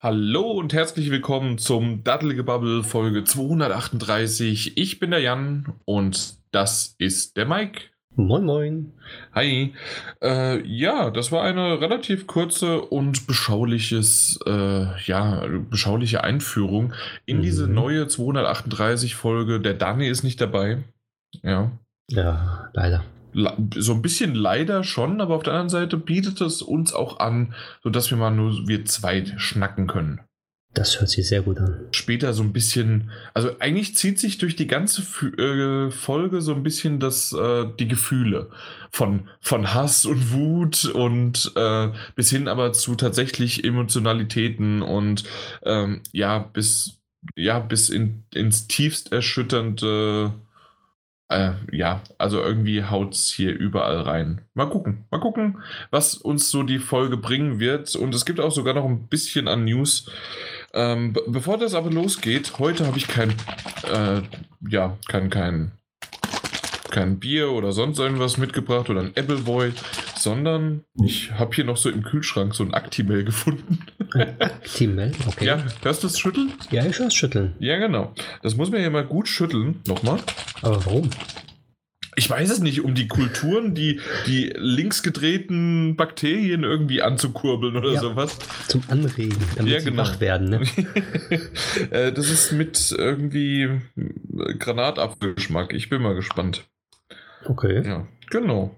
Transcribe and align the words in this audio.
Hallo 0.00 0.52
und 0.52 0.74
herzlich 0.74 1.10
willkommen 1.10 1.58
zum 1.58 2.04
Dattelgebubble 2.04 2.84
Folge 2.84 3.24
238. 3.24 4.76
Ich 4.76 5.00
bin 5.00 5.10
der 5.10 5.18
Jan 5.18 5.72
und 5.86 6.36
das 6.52 6.94
ist 6.98 7.36
der 7.36 7.46
Mike. 7.46 7.80
Moin, 8.14 8.44
moin. 8.44 8.92
Hi. 9.34 9.74
Äh, 10.22 10.64
ja, 10.64 11.10
das 11.10 11.32
war 11.32 11.42
eine 11.42 11.80
relativ 11.80 12.28
kurze 12.28 12.80
und 12.80 13.26
beschauliches, 13.26 14.38
äh, 14.46 14.86
ja, 15.02 15.44
beschauliche 15.68 16.22
Einführung 16.22 16.92
in 17.26 17.38
mhm. 17.38 17.42
diese 17.42 17.66
neue 17.66 18.06
238 18.06 19.16
Folge. 19.16 19.58
Der 19.58 19.74
Dani 19.74 20.06
ist 20.06 20.22
nicht 20.22 20.40
dabei. 20.40 20.84
Ja. 21.42 21.72
Ja, 22.08 22.70
leider 22.72 23.02
so 23.76 23.92
ein 23.92 24.02
bisschen 24.02 24.34
leider 24.34 24.84
schon, 24.84 25.20
aber 25.20 25.34
auf 25.34 25.42
der 25.42 25.52
anderen 25.54 25.68
Seite 25.68 25.96
bietet 25.96 26.40
es 26.40 26.62
uns 26.62 26.92
auch 26.92 27.20
an, 27.20 27.54
sodass 27.82 28.10
wir 28.10 28.18
mal 28.18 28.30
nur 28.30 28.66
wir 28.66 28.84
zwei 28.84 29.24
schnacken 29.36 29.86
können. 29.86 30.20
Das 30.74 31.00
hört 31.00 31.08
sich 31.08 31.26
sehr 31.26 31.42
gut 31.42 31.58
an. 31.58 31.88
Später 31.92 32.32
so 32.34 32.42
ein 32.42 32.52
bisschen, 32.52 33.10
also 33.32 33.50
eigentlich 33.58 33.96
zieht 33.96 34.18
sich 34.18 34.38
durch 34.38 34.54
die 34.54 34.66
ganze 34.66 35.02
äh, 35.02 35.90
Folge 35.90 36.42
so 36.42 36.54
ein 36.54 36.62
bisschen 36.62 37.00
das, 37.00 37.32
äh, 37.32 37.66
die 37.78 37.88
Gefühle 37.88 38.50
von, 38.90 39.28
von 39.40 39.72
Hass 39.72 40.04
und 40.04 40.30
Wut 40.32 40.84
und 40.84 41.52
äh, 41.56 41.88
bis 42.14 42.30
hin 42.30 42.48
aber 42.48 42.72
zu 42.74 42.94
tatsächlich 42.96 43.64
Emotionalitäten 43.64 44.82
und 44.82 45.24
ähm, 45.64 46.02
ja, 46.12 46.38
bis, 46.38 47.00
ja, 47.34 47.58
bis 47.60 47.88
in, 47.88 48.24
ins 48.34 48.68
tiefst 48.68 49.10
erschütternde 49.10 50.34
äh, 51.28 51.52
ja, 51.72 52.02
also 52.16 52.40
irgendwie 52.40 52.84
haut 52.84 53.14
es 53.14 53.28
hier 53.30 53.52
überall 53.54 54.00
rein. 54.00 54.42
Mal 54.54 54.68
gucken, 54.68 55.04
mal 55.10 55.20
gucken, 55.20 55.58
was 55.90 56.14
uns 56.14 56.50
so 56.50 56.62
die 56.62 56.78
Folge 56.78 57.16
bringen 57.16 57.60
wird. 57.60 57.94
Und 57.96 58.14
es 58.14 58.24
gibt 58.24 58.40
auch 58.40 58.52
sogar 58.52 58.74
noch 58.74 58.84
ein 58.84 59.08
bisschen 59.08 59.48
an 59.48 59.64
News. 59.64 60.10
Ähm, 60.72 61.14
bevor 61.26 61.58
das 61.58 61.74
aber 61.74 61.90
losgeht, 61.90 62.58
heute 62.58 62.86
habe 62.86 62.98
ich 62.98 63.08
kein, 63.08 63.30
äh, 63.92 64.22
ja, 64.68 64.96
kein, 65.08 65.30
kein 65.30 65.72
kein 66.90 67.18
Bier 67.18 67.52
oder 67.52 67.72
sonst 67.72 67.98
irgendwas 67.98 68.38
mitgebracht 68.38 68.88
oder 68.90 69.00
ein 69.02 69.12
Appleboy, 69.14 69.72
sondern 70.18 70.84
ich 71.02 71.32
habe 71.32 71.54
hier 71.54 71.64
noch 71.64 71.76
so 71.76 71.90
im 71.90 72.02
Kühlschrank 72.02 72.54
so 72.54 72.64
ein 72.64 72.74
Actimel 72.74 73.24
gefunden. 73.24 73.86
Actimel, 74.38 75.12
okay. 75.26 75.46
Ja, 75.46 75.64
hörst 75.82 76.02
du 76.02 76.08
das 76.08 76.18
schütteln? 76.18 76.52
Ja, 76.70 76.84
ich 76.84 76.98
höre 76.98 77.06
es 77.06 77.14
schütteln. 77.14 77.54
Ja, 77.58 77.78
genau. 77.78 78.14
Das 78.42 78.56
muss 78.56 78.70
man 78.70 78.80
hier 78.80 78.90
mal 78.90 79.04
gut 79.04 79.28
schütteln. 79.28 79.80
Nochmal. 79.86 80.20
Aber 80.62 80.84
warum? 80.84 81.10
Ich 82.16 82.28
weiß 82.28 82.50
es 82.50 82.58
nicht, 82.58 82.82
um 82.82 82.96
die 82.96 83.06
Kulturen, 83.06 83.76
die, 83.76 84.00
die 84.26 84.52
links 84.56 85.04
gedrehten 85.04 85.94
Bakterien 85.94 86.64
irgendwie 86.64 87.00
anzukurbeln 87.00 87.76
oder 87.76 87.92
ja, 87.92 88.00
sowas. 88.00 88.36
Zum 88.66 88.82
Anregen, 88.88 89.38
damit 89.56 89.72
ja, 89.72 89.78
genau. 89.78 90.04
sie 90.04 90.10
wach 90.10 90.20
werden. 90.20 90.50
Ne? 90.50 90.62
Äh, 91.90 92.12
das 92.12 92.28
ist 92.28 92.50
mit 92.52 92.92
irgendwie 92.96 93.80
Granatapfelgeschmack. 94.58 95.72
Ich 95.72 95.88
bin 95.90 96.02
mal 96.02 96.14
gespannt. 96.14 96.64
Okay. 97.44 97.86
Ja, 97.86 98.08
genau. 98.30 98.74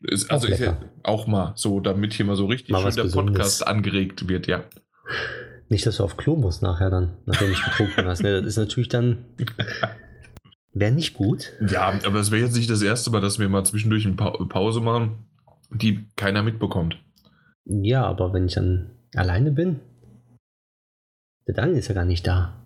Ist, 0.00 0.30
also 0.30 0.46
ist 0.46 0.60
ja 0.60 0.80
auch 1.02 1.26
mal 1.26 1.52
so, 1.56 1.80
damit 1.80 2.12
hier 2.12 2.24
mal 2.24 2.36
so 2.36 2.46
richtig 2.46 2.70
mal 2.70 2.92
schön 2.92 3.06
der 3.08 3.12
Podcast 3.12 3.66
angeregt 3.66 4.28
wird, 4.28 4.46
ja. 4.46 4.64
Nicht, 5.68 5.86
dass 5.86 5.96
du 5.96 6.04
auf 6.04 6.16
Klo 6.16 6.36
musst 6.36 6.62
nachher 6.62 6.90
dann, 6.90 7.16
nachdem 7.26 7.50
ich 7.50 7.62
getrunken 7.62 8.06
hast. 8.06 8.22
Ne, 8.22 8.40
das 8.40 8.46
ist 8.46 8.56
natürlich 8.56 8.88
dann. 8.88 9.24
Wäre 10.72 10.92
nicht 10.92 11.14
gut. 11.14 11.52
Ja, 11.68 11.98
aber 12.04 12.20
es 12.20 12.30
wäre 12.30 12.44
jetzt 12.44 12.54
nicht 12.54 12.70
das 12.70 12.82
erste 12.82 13.10
Mal, 13.10 13.20
dass 13.20 13.38
wir 13.38 13.48
mal 13.48 13.64
zwischendurch 13.64 14.06
eine 14.06 14.14
pa 14.14 14.30
Pause 14.30 14.80
machen, 14.80 15.26
die 15.70 16.06
keiner 16.14 16.42
mitbekommt. 16.42 17.02
Ja, 17.64 18.04
aber 18.04 18.32
wenn 18.32 18.46
ich 18.46 18.54
dann 18.54 18.90
alleine 19.14 19.50
bin, 19.50 19.80
der 21.48 21.54
Daniel 21.54 21.78
ist 21.78 21.88
ja 21.88 21.94
gar 21.94 22.04
nicht 22.04 22.26
da. 22.26 22.64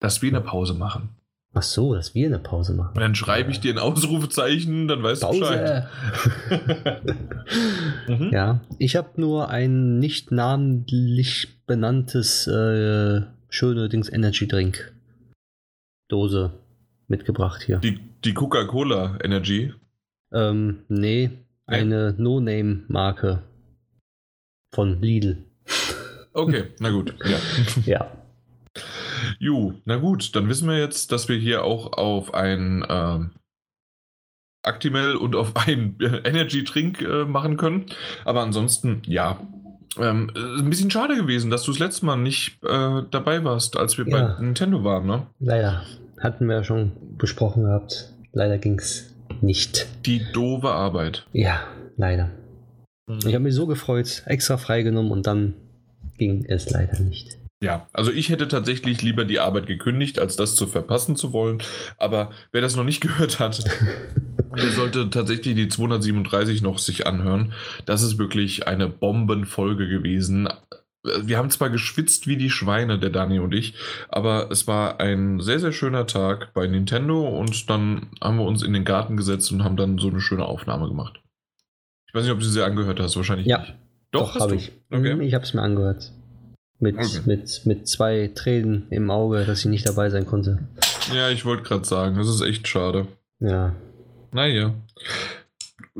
Dass 0.00 0.22
wir 0.22 0.30
eine 0.30 0.40
Pause 0.40 0.74
machen. 0.74 1.10
Ach 1.56 1.62
so, 1.62 1.94
dass 1.94 2.16
wir 2.16 2.26
eine 2.26 2.40
Pause 2.40 2.74
machen. 2.74 2.94
Und 2.96 3.00
dann 3.00 3.14
schreibe 3.14 3.52
ich 3.52 3.60
dir 3.60 3.72
ein 3.72 3.78
Ausrufezeichen, 3.78 4.88
dann 4.88 5.04
weißt 5.04 5.22
Pause. 5.22 5.38
du 5.38 5.46
Bescheid. 5.46 7.06
mhm. 8.08 8.30
Ja, 8.32 8.60
ich 8.78 8.96
habe 8.96 9.20
nur 9.20 9.50
ein 9.50 10.00
nicht 10.00 10.32
namentlich 10.32 11.64
benanntes 11.66 12.48
äh, 12.48 13.22
schöne 13.48 13.88
Dings 13.88 14.08
Energy 14.12 14.48
Drink 14.48 14.92
Dose 16.08 16.52
mitgebracht 17.06 17.62
hier. 17.62 17.78
Die, 17.78 18.00
die 18.24 18.34
Coca-Cola 18.34 19.18
Energy? 19.22 19.72
Ähm, 20.32 20.80
nee, 20.88 21.30
eine 21.66 22.14
No-Name-Marke 22.18 23.42
von 24.74 25.00
Lidl. 25.00 25.44
Okay, 26.32 26.64
na 26.80 26.90
gut. 26.90 27.14
Ja. 27.24 27.38
ja. 27.86 28.23
Ju, 29.38 29.74
na 29.84 29.96
gut, 29.96 30.34
dann 30.34 30.48
wissen 30.48 30.68
wir 30.68 30.78
jetzt, 30.78 31.12
dass 31.12 31.28
wir 31.28 31.36
hier 31.36 31.64
auch 31.64 31.92
auf 31.92 32.34
ein 32.34 32.84
ähm, 32.88 33.30
Actimel 34.62 35.16
und 35.16 35.36
auf 35.36 35.52
einen 35.66 35.98
Energy-Trink 36.00 37.02
äh, 37.02 37.24
machen 37.24 37.56
können. 37.56 37.86
Aber 38.24 38.42
ansonsten, 38.42 39.02
ja, 39.06 39.38
ähm, 39.98 40.30
ein 40.34 40.70
bisschen 40.70 40.90
schade 40.90 41.16
gewesen, 41.16 41.50
dass 41.50 41.62
du 41.62 41.70
das 41.70 41.78
letzte 41.78 42.06
Mal 42.06 42.16
nicht 42.16 42.62
äh, 42.64 43.02
dabei 43.10 43.44
warst, 43.44 43.76
als 43.76 43.96
wir 43.98 44.06
ja. 44.08 44.34
bei 44.36 44.42
Nintendo 44.42 44.82
waren, 44.84 45.06
ne? 45.06 45.26
Leider. 45.38 45.84
Hatten 46.20 46.48
wir 46.48 46.56
ja 46.56 46.64
schon 46.64 46.92
besprochen 47.18 47.64
gehabt. 47.64 48.12
Leider 48.32 48.58
ging 48.58 48.78
es 48.78 49.14
nicht. 49.40 49.86
Die 50.06 50.22
doofe 50.32 50.70
Arbeit. 50.70 51.26
Ja, 51.32 51.60
leider. 51.96 52.30
Mhm. 53.06 53.18
Ich 53.26 53.34
habe 53.34 53.40
mich 53.40 53.54
so 53.54 53.66
gefreut, 53.66 54.22
extra 54.26 54.56
freigenommen 54.56 55.12
und 55.12 55.26
dann 55.26 55.54
ging 56.16 56.44
es 56.46 56.70
leider 56.70 56.98
nicht. 57.00 57.38
Ja, 57.64 57.86
also 57.94 58.12
ich 58.12 58.28
hätte 58.28 58.46
tatsächlich 58.46 59.00
lieber 59.00 59.24
die 59.24 59.40
Arbeit 59.40 59.66
gekündigt, 59.66 60.18
als 60.18 60.36
das 60.36 60.54
zu 60.54 60.66
verpassen 60.66 61.16
zu 61.16 61.32
wollen. 61.32 61.62
Aber 61.96 62.30
wer 62.52 62.60
das 62.60 62.76
noch 62.76 62.84
nicht 62.84 63.00
gehört 63.00 63.40
hat, 63.40 63.64
der 64.54 64.70
sollte 64.70 65.08
tatsächlich 65.08 65.54
die 65.54 65.68
237 65.68 66.60
noch 66.60 66.78
sich 66.78 67.06
anhören. 67.06 67.54
Das 67.86 68.02
ist 68.02 68.18
wirklich 68.18 68.68
eine 68.68 68.86
Bombenfolge 68.86 69.88
gewesen. 69.88 70.46
Wir 71.22 71.38
haben 71.38 71.48
zwar 71.48 71.70
geschwitzt 71.70 72.26
wie 72.26 72.36
die 72.36 72.50
Schweine, 72.50 72.98
der 72.98 73.08
Dani 73.08 73.38
und 73.38 73.54
ich, 73.54 73.74
aber 74.10 74.50
es 74.50 74.66
war 74.66 75.00
ein 75.00 75.40
sehr, 75.40 75.58
sehr 75.58 75.72
schöner 75.72 76.06
Tag 76.06 76.52
bei 76.52 76.66
Nintendo 76.66 77.26
und 77.26 77.70
dann 77.70 78.08
haben 78.20 78.36
wir 78.36 78.44
uns 78.44 78.62
in 78.62 78.74
den 78.74 78.84
Garten 78.84 79.16
gesetzt 79.16 79.50
und 79.52 79.64
haben 79.64 79.78
dann 79.78 79.96
so 79.96 80.08
eine 80.08 80.20
schöne 80.20 80.44
Aufnahme 80.44 80.88
gemacht. 80.88 81.22
Ich 82.08 82.14
weiß 82.14 82.24
nicht, 82.24 82.32
ob 82.32 82.40
du 82.40 82.44
sie 82.44 82.62
angehört 82.62 83.00
hast, 83.00 83.16
wahrscheinlich 83.16 83.46
ja, 83.46 83.58
nicht. 83.58 83.74
Doch, 84.10 84.34
doch 84.34 84.40
habe 84.40 84.54
ich. 84.54 84.72
Okay. 84.90 85.14
Mhm, 85.14 85.22
ich 85.22 85.32
habe 85.32 85.44
es 85.44 85.54
mir 85.54 85.62
angehört. 85.62 86.12
Mit, 86.84 86.98
okay. 86.98 87.20
mit, 87.24 87.62
mit 87.64 87.88
zwei 87.88 88.30
Tränen 88.34 88.88
im 88.90 89.10
Auge, 89.10 89.46
dass 89.46 89.60
ich 89.60 89.70
nicht 89.70 89.88
dabei 89.88 90.10
sein 90.10 90.26
konnte. 90.26 90.58
Ja, 91.14 91.30
ich 91.30 91.46
wollte 91.46 91.62
gerade 91.62 91.86
sagen, 91.86 92.16
das 92.16 92.28
ist 92.28 92.42
echt 92.42 92.68
schade. 92.68 93.06
Ja. 93.40 93.74
Naja. 94.32 94.74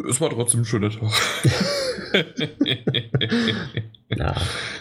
Es 0.06 0.20
war 0.20 0.28
trotzdem 0.28 0.60
ein 0.60 0.64
schöner 0.66 0.90
Tag. 0.90 1.10
ja, 4.10 4.34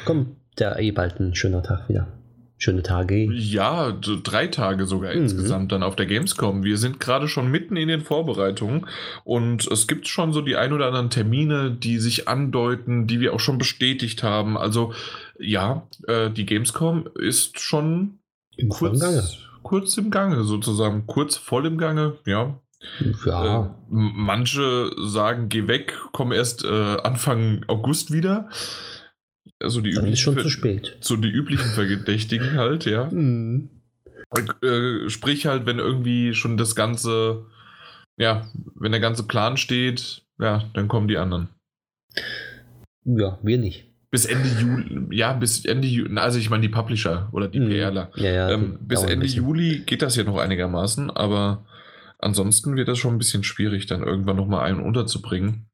komm, 0.03 0.35
der 0.59 0.77
eh 0.79 0.91
bald 0.91 1.21
ein 1.21 1.35
schöner 1.35 1.63
Tag 1.63 1.87
wieder. 1.87 2.11
Schöne 2.57 2.83
Tage. 2.83 3.29
Ja, 3.33 3.91
drei 3.91 4.47
Tage 4.47 4.85
sogar 4.85 5.13
mhm. 5.13 5.23
insgesamt 5.23 5.71
dann 5.71 5.83
auf 5.83 5.95
der 5.95 6.05
Gamescom. 6.05 6.63
Wir 6.63 6.77
sind 6.77 6.99
gerade 6.99 7.29
schon 7.29 7.49
mitten 7.49 7.77
in 7.77 7.87
den 7.87 8.01
Vorbereitungen 8.01 8.87
und 9.23 9.69
es 9.71 9.87
gibt 9.87 10.07
schon 10.07 10.33
so 10.33 10.41
die 10.41 10.55
ein 10.57 10.73
oder 10.73 10.87
anderen 10.87 11.09
Termine, 11.09 11.71
die 11.71 11.97
sich 11.97 12.27
andeuten, 12.27 13.07
die 13.07 13.19
wir 13.21 13.33
auch 13.33 13.39
schon 13.39 13.57
bestätigt 13.57 14.23
haben. 14.23 14.57
Also 14.57 14.93
ja, 15.39 15.87
äh, 16.07 16.29
die 16.29 16.45
Gamescom 16.45 17.09
ist 17.15 17.59
schon 17.59 18.19
Im 18.57 18.69
kurz, 18.69 19.01
kurz 19.63 19.97
im 19.97 20.11
Gange 20.11 20.43
sozusagen, 20.43 21.07
kurz 21.07 21.35
voll 21.37 21.65
im 21.65 21.77
Gange, 21.77 22.17
ja. 22.25 22.59
Ja. 23.25 23.65
Äh, 23.65 23.69
manche 23.89 24.91
sagen, 24.97 25.49
geh 25.49 25.67
weg, 25.67 25.97
komm 26.11 26.31
erst 26.31 26.65
äh, 26.65 26.97
Anfang 26.97 27.63
August 27.67 28.11
wieder. 28.11 28.49
Also 29.59 29.79
die 29.81 29.93
Dann 29.93 30.07
ist 30.07 30.19
schon 30.19 30.37
zu 30.37 30.49
spät. 30.49 30.97
So 30.99 31.15
die 31.15 31.29
üblichen 31.29 31.69
Verdächtigen 31.71 32.53
halt, 32.57 32.85
ja. 32.85 33.05
Mhm. 33.09 33.69
Äh, 34.61 35.09
sprich 35.09 35.45
halt, 35.45 35.65
wenn 35.65 35.79
irgendwie 35.79 36.33
schon 36.33 36.57
das 36.57 36.75
ganze, 36.75 37.45
ja, 38.17 38.47
wenn 38.75 38.91
der 38.91 39.01
ganze 39.01 39.23
Plan 39.23 39.57
steht, 39.57 40.25
ja, 40.39 40.69
dann 40.73 40.87
kommen 40.87 41.07
die 41.07 41.17
anderen. 41.17 41.49
Ja, 43.05 43.39
wir 43.43 43.57
nicht. 43.57 43.92
Bis 44.13 44.25
Ende 44.25 44.47
Juli, 44.47 45.17
ja, 45.17 45.33
bis 45.33 45.65
Ende 45.65 45.87
Juli, 45.87 46.17
also 46.17 46.39
ich 46.39 46.49
meine 46.49 46.61
die 46.61 46.69
Publisher 46.69 47.27
oder 47.33 47.47
die 47.47 47.59
mhm. 47.59 47.69
PRler. 47.69 48.11
Ja, 48.15 48.31
ja, 48.31 48.49
ähm, 48.51 48.77
bis 48.79 49.03
Ende 49.03 49.25
Juli 49.25 49.79
geht 49.85 50.01
das 50.01 50.15
ja 50.15 50.23
noch 50.23 50.37
einigermaßen, 50.37 51.09
aber 51.09 51.65
ansonsten 52.19 52.75
wird 52.75 52.87
das 52.87 52.99
schon 52.99 53.15
ein 53.15 53.17
bisschen 53.17 53.43
schwierig, 53.43 53.87
dann 53.87 54.03
irgendwann 54.03 54.37
nochmal 54.37 54.65
einen 54.65 54.79
unterzubringen. 54.79 55.65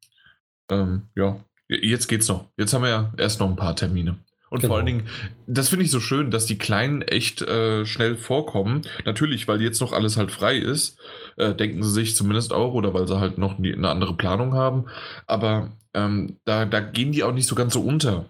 Ähm, 0.71 1.09
ja, 1.15 1.43
Jetzt 1.69 2.07
geht's 2.07 2.27
noch. 2.27 2.45
Jetzt 2.57 2.73
haben 2.73 2.81
wir 2.81 2.89
ja 2.89 3.13
erst 3.17 3.39
noch 3.39 3.47
ein 3.47 3.55
paar 3.55 3.75
Termine. 3.75 4.17
Und 4.49 4.61
genau. 4.61 4.71
vor 4.71 4.77
allen 4.77 4.87
Dingen, 4.87 5.07
das 5.45 5.69
finde 5.69 5.85
ich 5.85 5.91
so 5.91 5.99
schön, 5.99 6.31
dass 6.31 6.47
die 6.47 6.57
Kleinen 6.57 7.03
echt 7.03 7.43
äh, 7.43 7.85
schnell 7.85 8.17
vorkommen. 8.17 8.81
Natürlich, 9.05 9.47
weil 9.47 9.61
jetzt 9.61 9.79
noch 9.79 9.93
alles 9.93 10.17
halt 10.17 10.31
frei 10.31 10.57
ist, 10.57 10.97
äh, 11.37 11.53
denken 11.53 11.83
sie 11.83 11.91
sich 11.91 12.15
zumindest 12.15 12.51
auch, 12.51 12.73
oder 12.73 12.95
weil 12.95 13.07
sie 13.07 13.19
halt 13.19 13.37
noch 13.37 13.59
eine 13.59 13.87
andere 13.87 14.17
Planung 14.17 14.55
haben. 14.55 14.85
Aber 15.27 15.77
ähm, 15.93 16.37
da, 16.45 16.65
da 16.65 16.79
gehen 16.79 17.11
die 17.11 17.23
auch 17.23 17.33
nicht 17.33 17.47
so 17.47 17.55
ganz 17.55 17.73
so 17.73 17.81
unter. 17.81 18.25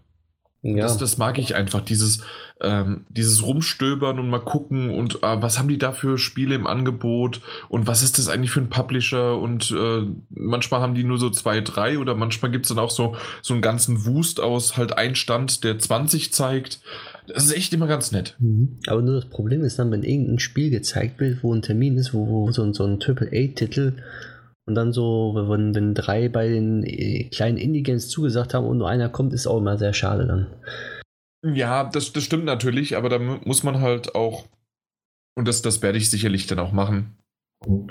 Ja. 0.62 0.84
Das, 0.84 0.98
das 0.98 1.18
mag 1.18 1.38
ich 1.38 1.56
einfach, 1.56 1.80
dieses, 1.80 2.22
ähm, 2.60 3.06
dieses 3.10 3.46
Rumstöbern 3.46 4.20
und 4.20 4.30
mal 4.30 4.40
gucken 4.40 4.90
und 4.90 5.24
äh, 5.24 5.42
was 5.42 5.58
haben 5.58 5.70
die 5.70 5.78
da 5.78 5.94
für 5.94 6.18
Spiele 6.18 6.54
im 6.54 6.68
Angebot 6.68 7.40
und 7.70 7.88
was 7.88 8.04
ist 8.04 8.18
das 8.18 8.28
eigentlich 8.28 8.52
für 8.52 8.60
ein 8.60 8.70
Publisher 8.70 9.38
und 9.38 9.72
äh, 9.72 10.06
manchmal 10.30 10.82
haben 10.82 10.96
die 10.96 11.06
nur 11.06 11.18
so 11.18 11.30
zwei, 11.30 11.62
drei 11.62 11.98
oder 11.98 12.14
manchmal 12.14 12.52
gibt 12.52 12.66
es 12.66 12.70
dann 12.70 12.80
auch 12.80 12.92
so, 12.92 13.16
so 13.42 13.54
einen 13.54 13.62
ganzen 13.62 14.06
Wust 14.06 14.42
aus 14.42 14.76
halt 14.76 14.98
ein 14.98 15.16
Stand, 15.16 15.64
der 15.64 15.80
20 15.80 16.34
zeigt. 16.34 16.82
Das 17.28 17.46
ist 17.46 17.56
echt 17.56 17.72
immer 17.72 17.88
ganz 17.88 18.12
nett. 18.12 18.36
Mhm. 18.40 18.80
Aber 18.88 19.02
nur 19.02 19.16
das 19.16 19.30
Problem 19.30 19.64
ist 19.64 19.80
dann, 19.80 19.92
wenn 19.92 20.04
irgendein 20.04 20.40
Spiel 20.40 20.72
gezeigt 20.72 21.22
wird, 21.22 21.42
wo 21.42 21.54
ein 21.54 21.62
Termin 21.62 21.98
ist, 21.98 22.14
wo, 22.14 22.28
wo 22.28 22.52
so, 22.52 22.74
so 22.74 22.84
ein 22.86 23.00
AAA-Titel 23.02 23.94
und 24.70 24.76
dann 24.76 24.94
so, 24.94 25.34
wenn, 25.50 25.74
wenn 25.74 25.96
drei 25.96 26.30
bei 26.30 26.48
den 26.48 26.84
äh, 26.84 27.24
kleinen 27.26 27.58
Indie-Games 27.58 28.08
zugesagt 28.08 28.54
haben 28.54 28.68
und 28.68 28.78
nur 28.78 28.88
einer 28.88 29.10
kommt, 29.10 29.34
ist 29.34 29.48
auch 29.48 29.58
immer 29.58 29.78
sehr 29.80 29.94
schade 29.94 30.28
dann. 30.28 31.56
Ja, 31.56 31.86
das, 31.86 32.14
das 32.14 32.24
stimmt 32.24 32.46
natürlich, 32.46 32.96
aber 32.96 33.10
da 33.10 33.18
muss 33.18 33.64
man 33.64 33.82
halt 33.82 34.14
auch, 34.14 34.48
und 35.36 35.48
das, 35.48 35.64
das 35.64 35.82
werde 35.82 35.98
ich 35.98 36.10
sicherlich 36.12 36.46
dann 36.46 36.60
auch 36.60 36.72
machen, 36.72 37.18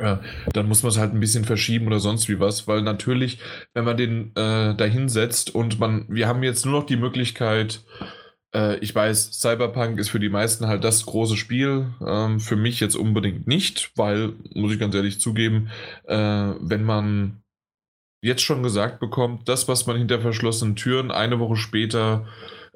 ja, 0.00 0.20
dann 0.52 0.68
muss 0.68 0.82
man 0.82 0.90
es 0.90 0.98
halt 0.98 1.12
ein 1.12 1.20
bisschen 1.20 1.44
verschieben 1.44 1.88
oder 1.88 1.98
sonst 1.98 2.28
wie 2.28 2.38
was, 2.38 2.68
weil 2.68 2.82
natürlich, 2.82 3.40
wenn 3.74 3.84
man 3.84 3.96
den 3.96 4.30
äh, 4.36 4.74
da 4.74 4.84
hinsetzt 4.84 5.54
und 5.54 5.80
man, 5.80 6.06
wir 6.08 6.28
haben 6.28 6.42
jetzt 6.42 6.64
nur 6.64 6.80
noch 6.80 6.86
die 6.86 6.96
Möglichkeit, 6.96 7.82
äh, 8.54 8.78
ich 8.78 8.94
weiß, 8.94 9.40
Cyberpunk 9.40 9.98
ist 9.98 10.08
für 10.10 10.20
die 10.20 10.28
meisten 10.28 10.66
halt 10.66 10.84
das 10.84 11.04
große 11.06 11.36
Spiel. 11.36 11.92
Ähm, 12.06 12.40
für 12.40 12.56
mich 12.56 12.80
jetzt 12.80 12.96
unbedingt 12.96 13.46
nicht, 13.46 13.92
weil, 13.96 14.34
muss 14.54 14.72
ich 14.72 14.78
ganz 14.78 14.94
ehrlich 14.94 15.20
zugeben, 15.20 15.70
äh, 16.04 16.16
wenn 16.16 16.84
man 16.84 17.42
jetzt 18.22 18.42
schon 18.42 18.62
gesagt 18.62 19.00
bekommt, 19.00 19.48
das, 19.48 19.68
was 19.68 19.86
man 19.86 19.96
hinter 19.96 20.20
verschlossenen 20.20 20.76
Türen 20.76 21.10
eine 21.10 21.38
Woche 21.38 21.56
später 21.56 22.26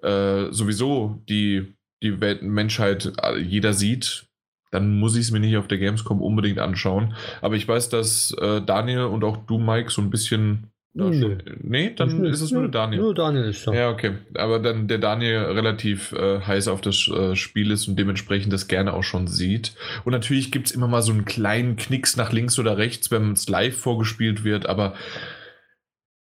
äh, 0.03 0.51
sowieso 0.51 1.21
die, 1.29 1.75
die 2.03 2.21
Welt, 2.21 2.43
Menschheit 2.43 3.13
äh, 3.23 3.39
jeder 3.39 3.73
sieht, 3.73 4.27
dann 4.71 4.99
muss 4.99 5.17
ich 5.17 5.23
es 5.23 5.31
mir 5.31 5.41
nicht 5.41 5.57
auf 5.57 5.69
der 5.69 5.79
Gamescom 5.79 6.23
unbedingt 6.23 6.59
anschauen. 6.59 7.15
Aber 7.41 7.57
ich 7.57 7.69
weiß, 7.69 7.91
dass 7.91 8.33
äh, 8.41 8.63
Daniel 8.63 9.05
und 9.05 9.23
auch 9.25 9.37
du, 9.37 9.59
Mike, 9.59 9.91
so 9.91 10.01
ein 10.01 10.11
bisschen 10.11 10.72
Nö. 10.95 11.39
Nee, 11.63 11.95
dann 11.97 12.21
Nö. 12.21 12.29
ist 12.29 12.43
es 12.43 12.51
nur 12.51 12.69
Daniel. 12.69 13.01
Nur 13.01 13.15
Daniel 13.15 13.45
ist 13.45 13.67
da. 13.67 13.73
Ja, 13.73 13.91
okay. 13.91 14.19
Aber 14.35 14.59
dann 14.59 14.89
der 14.89 14.99
Daniel 14.99 15.39
relativ 15.39 16.13
äh, 16.13 16.41
heiß 16.41 16.69
auf 16.69 16.83
das 16.83 17.09
äh, 17.09 17.35
Spiel 17.35 17.71
ist 17.71 17.89
und 17.89 17.99
dementsprechend 17.99 18.53
das 18.53 18.69
gerne 18.69 18.93
auch 18.93 19.03
schon 19.03 19.27
sieht. 19.27 19.75
Und 20.05 20.13
natürlich 20.13 20.53
gibt 20.53 20.67
es 20.67 20.73
immer 20.73 20.89
mal 20.89 21.01
so 21.01 21.13
einen 21.13 21.25
kleinen 21.25 21.77
Knicks 21.77 22.17
nach 22.17 22.33
links 22.33 22.59
oder 22.59 22.77
rechts, 22.77 23.11
wenn 23.11 23.33
es 23.33 23.49
live 23.49 23.77
vorgespielt 23.77 24.45
wird, 24.45 24.67
aber 24.67 24.95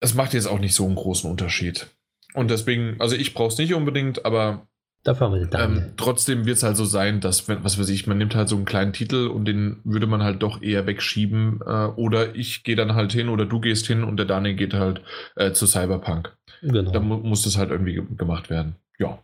es 0.00 0.14
macht 0.14 0.32
jetzt 0.32 0.46
auch 0.46 0.58
nicht 0.58 0.74
so 0.74 0.86
einen 0.86 0.94
großen 0.94 1.30
Unterschied. 1.30 1.88
Und 2.32 2.50
deswegen, 2.50 2.96
also 2.98 3.14
ich 3.14 3.34
brauche 3.34 3.52
es 3.52 3.58
nicht 3.58 3.74
unbedingt, 3.74 4.24
aber 4.24 4.66
Dafür 5.04 5.26
haben 5.26 5.34
wir 5.34 5.46
den 5.46 5.60
ähm, 5.60 5.92
trotzdem 5.96 6.46
wird 6.46 6.58
es 6.58 6.62
halt 6.62 6.76
so 6.76 6.84
sein, 6.84 7.20
dass, 7.20 7.48
wenn, 7.48 7.64
was 7.64 7.78
weiß 7.78 7.88
ich, 7.88 8.06
man 8.06 8.18
nimmt 8.18 8.36
halt 8.36 8.48
so 8.48 8.54
einen 8.54 8.64
kleinen 8.64 8.92
Titel 8.92 9.26
und 9.26 9.46
den 9.46 9.80
würde 9.82 10.06
man 10.06 10.22
halt 10.22 10.42
doch 10.42 10.62
eher 10.62 10.86
wegschieben. 10.86 11.60
Äh, 11.66 11.86
oder 11.96 12.36
ich 12.36 12.62
gehe 12.62 12.76
dann 12.76 12.94
halt 12.94 13.12
hin 13.12 13.28
oder 13.28 13.44
du 13.44 13.58
gehst 13.58 13.86
hin 13.86 14.04
und 14.04 14.16
der 14.16 14.26
Daniel 14.26 14.54
geht 14.54 14.74
halt 14.74 15.02
äh, 15.34 15.50
zu 15.52 15.66
Cyberpunk. 15.66 16.32
Genau. 16.60 16.92
Dann 16.92 17.04
mu 17.04 17.16
muss 17.16 17.42
das 17.42 17.58
halt 17.58 17.70
irgendwie 17.70 17.94
ge 17.94 18.04
gemacht 18.16 18.48
werden. 18.48 18.76
Ja. 18.98 19.18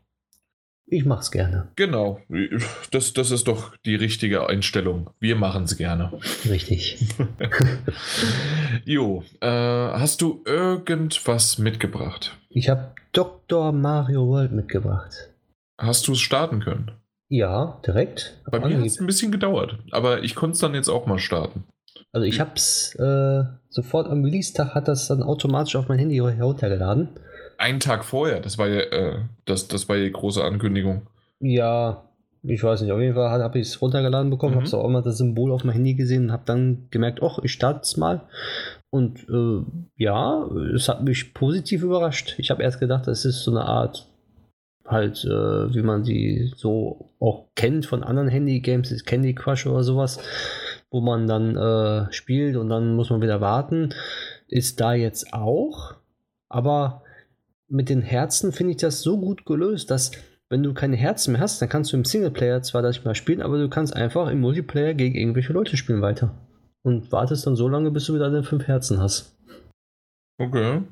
Ich 0.91 1.05
mach's 1.05 1.31
gerne. 1.31 1.69
Genau. 1.77 2.23
Das, 2.91 3.13
das 3.13 3.31
ist 3.31 3.47
doch 3.47 3.77
die 3.85 3.95
richtige 3.95 4.49
Einstellung. 4.49 5.11
Wir 5.21 5.37
machen 5.37 5.65
es 5.65 5.77
gerne. 5.77 6.11
Richtig. 6.49 7.07
jo, 8.85 9.23
äh, 9.41 9.47
hast 9.47 10.23
du 10.23 10.43
irgendwas 10.47 11.59
mitgebracht? 11.59 12.37
Ich 12.49 12.71
habe 12.71 12.95
Dr. 13.13 13.71
Mario 13.73 14.27
World 14.27 14.53
mitgebracht. 14.53 15.29
Hast 15.79 16.09
du 16.09 16.13
es 16.13 16.21
starten 16.21 16.61
können? 16.61 16.91
Ja, 17.29 17.81
direkt. 17.87 18.41
Bei 18.51 18.59
mir 18.59 18.79
hat 18.79 18.87
es 18.87 18.99
ein 19.01 19.07
bisschen 19.07 19.31
gedauert, 19.31 19.79
aber 19.93 20.25
ich 20.25 20.35
konnte 20.35 20.55
es 20.55 20.61
dann 20.61 20.75
jetzt 20.75 20.89
auch 20.89 21.07
mal 21.07 21.19
starten. 21.19 21.65
Also 22.13 22.27
ich 22.27 22.41
habe 22.41 22.53
es 22.57 22.95
äh, 22.97 23.45
sofort 23.69 24.09
am 24.09 24.25
Release-Tag 24.25 24.75
hat 24.75 24.89
das 24.89 25.09
dann 25.09 25.23
automatisch 25.23 25.77
auf 25.77 25.89
mein 25.89 25.99
Handy 25.99 26.17
heruntergeladen. 26.17 27.11
Einen 27.59 27.81
Tag 27.81 28.05
vorher, 28.05 28.41
das 28.41 28.57
war 28.57 28.69
ja, 28.69 28.81
äh, 28.81 29.19
das, 29.45 29.69
das 29.69 29.89
war 29.89 29.97
ja 29.97 30.05
die 30.05 30.13
große 30.13 30.43
Ankündigung. 30.43 31.07
Ja, 31.41 32.05
ich 32.43 32.63
weiß 32.63 32.81
nicht, 32.81 32.93
auf 32.93 33.01
jeden 33.01 33.15
Fall 33.15 33.43
habe 33.43 33.59
ich 33.59 33.69
es 33.69 33.83
runtergeladen 33.83 34.31
bekommen, 34.31 34.55
mhm. 34.55 34.65
habe 34.65 34.77
auch 34.77 34.89
immer 34.89 35.03
das 35.03 35.19
Symbol 35.19 35.53
auf 35.53 35.65
mein 35.65 35.75
Handy 35.75 35.95
gesehen 35.95 36.25
und 36.25 36.33
habe 36.33 36.45
dann 36.47 36.89
gemerkt, 36.91 37.21
ach, 37.23 37.39
ich 37.43 37.53
starte 37.53 37.81
es 37.83 37.97
mal. 37.97 38.23
Und 38.91 39.29
äh, 39.29 39.63
ja, 39.97 40.49
es 40.75 40.89
hat 40.89 41.03
mich 41.05 41.35
positiv 41.35 41.83
überrascht. 41.83 42.37
Ich 42.39 42.51
habe 42.51 42.63
erst 42.63 42.81
gedacht, 42.81 43.07
es 43.07 43.25
ist 43.25 43.43
so 43.43 43.51
eine 43.51 43.65
Art 43.67 44.09
halt, 44.89 45.25
äh, 45.25 45.75
wie 45.75 45.83
man 45.83 46.05
sie 46.05 46.53
so 46.57 47.11
auch 47.21 47.47
kennt 47.55 47.87
von 47.87 48.03
anderen 48.03 48.29
Handy-Games, 48.29 48.91
ist 48.91 49.07
Candy 49.07 49.35
Crush 49.35 49.67
oder 49.67 49.83
sowas, 49.83 50.19
wo 50.91 51.01
man 51.01 51.27
dann 51.27 51.57
äh, 51.57 52.13
spielt 52.13 52.57
und 52.57 52.69
dann 52.69 52.95
muss 52.95 53.11
man 53.11 53.23
wieder 53.23 53.41
warten, 53.41 53.95
ist 54.49 54.81
da 54.81 54.95
jetzt 54.95 55.33
auch. 55.33 55.95
Aber 56.49 57.03
mit 57.69 57.89
den 57.91 58.03
Herzen 58.03 58.53
finde 58.53 58.73
ich 58.73 58.79
das 58.79 59.03
so 59.03 59.19
gut 59.19 59.45
gelöst, 59.45 59.91
dass 59.91 60.13
wenn 60.49 60.63
du 60.63 60.73
keine 60.73 60.97
Herzen 60.97 61.33
mehr 61.33 61.43
hast, 61.43 61.61
dann 61.61 61.69
kannst 61.69 61.93
du 61.93 61.97
im 61.97 62.07
Singleplayer 62.07 62.63
zwar 62.63 62.81
das 62.81 63.05
mal 63.05 63.15
spielen, 63.15 63.43
aber 63.43 63.59
du 63.59 63.69
kannst 63.69 63.95
einfach 63.95 64.31
im 64.31 64.41
Multiplayer 64.41 64.95
gegen 64.95 65.15
irgendwelche 65.15 65.53
Leute 65.53 65.77
spielen 65.77 66.01
weiter. 66.01 66.35
Und 66.83 67.13
wartest 67.13 67.47
dann 67.47 67.57
so 67.57 67.69
lange, 67.69 67.91
bis 67.91 68.07
du 68.07 68.15
wieder 68.15 68.31
deine 68.31 68.45
fünf 68.45 68.67
Herzen 68.67 68.99
hast. 68.99 69.37
Okay. 70.39 70.83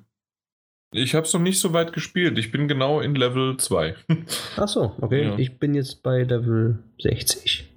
Ich 0.92 1.14
habe 1.14 1.26
es 1.26 1.32
noch 1.32 1.40
nicht 1.40 1.60
so 1.60 1.72
weit 1.72 1.92
gespielt. 1.92 2.38
Ich 2.38 2.52
bin 2.52 2.68
genau 2.68 3.00
in 3.00 3.14
Level 3.14 3.56
2. 3.56 3.94
Ach 4.56 4.68
so, 4.68 4.92
okay. 5.00 5.24
Ja. 5.24 5.38
Ich 5.38 5.58
bin 5.58 5.74
jetzt 5.74 6.02
bei 6.02 6.22
Level 6.22 6.78
60. 7.00 7.68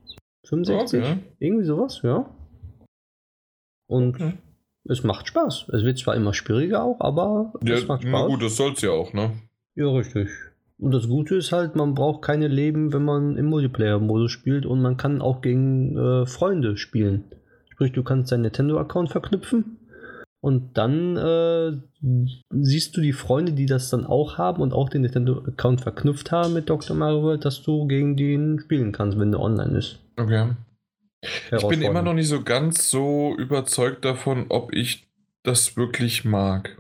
65? 0.48 1.00
Okay. 1.00 1.18
Irgendwie 1.40 1.66
sowas, 1.66 2.02
ja. 2.04 2.30
Und 3.88 4.16
okay. 4.16 4.34
es 4.86 5.04
macht 5.04 5.28
Spaß. 5.28 5.70
Es 5.70 5.84
wird 5.84 5.98
zwar 5.98 6.16
immer 6.16 6.34
schwieriger 6.34 6.84
auch, 6.84 7.00
aber 7.00 7.54
ja, 7.64 7.76
es 7.76 7.88
macht 7.88 8.04
Spaß. 8.04 8.12
Na 8.12 8.28
gut, 8.28 8.44
das 8.44 8.56
soll 8.56 8.74
es 8.74 8.82
ja 8.82 8.92
auch, 8.92 9.14
ne? 9.14 9.32
Ja, 9.76 9.88
richtig. 9.90 10.30
Und 10.78 10.92
das 10.92 11.08
Gute 11.08 11.36
ist 11.36 11.52
halt, 11.52 11.76
man 11.76 11.96
braucht 11.96 12.22
keine 12.22 12.48
Leben, 12.48 12.94
wenn 12.94 13.04
man 13.04 13.36
im 13.38 13.48
Multiplayer-Modus 13.48 14.32
spielt 14.32 14.66
und 14.66 14.82
man 14.82 14.98
kann 14.98 15.22
auch 15.22 15.42
gegen 15.42 15.98
äh, 15.98 16.26
Freunde 16.26 16.78
spielen. 16.78 17.26
Sprich, 17.70 17.92
du 17.92 18.04
kannst 18.04 18.32
deinen 18.32 18.44
Nintendo-Account 18.44 19.10
verknüpfen 19.10 19.78
und 20.42 20.78
dann 20.78 21.18
äh, 21.18 21.72
siehst 22.50 22.96
du 22.96 23.02
die 23.02 23.12
Freunde, 23.14 23.52
die 23.52 23.66
das 23.66 23.90
dann 23.90 24.06
auch 24.06 24.38
haben 24.38 24.62
und 24.62 24.74
auch 24.74 24.90
den 24.90 25.02
Nintendo-Account 25.02 25.82
verknüpft 25.82 26.32
haben 26.32 26.54
mit 26.54 26.70
Dr. 26.70 26.96
Mario 26.96 27.24
World, 27.24 27.44
dass 27.44 27.62
du 27.62 27.88
gegen 27.88 28.16
den 28.16 28.60
spielen 28.60 28.92
kannst, 28.94 29.20
wenn 29.20 29.32
der 29.32 29.42
online 29.42 29.78
ist. 29.78 30.00
Okay. 30.16 30.52
Ich 31.52 31.68
bin 31.68 31.82
immer 31.82 32.02
noch 32.02 32.14
nicht 32.14 32.30
so 32.30 32.44
ganz 32.44 32.90
so 32.90 33.36
überzeugt 33.38 34.06
davon, 34.06 34.46
ob 34.48 34.74
ich 34.74 35.10
das 35.44 35.76
wirklich 35.76 36.24
mag. 36.24 36.78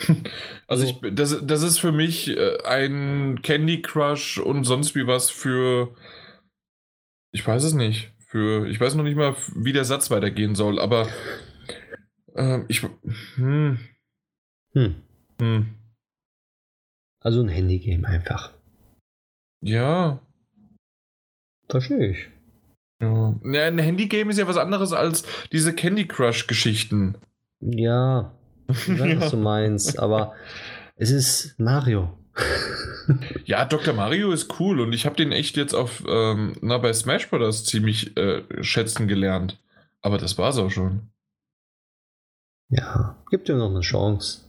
also 0.66 0.84
ich, 0.84 1.14
das, 1.14 1.38
das 1.46 1.62
ist 1.62 1.78
für 1.78 1.92
mich 1.92 2.28
äh, 2.36 2.58
ein 2.64 3.42
Candy 3.42 3.82
Crush 3.82 4.38
und 4.38 4.64
sonst 4.64 4.96
wie 4.96 5.06
was 5.06 5.30
für. 5.30 5.94
Ich 7.32 7.46
weiß 7.46 7.62
es 7.62 7.74
nicht. 7.74 8.10
Für. 8.26 8.66
Ich 8.66 8.80
weiß 8.80 8.94
noch 8.96 9.04
nicht 9.04 9.16
mal, 9.16 9.36
wie 9.54 9.72
der 9.72 9.84
Satz 9.84 10.10
weitergehen 10.10 10.56
soll, 10.56 10.80
aber 10.80 11.06
ähm, 12.40 12.64
ich. 12.68 12.82
Hm. 13.36 13.78
Hm. 14.72 14.94
Hm. 15.40 15.74
Also 17.20 17.40
ein 17.42 17.48
Handygame 17.48 18.06
einfach. 18.06 18.52
Ja. 19.62 20.20
Verstehe 21.68 22.10
ich. 22.10 22.28
Ja. 23.00 23.34
ja 23.44 23.66
ein 23.66 23.78
Handygame 23.78 24.30
ist 24.30 24.38
ja 24.38 24.48
was 24.48 24.56
anderes 24.56 24.92
als 24.92 25.24
diese 25.52 25.74
Candy 25.74 26.06
Crush-Geschichten. 26.06 27.16
Ja. 27.60 28.32
Ich 28.70 28.88
weiß, 28.88 29.12
ja. 29.14 29.20
was 29.20 29.30
du 29.32 29.36
meinst, 29.36 29.98
aber 29.98 30.34
es 30.94 31.10
ist 31.10 31.58
Mario. 31.58 32.16
ja, 33.44 33.64
Dr. 33.64 33.94
Mario 33.94 34.30
ist 34.30 34.60
cool 34.60 34.80
und 34.80 34.92
ich 34.92 35.06
habe 35.06 35.16
den 35.16 35.32
echt 35.32 35.56
jetzt 35.56 35.74
auf 35.74 36.04
ähm, 36.08 36.54
na, 36.60 36.78
bei 36.78 36.92
Smash 36.92 37.28
Bros. 37.28 37.64
ziemlich 37.64 38.16
äh, 38.16 38.42
schätzen 38.62 39.08
gelernt. 39.08 39.60
Aber 40.02 40.18
das 40.18 40.38
war's 40.38 40.58
auch 40.58 40.70
schon. 40.70 41.10
Ja, 42.70 43.16
gibt 43.30 43.48
dir 43.48 43.56
noch 43.56 43.70
eine 43.70 43.80
Chance. 43.80 44.42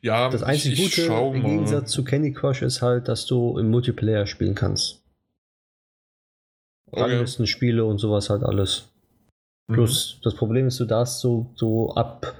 Ja, 0.00 0.28
das 0.28 0.42
einzige 0.42 0.76
Gute 0.76 1.02
im 1.02 1.44
Gegensatz 1.44 1.92
zu 1.92 2.04
Candy 2.04 2.32
Crush 2.32 2.62
ist 2.62 2.82
halt, 2.82 3.08
dass 3.08 3.26
du 3.26 3.58
im 3.58 3.70
Multiplayer 3.70 4.26
spielen 4.26 4.54
kannst. 4.54 5.02
Okay. 6.90 7.46
Spiele 7.46 7.84
und 7.84 7.98
sowas 7.98 8.30
halt 8.30 8.42
alles. 8.42 8.88
Mhm. 9.68 9.74
Plus, 9.74 10.20
das 10.22 10.34
Problem 10.34 10.66
ist, 10.66 10.80
du 10.80 10.86
darfst 10.86 11.20
so, 11.20 11.50
so 11.54 11.94
ab 11.94 12.34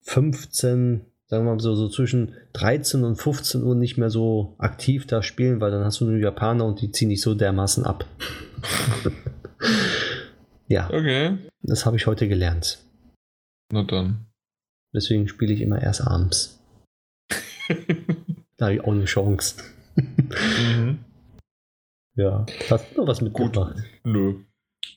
15, 0.00 1.04
sagen 1.26 1.44
wir 1.44 1.52
mal 1.52 1.60
so, 1.60 1.74
so 1.74 1.88
zwischen 1.88 2.34
13 2.54 3.04
und 3.04 3.16
15 3.16 3.62
Uhr 3.62 3.74
nicht 3.74 3.98
mehr 3.98 4.10
so 4.10 4.54
aktiv 4.58 5.06
da 5.06 5.22
spielen, 5.22 5.60
weil 5.60 5.70
dann 5.70 5.84
hast 5.84 6.00
du 6.00 6.06
nur 6.06 6.18
Japaner 6.18 6.64
und 6.64 6.80
die 6.80 6.90
ziehen 6.90 7.08
nicht 7.08 7.20
so 7.20 7.34
dermaßen 7.34 7.84
ab. 7.84 8.06
ja. 10.68 10.88
Okay. 10.88 11.36
Das 11.62 11.84
habe 11.84 11.96
ich 11.96 12.06
heute 12.06 12.28
gelernt. 12.28 12.78
Na 13.70 13.82
dann. 13.82 14.31
Deswegen 14.94 15.28
spiele 15.28 15.52
ich 15.52 15.60
immer 15.60 15.80
erst 15.80 16.06
abends. 16.06 16.60
Da 18.58 18.66
habe 18.66 18.76
ich 18.76 18.80
auch 18.82 18.92
eine 18.92 19.06
Chance. 19.06 19.56
mhm. 19.96 20.98
Ja, 22.14 22.46
hast 22.70 22.92
du 22.94 23.00
noch 23.00 23.08
was 23.08 23.20
mitgebracht? 23.20 23.74
Gut. 23.74 23.84
Nö. 24.04 24.34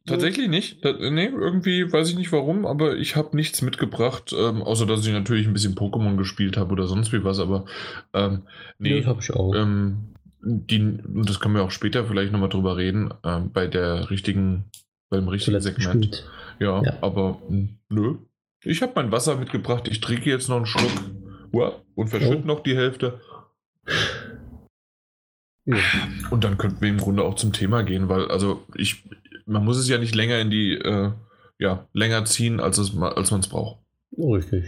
Tatsächlich 0.05 0.49
nicht. 0.49 0.85
Da, 0.85 0.93
nee, 0.93 1.25
irgendwie 1.25 1.91
weiß 1.91 2.09
ich 2.09 2.15
nicht 2.15 2.31
warum, 2.31 2.65
aber 2.67 2.95
ich 2.95 3.15
habe 3.15 3.35
nichts 3.35 3.63
mitgebracht, 3.63 4.35
ähm, 4.37 4.61
außer 4.61 4.85
dass 4.85 5.05
ich 5.05 5.13
natürlich 5.13 5.47
ein 5.47 5.53
bisschen 5.53 5.73
Pokémon 5.73 6.15
gespielt 6.15 6.57
habe 6.57 6.73
oder 6.73 6.85
sonst 6.85 7.11
wie 7.11 7.23
was, 7.23 7.39
aber 7.39 7.65
ähm, 8.13 8.43
nee. 8.77 8.99
Das 8.99 9.07
habe 9.07 9.21
ich 9.21 9.33
auch. 9.33 9.55
Ähm, 9.55 10.13
die, 10.41 10.99
das 11.07 11.39
können 11.39 11.55
wir 11.55 11.63
auch 11.63 11.71
später 11.71 12.05
vielleicht 12.05 12.31
nochmal 12.31 12.49
drüber 12.49 12.77
reden, 12.77 13.11
ähm, 13.23 13.51
bei 13.51 13.65
der 13.65 14.11
richtigen, 14.11 14.65
beim 15.09 15.27
richtigen 15.27 15.59
Segment. 15.59 16.23
Ja, 16.59 16.83
ja, 16.83 16.97
aber 17.01 17.41
hm, 17.47 17.79
nö. 17.89 18.17
Ich 18.65 18.81
habe 18.81 18.93
mein 18.95 19.11
Wasser 19.11 19.35
mitgebracht, 19.35 19.87
ich 19.87 20.01
trinke 20.01 20.29
jetzt 20.29 20.49
noch 20.49 20.57
einen 20.57 20.65
Schluck 20.65 20.91
und 21.95 22.09
verschütte 22.09 22.41
oh. 22.43 22.47
noch 22.47 22.61
die 22.61 22.75
Hälfte. 22.75 23.21
Ja. 25.65 25.77
Und 26.29 26.43
dann 26.43 26.57
könnten 26.57 26.81
wir 26.81 26.89
im 26.89 26.97
Grunde 26.97 27.23
auch 27.23 27.35
zum 27.35 27.53
Thema 27.53 27.83
gehen, 27.83 28.09
weil, 28.09 28.29
also 28.29 28.63
ich, 28.75 29.03
man 29.45 29.63
muss 29.63 29.77
es 29.77 29.87
ja 29.87 29.97
nicht 29.97 30.15
länger 30.15 30.39
in 30.39 30.49
die, 30.49 30.73
äh, 30.73 31.11
ja, 31.59 31.87
länger 31.93 32.25
ziehen, 32.25 32.59
als, 32.59 32.77
es, 32.77 32.97
als 32.97 33.31
man 33.31 33.39
es 33.39 33.47
braucht. 33.47 33.79
Richtig. 34.17 34.65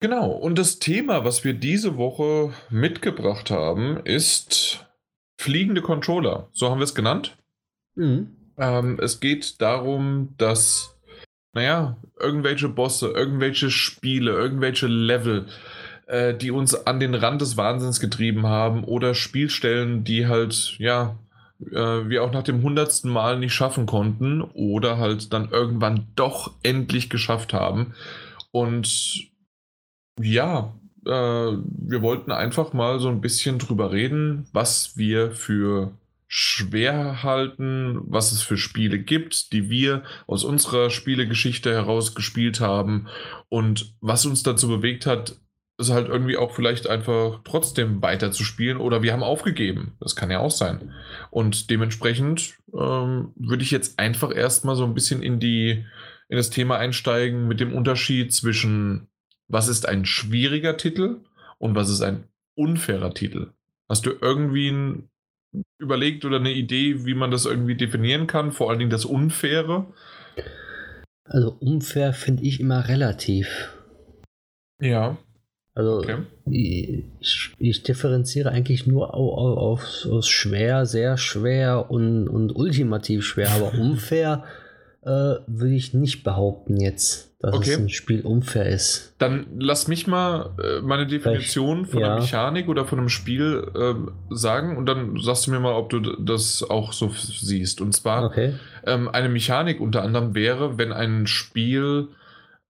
Genau, 0.00 0.30
und 0.32 0.58
das 0.58 0.80
Thema, 0.80 1.24
was 1.24 1.44
wir 1.44 1.54
diese 1.54 1.96
Woche 1.96 2.52
mitgebracht 2.70 3.50
haben, 3.50 3.98
ist 4.04 4.84
fliegende 5.38 5.80
Controller. 5.80 6.48
So 6.52 6.70
haben 6.70 6.78
wir 6.78 6.84
es 6.84 6.94
genannt. 6.94 7.36
Mhm. 7.94 8.36
Ähm, 8.56 8.98
es 9.00 9.20
geht 9.20 9.60
darum, 9.60 10.34
dass, 10.38 10.91
naja, 11.52 11.96
irgendwelche 12.18 12.68
Bosse, 12.68 13.08
irgendwelche 13.08 13.70
Spiele, 13.70 14.32
irgendwelche 14.32 14.86
Level, 14.86 15.46
äh, 16.06 16.34
die 16.34 16.50
uns 16.50 16.74
an 16.86 17.00
den 17.00 17.14
Rand 17.14 17.40
des 17.40 17.56
Wahnsinns 17.56 18.00
getrieben 18.00 18.46
haben 18.46 18.84
oder 18.84 19.14
Spielstellen, 19.14 20.04
die 20.04 20.26
halt, 20.26 20.78
ja, 20.78 21.18
äh, 21.70 22.08
wir 22.08 22.24
auch 22.24 22.32
nach 22.32 22.42
dem 22.42 22.62
hundertsten 22.62 23.10
Mal 23.10 23.38
nicht 23.38 23.54
schaffen 23.54 23.86
konnten 23.86 24.42
oder 24.42 24.98
halt 24.98 25.32
dann 25.32 25.50
irgendwann 25.50 26.08
doch 26.16 26.52
endlich 26.62 27.10
geschafft 27.10 27.52
haben. 27.52 27.94
Und 28.50 29.30
ja, 30.20 30.74
äh, 31.06 31.10
wir 31.10 32.02
wollten 32.02 32.32
einfach 32.32 32.72
mal 32.72 33.00
so 33.00 33.08
ein 33.08 33.20
bisschen 33.20 33.58
drüber 33.58 33.92
reden, 33.92 34.46
was 34.52 34.96
wir 34.96 35.32
für 35.32 35.92
schwer 36.34 37.22
halten, 37.22 38.00
was 38.04 38.32
es 38.32 38.40
für 38.40 38.56
Spiele 38.56 38.98
gibt, 38.98 39.52
die 39.52 39.68
wir 39.68 40.02
aus 40.26 40.44
unserer 40.44 40.88
Spielegeschichte 40.88 41.70
heraus 41.70 42.14
gespielt 42.14 42.58
haben 42.58 43.06
und 43.50 43.94
was 44.00 44.24
uns 44.24 44.42
dazu 44.42 44.66
bewegt 44.66 45.04
hat, 45.04 45.36
es 45.76 45.90
halt 45.90 46.08
irgendwie 46.08 46.38
auch 46.38 46.54
vielleicht 46.54 46.88
einfach 46.88 47.40
trotzdem 47.44 48.00
weiterzuspielen 48.00 48.78
oder 48.78 49.02
wir 49.02 49.12
haben 49.12 49.22
aufgegeben. 49.22 49.98
Das 50.00 50.16
kann 50.16 50.30
ja 50.30 50.38
auch 50.38 50.50
sein. 50.50 50.94
Und 51.30 51.68
dementsprechend 51.68 52.54
ähm, 52.72 53.32
würde 53.36 53.62
ich 53.62 53.70
jetzt 53.70 53.98
einfach 53.98 54.34
erstmal 54.34 54.74
so 54.74 54.84
ein 54.84 54.94
bisschen 54.94 55.22
in 55.22 55.38
die 55.38 55.84
in 56.30 56.38
das 56.38 56.48
Thema 56.48 56.78
einsteigen 56.78 57.46
mit 57.46 57.60
dem 57.60 57.74
Unterschied 57.74 58.32
zwischen 58.32 59.08
was 59.48 59.68
ist 59.68 59.86
ein 59.86 60.06
schwieriger 60.06 60.78
Titel 60.78 61.20
und 61.58 61.74
was 61.74 61.90
ist 61.90 62.00
ein 62.00 62.24
unfairer 62.54 63.12
Titel. 63.12 63.52
Hast 63.86 64.06
du 64.06 64.12
irgendwie 64.18 64.70
ein, 64.70 65.10
überlegt 65.78 66.24
oder 66.24 66.36
eine 66.36 66.52
Idee, 66.52 67.04
wie 67.04 67.14
man 67.14 67.30
das 67.30 67.44
irgendwie 67.44 67.76
definieren 67.76 68.26
kann? 68.26 68.52
Vor 68.52 68.70
allen 68.70 68.78
Dingen 68.78 68.90
das 68.90 69.04
Unfaire? 69.04 69.86
Also 71.24 71.56
unfair 71.60 72.12
finde 72.12 72.42
ich 72.44 72.60
immer 72.60 72.88
relativ. 72.88 73.74
Ja. 74.80 75.18
Also 75.74 75.98
okay. 75.98 76.18
ich, 76.50 77.54
ich, 77.58 77.82
differenziere 77.82 78.50
eigentlich 78.50 78.86
nur 78.86 79.14
auf, 79.14 80.04
auf, 80.04 80.24
schwer, 80.26 80.84
sehr 80.84 81.16
schwer 81.16 81.90
und, 81.90 82.28
und 82.28 82.54
ultimativ 82.54 83.24
schwer, 83.24 83.50
aber 83.52 83.72
unfair 83.80 84.44
äh, 85.00 85.36
würde 85.46 85.74
ich 85.74 85.94
nicht 85.94 86.24
behaupten 86.24 86.78
jetzt, 86.78 87.31
dass 87.42 87.54
okay. 87.54 87.72
es 87.72 87.78
ein 87.78 87.88
Spiel 87.88 88.20
unfair 88.20 88.66
ist. 88.66 89.14
Dann 89.18 89.46
lass 89.58 89.88
mich 89.88 90.06
mal 90.06 90.54
äh, 90.62 90.80
meine 90.80 91.08
Definition 91.08 91.86
von 91.86 92.00
ja. 92.00 92.06
einer 92.06 92.20
Mechanik 92.20 92.68
oder 92.68 92.86
von 92.86 93.00
einem 93.00 93.08
Spiel 93.08 93.66
äh, 93.74 94.34
sagen 94.34 94.76
und 94.76 94.86
dann 94.86 95.18
sagst 95.18 95.46
du 95.46 95.50
mir 95.50 95.58
mal, 95.58 95.74
ob 95.74 95.90
du 95.90 96.00
das 96.00 96.62
auch 96.62 96.92
so 96.92 97.10
siehst. 97.12 97.80
Und 97.80 97.92
zwar 97.92 98.26
okay. 98.26 98.54
ähm, 98.86 99.08
eine 99.08 99.28
Mechanik 99.28 99.80
unter 99.80 100.02
anderem 100.02 100.36
wäre, 100.36 100.78
wenn 100.78 100.92
ein 100.92 101.26
Spiel 101.26 102.08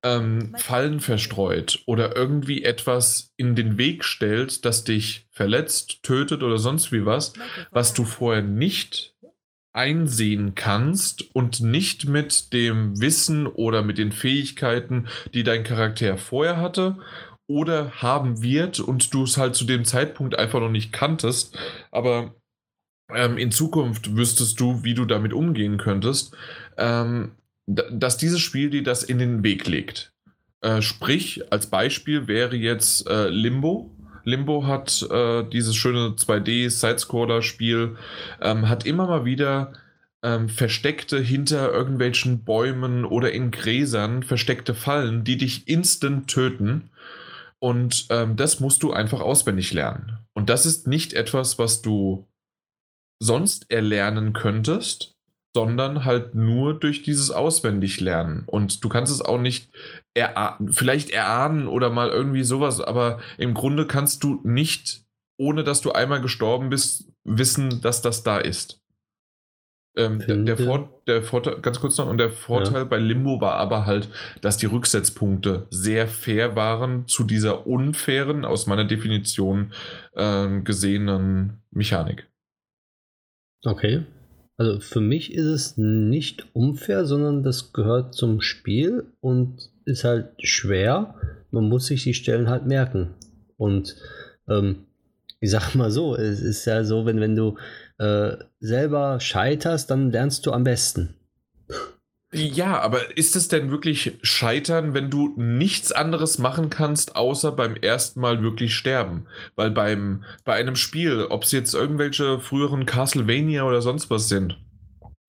ähm, 0.03 0.55
Fallen 0.57 1.01
verstreut 1.01 1.81
oder 1.85 2.17
irgendwie 2.17 2.65
etwas 2.65 3.31
in 3.37 3.55
den 3.55 3.77
Weg 3.77 4.05
stellt, 4.05 4.65
das 4.65 4.85
dich 4.85 5.27
verletzt, 5.31 6.03
tötet 6.03 6.43
oder 6.43 6.57
sonst 6.57 6.93
wie 6.93 7.05
was, 7.05 7.35
was 7.71 7.93
du 7.93 8.05
vorher 8.05 8.43
nicht 8.43 9.12
einsehen 9.73 10.55
kannst 10.55 11.35
und 11.35 11.61
nicht 11.61 12.07
mit 12.07 12.53
dem 12.53 13.01
Wissen 13.01 13.47
oder 13.47 13.83
mit 13.83 13.99
den 13.99 14.13
Fähigkeiten, 14.13 15.09
die 15.33 15.45
dein 15.45 15.65
Charakter 15.65 16.19
vorher 16.19 16.59
hatte 16.59 16.99
oder 17.47 18.03
haben 18.03 18.43
wird 18.43 18.81
und 18.81 19.13
du 19.15 19.25
es 19.25 19.37
halt 19.37 19.55
zu 19.55 19.65
dem 19.65 19.85
Zeitpunkt 19.85 20.39
einfach 20.39 20.61
noch 20.61 20.71
nicht 20.71 20.93
kanntest, 20.93 21.59
aber 21.91 22.35
ähm, 23.15 23.37
in 23.39 23.51
Zukunft 23.51 24.17
wüsstest 24.17 24.61
du, 24.61 24.85
wie 24.85 24.95
du 24.95 25.05
damit 25.05 25.33
umgehen 25.33 25.79
könntest. 25.79 26.37
Ähm, 26.77 27.33
dass 27.67 28.17
dieses 28.17 28.41
Spiel 28.41 28.71
dir 28.71 28.83
das 28.83 29.05
in 29.05 29.19
den 29.19 29.45
Weg 29.45 29.67
legt. 29.67 30.13
Äh, 30.61 30.83
sprich, 30.83 31.53
als 31.53 31.69
Beispiel 31.69 32.27
wäre 32.27 32.57
jetzt 32.57 33.09
äh, 33.09 33.29
Limbo. 33.29 33.91
Limbo 34.25 34.67
hat 34.67 35.07
äh, 35.11 35.45
dieses 35.45 35.77
schöne 35.77 36.11
2D-Sidescroller-Spiel, 36.11 37.97
ähm, 38.41 38.69
hat 38.69 38.87
immer 38.87 39.07
mal 39.07 39.25
wieder 39.25 39.73
ähm, 40.23 40.49
versteckte 40.49 41.19
hinter 41.19 41.73
irgendwelchen 41.73 42.45
Bäumen 42.45 43.05
oder 43.05 43.33
in 43.33 43.51
Gräsern 43.51 44.23
versteckte 44.23 44.75
Fallen, 44.75 45.25
die 45.25 45.37
dich 45.37 45.69
instant 45.69 46.29
töten. 46.29 46.91
Und 47.59 48.07
ähm, 48.11 48.37
das 48.37 48.61
musst 48.61 48.83
du 48.83 48.93
einfach 48.93 49.21
auswendig 49.21 49.73
lernen. 49.73 50.19
Und 50.33 50.49
das 50.49 50.67
ist 50.67 50.87
nicht 50.87 51.13
etwas, 51.13 51.59
was 51.59 51.83
du 51.83 52.27
sonst 53.21 53.71
erlernen 53.71 54.33
könntest, 54.33 55.17
sondern 55.55 56.05
halt 56.05 56.35
nur 56.35 56.79
durch 56.79 57.03
dieses 57.03 57.31
Auswendiglernen. 57.31 58.45
Und 58.47 58.83
du 58.83 58.89
kannst 58.89 59.13
es 59.13 59.21
auch 59.21 59.39
nicht 59.39 59.69
erahnen, 60.15 60.73
vielleicht 60.73 61.11
erahnen 61.11 61.67
oder 61.67 61.91
mal 61.91 62.11
irgendwie 62.11 62.45
sowas, 62.45 62.81
aber 62.81 63.21
im 63.39 63.55
Grunde 63.55 63.87
kannst 63.87 64.23
du 64.25 64.41
nicht, 64.45 65.05
ohne 65.37 65.65
dass 65.65 65.81
du 65.81 65.93
einmal 65.93 66.21
gestorben 66.21 66.71
bist, 66.71 67.11
wissen, 67.25 67.81
dass 67.81 68.03
das 68.03 68.23
da 68.23 68.39
ist. 68.39 68.83
Ähm, 69.95 70.47
der, 70.47 70.57
Vor 70.57 71.03
der, 71.07 71.23
Vorteil, 71.23 71.61
ganz 71.61 71.79
kurz 71.79 71.99
noch, 71.99 72.09
und 72.09 72.17
der 72.17 72.31
Vorteil 72.31 72.77
ja. 72.77 72.85
bei 72.85 72.97
Limbo 72.97 73.43
war 73.43 73.57
aber 73.57 73.85
halt, 73.85 74.09
dass 74.41 74.57
die 74.57 74.67
Rücksetzpunkte 74.67 75.67
sehr 75.69 76.09
fair 76.09 76.57
waren 76.57 77.07
zu 77.07 77.25
dieser 77.25 77.67
unfairen, 77.67 78.47
aus 78.47 78.67
meiner 78.67 78.87
Definition 78.87 79.75
äh, 80.15 80.61
gesehenen 80.63 81.63
Mechanik. 81.71 82.27
Okay. 83.65 84.07
Also 84.63 84.79
für 84.79 85.01
mich 85.01 85.35
ist 85.35 85.47
es 85.47 85.77
nicht 85.77 86.47
unfair, 86.53 87.05
sondern 87.05 87.43
das 87.43 87.73
gehört 87.73 88.15
zum 88.15 88.41
Spiel 88.41 89.07
und 89.21 89.71
ist 89.87 90.05
halt 90.05 90.29
schwer. 90.39 91.17
Man 91.51 91.69
muss 91.69 91.87
sich 91.87 92.05
die 92.05 92.15
Stellen 92.15 92.49
halt 92.49 92.65
merken. 92.65 93.09
Und 93.57 93.97
ähm, 94.49 94.85
ich 95.41 95.51
sag 95.51 95.75
mal 95.75 95.91
so, 95.91 96.15
es 96.15 96.41
ist 96.41 96.65
ja 96.67 96.85
so, 96.85 97.07
wenn, 97.07 97.19
wenn 97.19 97.35
du 97.35 97.57
äh, 97.99 98.37
selber 98.61 99.19
scheiterst, 99.19 99.91
dann 99.91 100.13
lernst 100.13 100.47
du 100.47 100.53
am 100.53 100.63
besten. 100.63 101.17
Ja, 102.35 102.81
aber 102.81 103.17
ist 103.19 103.37
es 103.37 103.49
denn 103.49 103.71
wirklich 103.71 104.19
Scheitern, 104.23 104.95
wenn 104.95 105.11
du 105.11 105.35
nichts 105.37 105.93
anderes 105.93 106.39
machen 106.39 106.71
kannst, 106.71 107.15
außer 107.15 107.53
beim 107.53 107.77
ersten 107.77 108.21
Mal 108.21 108.43
wirklich 108.43 108.75
sterben? 108.75 109.27
Weil 109.55 109.71
beim, 109.71 110.25
bei 110.45 110.55
einem 110.55 110.77
Spiel, 110.77 111.27
ob 111.29 111.43
es 111.45 111.53
jetzt 111.53 111.75
irgendwelche 111.75 112.41
früheren 112.41 112.87
Castlevania 112.87 113.65
oder 113.65 113.83
sonst 113.83 114.09
was 114.09 114.31
sind, 114.31 114.59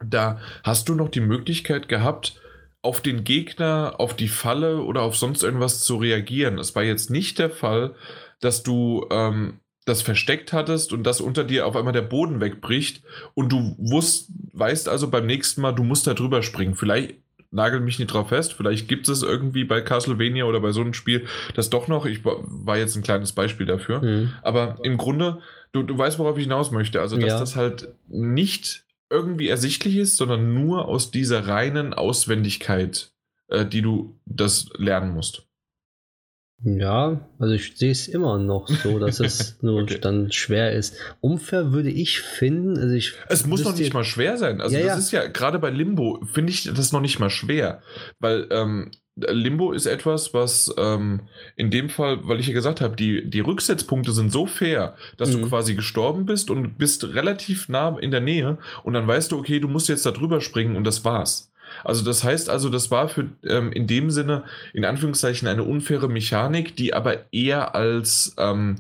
da 0.04 0.40
hast 0.64 0.88
du 0.88 0.96
noch 0.96 1.10
die 1.10 1.20
Möglichkeit 1.20 1.90
gehabt, 1.90 2.42
auf 2.82 3.02
den 3.02 3.26
Gegner, 3.26 3.96
auf 3.98 4.16
die 4.16 4.30
Falle 4.30 4.82
oder 4.84 5.02
auf 5.02 5.18
sonst 5.18 5.44
irgendwas 5.44 5.82
zu 5.84 5.98
reagieren. 5.98 6.58
Es 6.58 6.74
war 6.76 6.84
jetzt 6.84 7.10
nicht 7.10 7.38
der 7.38 7.50
Fall, 7.50 7.96
dass 8.40 8.64
du 8.64 9.08
ähm, 9.10 9.60
das 9.86 10.02
versteckt 10.02 10.54
hattest 10.54 10.94
und 10.94 11.04
dass 11.04 11.22
unter 11.22 11.44
dir 11.44 11.68
auf 11.68 11.76
einmal 11.76 11.94
der 11.94 12.02
Boden 12.02 12.40
wegbricht 12.40 13.04
und 13.34 13.52
du 13.52 13.76
wusst, 13.78 14.30
weißt 14.54 14.88
also 14.90 15.10
beim 15.10 15.26
nächsten 15.26 15.62
Mal, 15.62 15.74
du 15.74 15.84
musst 15.84 16.08
da 16.08 16.14
drüber 16.14 16.42
springen. 16.42 16.76
Vielleicht 16.76 17.16
nagel 17.52 17.80
mich 17.80 18.00
nicht 18.00 18.12
drauf 18.12 18.30
fest, 18.30 18.54
vielleicht 18.54 18.88
gibt 18.88 19.08
es 19.08 19.22
irgendwie 19.22 19.64
bei 19.64 19.82
Castlevania 19.82 20.46
oder 20.46 20.60
bei 20.60 20.72
so 20.72 20.82
einem 20.82 20.94
Spiel 20.94 21.28
das 21.54 21.70
doch 21.70 21.88
noch. 21.88 22.06
Ich 22.06 22.26
war 22.26 22.78
jetzt 22.78 22.96
ein 22.96 23.04
kleines 23.04 23.32
Beispiel 23.32 23.66
dafür. 23.66 24.02
Mhm. 24.02 24.34
Aber 24.42 24.78
im 24.84 24.98
Grunde, 24.98 25.40
du, 25.72 25.84
du 25.84 25.98
weißt, 25.98 26.18
worauf 26.20 26.38
ich 26.38 26.44
hinaus 26.44 26.72
möchte. 26.72 27.00
Also, 27.00 27.16
dass 27.16 27.28
ja. 27.28 27.40
das 27.40 27.56
halt 27.56 27.90
nicht 28.08 28.86
irgendwie 29.10 29.48
ersichtlich 29.48 29.98
ist, 29.98 30.18
sondern 30.18 30.54
nur 30.56 30.88
aus 30.88 31.12
dieser 31.12 31.48
reinen 31.48 31.94
Auswendigkeit, 31.94 33.12
äh, 33.48 33.66
die 33.66 33.84
du 33.84 34.20
das 34.26 34.70
lernen 34.78 35.14
musst. 35.14 35.46
Ja, 36.66 37.20
also 37.40 37.54
ich 37.54 37.76
sehe 37.76 37.92
es 37.92 38.08
immer 38.08 38.38
noch 38.38 38.70
so, 38.70 38.98
dass 38.98 39.20
es 39.20 39.58
nur 39.62 39.84
okay. 39.84 39.98
dann 40.00 40.32
schwer 40.32 40.72
ist. 40.72 40.96
Unfair 41.20 41.74
würde 41.74 41.90
ich 41.90 42.22
finden, 42.22 42.78
also 42.78 42.96
ich. 42.96 43.14
Es 43.28 43.46
muss 43.46 43.64
noch 43.66 43.76
nicht 43.76 43.94
mal 43.94 44.06
schwer 44.06 44.38
sein. 44.38 44.62
Also 44.62 44.78
ja, 44.78 44.84
das 44.84 44.94
ja. 44.94 45.00
ist 45.00 45.12
ja 45.12 45.28
gerade 45.28 45.60
bei 45.60 45.70
Limbo 45.70 46.22
finde 46.32 46.52
ich 46.52 46.64
das 46.74 46.94
noch 46.94 47.02
nicht 47.02 47.20
mal 47.20 47.30
schwer, 47.30 47.82
weil 48.20 48.48
ähm, 48.52 48.92
Limbo 49.16 49.74
ist 49.74 49.86
etwas, 49.86 50.34
was 50.34 50.74
ähm, 50.78 51.22
in 51.56 51.70
dem 51.70 51.90
Fall, 51.90 52.20
weil 52.24 52.40
ich 52.40 52.48
ja 52.48 52.54
gesagt 52.54 52.82
habe, 52.82 52.96
die, 52.96 53.30
die 53.30 53.42
Rücksetzpunkte 53.42 54.12
sind 54.12 54.32
so 54.32 54.48
fair, 54.48 54.96
dass 55.18 55.30
mhm. 55.30 55.42
du 55.42 55.50
quasi 55.50 55.76
gestorben 55.76 56.26
bist 56.26 56.50
und 56.50 56.78
bist 56.78 57.14
relativ 57.14 57.70
nah 57.70 57.98
in 58.00 58.10
der 58.10 58.22
Nähe 58.22 58.58
und 58.84 58.94
dann 58.94 59.08
weißt 59.08 59.32
du, 59.32 59.38
okay, 59.38 59.60
du 59.60 59.68
musst 59.68 59.90
jetzt 59.90 60.06
da 60.06 60.12
drüber 60.12 60.42
springen 60.42 60.76
und 60.76 60.86
das 60.86 61.06
war's. 61.06 61.53
Also 61.84 62.04
das 62.04 62.24
heißt 62.24 62.50
also, 62.50 62.70
das 62.70 62.92
war 62.92 63.10
für 63.10 63.30
ähm, 63.44 63.72
in 63.72 63.88
dem 63.88 64.12
Sinne 64.12 64.44
in 64.74 64.86
Anführungszeichen 64.86 65.48
eine 65.48 65.64
unfaire 65.64 66.08
Mechanik, 66.08 66.76
die 66.76 66.94
aber 66.94 67.32
eher 67.34 67.76
als 67.76 68.36
ähm, 68.38 68.78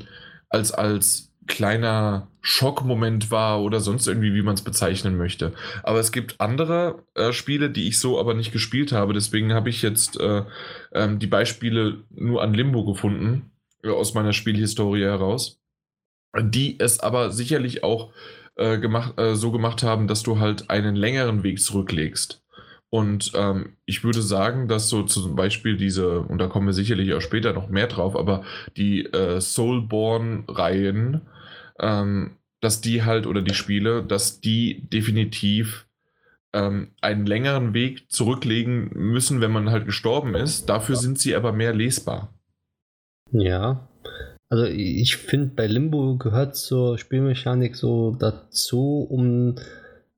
als 0.49 0.71
als 0.71 1.33
kleiner 1.47 2.27
Schockmoment 2.41 3.31
war 3.31 3.61
oder 3.61 3.79
sonst 3.79 4.07
irgendwie, 4.07 4.33
wie 4.33 4.41
man 4.41 4.55
es 4.55 4.61
bezeichnen 4.61 5.17
möchte. 5.17 5.53
Aber 5.83 5.99
es 5.99 6.11
gibt 6.11 6.39
andere 6.39 7.03
äh, 7.15 7.31
Spiele, 7.33 7.69
die 7.69 7.87
ich 7.87 7.99
so 7.99 8.19
aber 8.19 8.33
nicht 8.33 8.51
gespielt 8.51 8.91
habe. 8.91 9.13
Deswegen 9.13 9.53
habe 9.53 9.69
ich 9.69 9.81
jetzt 9.81 10.19
äh, 10.19 10.43
ähm, 10.93 11.19
die 11.19 11.27
Beispiele 11.27 12.03
nur 12.11 12.41
an 12.41 12.53
Limbo 12.53 12.85
gefunden, 12.85 13.51
äh, 13.83 13.89
aus 13.89 14.13
meiner 14.13 14.33
Spielhistorie 14.33 15.03
heraus, 15.03 15.61
die 16.39 16.79
es 16.79 16.99
aber 16.99 17.31
sicherlich 17.31 17.83
auch 17.83 18.11
äh, 18.55 18.77
gemacht, 18.77 19.19
äh, 19.19 19.35
so 19.35 19.51
gemacht 19.51 19.83
haben, 19.83 20.07
dass 20.07 20.23
du 20.23 20.39
halt 20.39 20.69
einen 20.69 20.95
längeren 20.95 21.43
Weg 21.43 21.61
zurücklegst. 21.61 22.42
Und 22.93 23.31
ähm, 23.33 23.75
ich 23.87 24.03
würde 24.03 24.21
sagen, 24.21 24.67
dass 24.67 24.87
so 24.87 25.01
zum 25.01 25.35
Beispiel 25.35 25.77
diese, 25.77 26.19
und 26.19 26.37
da 26.37 26.45
kommen 26.45 26.67
wir 26.67 26.73
sicherlich 26.73 27.11
auch 27.15 27.21
später 27.21 27.51
noch 27.51 27.67
mehr 27.67 27.87
drauf, 27.87 28.15
aber 28.15 28.43
die 28.77 29.05
äh, 29.05 29.41
Soulborn-Reihen, 29.41 31.21
ähm, 31.79 32.37
dass 32.61 32.81
die 32.81 33.01
halt, 33.01 33.25
oder 33.25 33.41
die 33.41 33.55
Spiele, 33.55 34.03
dass 34.03 34.41
die 34.41 34.87
definitiv 34.91 35.87
ähm, 36.53 36.91
einen 37.01 37.25
längeren 37.25 37.73
Weg 37.73 38.11
zurücklegen 38.11 38.91
müssen, 38.93 39.41
wenn 39.41 39.51
man 39.51 39.71
halt 39.71 39.87
gestorben 39.87 40.35
ist. 40.35 40.69
Dafür 40.69 40.95
sind 40.95 41.17
sie 41.17 41.35
aber 41.35 41.51
mehr 41.51 41.73
lesbar. 41.73 42.31
Ja. 43.31 43.89
Also 44.49 44.65
ich 44.65 45.17
finde, 45.17 45.55
bei 45.55 45.65
Limbo 45.65 46.17
gehört 46.17 46.55
zur 46.55 46.99
Spielmechanik 46.99 47.75
so 47.75 48.11
dazu, 48.11 49.07
um 49.09 49.55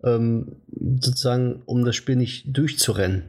ähm, 0.05 0.57
sozusagen, 0.99 1.63
um 1.65 1.83
das 1.83 1.95
Spiel 1.95 2.15
nicht 2.15 2.55
durchzurennen. 2.55 3.23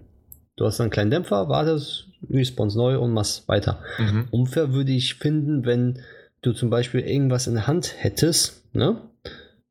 Du 0.56 0.64
hast 0.64 0.80
einen 0.80 0.90
kleinen 0.90 1.11
Dämpfer, 1.11 1.49
wartest, 1.49 2.09
respawnst 2.30 2.76
neu 2.76 2.99
und 2.99 3.12
machst 3.12 3.49
weiter. 3.49 3.80
Mhm. 3.99 4.28
Unfair 4.30 4.73
würde 4.73 4.92
ich 4.92 5.14
finden, 5.14 5.66
wenn 5.66 5.99
du 6.42 6.52
zum 6.52 6.71
Beispiel 6.71 7.00
irgendwas 7.00 7.47
in 7.47 7.54
der 7.54 7.66
Hand 7.66 7.95
hättest, 7.99 8.75
ne? 8.75 9.00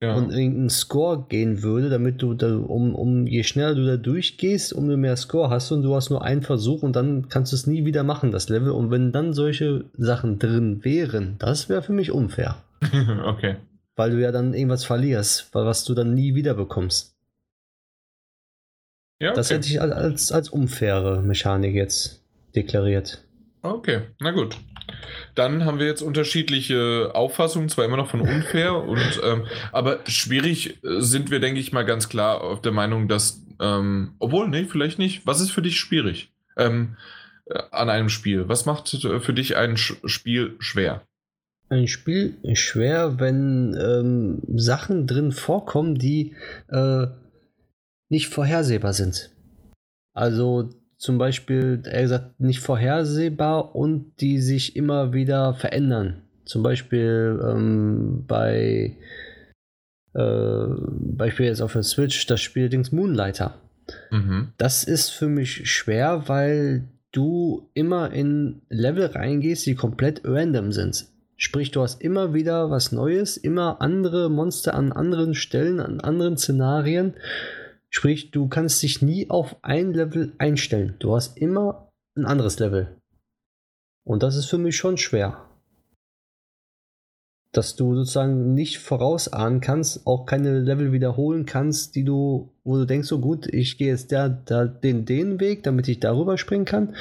Ja. 0.01 0.13
Und 0.15 0.31
irgendein 0.31 0.69
Score 0.69 1.25
gehen 1.29 1.63
würde, 1.63 1.89
damit 1.89 2.21
du 2.21 2.33
da, 2.33 2.53
um, 2.57 2.93
um 2.93 3.25
je 3.25 3.43
schneller 3.43 3.75
du 3.75 3.85
da 3.85 3.95
durchgehst, 3.95 4.73
umso 4.73 4.97
mehr 4.97 5.15
Score 5.15 5.49
hast 5.49 5.71
und 5.71 5.83
du 5.83 5.95
hast 5.95 6.09
nur 6.09 6.21
einen 6.21 6.41
Versuch 6.41 6.83
und 6.83 6.95
dann 6.95 7.29
kannst 7.29 7.53
du 7.53 7.55
es 7.55 7.65
nie 7.65 7.85
wieder 7.85 8.03
machen, 8.03 8.31
das 8.31 8.49
Level. 8.49 8.71
Und 8.71 8.91
wenn 8.91 9.13
dann 9.13 9.33
solche 9.33 9.85
Sachen 9.97 10.37
drin 10.37 10.83
wären, 10.83 11.37
das 11.39 11.69
wäre 11.69 11.81
für 11.81 11.93
mich 11.93 12.11
unfair. 12.11 12.57
okay 13.25 13.55
weil 13.95 14.11
du 14.11 14.21
ja 14.21 14.31
dann 14.31 14.53
irgendwas 14.53 14.85
verlierst, 14.85 15.49
was 15.53 15.83
du 15.85 15.93
dann 15.93 16.13
nie 16.13 16.35
wieder 16.35 16.53
bekommst. 16.53 17.15
Ja, 19.19 19.29
okay. 19.29 19.37
Das 19.37 19.49
hätte 19.49 19.67
ich 19.67 19.81
als, 19.81 20.31
als 20.31 20.49
unfaire 20.49 21.21
Mechanik 21.21 21.73
jetzt 21.73 22.21
deklariert. 22.55 23.23
Okay, 23.61 24.01
na 24.19 24.31
gut. 24.31 24.57
Dann 25.33 25.65
haben 25.65 25.79
wir 25.79 25.87
jetzt 25.87 26.01
unterschiedliche 26.01 27.11
Auffassungen, 27.13 27.69
zwar 27.69 27.85
immer 27.85 27.97
noch 27.97 28.09
von 28.09 28.21
unfair, 28.21 28.75
und, 28.87 29.21
ähm, 29.23 29.45
aber 29.71 29.99
schwierig 30.07 30.83
äh, 30.83 31.01
sind 31.01 31.31
wir, 31.31 31.39
denke 31.39 31.59
ich 31.59 31.71
mal, 31.71 31.85
ganz 31.85 32.09
klar 32.09 32.41
auf 32.41 32.61
der 32.61 32.71
Meinung, 32.71 33.07
dass, 33.07 33.41
ähm, 33.59 34.15
obwohl, 34.19 34.49
nee, 34.49 34.65
vielleicht 34.65 34.99
nicht. 34.99 35.25
Was 35.25 35.41
ist 35.41 35.51
für 35.51 35.61
dich 35.61 35.79
schwierig 35.79 36.31
ähm, 36.57 36.97
äh, 37.45 37.59
an 37.71 37.89
einem 37.89 38.09
Spiel? 38.09 38.47
Was 38.47 38.65
macht 38.65 38.89
für 38.89 39.33
dich 39.33 39.55
ein 39.55 39.77
Sch 39.77 39.95
Spiel 40.05 40.55
schwer? 40.59 41.07
Ein 41.69 41.87
Spiel 41.87 42.35
schwer, 42.53 43.19
wenn 43.19 43.75
ähm, 43.79 44.41
Sachen 44.55 45.07
drin 45.07 45.31
vorkommen, 45.31 45.95
die 45.95 46.33
äh, 46.69 47.07
nicht 48.09 48.27
vorhersehbar 48.27 48.93
sind. 48.93 49.31
Also 50.13 50.69
zum 50.97 51.17
Beispiel, 51.17 51.81
er 51.85 52.03
gesagt, 52.03 52.39
nicht 52.39 52.59
vorhersehbar 52.59 53.75
und 53.75 54.13
die 54.21 54.39
sich 54.39 54.75
immer 54.75 55.13
wieder 55.13 55.53
verändern. 55.55 56.21
Zum 56.45 56.63
Beispiel 56.63 57.39
ähm, 57.43 58.25
bei 58.27 58.95
äh, 60.13 60.65
Beispiel 61.17 61.47
jetzt 61.47 61.61
auf 61.61 61.73
der 61.73 61.83
Switch 61.83 62.25
das 62.27 62.41
Spiel 62.41 62.69
Dings 62.69 62.91
Moonlighter. 62.91 63.55
Mhm. 64.11 64.53
Das 64.57 64.83
ist 64.83 65.09
für 65.09 65.27
mich 65.27 65.69
schwer, 65.69 66.23
weil 66.27 66.87
du 67.11 67.69
immer 67.73 68.11
in 68.11 68.61
Level 68.69 69.05
reingehst, 69.05 69.65
die 69.65 69.75
komplett 69.75 70.21
random 70.23 70.71
sind. 70.71 71.07
Sprich, 71.37 71.71
du 71.71 71.81
hast 71.81 72.01
immer 72.01 72.33
wieder 72.33 72.69
was 72.71 72.91
Neues, 72.91 73.35
immer 73.35 73.81
andere 73.81 74.29
Monster 74.29 74.73
an 74.73 74.93
anderen 74.93 75.33
Stellen, 75.33 75.79
an 75.79 75.99
anderen 75.99 76.37
Szenarien. 76.37 77.15
Sprich, 77.89 78.31
du 78.31 78.47
kannst 78.47 78.81
dich 78.83 79.01
nie 79.01 79.29
auf 79.29 79.57
ein 79.61 79.93
Level 79.93 80.33
einstellen. 80.37 80.95
Du 80.99 81.13
hast 81.15 81.37
immer 81.37 81.91
ein 82.15 82.25
anderes 82.25 82.59
Level. 82.59 82.95
Und 84.05 84.23
das 84.23 84.37
ist 84.37 84.45
für 84.45 84.57
mich 84.57 84.77
schon 84.77 84.97
schwer. 84.97 85.49
Dass 87.51 87.75
du 87.75 87.95
sozusagen 87.95 88.53
nicht 88.53 88.79
vorausahnen 88.79 89.59
kannst, 89.59 90.05
auch 90.07 90.25
keine 90.25 90.59
Level 90.59 90.91
wiederholen 90.91 91.45
kannst, 91.45 91.95
die 91.95 92.03
du, 92.03 92.51
wo 92.63 92.77
du 92.77 92.85
denkst, 92.85 93.07
so 93.07 93.19
gut, 93.19 93.47
ich 93.47 93.77
gehe 93.77 93.89
jetzt 93.89 94.11
da, 94.11 94.29
da 94.29 94.65
den, 94.65 95.05
den 95.05 95.39
Weg, 95.39 95.63
damit 95.63 95.87
ich 95.87 95.99
darüber 95.99 96.37
springen 96.37 96.65
kann. 96.65 96.95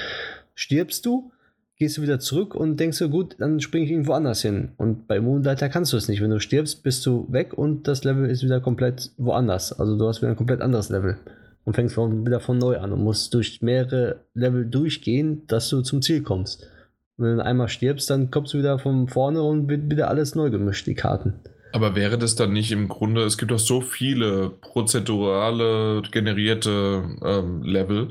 Stirbst 0.54 1.06
du, 1.06 1.32
gehst 1.76 1.98
du 1.98 2.02
wieder 2.02 2.20
zurück 2.20 2.54
und 2.54 2.78
denkst 2.78 2.98
du, 2.98 3.08
gut, 3.08 3.36
dann 3.38 3.60
springe 3.60 3.84
ich 3.84 3.90
irgendwo 3.90 4.12
anders 4.12 4.42
hin. 4.42 4.72
Und 4.76 5.08
bei 5.08 5.20
Moonlighter 5.20 5.68
kannst 5.68 5.92
du 5.92 5.96
es 5.96 6.08
nicht. 6.08 6.22
Wenn 6.22 6.30
du 6.30 6.40
stirbst, 6.40 6.82
bist 6.82 7.04
du 7.04 7.26
weg 7.30 7.52
und 7.52 7.88
das 7.88 8.04
Level 8.04 8.30
ist 8.30 8.44
wieder 8.44 8.60
komplett 8.60 9.10
woanders. 9.16 9.72
Also 9.72 9.98
du 9.98 10.06
hast 10.06 10.22
wieder 10.22 10.30
ein 10.30 10.36
komplett 10.36 10.60
anderes 10.60 10.88
Level. 10.88 11.18
Und 11.64 11.74
fängst 11.74 11.96
wieder 11.96 12.40
von 12.40 12.58
neu 12.58 12.78
an 12.78 12.92
und 12.92 13.02
musst 13.02 13.32
durch 13.32 13.62
mehrere 13.62 14.20
Level 14.34 14.66
durchgehen, 14.66 15.46
dass 15.46 15.70
du 15.70 15.80
zum 15.80 16.02
Ziel 16.02 16.22
kommst. 16.22 16.68
Und 17.16 17.24
wenn 17.24 17.36
du 17.38 17.44
einmal 17.44 17.68
stirbst, 17.68 18.10
dann 18.10 18.30
kommst 18.30 18.52
du 18.52 18.58
wieder 18.58 18.78
von 18.78 19.08
vorne 19.08 19.42
und 19.42 19.68
wird 19.68 19.90
wieder 19.90 20.08
alles 20.08 20.34
neu 20.34 20.50
gemischt, 20.50 20.86
die 20.86 20.94
Karten. 20.94 21.40
Aber 21.72 21.96
wäre 21.96 22.18
das 22.18 22.36
dann 22.36 22.52
nicht 22.52 22.70
im 22.70 22.86
Grunde, 22.86 23.22
es 23.22 23.38
gibt 23.38 23.50
doch 23.50 23.58
so 23.58 23.80
viele 23.80 24.50
prozedurale 24.60 26.02
generierte 26.12 27.02
ähm, 27.24 27.62
Level, 27.62 28.10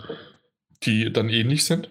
die 0.84 1.14
dann 1.14 1.30
ähnlich 1.30 1.64
sind? 1.64 1.90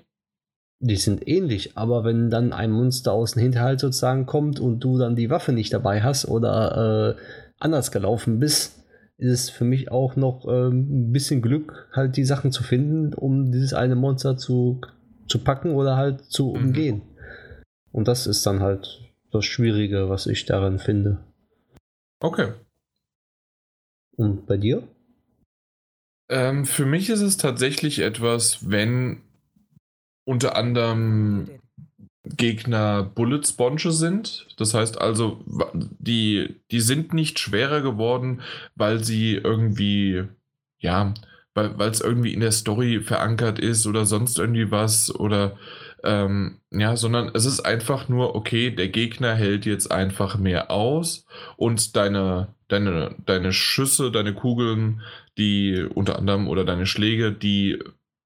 Die 0.83 0.97
sind 0.97 1.27
ähnlich, 1.29 1.77
aber 1.77 2.03
wenn 2.03 2.29
dann 2.29 2.53
ein 2.53 2.73
Monster 2.73 3.13
aus 3.13 3.33
dem 3.33 3.43
Hinterhalt 3.43 3.79
sozusagen 3.79 4.27
kommt 4.27 4.59
und 4.59 4.81
du 4.81 4.99
dann 4.99 5.15
die 5.15 5.31
Waffe 5.31 5.53
nicht 5.53 5.73
dabei 5.73 6.03
hast 6.03 6.27
oder 6.27 7.17
äh, 7.17 7.23
anders 7.61 7.93
gelaufen 7.93 8.41
bist, 8.41 8.85
ist 9.17 9.33
es 9.33 9.51
für 9.51 9.65
mich 9.65 9.93
auch 9.93 10.17
noch 10.17 10.45
äh, 10.49 10.69
ein 10.69 11.13
bisschen 11.13 11.41
Glück, 11.41 11.89
halt 11.93 12.17
die 12.17 12.25
Sachen 12.25 12.51
zu 12.51 12.65
finden, 12.65 13.15
um 13.15 13.53
dieses 13.53 13.75
eine 13.75 13.95
Monster 13.95 14.37
zu, 14.37 14.81
zu 15.29 15.39
packen 15.39 15.71
oder 15.71 15.97
halt 15.97 16.25
zu 16.25 16.49
mhm. 16.49 16.65
umgehen. 16.65 17.03
Und 17.93 18.09
das 18.09 18.27
ist 18.27 18.45
dann 18.45 18.61
halt 18.61 19.03
das 19.31 19.45
Schwierige, 19.45 20.09
was 20.09 20.27
ich 20.27 20.47
daran 20.47 20.81
finde. 20.81 21.19
Okay. 22.19 22.55
Und 24.17 24.47
bei 24.47 24.57
dir? 24.57 24.83
Ähm, 26.29 26.65
für 26.65 26.87
mich 26.87 27.09
ist 27.09 27.21
es 27.21 27.37
tatsächlich 27.37 28.01
etwas, 28.01 28.69
wenn 28.69 29.23
unter 30.25 30.57
anderem 30.57 31.49
Gegner 32.25 33.03
Bullet 33.03 33.43
Sponge 33.45 33.91
sind. 33.91 34.47
Das 34.57 34.75
heißt 34.75 35.01
also, 35.01 35.45
die, 35.75 36.57
die 36.71 36.81
sind 36.81 37.13
nicht 37.13 37.39
schwerer 37.39 37.81
geworden, 37.81 38.43
weil 38.77 39.03
sie 39.03 39.35
irgendwie, 39.35 40.25
ja, 40.79 41.15
weil 41.55 41.91
es 41.91 42.01
irgendwie 42.01 42.33
in 42.33 42.41
der 42.41 42.53
Story 42.53 43.01
verankert 43.01 43.59
ist 43.59 43.87
oder 43.87 44.07
sonst 44.07 44.39
irgendwie 44.39 44.71
was 44.71 45.15
oder 45.15 45.59
ähm, 46.05 46.59
ja, 46.71 46.97
sondern 46.97 47.31
es 47.35 47.45
ist 47.45 47.61
einfach 47.61 48.09
nur, 48.09 48.35
okay, 48.35 48.71
der 48.71 48.89
Gegner 48.89 49.35
hält 49.35 49.67
jetzt 49.67 49.91
einfach 49.91 50.37
mehr 50.37 50.71
aus 50.71 51.27
und 51.57 51.95
deine, 51.97 52.55
deine, 52.69 53.15
deine 53.27 53.53
Schüsse, 53.53 54.11
deine 54.11 54.35
Kugeln, 54.35 55.03
die 55.39 55.87
unter 55.95 56.19
anderem 56.19 56.49
oder 56.49 56.65
deine 56.65 56.87
Schläge, 56.87 57.33
die 57.33 57.79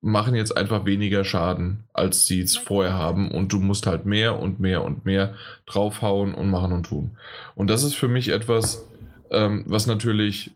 machen 0.07 0.37
jetzt 0.37 0.57
einfach 0.57 0.85
weniger 0.85 1.25
Schaden, 1.25 1.85
als 1.93 2.27
sie 2.27 2.41
es 2.41 2.57
vorher 2.57 2.95
haben. 2.95 3.31
Und 3.31 3.53
du 3.53 3.59
musst 3.59 3.87
halt 3.87 4.07
mehr 4.07 4.39
und 4.39 4.61
mehr 4.61 4.85
und 4.85 5.05
mehr 5.05 5.35
draufhauen 5.67 6.33
und 6.33 6.49
machen 6.49 6.73
und 6.73 6.85
tun. 6.85 7.19
Und 7.55 7.69
das 7.69 7.83
ist 7.83 7.95
für 7.95 8.09
mich 8.09 8.29
etwas, 8.29 8.89
ähm, 9.31 9.65
was 9.67 9.87
natürlich 9.87 10.53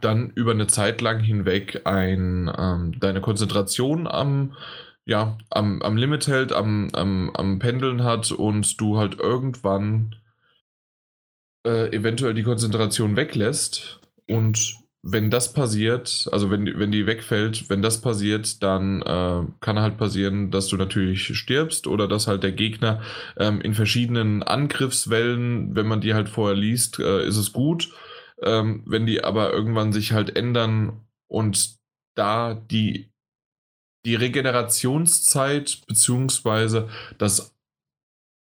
dann 0.00 0.30
über 0.30 0.50
eine 0.50 0.66
Zeit 0.66 1.00
lang 1.00 1.20
hinweg 1.20 1.82
ein, 1.84 2.50
ähm, 2.58 2.98
deine 2.98 3.20
Konzentration 3.20 4.06
am, 4.06 4.54
ja, 5.06 5.38
am, 5.48 5.80
am 5.80 5.96
Limit 5.96 6.26
hält, 6.26 6.52
am, 6.52 6.90
am, 6.92 7.30
am 7.30 7.60
Pendeln 7.60 8.02
hat 8.02 8.32
und 8.32 8.80
du 8.80 8.98
halt 8.98 9.18
irgendwann 9.20 10.16
äh, 11.64 11.94
eventuell 11.94 12.34
die 12.34 12.42
Konzentration 12.42 13.16
weglässt. 13.16 14.00
Und 14.26 14.76
wenn 15.02 15.30
das 15.30 15.52
passiert, 15.52 16.28
also 16.32 16.50
wenn, 16.50 16.78
wenn 16.78 16.90
die 16.90 17.06
wegfällt, 17.06 17.70
wenn 17.70 17.82
das 17.82 18.00
passiert, 18.00 18.62
dann 18.62 19.02
äh, 19.02 19.42
kann 19.60 19.78
halt 19.78 19.96
passieren, 19.96 20.50
dass 20.50 20.66
du 20.68 20.76
natürlich 20.76 21.36
stirbst 21.38 21.86
oder 21.86 22.08
dass 22.08 22.26
halt 22.26 22.42
der 22.42 22.52
Gegner 22.52 23.00
ähm, 23.36 23.60
in 23.60 23.74
verschiedenen 23.74 24.42
Angriffswellen, 24.42 25.76
wenn 25.76 25.86
man 25.86 26.00
die 26.00 26.14
halt 26.14 26.28
vorher 26.28 26.56
liest, 26.56 26.98
äh, 26.98 27.26
ist 27.26 27.36
es 27.36 27.52
gut. 27.52 27.92
Ähm, 28.42 28.82
wenn 28.86 29.06
die 29.06 29.24
aber 29.24 29.52
irgendwann 29.52 29.92
sich 29.92 30.12
halt 30.12 30.36
ändern 30.36 31.00
und 31.28 31.76
da 32.14 32.54
die 32.54 33.10
die 34.04 34.14
Regenerationszeit 34.14 35.82
beziehungsweise 35.86 36.88
das, 37.18 37.54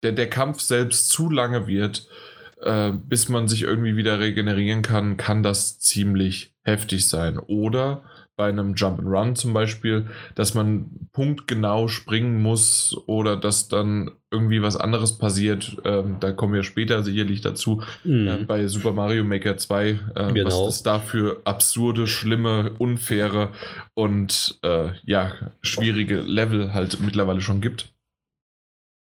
der, 0.02 0.12
der 0.12 0.28
Kampf 0.28 0.60
selbst 0.60 1.10
zu 1.10 1.30
lange 1.30 1.66
wird, 1.66 2.08
äh, 2.62 2.92
bis 2.92 3.28
man 3.28 3.48
sich 3.48 3.62
irgendwie 3.62 3.96
wieder 3.96 4.20
regenerieren 4.20 4.82
kann, 4.82 5.16
kann 5.16 5.42
das 5.42 5.78
ziemlich 5.78 6.54
heftig 6.62 7.08
sein. 7.08 7.38
Oder 7.38 8.02
bei 8.36 8.48
einem 8.48 8.74
Jump 8.74 8.98
and 8.98 9.08
Run 9.08 9.36
zum 9.36 9.52
Beispiel, 9.52 10.06
dass 10.34 10.54
man 10.54 11.08
punktgenau 11.12 11.88
springen 11.88 12.40
muss 12.40 12.96
oder 13.06 13.36
dass 13.36 13.68
dann 13.68 14.10
irgendwie 14.30 14.62
was 14.62 14.76
anderes 14.76 15.18
passiert. 15.18 15.76
Ähm, 15.84 16.16
da 16.18 16.32
kommen 16.32 16.54
wir 16.54 16.62
später 16.62 17.02
sicherlich 17.02 17.42
dazu. 17.42 17.82
Mhm. 18.04 18.26
Äh, 18.26 18.36
bei 18.44 18.66
Super 18.68 18.92
Mario 18.92 19.22
Maker 19.24 19.58
2, 19.58 19.88
äh, 19.88 20.32
genau. 20.32 20.46
was 20.46 20.76
es 20.76 20.82
dafür 20.82 21.42
absurde, 21.44 22.06
schlimme, 22.06 22.72
unfaire 22.78 23.50
und 23.94 24.58
äh, 24.62 24.92
ja, 25.04 25.52
schwierige 25.60 26.20
Level 26.20 26.72
halt 26.72 27.00
mittlerweile 27.00 27.42
schon 27.42 27.60
gibt. 27.60 27.92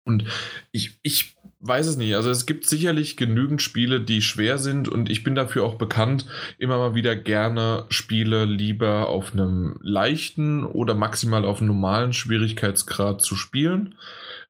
Und 0.06 0.24
ich, 0.72 1.00
ich 1.04 1.36
weiß 1.62 1.88
es 1.88 1.98
nicht. 1.98 2.16
Also 2.16 2.30
es 2.30 2.46
gibt 2.46 2.66
sicherlich 2.66 3.18
genügend 3.18 3.62
Spiele, 3.62 4.00
die 4.00 4.22
schwer 4.22 4.58
sind 4.58 4.88
und 4.88 5.10
ich 5.10 5.24
bin 5.24 5.36
dafür 5.36 5.64
auch 5.66 5.76
bekannt, 5.76 6.26
immer 6.58 6.78
mal 6.78 6.96
wieder 6.96 7.16
gerne 7.16 7.86
Spiele 7.90 8.46
lieber 8.46 9.10
auf 9.10 9.34
einem 9.34 9.78
leichten 9.82 10.64
oder 10.64 10.96
maximal 10.96 11.46
auf 11.46 11.60
einem 11.60 11.68
normalen 11.68 12.14
Schwierigkeitsgrad 12.14 13.22
zu 13.22 13.36
spielen, 13.36 13.96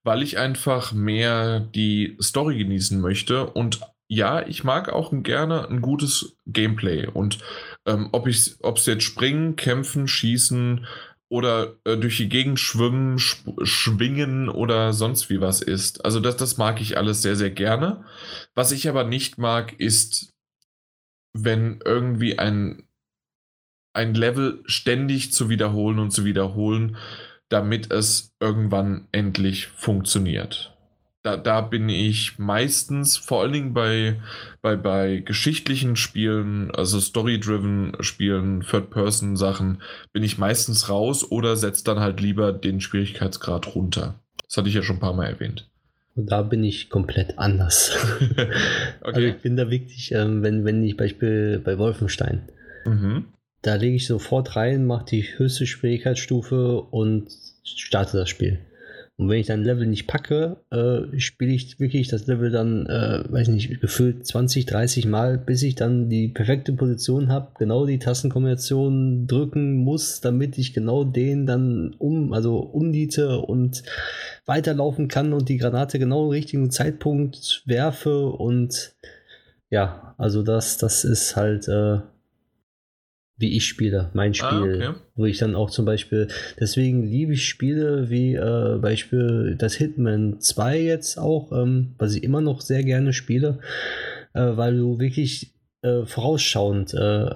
weil 0.03 0.21
ich 0.21 0.37
einfach 0.37 0.93
mehr 0.93 1.59
die 1.59 2.17
Story 2.21 2.57
genießen 2.59 3.01
möchte 3.01 3.47
und 3.47 3.79
ja, 4.11 4.45
ich 4.47 4.63
mag 4.63 4.89
auch 4.89 5.11
gerne 5.13 5.69
ein 5.69 5.81
gutes 5.81 6.35
Gameplay 6.47 7.05
und 7.05 7.37
ähm, 7.85 8.09
ob 8.11 8.27
es 8.27 8.57
jetzt 8.85 9.03
springen, 9.03 9.55
kämpfen, 9.55 10.07
schießen, 10.07 10.87
oder 11.29 11.75
äh, 11.85 11.95
durch 11.95 12.17
die 12.17 12.27
Gegend 12.27 12.59
schwimmen, 12.59 13.19
schwingen 13.19 14.49
oder 14.49 14.93
sonst 14.93 15.29
wie 15.29 15.39
was 15.39 15.61
ist. 15.61 16.03
Also 16.03 16.19
das, 16.19 16.37
das 16.37 16.57
mag 16.57 16.81
ich 16.81 16.97
alles 16.97 17.21
sehr, 17.21 17.35
sehr 17.35 17.51
gerne. 17.51 18.03
Was 18.55 18.71
ich 18.71 18.89
aber 18.89 19.03
nicht 19.03 19.37
mag, 19.37 19.79
ist, 19.79 20.33
wenn 21.33 21.79
irgendwie 21.85 22.39
ein, 22.39 22.87
ein 23.93 24.15
Level 24.15 24.63
ständig 24.65 25.31
zu 25.31 25.49
wiederholen 25.49 25.99
und 25.99 26.11
zu 26.11 26.25
wiederholen, 26.25 26.97
damit 27.47 27.91
es 27.91 28.35
irgendwann 28.39 29.07
endlich 29.11 29.67
funktioniert 29.67 30.75
da, 31.29 31.37
da 31.37 31.61
bin 31.61 31.89
ich 31.89 32.39
meistens, 32.39 33.17
vor 33.17 33.41
allen 33.41 33.53
Dingen 33.53 33.73
bei, 33.73 34.15
bei, 34.61 34.75
bei 34.75 35.17
geschichtlichen 35.17 35.95
Spielen, 35.95 36.71
also 36.71 36.99
Story-driven 36.99 37.97
Spielen, 37.99 38.61
Third-Person-Sachen, 38.61 39.81
bin 40.11 40.23
ich 40.23 40.37
meistens 40.37 40.89
raus 40.89 41.29
oder 41.29 41.55
setze 41.55 41.83
dann 41.83 41.99
halt 41.99 42.21
lieber 42.21 42.51
den 42.51 42.81
Schwierigkeitsgrad 42.81 43.75
runter. 43.75 44.15
Das 44.45 44.57
hatte 44.57 44.69
ich 44.69 44.75
ja 44.75 44.81
schon 44.81 44.97
ein 44.97 45.01
paar 45.01 45.13
Mal 45.13 45.27
erwähnt. 45.27 45.69
Da 46.15 46.41
bin 46.41 46.63
ich 46.63 46.89
komplett 46.89 47.37
anders. 47.37 47.95
okay. 48.31 48.51
Also 49.01 49.19
ich 49.21 49.37
bin 49.37 49.55
da 49.55 49.69
wirklich, 49.69 50.11
ähm, 50.11 50.41
wenn, 50.41 50.65
wenn 50.65 50.83
ich 50.83 50.97
Beispiel 50.97 51.61
bei 51.63 51.77
Wolfenstein, 51.77 52.49
mhm. 52.85 53.25
da 53.61 53.75
lege 53.75 53.95
ich 53.95 54.07
sofort 54.07 54.55
rein, 54.55 54.85
mache 54.85 55.05
die 55.05 55.23
höchste 55.37 55.67
Schwierigkeitsstufe 55.67 56.81
und 56.81 57.29
starte 57.63 58.17
das 58.17 58.29
Spiel. 58.29 58.59
Und 59.19 59.27
wenn 59.27 59.41
ich 59.41 59.47
dann 59.47 59.65
Level 59.65 59.85
nicht 59.85 60.07
packe, 60.07 60.55
äh, 60.71 61.19
spiele 61.19 61.51
ich 61.51 61.77
wirklich 61.77 62.07
das 62.07 62.27
Level 62.27 62.51
dann, 62.51 62.85
äh, 62.85 63.21
weiß 63.27 63.49
nicht, 63.49 63.81
gefühlt 63.81 64.25
20, 64.25 64.65
30 64.65 65.07
Mal, 65.07 65.37
bis 65.37 65.61
ich 65.61 65.75
dann 65.75 66.07
die 66.07 66.29
perfekte 66.29 66.71
Position 66.71 67.27
habe, 67.27 67.51
genau 67.59 67.85
die 67.85 67.99
Tastenkombination 67.99 69.27
drücken 69.27 69.75
muss, 69.75 70.21
damit 70.21 70.57
ich 70.57 70.73
genau 70.73 71.03
den 71.03 71.45
dann 71.45 71.95
um, 71.97 72.31
also 72.31 72.59
umniete 72.59 73.39
und 73.39 73.83
weiterlaufen 74.45 75.09
kann 75.09 75.33
und 75.33 75.49
die 75.49 75.57
Granate 75.57 75.99
genau 75.99 76.23
im 76.23 76.29
richtigen 76.29 76.71
Zeitpunkt 76.71 77.63
werfe. 77.65 78.25
Und 78.25 78.93
ja, 79.69 80.15
also 80.17 80.43
das, 80.43 80.77
das 80.77 81.03
ist 81.03 81.35
halt 81.35 81.67
äh, 81.67 81.99
wie 83.39 83.55
ich 83.55 83.65
spiele, 83.65 84.11
mein 84.13 84.31
ah, 84.31 84.33
Spiel. 84.33 84.83
Ah, 84.83 84.89
okay. 84.89 84.99
Wo 85.15 85.25
ich 85.25 85.37
dann 85.37 85.55
auch 85.55 85.69
zum 85.71 85.85
Beispiel, 85.85 86.27
deswegen 86.59 87.03
liebe 87.03 87.33
ich 87.33 87.47
Spiele 87.47 88.09
wie 88.09 88.35
äh, 88.35 88.77
Beispiel 88.79 89.55
das 89.57 89.75
Hitman 89.75 90.39
2 90.39 90.81
jetzt 90.81 91.17
auch, 91.17 91.51
ähm, 91.53 91.95
was 91.97 92.15
ich 92.15 92.23
immer 92.23 92.41
noch 92.41 92.61
sehr 92.61 92.83
gerne 92.83 93.13
spiele, 93.13 93.59
äh, 94.33 94.41
weil 94.41 94.77
du 94.77 94.99
wirklich 94.99 95.53
äh, 95.81 96.05
vorausschauend 96.05 96.93
äh, 96.93 97.29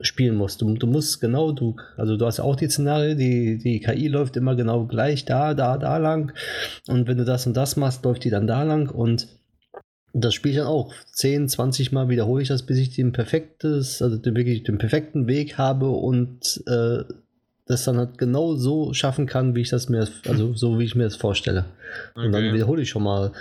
spielen 0.00 0.34
musst. 0.34 0.60
Du, 0.60 0.74
du 0.74 0.86
musst 0.88 1.20
genau, 1.20 1.52
du, 1.52 1.76
also 1.96 2.16
du 2.16 2.26
hast 2.26 2.40
auch 2.40 2.56
die 2.56 2.68
Szenario, 2.68 3.14
die, 3.14 3.58
die 3.58 3.78
KI 3.78 4.08
läuft 4.08 4.36
immer 4.36 4.56
genau 4.56 4.86
gleich 4.86 5.24
da, 5.24 5.54
da, 5.54 5.78
da 5.78 5.98
lang. 5.98 6.32
Und 6.88 7.06
wenn 7.06 7.18
du 7.18 7.24
das 7.24 7.46
und 7.46 7.56
das 7.56 7.76
machst, 7.76 8.04
läuft 8.04 8.24
die 8.24 8.30
dann 8.30 8.48
da 8.48 8.64
lang 8.64 8.90
und 8.90 9.28
das 10.22 10.34
spiele 10.34 10.52
ich 10.52 10.58
dann 10.58 10.68
auch 10.68 10.94
10, 11.12 11.48
20 11.48 11.92
Mal 11.92 12.08
wiederhole 12.08 12.42
ich 12.42 12.48
das, 12.48 12.62
bis 12.62 12.78
ich 12.78 12.94
den 12.94 13.12
perfektes, 13.12 14.00
also 14.00 14.16
den, 14.16 14.36
wirklich 14.36 14.62
den 14.62 14.78
perfekten 14.78 15.26
Weg 15.26 15.58
habe 15.58 15.90
und 15.90 16.62
äh, 16.66 17.02
das 17.66 17.84
dann 17.84 17.96
halt 17.96 18.18
genau 18.18 18.54
so 18.54 18.92
schaffen 18.92 19.26
kann, 19.26 19.56
wie 19.56 19.62
ich 19.62 19.70
das 19.70 19.88
mir, 19.88 20.06
also 20.28 20.54
so 20.54 20.78
wie 20.78 20.84
ich 20.84 20.94
mir 20.94 21.04
das 21.04 21.16
vorstelle. 21.16 21.64
Okay. 22.14 22.26
Und 22.26 22.32
dann 22.32 22.54
wiederhole 22.54 22.82
ich 22.82 22.90
schon 22.90 23.02
mal 23.02 23.32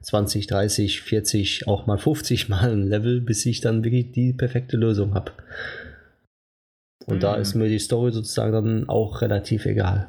20, 0.00 0.46
30, 0.46 1.02
40, 1.02 1.68
auch 1.68 1.86
mal 1.86 1.98
50 1.98 2.48
Mal 2.48 2.72
ein 2.72 2.86
Level, 2.86 3.20
bis 3.20 3.44
ich 3.44 3.60
dann 3.60 3.84
wirklich 3.84 4.12
die 4.12 4.32
perfekte 4.32 4.76
Lösung 4.76 5.14
habe. 5.14 5.32
Und 7.06 7.16
mhm. 7.16 7.20
da 7.20 7.34
ist 7.34 7.54
mir 7.54 7.68
die 7.68 7.78
Story 7.78 8.12
sozusagen 8.12 8.52
dann 8.52 8.88
auch 8.88 9.20
relativ 9.20 9.66
egal. 9.66 10.08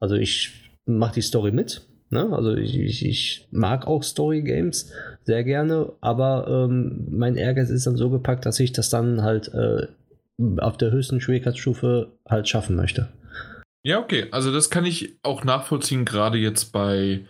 Also 0.00 0.16
ich 0.16 0.70
mache 0.86 1.14
die 1.14 1.22
Story 1.22 1.52
mit, 1.52 1.82
Ne? 2.10 2.28
Also 2.32 2.56
ich, 2.56 2.76
ich, 2.76 3.06
ich, 3.06 3.48
mag 3.52 3.86
auch 3.86 4.02
Story 4.02 4.42
Games 4.42 4.92
sehr 5.22 5.44
gerne, 5.44 5.92
aber 6.00 6.66
ähm, 6.68 7.06
mein 7.08 7.36
Ehrgeiz 7.36 7.70
ist 7.70 7.86
dann 7.86 7.96
so 7.96 8.10
gepackt, 8.10 8.44
dass 8.46 8.58
ich 8.58 8.72
das 8.72 8.90
dann 8.90 9.22
halt 9.22 9.52
äh, 9.54 9.86
auf 10.58 10.76
der 10.76 10.90
höchsten 10.90 11.20
Schwierigkeitsstufe 11.20 12.08
halt 12.28 12.48
schaffen 12.48 12.74
möchte. 12.74 13.08
Ja, 13.82 14.00
okay. 14.00 14.26
Also 14.32 14.52
das 14.52 14.70
kann 14.70 14.84
ich 14.84 15.18
auch 15.22 15.44
nachvollziehen, 15.44 16.04
gerade 16.04 16.36
jetzt 16.36 16.72
bei, 16.72 17.26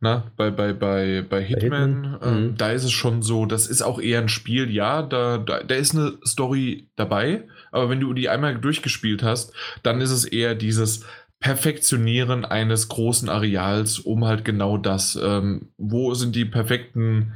na, 0.00 0.24
bei, 0.36 0.50
bei, 0.50 0.72
bei, 0.72 1.22
bei 1.22 1.42
Hitman. 1.44 1.70
Bei 1.70 1.78
Hitman? 1.78 2.18
Ähm, 2.22 2.46
mhm. 2.46 2.56
Da 2.56 2.72
ist 2.72 2.84
es 2.84 2.92
schon 2.92 3.22
so, 3.22 3.46
das 3.46 3.68
ist 3.68 3.82
auch 3.82 4.00
eher 4.00 4.20
ein 4.20 4.28
Spiel, 4.28 4.70
ja, 4.70 5.02
da, 5.02 5.38
da, 5.38 5.62
da 5.62 5.74
ist 5.76 5.94
eine 5.94 6.14
Story 6.26 6.88
dabei, 6.96 7.44
aber 7.70 7.88
wenn 7.90 8.00
du 8.00 8.12
die 8.12 8.28
einmal 8.28 8.58
durchgespielt 8.58 9.22
hast, 9.22 9.52
dann 9.84 10.00
ist 10.00 10.10
es 10.10 10.24
eher 10.24 10.56
dieses, 10.56 11.04
Perfektionieren 11.40 12.44
eines 12.44 12.88
großen 12.88 13.28
Areals, 13.28 13.98
um 13.98 14.24
halt 14.24 14.44
genau 14.44 14.78
das, 14.78 15.18
ähm, 15.22 15.68
wo 15.76 16.14
sind 16.14 16.34
die 16.34 16.44
perfekten 16.44 17.32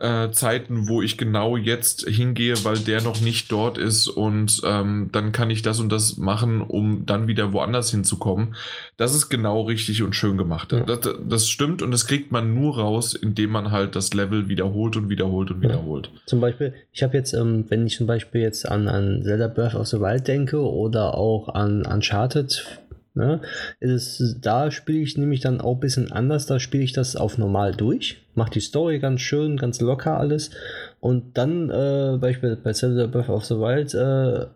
äh, 0.00 0.30
Zeiten, 0.30 0.88
wo 0.88 1.02
ich 1.02 1.18
genau 1.18 1.56
jetzt 1.56 2.08
hingehe, 2.08 2.54
weil 2.64 2.78
der 2.78 3.02
noch 3.02 3.20
nicht 3.20 3.50
dort 3.50 3.78
ist 3.78 4.08
und 4.08 4.60
ähm, 4.64 5.08
dann 5.12 5.32
kann 5.32 5.50
ich 5.50 5.62
das 5.62 5.80
und 5.80 5.90
das 5.90 6.16
machen, 6.16 6.60
um 6.60 7.04
dann 7.06 7.26
wieder 7.26 7.52
woanders 7.52 7.90
hinzukommen. 7.90 8.54
Das 8.96 9.14
ist 9.14 9.28
genau 9.28 9.62
richtig 9.62 10.02
und 10.02 10.14
schön 10.14 10.36
gemacht. 10.36 10.72
Ja. 10.72 10.80
Das, 10.80 11.00
das, 11.28 11.48
stimmt 11.48 11.82
und 11.82 11.90
das 11.90 12.06
kriegt 12.06 12.30
man 12.30 12.54
nur 12.54 12.78
raus, 12.78 13.14
indem 13.14 13.50
man 13.50 13.70
halt 13.70 13.96
das 13.96 14.14
Level 14.14 14.48
wiederholt 14.48 14.96
und 14.96 15.08
wiederholt 15.08 15.50
und 15.50 15.62
wiederholt. 15.62 16.10
Ja. 16.12 16.20
Zum 16.26 16.40
Beispiel, 16.40 16.74
ich 16.92 17.02
habe 17.02 17.16
jetzt, 17.16 17.32
ähm, 17.32 17.64
wenn 17.68 17.86
ich 17.86 17.96
zum 17.96 18.06
Beispiel 18.06 18.42
jetzt 18.42 18.68
an, 18.68 18.88
an 18.88 19.22
Zelda 19.24 19.48
Breath 19.48 19.74
of 19.74 19.88
the 19.88 20.00
Wild 20.00 20.28
denke 20.28 20.60
oder 20.60 21.14
auch 21.14 21.48
an 21.48 21.84
Uncharted 21.84 22.78
Ne? 23.18 23.40
Ist, 23.80 24.36
da 24.42 24.70
spiele 24.70 25.00
ich 25.00 25.18
nämlich 25.18 25.40
dann 25.40 25.60
auch 25.60 25.74
ein 25.74 25.80
bisschen 25.80 26.12
anders. 26.12 26.46
Da 26.46 26.60
spiele 26.60 26.84
ich 26.84 26.92
das 26.92 27.16
auf 27.16 27.36
normal 27.36 27.74
durch, 27.74 28.22
mache 28.34 28.52
die 28.52 28.60
Story 28.60 29.00
ganz 29.00 29.20
schön, 29.20 29.56
ganz 29.56 29.80
locker 29.80 30.16
alles. 30.16 30.52
Und 31.00 31.36
dann, 31.36 31.68
äh, 31.68 32.16
beispielsweise 32.20 32.62
bei 32.62 32.72
Zelda 32.72 33.06
Breath 33.08 33.28
of 33.28 33.44
the 33.44 33.56
Wild, 33.56 33.92
äh, 33.92 34.46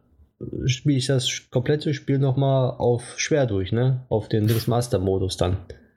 spiele 0.68 0.98
ich 0.98 1.06
das 1.06 1.50
komplette 1.50 1.92
Spiel 1.92 2.20
nochmal 2.20 2.74
auf 2.78 3.14
schwer 3.16 3.46
durch, 3.46 3.72
ne? 3.72 4.06
Auf 4.08 4.28
den 4.28 4.48
Master-Modus 4.66 5.36
dann. 5.36 5.56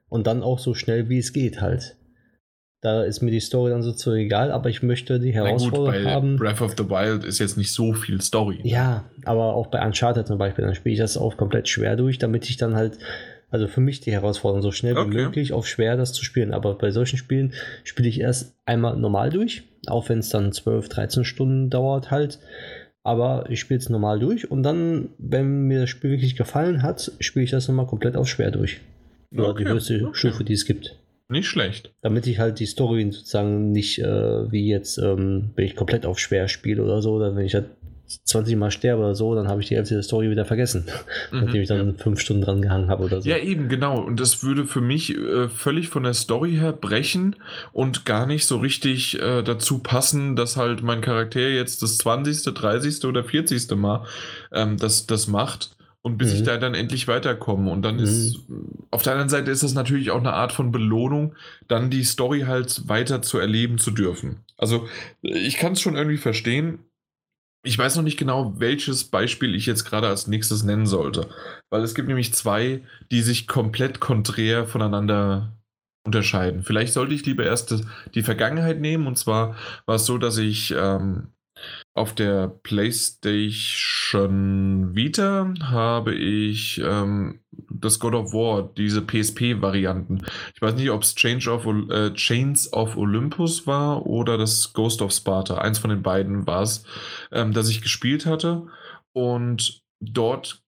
Und 0.09 0.25
dann 0.25 0.41
auch 0.41 0.57
so 0.57 0.73
schnell 0.73 1.07
wie 1.07 1.19
es 1.19 1.33
geht 1.33 1.61
halt. 1.61 1.95
Da 2.85 3.01
ist 3.03 3.21
mir 3.21 3.31
die 3.31 3.39
Story 3.39 3.71
dann 3.71 3.81
so 3.81 4.13
egal, 4.13 4.51
aber 4.51 4.69
ich 4.69 4.83
möchte 4.83 5.19
die 5.19 5.33
Herausforderung 5.33 5.91
gut, 5.93 6.03
bei 6.03 6.11
haben. 6.11 6.35
Breath 6.37 6.61
of 6.61 6.75
the 6.77 6.87
Wild 6.87 7.23
ist 7.23 7.39
jetzt 7.39 7.57
nicht 7.57 7.71
so 7.71 7.93
viel 7.93 8.21
Story. 8.21 8.59
Ja, 8.63 9.05
aber 9.23 9.55
auch 9.55 9.67
bei 9.67 9.83
Uncharted 9.83 10.27
zum 10.27 10.37
Beispiel, 10.37 10.63
dann 10.63 10.75
spiele 10.75 10.93
ich 10.93 10.99
das 10.99 11.17
auch 11.17 11.35
komplett 11.35 11.67
schwer 11.67 11.95
durch, 11.95 12.19
damit 12.19 12.47
ich 12.47 12.57
dann 12.57 12.75
halt 12.75 12.99
Also 13.49 13.67
für 13.67 13.79
mich 13.81 14.01
die 14.01 14.11
Herausforderung, 14.11 14.61
so 14.61 14.71
schnell 14.71 14.95
wie 14.95 14.99
Okay. 14.99 15.23
möglich 15.23 15.53
auf 15.53 15.65
schwer 15.67 15.97
das 15.97 16.13
zu 16.13 16.23
spielen. 16.25 16.53
Aber 16.53 16.75
bei 16.77 16.91
solchen 16.91 17.17
Spielen 17.17 17.53
spiele 17.83 18.09
ich 18.09 18.19
erst 18.19 18.53
einmal 18.65 18.97
normal 18.97 19.29
durch, 19.29 19.63
auch 19.87 20.09
wenn 20.09 20.19
es 20.19 20.29
dann 20.29 20.51
12, 20.51 20.89
13 20.89 21.23
Stunden 21.23 21.69
dauert 21.69 22.11
halt. 22.11 22.39
Aber 23.03 23.45
ich 23.49 23.59
spiele 23.59 23.79
es 23.79 23.89
normal 23.89 24.19
durch 24.19 24.51
und 24.51 24.63
dann, 24.63 25.09
wenn 25.17 25.63
mir 25.67 25.81
das 25.81 25.89
Spiel 25.89 26.11
wirklich 26.11 26.35
gefallen 26.35 26.83
hat, 26.83 27.11
spiele 27.19 27.45
ich 27.45 27.51
das 27.51 27.67
nochmal 27.67 27.87
komplett 27.87 28.15
auf 28.17 28.27
schwer 28.27 28.51
durch. 28.51 28.81
Oder 29.33 29.49
Okay, 29.49 29.63
die 29.63 29.69
höchste 29.69 30.05
okay. 30.05 30.17
Stufe, 30.17 30.43
die 30.43 30.53
es 30.53 30.65
gibt. 30.65 30.97
Nicht 31.27 31.47
schlecht. 31.47 31.93
Damit 32.01 32.27
ich 32.27 32.39
halt 32.39 32.59
die 32.59 32.67
Story 32.67 33.09
sozusagen 33.11 33.71
nicht 33.71 33.99
äh, 33.99 34.51
wie 34.51 34.69
jetzt, 34.69 34.97
ähm, 34.99 35.51
wenn 35.55 35.65
ich 35.65 35.75
komplett 35.75 36.05
auf 36.05 36.19
schwer 36.19 36.47
spiele 36.47 36.83
oder 36.83 37.01
so, 37.01 37.19
dann 37.19 37.35
wenn 37.35 37.45
ich 37.45 37.55
halt 37.55 37.65
20 38.07 38.55
Mal 38.55 38.69
sterbe 38.69 39.01
oder 39.01 39.15
so, 39.15 39.33
dann 39.33 39.47
habe 39.47 39.61
ich 39.61 39.67
die 39.67 39.75
Hälfte 39.75 39.95
der 39.95 40.03
Story 40.03 40.29
wieder 40.29 40.45
vergessen. 40.45 40.85
Nachdem 41.31 41.61
ich 41.61 41.67
dann 41.67 41.97
fünf 41.97 42.19
Stunden 42.19 42.43
dran 42.43 42.61
gehangen 42.61 42.89
habe 42.89 43.03
oder 43.03 43.21
so. 43.21 43.27
Mhm. 43.27 43.35
Ja, 43.35 43.41
eben, 43.41 43.67
genau. 43.69 43.99
Und 43.99 44.19
das 44.19 44.43
würde 44.43 44.65
für 44.65 44.81
mich 44.81 45.17
äh, 45.17 45.49
völlig 45.49 45.89
von 45.89 46.03
der 46.03 46.13
Story 46.13 46.51
her 46.51 46.73
brechen 46.73 47.35
und 47.73 48.05
gar 48.05 48.27
nicht 48.27 48.45
so 48.45 48.57
richtig 48.57 49.19
äh, 49.19 49.41
dazu 49.41 49.79
passen, 49.79 50.35
dass 50.35 50.57
halt 50.57 50.83
mein 50.83 51.01
Charakter 51.01 51.49
jetzt 51.49 51.81
das 51.81 51.97
20., 51.97 52.53
30. 52.53 53.05
oder 53.05 53.23
40. 53.23 53.71
Mal 53.71 54.05
ähm, 54.51 54.77
das, 54.77 55.07
das 55.07 55.27
macht. 55.27 55.75
Und 56.05 56.19
bis 56.19 56.29
Mhm. 56.29 56.35
ich 56.35 56.43
da 56.43 56.57
dann 56.57 56.75
endlich 56.75 57.07
weiterkomme. 57.07 57.71
Und 57.71 57.81
dann 57.81 57.97
ist, 57.97 58.37
auf 58.91 59.01
der 59.01 59.13
anderen 59.13 59.29
Seite 59.29 59.49
ist 59.49 59.63
das 59.63 59.73
natürlich 59.73 60.11
auch 60.11 60.19
eine 60.19 60.33
Art 60.33 60.51
von 60.51 60.71
Belohnung, 60.71 61.35
dann 61.67 61.89
die 61.89 62.03
Story 62.03 62.41
halt 62.41 62.87
weiter 62.87 63.23
zu 63.23 63.39
erleben 63.39 63.79
zu 63.79 63.89
dürfen. 63.89 64.43
Also 64.55 64.87
ich 65.23 65.57
kann 65.57 65.73
es 65.73 65.81
schon 65.81 65.95
irgendwie 65.95 66.17
verstehen. 66.17 66.77
Ich 67.63 67.75
weiß 67.75 67.95
noch 67.95 68.03
nicht 68.03 68.19
genau, 68.19 68.59
welches 68.59 69.05
Beispiel 69.05 69.55
ich 69.55 69.65
jetzt 69.65 69.83
gerade 69.85 70.07
als 70.07 70.27
nächstes 70.27 70.63
nennen 70.63 70.85
sollte. 70.85 71.27
Weil 71.71 71.81
es 71.81 71.95
gibt 71.95 72.07
nämlich 72.07 72.35
zwei, 72.35 72.83
die 73.11 73.23
sich 73.23 73.47
komplett 73.47 73.99
konträr 73.99 74.67
voneinander 74.67 75.57
unterscheiden. 76.05 76.61
Vielleicht 76.61 76.93
sollte 76.93 77.15
ich 77.15 77.25
lieber 77.25 77.45
erst 77.45 77.83
die 78.13 78.21
Vergangenheit 78.21 78.79
nehmen. 78.79 79.07
Und 79.07 79.17
zwar 79.17 79.55
war 79.87 79.95
es 79.95 80.05
so, 80.05 80.19
dass 80.19 80.37
ich 80.37 80.71
ähm, 80.77 81.29
auf 81.95 82.13
der 82.13 82.49
PlayStation 82.49 84.93
Vita 84.95 85.51
habe 85.63 86.13
ich 86.13 86.79
ähm, 86.83 87.39
das 87.69 87.99
God 87.99 88.15
of 88.15 88.33
War, 88.33 88.69
diese 88.77 89.01
PSP-Varianten. 89.01 90.25
Ich 90.53 90.61
weiß 90.61 90.75
nicht, 90.75 90.91
ob 90.91 91.03
es 91.03 91.15
Change 91.15 91.49
of, 91.49 91.65
Ol- 91.65 91.89
äh, 91.91 92.13
Chains 92.13 92.71
of 92.73 92.97
Olympus 92.97 93.65
war 93.65 94.05
oder 94.05 94.37
das 94.37 94.73
Ghost 94.73 95.01
of 95.01 95.13
Sparta. 95.13 95.59
Eins 95.59 95.79
von 95.79 95.89
den 95.89 96.03
beiden 96.03 96.45
war 96.45 96.63
es, 96.63 96.83
ähm, 97.31 97.53
das 97.53 97.69
ich 97.69 97.81
gespielt 97.81 98.25
hatte. 98.25 98.67
Und 99.13 99.81
dort 100.01 100.61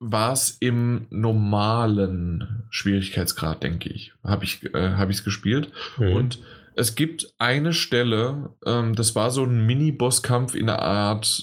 war 0.00 0.32
es 0.32 0.56
im 0.58 1.06
normalen 1.10 2.64
Schwierigkeitsgrad, 2.70 3.62
denke 3.62 3.90
ich. 3.90 4.12
Habe 4.24 4.44
ich 4.44 4.64
es 4.64 4.74
äh, 4.74 4.94
hab 4.96 5.08
gespielt. 5.08 5.70
Mhm. 5.98 6.12
Und 6.12 6.40
es 6.78 6.94
gibt 6.94 7.34
eine 7.38 7.72
Stelle, 7.72 8.54
ähm, 8.64 8.94
das 8.94 9.16
war 9.16 9.30
so 9.32 9.42
ein 9.42 9.66
Mini-Bosskampf 9.66 10.54
in 10.54 10.70
einer 10.70 10.80
Art 10.80 11.42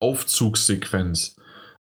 Aufzugssequenz. 0.00 1.36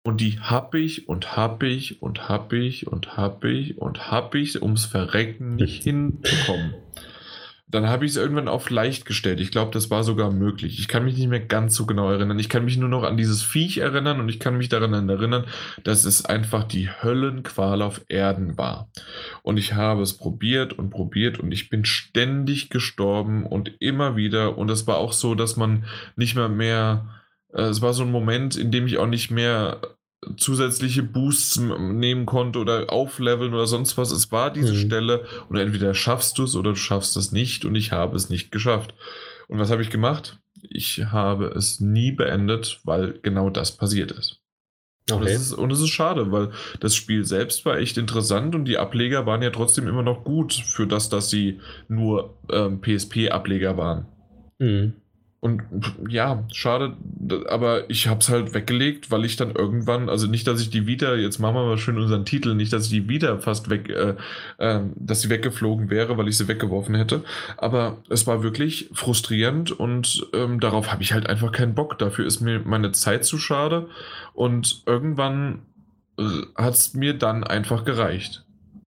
Und 0.01 0.21
die 0.21 0.39
hab 0.39 0.75
ich 0.75 1.09
und 1.09 1.35
hab 1.35 1.61
ich 1.61 2.01
und 2.01 2.29
hab 2.29 2.53
ich 2.53 2.87
und 2.87 3.17
hab 3.17 3.43
ich 3.43 3.77
und 3.77 4.09
hab 4.09 4.33
ich 4.33 4.61
ums 4.61 4.85
Verrecken 4.85 5.55
nicht 5.55 5.83
hinbekommen. 5.83 6.73
Dann 7.71 7.87
habe 7.87 8.03
ich 8.03 8.11
es 8.11 8.17
irgendwann 8.17 8.47
auf 8.47 8.71
leicht 8.71 9.05
gestellt. 9.05 9.39
Ich 9.39 9.51
glaube, 9.51 9.71
das 9.71 9.91
war 9.91 10.03
sogar 10.03 10.31
möglich. 10.31 10.79
Ich 10.79 10.87
kann 10.87 11.05
mich 11.05 11.15
nicht 11.17 11.27
mehr 11.27 11.39
ganz 11.39 11.75
so 11.75 11.85
genau 11.85 12.09
erinnern. 12.09 12.39
Ich 12.39 12.49
kann 12.49 12.65
mich 12.65 12.77
nur 12.77 12.89
noch 12.89 13.03
an 13.03 13.15
dieses 13.15 13.43
Viech 13.43 13.77
erinnern 13.77 14.19
und 14.19 14.27
ich 14.27 14.39
kann 14.39 14.57
mich 14.57 14.69
daran 14.69 15.07
erinnern, 15.07 15.45
dass 15.83 16.03
es 16.03 16.25
einfach 16.25 16.63
die 16.63 16.89
Höllenqual 16.89 17.83
auf 17.83 18.01
Erden 18.09 18.57
war. 18.57 18.89
Und 19.43 19.57
ich 19.57 19.73
habe 19.75 20.01
es 20.01 20.17
probiert 20.17 20.73
und 20.73 20.89
probiert 20.89 21.39
und 21.39 21.51
ich 21.51 21.69
bin 21.69 21.85
ständig 21.85 22.69
gestorben 22.71 23.45
und 23.45 23.71
immer 23.79 24.15
wieder. 24.15 24.57
Und 24.57 24.71
es 24.71 24.87
war 24.87 24.97
auch 24.97 25.13
so, 25.13 25.35
dass 25.35 25.55
man 25.55 25.85
nicht 26.15 26.35
mehr 26.35 26.49
mehr. 26.49 27.21
äh, 27.53 27.63
Es 27.63 27.81
war 27.83 27.93
so 27.93 28.03
ein 28.03 28.11
Moment, 28.11 28.55
in 28.55 28.71
dem 28.71 28.87
ich 28.87 28.97
auch 28.97 29.07
nicht 29.07 29.29
mehr 29.29 29.79
zusätzliche 30.37 31.03
Boosts 31.03 31.57
nehmen 31.59 32.25
konnte 32.25 32.59
oder 32.59 32.91
aufleveln 32.91 33.53
oder 33.53 33.67
sonst 33.67 33.97
was. 33.97 34.11
Es 34.11 34.31
war 34.31 34.51
diese 34.51 34.73
Mhm. 34.73 34.77
Stelle 34.77 35.25
und 35.49 35.57
entweder 35.57 35.93
schaffst 35.93 36.37
du 36.37 36.43
es 36.43 36.55
oder 36.55 36.71
du 36.71 36.75
schaffst 36.77 37.15
es 37.17 37.31
nicht 37.31 37.65
und 37.65 37.75
ich 37.75 37.91
habe 37.91 38.15
es 38.15 38.29
nicht 38.29 38.51
geschafft. 38.51 38.93
Und 39.47 39.59
was 39.59 39.71
habe 39.71 39.81
ich 39.81 39.89
gemacht? 39.89 40.39
Ich 40.61 41.05
habe 41.05 41.47
es 41.47 41.79
nie 41.79 42.11
beendet, 42.11 42.81
weil 42.83 43.19
genau 43.21 43.49
das 43.49 43.77
passiert 43.77 44.11
ist. 44.11 44.41
Und, 45.09 45.23
okay. 45.23 45.31
es 45.33 45.41
ist, 45.41 45.53
und 45.53 45.71
es 45.71 45.79
ist 45.79 45.89
schade, 45.89 46.31
weil 46.31 46.51
das 46.79 46.95
Spiel 46.95 47.25
selbst 47.25 47.65
war 47.65 47.77
echt 47.77 47.97
interessant 47.97 48.53
und 48.55 48.65
die 48.65 48.77
Ableger 48.77 49.25
waren 49.25 49.41
ja 49.41 49.49
trotzdem 49.49 49.87
immer 49.87 50.03
noch 50.03 50.23
gut 50.23 50.53
für 50.53 50.85
das, 50.85 51.09
dass 51.09 51.29
sie 51.29 51.59
nur 51.87 52.37
ähm, 52.51 52.81
PSP-Ableger 52.81 53.77
waren. 53.77 54.05
Mhm. 54.59 54.98
Und 55.41 55.61
ja, 56.09 56.43
schade, 56.51 56.97
aber 57.47 57.89
ich 57.89 58.07
habe 58.07 58.19
es 58.19 58.27
halt 58.27 58.53
weggelegt, 58.53 59.09
weil 59.09 59.23
ich 59.23 59.37
dann 59.37 59.51
irgendwann, 59.51 60.09
also 60.09 60.27
nicht, 60.27 60.45
dass 60.47 60.59
ich 60.59 60.69
die 60.69 60.85
Vita, 60.85 61.15
jetzt 61.15 61.39
machen 61.39 61.55
wir 61.55 61.65
mal 61.65 61.77
schön 61.77 61.97
unseren 61.97 62.25
Titel, 62.25 62.55
nicht, 62.55 62.73
dass 62.73 62.85
ich 62.85 62.89
die 62.89 63.07
Vita 63.07 63.37
fast 63.37 63.69
weg, 63.69 63.87
äh, 63.87 64.15
ähm, 64.59 64.91
dass 64.97 65.21
sie 65.21 65.29
weggeflogen 65.29 65.89
wäre, 65.89 66.17
weil 66.17 66.27
ich 66.27 66.37
sie 66.37 66.49
weggeworfen 66.49 66.93
hätte, 66.93 67.23
aber 67.55 68.03
es 68.09 68.27
war 68.27 68.43
wirklich 68.43 68.89
frustrierend 68.91 69.71
und 69.71 70.27
ähm, 70.33 70.59
darauf 70.59 70.91
habe 70.91 71.03
ich 71.03 71.13
halt 71.13 71.27
einfach 71.27 71.53
keinen 71.53 71.73
Bock. 71.73 71.97
Dafür 71.97 72.25
ist 72.25 72.41
mir 72.41 72.59
meine 72.59 72.91
Zeit 72.91 73.23
zu 73.23 73.37
schade 73.37 73.87
und 74.33 74.83
irgendwann 74.85 75.61
hat 76.55 76.73
es 76.73 76.93
mir 76.93 77.13
dann 77.13 77.45
einfach 77.45 77.85
gereicht. 77.85 78.43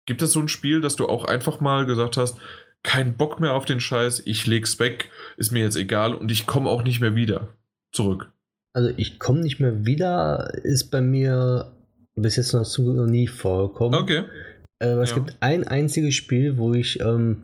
Gibt 0.07 0.21
es 0.21 0.33
so 0.33 0.41
ein 0.41 0.49
Spiel, 0.49 0.83
dass 0.83 0.97
du 0.97 1.09
auch 1.09 1.25
einfach 1.25 1.61
mal 1.61 1.87
gesagt 1.87 2.19
hast, 2.19 2.39
kein 2.83 3.17
Bock 3.17 3.41
mehr 3.41 3.55
auf 3.55 3.65
den 3.65 3.81
Scheiß, 3.81 4.23
ich 4.27 4.47
leg's 4.47 4.79
weg, 4.79 5.11
ist 5.37 5.53
mir 5.53 5.63
jetzt 5.65 5.77
egal 5.77 6.15
und 6.15 6.31
ich 6.31 6.47
komme 6.47 6.69
auch 6.71 6.83
nicht 6.85 7.01
mehr 7.01 7.15
wieder 7.15 7.49
zurück. 7.93 8.33
Also 8.73 8.91
ich 8.97 9.19
komme 9.19 9.41
nicht 9.41 9.61
mehr 9.61 9.87
wieder, 9.87 10.53
ist 10.65 10.91
bei 10.91 11.01
mir 11.01 11.73
bis 12.17 12.37
jetzt 12.37 12.53
noch, 12.53 12.67
noch 12.79 13.07
nie 13.07 13.27
vorgekommen. 13.29 13.99
Okay. 14.01 14.25
Äh, 14.81 14.89
es 15.01 15.11
Ja. 15.11 15.17
gibt 15.17 15.37
ein 15.41 15.67
einziges 15.67 16.15
Spiel, 16.15 16.59
wo 16.59 16.75
ich, 16.75 17.01
ähm, 17.01 17.43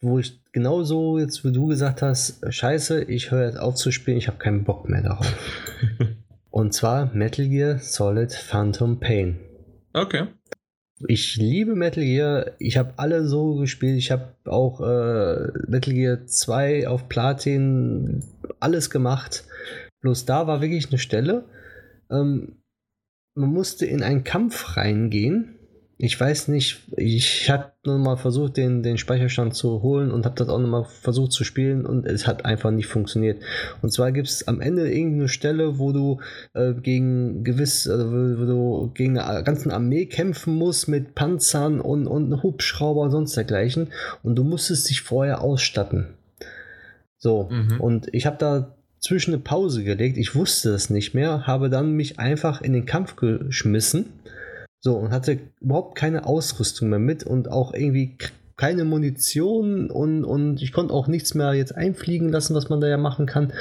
wo 0.00 0.18
ich 0.18 0.40
genauso 0.52 1.18
jetzt, 1.18 1.44
wie 1.44 1.52
du 1.52 1.66
gesagt 1.66 2.02
hast, 2.02 2.40
scheiße, 2.52 3.04
ich 3.04 3.30
höre 3.30 3.46
jetzt 3.46 3.58
auf 3.58 3.74
zu 3.76 3.90
spielen, 3.90 4.16
ich 4.18 4.28
habe 4.28 4.38
keinen 4.38 4.64
Bock 4.64 4.88
mehr 4.88 5.02
darauf. 5.02 5.26
Und 6.50 6.74
zwar 6.74 7.06
Metal 7.14 7.48
Gear 7.48 7.78
Solid 7.78 8.32
Phantom 8.32 9.00
Pain. 9.00 9.38
Okay. 9.94 10.26
Ich 11.08 11.36
liebe 11.36 11.74
Metal 11.74 12.04
Gear. 12.04 12.52
Ich 12.58 12.76
habe 12.76 12.94
alle 12.96 13.26
so 13.26 13.56
gespielt. 13.56 13.98
Ich 13.98 14.10
habe 14.10 14.34
auch 14.44 14.80
äh, 14.80 15.48
Metal 15.68 15.94
Gear 15.94 16.26
2 16.26 16.88
auf 16.88 17.08
Platin 17.08 18.22
alles 18.60 18.90
gemacht. 18.90 19.44
Bloß 20.00 20.24
da 20.24 20.46
war 20.46 20.60
wirklich 20.60 20.88
eine 20.88 20.98
Stelle. 20.98 21.44
Ähm, 22.10 22.56
man 23.34 23.50
musste 23.50 23.86
in 23.86 24.02
einen 24.02 24.24
Kampf 24.24 24.76
reingehen. 24.76 25.58
Ich 25.98 26.18
weiß 26.18 26.48
nicht, 26.48 26.80
ich 26.96 27.48
habe 27.48 27.72
nur 27.84 27.98
mal 27.98 28.16
versucht, 28.16 28.56
den, 28.56 28.82
den 28.82 28.98
Speicherstand 28.98 29.54
zu 29.54 29.82
holen 29.82 30.10
und 30.10 30.24
habe 30.24 30.34
das 30.34 30.48
auch 30.48 30.58
noch 30.58 30.68
mal 30.68 30.84
versucht 30.84 31.30
zu 31.32 31.44
spielen 31.44 31.86
und 31.86 32.06
es 32.06 32.26
hat 32.26 32.44
einfach 32.44 32.72
nicht 32.72 32.86
funktioniert. 32.88 33.40
Und 33.82 33.92
zwar 33.92 34.10
gibt 34.10 34.26
es 34.28 34.48
am 34.48 34.60
Ende 34.60 34.90
irgendeine 34.90 35.28
Stelle, 35.28 35.78
wo 35.78 35.92
du 35.92 36.20
äh, 36.54 36.72
gegen 36.74 37.44
gewiss, 37.44 37.88
also 37.88 38.10
wo, 38.10 38.40
wo 38.40 38.44
du 38.46 38.90
gegen 38.94 39.18
eine 39.18 39.44
ganze 39.44 39.72
Armee 39.72 40.06
kämpfen 40.06 40.54
musst 40.56 40.88
mit 40.88 41.14
Panzern 41.14 41.80
und, 41.80 42.06
und 42.08 42.42
Hubschrauber 42.42 43.02
und 43.02 43.10
sonst 43.12 43.36
dergleichen. 43.36 43.88
Und 44.24 44.34
du 44.36 44.42
musstest 44.44 44.90
dich 44.90 45.02
vorher 45.02 45.40
ausstatten. 45.40 46.08
So, 47.18 47.48
Mhm. 47.50 47.80
und 47.80 48.08
ich 48.12 48.26
habe 48.26 48.36
da 48.38 48.74
zwischen 48.98 49.34
eine 49.34 49.42
Pause 49.42 49.84
gelegt. 49.84 50.16
Ich 50.16 50.34
wusste 50.34 50.70
es 50.70 50.90
nicht 50.90 51.12
mehr, 51.14 51.46
habe 51.46 51.70
dann 51.70 51.92
mich 51.92 52.18
einfach 52.18 52.60
in 52.60 52.72
den 52.72 52.86
Kampf 52.86 53.16
geschmissen. 53.16 54.06
So, 54.84 54.96
und 54.96 55.12
hatte 55.12 55.38
überhaupt 55.60 55.96
keine 55.96 56.26
Ausrüstung 56.26 56.88
mehr 56.88 56.98
mit 56.98 57.24
und 57.24 57.48
auch 57.48 57.72
irgendwie 57.72 58.18
keine 58.56 58.84
Munition 58.84 59.90
und, 59.90 60.24
und 60.24 60.60
ich 60.60 60.72
konnte 60.72 60.92
auch 60.92 61.06
nichts 61.06 61.34
mehr 61.34 61.54
jetzt 61.54 61.74
einfliegen 61.74 62.28
lassen, 62.28 62.54
was 62.54 62.68
man 62.68 62.80
da 62.80 62.88
ja 62.88 62.96
machen 62.96 63.26
kann. 63.26 63.52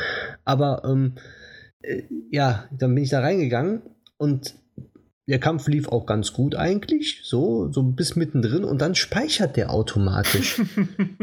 Aber 0.46 0.84
ähm, 0.84 1.14
äh, 1.82 2.04
ja, 2.32 2.66
dann 2.72 2.96
bin 2.96 3.04
ich 3.04 3.12
da 3.12 3.20
reingegangen 3.20 3.84
und 4.18 4.56
der 5.28 5.40
Kampf 5.40 5.68
lief 5.68 5.88
auch 5.88 6.08
ganz 6.08 6.34
gut 6.34 6.56
eigentlich, 6.56 7.22
so, 7.24 7.72
so 7.72 7.84
bis 7.84 8.16
mittendrin 8.16 8.64
und 8.64 8.82
dann 8.82 8.96
speichert 8.96 9.58
der 9.58 9.72
automatisch. 9.72 10.62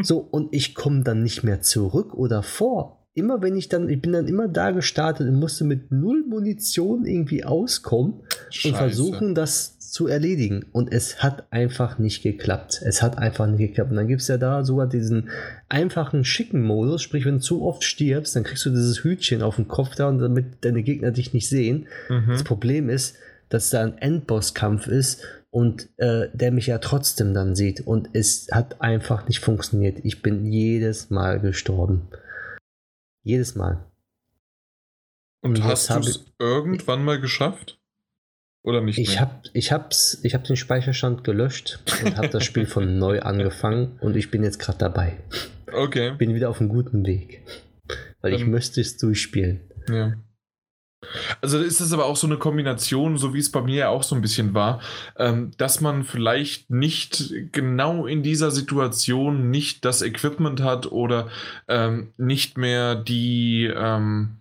So, 0.01 0.19
und 0.19 0.55
ich 0.55 0.77
komme 0.77 1.03
dann 1.03 1.25
nicht 1.25 1.43
mehr 1.43 1.61
zurück 1.61 2.15
oder 2.15 2.45
vor. 2.45 3.07
Immer 3.15 3.43
wenn 3.43 3.57
ich 3.57 3.69
dann, 3.69 3.89
ich 3.89 4.01
bin 4.01 4.13
dann 4.13 4.29
immer 4.29 4.47
da 4.47 4.71
gestartet 4.71 5.29
und 5.29 5.41
musste 5.41 5.65
mit 5.65 5.91
null 5.91 6.25
Munition 6.25 7.05
irgendwie 7.05 7.45
auskommen 7.45 8.23
und 8.65 8.77
versuchen, 8.77 9.35
das 9.35 9.78
zu 9.93 10.07
erledigen. 10.07 10.67
Und 10.73 10.93
es 10.93 11.23
hat 11.23 11.53
einfach 11.53 11.99
nicht 11.99 12.23
geklappt. 12.23 12.81
Es 12.85 13.03
hat 13.03 13.19
einfach 13.19 13.47
nicht 13.47 13.59
geklappt. 13.59 13.91
Und 13.91 13.97
dann 13.97 14.09
gibt 14.09 14.21
es 14.21 14.29
ja 14.29 14.39
da 14.39 14.65
sogar 14.65 14.87
diesen 14.87 15.31
einfachen, 15.69 16.25
schicken 16.25 16.63
Modus. 16.63 17.03
Sprich, 17.03 17.25
wenn 17.25 17.37
du 17.37 17.41
zu 17.41 17.63
oft 17.63 17.85
stirbst, 17.85 18.37
dann 18.37 18.45
kriegst 18.45 18.65
du 18.67 18.71
dieses 18.71 19.05
Hütchen 19.05 19.43
auf 19.43 19.57
dem 19.57 19.69
Kopf 19.69 19.95
da 19.95 20.09
und 20.09 20.19
damit 20.19 20.65
deine 20.65 20.83
Gegner 20.83 21.11
dich 21.11 21.33
nicht 21.33 21.49
sehen. 21.49 21.87
Mhm. 22.09 22.29
Das 22.29 22.45
Problem 22.45 22.89
ist, 22.89 23.17
dass 23.49 23.71
da 23.71 23.83
ein 23.83 23.99
Endbosskampf 23.99 24.89
ist, 24.89 25.23
und 25.51 25.89
äh, 25.97 26.29
der 26.33 26.53
mich 26.53 26.67
ja 26.67 26.79
trotzdem 26.79 27.33
dann 27.33 27.55
sieht 27.55 27.81
und 27.81 28.11
es 28.13 28.49
hat 28.53 28.81
einfach 28.81 29.27
nicht 29.29 29.41
funktioniert. 29.41 29.99
Ich 30.05 30.23
bin 30.23 30.45
jedes 30.45 31.11
Mal 31.11 31.41
gestorben. 31.41 32.09
Jedes 33.23 33.55
Mal. 33.55 33.85
Und, 35.41 35.57
und 35.57 35.65
hast 35.65 35.91
du 35.91 35.99
es 36.01 36.27
irgendwann 36.39 37.05
mal 37.05 37.21
geschafft? 37.21 37.78
Oder 38.63 38.81
nicht? 38.81 38.99
Ich 38.99 39.21
habe 39.21 39.43
ich 39.53 39.73
hab's, 39.73 40.19
ich 40.23 40.35
hab 40.35 40.45
den 40.45 40.57
Speicherstand 40.57 41.25
gelöscht 41.25 41.81
und 42.05 42.17
habe 42.17 42.29
das 42.29 42.45
Spiel 42.45 42.67
von 42.67 42.99
neu 42.99 43.21
angefangen 43.21 43.99
und 44.01 44.17
ich 44.17 44.31
bin 44.31 44.43
jetzt 44.43 44.59
gerade 44.59 44.79
dabei. 44.79 45.19
Okay. 45.73 46.13
Bin 46.19 46.35
wieder 46.35 46.51
auf 46.51 46.61
einem 46.61 46.69
guten 46.69 47.07
Weg. 47.07 47.43
Weil 48.21 48.35
ich 48.35 48.45
müsste 48.45 48.81
es 48.81 48.97
durchspielen. 48.97 49.61
Ja. 49.89 50.15
Also 51.41 51.59
ist 51.59 51.81
es 51.81 51.93
aber 51.93 52.07
auch 52.07 52.17
so 52.17 52.27
eine 52.27 52.39
Kombination, 52.39 53.19
so 53.19 53.33
wie 53.33 53.39
es 53.39 53.53
bei 53.53 53.63
mir 53.63 53.77
ja 53.77 53.89
auch 53.89 54.03
so 54.03 54.17
ein 54.17 54.21
bisschen 54.21 54.53
war, 54.53 54.81
ähm, 55.17 55.53
dass 55.57 55.81
man 55.81 56.03
vielleicht 56.03 56.71
nicht 56.71 57.33
genau 57.53 58.07
in 58.07 58.25
dieser 58.25 58.51
Situation 58.51 59.51
nicht 59.51 59.85
das 59.85 60.03
Equipment 60.03 60.61
hat 60.61 60.91
oder 60.91 61.29
ähm, 61.69 62.13
nicht 62.17 62.59
mehr 62.59 62.97
die, 62.97 63.73
ähm, 63.73 64.39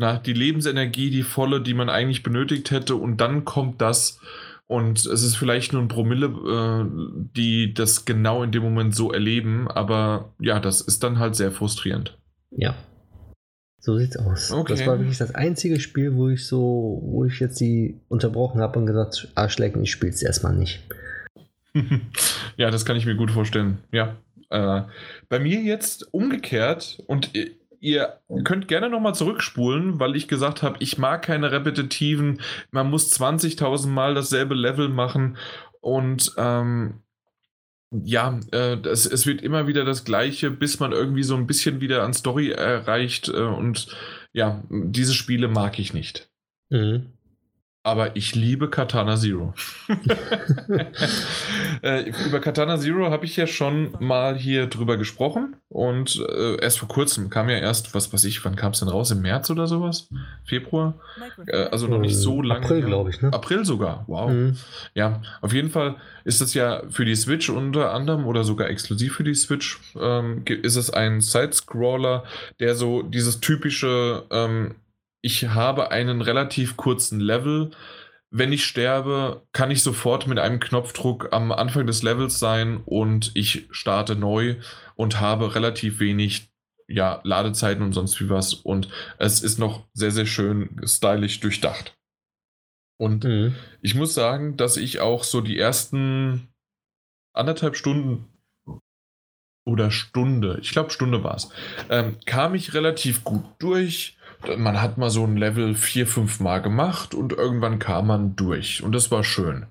na, 0.00 0.18
die 0.18 0.32
Lebensenergie, 0.32 1.10
die 1.10 1.22
volle, 1.22 1.60
die 1.60 1.74
man 1.74 1.90
eigentlich 1.90 2.22
benötigt 2.22 2.70
hätte 2.70 2.96
und 2.96 3.18
dann 3.18 3.44
kommt 3.44 3.80
das 3.80 4.18
und 4.66 5.04
es 5.04 5.22
ist 5.22 5.36
vielleicht 5.36 5.72
nur 5.72 5.82
ein 5.82 5.88
Promille, 5.88 6.26
äh, 6.26 7.28
die 7.36 7.74
das 7.74 8.06
genau 8.06 8.42
in 8.42 8.50
dem 8.50 8.62
Moment 8.62 8.94
so 8.94 9.12
erleben, 9.12 9.68
aber 9.68 10.32
ja, 10.40 10.58
das 10.58 10.80
ist 10.80 11.04
dann 11.04 11.18
halt 11.18 11.36
sehr 11.36 11.52
frustrierend. 11.52 12.18
Ja, 12.50 12.74
so 13.78 13.98
sieht's 13.98 14.16
aus. 14.16 14.50
Okay. 14.52 14.74
Das 14.74 14.86
war 14.86 14.98
wirklich 14.98 15.18
das 15.18 15.34
einzige 15.34 15.80
Spiel, 15.80 16.14
wo 16.14 16.28
ich 16.28 16.46
so, 16.46 17.00
wo 17.02 17.24
ich 17.24 17.40
jetzt 17.40 17.60
die 17.60 17.98
unterbrochen 18.08 18.60
habe 18.60 18.78
und 18.78 18.86
gesagt, 18.86 19.28
Arschlecken, 19.34 19.82
ich 19.82 19.90
spiel's 19.90 20.22
erstmal 20.22 20.54
nicht. 20.54 20.82
ja, 22.56 22.70
das 22.70 22.84
kann 22.84 22.96
ich 22.96 23.06
mir 23.06 23.16
gut 23.16 23.30
vorstellen. 23.30 23.78
Ja. 23.92 24.16
Äh, 24.50 24.82
bei 25.28 25.38
mir 25.38 25.60
jetzt 25.60 26.12
umgekehrt 26.12 27.02
und 27.06 27.30
ihr 27.80 28.20
könnt 28.44 28.68
gerne 28.68 28.88
nochmal 28.88 29.14
zurückspulen, 29.14 29.98
weil 29.98 30.14
ich 30.16 30.28
gesagt 30.28 30.62
habe, 30.62 30.76
ich 30.80 30.98
mag 30.98 31.22
keine 31.22 31.50
repetitiven, 31.50 32.40
man 32.70 32.90
muss 32.90 33.12
20.000 33.12 33.88
Mal 33.88 34.14
dasselbe 34.14 34.54
Level 34.54 34.88
machen 34.88 35.36
und 35.80 36.32
ähm, 36.36 37.00
ja, 37.90 38.38
äh, 38.52 38.76
das, 38.76 39.06
es 39.06 39.26
wird 39.26 39.42
immer 39.42 39.66
wieder 39.66 39.84
das 39.84 40.04
Gleiche, 40.04 40.50
bis 40.50 40.78
man 40.78 40.92
irgendwie 40.92 41.24
so 41.24 41.34
ein 41.34 41.46
bisschen 41.46 41.80
wieder 41.80 42.04
an 42.04 42.14
Story 42.14 42.50
erreicht. 42.50 43.28
Äh, 43.28 43.40
und 43.40 43.88
ja, 44.32 44.62
diese 44.70 45.14
Spiele 45.14 45.48
mag 45.48 45.78
ich 45.78 45.92
nicht. 45.92 46.30
Mhm. 46.68 47.06
Aber 47.82 48.14
ich 48.14 48.34
liebe 48.34 48.68
Katana 48.68 49.16
Zero. 49.16 49.54
äh, 51.82 52.10
über 52.26 52.38
Katana 52.40 52.78
Zero 52.78 53.10
habe 53.10 53.24
ich 53.24 53.36
ja 53.36 53.46
schon 53.46 53.94
mal 54.00 54.36
hier 54.36 54.66
drüber 54.66 54.98
gesprochen. 54.98 55.56
Und 55.70 56.22
äh, 56.28 56.60
erst 56.60 56.78
vor 56.78 56.88
kurzem 56.88 57.30
kam 57.30 57.48
ja 57.48 57.56
erst, 57.56 57.94
was 57.94 58.12
weiß 58.12 58.24
ich, 58.24 58.44
wann 58.44 58.54
kam 58.54 58.72
es 58.72 58.80
denn 58.80 58.88
raus? 58.88 59.10
Im 59.12 59.22
März 59.22 59.48
oder 59.48 59.66
sowas? 59.66 60.10
Februar? 60.44 60.94
Äh, 61.46 61.68
also 61.70 61.86
noch 61.86 62.00
nicht 62.00 62.16
so 62.16 62.42
lange. 62.42 62.66
April, 62.66 62.82
glaube 62.82 63.10
ich. 63.10 63.22
Ne? 63.22 63.32
April 63.32 63.64
sogar. 63.64 64.04
Wow. 64.08 64.30
Mhm. 64.30 64.56
Ja, 64.92 65.22
auf 65.40 65.54
jeden 65.54 65.70
Fall 65.70 65.96
ist 66.24 66.42
es 66.42 66.52
ja 66.52 66.82
für 66.90 67.06
die 67.06 67.16
Switch 67.16 67.48
unter 67.48 67.94
anderem 67.94 68.26
oder 68.26 68.44
sogar 68.44 68.68
exklusiv 68.68 69.14
für 69.14 69.24
die 69.24 69.34
Switch. 69.34 69.80
Ähm, 69.98 70.44
ist 70.44 70.76
es 70.76 70.90
ein 70.90 71.22
Side-Scroller, 71.22 72.24
der 72.58 72.74
so 72.74 73.00
dieses 73.00 73.40
typische. 73.40 74.24
Ähm, 74.30 74.74
ich 75.22 75.48
habe 75.48 75.90
einen 75.90 76.22
relativ 76.22 76.76
kurzen 76.76 77.20
Level. 77.20 77.70
Wenn 78.30 78.52
ich 78.52 78.64
sterbe, 78.64 79.46
kann 79.52 79.70
ich 79.70 79.82
sofort 79.82 80.26
mit 80.26 80.38
einem 80.38 80.60
Knopfdruck 80.60 81.32
am 81.32 81.50
Anfang 81.50 81.86
des 81.86 82.02
Levels 82.02 82.38
sein 82.38 82.82
und 82.84 83.32
ich 83.34 83.66
starte 83.70 84.14
neu 84.14 84.56
und 84.94 85.20
habe 85.20 85.54
relativ 85.54 85.98
wenig 85.98 86.50
ja, 86.86 87.20
Ladezeiten 87.24 87.82
und 87.82 87.92
sonst 87.92 88.20
wie 88.20 88.28
was. 88.28 88.54
Und 88.54 88.88
es 89.18 89.42
ist 89.42 89.58
noch 89.58 89.86
sehr, 89.94 90.10
sehr 90.10 90.26
schön 90.26 90.80
stylisch 90.84 91.40
durchdacht. 91.40 91.96
Und 92.98 93.24
mhm. 93.24 93.54
ich 93.80 93.94
muss 93.94 94.14
sagen, 94.14 94.56
dass 94.56 94.76
ich 94.76 95.00
auch 95.00 95.24
so 95.24 95.40
die 95.40 95.58
ersten 95.58 96.48
anderthalb 97.32 97.76
Stunden 97.76 98.26
oder 99.64 99.90
Stunde, 99.90 100.58
ich 100.60 100.72
glaube 100.72 100.90
Stunde 100.90 101.22
war 101.22 101.36
es, 101.36 101.50
ähm, 101.88 102.16
kam 102.26 102.54
ich 102.54 102.74
relativ 102.74 103.24
gut 103.24 103.44
durch 103.58 104.16
man 104.56 104.80
hat 104.80 104.98
mal 104.98 105.10
so 105.10 105.24
ein 105.24 105.36
Level 105.36 105.74
vier, 105.74 106.06
fünf 106.06 106.40
Mal 106.40 106.60
gemacht 106.60 107.14
und 107.14 107.32
irgendwann 107.32 107.78
kam 107.78 108.06
man 108.06 108.36
durch 108.36 108.82
und 108.82 108.92
das 108.92 109.10
war 109.10 109.24
schön. 109.24 109.66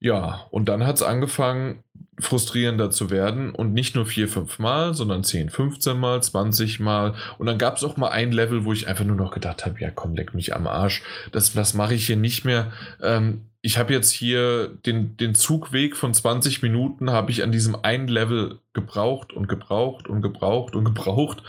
Ja, 0.00 0.46
und 0.50 0.68
dann 0.68 0.84
hat 0.84 0.96
es 0.96 1.02
angefangen, 1.02 1.84
frustrierender 2.18 2.90
zu 2.90 3.10
werden 3.10 3.54
und 3.54 3.72
nicht 3.72 3.94
nur 3.94 4.04
vier, 4.04 4.28
fünf 4.28 4.58
Mal, 4.58 4.94
sondern 4.94 5.24
10, 5.24 5.50
15 5.50 5.96
Mal, 5.96 6.22
20 6.22 6.80
Mal. 6.80 7.14
Und 7.38 7.46
dann 7.46 7.58
gab 7.58 7.76
es 7.76 7.84
auch 7.84 7.96
mal 7.96 8.10
ein 8.10 8.32
Level, 8.32 8.64
wo 8.64 8.72
ich 8.72 8.88
einfach 8.88 9.04
nur 9.04 9.16
noch 9.16 9.32
gedacht 9.32 9.64
habe, 9.64 9.80
ja 9.80 9.90
komm, 9.90 10.14
leck 10.14 10.34
mich 10.34 10.54
am 10.54 10.66
Arsch. 10.66 11.02
Das, 11.30 11.52
das 11.52 11.74
mache 11.74 11.94
ich 11.94 12.06
hier 12.06 12.16
nicht 12.16 12.44
mehr. 12.44 12.72
Ähm, 13.00 13.42
ich 13.64 13.78
habe 13.78 13.92
jetzt 13.92 14.10
hier 14.10 14.76
den, 14.84 15.16
den 15.16 15.36
Zugweg 15.36 15.96
von 15.96 16.12
20 16.12 16.62
Minuten 16.62 17.10
habe 17.10 17.30
ich 17.30 17.44
an 17.44 17.52
diesem 17.52 17.76
einen 17.76 18.08
Level 18.08 18.58
gebraucht 18.72 19.32
und 19.32 19.48
gebraucht 19.48 20.08
und 20.08 20.20
gebraucht 20.20 20.74
und 20.74 20.84
gebraucht. 20.84 21.44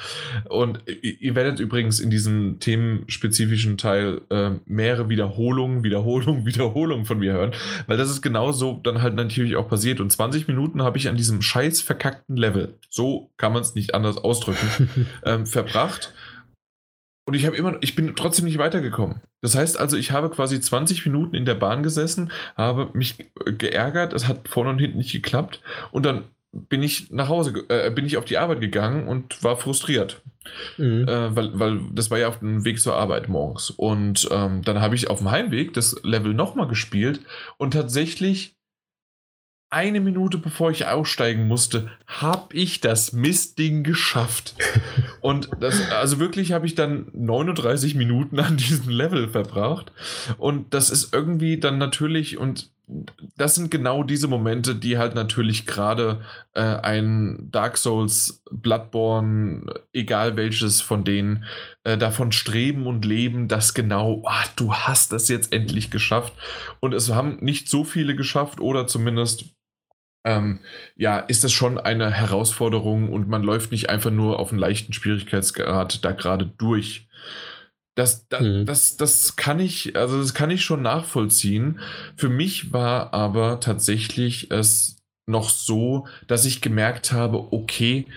Und 0.48 0.84
ihr 1.02 1.34
werdet 1.34 1.60
übrigens 1.60 2.00
in 2.00 2.12
diesem 2.12 2.60
themenspezifischen 2.60 3.80
Teil 3.80 4.22
äh, 4.30 4.52
mehrere 4.66 5.10
Wiederholungen, 5.10 5.84
Wiederholungen, 5.84 6.46
Wiederholungen 6.46 7.06
von 7.06 7.18
mir 7.18 7.34
hören, 7.34 7.52
weil 7.88 7.98
das 7.98 8.12
ist 8.12 8.22
genau 8.22 8.52
so 8.52 8.80
dann 8.84 9.02
halt 9.02 9.16
natürlich 9.16 9.56
auch 9.56 9.68
passiert. 9.68 10.00
Und 10.00 10.12
20 10.12 10.48
Minuten 10.48 10.84
habe 10.84 11.00
ich 11.00 11.10
an 11.10 11.18
diesem 11.18 11.42
scheiß 11.42 11.82
verkackten 11.82 12.38
Level, 12.38 12.78
so 12.92 13.32
kann 13.38 13.54
man 13.54 13.64
es 13.64 13.74
nicht 13.74 13.96
anders 13.96 14.18
ausdrücken, 14.18 15.08
ähm, 15.26 15.48
verbracht. 15.48 16.14
Und 17.26 17.36
ich 17.36 17.46
habe 17.46 17.56
immer, 17.56 17.78
ich 17.82 17.96
bin 17.96 18.16
trotzdem 18.16 18.46
nicht 18.46 18.58
weitergekommen. 18.58 19.22
Das 19.42 19.56
heißt 19.56 19.80
also, 19.80 19.96
ich 19.96 20.12
habe 20.12 20.30
quasi 20.30 20.60
20 20.60 21.06
Minuten 21.06 21.36
in 21.36 21.46
der 21.46 21.56
Bahn 21.56 21.84
gesessen, 21.84 22.32
habe 22.58 22.90
mich 22.94 23.16
geärgert, 23.46 24.14
es 24.14 24.28
hat 24.28 24.48
vorne 24.48 24.72
und 24.72 24.80
hinten 24.80 24.98
nicht 24.98 25.14
geklappt 25.14 25.62
und 25.92 26.06
dann 26.06 26.26
bin 26.54 26.84
ich 26.84 27.10
nach 27.12 27.30
Hause, 27.30 27.66
äh, 27.70 27.90
bin 27.90 28.06
ich 28.06 28.18
auf 28.18 28.26
die 28.26 28.38
Arbeit 28.38 28.62
gegangen 28.62 29.08
und 29.08 29.44
war 29.44 29.58
frustriert. 29.58 30.22
Mhm. 30.78 31.08
Äh, 31.08 31.36
weil, 31.36 31.60
weil 31.60 31.80
das 31.92 32.12
war 32.12 32.20
ja 32.20 32.28
auf 32.28 32.40
dem 32.40 32.64
Weg 32.64 32.80
zur 32.80 32.96
Arbeit 32.96 33.28
morgens. 33.28 33.72
Und 33.72 34.28
ähm, 34.32 34.62
dann 34.62 34.80
habe 34.80 34.96
ich 34.96 35.10
auf 35.10 35.20
dem 35.20 35.32
Heimweg 35.32 35.74
das 35.74 35.96
Level 36.04 36.34
nochmal 36.34 36.68
gespielt 36.68 37.22
und 37.58 37.72
tatsächlich 37.72 38.56
eine 39.74 40.00
Minute 40.00 40.38
bevor 40.38 40.70
ich 40.70 40.86
aussteigen 40.86 41.48
musste, 41.48 41.90
habe 42.06 42.56
ich 42.56 42.80
das 42.80 43.12
Mistding 43.12 43.84
geschafft. 43.84 44.56
Und 45.22 45.50
das, 45.60 45.90
also 45.90 46.20
wirklich 46.20 46.52
habe 46.52 46.68
ich 46.68 46.76
dann 46.76 47.08
39 47.14 47.96
Minuten 47.96 48.40
an 48.40 48.56
diesem 48.56 48.90
Level 48.90 49.28
verbracht. 49.30 49.92
Und 50.38 50.74
das 50.74 50.90
ist 50.90 51.14
irgendwie 51.14 51.60
dann 51.60 51.78
natürlich, 51.78 52.38
und 52.38 52.70
das 53.38 53.56
sind 53.56 53.72
genau 53.72 54.04
diese 54.04 54.28
Momente, 54.28 54.76
die 54.76 54.98
halt 54.98 55.16
natürlich 55.16 55.66
gerade 55.66 56.22
äh, 56.54 56.62
ein 56.62 57.48
Dark 57.52 57.78
Souls, 57.78 58.44
Bloodborne, 58.52 59.74
egal 59.94 60.36
welches 60.36 60.82
von 60.82 61.04
denen, 61.04 61.46
äh, 61.84 61.98
davon 61.98 62.32
streben 62.32 62.86
und 62.86 63.06
leben, 63.06 63.48
dass 63.48 63.74
genau, 63.74 64.24
ach, 64.28 64.48
du 64.56 64.74
hast 64.74 65.14
das 65.14 65.30
jetzt 65.30 65.54
endlich 65.54 65.90
geschafft. 65.90 66.34
Und 66.82 66.94
es 66.94 67.10
haben 67.12 67.38
nicht 67.40 67.70
so 67.70 67.86
viele 67.86 68.16
geschafft 68.16 68.60
oder 68.60 68.86
zumindest 68.86 69.46
ähm, 70.24 70.60
ja, 70.96 71.20
ist 71.20 71.44
das 71.44 71.52
schon 71.52 71.78
eine 71.78 72.12
Herausforderung 72.12 73.10
und 73.10 73.28
man 73.28 73.44
läuft 73.44 73.72
nicht 73.72 73.90
einfach 73.90 74.12
nur 74.12 74.40
auf 74.40 74.52
einen 74.52 74.60
leichten 74.60 74.94
Schwierigkeitsgrad 74.94 76.04
da 76.04 76.12
gerade 76.12 76.46
durch. 76.46 77.08
Das, 77.96 78.28
das, 78.28 78.42
mhm. 78.42 78.66
das, 78.66 78.98
das 78.98 79.36
kann 79.36 79.60
ich, 79.60 79.96
also 79.96 80.20
das 80.20 80.34
kann 80.34 80.50
ich 80.50 80.64
schon 80.64 80.82
nachvollziehen. 80.82 81.80
Für 82.16 82.30
mich 82.30 82.74
war 82.74 83.14
aber 83.14 83.60
tatsächlich 83.60 84.50
es 84.52 84.98
noch 85.28 85.50
so, 85.50 86.08
dass 86.28 86.46
ich 86.46 86.62
gemerkt 86.62 87.12
habe, 87.12 87.54
okay, 87.54 88.08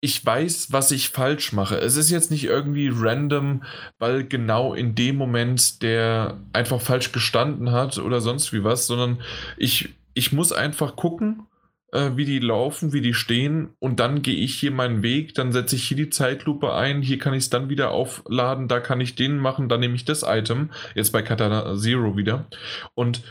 ich 0.00 0.24
weiß, 0.24 0.68
was 0.70 0.90
ich 0.90 1.08
falsch 1.08 1.52
mache. 1.52 1.78
Es 1.78 1.96
ist 1.96 2.10
jetzt 2.10 2.30
nicht 2.30 2.44
irgendwie 2.44 2.92
random, 2.94 3.64
weil 3.98 4.24
genau 4.24 4.74
in 4.74 4.94
dem 4.94 5.16
Moment 5.16 5.82
der 5.82 6.38
einfach 6.52 6.80
falsch 6.80 7.12
gestanden 7.12 7.72
hat 7.72 7.98
oder 7.98 8.20
sonst 8.20 8.52
wie 8.52 8.62
was, 8.62 8.86
sondern 8.86 9.20
ich 9.56 9.94
ich 10.16 10.32
muss 10.32 10.50
einfach 10.50 10.96
gucken, 10.96 11.46
äh, 11.92 12.12
wie 12.14 12.24
die 12.24 12.38
laufen, 12.38 12.92
wie 12.92 13.02
die 13.02 13.14
stehen 13.14 13.68
und 13.78 14.00
dann 14.00 14.22
gehe 14.22 14.34
ich 14.34 14.54
hier 14.54 14.70
meinen 14.70 15.02
Weg, 15.02 15.34
dann 15.34 15.52
setze 15.52 15.76
ich 15.76 15.86
hier 15.86 15.96
die 15.96 16.10
Zeitlupe 16.10 16.74
ein, 16.74 17.02
hier 17.02 17.18
kann 17.18 17.34
ich 17.34 17.44
es 17.44 17.50
dann 17.50 17.68
wieder 17.68 17.90
aufladen, 17.90 18.66
da 18.66 18.80
kann 18.80 19.00
ich 19.00 19.14
den 19.14 19.38
machen, 19.38 19.68
dann 19.68 19.80
nehme 19.80 19.94
ich 19.94 20.04
das 20.04 20.24
Item, 20.26 20.70
jetzt 20.94 21.12
bei 21.12 21.22
Katana 21.22 21.76
Zero 21.76 22.16
wieder. 22.16 22.46
Und 22.94 23.22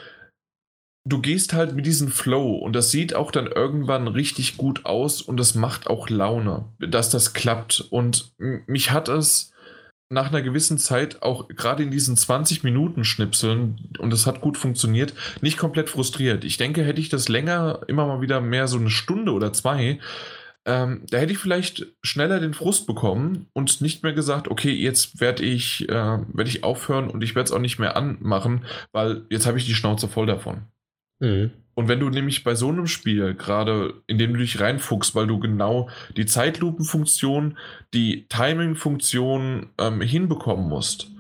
du 1.06 1.22
gehst 1.22 1.54
halt 1.54 1.76
mit 1.76 1.88
diesem 1.88 2.10
Flow 2.10 2.56
und 2.56 2.76
das 2.76 2.92
sieht 2.92 3.16
auch 3.16 3.32
dann 3.32 3.48
irgendwann 3.48 4.08
richtig 4.08 4.56
gut 4.56 4.86
aus 4.86 5.24
und 5.24 5.38
das 5.38 5.56
macht 5.56 5.88
auch 5.88 6.10
Laune, 6.10 6.66
dass 6.80 7.10
das 7.10 7.34
klappt. 7.34 7.88
Und 7.90 8.36
mich 8.38 8.92
hat 8.92 9.10
es 9.10 9.54
nach 10.10 10.30
einer 10.30 10.42
gewissen 10.42 10.78
Zeit 10.78 11.22
auch 11.24 11.48
gerade 11.48 11.84
in 11.84 11.92
diesen 11.92 12.16
20 12.16 12.64
Minuten 12.64 13.04
Schnipseln 13.04 13.90
und 13.98 14.14
es 14.14 14.28
hat 14.28 14.42
gut 14.42 14.58
funktioniert, 14.58 15.14
nicht 15.42 15.58
komplett 15.58 15.90
frustriert. 15.90 16.44
Ich 16.44 16.58
denke, 16.58 16.84
hätte 16.84 17.02
ich 17.02 17.10
das 17.10 17.28
länger, 17.28 17.82
immer 17.88 18.06
mal 18.06 18.22
wieder 18.22 18.40
mehr 18.40 18.68
so 18.68 18.78
eine 18.78 18.92
Stunde 18.92 19.32
oder 19.32 19.52
zwei, 19.52 20.00
ähm, 20.68 21.04
da 21.10 21.20
hätte 21.20 21.32
ich 21.32 21.38
vielleicht 21.38 21.86
schneller 22.02 22.40
den 22.40 22.56
Frust 22.56 22.88
bekommen 22.88 23.48
und 23.54 23.82
nicht 23.82 24.02
mehr 24.04 24.14
gesagt, 24.14 24.48
okay, 24.48 24.72
jetzt 24.72 25.20
werde 25.22 25.44
ich, 25.44 25.88
äh, 25.90 25.94
werd 25.94 26.48
ich 26.48 26.64
aufhören 26.64 27.10
und 27.10 27.24
ich 27.24 27.36
werde 27.36 27.46
es 27.46 27.52
auch 27.52 27.60
nicht 27.60 27.78
mehr 27.78 27.96
anmachen, 27.96 28.66
weil 28.92 29.26
jetzt 29.30 29.46
habe 29.46 29.60
ich 29.60 29.66
die 29.66 29.76
Schnauze 29.76 30.08
voll 30.08 30.26
davon. 30.26 30.64
Mhm. 31.20 31.52
Und 31.76 31.88
wenn 31.88 32.00
du 32.00 32.10
nämlich 32.10 32.44
bei 32.44 32.56
so 32.56 32.70
einem 32.70 32.88
Spiel, 32.88 33.36
gerade 33.36 34.02
in 34.08 34.18
dem 34.18 34.34
du 34.34 34.40
dich 34.40 34.60
reinfuchst, 34.60 35.14
weil 35.14 35.28
du 35.28 35.40
genau 35.40 35.90
die 36.18 36.26
Zeitlupenfunktion, 36.26 37.58
die 37.94 38.28
Timing-Funktion 38.28 39.68
ähm, 39.78 40.02
hinbekommen 40.02 40.68
musst, 40.68 41.12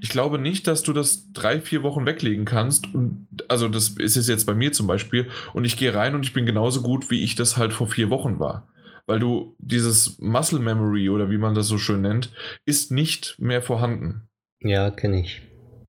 ich 0.00 0.10
glaube 0.10 0.38
nicht, 0.38 0.66
dass 0.66 0.82
du 0.82 0.92
das 0.92 1.32
drei, 1.32 1.60
vier 1.60 1.82
Wochen 1.82 2.06
weglegen 2.06 2.44
kannst. 2.44 2.92
Und, 2.94 3.26
also, 3.48 3.68
das 3.68 3.90
ist 3.90 4.16
es 4.16 4.28
jetzt 4.28 4.44
bei 4.44 4.54
mir 4.54 4.70
zum 4.72 4.86
Beispiel. 4.86 5.28
Und 5.54 5.64
ich 5.64 5.78
gehe 5.78 5.94
rein 5.94 6.14
und 6.14 6.24
ich 6.24 6.34
bin 6.34 6.44
genauso 6.44 6.82
gut, 6.82 7.10
wie 7.10 7.24
ich 7.24 7.36
das 7.36 7.56
halt 7.56 7.72
vor 7.72 7.86
vier 7.86 8.10
Wochen 8.10 8.38
war 8.38 8.68
weil 9.06 9.18
du 9.18 9.54
dieses 9.58 10.18
Muscle 10.18 10.60
Memory 10.60 11.10
oder 11.10 11.30
wie 11.30 11.38
man 11.38 11.54
das 11.54 11.68
so 11.68 11.78
schön 11.78 12.02
nennt, 12.02 12.32
ist 12.64 12.90
nicht 12.90 13.36
mehr 13.38 13.62
vorhanden. 13.62 14.28
Ja, 14.60 14.90
kenne 14.90 15.20
ich. 15.20 15.42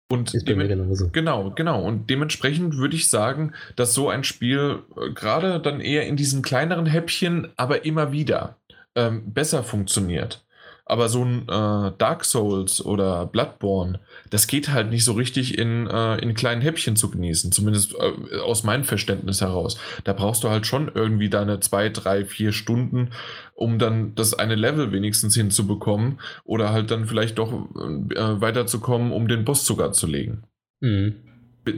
Und 0.08 0.34
ist 0.34 0.46
bei 0.46 0.56
mir 0.56 0.68
genauso. 0.68 1.10
Genau, 1.10 1.52
genau. 1.52 1.82
Und 1.84 2.10
dementsprechend 2.10 2.78
würde 2.78 2.96
ich 2.96 3.10
sagen, 3.10 3.54
dass 3.76 3.94
so 3.94 4.10
ein 4.10 4.24
Spiel 4.24 4.84
äh, 4.96 5.12
gerade 5.12 5.60
dann 5.60 5.82
eher 5.82 6.06
in 6.06 6.16
diesen 6.16 6.44
kleineren 6.44 6.86
Häppchen, 6.86 7.52
aber 7.56 7.86
immer 7.86 8.12
wieder 8.12 8.58
ähm, 8.96 9.34
besser 9.34 9.64
funktioniert. 9.64 10.45
Aber 10.88 11.10
so 11.10 11.26
ein 11.26 11.50
äh, 11.50 11.92
Dark 11.98 12.26
Souls 12.26 12.84
oder 12.86 13.26
Bloodborne, 13.26 14.00
das 14.30 14.46
geht 14.46 14.70
halt 14.70 14.92
nicht 14.92 15.04
so 15.04 15.14
richtig 15.14 15.58
in, 15.58 15.88
äh, 15.88 16.18
in 16.18 16.36
kleinen 16.36 16.62
Häppchen 16.62 16.96
zu 16.96 17.10
genießen, 17.10 17.52
zumindest 17.52 17.96
äh, 17.96 18.38
aus 18.38 18.64
meinem 18.64 18.84
Verständnis 18.84 19.42
heraus. 19.42 19.80
Da 20.04 20.14
brauchst 20.14 20.44
du 20.44 20.50
halt 20.50 20.68
schon 20.68 20.92
irgendwie 20.94 21.30
deine 21.30 21.60
zwei, 21.60 21.90
drei, 21.90 22.24
vier 22.24 22.52
Stunden, 22.52 23.10
um 23.56 23.80
dann 23.80 24.14
das 24.14 24.36
eine 24.36 24.54
Level 24.54 24.92
wenigstens 24.92 25.34
hinzubekommen 25.34 26.20
oder 26.44 26.72
halt 26.72 26.92
dann 26.92 27.08
vielleicht 27.08 27.40
doch 27.40 27.52
äh, 27.52 28.42
weiterzukommen, 28.42 29.12
um 29.12 29.28
den 29.28 29.44
Boss 29.44 29.66
sogar 29.66 29.92
zu 29.92 30.06
legen. 30.06 30.44
Mhm. 30.82 31.16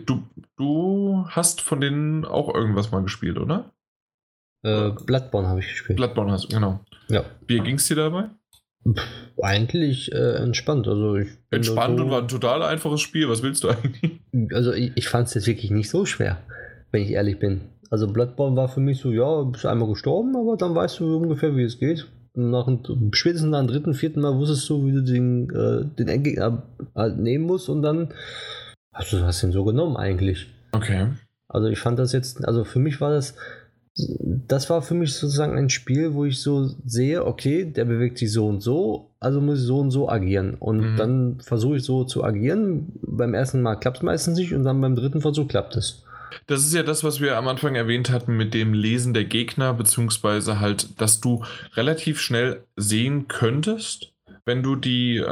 Du, 0.06 0.24
du 0.58 1.26
hast 1.30 1.62
von 1.62 1.80
denen 1.80 2.26
auch 2.26 2.54
irgendwas 2.54 2.92
mal 2.92 3.04
gespielt, 3.04 3.38
oder? 3.38 3.72
Äh, 4.64 4.90
Bloodborne 4.90 5.48
habe 5.48 5.62
ich 5.62 5.68
gespielt. 5.70 5.96
Bloodborne 5.96 6.32
hast 6.32 6.46
du, 6.46 6.48
genau. 6.50 6.82
Ja. 7.08 7.24
Wie 7.48 7.60
ging 7.62 7.76
es 7.76 7.88
dir 7.88 7.96
dabei? 7.96 8.30
Eigentlich 9.42 10.12
äh, 10.12 10.36
entspannt. 10.36 10.88
Also 10.88 11.16
ich 11.18 11.30
entspannt 11.52 11.98
so, 11.98 12.06
und 12.06 12.12
war 12.12 12.22
ein 12.22 12.28
total 12.28 12.62
einfaches 12.64 13.02
Spiel. 13.02 13.30
Was 13.30 13.44
willst 13.44 13.64
du 13.64 13.70
eigentlich? 13.70 14.20
Also 14.54 14.74
ich, 14.74 14.92
ich 14.96 15.08
fand 15.08 15.28
es 15.28 15.34
jetzt 15.34 15.48
wirklich 15.48 15.72
nicht 15.72 15.90
so 15.90 16.06
schwer, 16.06 16.38
wenn 16.92 17.04
ich 17.04 17.12
ehrlich 17.12 17.40
bin. 17.40 17.62
Also 17.90 18.08
Bloodborne 18.08 18.56
war 18.56 18.68
für 18.68 18.80
mich 18.80 19.00
so, 19.00 19.12
ja, 19.12 19.44
bist 19.44 19.66
einmal 19.66 19.88
gestorben, 19.88 20.36
aber 20.36 20.58
dann 20.58 20.76
weißt 20.76 21.00
du 21.00 21.18
ungefähr, 21.18 21.56
wie 21.56 21.64
es 21.64 21.80
geht. 21.80 22.08
nach 22.36 22.68
spätestens 23.12 23.50
nach 23.50 23.60
dem 23.60 23.68
dritten, 23.68 23.94
vierten 23.94 24.22
Mal 24.22 24.36
wusstest 24.36 24.70
du, 24.70 24.86
wie 24.86 24.92
du 24.92 25.04
den, 25.04 25.50
äh, 25.50 25.86
den 25.98 26.08
Endgegner 26.08 26.64
halt 26.96 27.18
nehmen 27.18 27.46
musst 27.46 27.70
und 27.70 27.82
dann 27.82 28.14
hast 28.94 29.14
du 29.14 29.22
hast 29.22 29.44
den 29.44 29.52
so 29.52 29.64
genommen 29.64 29.96
eigentlich. 29.96 30.48
Okay. 30.72 31.08
Also 31.48 31.68
ich 31.68 31.80
fand 31.80 31.98
das 31.98 32.12
jetzt, 32.12 32.46
also 32.46 32.64
für 32.64 32.80
mich 32.80 33.00
war 33.00 33.12
das 33.12 33.36
das 33.98 34.70
war 34.70 34.82
für 34.82 34.94
mich 34.94 35.14
sozusagen 35.14 35.58
ein 35.58 35.70
Spiel, 35.70 36.14
wo 36.14 36.26
ich 36.26 36.42
so 36.42 36.70
sehe, 36.86 37.26
okay, 37.26 37.66
der 37.66 37.86
bewegt 37.86 38.20
sich 38.20 38.32
so 38.32 38.48
und 38.48 38.62
so, 38.62 39.10
also 39.20 39.42
muss 39.42 39.60
ich 39.60 39.66
so 39.66 39.80
und 39.80 39.92
so 39.92 40.08
agieren. 40.08 40.54
Und 40.54 40.94
mhm. 40.94 40.96
dann 40.98 41.40
versuche 41.42 41.78
ich 41.78 41.84
so 41.84 42.04
zu 42.04 42.24
agieren. 42.24 42.92
Beim 43.02 43.34
ersten 43.34 43.62
Mal 43.62 43.76
klappt 43.76 43.98
es 43.98 44.04
meistens 44.04 44.38
nicht 44.38 44.54
und 44.54 44.64
dann 44.64 44.80
beim 44.82 44.96
dritten 44.96 45.22
Versuch 45.22 45.48
klappt 45.48 45.76
es. 45.76 46.04
Das 46.46 46.62
ist 46.62 46.74
ja 46.74 46.84
das, 46.84 47.04
was 47.04 47.22
wir 47.22 47.38
am 47.38 47.48
Anfang 47.48 47.76
erwähnt 47.76 48.12
hatten 48.12 48.38
mit 48.38 48.54
dem 48.54 48.74
Lesen 48.74 49.14
der 49.14 49.26
Gegner, 49.26 49.74
beziehungsweise 49.74 50.60
halt, 50.60 51.02
dass 51.02 51.20
du 51.20 51.44
relativ 51.74 52.20
schnell 52.20 52.64
sehen 52.76 53.28
könntest, 53.28 54.14
wenn 54.46 54.62
du 54.62 54.76
die, 54.76 55.18
äh, 55.18 55.24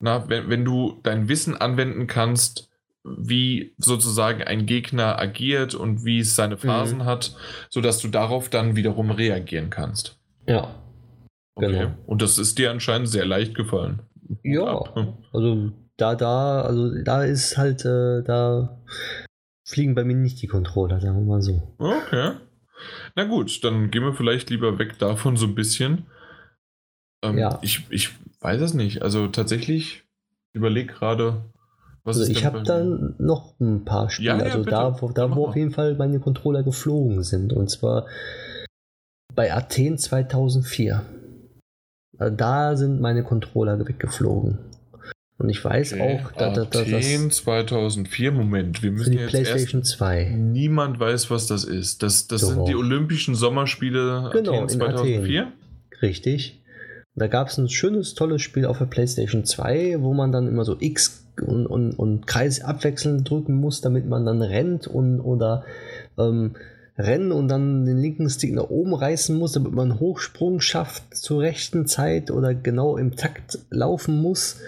na, 0.00 0.28
wenn, 0.28 0.48
wenn 0.48 0.64
du 0.64 0.98
dein 1.02 1.28
Wissen 1.28 1.56
anwenden 1.56 2.06
kannst, 2.06 2.68
wie 3.04 3.74
sozusagen 3.76 4.42
ein 4.42 4.66
Gegner 4.66 5.18
agiert 5.18 5.74
und 5.74 6.04
wie 6.04 6.20
es 6.20 6.34
seine 6.34 6.56
Phasen 6.56 6.98
mhm. 6.98 7.04
hat, 7.04 7.36
sodass 7.68 7.98
du 8.00 8.08
darauf 8.08 8.48
dann 8.48 8.76
wiederum 8.76 9.10
reagieren 9.10 9.70
kannst. 9.70 10.18
Ja. 10.46 10.74
Okay. 11.54 11.72
Genau. 11.72 11.94
Und 12.06 12.22
das 12.22 12.38
ist 12.38 12.58
dir 12.58 12.70
anscheinend 12.70 13.08
sehr 13.08 13.26
leicht 13.26 13.54
gefallen. 13.54 14.00
Ja. 14.42 14.66
Ab. 14.66 15.18
Also 15.32 15.70
da, 15.96 16.14
da, 16.14 16.62
also 16.62 16.90
da 17.02 17.24
ist 17.24 17.56
halt, 17.56 17.84
äh, 17.84 18.22
da 18.24 18.82
fliegen 19.66 19.94
bei 19.94 20.04
mir 20.04 20.16
nicht 20.16 20.40
die 20.42 20.46
Controller, 20.46 21.00
sagen 21.00 21.16
wir 21.16 21.26
mal 21.26 21.42
so. 21.42 21.74
Okay. 21.78 22.32
Na 23.14 23.24
gut, 23.24 23.62
dann 23.64 23.90
gehen 23.90 24.02
wir 24.02 24.14
vielleicht 24.14 24.50
lieber 24.50 24.78
weg 24.78 24.98
davon 24.98 25.36
so 25.36 25.46
ein 25.46 25.54
bisschen. 25.54 26.06
Ähm, 27.22 27.38
ja. 27.38 27.58
Ich, 27.62 27.86
ich 27.90 28.10
weiß 28.40 28.60
es 28.60 28.74
nicht. 28.74 29.02
Also 29.02 29.28
tatsächlich, 29.28 30.04
überlege 30.52 30.92
gerade, 30.92 31.44
was 32.04 32.18
also 32.18 32.30
ich 32.30 32.44
habe 32.44 32.62
dann 32.62 33.14
noch 33.18 33.58
ein 33.60 33.84
paar 33.84 34.10
Spiele, 34.10 34.28
ja, 34.28 34.38
ja, 34.38 34.44
also 34.44 34.58
bitte. 34.58 34.70
da, 34.70 35.00
wo, 35.00 35.08
da 35.08 35.34
wo 35.34 35.46
auf 35.46 35.56
jeden 35.56 35.70
Fall 35.70 35.94
meine 35.94 36.20
Controller 36.20 36.62
geflogen 36.62 37.22
sind. 37.22 37.52
Und 37.54 37.70
zwar 37.70 38.06
bei 39.34 39.52
Athen 39.52 39.96
2004. 39.96 41.02
Also 42.18 42.36
da 42.36 42.76
sind 42.76 43.00
meine 43.00 43.24
Controller 43.24 43.78
weggeflogen. 43.78 44.58
Und 45.38 45.48
ich 45.48 45.64
weiß 45.64 45.94
okay. 45.94 46.20
auch, 46.22 46.32
da, 46.32 46.50
da, 46.52 46.64
da, 46.64 46.80
Athen 46.80 47.30
2004, 47.30 48.32
Moment, 48.32 48.82
wir 48.82 48.92
müssen 48.92 49.12
die 49.12 49.18
jetzt 49.18 49.30
PlayStation 49.30 49.80
erst, 49.80 49.92
2. 49.94 50.36
Niemand 50.36 51.00
weiß, 51.00 51.30
was 51.30 51.46
das 51.46 51.64
ist. 51.64 52.02
Das, 52.02 52.28
das 52.28 52.42
sind 52.42 52.68
die 52.68 52.76
Olympischen 52.76 53.34
Sommerspiele 53.34 54.30
genau, 54.32 54.62
Athen 54.62 54.68
2004? 54.68 55.42
Athen. 55.42 55.52
Richtig. 56.02 56.62
Da 57.16 57.28
gab 57.28 57.48
es 57.48 57.58
ein 57.58 57.68
schönes, 57.68 58.14
tolles 58.14 58.42
Spiel 58.42 58.66
auf 58.66 58.78
der 58.78 58.86
PlayStation 58.86 59.44
2, 59.44 59.96
wo 60.00 60.12
man 60.12 60.32
dann 60.32 60.46
immer 60.46 60.64
so 60.64 60.76
X 60.78 61.23
und, 61.40 61.66
und, 61.66 61.92
und 61.92 62.26
Kreis 62.26 62.60
abwechselnd 62.60 63.28
drücken 63.28 63.54
muss, 63.54 63.80
damit 63.80 64.06
man 64.06 64.24
dann 64.24 64.42
rennt 64.42 64.86
und 64.86 65.20
oder 65.20 65.64
ähm, 66.18 66.54
rennen 66.96 67.32
und 67.32 67.48
dann 67.48 67.84
den 67.86 67.98
linken 67.98 68.28
Stick 68.30 68.54
nach 68.54 68.70
oben 68.70 68.94
reißen 68.94 69.36
muss, 69.36 69.52
damit 69.52 69.72
man 69.72 69.98
Hochsprung 69.98 70.60
schafft 70.60 71.16
zur 71.16 71.40
rechten 71.40 71.86
Zeit 71.86 72.30
oder 72.30 72.54
genau 72.54 72.96
im 72.96 73.16
Takt 73.16 73.58
laufen 73.70 74.20
muss. 74.20 74.60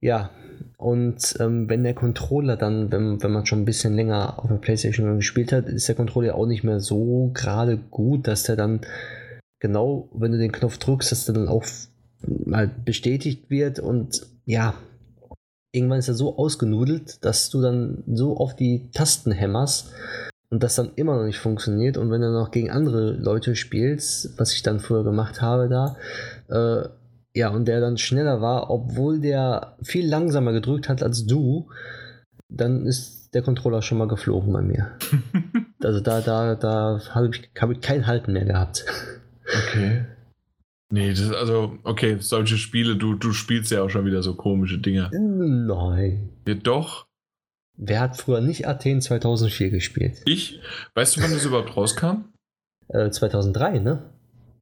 Ja, 0.00 0.30
und 0.78 1.34
ähm, 1.40 1.68
wenn 1.68 1.82
der 1.82 1.94
Controller 1.94 2.56
dann, 2.56 2.92
wenn, 2.92 3.22
wenn 3.22 3.32
man 3.32 3.46
schon 3.46 3.62
ein 3.62 3.64
bisschen 3.64 3.94
länger 3.94 4.38
auf 4.38 4.48
der 4.48 4.56
Playstation 4.56 5.16
gespielt 5.16 5.52
hat, 5.52 5.66
ist 5.66 5.88
der 5.88 5.96
Controller 5.96 6.34
auch 6.34 6.46
nicht 6.46 6.62
mehr 6.62 6.80
so 6.80 7.30
gerade 7.34 7.76
gut, 7.76 8.28
dass 8.28 8.44
der 8.44 8.56
dann 8.56 8.80
genau, 9.60 10.08
wenn 10.14 10.32
du 10.32 10.38
den 10.38 10.52
Knopf 10.52 10.78
drückst, 10.78 11.10
dass 11.10 11.26
der 11.26 11.34
dann 11.34 11.48
auch 11.48 11.64
mal 12.26 12.68
bestätigt 12.84 13.50
wird 13.50 13.80
und 13.80 14.26
ja, 14.44 14.74
irgendwann 15.72 15.98
ist 15.98 16.08
er 16.08 16.14
so 16.14 16.36
ausgenudelt, 16.36 17.24
dass 17.24 17.50
du 17.50 17.60
dann 17.60 18.02
so 18.06 18.36
auf 18.36 18.56
die 18.56 18.90
Tasten 18.92 19.32
hämmerst 19.32 19.92
und 20.50 20.62
das 20.62 20.76
dann 20.76 20.92
immer 20.96 21.16
noch 21.16 21.24
nicht 21.24 21.38
funktioniert. 21.38 21.96
Und 21.96 22.10
wenn 22.10 22.20
du 22.20 22.30
noch 22.30 22.50
gegen 22.50 22.70
andere 22.70 23.12
Leute 23.12 23.54
spielst, 23.54 24.38
was 24.38 24.52
ich 24.52 24.62
dann 24.62 24.80
früher 24.80 25.04
gemacht 25.04 25.42
habe 25.42 25.68
da, 25.68 25.96
äh, 26.48 26.88
ja, 27.34 27.50
und 27.50 27.66
der 27.66 27.80
dann 27.80 27.98
schneller 27.98 28.40
war, 28.40 28.70
obwohl 28.70 29.20
der 29.20 29.76
viel 29.82 30.08
langsamer 30.08 30.52
gedrückt 30.52 30.88
hat 30.88 31.02
als 31.02 31.26
du, 31.26 31.68
dann 32.48 32.86
ist 32.86 33.34
der 33.34 33.42
Controller 33.42 33.82
schon 33.82 33.98
mal 33.98 34.08
geflogen 34.08 34.52
bei 34.52 34.62
mir. 34.62 34.92
also 35.82 36.00
da, 36.00 36.20
da, 36.20 36.54
da 36.54 37.00
habe 37.10 37.28
ich, 37.28 37.50
hab 37.60 37.70
ich 37.70 37.80
kein 37.80 38.06
Halten 38.06 38.32
mehr 38.32 38.46
gehabt. 38.46 38.86
Okay. 39.44 40.06
Nee, 40.90 41.10
das, 41.10 41.30
also, 41.32 41.78
okay, 41.84 42.16
solche 42.20 42.56
Spiele, 42.56 42.96
du, 42.96 43.14
du 43.14 43.32
spielst 43.32 43.70
ja 43.70 43.82
auch 43.82 43.90
schon 43.90 44.06
wieder 44.06 44.22
so 44.22 44.34
komische 44.34 44.78
Dinge. 44.78 45.10
Nein. 45.12 46.30
Ja, 46.46 46.54
doch. 46.54 47.06
Wer 47.76 48.00
hat 48.00 48.16
früher 48.16 48.40
nicht 48.40 48.66
Athen 48.66 49.00
2004 49.00 49.70
gespielt? 49.70 50.22
Ich? 50.24 50.60
Weißt 50.94 51.16
du, 51.16 51.22
wann 51.22 51.32
das 51.32 51.44
überhaupt 51.44 51.76
rauskam? 51.76 52.32
Äh, 52.88 53.10
2003, 53.10 53.78
ne? 53.78 54.02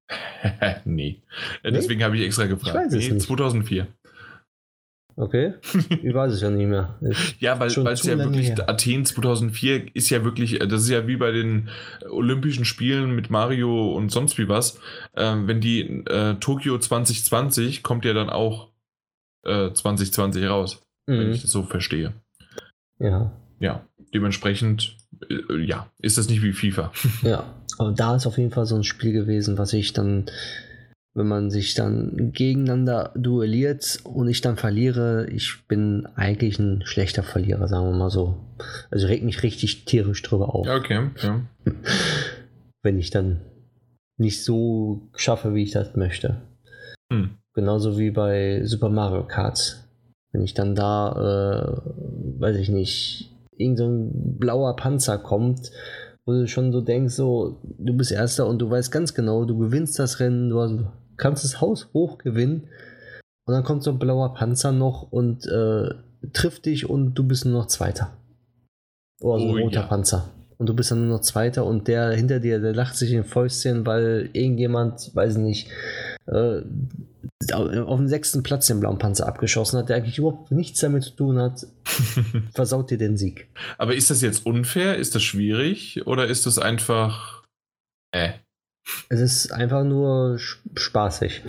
nee. 0.85 1.22
nee. 1.64 1.70
Deswegen 1.70 2.03
habe 2.03 2.16
ich 2.16 2.24
extra 2.24 2.47
gefragt. 2.47 2.77
Ich 2.77 2.83
weiß 2.87 2.93
es 2.93 3.09
nee, 3.09 3.14
nicht. 3.14 3.27
2004. 3.27 3.87
Okay, 5.19 5.55
ich 6.03 6.12
weiß 6.12 6.35
es 6.35 6.43
ja 6.43 6.51
nicht 6.51 6.69
mehr. 6.69 6.99
Ist 7.01 7.37
ja, 7.41 7.59
weil 7.59 7.69
es 7.69 8.03
ja 8.05 8.19
wirklich, 8.19 8.49
her. 8.49 8.69
Athen 8.69 9.07
2004 9.07 9.97
ist 9.97 10.11
ja 10.11 10.23
wirklich, 10.25 10.61
äh, 10.61 10.69
das 10.69 10.83
ist 10.83 10.91
ja 10.91 11.07
wie 11.07 11.17
bei 11.17 11.33
den 11.33 11.71
Olympischen 12.11 12.67
Spielen 12.67 13.14
mit 13.14 13.31
Mario 13.31 13.93
und 13.95 14.11
sonst 14.11 14.37
wie 14.37 14.49
was. 14.49 14.79
Ähm, 15.17 15.49
wenn 15.49 15.62
die 15.62 16.05
äh, 16.07 16.35
Tokio 16.35 16.79
2020 16.79 17.83
kommt 17.83 18.05
ja 18.05 18.12
dann 18.12 18.29
auch 18.29 18.69
äh, 19.45 19.73
2020 19.73 20.45
raus, 20.47 20.83
mhm. 21.07 21.19
wenn 21.19 21.33
ich 21.33 21.43
das 21.43 21.51
so 21.51 21.62
verstehe. 21.62 22.12
Ja. 22.99 23.33
Ja, 23.59 23.87
dementsprechend, 24.12 24.99
äh, 25.31 25.57
ja, 25.64 25.91
ist 25.99 26.19
das 26.19 26.29
nicht 26.29 26.43
wie 26.43 26.53
FIFA. 26.53 26.93
Ja, 27.23 27.55
aber 27.79 27.93
da 27.93 28.17
ist 28.17 28.27
auf 28.27 28.37
jeden 28.37 28.51
Fall 28.51 28.67
so 28.67 28.77
ein 28.77 28.85
Spiel 28.85 29.12
gewesen, 29.12 29.57
was 29.57 29.73
ich 29.73 29.95
dann 29.95 30.27
wenn 31.17 31.29
man 31.29 31.51
sich 31.51 31.73
dann 31.73 32.33
gegeneinander 32.33 33.11
duelliert 33.17 34.01
und 34.05 34.29
ich 34.29 34.43
dann 34.43 34.57
verliere, 34.57 35.27
ich 35.31 35.67
bin 35.67 36.07
eigentlich 36.14 36.59
ein 36.59 36.83
schlechter 36.85 37.23
Verlierer, 37.23 37.69
sagen 37.69 37.87
wir 37.87 37.97
mal 37.97 38.11
so. 38.11 38.37
Also 38.91 39.07
regt 39.07 39.25
mich 39.25 39.43
richtig 39.43 39.87
tierisch 39.87 40.23
drüber 40.23 40.55
auf. 40.55 40.69
Okay, 40.69 41.11
ja. 41.23 41.41
Wenn 42.83 42.99
ich 42.99 43.11
dann 43.11 43.41
nicht 44.19 44.45
so 44.45 45.09
schaffe, 45.17 45.55
wie 45.55 45.62
ich 45.62 45.71
das 45.71 45.97
möchte. 45.97 46.43
Hm. 47.11 47.31
Genauso 47.55 47.99
wie 47.99 48.11
bei 48.11 48.61
Super 48.64 48.91
Mario 48.91 49.27
Kart. 49.27 49.89
Wenn 50.33 50.43
ich 50.43 50.53
dann 50.53 50.75
da, 50.75 51.12
äh, 51.12 52.41
weiß 52.41 52.57
ich 52.57 52.69
nicht, 52.69 53.35
irgend 53.57 53.79
so 53.79 53.87
ein 53.87 54.39
blauer 54.39 54.77
Panzer 54.77 55.17
kommt, 55.17 55.71
wo 56.27 56.33
du 56.33 56.47
schon 56.47 56.73
so 56.73 56.83
denkst, 56.83 57.14
so, 57.14 57.62
du 57.79 57.97
bist 57.97 58.12
Erster 58.12 58.47
und 58.47 58.59
du 58.59 58.69
weißt 58.69 58.93
ganz 58.93 59.14
genau, 59.14 59.47
du 59.47 59.57
gewinnst 59.57 59.99
das 59.99 60.21
Rennen, 60.21 60.51
du 60.51 60.61
hast, 60.61 60.75
kannst 61.17 61.45
das 61.45 61.61
Haus 61.61 61.89
hoch 61.93 62.19
gewinnen 62.19 62.69
und 63.47 63.55
dann 63.55 63.64
kommt 63.64 63.83
so 63.83 63.91
ein 63.91 63.99
blauer 63.99 64.35
Panzer 64.35 64.73
noch 64.73 65.11
und 65.11 65.47
äh, 65.47 65.95
trifft 66.33 66.67
dich 66.67 66.89
und 66.89 67.14
du 67.14 67.25
bist 67.25 67.45
nur 67.45 67.61
noch 67.62 67.69
Zweiter. 67.69 68.17
Oder 69.21 69.39
so 69.39 69.45
ein 69.49 69.55
oh, 69.55 69.59
roter 69.59 69.81
ja. 69.81 69.87
Panzer. 69.87 70.31
Und 70.59 70.69
du 70.69 70.75
bist 70.75 70.91
dann 70.91 71.07
nur 71.07 71.19
noch 71.19 71.23
Zweiter 71.23 71.64
und 71.64 71.87
der 71.87 72.12
hinter 72.12 72.41
dir, 72.41 72.59
der 72.61 72.75
lacht 72.75 72.97
sich 72.97 73.12
in 73.12 73.25
Fäustchen, 73.25 73.87
weil 73.87 74.31
irgendjemand, 74.33 75.14
weiß 75.14 75.37
ich 75.37 75.43
nicht, 75.43 75.71
äh, 76.27 76.62
auf 77.53 77.99
dem 77.99 78.09
sechsten 78.09 78.43
Platz 78.43 78.67
den 78.67 78.81
blauen 78.81 78.99
Panzer 78.99 79.29
abgeschossen 79.29 79.79
hat, 79.79 79.91
der 79.91 79.97
eigentlich 79.97 80.19
überhaupt 80.19 80.51
nichts 80.51 80.81
damit 80.81 81.05
zu 81.05 81.11
tun 81.11 81.39
hat, 81.39 81.67
versaut 82.55 82.91
dir 82.91 82.99
den 82.99 83.17
Sieg. 83.17 83.49
Aber 83.79 83.95
ist 83.95 84.11
das 84.11 84.23
jetzt 84.23 84.47
unfair? 84.47 84.97
Ist 84.97 85.14
das 85.14 85.23
schwierig? 85.23 86.07
Oder 86.07 86.27
ist 86.27 86.47
das 86.47 86.59
einfach. 86.59 87.45
Äh? 88.12 88.33
Es 89.09 89.20
ist 89.20 89.53
einfach 89.53 89.84
nur 89.84 90.39
spaßig. 90.39 91.43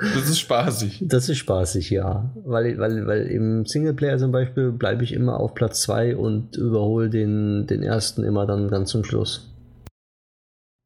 Das 0.00 0.28
ist 0.28 0.38
spaßig. 0.38 1.04
Das 1.06 1.28
ist 1.28 1.38
spaßig, 1.38 1.90
ja. 1.90 2.34
Weil, 2.44 2.78
weil, 2.78 3.06
weil 3.06 3.26
im 3.26 3.66
Singleplayer 3.66 4.18
zum 4.18 4.32
Beispiel 4.32 4.72
bleibe 4.72 5.04
ich 5.04 5.12
immer 5.12 5.38
auf 5.38 5.54
Platz 5.54 5.82
2 5.82 6.16
und 6.16 6.56
überhole 6.56 7.10
den, 7.10 7.66
den 7.66 7.82
ersten 7.82 8.24
immer 8.24 8.46
dann 8.46 8.68
ganz 8.68 8.90
zum 8.90 9.04
Schluss. 9.04 9.52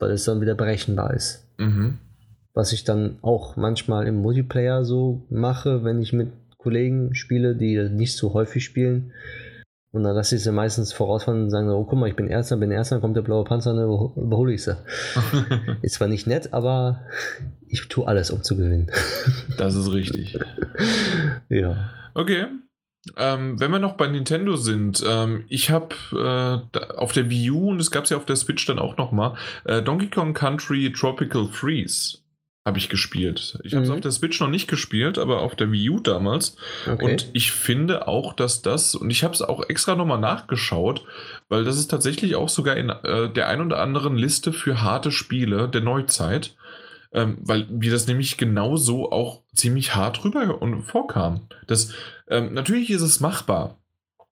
Weil 0.01 0.11
es 0.11 0.25
dann 0.25 0.41
wieder 0.41 0.55
berechenbar 0.55 1.15
ist. 1.15 1.47
Mhm. 1.59 1.99
Was 2.55 2.73
ich 2.73 2.85
dann 2.85 3.19
auch 3.23 3.57
manchmal 3.57 4.07
im 4.07 4.17
Multiplayer 4.17 4.85
so 4.85 5.27
mache, 5.29 5.85
wenn 5.85 6.01
ich 6.01 6.13
mit 6.13 6.29
Kollegen 6.59 7.15
spiele, 7.15 7.55
die 7.57 7.89
nicht 7.91 8.17
so 8.17 8.33
häufig 8.33 8.65
spielen, 8.65 9.13
und 9.95 10.03
dann 10.03 10.17
lasse 10.17 10.35
ich 10.35 10.43
sie 10.43 10.51
meistens 10.51 10.93
vorausfahren 10.93 11.45
und 11.45 11.51
sagen, 11.51 11.71
oh 11.71 11.85
guck 11.85 11.97
mal, 11.97 12.09
ich 12.09 12.17
bin 12.17 12.27
Erster, 12.27 12.57
bin 12.57 12.73
Erster, 12.73 12.97
dann 12.97 13.01
kommt 13.01 13.17
der 13.17 13.23
blaue 13.23 13.45
Panzer, 13.45 13.75
dann 13.75 13.85
überhole 13.85 14.53
ich 14.53 14.65
sie. 14.65 14.77
ist 15.83 15.95
zwar 15.95 16.09
nicht 16.09 16.27
nett, 16.27 16.53
aber 16.53 17.03
ich 17.69 17.87
tue 17.87 18.07
alles, 18.07 18.33
um 18.33 18.43
zu 18.43 18.57
gewinnen. 18.57 18.91
das 19.57 19.77
ist 19.77 19.93
richtig. 19.93 20.37
ja. 21.49 21.91
Okay. 22.15 22.47
Ähm, 23.17 23.61
wenn 23.61 23.71
wir 23.71 23.79
noch 23.79 23.97
bei 23.97 24.09
Nintendo 24.09 24.57
sind, 24.57 25.05
ähm, 25.09 25.45
ich 25.49 25.71
habe 25.71 25.95
äh, 26.13 26.79
auf 26.97 27.13
der 27.13 27.31
Wii 27.31 27.51
U 27.53 27.71
und 27.71 27.81
es 27.81 27.93
gab 27.93 28.05
es 28.05 28.11
ja 28.11 28.17
auf 28.17 28.25
der 28.25 28.37
Switch 28.37 28.67
dann 28.67 28.81
auch 28.81 28.97
nochmal 28.97 29.35
äh, 29.65 29.81
Donkey 29.81 30.09
Kong 30.09 30.35
Country 30.35 30.93
Tropical 30.93 31.47
Freeze 31.47 32.19
habe 32.65 32.79
ich 32.79 32.89
gespielt. 32.89 33.59
Ich 33.63 33.75
habe 33.75 33.83
es 33.83 33.91
mhm. 33.91 33.97
auf 33.97 34.01
der 34.01 34.11
Switch 34.11 34.41
noch 34.41 34.49
nicht 34.49 34.69
gespielt, 34.69 35.19
aber 35.19 35.43
auf 35.43 35.55
der 35.55 35.71
Wii 35.71 35.91
U 35.91 36.01
damals. 36.01 36.57
Okay. 36.91 37.05
Und 37.05 37.29
ich 37.35 37.53
finde 37.53 38.09
auch, 38.09 38.33
dass 38.33 38.63
das, 38.63 38.95
und 38.95 39.11
ich 39.11 39.23
habe 39.23 39.35
es 39.35 39.43
auch 39.43 39.69
extra 39.69 39.95
nochmal 39.95 40.19
nachgeschaut, 40.19 41.05
weil 41.49 41.65
das 41.65 41.77
ist 41.77 41.89
tatsächlich 41.89 42.37
auch 42.37 42.49
sogar 42.49 42.77
in 42.77 42.89
äh, 42.89 43.31
der 43.31 43.49
ein 43.49 43.61
oder 43.61 43.81
anderen 43.81 44.17
Liste 44.17 44.53
für 44.53 44.81
harte 44.81 45.11
Spiele 45.11 45.69
der 45.69 45.83
Neuzeit, 45.83 46.57
ähm, 47.13 47.37
weil 47.43 47.67
mir 47.67 47.91
das 47.91 48.07
nämlich 48.07 48.39
genauso 48.39 49.13
auch 49.13 49.43
ziemlich 49.55 49.95
hart 49.95 50.25
rüber 50.25 50.63
und 50.63 50.85
vorkam. 50.85 51.49
Das, 51.67 51.93
ähm, 52.29 52.55
natürlich 52.55 52.89
ist 52.89 53.03
es 53.03 53.21
machbar, 53.21 53.79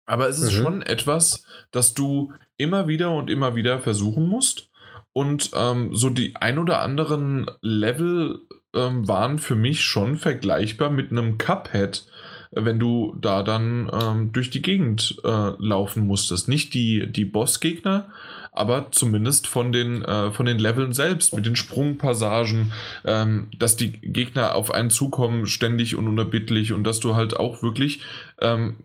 aber 0.07 0.27
es 0.27 0.39
ist 0.39 0.53
mhm. 0.53 0.63
schon 0.63 0.81
etwas, 0.81 1.45
das 1.69 1.93
du 1.93 2.33
immer 2.57 2.87
wieder 2.87 3.11
und 3.11 3.29
immer 3.29 3.55
wieder 3.55 3.79
versuchen 3.79 4.27
musst 4.27 4.69
und 5.15 5.51
ähm, 5.55 5.95
so 5.95 6.09
die 6.09 6.35
ein 6.35 6.59
oder 6.59 6.81
anderen 6.81 7.49
Level 7.61 8.41
ähm, 8.75 9.07
waren 9.07 9.39
für 9.39 9.55
mich 9.55 9.85
schon 9.85 10.17
vergleichbar 10.17 10.89
mit 10.89 11.09
einem 11.09 11.37
Cuphead, 11.37 12.05
wenn 12.51 12.79
du 12.79 13.15
da 13.21 13.41
dann 13.41 13.89
ähm, 13.93 14.33
durch 14.33 14.49
die 14.49 14.61
Gegend 14.61 15.15
äh, 15.23 15.51
laufen 15.57 16.05
musstest. 16.05 16.49
Nicht 16.49 16.73
die, 16.73 17.09
die 17.09 17.23
Bossgegner, 17.23 18.09
aber 18.51 18.91
zumindest 18.91 19.47
von 19.47 19.71
den, 19.71 20.03
äh, 20.03 20.31
von 20.33 20.45
den 20.45 20.59
Leveln 20.59 20.91
selbst, 20.91 21.33
mit 21.33 21.45
den 21.45 21.55
Sprungpassagen, 21.55 22.73
ähm, 23.05 23.47
dass 23.57 23.77
die 23.77 23.93
Gegner 23.93 24.53
auf 24.55 24.69
einen 24.71 24.89
zukommen, 24.89 25.47
ständig 25.47 25.95
und 25.95 26.09
unerbittlich 26.09 26.73
und 26.73 26.83
dass 26.83 26.99
du 26.99 27.15
halt 27.15 27.37
auch 27.37 27.63
wirklich 27.63 28.01
ähm, 28.41 28.75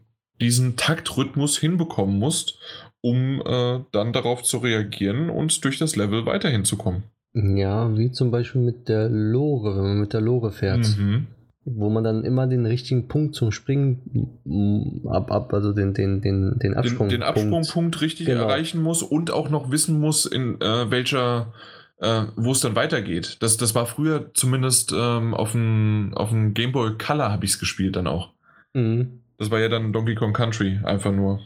diesen 0.40 0.76
Taktrhythmus 0.76 1.58
hinbekommen 1.58 2.20
musst 2.20 2.56
um 3.02 3.42
äh, 3.44 3.80
dann 3.92 4.12
darauf 4.12 4.42
zu 4.42 4.58
reagieren 4.58 5.30
und 5.30 5.64
durch 5.64 5.78
das 5.78 5.96
Level 5.96 6.26
weiterhin 6.26 6.64
zu 6.64 6.76
kommen. 6.76 7.04
Ja, 7.32 7.96
wie 7.96 8.10
zum 8.10 8.30
Beispiel 8.30 8.60
mit 8.60 8.88
der 8.88 9.08
Lore, 9.08 9.76
wenn 9.76 9.84
man 9.84 10.00
mit 10.00 10.12
der 10.12 10.20
Lore 10.20 10.50
fährt. 10.50 10.96
Mhm. 10.98 11.28
Wo 11.64 11.90
man 11.90 12.02
dann 12.02 12.24
immer 12.24 12.46
den 12.46 12.66
richtigen 12.66 13.06
Punkt 13.06 13.34
zum 13.34 13.52
Springen 13.52 14.40
mm, 14.44 15.06
ab, 15.08 15.30
ab 15.30 15.52
also 15.52 15.72
den, 15.72 15.92
den, 15.94 16.20
den, 16.20 16.58
den 16.58 16.74
Absprungpunkt. 16.74 17.12
Den, 17.12 17.20
den 17.20 17.28
Absprungpunkt 17.28 18.00
richtig 18.00 18.26
genau. 18.26 18.42
erreichen 18.42 18.82
muss 18.82 19.02
und 19.02 19.30
auch 19.30 19.50
noch 19.50 19.70
wissen 19.70 20.00
muss, 20.00 20.26
in 20.26 20.60
äh, 20.60 20.90
welcher, 20.90 21.52
äh, 21.98 22.22
wo 22.34 22.52
es 22.52 22.60
dann 22.60 22.74
weitergeht. 22.74 23.36
Das, 23.40 23.58
das 23.58 23.74
war 23.74 23.86
früher 23.86 24.30
zumindest 24.34 24.92
ähm, 24.96 25.34
auf 25.34 25.52
dem 25.52 26.12
auf 26.14 26.30
Game 26.32 26.72
Boy 26.72 26.96
Color 26.98 27.30
habe 27.30 27.44
ich 27.44 27.52
es 27.52 27.58
gespielt 27.58 27.94
dann 27.94 28.06
auch. 28.06 28.30
Mhm. 28.72 29.20
Das 29.36 29.50
war 29.50 29.60
ja 29.60 29.68
dann 29.68 29.92
Donkey 29.92 30.14
Kong 30.14 30.32
Country, 30.32 30.80
einfach 30.82 31.12
nur. 31.12 31.40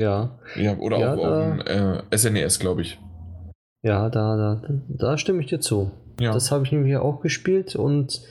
Ja. 0.00 0.38
ja 0.56 0.76
oder 0.78 0.98
ja, 0.98 1.14
auch 1.14 1.22
da, 1.22 1.50
dem 1.50 2.02
äh, 2.10 2.16
SNES, 2.16 2.58
glaube 2.58 2.82
ich. 2.82 2.98
Ja, 3.82 4.08
da, 4.08 4.36
da, 4.36 4.62
da 4.88 5.18
stimme 5.18 5.40
ich 5.40 5.46
dir 5.46 5.60
zu. 5.60 5.90
Ja. 6.18 6.32
Das 6.32 6.50
habe 6.50 6.64
ich 6.64 6.72
nämlich 6.72 6.96
auch 6.96 7.20
gespielt 7.20 7.76
und 7.76 8.22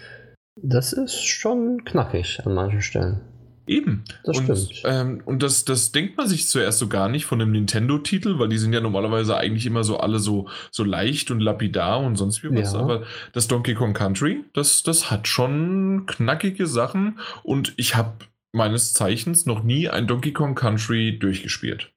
das 0.56 0.94
ist 0.94 1.26
schon 1.26 1.86
knackig 1.86 2.42
an 2.46 2.54
manchen 2.54 2.82
Stellen. 2.82 3.22
Eben. 3.68 4.04
Das 4.24 4.40
und, 4.40 4.46
stimmt. 4.46 4.82
Ähm, 4.86 5.22
und 5.26 5.44
das, 5.44 5.64
das 5.64 5.92
denkt 5.92 6.18
man 6.18 6.28
sich 6.28 6.48
zuerst 6.48 6.80
so 6.80 6.88
gar 6.88 7.08
nicht 7.08 7.26
von 7.26 7.40
einem 7.40 7.52
Nintendo-Titel, 7.52 8.40
weil 8.40 8.50
die 8.50 8.58
sind 8.58 8.74
ja 8.74 8.82
normalerweise 8.82 9.38
eigentlich 9.38 9.68
immer 9.68 9.84
so 9.84 9.98
alle 9.98 10.18
so, 10.18 10.48
so 10.72 10.84
leicht 10.84 11.30
und 11.30 11.40
lapidar 11.40 12.00
und 12.00 12.16
sonst 12.16 12.44
wie 12.44 12.50
was. 12.50 12.74
Ja. 12.74 12.80
Aber 12.80 13.04
das 13.34 13.48
Donkey 13.48 13.76
Kong 13.76 13.94
Country, 13.94 14.44
das, 14.54 14.82
das 14.82 15.12
hat 15.12 15.28
schon 15.28 16.08
knackige 16.08 16.66
Sachen 16.66 17.20
und 17.44 17.74
ich 17.78 17.96
habe 17.96 18.14
meines 18.52 18.94
Zeichens 18.94 19.46
noch 19.46 19.64
nie 19.64 19.90
ein 19.90 20.08
Donkey 20.08 20.34
Kong 20.34 20.56
Country 20.56 21.18
durchgespielt. 21.20 21.92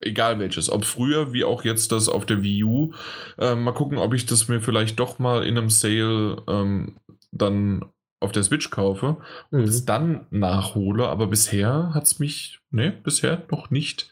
Egal 0.00 0.38
welches, 0.38 0.70
ob 0.70 0.84
früher 0.84 1.32
wie 1.32 1.44
auch 1.44 1.64
jetzt 1.64 1.92
das 1.92 2.08
auf 2.08 2.26
der 2.26 2.42
Wii 2.42 2.64
U. 2.64 2.92
Äh, 3.38 3.54
mal 3.54 3.72
gucken, 3.72 3.98
ob 3.98 4.14
ich 4.14 4.26
das 4.26 4.48
mir 4.48 4.60
vielleicht 4.60 4.98
doch 4.98 5.18
mal 5.18 5.44
in 5.44 5.56
einem 5.56 5.70
Sale 5.70 6.42
ähm, 6.48 6.96
dann 7.30 7.84
auf 8.20 8.32
der 8.32 8.42
Switch 8.42 8.70
kaufe 8.70 9.18
und 9.50 9.60
mhm. 9.60 9.64
es 9.64 9.84
dann 9.84 10.26
nachhole. 10.30 11.08
Aber 11.08 11.28
bisher 11.28 11.94
hat 11.94 12.04
es 12.04 12.18
mich, 12.18 12.60
ne, 12.70 12.92
bisher 13.02 13.44
noch 13.50 13.70
nicht, 13.70 14.10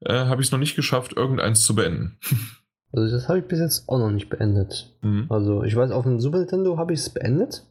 äh, 0.00 0.14
habe 0.14 0.42
ich 0.42 0.48
es 0.48 0.52
noch 0.52 0.58
nicht 0.58 0.76
geschafft, 0.76 1.16
irgendeins 1.16 1.62
zu 1.62 1.74
beenden. 1.74 2.18
Also 2.94 3.10
das 3.10 3.26
habe 3.26 3.38
ich 3.38 3.46
bis 3.46 3.58
jetzt 3.58 3.88
auch 3.88 3.98
noch 3.98 4.10
nicht 4.10 4.28
beendet. 4.28 4.94
Mhm. 5.00 5.24
Also 5.30 5.62
ich 5.64 5.74
weiß, 5.74 5.90
auf 5.92 6.04
dem 6.04 6.20
Super 6.20 6.40
Nintendo 6.40 6.76
habe 6.76 6.92
ich 6.92 7.00
es 7.00 7.08
beendet. 7.08 7.64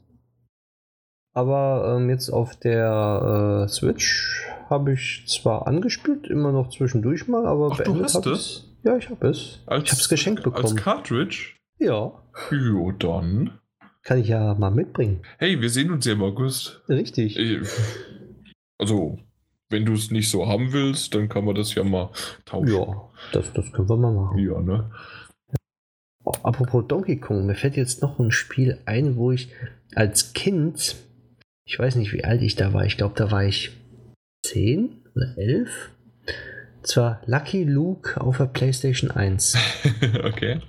Aber 1.34 1.95
ähm, 1.95 2.09
jetzt 2.09 2.29
auf 2.29 2.55
der 2.57 3.65
äh, 3.65 3.67
Switch 3.69 4.45
habe 4.69 4.93
ich 4.93 5.25
zwar 5.27 5.67
angespielt, 5.67 6.27
immer 6.27 6.51
noch 6.51 6.69
zwischendurch 6.69 7.27
mal, 7.27 7.45
aber 7.45 7.69
Ach, 7.71 7.79
du 7.79 8.03
hast 8.03 8.25
es? 8.25 8.67
Ja, 8.84 8.97
ich 8.97 9.09
habe 9.09 9.27
es. 9.27 9.59
Als, 9.65 9.84
ich 9.84 9.91
habe 9.91 10.01
es 10.01 10.09
geschenkt 10.09 10.43
bekommen. 10.43 10.65
Als 10.65 10.75
Cartridge? 10.75 11.55
Ja. 11.77 12.11
Jo, 12.51 12.91
dann. 12.91 13.59
Kann 14.03 14.19
ich 14.19 14.29
ja 14.29 14.55
mal 14.55 14.71
mitbringen. 14.71 15.21
Hey, 15.38 15.61
wir 15.61 15.69
sehen 15.69 15.91
uns 15.91 16.05
ja 16.05 16.13
im 16.13 16.23
August. 16.23 16.82
Richtig. 16.89 17.38
Also, 18.77 19.19
wenn 19.69 19.86
du 19.86 19.93
es 19.93 20.09
nicht 20.09 20.29
so 20.29 20.47
haben 20.47 20.73
willst, 20.73 21.13
dann 21.13 21.29
kann 21.29 21.45
man 21.45 21.55
das 21.55 21.75
ja 21.75 21.84
mal 21.84 22.09
tauschen. 22.45 22.73
Ja, 22.73 23.09
das, 23.32 23.53
das 23.53 23.71
können 23.71 23.88
wir 23.88 23.97
mal 23.97 24.13
machen. 24.13 24.39
Ja, 24.39 24.59
ne? 24.59 24.91
Apropos 26.43 26.86
Donkey 26.88 27.19
Kong, 27.19 27.45
mir 27.45 27.55
fällt 27.55 27.77
jetzt 27.77 28.01
noch 28.01 28.19
ein 28.19 28.32
Spiel 28.32 28.79
ein, 28.86 29.15
wo 29.17 29.32
ich 29.32 29.51
als 29.95 30.34
Kind 30.34 30.95
ich 31.72 31.80
weiß 31.80 31.95
nicht, 31.95 32.11
wie 32.11 32.26
alt 32.26 32.41
ich 32.41 32.57
da 32.57 32.74
war. 32.74 32.86
Ich 32.86 32.97
glaube, 32.97 33.15
da 33.15 33.32
war 33.32 33.45
ich 33.45 33.72
10 34.45 35.05
oder 35.15 35.38
11. 35.38 35.91
Zwar 36.84 37.22
Lucky 37.28 37.63
Luke 37.63 38.19
auf 38.19 38.39
der 38.39 38.47
PlayStation 38.47 39.09
1. 39.09 39.55
okay. 40.26 40.59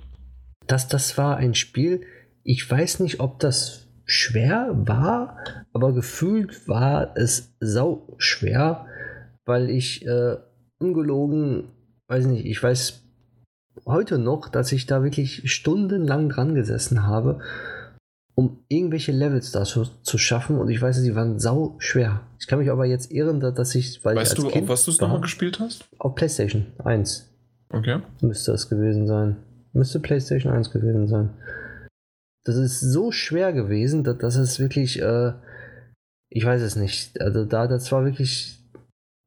Das, 0.65 0.87
das 0.87 1.17
war 1.17 1.35
ein 1.35 1.55
Spiel, 1.55 2.03
ich 2.43 2.71
weiß 2.71 3.01
nicht, 3.01 3.19
ob 3.19 3.39
das 3.39 3.89
schwer 4.05 4.69
war, 4.71 5.39
aber 5.73 5.91
gefühlt 5.91 6.69
war 6.69 7.17
es 7.17 7.53
sau 7.59 8.15
schwer, 8.17 8.85
weil 9.43 9.69
ich 9.69 10.05
äh, 10.05 10.37
ungelogen, 10.77 11.67
weiß 12.07 12.27
nicht, 12.27 12.45
ich 12.45 12.63
weiß 12.63 13.03
heute 13.85 14.19
noch, 14.19 14.47
dass 14.47 14.71
ich 14.71 14.85
da 14.85 15.03
wirklich 15.03 15.51
stundenlang 15.51 16.29
dran 16.29 16.55
gesessen 16.55 17.05
habe 17.05 17.41
um 18.35 18.63
irgendwelche 18.67 19.11
Levels 19.11 19.51
da 19.51 19.63
zu, 19.63 20.17
schaffen 20.17 20.57
und 20.57 20.69
ich 20.69 20.81
weiß, 20.81 21.01
die 21.03 21.15
waren 21.15 21.39
sau 21.39 21.75
schwer. 21.77 22.21
Ich 22.39 22.47
kann 22.47 22.59
mich 22.59 22.71
aber 22.71 22.85
jetzt 22.85 23.11
ehren, 23.11 23.39
dass 23.39 23.75
ich, 23.75 24.03
weil 24.03 24.15
weißt 24.15 24.33
ich 24.33 24.43
du, 24.43 24.49
kind 24.49 24.63
auf 24.63 24.69
was 24.69 24.85
du 24.85 24.91
es 24.91 24.99
nochmal 24.99 25.21
gespielt 25.21 25.59
hast? 25.59 25.87
Auf 25.99 26.15
PlayStation 26.15 26.65
1. 26.83 27.29
Okay. 27.69 27.99
Müsste 28.21 28.51
es 28.53 28.69
gewesen 28.69 29.07
sein. 29.07 29.37
Müsste 29.73 29.99
PlayStation 29.99 30.51
1 30.51 30.71
gewesen 30.71 31.07
sein. 31.07 31.29
Das 32.43 32.55
ist 32.55 32.79
so 32.79 33.11
schwer 33.11 33.53
gewesen, 33.53 34.03
dass, 34.03 34.17
dass 34.17 34.35
es 34.35 34.59
wirklich, 34.59 35.01
äh, 35.01 35.33
ich 36.29 36.45
weiß 36.45 36.61
es 36.61 36.75
nicht. 36.75 37.21
Also 37.21 37.45
da, 37.45 37.67
das 37.67 37.91
war 37.91 38.03
wirklich 38.03 38.59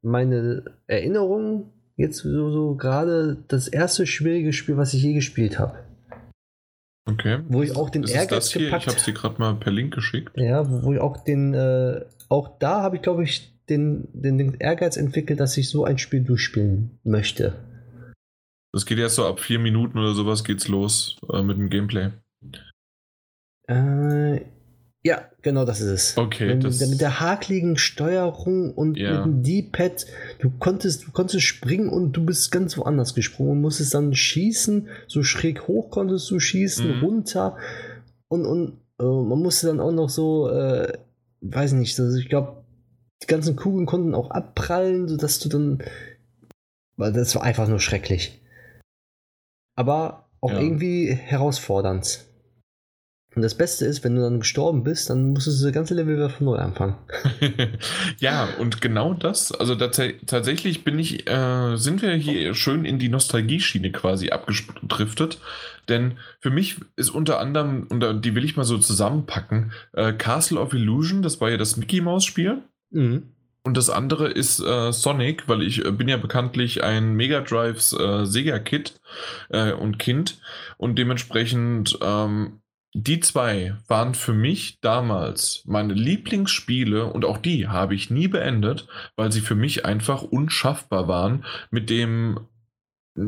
meine 0.03 0.65
Erinnerung, 0.87 1.73
jetzt 1.97 2.19
so, 2.19 2.51
so 2.51 2.75
gerade 2.77 3.45
das 3.49 3.69
erste 3.69 4.07
schwierige 4.07 4.53
Spiel, 4.53 4.77
was 4.77 4.95
ich 4.95 5.03
je 5.03 5.15
gespielt 5.15 5.59
habe. 5.59 5.86
Okay. 7.07 7.39
Wo 7.49 7.63
ich 7.63 7.75
auch 7.77 7.89
den 7.89 8.03
ist 8.03 8.11
Ehrgeiz 8.11 8.55
Ich 8.55 8.73
habe 8.73 8.85
es 8.87 9.05
dir 9.05 9.15
gerade 9.15 9.39
mal 9.39 9.55
per 9.55 9.73
Link 9.73 9.95
geschickt. 9.95 10.33
Ja, 10.37 10.69
wo 10.83 10.93
ich 10.93 11.01
auch 11.01 11.17
den, 11.19 11.55
äh, 11.55 12.05
auch 12.29 12.59
da 12.59 12.83
habe 12.83 12.97
ich, 12.97 13.03
glaube 13.03 13.23
ich, 13.23 13.53
den, 13.69 14.09
den, 14.13 14.39
den, 14.39 14.55
Ehrgeiz 14.55 14.97
entwickelt, 14.97 15.41
dass 15.41 15.57
ich 15.57 15.69
so 15.69 15.85
ein 15.85 15.99
Spiel 15.99 16.23
durchspielen 16.23 16.99
möchte. 17.05 17.55
Das 18.73 18.87
geht 18.87 18.99
erst 18.99 19.17
so 19.17 19.27
ab 19.27 19.41
vier 19.41 19.59
Minuten 19.59 19.99
oder 19.99 20.15
sowas 20.15 20.45
geht's 20.45 20.69
los 20.69 21.17
äh, 21.33 21.43
mit 21.43 21.59
dem 21.59 21.71
Gameplay. 21.71 22.11
Äh, 23.69 24.41
ja, 25.07 25.23
genau 25.41 25.65
das 25.65 25.81
ist 25.81 25.87
es. 25.87 26.19
Okay. 26.19 26.49
Wenn, 26.49 26.61
das 26.61 26.85
mit 26.89 27.01
der 27.01 27.21
hakligen 27.21 27.77
Steuerung 27.77 28.75
und 28.75 28.97
ja. 28.97 29.25
mit 29.25 29.25
dem 29.25 29.43
D-Pad, 29.45 30.05
du 30.41 30.51
konntest, 30.59 31.07
du 31.07 31.13
konntest 31.13 31.45
springen 31.45 31.89
und 31.89 32.13
du 32.15 32.27
bist 32.27 32.51
ganz 32.51 32.77
woanders 32.77 33.15
gesprungen 33.15 33.53
und 33.53 33.61
musstest 33.61 33.95
dann 33.95 34.13
schießen, 34.13 34.89
so 35.07 35.23
schräg 35.23 35.69
hoch 35.69 35.91
konntest 35.91 36.29
du 36.29 36.41
schießen, 36.41 36.97
mhm. 36.97 37.05
runter 37.05 37.57
und, 38.27 38.47
und 38.47 38.81
äh, 38.99 39.05
man 39.05 39.39
musste 39.39 39.69
dann 39.69 39.79
auch 39.79 39.93
noch 39.93 40.11
so, 40.11 40.51
äh, 40.51 40.93
weiß 41.41 41.75
nicht, 41.75 42.01
also 42.01 42.19
ich 42.19 42.29
glaube, 42.29 42.65
die 43.23 43.29
ganzen 43.29 43.55
Kugeln 43.55 43.87
konnten 43.87 44.13
auch 44.13 44.33
abprallen, 44.33 45.07
sodass 45.07 45.39
du 45.39 45.49
dann, 45.49 45.85
weil 46.97 47.13
das 47.13 47.33
war 47.37 47.45
einfach 47.45 47.69
nur 47.69 47.79
schrecklich. 47.79 48.43
Aber 49.77 50.29
auch 50.41 50.51
ja. 50.51 50.59
irgendwie 50.59 51.15
herausfordernd. 51.15 52.25
Und 53.37 53.43
das 53.43 53.55
Beste 53.55 53.85
ist, 53.85 54.03
wenn 54.03 54.15
du 54.15 54.23
dann 54.23 54.41
gestorben 54.41 54.83
bist, 54.83 55.11
dann 55.11 55.33
musst 55.35 55.47
du 55.47 55.51
das 55.51 55.73
ganze 55.75 55.93
Level 55.93 56.17
wieder 56.17 56.31
von 56.31 56.47
neu 56.47 56.57
anfangen. 56.57 56.97
ja, 58.19 58.49
und 58.59 58.81
genau 58.81 59.13
das, 59.13 59.53
also 59.53 59.75
tatsächlich 59.75 60.85
bin 60.85 60.99
ich, 60.99 61.29
äh, 61.29 61.77
sind 61.77 62.01
wir 62.01 62.15
hier 62.15 62.55
schön 62.55 62.87
in 62.87 62.99
die 62.99 63.11
Nostalgie-Schiene 63.11 63.93
quasi 63.93 64.31
abgedriftet. 64.31 65.39
Denn 65.87 66.15
für 66.41 66.49
mich 66.49 66.77
ist 66.97 67.11
unter 67.11 67.39
anderem, 67.39 67.87
und 67.91 68.25
die 68.25 68.35
will 68.35 68.45
ich 68.45 68.57
mal 68.57 68.65
so 68.65 68.79
zusammenpacken, 68.79 69.71
äh, 69.93 70.15
Castle 70.15 70.59
of 70.59 70.73
Illusion, 70.73 71.21
das 71.21 71.39
war 71.39 71.51
ja 71.51 71.59
das 71.59 71.77
Mickey 71.77 72.01
Mouse-Spiel. 72.01 72.63
Mhm. 72.89 73.35
Und 73.65 73.77
das 73.77 73.91
andere 73.91 74.29
ist 74.29 74.61
äh, 74.61 74.93
Sonic, 74.93 75.47
weil 75.47 75.61
ich 75.61 75.85
äh, 75.85 75.91
bin 75.91 76.09
ja 76.09 76.17
bekanntlich 76.17 76.83
ein 76.83 77.13
Mega 77.13 77.43
Drives 77.43 77.93
äh, 77.93 78.25
Sega-Kid 78.25 78.95
äh, 79.51 79.73
und 79.73 79.99
Kind. 79.99 80.39
Und 80.79 80.99
dementsprechend 80.99 81.99
ähm, 82.01 82.61
die 82.99 83.21
zwei 83.21 83.77
waren 83.89 84.15
für 84.15 84.33
mich 84.33 84.81
damals 84.81 85.63
meine 85.67 85.93
Lieblingsspiele 85.93 87.05
und 87.05 87.27
auch 87.27 87.37
die 87.37 87.69
habe 87.69 87.95
ich 87.95 88.09
nie 88.09 88.27
beendet, 88.27 88.89
weil 89.17 89.31
sie 89.31 89.43
für 89.43 89.55
mich 89.55 89.85
einfach 89.85 90.23
unschaffbar 90.23 91.07
waren 91.07 91.45
mit 91.71 91.91
dem 91.91 92.41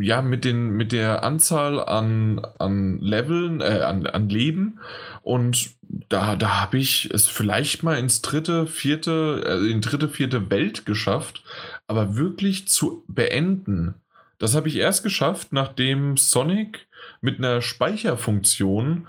ja, 0.01 0.21
mit, 0.21 0.45
den, 0.45 0.71
mit 0.71 0.93
der 0.93 1.23
Anzahl 1.23 1.81
an, 1.81 2.41
an 2.59 2.99
Leveln, 2.99 3.63
äh, 3.63 3.81
an, 3.81 4.07
an 4.07 4.29
Leben. 4.29 4.81
Und 5.23 5.71
da, 5.81 6.37
da 6.37 6.61
habe 6.61 6.77
ich 6.77 7.11
es 7.11 7.27
vielleicht 7.27 7.83
mal 7.83 7.99
ins 7.99 8.21
dritte, 8.21 8.67
vierte, 8.67 9.43
äh, 9.47 9.71
in 9.71 9.81
dritte, 9.81 10.11
vierte 10.11 10.51
Welt 10.51 10.85
geschafft, 10.85 11.43
aber 11.87 12.17
wirklich 12.17 12.69
zu 12.69 13.03
beenden. 13.09 13.95
Das 14.39 14.55
habe 14.55 14.69
ich 14.69 14.77
erst 14.77 15.03
geschafft, 15.03 15.53
nachdem 15.53 16.19
Sonic 16.19 16.87
mit 17.23 17.39
einer 17.39 17.63
Speicherfunktion 17.63 19.09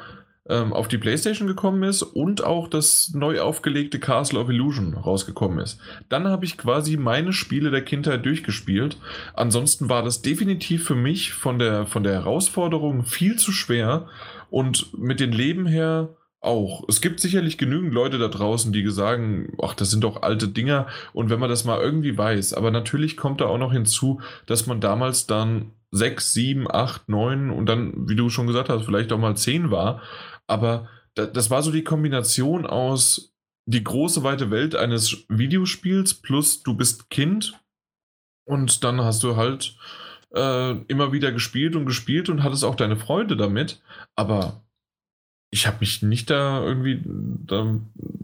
ähm, 0.50 0.74
auf 0.74 0.88
die 0.88 0.98
PlayStation 0.98 1.48
gekommen 1.48 1.84
ist 1.84 2.02
und 2.02 2.44
auch 2.44 2.68
das 2.68 3.12
neu 3.14 3.40
aufgelegte 3.40 4.00
Castle 4.00 4.40
of 4.40 4.50
Illusion 4.50 4.96
rausgekommen 4.96 5.60
ist. 5.60 5.80
Dann 6.10 6.28
habe 6.28 6.46
ich 6.46 6.58
quasi 6.58 6.98
meine 6.98 7.32
Spiele 7.32 7.72
der 7.72 7.84
Kindheit 7.84 8.26
durchgespielt. 8.26 8.98
Ansonsten 9.36 9.90
war 9.90 10.04
das 10.04 10.22
definitiv 10.22 10.86
für 10.86 10.96
mich 10.96 11.34
von 11.34 11.60
der, 11.60 11.86
von 11.86 12.04
der 12.04 12.14
Herausforderung 12.14 13.06
viel 13.06 13.38
zu 13.38 13.52
schwer 13.52 14.08
und 14.50 14.98
mit 14.98 15.20
den 15.20 15.32
Leben 15.32 15.68
her 15.68 16.10
auch. 16.42 16.84
Es 16.88 17.02
gibt 17.02 17.20
sicherlich 17.20 17.58
genügend 17.58 17.94
Leute 17.94 18.18
da 18.18 18.30
draußen, 18.30 18.72
die 18.72 18.88
sagen, 18.90 19.54
ach, 19.62 19.74
das 19.74 19.92
sind 19.92 20.04
doch 20.04 20.24
alte 20.24 20.48
Dinger 20.48 20.88
und 21.14 21.30
wenn 21.30 21.40
man 21.40 21.50
das 21.50 21.66
mal 21.66 21.80
irgendwie 21.80 22.18
weiß, 22.18 22.54
aber 22.54 22.72
natürlich 22.72 23.18
kommt 23.18 23.42
da 23.42 23.46
auch 23.46 23.58
noch 23.58 23.74
hinzu, 23.74 24.22
dass 24.46 24.66
man 24.66 24.80
damals 24.80 25.28
dann 25.28 25.74
sechs, 25.92 26.34
sieben, 26.34 26.70
acht, 26.70 27.10
neun 27.10 27.50
und 27.50 27.66
dann, 27.66 28.08
wie 28.08 28.16
du 28.16 28.30
schon 28.30 28.48
gesagt 28.48 28.70
hast, 28.70 28.86
vielleicht 28.86 29.12
auch 29.12 29.18
mal 29.18 29.36
zehn 29.36 29.72
war 29.72 30.02
aber 30.50 30.90
das 31.14 31.50
war 31.50 31.62
so 31.64 31.72
die 31.72 31.84
Kombination 31.84 32.66
aus 32.66 33.34
die 33.66 33.84
große 33.84 34.24
weite 34.24 34.50
Welt 34.52 34.76
eines 34.76 35.26
Videospiels 35.30 36.16
plus 36.16 36.64
du 36.64 36.74
bist 36.74 37.10
Kind 37.10 37.60
und 38.46 38.84
dann 38.84 39.02
hast 39.02 39.22
du 39.22 39.36
halt 39.36 39.76
äh, 40.34 40.72
immer 40.88 41.12
wieder 41.12 41.32
gespielt 41.32 41.76
und 41.76 41.86
gespielt 41.86 42.30
und 42.30 42.44
hattest 42.44 42.64
auch 42.64 42.76
deine 42.76 42.98
Freude 42.98 43.38
damit. 43.38 43.82
Aber 44.16 44.64
ich 45.52 45.68
habe 45.68 45.78
mich 45.82 46.02
nicht 46.02 46.30
da 46.30 46.64
irgendwie 46.64 47.02
da, 47.06 47.80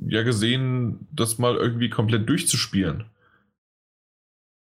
ja 0.07 0.23
gesehen, 0.23 1.07
das 1.11 1.37
mal 1.37 1.55
irgendwie 1.55 1.89
komplett 1.89 2.27
durchzuspielen. 2.29 3.05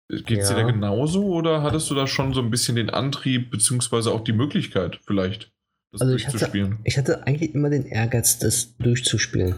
Geht 0.10 0.40
es 0.40 0.50
ja. 0.50 0.56
dir 0.56 0.64
da 0.64 0.72
genauso 0.72 1.26
oder 1.26 1.64
hattest 1.64 1.90
du 1.90 1.96
da 1.96 2.08
schon 2.08 2.34
so 2.34 2.42
ein 2.42 2.50
bisschen 2.50 2.78
den 2.78 2.90
Antrieb 2.90 3.52
beziehungsweise 3.52 4.12
auch 4.12 4.24
die 4.24 4.34
Möglichkeit 4.34 5.02
vielleicht? 5.06 5.52
Das 5.92 6.02
also 6.02 6.16
ich 6.16 6.28
hatte, 6.28 6.78
ich 6.84 6.98
hatte 6.98 7.26
eigentlich 7.26 7.54
immer 7.56 7.70
den 7.70 7.86
Ehrgeiz, 7.86 8.40
das 8.40 8.76
durchzuspielen. 8.78 9.56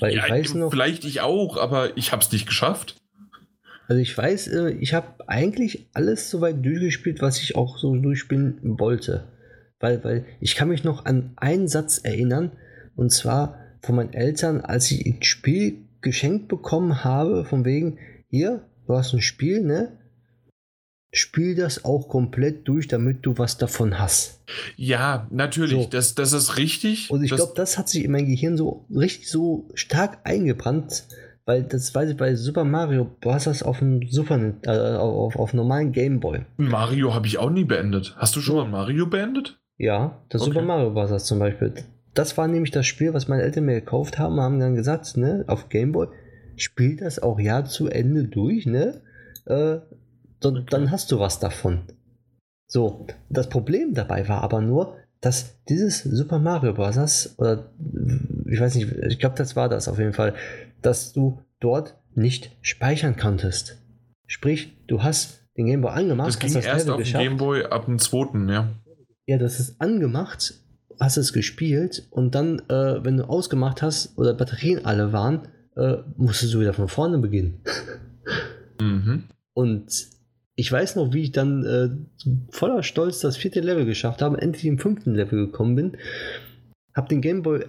Weil 0.00 0.14
ja, 0.14 0.24
ich 0.24 0.30
weiß 0.30 0.54
noch. 0.54 0.70
Vielleicht 0.70 1.04
ich 1.04 1.20
auch, 1.20 1.56
aber 1.56 1.96
ich 1.96 2.12
habe 2.12 2.22
es 2.22 2.30
nicht 2.32 2.46
geschafft. 2.46 2.96
Also 3.88 4.00
ich 4.00 4.16
weiß, 4.16 4.48
äh, 4.48 4.70
ich 4.70 4.94
habe 4.94 5.28
eigentlich 5.28 5.88
alles 5.92 6.30
so 6.30 6.40
weit 6.40 6.64
durchgespielt, 6.64 7.20
was 7.20 7.40
ich 7.40 7.56
auch 7.56 7.78
so 7.78 7.94
durchspielen 7.96 8.58
wollte. 8.62 9.28
Weil, 9.80 10.02
weil 10.04 10.24
ich 10.40 10.54
kann 10.54 10.68
mich 10.68 10.84
noch 10.84 11.04
an 11.04 11.32
einen 11.36 11.68
Satz 11.68 11.98
erinnern, 11.98 12.52
und 12.94 13.10
zwar 13.10 13.58
von 13.82 13.96
meinen 13.96 14.12
Eltern, 14.12 14.60
als 14.60 14.90
ich 14.90 15.04
ein 15.04 15.22
Spiel 15.22 15.88
geschenkt 16.00 16.48
bekommen 16.48 17.04
habe, 17.04 17.44
von 17.44 17.64
wegen, 17.64 17.98
hier, 18.28 18.64
du 18.86 18.94
hast 18.94 19.12
ein 19.12 19.20
Spiel, 19.20 19.62
ne? 19.62 19.98
Spiel 21.12 21.54
das 21.54 21.84
auch 21.84 22.08
komplett 22.08 22.66
durch, 22.66 22.88
damit 22.88 23.24
du 23.24 23.36
was 23.36 23.58
davon 23.58 23.98
hast. 23.98 24.40
Ja, 24.76 25.26
natürlich, 25.30 25.84
so. 25.84 25.88
das, 25.90 26.14
das 26.14 26.32
ist 26.32 26.56
richtig. 26.56 27.10
Und 27.10 27.22
ich 27.22 27.30
glaube, 27.30 27.52
das 27.54 27.76
hat 27.76 27.88
sich 27.88 28.04
in 28.04 28.12
mein 28.12 28.26
Gehirn 28.26 28.56
so 28.56 28.86
richtig 28.90 29.28
so 29.28 29.68
stark 29.74 30.20
eingebrannt, 30.24 31.04
weil 31.44 31.64
das 31.64 31.94
weiß 31.94 32.10
ich 32.10 32.16
bei 32.16 32.34
Super 32.34 32.64
Mario 32.64 33.04
Bros. 33.20 33.62
auf 33.62 33.80
dem 33.80 34.08
Super 34.08 34.54
äh, 34.64 34.96
auf, 34.96 35.36
auf 35.36 35.52
normalen 35.52 35.92
Gameboy. 35.92 36.46
Mario 36.56 37.14
habe 37.14 37.26
ich 37.26 37.36
auch 37.38 37.50
nie 37.50 37.64
beendet. 37.64 38.14
Hast 38.16 38.34
du 38.34 38.40
schon 38.40 38.56
mal 38.56 38.68
Mario 38.68 39.06
beendet? 39.06 39.60
Ja, 39.76 40.22
das 40.30 40.42
okay. 40.42 40.52
Super 40.52 40.64
Mario 40.64 40.90
Bros. 40.92 41.24
zum 41.26 41.38
Beispiel. 41.38 41.74
Das 42.14 42.38
war 42.38 42.48
nämlich 42.48 42.70
das 42.70 42.86
Spiel, 42.86 43.12
was 43.12 43.28
meine 43.28 43.42
Eltern 43.42 43.64
mir 43.66 43.80
gekauft 43.80 44.18
haben, 44.18 44.40
haben 44.40 44.60
dann 44.60 44.76
gesagt, 44.76 45.16
ne, 45.18 45.44
auf 45.46 45.68
Gameboy, 45.68 46.08
spiel 46.56 46.96
das 46.96 47.18
auch 47.18 47.38
ja 47.38 47.64
zu 47.64 47.88
Ende 47.88 48.24
durch, 48.24 48.66
ne? 48.66 49.02
Äh, 49.46 49.78
dann, 50.44 50.58
okay. 50.58 50.66
dann 50.70 50.90
hast 50.90 51.10
du 51.12 51.18
was 51.18 51.38
davon. 51.38 51.82
So, 52.66 53.06
das 53.28 53.48
Problem 53.48 53.94
dabei 53.94 54.28
war 54.28 54.42
aber 54.42 54.60
nur, 54.60 54.96
dass 55.20 55.62
dieses 55.68 56.02
Super 56.02 56.38
Mario 56.38 56.74
Bros. 56.74 57.34
oder 57.38 57.72
ich 58.46 58.60
weiß 58.60 58.74
nicht, 58.74 58.90
ich 58.92 59.18
glaube, 59.18 59.36
das 59.36 59.56
war 59.56 59.68
das 59.68 59.88
auf 59.88 59.98
jeden 59.98 60.12
Fall, 60.12 60.34
dass 60.80 61.12
du 61.12 61.42
dort 61.60 61.96
nicht 62.14 62.56
speichern 62.60 63.16
konntest. 63.16 63.78
Sprich, 64.26 64.76
du 64.86 65.02
hast 65.02 65.42
den 65.56 65.66
Gameboy 65.66 65.92
angemacht. 65.92 66.28
Das 66.28 66.38
ging 66.38 66.52
das 66.52 66.64
erst 66.64 66.86
Level 66.86 67.00
auf 67.00 67.08
dem 67.08 67.20
Gameboy 67.20 67.64
ab 67.64 67.84
dem 67.84 67.98
zweiten, 67.98 68.48
ja. 68.48 68.68
Ja, 69.26 69.38
das 69.38 69.60
ist 69.60 69.80
angemacht, 69.80 70.54
hast 70.98 71.16
es 71.16 71.32
gespielt 71.32 72.06
und 72.10 72.34
dann, 72.34 72.60
äh, 72.68 73.04
wenn 73.04 73.18
du 73.18 73.24
ausgemacht 73.24 73.82
hast 73.82 74.18
oder 74.18 74.34
Batterien 74.34 74.84
alle 74.84 75.12
waren, 75.12 75.48
äh, 75.76 75.98
musstest 76.16 76.54
du 76.54 76.60
wieder 76.60 76.72
von 76.72 76.88
vorne 76.88 77.18
beginnen. 77.18 77.60
mhm. 78.80 79.24
Und 79.54 80.06
ich 80.54 80.70
weiß 80.70 80.96
noch, 80.96 81.12
wie 81.12 81.22
ich 81.22 81.32
dann 81.32 81.64
äh, 81.64 81.88
voller 82.50 82.82
Stolz 82.82 83.20
das 83.20 83.36
vierte 83.36 83.60
Level 83.60 83.86
geschafft 83.86 84.22
habe, 84.22 84.40
endlich 84.40 84.66
im 84.66 84.78
fünften 84.78 85.14
Level 85.14 85.46
gekommen 85.46 85.76
bin. 85.76 85.96
Hab 86.94 87.08
den 87.08 87.22
Gameboy 87.22 87.64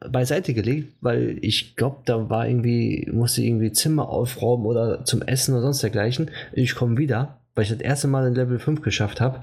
beiseite 0.00 0.52
gelegt, 0.52 0.92
weil 1.00 1.38
ich 1.40 1.76
glaube, 1.76 2.02
da 2.04 2.28
war 2.28 2.46
irgendwie, 2.46 3.08
musste 3.10 3.42
irgendwie 3.42 3.72
Zimmer 3.72 4.08
aufräumen 4.08 4.66
oder 4.66 5.04
zum 5.04 5.22
Essen 5.22 5.52
oder 5.52 5.62
sonst 5.62 5.82
dergleichen. 5.82 6.30
Ich 6.52 6.74
komme 6.74 6.98
wieder, 6.98 7.38
weil 7.54 7.64
ich 7.64 7.70
das 7.70 7.80
erste 7.80 8.08
Mal 8.08 8.26
in 8.26 8.34
Level 8.34 8.58
5 8.58 8.82
geschafft 8.82 9.20
habe 9.20 9.42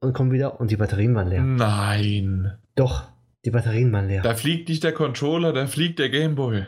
und 0.00 0.12
komme 0.12 0.32
wieder 0.32 0.60
und 0.60 0.70
die 0.70 0.76
Batterien 0.76 1.14
waren 1.14 1.28
leer. 1.28 1.42
Nein. 1.42 2.52
Doch, 2.74 3.08
die 3.44 3.50
Batterien 3.50 3.90
waren 3.92 4.08
leer. 4.08 4.22
Da 4.22 4.34
fliegt 4.34 4.68
nicht 4.68 4.84
der 4.84 4.92
Controller, 4.92 5.54
da 5.54 5.66
fliegt 5.66 5.98
der 5.98 6.10
Gameboy. 6.10 6.66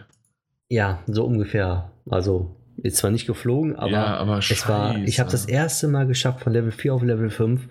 Ja, 0.68 1.02
so 1.06 1.24
ungefähr. 1.26 1.90
Also 2.08 2.56
ist 2.82 2.96
zwar 2.96 3.10
nicht 3.10 3.26
geflogen, 3.26 3.76
aber, 3.76 3.90
Ja, 3.90 4.16
aber 4.16 4.38
es 4.38 4.68
war, 4.68 4.96
ich 4.96 5.20
habe 5.20 5.30
das 5.30 5.44
erste 5.46 5.88
Mal 5.88 6.06
geschafft 6.06 6.40
von 6.40 6.52
Level 6.52 6.70
4 6.70 6.94
auf 6.94 7.02
Level 7.02 7.30
5 7.30 7.68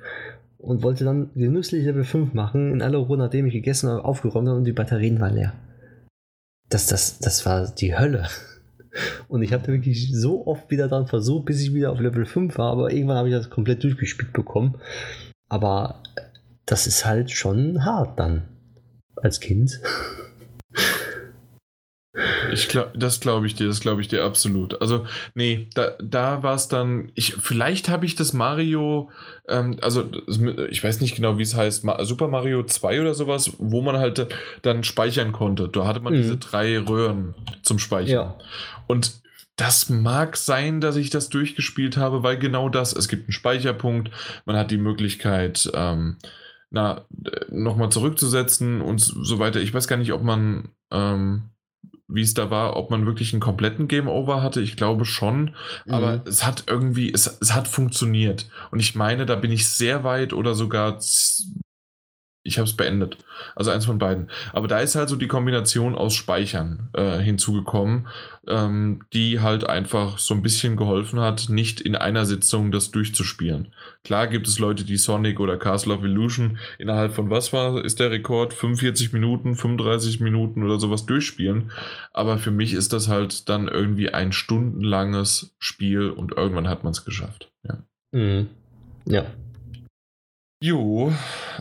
und 0.58 0.84
wollte 0.84 1.06
dann 1.06 1.32
genüsslich 1.36 1.86
Level 1.86 2.04
5 2.04 2.34
machen, 2.34 2.74
in 2.74 2.82
aller 2.82 2.98
Ruhe, 2.98 3.18
nachdem 3.18 3.48
ich 3.48 3.54
gegessen 3.54 3.90
habe, 3.90 4.04
aufgeräumt 4.06 4.48
habe 4.48 4.58
und 4.58 4.66
die 4.66 4.74
Batterien 4.74 5.20
waren 5.20 5.36
leer. 5.36 5.54
Das, 6.70 6.88
das, 6.88 7.20
das 7.20 7.46
war 7.46 7.68
die 7.68 7.98
Hölle. 7.98 8.28
Und 9.28 9.44
ich 9.44 9.54
habe 9.54 9.68
wirklich 9.68 10.12
so 10.14 10.46
oft 10.48 10.70
wieder 10.72 10.88
dran 10.88 11.08
versucht, 11.08 11.46
bis 11.46 11.62
ich 11.62 11.74
wieder 11.74 11.92
auf 11.92 12.00
Level 12.00 12.26
5 12.26 12.58
war, 12.58 12.72
aber 12.72 12.92
irgendwann 12.92 13.18
habe 13.18 13.30
ich 13.30 13.36
das 13.36 13.50
komplett 13.50 13.84
durchgespielt 13.84 14.34
bekommen. 14.34 14.76
Aber 15.48 16.04
das 16.66 16.88
ist 16.88 17.06
halt 17.06 17.32
schon 17.32 17.86
hart 17.86 18.20
dann. 18.20 18.44
Als 19.16 19.40
Kind. 19.40 19.80
Ich 22.54 22.68
glaub, 22.70 22.92
das 22.94 23.20
glaube 23.20 23.48
ich 23.48 23.56
dir, 23.56 23.68
das 23.68 23.80
glaube 23.80 24.02
ich 24.02 24.08
dir 24.08 24.24
absolut. 24.24 24.82
Also, 24.82 25.06
nee, 25.34 25.68
da, 25.74 25.92
da 26.02 26.44
war 26.44 26.56
es 26.56 26.68
dann. 26.68 27.12
Ich, 27.16 27.36
vielleicht 27.36 27.90
habe 27.90 28.06
ich 28.06 28.16
das 28.16 28.34
Mario, 28.34 29.10
ähm, 29.48 29.78
also 29.82 30.10
ich 30.70 30.84
weiß 30.84 31.02
nicht 31.02 31.16
genau, 31.16 31.38
wie 31.38 31.44
es 31.44 31.56
heißt, 31.56 31.86
Super 32.02 32.28
Mario 32.28 32.64
2 32.64 33.02
oder 33.02 33.14
sowas, 33.14 33.52
wo 33.58 33.82
man 33.82 33.98
halt 33.98 34.28
dann 34.62 34.84
speichern 34.84 35.32
konnte. 35.32 35.68
Da 35.70 35.86
hatte 35.86 36.00
man 36.00 36.14
Mhm. 36.14 36.18
diese 36.18 36.38
drei 36.38 36.80
Röhren 36.80 37.36
zum 37.64 37.80
Speichern. 37.80 38.14
Ja. 38.14 38.36
Und 38.88 39.20
das 39.56 39.90
mag 39.90 40.38
sein, 40.38 40.80
dass 40.80 40.96
ich 40.96 41.10
das 41.10 41.30
durchgespielt 41.30 41.98
habe, 41.98 42.24
weil 42.24 42.38
genau 42.38 42.70
das, 42.70 42.94
es 42.94 43.08
gibt 43.10 43.26
einen 43.26 43.34
Speicherpunkt, 43.34 44.10
man 44.46 44.56
hat 44.56 44.72
die 44.72 44.78
Möglichkeit, 44.78 45.70
ähm, 45.74 46.18
na, 46.72 47.06
nochmal 47.50 47.90
zurückzusetzen 47.90 48.80
und 48.80 49.00
so 49.02 49.40
weiter. 49.40 49.60
Ich 49.60 49.74
weiß 49.74 49.88
gar 49.88 49.98
nicht, 49.98 50.14
ob 50.14 50.24
man, 50.24 50.70
ähm, 50.92 51.50
wie 52.10 52.22
es 52.22 52.34
da 52.34 52.50
war, 52.50 52.76
ob 52.76 52.90
man 52.92 53.06
wirklich 53.06 53.34
einen 53.34 53.40
kompletten 53.42 53.88
Game 53.88 54.08
Over 54.08 54.42
hatte. 54.42 54.62
Ich 54.62 54.76
glaube 54.78 55.06
schon, 55.06 55.56
aber 55.88 56.18
Mhm. 56.18 56.22
es 56.26 56.46
hat 56.46 56.64
irgendwie, 56.68 57.12
es, 57.14 57.38
es 57.42 57.54
hat 57.54 57.68
funktioniert. 57.68 58.50
Und 58.72 58.80
ich 58.80 58.96
meine, 58.96 59.26
da 59.26 59.36
bin 59.36 59.52
ich 59.52 59.68
sehr 59.70 60.04
weit 60.04 60.34
oder 60.34 60.56
sogar, 60.56 60.98
ich 62.44 62.58
habe 62.58 62.68
es 62.68 62.76
beendet. 62.76 63.18
Also 63.56 63.72
eins 63.72 63.86
von 63.86 64.00
beiden. 64.00 64.30
Aber 64.54 64.68
da 64.68 64.80
ist 64.80 64.96
halt 64.96 65.10
so 65.10 65.16
die 65.16 65.28
Kombination 65.28 65.96
aus 65.96 66.14
Speichern 66.14 66.90
äh, 66.94 67.20
hinzugekommen, 67.20 68.08
ähm, 68.48 69.04
die 69.14 69.42
halt 69.42 69.68
einfach 69.68 70.18
so 70.18 70.34
ein 70.34 70.42
bisschen 70.42 70.78
geholfen 70.78 71.20
hat, 71.20 71.50
nicht 71.50 71.82
in 71.82 71.96
einer 71.96 72.26
Sitzung 72.26 72.72
das 72.72 72.92
durchzuspielen. 72.92 73.74
Klar 74.04 74.28
gibt 74.28 74.48
es 74.48 74.58
Leute, 74.58 74.86
die 74.86 74.98
Sonic 74.98 75.40
oder 75.40 75.58
Castle 75.58 75.94
of 75.94 76.04
Illusion 76.04 76.58
innerhalb 76.78 77.14
von 77.14 77.30
was 77.30 77.52
war, 77.52 77.84
ist 77.84 78.00
der 78.00 78.12
Rekord? 78.12 78.54
45 78.54 79.12
Minuten, 79.12 79.56
35 79.56 80.22
Minuten 80.22 80.64
oder 80.64 80.80
sowas 80.80 81.06
durchspielen. 81.06 81.72
Aber 82.14 82.38
für 82.38 82.52
mich 82.52 82.74
ist 82.74 82.94
das 82.94 83.10
halt 83.10 83.50
dann 83.50 83.68
irgendwie 83.68 84.10
ein 84.10 84.32
stundenlanges 84.32 85.56
Spiel 85.60 86.10
und 86.10 86.32
irgendwann 86.38 86.70
hat 86.70 86.84
man 86.86 86.92
es 86.92 87.04
geschafft. 87.04 87.52
Ja. 87.64 87.84
Mhm. 88.12 88.48
Ja. 89.06 89.26
Jo, 90.62 91.14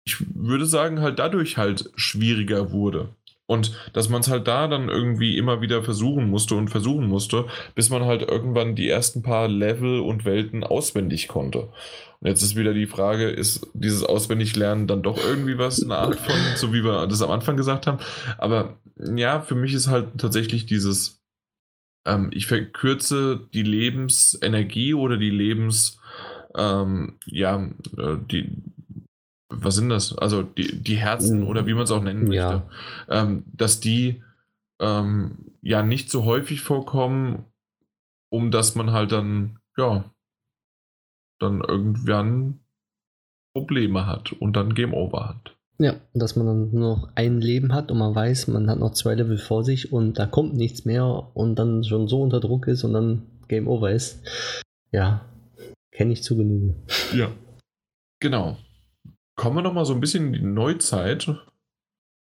ich 0.06 0.16
würde 0.34 0.64
sagen, 0.64 1.02
halt 1.02 1.18
dadurch 1.18 1.58
halt 1.58 1.90
schwieriger 1.96 2.72
wurde. 2.72 3.10
Und 3.44 3.76
dass 3.94 4.08
man 4.08 4.20
es 4.20 4.28
halt 4.28 4.46
da 4.46 4.68
dann 4.68 4.88
irgendwie 4.88 5.36
immer 5.36 5.60
wieder 5.60 5.82
versuchen 5.82 6.30
musste 6.30 6.54
und 6.54 6.68
versuchen 6.68 7.08
musste, 7.08 7.46
bis 7.74 7.90
man 7.90 8.04
halt 8.04 8.22
irgendwann 8.22 8.76
die 8.76 8.88
ersten 8.88 9.22
paar 9.22 9.48
Level 9.48 10.00
und 10.00 10.24
Welten 10.24 10.62
auswendig 10.62 11.26
konnte. 11.28 11.68
Und 12.20 12.28
jetzt 12.28 12.42
ist 12.42 12.56
wieder 12.56 12.74
die 12.74 12.86
Frage, 12.86 13.30
ist 13.30 13.66
dieses 13.72 14.02
Auswendiglernen 14.02 14.86
dann 14.86 15.02
doch 15.02 15.16
irgendwie 15.16 15.56
was, 15.56 15.82
eine 15.82 15.96
Art 15.96 16.16
von, 16.16 16.36
so 16.56 16.72
wie 16.72 16.84
wir 16.84 17.06
das 17.06 17.22
am 17.22 17.30
Anfang 17.30 17.56
gesagt 17.56 17.86
haben. 17.86 17.98
Aber 18.36 18.78
ja, 18.96 19.40
für 19.40 19.54
mich 19.54 19.72
ist 19.72 19.88
halt 19.88 20.18
tatsächlich 20.18 20.66
dieses, 20.66 21.22
ähm, 22.06 22.30
ich 22.32 22.46
verkürze 22.46 23.48
die 23.54 23.62
Lebensenergie 23.62 24.92
oder 24.92 25.16
die 25.16 25.30
Lebens, 25.30 25.98
ähm, 26.54 27.18
ja, 27.24 27.70
äh, 27.96 28.16
die, 28.30 28.50
was 29.48 29.76
sind 29.76 29.88
das? 29.88 30.16
Also 30.16 30.42
die, 30.42 30.76
die 30.82 30.96
Herzen 30.96 31.44
oder 31.44 31.66
wie 31.66 31.74
man 31.74 31.84
es 31.84 31.90
auch 31.90 32.02
nennen 32.02 32.24
möchte. 32.24 32.36
Ja. 32.36 32.70
Ähm, 33.08 33.44
dass 33.46 33.80
die 33.80 34.22
ähm, 34.78 35.52
ja 35.62 35.82
nicht 35.82 36.10
so 36.10 36.24
häufig 36.24 36.60
vorkommen, 36.60 37.46
um 38.30 38.50
dass 38.50 38.74
man 38.74 38.92
halt 38.92 39.12
dann, 39.12 39.58
ja, 39.76 40.04
dann 41.40 41.62
irgendwann 41.66 42.60
Probleme 43.54 44.06
hat 44.06 44.32
und 44.32 44.54
dann 44.54 44.74
Game 44.74 44.94
Over 44.94 45.28
hat. 45.28 45.56
Ja, 45.78 45.94
dass 46.12 46.36
man 46.36 46.46
dann 46.46 46.70
nur 46.72 46.96
noch 46.96 47.08
ein 47.14 47.40
Leben 47.40 47.72
hat 47.72 47.90
und 47.90 47.98
man 47.98 48.14
weiß, 48.14 48.48
man 48.48 48.68
hat 48.68 48.78
noch 48.78 48.92
zwei 48.92 49.14
Level 49.14 49.38
vor 49.38 49.64
sich 49.64 49.92
und 49.92 50.18
da 50.18 50.26
kommt 50.26 50.54
nichts 50.54 50.84
mehr 50.84 51.30
und 51.34 51.58
dann 51.58 51.82
schon 51.84 52.06
so 52.06 52.22
unter 52.22 52.40
Druck 52.40 52.68
ist 52.68 52.84
und 52.84 52.92
dann 52.92 53.22
Game 53.48 53.66
Over 53.66 53.90
ist. 53.90 54.22
Ja, 54.92 55.24
kenne 55.90 56.12
ich 56.12 56.22
zu 56.22 56.36
Genüge. 56.36 56.74
Ja. 57.14 57.30
Genau. 58.20 58.58
Kommen 59.36 59.56
wir 59.56 59.62
nochmal 59.62 59.86
so 59.86 59.94
ein 59.94 60.00
bisschen 60.00 60.26
in 60.26 60.32
die 60.34 60.42
Neuzeit. 60.42 61.34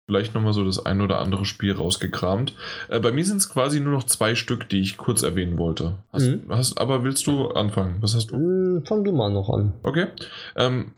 Vielleicht 0.10 0.34
nochmal 0.34 0.54
so 0.54 0.66
das 0.66 0.84
ein 0.88 1.02
oder 1.02 1.20
andere 1.20 1.46
Spiel 1.46 1.72
rausgekramt. 1.72 2.56
Äh, 2.88 3.00
bei 3.00 3.12
mir 3.12 3.24
sind 3.24 3.38
es 3.38 3.48
quasi 3.48 3.80
nur 3.80 3.94
noch 3.94 4.06
zwei 4.06 4.34
Stück, 4.34 4.68
die 4.68 4.80
ich 4.82 4.98
kurz 4.98 5.22
erwähnen 5.22 5.60
wollte. 5.60 6.00
Hast, 6.12 6.24
Mhm. 6.26 6.46
hast, 6.50 6.82
aber 6.82 7.04
willst 7.04 7.28
du 7.28 7.50
anfangen? 7.50 7.98
Was 8.02 8.16
hast 8.16 8.32
du? 8.32 8.36
Hm, 8.36 8.84
fang 8.88 9.04
du 9.04 9.12
mal 9.12 9.30
noch 9.32 9.52
an. 9.52 9.74
Okay. 9.84 10.08
Ähm, 10.56 10.94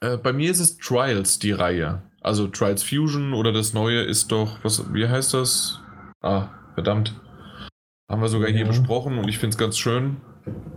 äh, 0.00 0.16
bei 0.16 0.32
mir 0.32 0.48
ist 0.52 0.60
es 0.60 0.76
Trials, 0.78 1.40
die 1.40 1.50
Reihe. 1.50 2.02
Also 2.20 2.46
Trials 2.46 2.84
Fusion 2.84 3.32
oder 3.34 3.50
das 3.52 3.74
neue 3.74 4.02
ist 4.02 4.30
doch, 4.30 4.58
was, 4.62 4.94
wie 4.94 5.08
heißt 5.08 5.34
das? 5.34 5.80
Ah, 6.22 6.50
verdammt. 6.74 7.12
Haben 8.08 8.22
wir 8.22 8.28
sogar 8.28 8.48
hier 8.48 8.60
Ja. 8.60 8.68
besprochen 8.68 9.18
und 9.18 9.26
ich 9.26 9.38
finde 9.38 9.54
es 9.54 9.58
ganz 9.58 9.76
schön. 9.76 10.18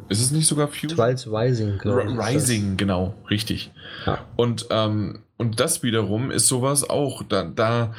Ist 0.09 0.21
es 0.21 0.31
nicht 0.31 0.47
sogar 0.47 0.69
Fusion? 0.69 0.97
Trials 0.97 1.27
Rising, 1.31 1.77
glaube 1.77 2.03
ich. 2.11 2.17
Rising, 2.19 2.77
genau, 2.77 3.13
richtig. 3.29 3.71
Ja. 4.07 4.25
Und, 4.37 4.65
ähm, 4.71 5.19
und 5.37 5.59
das 5.59 5.83
wiederum 5.83 6.31
ist 6.31 6.47
sowas 6.47 6.89
auch, 6.89 7.23
da, 7.23 7.43
da 7.43 7.93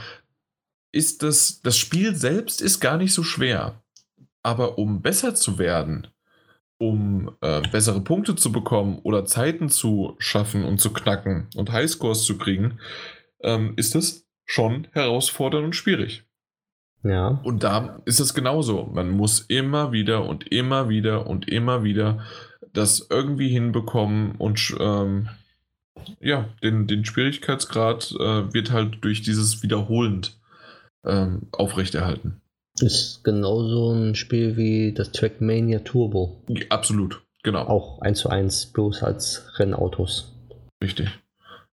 ist 0.92 1.22
das, 1.22 1.60
das 1.60 1.76
Spiel 1.76 2.14
selbst 2.14 2.62
ist 2.62 2.80
gar 2.80 2.96
nicht 2.96 3.12
so 3.12 3.22
schwer. 3.22 3.82
Aber 4.42 4.78
um 4.78 5.02
besser 5.02 5.34
zu 5.34 5.58
werden, 5.58 6.06
um 6.78 7.36
äh, 7.40 7.62
bessere 7.72 8.00
Punkte 8.00 8.36
zu 8.36 8.52
bekommen 8.52 9.00
oder 9.02 9.24
Zeiten 9.24 9.68
zu 9.68 10.16
schaffen 10.18 10.64
und 10.64 10.80
zu 10.80 10.92
knacken 10.92 11.48
und 11.56 11.72
Highscores 11.72 12.24
zu 12.24 12.38
kriegen, 12.38 12.78
ähm, 13.42 13.74
ist 13.76 13.94
es 13.94 14.28
schon 14.44 14.86
herausfordernd 14.92 15.64
und 15.64 15.76
schwierig. 15.76 16.24
Ja. 17.02 17.40
Und 17.44 17.64
da 17.64 18.00
ist 18.06 18.20
es 18.20 18.34
genauso. 18.34 18.84
Man 18.84 19.10
muss 19.10 19.40
immer 19.40 19.92
wieder 19.92 20.26
und 20.26 20.50
immer 20.50 20.88
wieder 20.88 21.26
und 21.26 21.48
immer 21.48 21.84
wieder 21.84 22.24
das 22.72 23.06
irgendwie 23.10 23.48
hinbekommen 23.48 24.32
und 24.36 24.74
ähm, 24.80 25.28
ja, 26.20 26.48
den, 26.62 26.86
den 26.86 27.04
Schwierigkeitsgrad 27.04 28.12
äh, 28.18 28.52
wird 28.52 28.72
halt 28.72 28.98
durch 29.02 29.22
dieses 29.22 29.62
wiederholend 29.62 30.38
ähm, 31.04 31.48
aufrechterhalten. 31.52 32.40
Ist 32.80 33.22
genauso 33.22 33.92
ein 33.92 34.14
Spiel 34.14 34.56
wie 34.56 34.92
das 34.92 35.12
Trackmania 35.12 35.80
Turbo. 35.80 36.42
Absolut, 36.70 37.22
genau. 37.42 37.66
Auch 37.66 38.00
1 38.00 38.18
zu 38.18 38.28
1, 38.30 38.72
bloß 38.72 39.02
als 39.02 39.46
Rennautos. 39.58 40.32
Richtig. 40.82 41.08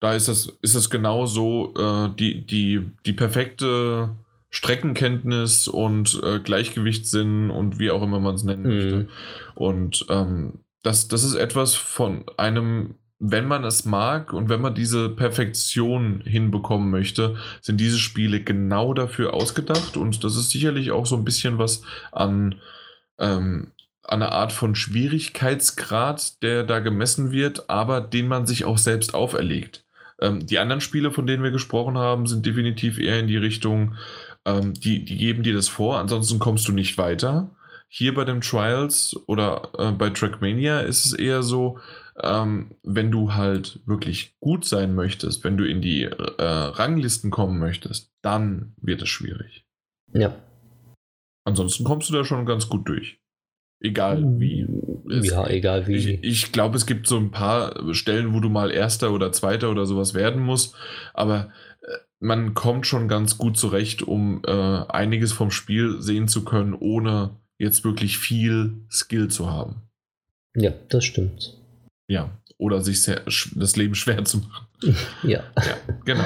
Da 0.01 0.15
ist 0.15 0.29
das, 0.29 0.53
ist 0.63 0.75
das 0.75 0.91
genauso 0.91 1.73
äh, 1.77 2.09
die, 2.19 2.45
die, 2.47 2.91
die 3.07 3.13
perfekte 3.13 4.11
Streckenkenntnis 4.51 5.69
und 5.69 6.21
äh, 6.25 6.41
Gleichgewichtssinn 6.41 7.51
und 7.51 7.79
wie 7.79 7.91
auch 7.91 8.03
immer 8.03 8.21
man 8.21 8.35
es 8.35 8.45
nennen 8.45 8.63
Mhm. 8.63 8.69
möchte. 8.69 9.09
Und 9.55 10.07
ähm, 10.09 10.61
das, 10.83 11.09
das 11.09 11.25
ist 11.25 11.35
etwas 11.35 11.75
von 11.75 12.25
einem, 12.37 12.95
wenn 13.19 13.47
man 13.47 13.65
es 13.65 13.85
mag 13.85 14.33
und 14.33 14.49
wenn 14.49 14.61
man 14.61 14.75
diese 14.75 15.09
Perfektion 15.09 16.21
hinbekommen 16.25 16.91
möchte, 16.91 17.37
sind 17.61 17.81
diese 17.81 17.99
Spiele 17.99 18.43
genau 18.43 18.95
dafür 18.95 19.35
ausgedacht. 19.35 19.97
Und 19.97 20.23
das 20.23 20.37
ist 20.37 20.51
sicherlich 20.51 20.93
auch 20.93 21.07
so 21.07 21.17
ein 21.17 21.25
bisschen 21.25 21.59
was 21.59 21.83
an, 22.13 22.57
ähm, 23.19 23.73
einer 24.05 24.33
Art 24.33 24.53
von 24.53 24.75
Schwierigkeitsgrad, 24.75 26.43
der 26.43 26.63
da 26.65 26.79
gemessen 26.79 27.33
wird, 27.33 27.69
aber 27.69 28.01
den 28.01 28.29
man 28.29 28.47
sich 28.47 28.65
auch 28.65 28.79
selbst 28.79 29.15
auferlegt. 29.15 29.85
Ähm, 30.21 30.47
die 30.47 30.59
anderen 30.59 30.81
Spiele, 30.81 31.11
von 31.11 31.27
denen 31.27 31.43
wir 31.43 31.51
gesprochen 31.51 31.99
haben, 31.99 32.27
sind 32.27 32.47
definitiv 32.47 32.99
eher 32.99 33.19
in 33.19 33.27
die 33.27 33.37
Richtung, 33.37 33.97
ähm, 34.45 34.75
die, 34.75 35.05
die 35.05 35.17
geben 35.17 35.43
dir 35.43 35.55
das 35.55 35.69
vor, 35.69 35.99
ansonsten 35.99 36.39
kommst 36.39 36.67
du 36.69 36.73
nicht 36.73 36.99
weiter. 36.99 37.51
Hier 37.89 38.15
bei 38.15 38.25
den 38.25 38.41
Trials 38.41 39.17
oder 39.27 39.71
äh, 39.79 39.93
bei 39.93 40.11
Trackmania 40.11 40.81
ist 40.81 41.05
es 41.05 41.13
eher 41.13 41.43
so, 41.43 41.79
ähm, 42.23 42.77
wenn 42.83 43.11
du 43.11 43.35
halt 43.35 43.81
wirklich 43.87 44.37
gut 44.41 44.65
sein 44.65 44.95
möchtest, 44.95 45.45
wenn 45.45 45.57
du 45.57 45.65
in 45.65 45.81
die 45.81 46.05
äh, 46.05 46.43
Ranglisten 46.43 47.31
kommen 47.31 47.59
möchtest, 47.59 48.13
dann 48.23 48.75
wird 48.81 49.03
es 49.03 49.09
schwierig. 49.09 49.65
Ja. 50.13 50.35
Ansonsten 51.45 51.85
kommst 51.85 52.11
du 52.11 52.15
da 52.15 52.25
schon 52.25 52.47
ganz 52.47 52.69
gut 52.69 52.89
durch. 52.89 53.21
Egal 53.81 54.41
wie. 54.41 54.67
Es, 55.11 55.31
ja, 55.31 55.47
egal 55.47 55.87
wie. 55.87 55.97
Ich, 55.97 56.25
ich 56.25 56.53
glaube, 56.53 56.77
es 56.77 56.85
gibt 56.85 57.07
so 57.07 57.17
ein 57.17 57.31
paar 57.31 57.95
Stellen, 57.95 58.35
wo 58.35 58.41
du 58.41 58.49
mal 58.49 58.73
Erster 58.73 59.13
oder 59.13 59.31
Zweiter 59.31 59.71
oder 59.71 59.87
sowas 59.87 60.15
werden 60.15 60.43
musst, 60.43 60.75
aber 61.15 61.53
äh, 61.83 61.93
man 62.19 62.55
kommt 62.55 62.87
schon 62.87 63.07
ganz 63.07 63.39
gut 63.39 63.57
zurecht, 63.57 64.03
um 64.03 64.43
äh, 64.45 64.51
einiges 64.51 65.33
vom 65.33 65.53
Spiel 65.53 66.01
sehen 66.01 66.27
zu 66.27 66.45
können, 66.45 66.75
ohne 66.75 67.37
jetzt 67.57 67.85
wirklich 67.85 68.19
viel 68.19 68.85
Skill 68.91 69.29
zu 69.29 69.49
haben. 69.49 69.83
Ja, 70.57 70.73
das 70.89 71.05
stimmt. 71.05 71.58
Ja, 72.09 72.31
oder 72.57 72.81
sich 72.81 73.03
sehr, 73.03 73.23
das 73.55 73.77
Leben 73.77 73.95
schwer 73.95 74.25
zu 74.25 74.39
machen. 74.39 74.67
ja. 75.23 75.41
Ja, 75.57 75.77
genau. 76.05 76.25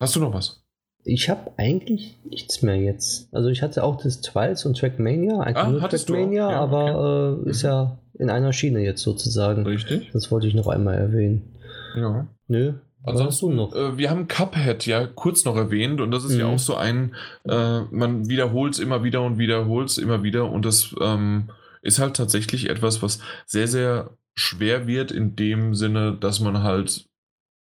Hast 0.00 0.14
du 0.16 0.20
noch 0.20 0.34
was? 0.34 0.62
Ich 1.06 1.28
habe 1.28 1.52
eigentlich 1.58 2.16
nichts 2.24 2.62
mehr 2.62 2.76
jetzt. 2.76 3.28
Also 3.34 3.48
ich 3.50 3.62
hatte 3.62 3.84
auch 3.84 4.00
das 4.02 4.20
Trials 4.22 4.64
und 4.64 4.78
Trackmania, 4.78 5.38
eigentlich 5.40 5.56
Ah, 5.56 5.68
nur 5.70 5.80
Trackmania? 5.80 6.50
Ja, 6.50 6.60
aber 6.60 7.40
äh, 7.44 7.50
ist 7.50 7.62
Mhm. 7.62 7.68
ja 7.68 7.98
in 8.18 8.30
einer 8.30 8.52
Schiene 8.52 8.80
jetzt 8.80 9.02
sozusagen. 9.02 9.66
Richtig. 9.66 10.10
Das 10.12 10.30
wollte 10.30 10.46
ich 10.46 10.54
noch 10.54 10.68
einmal 10.68 10.94
erwähnen. 10.94 11.54
Ja. 11.96 12.26
Nö, 12.48 12.74
was 13.02 13.20
hast 13.20 13.42
du 13.42 13.48
Ansonsten, 13.50 13.56
noch? 13.56 13.74
äh, 13.74 13.98
wir 13.98 14.08
haben 14.10 14.28
Cuphead 14.28 14.86
ja 14.86 15.06
kurz 15.06 15.44
noch 15.44 15.56
erwähnt 15.56 16.00
und 16.00 16.10
das 16.10 16.24
ist 16.24 16.36
ja 16.38 16.46
Mhm. 16.46 16.54
auch 16.54 16.58
so 16.58 16.74
ein, 16.74 17.14
äh, 17.46 17.80
man 17.90 18.28
wiederholt 18.28 18.74
es 18.74 18.78
immer 18.78 19.02
wieder 19.04 19.22
und 19.22 19.38
wiederholt 19.38 19.90
es 19.90 19.98
immer 19.98 20.22
wieder 20.22 20.50
und 20.50 20.64
das 20.64 20.94
ähm, 21.00 21.50
ist 21.82 21.98
halt 21.98 22.16
tatsächlich 22.16 22.70
etwas, 22.70 23.02
was 23.02 23.18
sehr, 23.46 23.68
sehr 23.68 24.10
schwer 24.34 24.86
wird 24.86 25.10
in 25.12 25.36
dem 25.36 25.74
Sinne, 25.74 26.16
dass 26.18 26.40
man 26.40 26.62
halt 26.62 27.06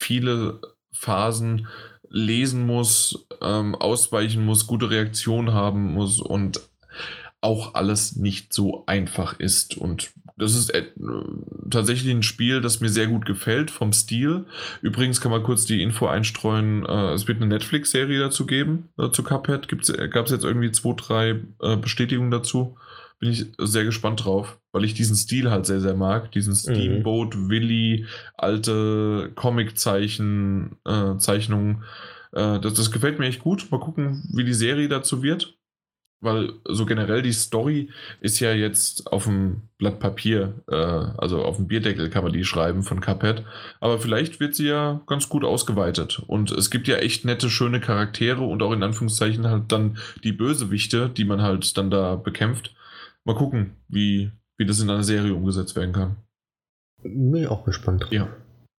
viele 0.01 0.61
Phasen 0.93 1.67
lesen 2.09 2.67
muss, 2.67 3.27
ähm, 3.41 3.75
ausweichen 3.75 4.45
muss, 4.45 4.67
gute 4.67 4.91
Reaktion 4.91 5.53
haben 5.53 5.95
muss 5.95 6.21
und 6.21 6.61
auch 7.41 7.75
alles 7.75 8.17
nicht 8.17 8.53
so 8.53 8.85
einfach 8.87 9.39
ist. 9.39 9.77
Und 9.77 10.11
das 10.37 10.55
ist 10.55 10.71
äh, 10.71 10.85
tatsächlich 11.71 12.13
ein 12.13 12.23
Spiel, 12.23 12.61
das 12.61 12.81
mir 12.81 12.89
sehr 12.89 13.07
gut 13.07 13.25
gefällt 13.27 13.71
vom 13.71 13.93
Stil. 13.93 14.47
Übrigens 14.83 15.21
kann 15.21 15.31
man 15.31 15.43
kurz 15.43 15.65
die 15.65 15.83
Info 15.83 16.07
einstreuen, 16.07 16.85
äh, 16.85 17.13
es 17.13 17.29
wird 17.29 17.39
eine 17.39 17.47
Netflix-Serie 17.47 18.19
dazu 18.19 18.47
geben, 18.47 18.89
äh, 18.99 19.11
zu 19.11 19.23
Cuphead. 19.23 19.69
Gab 19.69 20.27
es 20.27 20.33
jetzt 20.33 20.45
irgendwie 20.45 20.73
zwei, 20.73 20.95
drei 20.97 21.41
äh, 21.61 21.77
Bestätigungen 21.77 22.31
dazu. 22.31 22.77
Bin 23.21 23.31
ich 23.31 23.47
sehr 23.59 23.85
gespannt 23.85 24.25
drauf, 24.25 24.59
weil 24.73 24.85
ich 24.85 24.95
diesen 24.95 25.15
Stil 25.15 25.51
halt 25.51 25.67
sehr, 25.67 25.81
sehr 25.81 25.95
mag. 25.95 26.33
Diesen 26.33 26.55
Steamboat, 26.55 27.37
Willy, 27.51 28.07
alte 28.37 29.31
Comic-Zeichen, 29.35 30.77
äh, 30.87 31.19
Zeichnungen. 31.19 31.85
Äh, 32.33 32.61
das, 32.61 32.75
das 32.75 32.91
gefällt 32.91 33.19
mir 33.19 33.27
echt 33.27 33.41
gut. 33.41 33.71
Mal 33.71 33.79
gucken, 33.79 34.27
wie 34.33 34.45
die 34.45 34.55
Serie 34.55 34.89
dazu 34.89 35.23
wird. 35.23 35.59
Weil 36.23 36.53
so 36.67 36.85
generell 36.85 37.23
die 37.23 37.33
Story 37.33 37.89
ist 38.21 38.41
ja 38.41 38.53
jetzt 38.53 39.11
auf 39.11 39.25
dem 39.25 39.63
Blatt 39.79 40.01
Papier, 40.01 40.63
äh, 40.69 40.75
also 40.75 41.43
auf 41.43 41.57
dem 41.57 41.67
Bierdeckel 41.67 42.11
kann 42.11 42.25
man 42.25 42.33
die 42.33 42.45
schreiben 42.45 42.83
von 42.83 43.01
Cuphead. 43.01 43.43
Aber 43.81 43.99
vielleicht 43.99 44.39
wird 44.39 44.55
sie 44.55 44.69
ja 44.69 45.01
ganz 45.07 45.31
gut 45.31 45.45
ausgeweitet. 45.45 46.23
Und 46.27 46.53
es 46.53 46.71
gibt 46.71 46.89
ja 46.89 46.97
echt 46.97 47.25
nette, 47.25 47.49
schöne 47.49 47.81
Charaktere 47.81 48.43
und 48.43 48.63
auch 48.63 48.73
in 48.73 48.83
Anführungszeichen 48.83 49.47
halt 49.47 49.73
dann 49.73 49.97
die 50.23 50.33
Bösewichte, 50.33 51.09
die 51.09 51.25
man 51.25 51.41
halt 51.41 51.77
dann 51.79 51.91
da 51.91 52.17
bekämpft. 52.17 52.75
Mal 53.25 53.37
gucken, 53.37 53.77
wie, 53.89 54.31
wie 54.57 54.67
das 54.67 54.81
in 54.81 54.91
einer 54.91 55.05
Serie 55.05 55.35
umgesetzt 55.35 55.77
werden 55.77 55.93
kann. 55.93 56.17
Bin 57.03 57.35
ich 57.35 57.49
auch 57.49 57.65
gespannt. 57.65 58.07
Ja. 58.11 58.29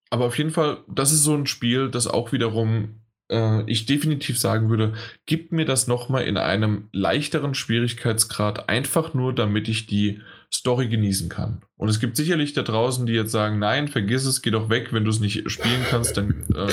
Aber 0.09 0.25
auf 0.25 0.37
jeden 0.37 0.51
Fall, 0.51 0.79
das 0.87 1.11
ist 1.11 1.23
so 1.23 1.33
ein 1.35 1.47
Spiel, 1.47 1.89
das 1.89 2.07
auch 2.07 2.31
wiederum 2.31 3.01
äh, 3.31 3.63
ich 3.65 3.85
definitiv 3.85 4.37
sagen 4.37 4.69
würde, 4.69 4.93
gib 5.25 5.51
mir 5.51 5.65
das 5.65 5.87
nochmal 5.87 6.23
in 6.23 6.37
einem 6.37 6.89
leichteren 6.91 7.55
Schwierigkeitsgrad, 7.55 8.69
einfach 8.69 9.13
nur, 9.13 9.33
damit 9.33 9.67
ich 9.69 9.87
die 9.87 10.21
Story 10.53 10.89
genießen 10.89 11.29
kann. 11.29 11.63
Und 11.77 11.89
es 11.89 11.99
gibt 11.99 12.17
sicherlich 12.17 12.53
da 12.53 12.61
draußen, 12.61 13.05
die 13.05 13.13
jetzt 13.13 13.31
sagen, 13.31 13.57
nein, 13.57 13.87
vergiss 13.87 14.25
es, 14.25 14.41
geh 14.41 14.51
doch 14.51 14.69
weg, 14.69 14.89
wenn 14.91 15.05
du 15.05 15.09
es 15.09 15.21
nicht 15.21 15.49
spielen 15.49 15.85
kannst, 15.89 16.17
dann, 16.17 16.45
äh, 16.53 16.71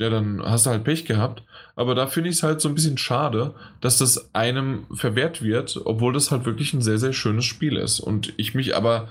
ja, 0.00 0.08
dann 0.08 0.42
hast 0.42 0.64
du 0.64 0.70
halt 0.70 0.82
Pech 0.82 1.04
gehabt. 1.04 1.42
Aber 1.76 1.94
da 1.94 2.06
finde 2.06 2.30
ich 2.30 2.36
es 2.36 2.42
halt 2.42 2.62
so 2.62 2.70
ein 2.70 2.74
bisschen 2.74 2.96
schade, 2.96 3.54
dass 3.82 3.98
das 3.98 4.34
einem 4.34 4.86
verwehrt 4.94 5.42
wird, 5.42 5.78
obwohl 5.84 6.14
das 6.14 6.30
halt 6.30 6.46
wirklich 6.46 6.72
ein 6.72 6.80
sehr, 6.80 6.96
sehr 6.96 7.12
schönes 7.12 7.44
Spiel 7.44 7.76
ist. 7.76 8.00
Und 8.00 8.32
ich 8.38 8.54
mich 8.54 8.74
aber, 8.74 9.08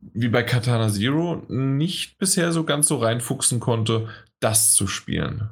wie 0.00 0.28
bei 0.28 0.44
Katana 0.44 0.88
Zero, 0.88 1.42
nicht 1.48 2.16
bisher 2.18 2.52
so 2.52 2.62
ganz 2.62 2.86
so 2.86 2.98
reinfuchsen 2.98 3.58
konnte, 3.58 4.08
das 4.38 4.72
zu 4.72 4.86
spielen. 4.86 5.50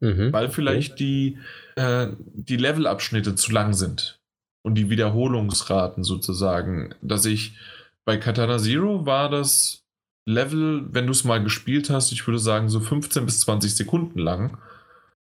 Mhm. 0.00 0.32
Weil 0.32 0.48
vielleicht 0.48 0.98
die, 0.98 1.38
äh, 1.76 2.08
die 2.18 2.56
Levelabschnitte 2.56 3.36
zu 3.36 3.52
lang 3.52 3.72
sind. 3.72 4.18
Und 4.62 4.74
die 4.74 4.90
Wiederholungsraten 4.90 6.02
sozusagen. 6.02 6.92
Dass 7.02 7.24
ich 7.24 7.56
bei 8.04 8.16
Katana 8.16 8.58
Zero 8.58 9.06
war 9.06 9.30
das 9.30 9.79
Level, 10.26 10.86
wenn 10.92 11.06
du 11.06 11.12
es 11.12 11.24
mal 11.24 11.42
gespielt 11.42 11.90
hast, 11.90 12.12
ich 12.12 12.26
würde 12.26 12.38
sagen 12.38 12.68
so 12.68 12.80
15 12.80 13.24
bis 13.24 13.40
20 13.40 13.74
Sekunden 13.74 14.18
lang. 14.18 14.58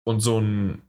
Und 0.05 0.21
so 0.21 0.41
ein 0.41 0.83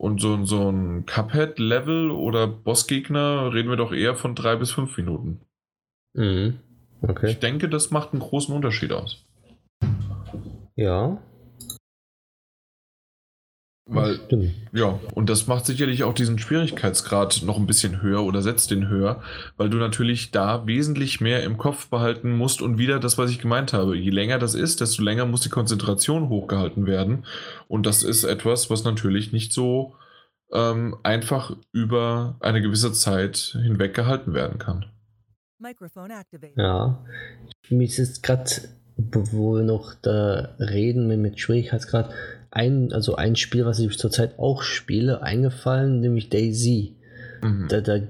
und 0.00 0.20
so, 0.20 0.34
ein- 0.34 0.46
so 0.46 0.70
ein 0.70 1.06
Cuphead-Level 1.06 2.10
oder 2.12 2.46
Bossgegner 2.46 3.52
reden 3.52 3.68
wir 3.68 3.76
doch 3.76 3.92
eher 3.92 4.14
von 4.14 4.34
drei 4.36 4.54
bis 4.56 4.70
fünf 4.70 4.96
Minuten. 4.96 5.40
Mhm. 6.14 6.60
Okay. 7.02 7.30
Ich 7.32 7.38
denke, 7.40 7.68
das 7.68 7.90
macht 7.90 8.12
einen 8.12 8.20
großen 8.20 8.54
Unterschied 8.54 8.92
aus. 8.92 9.24
Ja. 10.76 11.20
Weil 13.90 14.16
Stimmt. 14.26 14.50
Ja, 14.72 15.00
und 15.14 15.30
das 15.30 15.46
macht 15.46 15.64
sicherlich 15.64 16.04
auch 16.04 16.12
diesen 16.12 16.38
Schwierigkeitsgrad 16.38 17.42
noch 17.44 17.56
ein 17.56 17.66
bisschen 17.66 18.02
höher 18.02 18.22
oder 18.22 18.42
setzt 18.42 18.70
den 18.70 18.88
höher, 18.88 19.22
weil 19.56 19.70
du 19.70 19.78
natürlich 19.78 20.30
da 20.30 20.66
wesentlich 20.66 21.22
mehr 21.22 21.42
im 21.42 21.56
Kopf 21.56 21.88
behalten 21.88 22.36
musst 22.36 22.60
und 22.60 22.76
wieder 22.76 23.00
das, 23.00 23.16
was 23.16 23.30
ich 23.30 23.38
gemeint 23.38 23.72
habe. 23.72 23.96
Je 23.96 24.10
länger 24.10 24.38
das 24.38 24.54
ist, 24.54 24.82
desto 24.82 25.02
länger 25.02 25.24
muss 25.24 25.40
die 25.40 25.48
Konzentration 25.48 26.28
hochgehalten 26.28 26.86
werden. 26.86 27.24
Und 27.66 27.86
das 27.86 28.02
ist 28.02 28.24
etwas, 28.24 28.68
was 28.68 28.84
natürlich 28.84 29.32
nicht 29.32 29.54
so 29.54 29.94
ähm, 30.52 30.96
einfach 31.02 31.56
über 31.72 32.36
eine 32.40 32.60
gewisse 32.60 32.92
Zeit 32.92 33.56
hinweg 33.62 33.94
gehalten 33.94 34.34
werden 34.34 34.58
kann. 34.58 34.84
Ja. 36.56 37.02
Mir 37.70 37.84
ist 37.84 37.96
jetzt 37.96 38.22
gerade, 38.22 38.50
wo 38.96 39.54
wir 39.54 39.62
noch 39.62 39.94
da 39.94 40.54
reden 40.58 41.08
mit 41.20 41.40
Schwierigkeitsgrad, 41.40 42.10
ein, 42.50 42.92
also 42.92 43.14
ein 43.16 43.36
Spiel, 43.36 43.64
was 43.64 43.78
ich 43.78 43.96
zurzeit 43.98 44.38
auch 44.38 44.62
spiele, 44.62 45.22
eingefallen, 45.22 46.00
nämlich 46.00 46.28
Daisy. 46.28 46.96
Mhm. 47.42 47.66
Da, 47.68 47.80
da 47.80 48.00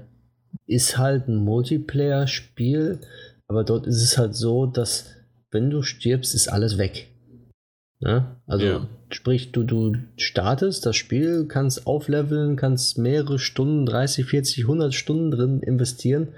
ist 0.65 0.97
halt 0.97 1.27
ein 1.27 1.37
Multiplayer-Spiel, 1.37 2.99
aber 3.47 3.63
dort 3.63 3.87
ist 3.87 4.01
es 4.03 4.17
halt 4.17 4.35
so, 4.35 4.65
dass 4.65 5.15
wenn 5.51 5.69
du 5.69 5.81
stirbst, 5.81 6.35
ist 6.35 6.47
alles 6.47 6.77
weg. 6.77 7.07
Ne? 7.99 8.37
Also 8.47 8.65
Ja. 8.65 8.89
sprich, 9.09 9.51
du, 9.51 9.63
du 9.63 9.95
startest 10.15 10.85
das 10.85 10.95
Spiel, 10.95 11.45
kannst 11.47 11.85
aufleveln, 11.87 12.55
kannst 12.55 12.97
mehrere 12.97 13.39
Stunden, 13.39 13.85
30, 13.85 14.25
40, 14.25 14.63
100 14.63 14.93
Stunden 14.93 15.31
drin 15.31 15.61
investieren. 15.61 16.29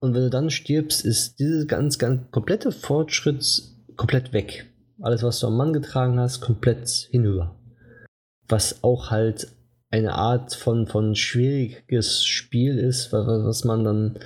Und 0.00 0.14
wenn 0.14 0.22
du 0.22 0.30
dann 0.30 0.50
stirbst, 0.50 1.04
ist 1.04 1.40
dieses 1.40 1.66
ganz, 1.66 1.98
ganz 1.98 2.30
komplette 2.30 2.70
Fortschritt 2.70 3.44
komplett 3.96 4.32
weg. 4.32 4.66
Alles, 5.00 5.22
was 5.22 5.40
du 5.40 5.48
am 5.48 5.56
Mann 5.56 5.72
getragen 5.72 6.18
hast, 6.18 6.40
komplett 6.40 6.88
hinüber. 7.10 7.54
Was 8.48 8.82
auch 8.82 9.10
halt 9.10 9.48
eine 9.90 10.14
Art 10.14 10.54
von, 10.54 10.86
von 10.86 11.14
schwieriges 11.14 12.24
Spiel 12.24 12.78
ist, 12.78 13.12
wa- 13.12 13.26
wa- 13.26 13.44
was 13.46 13.64
man 13.64 13.84
dann 13.84 14.18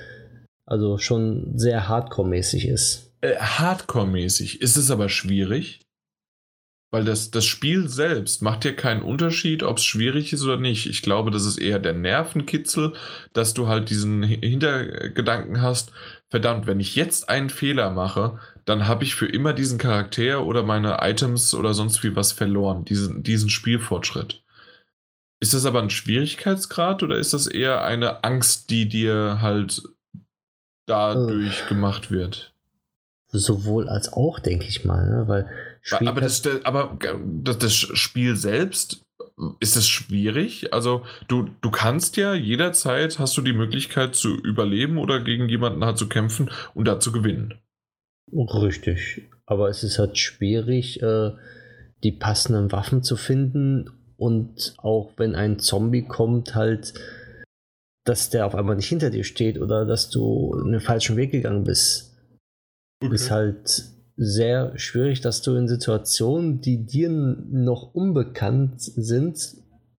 also 0.66 0.98
schon 0.98 1.58
sehr 1.58 1.88
hardcore-mäßig 1.88 2.66
ist. 2.68 3.12
Äh, 3.20 3.36
Hardcore-mäßig 3.36 4.60
ist 4.62 4.76
es 4.76 4.90
aber 4.90 5.08
schwierig, 5.08 5.80
weil 6.92 7.04
das, 7.04 7.30
das 7.30 7.44
Spiel 7.44 7.88
selbst 7.88 8.40
macht 8.42 8.64
ja 8.64 8.72
keinen 8.72 9.02
Unterschied, 9.02 9.62
ob 9.62 9.78
es 9.78 9.84
schwierig 9.84 10.32
ist 10.32 10.42
oder 10.44 10.56
nicht. 10.56 10.86
Ich 10.86 11.02
glaube, 11.02 11.30
das 11.30 11.44
ist 11.44 11.58
eher 11.58 11.78
der 11.78 11.92
Nervenkitzel, 11.94 12.94
dass 13.32 13.52
du 13.54 13.66
halt 13.68 13.90
diesen 13.90 14.24
Hi- 14.24 14.40
Hintergedanken 14.40 15.60
hast, 15.60 15.92
verdammt, 16.30 16.66
wenn 16.66 16.80
ich 16.80 16.94
jetzt 16.94 17.28
einen 17.28 17.50
Fehler 17.50 17.90
mache, 17.90 18.38
dann 18.64 18.86
habe 18.86 19.04
ich 19.04 19.14
für 19.14 19.26
immer 19.26 19.52
diesen 19.52 19.78
Charakter 19.78 20.46
oder 20.46 20.62
meine 20.62 20.98
Items 21.00 21.54
oder 21.54 21.74
sonst 21.74 22.02
wie 22.04 22.14
was 22.14 22.32
verloren, 22.32 22.84
diesen, 22.84 23.22
diesen 23.22 23.50
Spielfortschritt. 23.50 24.42
Ist 25.40 25.54
das 25.54 25.66
aber 25.66 25.82
ein 25.82 25.90
Schwierigkeitsgrad 25.90 27.02
oder 27.02 27.16
ist 27.18 27.32
das 27.32 27.46
eher 27.46 27.82
eine 27.82 28.22
Angst, 28.24 28.70
die 28.70 28.88
dir 28.88 29.40
halt 29.40 29.82
dadurch 30.86 31.66
gemacht 31.66 32.10
wird? 32.10 32.54
Sowohl 33.32 33.88
als 33.88 34.12
auch, 34.12 34.38
denke 34.38 34.66
ich 34.66 34.84
mal, 34.84 35.08
ne? 35.08 35.28
weil 35.28 35.50
Aber, 36.08 36.20
das, 36.20 36.42
aber 36.64 36.98
das, 37.24 37.58
das 37.58 37.74
Spiel 37.74 38.36
selbst 38.36 39.02
ist 39.60 39.76
es 39.76 39.88
schwierig? 39.88 40.72
Also 40.72 41.04
du, 41.28 41.48
du 41.60 41.70
kannst 41.70 42.16
ja 42.16 42.34
jederzeit, 42.34 43.18
hast 43.18 43.36
du 43.36 43.42
die 43.42 43.52
Möglichkeit 43.52 44.14
zu 44.14 44.36
überleben 44.36 44.98
oder 44.98 45.20
gegen 45.20 45.48
jemanden 45.48 45.84
halt 45.84 45.98
zu 45.98 46.08
kämpfen 46.08 46.50
und 46.74 46.86
da 46.86 47.00
zu 47.00 47.12
gewinnen. 47.12 47.54
Richtig. 48.32 49.28
Aber 49.46 49.68
es 49.68 49.82
ist 49.82 49.98
halt 49.98 50.18
schwierig, 50.18 51.02
äh, 51.02 51.32
die 52.02 52.12
passenden 52.12 52.72
Waffen 52.72 53.02
zu 53.02 53.16
finden 53.16 53.90
und 54.16 54.74
auch 54.78 55.12
wenn 55.16 55.34
ein 55.34 55.58
Zombie 55.58 56.02
kommt, 56.02 56.54
halt, 56.54 56.94
dass 58.04 58.30
der 58.30 58.46
auf 58.46 58.54
einmal 58.54 58.76
nicht 58.76 58.88
hinter 58.88 59.10
dir 59.10 59.24
steht 59.24 59.60
oder 59.60 59.84
dass 59.86 60.10
du 60.10 60.54
einen 60.54 60.80
falschen 60.80 61.16
Weg 61.16 61.32
gegangen 61.32 61.64
bist. 61.64 62.16
Okay. 63.02 63.14
Ist 63.14 63.30
halt 63.30 63.90
sehr 64.22 64.78
schwierig, 64.78 65.22
dass 65.22 65.40
du 65.40 65.56
in 65.56 65.66
Situationen, 65.66 66.60
die 66.60 66.84
dir 66.84 67.08
noch 67.08 67.94
unbekannt 67.94 68.74
sind, 68.78 69.56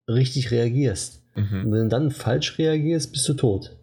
richtig 0.08 0.52
reagierst. 0.52 1.24
Mhm. 1.36 1.66
Und 1.66 1.72
wenn 1.72 1.84
du 1.84 1.88
dann 1.88 2.12
falsch 2.12 2.60
reagierst, 2.60 3.12
bist 3.12 3.28
du 3.28 3.34
tot. 3.34 3.76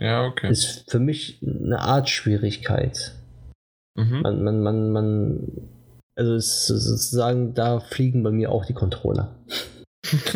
Ja, 0.00 0.26
okay. 0.26 0.50
Ist 0.50 0.90
für 0.90 0.98
mich 0.98 1.40
eine 1.40 1.78
Art 1.78 2.10
Schwierigkeit. 2.10 3.12
Mhm. 3.96 4.22
Man, 4.22 4.42
man, 4.42 4.60
man, 4.60 4.90
man, 4.90 5.68
also 6.16 6.36
sozusagen, 6.40 7.54
da 7.54 7.78
fliegen 7.78 8.24
bei 8.24 8.32
mir 8.32 8.50
auch 8.50 8.64
die 8.64 8.74
Controller. 8.74 9.36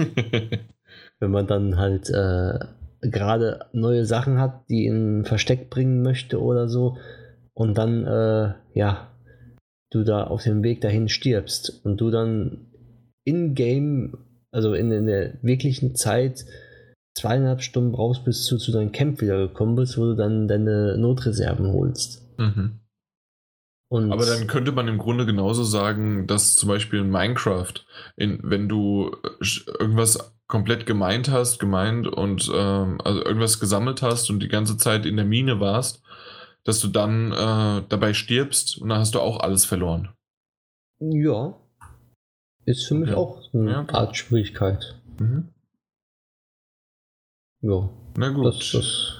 wenn 1.18 1.30
man 1.32 1.48
dann 1.48 1.76
halt 1.76 2.08
äh, 2.10 2.60
gerade 3.00 3.66
neue 3.72 4.04
Sachen 4.04 4.40
hat, 4.40 4.70
die 4.70 4.86
in 4.86 5.24
Versteck 5.24 5.70
bringen 5.70 6.02
möchte 6.02 6.40
oder 6.40 6.68
so, 6.68 6.98
und 7.58 7.76
dann, 7.76 8.06
äh, 8.06 8.54
ja, 8.74 9.10
du 9.90 10.04
da 10.04 10.22
auf 10.24 10.44
dem 10.44 10.62
Weg 10.62 10.80
dahin 10.80 11.08
stirbst 11.08 11.80
und 11.84 12.00
du 12.00 12.10
dann 12.10 12.68
in-game, 13.24 14.16
also 14.52 14.74
in, 14.74 14.92
in, 14.92 15.06
der 15.06 15.42
wirklichen 15.42 15.96
Zeit, 15.96 16.44
zweieinhalb 17.16 17.62
Stunden 17.62 17.90
brauchst, 17.90 18.24
bis 18.24 18.46
du 18.46 18.58
zu 18.58 18.70
deinem 18.70 18.92
Camp 18.92 19.20
wieder 19.20 19.48
gekommen 19.48 19.74
bist, 19.74 19.98
wo 19.98 20.04
du 20.04 20.14
dann 20.14 20.46
deine 20.46 20.96
Notreserven 20.98 21.72
holst. 21.72 22.22
Mhm. 22.38 22.78
Und 23.90 24.12
Aber 24.12 24.24
dann 24.24 24.46
könnte 24.46 24.70
man 24.70 24.86
im 24.86 24.98
Grunde 24.98 25.26
genauso 25.26 25.64
sagen, 25.64 26.28
dass 26.28 26.54
zum 26.54 26.68
Beispiel 26.68 27.00
in 27.00 27.10
Minecraft, 27.10 27.74
in, 28.16 28.38
wenn 28.44 28.68
du 28.68 29.10
äh, 29.24 29.80
irgendwas 29.80 30.32
komplett 30.46 30.86
gemeint 30.86 31.28
hast, 31.28 31.58
gemeint 31.58 32.06
und 32.06 32.48
ähm, 32.54 33.00
also 33.02 33.24
irgendwas 33.24 33.58
gesammelt 33.58 34.00
hast 34.02 34.30
und 34.30 34.40
die 34.40 34.48
ganze 34.48 34.76
Zeit 34.76 35.06
in 35.06 35.16
der 35.16 35.26
Mine 35.26 35.58
warst, 35.58 36.02
dass 36.68 36.80
du 36.80 36.88
dann 36.88 37.32
äh, 37.32 37.82
dabei 37.88 38.12
stirbst 38.12 38.76
und 38.76 38.90
dann 38.90 38.98
hast 38.98 39.14
du 39.14 39.20
auch 39.20 39.40
alles 39.40 39.64
verloren. 39.64 40.10
Ja. 41.00 41.58
Ist 42.66 42.86
für 42.86 42.94
mich 42.94 43.14
auch 43.14 43.42
eine 43.54 43.70
ja, 43.70 43.88
Art 43.88 44.18
Schwierigkeit. 44.18 45.00
Mhm. 45.18 45.48
Ja. 47.62 47.88
Na 48.18 48.28
gut. 48.28 48.46
Das, 48.46 48.72
das 48.72 49.14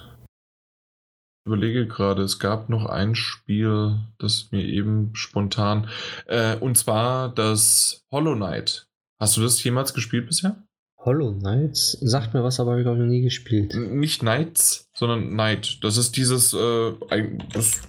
ich 1.41 1.47
überlege 1.47 1.87
gerade, 1.87 2.21
es 2.21 2.37
gab 2.37 2.69
noch 2.69 2.85
ein 2.85 3.15
Spiel, 3.15 3.97
das 4.19 4.51
mir 4.51 4.63
eben 4.63 5.15
spontan. 5.15 5.89
Äh, 6.27 6.55
und 6.57 6.77
zwar 6.77 7.33
das 7.33 8.05
Hollow 8.11 8.35
Knight. 8.35 8.85
Hast 9.19 9.37
du 9.37 9.41
das 9.41 9.63
jemals 9.63 9.95
gespielt 9.95 10.27
bisher? 10.27 10.61
Hollow 10.99 11.33
Knights? 11.33 11.93
Sagt 11.93 12.35
mir 12.35 12.43
was, 12.43 12.59
aber 12.59 12.71
habe 12.71 12.81
ich 12.81 12.85
noch 12.85 12.95
nie 12.95 13.21
gespielt. 13.21 13.73
Nicht 13.73 14.19
Knights, 14.19 14.88
sondern 14.99 15.29
Knight. 15.29 15.81
Das 15.81 15.97
ist 15.97 16.17
dieses, 16.17 16.53
äh, 16.53 16.91
das 17.53 17.81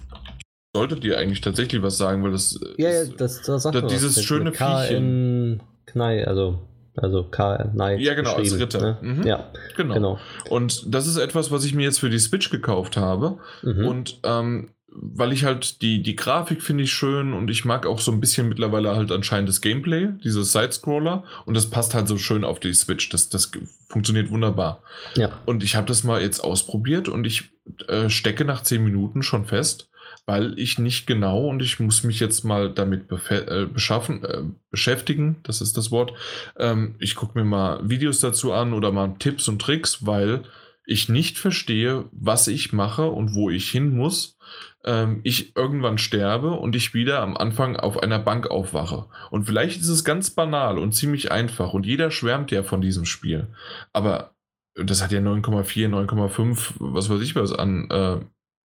sollte 0.73 0.95
dir 0.95 1.17
eigentlich 1.17 1.41
tatsächlich 1.41 1.81
was 1.81 1.97
sagen, 1.97 2.23
weil 2.23 2.31
das. 2.31 2.59
Ja, 2.77 2.89
ja, 2.89 3.05
das, 3.05 3.41
das 3.41 3.63
sagt 3.63 3.75
das, 3.75 3.91
Dieses 3.91 4.17
was. 4.17 4.23
schöne 4.23 4.53
Viechchen. 4.53 5.61
Knei, 5.85 6.25
also. 6.25 6.67
Also 6.97 7.23
K 7.23 7.69
Knight. 7.71 8.01
Ja, 8.01 8.15
genau, 8.15 8.35
als 8.35 8.57
Ritter. 8.59 8.81
Ne? 8.81 8.97
Mhm. 9.01 9.23
Ja, 9.23 9.49
genau. 9.77 9.93
genau. 9.93 10.19
Und 10.49 10.93
das 10.93 11.07
ist 11.07 11.17
etwas, 11.17 11.49
was 11.49 11.63
ich 11.63 11.73
mir 11.73 11.83
jetzt 11.83 12.01
für 12.01 12.09
die 12.09 12.19
Switch 12.19 12.49
gekauft 12.49 12.97
habe. 12.97 13.37
Mhm. 13.61 13.85
Und 13.87 14.19
ähm, 14.23 14.71
weil 14.93 15.31
ich 15.31 15.45
halt 15.45 15.81
die, 15.81 16.01
die 16.01 16.15
Grafik 16.15 16.61
finde 16.61 16.83
ich 16.83 16.91
schön 16.91 17.33
und 17.33 17.49
ich 17.49 17.63
mag 17.63 17.85
auch 17.85 17.99
so 17.99 18.11
ein 18.11 18.19
bisschen 18.19 18.49
mittlerweile 18.49 18.95
halt 18.95 19.11
anscheinend 19.11 19.47
das 19.47 19.61
Gameplay, 19.61 20.09
dieses 20.23 20.51
Sidescroller 20.51 21.23
und 21.45 21.55
das 21.55 21.69
passt 21.69 21.93
halt 21.93 22.07
so 22.07 22.17
schön 22.17 22.43
auf 22.43 22.59
die 22.59 22.73
Switch. 22.73 23.07
Das, 23.09 23.29
das 23.29 23.51
funktioniert 23.87 24.29
wunderbar. 24.29 24.83
Ja. 25.15 25.39
Und 25.45 25.63
ich 25.63 25.75
habe 25.75 25.87
das 25.87 26.03
mal 26.03 26.21
jetzt 26.21 26.41
ausprobiert 26.41 27.07
und 27.07 27.25
ich 27.25 27.51
äh, 27.87 28.09
stecke 28.09 28.43
nach 28.43 28.61
10 28.63 28.83
Minuten 28.83 29.23
schon 29.23 29.45
fest, 29.45 29.89
weil 30.25 30.59
ich 30.59 30.77
nicht 30.77 31.07
genau 31.07 31.47
und 31.47 31.61
ich 31.61 31.79
muss 31.79 32.03
mich 32.03 32.19
jetzt 32.19 32.43
mal 32.43 32.69
damit 32.69 33.05
äh, 33.29 33.65
beschaffen, 33.65 34.23
äh, 34.25 34.43
beschäftigen, 34.71 35.37
das 35.43 35.61
ist 35.61 35.77
das 35.77 35.91
Wort. 35.91 36.13
Ähm, 36.57 36.95
ich 36.99 37.15
gucke 37.15 37.39
mir 37.39 37.45
mal 37.45 37.79
Videos 37.89 38.19
dazu 38.19 38.51
an 38.51 38.73
oder 38.73 38.91
mal 38.91 39.15
Tipps 39.19 39.47
und 39.47 39.61
Tricks, 39.61 40.05
weil 40.05 40.43
ich 40.85 41.07
nicht 41.07 41.37
verstehe, 41.37 42.05
was 42.11 42.47
ich 42.47 42.73
mache 42.73 43.05
und 43.05 43.33
wo 43.33 43.49
ich 43.49 43.69
hin 43.71 43.95
muss 43.95 44.37
ähm, 44.85 45.21
ich 45.23 45.55
irgendwann 45.55 45.97
sterbe 45.97 46.51
und 46.51 46.75
ich 46.75 46.93
wieder 46.93 47.21
am 47.21 47.37
Anfang 47.37 47.75
auf 47.75 48.01
einer 48.01 48.19
Bank 48.19 48.47
aufwache. 48.47 49.05
Und 49.29 49.45
vielleicht 49.45 49.81
ist 49.81 49.89
es 49.89 50.03
ganz 50.03 50.31
banal 50.31 50.77
und 50.77 50.93
ziemlich 50.93 51.31
einfach 51.31 51.73
und 51.73 51.85
jeder 51.85 52.11
schwärmt 52.11 52.51
ja 52.51 52.63
von 52.63 52.81
diesem 52.81 53.05
Spiel. 53.05 53.47
Aber 53.93 54.35
das 54.75 55.03
hat 55.03 55.11
ja 55.11 55.19
9,4, 55.19 55.89
9,5, 55.89 56.73
was 56.79 57.09
weiß 57.09 57.21
ich 57.21 57.35
was 57.35 57.51
an, 57.51 57.89
äh, 57.89 58.19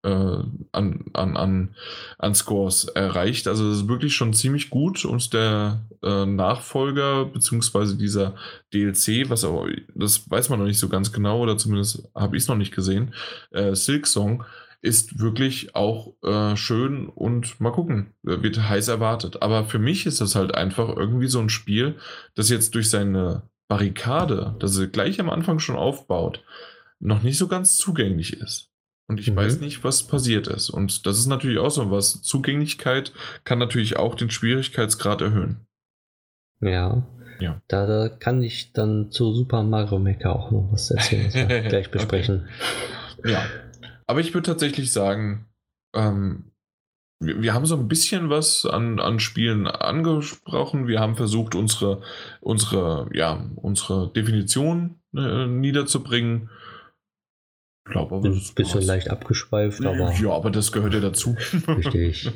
äh, 0.07 0.45
an, 0.73 1.05
an, 1.13 1.37
an, 1.37 1.75
an 2.19 2.35
Scores 2.35 2.85
erreicht. 2.85 3.49
Also 3.49 3.69
das 3.69 3.79
ist 3.79 3.89
wirklich 3.89 4.15
schon 4.15 4.33
ziemlich 4.33 4.71
gut 4.71 5.05
und 5.05 5.33
der 5.33 5.85
äh, 6.03 6.27
Nachfolger 6.27 7.25
beziehungsweise 7.25 7.97
dieser 7.97 8.37
DLC, 8.73 9.29
was 9.29 9.45
aber, 9.45 9.69
das 9.95 10.31
weiß 10.31 10.49
man 10.49 10.61
noch 10.61 10.67
nicht 10.67 10.79
so 10.79 10.89
ganz 10.89 11.13
genau 11.13 11.41
oder 11.41 11.59
zumindest 11.59 12.09
habe 12.15 12.37
ich 12.37 12.45
es 12.45 12.49
noch 12.49 12.57
nicht 12.57 12.75
gesehen, 12.75 13.15
äh, 13.51 13.75
Silk 13.75 14.07
Song, 14.07 14.45
ist 14.83 15.19
wirklich 15.19 15.75
auch 15.75 16.15
äh, 16.23 16.57
schön 16.57 17.09
und 17.09 17.61
mal 17.61 17.73
gucken, 17.73 18.15
wird 18.23 18.69
heiß 18.69 18.89
erwartet. 18.89 19.43
Aber 19.43 19.65
für 19.65 19.79
mich 19.79 20.07
ist 20.07 20.21
das 20.21 20.35
halt 20.35 20.55
einfach 20.55 20.89
irgendwie 20.97 21.29
so 21.29 21.41
ein 21.41 21.49
Spiel, 21.49 21.97
das 22.35 22.51
jetzt 22.51 22.75
durch 22.75 22.91
seine 22.91 23.43
Barrikade, 23.69 24.55
das 24.59 24.79
er 24.79 24.87
gleich 24.87 25.21
am 25.21 25.31
Anfang 25.31 25.59
schon 25.59 25.77
aufbaut, 25.77 26.45
noch 27.01 27.23
nicht 27.23 27.39
so 27.39 27.49
ganz 27.49 27.77
zugänglich 27.77 28.35
ist. 28.35 28.71
Und 29.09 29.21
ich 29.21 29.31
mhm. 29.31 29.37
weiß 29.37 29.61
nicht, 29.61 29.85
was 29.85 30.07
passiert 30.07 30.49
ist. 30.49 30.71
Und 30.71 31.07
das 31.07 31.19
ist 31.19 31.27
natürlich 31.27 31.59
auch 31.59 31.71
so 31.71 31.91
was. 31.91 32.23
Zugänglichkeit 32.23 33.13
kann 33.45 33.59
natürlich 33.59 33.97
auch 33.97 34.15
den 34.15 34.31
Schwierigkeitsgrad 34.31 35.21
erhöhen. 35.21 35.67
Ja. 36.61 37.07
Ja. 37.39 37.61
Da, 37.69 37.87
da 37.87 38.09
kann 38.09 38.43
ich 38.43 38.73
dann 38.73 39.11
zu 39.11 39.33
Super 39.33 39.63
Mario 39.63 39.99
Maker 39.99 40.35
auch 40.35 40.51
noch 40.51 40.73
was 40.73 40.91
erzählen, 40.91 41.27
was 41.27 41.35
wir 41.49 41.61
gleich 41.63 41.91
besprechen. 41.91 42.49
Okay. 43.19 43.33
Ja. 43.33 43.45
Aber 44.07 44.21
ich 44.21 44.35
würde 44.35 44.47
tatsächlich 44.47 44.93
sagen, 44.93 45.47
ähm, 45.95 46.53
wir, 47.21 47.41
wir, 47.43 47.55
haben 47.55 47.67
so 47.67 47.77
ein 47.77 47.89
bisschen 47.89 48.31
was 48.31 48.67
an, 48.67 49.01
an 49.01 49.21
Spielen 49.21 49.67
angesprochen. 49.67 50.87
Wir 50.87 51.01
haben 51.01 51.17
versucht, 51.17 51.55
unsere, 51.55 52.03
unsere, 52.41 53.09
ja, 53.13 53.45
unsere 53.57 54.13
Definition 54.13 55.01
äh, 55.17 55.47
niederzubringen 55.47 56.51
glaube 57.87 58.17
aber. 58.17 58.29
Ein 58.29 58.43
bisschen 58.55 58.75
war's. 58.75 58.87
leicht 58.87 59.11
abgeschweift, 59.11 59.85
aber. 59.85 60.13
Ja, 60.13 60.31
aber 60.31 60.51
das 60.51 60.73
gehört 60.73 60.95
ja 60.95 61.01
dazu. 61.01 61.37
Richtig. 61.69 62.31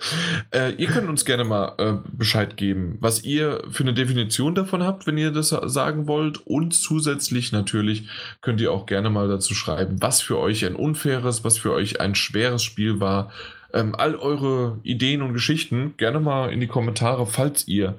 äh, 0.50 0.72
ihr 0.72 0.88
könnt 0.88 1.08
uns 1.08 1.24
gerne 1.24 1.44
mal 1.44 1.74
äh, 1.78 2.08
Bescheid 2.12 2.56
geben, 2.56 2.98
was 3.00 3.24
ihr 3.24 3.62
für 3.70 3.84
eine 3.84 3.94
Definition 3.94 4.54
davon 4.54 4.82
habt, 4.82 5.06
wenn 5.06 5.18
ihr 5.18 5.30
das 5.30 5.48
sagen 5.48 6.06
wollt. 6.06 6.46
Und 6.46 6.74
zusätzlich 6.74 7.52
natürlich 7.52 8.08
könnt 8.40 8.60
ihr 8.60 8.72
auch 8.72 8.86
gerne 8.86 9.10
mal 9.10 9.28
dazu 9.28 9.54
schreiben, 9.54 9.96
was 10.00 10.20
für 10.20 10.38
euch 10.38 10.64
ein 10.64 10.76
unfaires, 10.76 11.44
was 11.44 11.58
für 11.58 11.72
euch 11.72 12.00
ein 12.00 12.14
schweres 12.14 12.62
Spiel 12.62 13.00
war. 13.00 13.30
Ähm, 13.72 13.94
all 13.94 14.16
eure 14.16 14.78
Ideen 14.82 15.22
und 15.22 15.32
Geschichten 15.32 15.94
gerne 15.96 16.20
mal 16.20 16.52
in 16.52 16.60
die 16.60 16.66
Kommentare, 16.66 17.26
falls 17.26 17.68
ihr 17.68 17.96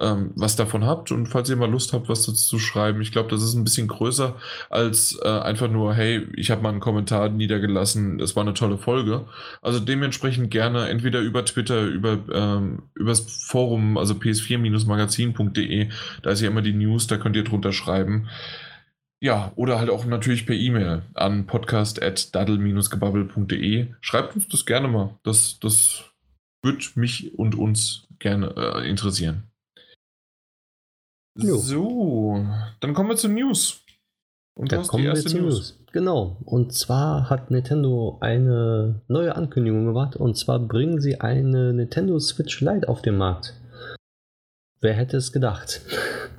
ähm, 0.00 0.32
was 0.34 0.56
davon 0.56 0.84
habt 0.84 1.12
und 1.12 1.26
falls 1.26 1.48
ihr 1.50 1.56
mal 1.56 1.70
Lust 1.70 1.92
habt, 1.92 2.08
was 2.08 2.24
dazu 2.24 2.32
zu 2.32 2.58
schreiben. 2.58 3.02
Ich 3.02 3.12
glaube, 3.12 3.28
das 3.28 3.42
ist 3.42 3.54
ein 3.54 3.64
bisschen 3.64 3.86
größer 3.86 4.34
als 4.70 5.20
äh, 5.22 5.28
einfach 5.28 5.70
nur, 5.70 5.92
hey, 5.94 6.26
ich 6.34 6.50
habe 6.50 6.62
mal 6.62 6.70
einen 6.70 6.80
Kommentar 6.80 7.28
niedergelassen, 7.28 8.16
das 8.18 8.34
war 8.34 8.42
eine 8.42 8.54
tolle 8.54 8.78
Folge. 8.78 9.26
Also 9.62 9.78
dementsprechend 9.78 10.50
gerne 10.50 10.88
entweder 10.88 11.20
über 11.20 11.44
Twitter, 11.44 11.84
über 11.84 12.18
ähm, 12.32 12.82
übers 12.94 13.20
Forum, 13.20 13.98
also 13.98 14.14
ps4-magazin.de, 14.14 15.90
da 16.22 16.30
ist 16.30 16.40
ja 16.40 16.48
immer 16.48 16.62
die 16.62 16.72
News, 16.72 17.06
da 17.06 17.18
könnt 17.18 17.36
ihr 17.36 17.44
drunter 17.44 17.72
schreiben. 17.72 18.28
Ja, 19.22 19.52
oder 19.54 19.78
halt 19.78 19.90
auch 19.90 20.06
natürlich 20.06 20.46
per 20.46 20.56
E-Mail 20.56 21.02
an 21.12 21.46
podcast.daddle-gebabbel.de. 21.46 23.88
Schreibt 24.00 24.34
uns 24.34 24.48
das 24.48 24.64
gerne 24.64 24.88
mal. 24.88 25.18
Das, 25.24 25.58
das 25.60 26.04
würde 26.62 26.82
mich 26.94 27.38
und 27.38 27.54
uns 27.54 28.08
gerne 28.18 28.54
äh, 28.56 28.88
interessieren. 28.88 29.49
Jo. 31.36 31.56
So, 31.58 32.46
dann 32.80 32.94
kommen 32.94 33.08
wir 33.10 33.16
zu 33.16 33.28
News. 33.28 33.80
Und 34.58 34.72
da 34.72 34.78
kommen 34.82 35.04
wir 35.04 35.14
zu 35.14 35.38
News. 35.38 35.54
News. 35.54 35.76
Genau. 35.92 36.36
Und 36.44 36.72
zwar 36.76 37.30
hat 37.30 37.50
Nintendo 37.50 38.18
eine 38.20 39.00
neue 39.08 39.34
Ankündigung 39.36 39.86
gemacht. 39.86 40.16
Und 40.16 40.36
zwar 40.36 40.58
bringen 40.58 41.00
sie 41.00 41.20
eine 41.20 41.72
Nintendo 41.72 42.18
Switch 42.20 42.60
Lite 42.60 42.88
auf 42.88 43.02
den 43.02 43.16
Markt. 43.16 43.54
wer 44.82 44.94
hätte 44.94 45.18
es 45.18 45.30
gedacht? 45.32 45.82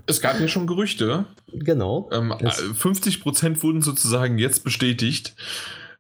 Es 0.08 0.20
gab 0.20 0.40
ja 0.40 0.48
schon 0.48 0.66
Gerüchte. 0.66 1.26
Genau. 1.54 2.10
Ähm, 2.12 2.34
Es- 2.40 2.60
50% 2.62 3.62
wurden 3.62 3.82
sozusagen 3.84 4.40
jetzt 4.40 4.64
bestätigt, 4.64 5.36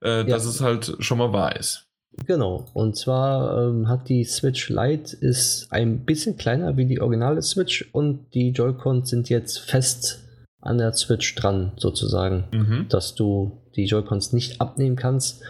äh, 0.02 0.26
dass 0.26 0.46
es 0.46 0.60
halt 0.60 0.96
schon 1.00 1.20
mal 1.20 1.34
wahr 1.34 1.56
ist. 1.56 1.86
Genau. 2.26 2.66
Und 2.74 2.98
zwar 2.98 3.68
ähm, 3.68 3.88
hat 3.88 4.10
die 4.10 4.24
Switch 4.24 4.70
Lite 4.70 5.16
ist 5.16 5.68
ein 5.72 6.06
bisschen 6.06 6.38
kleiner 6.38 6.78
wie 6.78 6.86
die 6.86 7.02
originale 7.02 7.42
Switch 7.42 7.90
und 7.94 8.34
die 8.34 8.50
Joy-Cons 8.50 9.10
sind 9.10 9.30
jetzt 9.30 9.60
fest 9.60 10.20
an 10.60 10.78
der 10.78 10.94
Switch 10.94 11.34
dran, 11.36 11.72
sozusagen. 11.78 12.46
Mhm. 12.54 12.86
dass 12.90 13.16
du 13.16 13.62
die 13.76 13.86
Joy-Cons 13.86 14.34
nicht 14.34 14.62
abnehmen 14.62 14.96
kannst. 14.96 15.42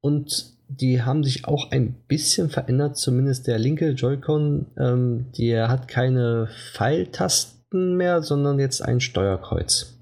Und 0.00 0.54
die 0.68 1.02
haben 1.02 1.24
sich 1.24 1.46
auch 1.46 1.70
ein 1.70 1.94
bisschen 2.08 2.48
verändert, 2.50 2.96
zumindest 2.96 3.46
der 3.46 3.58
linke 3.58 3.90
Joy-Con, 3.90 4.66
ähm, 4.78 5.26
der 5.38 5.68
hat 5.68 5.88
keine 5.88 6.48
Pfeiltasten 6.72 7.96
mehr, 7.96 8.22
sondern 8.22 8.58
jetzt 8.58 8.80
ein 8.80 9.00
Steuerkreuz. 9.00 9.98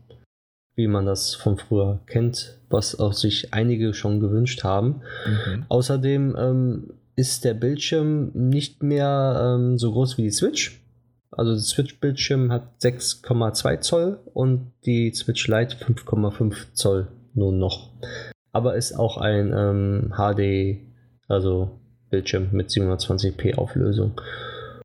Wie 0.75 0.87
man 0.87 1.05
das 1.05 1.35
von 1.35 1.59
früher 1.59 2.01
kennt, 2.07 2.59
was 2.73 2.99
auch 2.99 3.13
sich 3.13 3.53
einige 3.53 3.95
schon 3.95 4.21
gewünscht 4.21 4.65
haben. 4.65 5.03
Mhm. 5.27 5.65
Außerdem 5.69 6.37
ähm, 6.39 6.91
ist 7.17 7.45
der 7.45 7.55
Bildschirm 7.55 8.31
nicht 8.35 8.83
mehr 8.83 9.57
ähm, 9.57 9.79
so 9.79 9.93
groß 9.93 10.19
wie 10.19 10.23
die 10.23 10.31
Switch. 10.31 10.81
Also 11.31 11.53
der 11.53 11.61
Switch-Bildschirm 11.61 12.53
hat 12.53 12.65
6,2 12.83 13.81
Zoll 13.81 14.19
und 14.35 14.73
die 14.85 15.13
Switch 15.15 15.49
Lite 15.49 15.77
5,5 15.77 16.75
Zoll 16.75 17.09
nur 17.35 17.53
noch. 17.53 17.91
Aber 18.53 18.77
ist 18.77 18.93
auch 18.93 19.17
ein 19.17 19.53
ähm, 19.57 20.13
HD, 20.15 20.83
also 21.29 21.79
Bildschirm 22.11 22.49
mit 22.53 22.69
720p 22.69 23.57
Auflösung. 23.57 24.21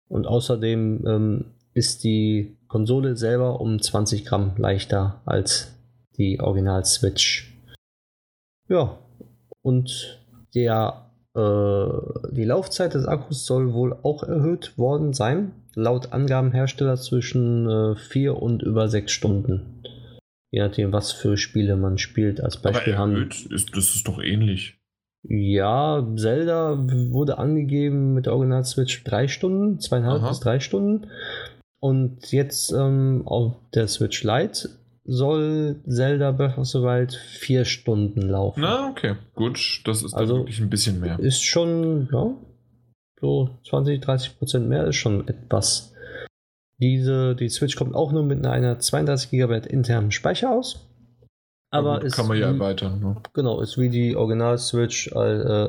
Und 0.08 0.26
außerdem 0.26 1.04
ähm, 1.06 1.46
ist 1.74 2.06
die 2.06 2.56
Konsole 2.70 3.18
selber 3.18 3.60
um 3.60 3.82
20 3.82 4.26
Gramm 4.26 4.54
leichter 4.58 5.22
als 5.26 5.74
die 6.18 6.40
Original 6.40 6.86
Switch. 6.86 7.47
Ja, 8.70 8.98
und 9.62 10.20
der, 10.56 11.10
äh, 11.36 12.32
die 12.32 12.44
Laufzeit 12.44 12.94
des 12.94 13.06
Akkus 13.06 13.46
soll 13.46 13.74
wohl 13.74 13.94
auch 14.04 14.24
erhöht 14.24 14.78
worden 14.78 15.14
sein. 15.14 15.52
Laut 15.76 16.12
Angaben 16.12 16.52
Hersteller 16.52 16.98
zwischen 16.98 17.70
äh, 17.70 17.96
4 17.96 18.42
und 18.42 18.64
über 18.64 18.88
6 18.88 19.12
Stunden. 19.12 19.84
Je 20.52 20.62
nachdem, 20.62 20.92
was 20.94 21.12
für 21.12 21.38
Spiele 21.38 21.76
man 21.76 21.98
spielt. 21.98 22.42
Als 22.42 22.58
Aber 22.58 22.72
Beispiel 22.72 22.98
haben. 22.98 23.14
erhöht, 23.14 23.46
ist, 23.52 23.76
das 23.76 23.96
ist 23.96 24.08
doch 24.08 24.20
ähnlich. 24.20 24.78
Ja, 25.24 26.08
Zelda 26.16 26.78
wurde 26.78 27.38
angegeben 27.38 28.14
mit 28.14 28.26
der 28.28 28.34
Original 28.34 28.64
Switch 28.64 29.04
3 29.04 29.28
Stunden, 29.28 29.80
zweieinhalb 29.80 30.22
Aha. 30.22 30.30
bis 30.30 30.40
3 30.40 30.60
Stunden. 30.60 31.08
Und 31.80 32.32
jetzt 32.32 32.72
ähm, 32.72 33.24
auf 33.26 33.54
der 33.74 33.88
Switch 33.88 34.24
Lite 34.24 34.70
soll 35.08 35.78
Zelda 35.88 36.32
Breath 36.32 36.58
of 36.58 36.68
the 36.68 36.80
Wild 36.80 37.14
4 37.14 37.64
Stunden 37.66 38.22
laufen. 38.30 38.62
Na, 38.62 38.90
okay, 38.90 39.16
gut. 39.36 39.82
Das 39.86 40.04
ist 40.04 40.14
Also- 40.14 40.34
dann 40.34 40.42
wirklich 40.44 40.60
ein 40.60 40.70
bisschen 40.70 41.00
mehr. 41.00 41.18
Ist 41.20 41.44
schon, 41.44 42.10
ja, 42.12 42.32
so 43.22 43.50
20, 43.68 44.02
30 44.02 44.38
Prozent 44.38 44.68
mehr 44.70 44.86
ist 44.86 44.98
schon 44.98 45.28
etwas. 45.28 45.94
Diese, 46.80 47.36
die 47.36 47.50
Switch 47.50 47.76
kommt 47.76 47.96
auch 47.96 48.12
nur 48.12 48.24
mit 48.24 48.46
einer 48.46 48.78
32 48.80 49.32
GB 49.32 49.62
internen 49.70 50.12
Speicher 50.12 50.52
aus. 50.52 50.84
Aber 51.72 51.96
gut, 51.96 52.04
ist 52.06 52.16
kann 52.16 52.28
man 52.28 52.38
ja 52.38 52.50
wie- 52.50 52.54
erweitern. 52.54 53.00
Ne? 53.00 53.16
Genau, 53.34 53.60
ist 53.62 53.78
wie 53.78 53.90
die 53.90 54.16
Original 54.16 54.58
Switch 54.60 55.08
äh, 55.08 55.18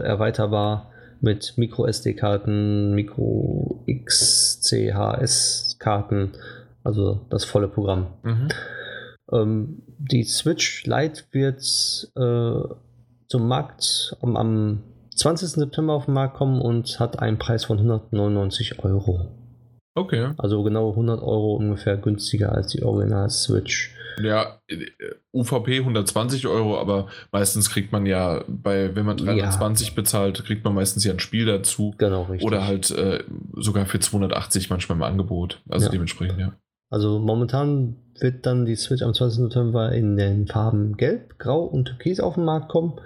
erweiterbar 0.03 0.91
mit 1.21 1.55
Micro 1.57 1.87
SD-Karten, 1.87 2.95
Micro 2.95 3.83
XCHS-Karten, 5.09 6.33
also 6.85 7.21
das 7.31 7.45
volle 7.45 7.69
Programm. 7.69 8.09
Mhm. 8.23 8.49
Ähm, 9.33 9.83
die 9.99 10.25
Switch 10.25 10.85
Lite 10.85 11.25
wird 11.33 11.61
äh, 12.17 12.75
zum 13.29 13.49
Markt 13.49 14.17
am, 14.23 14.37
am 14.37 14.83
20. 15.15 15.49
September 15.49 15.95
auf 15.95 16.07
den 16.07 16.15
Markt 16.15 16.37
kommen 16.37 16.61
und 16.61 16.99
hat 17.01 17.19
einen 17.19 17.39
Preis 17.39 17.65
von 17.65 17.79
199 17.79 18.85
Euro. 18.85 19.29
Okay. 19.95 20.31
Also 20.39 20.63
genau 20.63 20.91
100 20.91 21.21
Euro 21.21 21.57
ungefähr 21.57 21.97
günstiger 21.97 22.53
als 22.53 22.69
die 22.69 22.83
Original 22.83 23.29
Switch. 23.31 23.95
Ja, 24.23 24.61
äh, 24.69 24.87
UVP 25.33 25.79
120 25.79 26.47
Euro, 26.47 26.79
aber 26.79 27.09
meistens 27.33 27.71
kriegt 27.71 27.93
man 27.93 28.07
ja 28.07 28.45
bei, 28.49 28.95
wenn 28.97 29.07
man 29.07 29.17
320 29.17 29.95
bezahlt, 29.95 30.45
kriegt 30.45 30.65
man 30.65 30.75
meistens 30.75 31.05
ja 31.05 31.13
ein 31.13 31.21
Spiel 31.21 31.47
dazu. 31.47 31.95
Genau, 31.99 32.23
richtig. 32.23 32.47
Oder 32.47 32.67
halt 32.67 32.91
äh, 32.91 33.23
sogar 33.55 33.87
für 33.87 34.01
280 34.01 34.71
manchmal 34.71 34.97
im 34.97 35.03
Angebot. 35.03 35.61
Also 35.69 35.87
Ja. 35.87 35.93
dementsprechend, 35.93 36.39
ja. 36.41 36.53
Also 36.91 37.19
momentan 37.19 37.97
wird 38.19 38.47
dann 38.47 38.65
die 38.65 38.77
Switch 38.77 39.03
am 39.03 39.15
20. 39.15 39.45
September 39.45 39.93
in 39.93 40.17
den 40.17 40.47
Farben 40.47 40.97
Gelb, 40.97 41.39
Grau 41.39 41.65
und 41.65 41.87
Türkis 41.87 42.21
auf 42.21 42.35
den 42.35 42.45
Markt 42.45 42.69
kommen. 42.69 43.01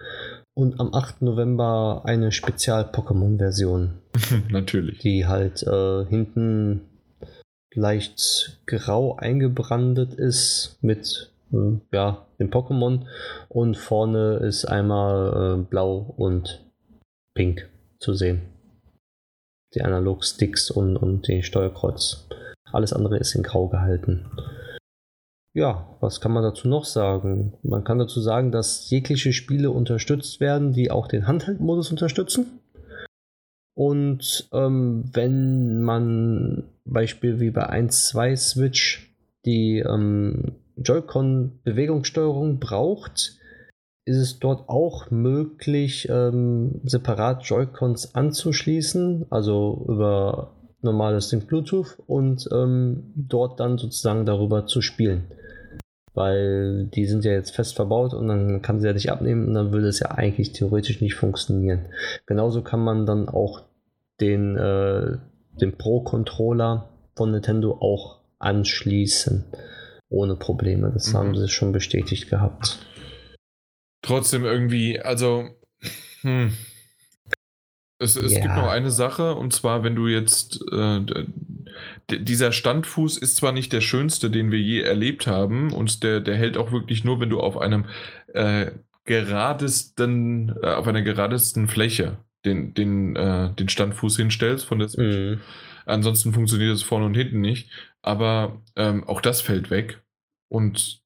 Und 0.55 0.81
am 0.81 0.93
8. 0.95 1.23
November 1.23 2.03
eine 2.05 2.31
Spezial-Pokémon-Version, 2.31 3.95
Natürlich. 4.51 4.99
die 4.99 5.27
halt 5.27 5.63
äh, 5.63 6.05
hinten 6.07 6.83
leicht 7.75 8.61
grau 8.67 9.17
eingebrandet 9.17 10.13
ist 10.13 10.77
mit 10.83 11.33
äh, 11.53 11.79
ja, 11.91 12.27
dem 12.39 12.51
Pokémon 12.51 13.07
und 13.49 13.79
vorne 13.79 14.37
ist 14.37 14.67
einmal 14.67 15.59
äh, 15.61 15.63
blau 15.63 16.15
und 16.19 16.63
pink 17.35 17.71
zu 17.99 18.13
sehen. 18.13 18.43
Die 19.75 19.81
Analog-Sticks 19.81 20.71
und, 20.71 20.99
und 20.99 21.29
die 21.29 21.43
Steuerkreuz. 21.43 22.29
Alles 22.73 22.93
andere 22.93 23.19
ist 23.19 23.35
in 23.35 23.43
grau 23.43 23.69
gehalten. 23.69 24.27
Ja, 25.55 25.87
was 26.01 26.21
kann 26.21 26.33
man 26.33 26.43
dazu 26.43 26.67
noch 26.67 26.87
sagen? 26.87 27.53
Man 27.63 27.85
kann 27.85 27.99
dazu 27.99 28.21
sagen, 28.21 28.53
dass 28.53 28.89
jegliche 28.89 29.35
Spiele 29.35 29.71
unterstützt 29.71 30.41
werden, 30.41 30.73
die 30.73 30.91
auch 30.91 31.09
den 31.09 31.27
Handheld-Modus 31.27 31.91
unterstützen. 31.91 32.61
Und 33.75 34.49
ähm, 34.53 35.05
wenn 35.13 35.83
man 35.83 36.65
Beispiel 36.85 37.41
wie 37.41 37.51
bei 37.51 37.69
1.2 37.69 38.37
Switch 38.37 39.15
die 39.45 39.79
ähm, 39.81 40.53
Joy-Con-Bewegungssteuerung 40.77 42.59
braucht, 42.59 43.39
ist 44.05 44.17
es 44.17 44.39
dort 44.39 44.69
auch 44.69 45.11
möglich, 45.11 46.09
ähm, 46.11 46.81
separat 46.85 47.45
Joy-Cons 47.45 48.15
anzuschließen, 48.15 49.27
also 49.31 49.85
über 49.89 50.53
normales 50.83 51.29
Sync 51.29 51.47
Bluetooth 51.47 51.97
und 52.07 52.49
ähm, 52.53 53.13
dort 53.17 53.61
dann 53.61 53.79
sozusagen 53.79 54.27
darüber 54.27 54.67
zu 54.67 54.81
spielen. 54.83 55.25
Weil 56.15 56.89
die 56.95 57.07
sind 57.07 57.25
ja 57.25 57.33
jetzt 57.33 57.55
fest 57.55 57.75
verbaut 57.75 58.13
und 58.13 58.29
dann 58.29 58.61
kann 58.61 58.81
sie 58.81 58.87
ja 58.87 58.93
nicht 58.93 59.11
abnehmen 59.11 59.49
und 59.49 59.55
dann 59.55 59.73
würde 59.73 59.89
es 59.89 60.01
ja 60.01 60.11
eigentlich 60.11 60.53
theoretisch 60.53 61.01
nicht 61.01 61.15
funktionieren. 61.15 61.87
Genauso 62.27 62.63
kann 62.63 62.81
man 62.81 63.07
dann 63.07 63.29
auch 63.29 63.63
den, 64.21 64.57
äh, 64.57 65.17
den 65.61 65.79
Pro-Controller 65.79 66.89
von 67.17 67.31
Nintendo 67.31 67.79
auch 67.81 68.19
anschließen. 68.39 69.45
Ohne 70.11 70.37
Probleme. 70.37 70.91
Das 70.93 71.13
Mhm. 71.13 71.17
haben 71.17 71.35
sie 71.37 71.49
schon 71.49 71.73
bestätigt 71.73 72.29
gehabt. 72.29 72.79
Trotzdem 74.03 74.45
irgendwie, 74.45 75.01
also, 75.01 75.45
hm. 76.21 76.53
Es, 78.03 78.17
es 78.17 78.33
Ja. 78.33 78.41
gibt 78.41 78.55
noch 78.57 78.69
eine 78.69 78.91
Sache, 78.91 79.35
und 79.35 79.53
zwar, 79.53 79.85
wenn 79.85 79.95
du 79.95 80.09
jetzt, 80.09 80.61
äh, 80.73 81.01
dieser 82.11 82.53
Standfuß 82.53 83.17
ist 83.19 83.37
zwar 83.37 83.53
nicht 83.53 83.73
der 83.73 83.81
schönste, 83.81 84.31
den 84.31 84.51
wir 84.51 84.61
je 84.61 84.81
erlebt 84.81 85.27
haben, 85.27 85.73
und 85.73 86.03
der, 86.03 86.21
der 86.21 86.37
hält 86.37 86.57
auch 86.57 86.73
wirklich 86.73 87.05
nur, 87.05 87.21
wenn 87.21 87.31
du 87.31 87.41
auf 87.41 87.57
einem 87.59 87.87
äh, 88.35 88.73
geradesten, 89.05 90.55
äh, 90.63 90.67
auf 90.75 90.87
einer 90.87 91.03
geradesten 91.03 91.69
Fläche 91.69 92.19
den, 92.45 92.75
den, 92.75 93.17
äh, 93.17 93.53
den 93.55 93.69
Standfuß 93.69 94.17
hinstellst 94.17 94.65
von 94.65 94.79
der 94.79 94.89
Switch. 94.89 95.17
Mhm. 95.17 95.41
Ansonsten 95.87 96.33
funktioniert 96.33 96.75
es 96.75 96.83
vorne 96.83 97.07
und 97.07 97.15
hinten 97.15 97.41
nicht. 97.41 97.71
Aber 98.03 98.61
ähm, 98.77 99.05
auch 99.05 99.21
das 99.21 99.41
fällt 99.41 99.71
weg. 99.71 100.01
Und 100.49 101.01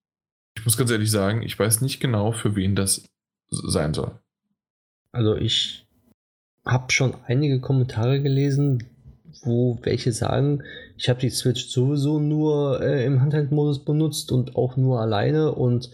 ich 0.57 0.65
muss 0.65 0.77
ganz 0.77 0.91
ehrlich 0.91 1.11
sagen, 1.11 1.43
ich 1.43 1.59
weiß 1.59 1.81
nicht 1.83 2.01
genau, 2.01 2.33
für 2.33 2.57
wen 2.57 2.75
das 2.75 3.05
sein 3.51 3.95
soll. 3.95 4.19
Also 5.13 5.37
ich 5.37 5.86
habe 6.67 6.93
schon 6.93 7.15
einige 7.27 7.61
Kommentare 7.61 8.21
gelesen, 8.21 8.85
wo 9.43 9.79
welche 9.83 10.13
sagen, 10.13 10.63
ich 10.99 11.09
habe 11.09 11.21
die 11.21 11.31
Switch 11.31 11.69
sowieso 11.69 12.19
nur 12.19 12.83
äh, 12.83 13.05
im 13.05 13.21
Handheld-Modus 13.21 13.85
benutzt 13.85 14.33
und 14.33 14.57
auch 14.57 14.77
nur 14.77 15.01
alleine 15.01 15.53
und 15.53 15.91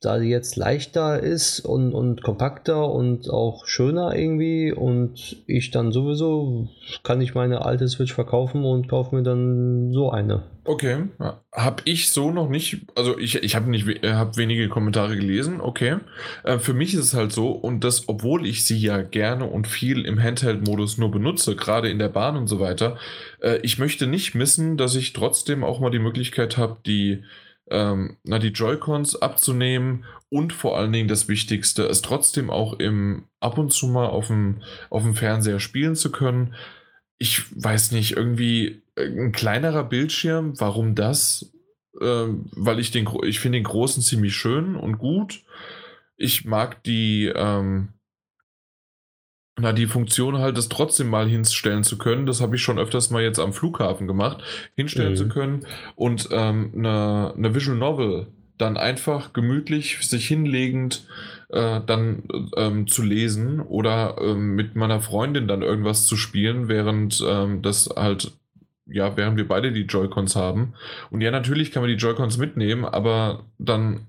da 0.00 0.18
die 0.18 0.28
jetzt 0.28 0.56
leichter 0.56 1.22
ist 1.22 1.60
und, 1.60 1.92
und 1.92 2.22
kompakter 2.22 2.90
und 2.90 3.28
auch 3.28 3.66
schöner 3.66 4.14
irgendwie 4.14 4.72
und 4.72 5.36
ich 5.46 5.70
dann 5.70 5.92
sowieso 5.92 6.68
kann 7.02 7.20
ich 7.20 7.34
meine 7.34 7.66
alte 7.66 7.86
Switch 7.86 8.14
verkaufen 8.14 8.64
und 8.64 8.88
kaufe 8.88 9.14
mir 9.14 9.22
dann 9.22 9.92
so 9.92 10.10
eine. 10.10 10.44
Okay, 10.64 11.08
habe 11.52 11.82
ich 11.84 12.10
so 12.10 12.30
noch 12.30 12.48
nicht, 12.48 12.86
also 12.94 13.18
ich, 13.18 13.42
ich 13.42 13.56
habe 13.56 13.70
nicht, 13.70 13.86
habe 14.04 14.36
wenige 14.36 14.68
Kommentare 14.68 15.16
gelesen, 15.16 15.60
okay. 15.60 15.96
Äh, 16.44 16.58
für 16.58 16.74
mich 16.74 16.94
ist 16.94 17.00
es 17.00 17.14
halt 17.14 17.32
so 17.32 17.50
und 17.50 17.84
das, 17.84 18.08
obwohl 18.08 18.46
ich 18.46 18.64
sie 18.64 18.78
ja 18.78 19.02
gerne 19.02 19.46
und 19.46 19.66
viel 19.66 20.06
im 20.06 20.22
Handheld-Modus 20.22 20.96
nur 20.96 21.10
benutze, 21.10 21.56
gerade 21.56 21.90
in 21.90 21.98
der 21.98 22.08
Bahn 22.08 22.36
und 22.36 22.46
so 22.46 22.60
weiter, 22.60 22.96
äh, 23.42 23.58
ich 23.62 23.78
möchte 23.78 24.06
nicht 24.06 24.34
missen, 24.34 24.76
dass 24.76 24.94
ich 24.94 25.12
trotzdem 25.12 25.64
auch 25.64 25.80
mal 25.80 25.90
die 25.90 25.98
Möglichkeit 25.98 26.56
habe, 26.56 26.76
die 26.86 27.22
ähm, 27.70 28.16
na, 28.24 28.38
die 28.38 28.48
Joy-Cons 28.48 29.20
abzunehmen 29.22 30.04
und 30.28 30.52
vor 30.52 30.78
allen 30.78 30.92
Dingen 30.92 31.08
das 31.08 31.28
Wichtigste, 31.28 31.84
es 31.84 32.02
trotzdem 32.02 32.50
auch 32.50 32.74
im 32.74 33.24
ab 33.40 33.58
und 33.58 33.72
zu 33.72 33.88
mal 33.88 34.06
auf 34.06 34.28
dem, 34.28 34.62
auf 34.90 35.02
dem 35.02 35.14
Fernseher 35.14 35.60
spielen 35.60 35.96
zu 35.96 36.12
können. 36.12 36.54
Ich 37.18 37.44
weiß 37.62 37.92
nicht, 37.92 38.16
irgendwie 38.16 38.82
äh, 38.96 39.06
ein 39.06 39.32
kleinerer 39.32 39.84
Bildschirm, 39.84 40.58
warum 40.58 40.94
das? 40.94 41.52
Ähm, 42.00 42.46
weil 42.52 42.78
ich 42.78 42.90
den, 42.90 43.08
ich 43.24 43.40
finde 43.40 43.58
den 43.58 43.64
großen 43.64 44.02
ziemlich 44.02 44.34
schön 44.34 44.76
und 44.76 44.98
gut. 44.98 45.42
Ich 46.16 46.44
mag 46.44 46.82
die, 46.84 47.32
ähm, 47.34 47.88
na, 49.60 49.72
die 49.72 49.86
Funktion 49.86 50.38
halt, 50.38 50.56
das 50.56 50.68
trotzdem 50.68 51.08
mal 51.08 51.28
hinstellen 51.28 51.84
zu 51.84 51.98
können, 51.98 52.26
das 52.26 52.40
habe 52.40 52.56
ich 52.56 52.62
schon 52.62 52.78
öfters 52.78 53.10
mal 53.10 53.22
jetzt 53.22 53.38
am 53.38 53.52
Flughafen 53.52 54.06
gemacht, 54.06 54.42
hinstellen 54.74 55.12
mhm. 55.12 55.16
zu 55.16 55.28
können 55.28 55.66
und 55.96 56.28
ähm, 56.32 56.72
eine, 56.76 57.34
eine 57.36 57.54
Visual 57.54 57.76
Novel 57.76 58.26
dann 58.60 58.76
einfach 58.76 59.32
gemütlich 59.32 59.98
sich 60.06 60.28
hinlegend 60.28 61.06
äh, 61.48 61.80
dann 61.84 62.24
ähm, 62.56 62.86
zu 62.86 63.02
lesen 63.02 63.60
oder 63.60 64.16
ähm, 64.20 64.54
mit 64.54 64.76
meiner 64.76 65.00
Freundin 65.00 65.48
dann 65.48 65.62
irgendwas 65.62 66.06
zu 66.06 66.16
spielen, 66.16 66.68
während 66.68 67.24
ähm, 67.26 67.62
das 67.62 67.88
halt, 67.96 68.32
ja, 68.86 69.16
während 69.16 69.36
wir 69.36 69.48
beide 69.48 69.72
die 69.72 69.82
Joy-Cons 69.82 70.36
haben. 70.36 70.74
Und 71.10 71.22
ja, 71.22 71.30
natürlich 71.30 71.72
kann 71.72 71.82
man 71.82 71.90
die 71.90 71.96
Joy-Cons 71.96 72.36
mitnehmen, 72.38 72.84
aber 72.84 73.44
dann, 73.58 74.06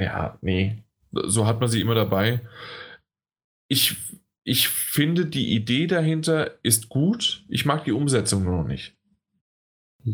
ja, 0.00 0.38
nee, 0.40 0.78
so 1.12 1.46
hat 1.46 1.60
man 1.60 1.68
sie 1.68 1.80
immer 1.80 1.94
dabei. 1.94 2.40
Ich 3.68 3.96
ich 4.44 4.68
finde, 4.68 5.26
die 5.26 5.54
Idee 5.54 5.86
dahinter 5.86 6.52
ist 6.62 6.88
gut. 6.88 7.44
Ich 7.48 7.66
mag 7.66 7.84
die 7.84 7.92
Umsetzung 7.92 8.44
nur 8.44 8.58
noch 8.58 8.66
nicht. 8.66 8.94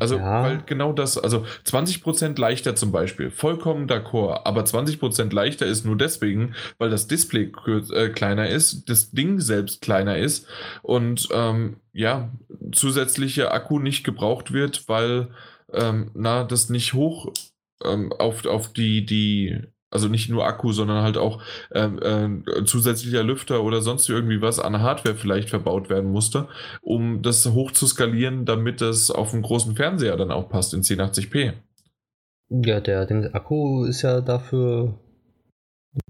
Also, 0.01 0.17
ja. 0.17 0.43
weil 0.43 0.63
genau 0.67 0.93
das, 0.93 1.17
also 1.17 1.45
20% 1.65 2.41
leichter 2.41 2.75
zum 2.75 2.91
Beispiel, 2.91 3.31
vollkommen 3.31 3.87
d'accord, 3.87 4.41
aber 4.45 4.63
20% 4.63 5.33
leichter 5.33 5.65
ist 5.65 5.85
nur 5.85 5.97
deswegen, 5.97 6.55
weil 6.79 6.91
das 6.91 7.07
Display 7.07 7.53
äh, 7.93 8.09
kleiner 8.09 8.49
ist, 8.49 8.91
das 8.91 9.13
Ding 9.13 9.39
selbst 9.39 9.83
kleiner 9.83 10.19
ist 10.19 10.49
und 10.83 11.29
ähm, 11.33 11.77
ja, 11.93 12.33
zusätzliche 12.73 13.53
Akku 13.53 13.79
nicht 13.79 14.03
gebraucht 14.03 14.53
wird, 14.53 14.89
weil 14.89 15.29
ähm, 15.73 16.11
na, 16.15 16.43
das 16.43 16.69
nicht 16.69 16.95
hoch 16.95 17.33
ähm, 17.85 18.13
auf, 18.13 18.45
auf 18.45 18.73
die, 18.73 19.07
die 19.07 19.63
also 19.91 20.09
nicht 20.09 20.29
nur 20.29 20.47
Akku, 20.47 20.73
sondern 20.73 21.03
halt 21.03 21.17
auch 21.17 21.43
ähm, 21.73 22.45
äh, 22.47 22.65
zusätzlicher 22.65 23.23
Lüfter 23.23 23.63
oder 23.63 23.81
sonst 23.83 24.09
irgendwie 24.09 24.41
was 24.41 24.59
an 24.59 24.81
Hardware 24.81 25.15
vielleicht 25.15 25.51
verbaut 25.51 25.89
werden 25.89 26.11
musste, 26.11 26.49
um 26.83 27.23
das 27.23 27.47
hoch 27.47 27.73
zu 27.73 27.87
skalieren, 27.87 28.45
damit 28.45 28.81
das 28.81 29.11
auf 29.11 29.31
dem 29.31 29.43
großen 29.43 29.77
Fernseher 29.77 30.17
dann 30.17 30.31
auch 30.31 30.49
passt 30.49 30.75
in 30.75 30.83
1080p. 30.83 31.53
Ja, 32.49 32.81
der, 32.81 33.07
der 33.07 33.35
Akku 33.35 33.85
ist 33.85 34.03
ja 34.03 34.21
dafür, 34.21 34.95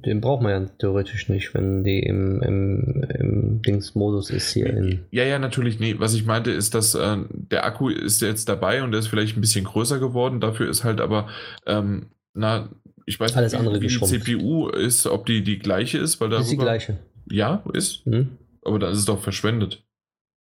den 0.04 0.20
braucht 0.20 0.42
man 0.42 0.50
ja 0.52 0.68
theoretisch 0.78 1.28
nicht, 1.28 1.54
wenn 1.54 1.84
die 1.84 2.00
im, 2.00 2.42
im, 2.42 3.04
im 3.08 3.62
Dingsmodus 3.62 4.30
ist 4.30 4.52
hier. 4.52 4.66
In 4.66 5.04
ja, 5.10 5.24
ja, 5.24 5.38
natürlich. 5.38 5.80
Nee, 5.80 5.96
was 5.98 6.14
ich 6.14 6.26
meinte 6.26 6.50
ist, 6.50 6.74
dass 6.74 6.94
äh, 6.94 7.18
der 7.30 7.64
Akku 7.64 7.88
ist 7.88 8.20
jetzt 8.20 8.48
dabei 8.48 8.82
und 8.82 8.90
der 8.92 9.00
ist 9.00 9.08
vielleicht 9.08 9.36
ein 9.36 9.40
bisschen 9.40 9.64
größer 9.64 9.98
geworden. 9.98 10.40
Dafür 10.40 10.68
ist 10.68 10.84
halt 10.84 11.00
aber 11.00 11.28
ähm, 11.66 12.06
na, 12.34 12.68
ich 13.06 13.18
weiß 13.18 13.36
Alles 13.36 13.52
nicht, 13.52 13.58
andere 13.60 13.80
wie 13.80 13.86
die 13.86 14.00
CPU 14.00 14.68
ist, 14.68 15.06
ob 15.06 15.26
die 15.26 15.42
die 15.42 15.58
gleiche 15.58 15.98
ist, 15.98 16.20
weil 16.20 16.28
da 16.28 16.40
ist 16.40 16.50
die 16.50 16.56
gleiche. 16.56 16.98
Ja, 17.30 17.64
ist. 17.72 18.04
Mhm. 18.06 18.36
Aber 18.62 18.80
dann 18.80 18.92
ist 18.92 18.98
es 18.98 19.04
doch 19.04 19.22
verschwendet. 19.22 19.84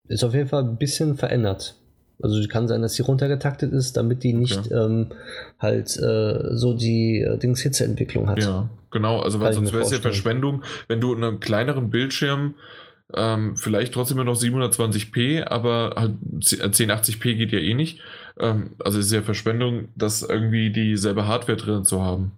Ist 0.07 0.23
auf 0.23 0.33
jeden 0.33 0.49
Fall 0.49 0.63
ein 0.63 0.77
bisschen 0.77 1.15
verändert. 1.15 1.75
Also 2.21 2.41
kann 2.47 2.67
sein, 2.67 2.81
dass 2.81 2.95
sie 2.95 3.03
runtergetaktet 3.03 3.71
ist, 3.71 3.97
damit 3.97 4.23
die 4.23 4.33
nicht 4.33 4.57
okay. 4.57 4.73
ähm, 4.73 5.11
halt 5.59 5.95
äh, 5.97 6.55
so 6.55 6.73
die 6.73 7.19
äh, 7.19 7.37
Dings 7.37 7.61
Hitzeentwicklung 7.61 8.29
hat. 8.29 8.41
Ja, 8.41 8.69
genau. 8.89 9.19
Also 9.19 9.39
weil 9.41 9.53
sonst 9.53 9.73
wäre 9.73 9.83
es 9.83 9.91
ja 9.91 9.99
Verschwendung, 9.99 10.63
wenn 10.87 11.01
du 11.01 11.13
einen 11.13 11.39
kleineren 11.39 11.89
Bildschirm 11.89 12.55
ähm, 13.13 13.55
vielleicht 13.55 13.93
trotzdem 13.93 14.17
noch 14.17 14.39
720p, 14.39 15.45
aber 15.45 15.93
halt 15.95 16.13
1080p 16.39 17.35
geht 17.35 17.51
ja 17.51 17.59
eh 17.59 17.73
nicht. 17.75 17.99
Ähm, 18.39 18.75
also 18.79 18.97
ist 18.97 19.11
ja 19.11 19.21
Verschwendung, 19.21 19.89
das 19.95 20.23
irgendwie 20.23 20.71
dieselbe 20.71 21.27
Hardware 21.27 21.57
drin 21.57 21.85
zu 21.85 22.01
haben. 22.01 22.31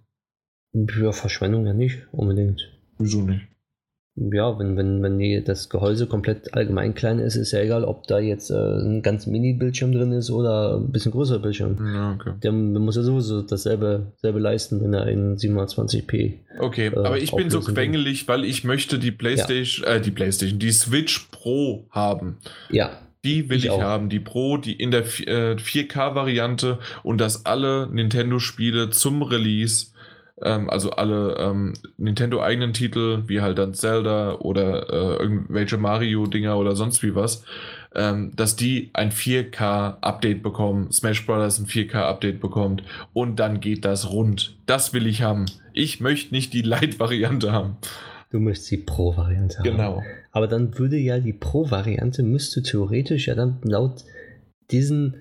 Ja, 1.00 1.12
Verschwendung 1.12 1.66
ja 1.66 1.72
nicht 1.72 2.06
unbedingt. 2.12 2.70
Wieso 2.98 3.22
nicht? 3.22 3.48
Ja, 4.32 4.58
wenn, 4.58 4.76
wenn, 4.76 5.02
wenn 5.02 5.18
die, 5.18 5.42
das 5.44 5.68
Gehäuse 5.68 6.06
komplett 6.06 6.54
allgemein 6.54 6.94
klein 6.94 7.20
ist, 7.20 7.36
ist 7.36 7.52
ja 7.52 7.60
egal, 7.60 7.84
ob 7.84 8.06
da 8.08 8.18
jetzt 8.18 8.50
äh, 8.50 8.54
ein 8.54 9.02
ganz 9.02 9.26
Mini-Bildschirm 9.26 9.92
drin 9.92 10.12
ist 10.12 10.30
oder 10.30 10.76
ein 10.76 10.90
bisschen 10.90 11.12
größer 11.12 11.38
Bildschirm. 11.38 11.76
Ja, 11.94 12.14
okay. 12.14 12.32
Der, 12.42 12.50
der 12.50 12.80
muss 12.80 12.96
ja 12.96 13.02
sowieso 13.02 13.42
dasselbe, 13.42 14.12
dasselbe 14.16 14.40
leisten, 14.40 14.82
wenn 14.82 14.92
er 14.92 15.06
in 15.06 15.36
720p. 15.36 16.38
Okay, 16.58 16.86
äh, 16.88 16.96
aber 16.96 17.18
ich 17.18 17.30
bin 17.30 17.48
so 17.48 17.60
quengelig, 17.60 18.26
weil 18.26 18.44
ich 18.44 18.64
möchte 18.64 18.98
die 18.98 19.12
PlayStation, 19.12 19.86
ja. 19.86 19.96
äh, 19.96 20.00
die 20.00 20.10
PlayStation, 20.10 20.58
die 20.58 20.72
Switch 20.72 21.28
Pro 21.30 21.86
haben. 21.90 22.38
Ja. 22.70 22.90
Die 23.24 23.48
will 23.50 23.58
ich, 23.58 23.66
ich 23.66 23.70
haben, 23.70 24.08
die 24.08 24.20
Pro, 24.20 24.56
die 24.56 24.72
in 24.72 24.90
der 24.90 25.04
4K-Variante 25.04 26.78
und 27.02 27.20
dass 27.20 27.46
alle 27.46 27.88
Nintendo-Spiele 27.92 28.90
zum 28.90 29.22
Release 29.22 29.88
ähm, 30.42 30.70
also 30.70 30.90
alle 30.90 31.36
ähm, 31.38 31.74
Nintendo-eigenen 31.96 32.72
Titel, 32.72 33.24
wie 33.26 33.40
halt 33.40 33.58
dann 33.58 33.74
Zelda 33.74 34.34
oder 34.36 34.88
äh, 34.90 35.22
irgendwelche 35.22 35.78
Mario-Dinger 35.78 36.56
oder 36.56 36.76
sonst 36.76 37.02
wie 37.02 37.14
was, 37.14 37.44
ähm, 37.94 38.32
dass 38.36 38.56
die 38.56 38.90
ein 38.92 39.10
4K-Update 39.10 40.42
bekommen, 40.42 40.92
Smash 40.92 41.26
Bros. 41.26 41.58
ein 41.58 41.66
4K-Update 41.66 42.40
bekommt 42.40 42.82
und 43.12 43.40
dann 43.40 43.60
geht 43.60 43.84
das 43.84 44.10
rund. 44.10 44.56
Das 44.66 44.92
will 44.92 45.06
ich 45.06 45.22
haben. 45.22 45.46
Ich 45.72 46.00
möchte 46.00 46.34
nicht 46.34 46.52
die 46.52 46.62
Light-Variante 46.62 47.52
haben. 47.52 47.76
Du 48.30 48.40
möchtest 48.40 48.70
die 48.70 48.76
Pro-Variante 48.78 49.58
haben. 49.58 49.64
Genau. 49.64 50.02
Aber 50.32 50.46
dann 50.46 50.78
würde 50.78 50.98
ja 50.98 51.18
die 51.18 51.32
Pro-Variante, 51.32 52.22
müsste 52.22 52.62
theoretisch 52.62 53.26
ja 53.26 53.34
dann 53.34 53.58
laut 53.62 54.04
diesen 54.70 55.16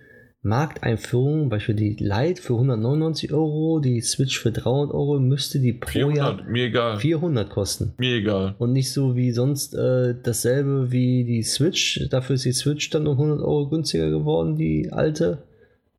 Markteinführung, 0.47 1.49
beispielsweise 1.49 1.95
die 1.95 2.03
Lite 2.03 2.41
für 2.41 2.53
199 2.53 3.33
Euro, 3.33 3.79
die 3.79 4.01
Switch 4.01 4.39
für 4.39 4.51
300 4.51 4.93
Euro, 4.93 5.19
müsste 5.19 5.59
die 5.59 5.73
pro 5.73 5.89
400, 5.89 6.17
Jahr 6.17 6.43
mir 6.47 6.65
egal. 6.65 6.99
400 6.99 7.49
kosten. 7.49 7.93
Mir 7.97 8.15
egal. 8.15 8.55
Und 8.57 8.73
nicht 8.73 8.91
so 8.91 9.15
wie 9.15 9.31
sonst 9.31 9.75
äh, 9.75 10.15
dasselbe 10.21 10.91
wie 10.91 11.23
die 11.23 11.43
Switch. 11.43 12.07
Dafür 12.09 12.35
ist 12.35 12.45
die 12.45 12.53
Switch 12.53 12.89
dann 12.89 13.07
um 13.07 13.17
100 13.17 13.41
Euro 13.41 13.69
günstiger 13.69 14.09
geworden, 14.09 14.55
die 14.55 14.91
alte, 14.91 15.43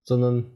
sondern 0.02 0.46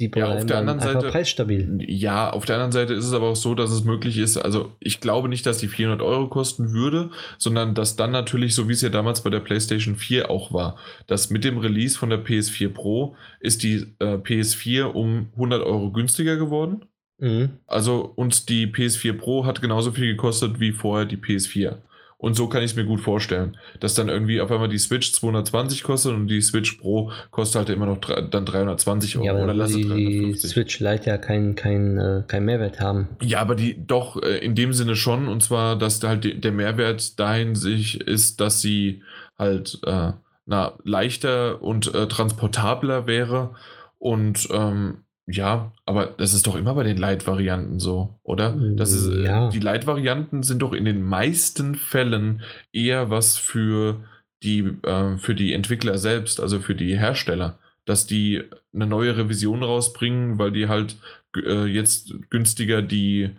die 0.00 0.08
bleiben 0.08 0.32
ja, 0.32 0.38
auf 0.38 0.46
der 0.46 0.58
anderen 0.58 0.80
Seite, 0.80 1.08
preisstabil. 1.08 1.78
Ja, 1.86 2.30
auf 2.30 2.44
der 2.44 2.56
anderen 2.56 2.72
Seite 2.72 2.94
ist 2.94 3.04
es 3.04 3.12
aber 3.12 3.28
auch 3.28 3.36
so, 3.36 3.54
dass 3.54 3.70
es 3.70 3.84
möglich 3.84 4.18
ist. 4.18 4.36
Also, 4.36 4.72
ich 4.80 5.00
glaube 5.00 5.28
nicht, 5.28 5.46
dass 5.46 5.58
die 5.58 5.68
400 5.68 6.02
Euro 6.02 6.26
kosten 6.26 6.72
würde, 6.72 7.10
sondern 7.38 7.76
dass 7.76 7.94
dann 7.94 8.10
natürlich, 8.10 8.56
so 8.56 8.68
wie 8.68 8.72
es 8.72 8.82
ja 8.82 8.88
damals 8.88 9.22
bei 9.22 9.30
der 9.30 9.38
PlayStation 9.38 9.94
4 9.94 10.30
auch 10.30 10.52
war, 10.52 10.76
dass 11.06 11.30
mit 11.30 11.44
dem 11.44 11.58
Release 11.58 11.96
von 11.96 12.10
der 12.10 12.24
PS4 12.24 12.70
Pro 12.70 13.14
ist 13.38 13.62
die 13.62 13.86
äh, 14.00 14.16
PS4 14.16 14.84
um 14.84 15.28
100 15.34 15.62
Euro 15.62 15.92
günstiger 15.92 16.36
geworden. 16.36 16.86
Mhm. 17.18 17.50
Also, 17.68 18.12
und 18.16 18.48
die 18.48 18.66
PS4 18.66 19.12
Pro 19.12 19.46
hat 19.46 19.62
genauso 19.62 19.92
viel 19.92 20.06
gekostet 20.06 20.58
wie 20.58 20.72
vorher 20.72 21.06
die 21.06 21.18
PS4. 21.18 21.76
Und 22.24 22.36
so 22.36 22.48
kann 22.48 22.62
ich 22.62 22.70
es 22.70 22.76
mir 22.76 22.86
gut 22.86 23.02
vorstellen, 23.02 23.58
dass 23.80 23.92
dann 23.92 24.08
irgendwie 24.08 24.40
auf 24.40 24.50
einmal 24.50 24.70
die 24.70 24.78
Switch 24.78 25.12
220 25.12 25.82
kostet 25.82 26.14
und 26.14 26.26
die 26.26 26.40
Switch 26.40 26.72
Pro 26.78 27.12
kostet 27.30 27.58
halt 27.58 27.68
immer 27.68 27.84
noch 27.84 27.98
dann 27.98 28.46
320 28.46 29.18
Euro. 29.18 29.26
Ja, 29.26 29.32
aber 29.32 29.44
oder 29.44 29.52
lasse 29.52 29.76
die 29.76 29.86
350. 29.86 30.50
Switch 30.50 30.80
Lite 30.80 31.10
ja 31.10 31.18
keinen 31.18 31.54
kein, 31.54 31.98
äh, 31.98 32.22
kein 32.26 32.46
Mehrwert 32.46 32.80
haben. 32.80 33.08
Ja, 33.20 33.42
aber 33.42 33.54
die 33.54 33.76
doch 33.86 34.22
äh, 34.22 34.38
in 34.38 34.54
dem 34.54 34.72
Sinne 34.72 34.96
schon. 34.96 35.28
Und 35.28 35.42
zwar, 35.42 35.76
dass 35.76 36.02
halt 36.02 36.42
der 36.42 36.52
Mehrwert 36.52 37.20
dahin 37.20 37.56
sich 37.56 38.00
ist, 38.00 38.40
dass 38.40 38.62
sie 38.62 39.02
halt 39.38 39.80
äh, 39.84 40.12
na, 40.46 40.72
leichter 40.82 41.62
und 41.62 41.94
äh, 41.94 42.08
transportabler 42.08 43.06
wäre. 43.06 43.54
Und 43.98 44.48
ähm, 44.50 45.04
ja, 45.26 45.72
aber 45.86 46.06
das 46.18 46.34
ist 46.34 46.46
doch 46.46 46.54
immer 46.54 46.74
bei 46.74 46.82
den 46.82 46.98
Light-Varianten 46.98 47.78
so, 47.78 48.18
oder? 48.22 48.54
Das 48.76 48.92
ist, 48.92 49.08
äh, 49.08 49.24
ja. 49.24 49.48
Die 49.48 49.58
Light-Varianten 49.58 50.42
sind 50.42 50.60
doch 50.60 50.74
in 50.74 50.84
den 50.84 51.02
meisten 51.02 51.74
Fällen 51.74 52.42
eher 52.72 53.08
was 53.08 53.38
für 53.38 54.04
die, 54.42 54.60
äh, 54.82 55.16
für 55.16 55.34
die 55.34 55.54
Entwickler 55.54 55.96
selbst, 55.96 56.40
also 56.40 56.60
für 56.60 56.74
die 56.74 56.98
Hersteller, 56.98 57.58
dass 57.86 58.06
die 58.06 58.42
eine 58.74 58.86
neue 58.86 59.16
Revision 59.16 59.62
rausbringen, 59.62 60.38
weil 60.38 60.52
die 60.52 60.68
halt 60.68 60.96
äh, 61.36 61.64
jetzt 61.64 62.14
günstiger 62.28 62.82
die, 62.82 63.30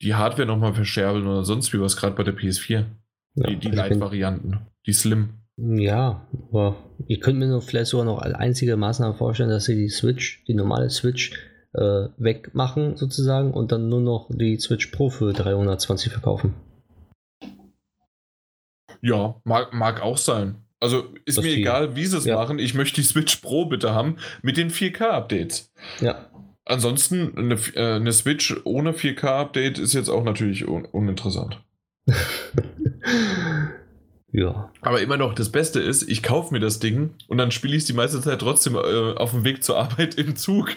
die 0.00 0.14
Hardware 0.14 0.46
nochmal 0.46 0.74
verscherbeln 0.74 1.26
oder 1.26 1.44
sonst 1.44 1.72
wie 1.72 1.80
was, 1.80 1.96
gerade 1.96 2.14
bei 2.14 2.22
der 2.22 2.36
PS4. 2.36 2.84
Ja, 3.34 3.46
die 3.48 3.56
die 3.56 3.68
also 3.68 3.78
Light-Varianten, 3.80 4.60
die 4.86 4.92
Slim. 4.92 5.41
Ja, 5.58 6.26
aber 6.50 6.76
ihr 7.06 7.20
könnt 7.20 7.38
mir 7.38 7.46
nur 7.46 7.62
vielleicht 7.62 7.90
sogar 7.90 8.06
noch 8.06 8.18
als 8.20 8.34
einzige 8.34 8.76
Maßnahme 8.76 9.14
vorstellen, 9.14 9.50
dass 9.50 9.64
sie 9.66 9.76
die 9.76 9.88
Switch, 9.90 10.42
die 10.46 10.54
normale 10.54 10.88
Switch, 10.90 11.32
äh, 11.74 12.08
wegmachen 12.16 12.96
sozusagen 12.96 13.52
und 13.52 13.70
dann 13.72 13.88
nur 13.88 14.00
noch 14.00 14.28
die 14.30 14.58
Switch 14.58 14.86
Pro 14.88 15.10
für 15.10 15.32
320 15.32 16.12
verkaufen. 16.12 16.54
Ja, 19.02 19.40
mag, 19.44 19.72
mag 19.74 20.00
auch 20.02 20.18
sein. 20.18 20.56
Also 20.80 21.04
ist 21.24 21.38
Das 21.38 21.44
mir 21.44 21.50
viel. 21.52 21.60
egal, 21.60 21.96
wie 21.96 22.06
sie 22.06 22.16
es 22.18 22.24
Ja. 22.24 22.36
machen. 22.36 22.58
Ich 22.58 22.74
möchte 22.74 23.00
die 23.00 23.06
Switch 23.06 23.36
Pro 23.36 23.66
bitte 23.66 23.94
haben 23.94 24.16
mit 24.42 24.56
den 24.56 24.70
4K-Updates. 24.70 25.72
Ja, 26.00 26.28
Ansonsten 26.64 27.36
eine, 27.36 27.54
äh, 27.74 27.96
eine 27.96 28.12
Switch 28.12 28.54
ohne 28.64 28.92
4K-Update 28.92 29.80
ist 29.80 29.94
jetzt 29.94 30.08
auch 30.08 30.22
natürlich 30.22 30.68
un 30.68 30.84
uninteressant. 30.84 31.60
ja, 34.32 34.70
Aber 34.80 35.00
immer 35.02 35.16
noch, 35.18 35.34
das 35.34 35.50
Beste 35.50 35.78
ist, 35.80 36.08
ich 36.08 36.22
kaufe 36.22 36.54
mir 36.54 36.60
das 36.60 36.78
Ding 36.78 37.10
und 37.28 37.36
dann 37.38 37.50
spiele 37.50 37.74
ich 37.76 37.82
es 37.82 37.86
die 37.86 37.92
meiste 37.92 38.20
Zeit 38.22 38.40
trotzdem 38.40 38.76
äh, 38.76 39.12
auf 39.14 39.32
dem 39.32 39.44
Weg 39.44 39.62
zur 39.62 39.78
Arbeit 39.78 40.14
im 40.16 40.36
Zug. 40.36 40.70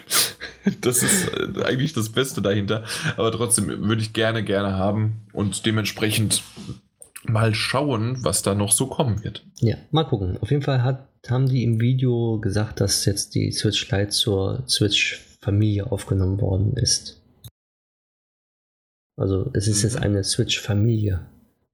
Das 0.80 1.04
ist 1.04 1.28
äh, 1.28 1.62
eigentlich 1.64 1.92
das 1.92 2.08
Beste 2.08 2.42
dahinter. 2.42 2.82
Aber 3.16 3.30
trotzdem 3.30 3.68
würde 3.86 4.02
ich 4.02 4.12
gerne, 4.12 4.42
gerne 4.42 4.72
haben 4.76 5.20
und 5.32 5.64
dementsprechend 5.64 6.42
mal 7.24 7.54
schauen, 7.54 8.18
was 8.24 8.42
da 8.42 8.54
noch 8.56 8.72
so 8.72 8.88
kommen 8.88 9.22
wird. 9.22 9.44
ja, 9.60 9.76
mal 9.92 10.02
gucken. 10.02 10.36
Auf 10.40 10.50
jeden 10.50 10.62
Fall 10.64 10.82
hat, 10.82 11.06
haben 11.28 11.48
die 11.48 11.62
im 11.62 11.80
Video 11.80 12.40
gesagt, 12.40 12.80
dass 12.80 13.04
jetzt 13.04 13.36
die 13.36 13.52
Switch 13.52 13.88
Lite 13.92 14.08
zur 14.08 14.64
Switch-Familie 14.68 15.86
aufgenommen 15.92 16.40
worden 16.40 16.72
ist. 16.76 17.22
Also 19.16 19.48
es 19.54 19.68
ist 19.68 19.78
Mhm. 19.78 19.88
jetzt 19.88 19.96
eine 20.02 20.24
Switch-Familie. 20.24 21.26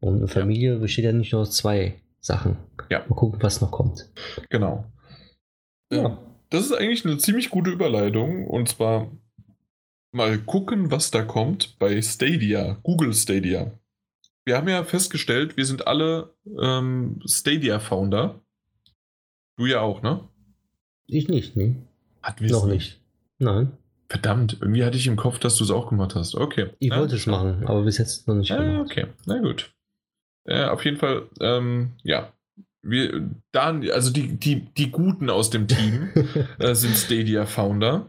Und 0.02 0.16
eine 0.16 0.28
Familie 0.28 0.78
besteht 0.78 1.04
ja 1.04 1.12
nicht 1.12 1.32
nur 1.32 1.42
aus 1.42 1.52
zwei 1.52 1.94
Sachen. 2.20 2.56
Ja. 2.90 3.00
Mal 3.08 3.14
gucken, 3.14 3.40
was 3.42 3.60
noch 3.60 3.70
kommt. 3.70 4.10
Genau. 4.50 4.84
Ja. 5.92 6.18
Das 6.50 6.64
ist 6.66 6.72
eigentlich 6.72 7.04
eine 7.06 7.18
ziemlich 7.18 7.50
gute 7.50 7.70
Überleitung. 7.70 8.46
Und 8.46 8.68
zwar 8.68 9.10
mal 10.12 10.38
gucken, 10.38 10.90
was 10.90 11.10
da 11.12 11.22
kommt 11.22 11.78
bei 11.78 12.02
Stadia, 12.02 12.78
Google 12.82 13.14
Stadia. 13.14 13.70
Wir 14.44 14.56
haben 14.56 14.68
ja 14.68 14.82
festgestellt, 14.82 15.56
wir 15.56 15.64
sind 15.64 15.86
alle 15.86 16.34
ähm, 16.60 17.20
Stadia-Founder. 17.24 18.40
Du 19.56 19.66
ja 19.66 19.80
auch, 19.80 20.02
ne? 20.02 20.28
Ich 21.06 21.28
nicht, 21.28 21.56
nee. 21.56 21.76
Hat 22.22 22.40
Noch 22.40 22.66
nicht. 22.66 23.00
Nein. 23.38 23.72
Verdammt, 24.08 24.58
irgendwie 24.60 24.84
hatte 24.84 24.96
ich 24.96 25.06
im 25.06 25.16
Kopf, 25.16 25.38
dass 25.38 25.56
du 25.56 25.64
es 25.64 25.70
auch 25.70 25.88
gemacht 25.90 26.16
hast. 26.16 26.34
Okay. 26.34 26.70
Ich 26.80 26.90
wollte 26.90 27.14
es 27.14 27.26
machen, 27.26 27.66
aber 27.66 27.82
bis 27.84 27.98
jetzt 27.98 28.26
noch 28.28 28.34
nicht 28.34 28.50
Ah, 28.50 28.56
gemacht. 28.62 28.90
okay, 28.90 29.06
na 29.26 29.38
gut. 29.38 29.72
Äh, 30.44 30.64
auf 30.64 30.84
jeden 30.84 30.96
Fall, 30.96 31.28
ähm, 31.40 31.92
ja. 32.02 32.32
Wir, 32.84 33.30
dann, 33.52 33.88
also 33.90 34.10
die, 34.10 34.36
die, 34.36 34.64
die 34.76 34.90
Guten 34.90 35.30
aus 35.30 35.50
dem 35.50 35.68
Team 35.68 36.10
äh, 36.58 36.74
sind 36.74 36.96
Stadia-Founder. 36.96 38.06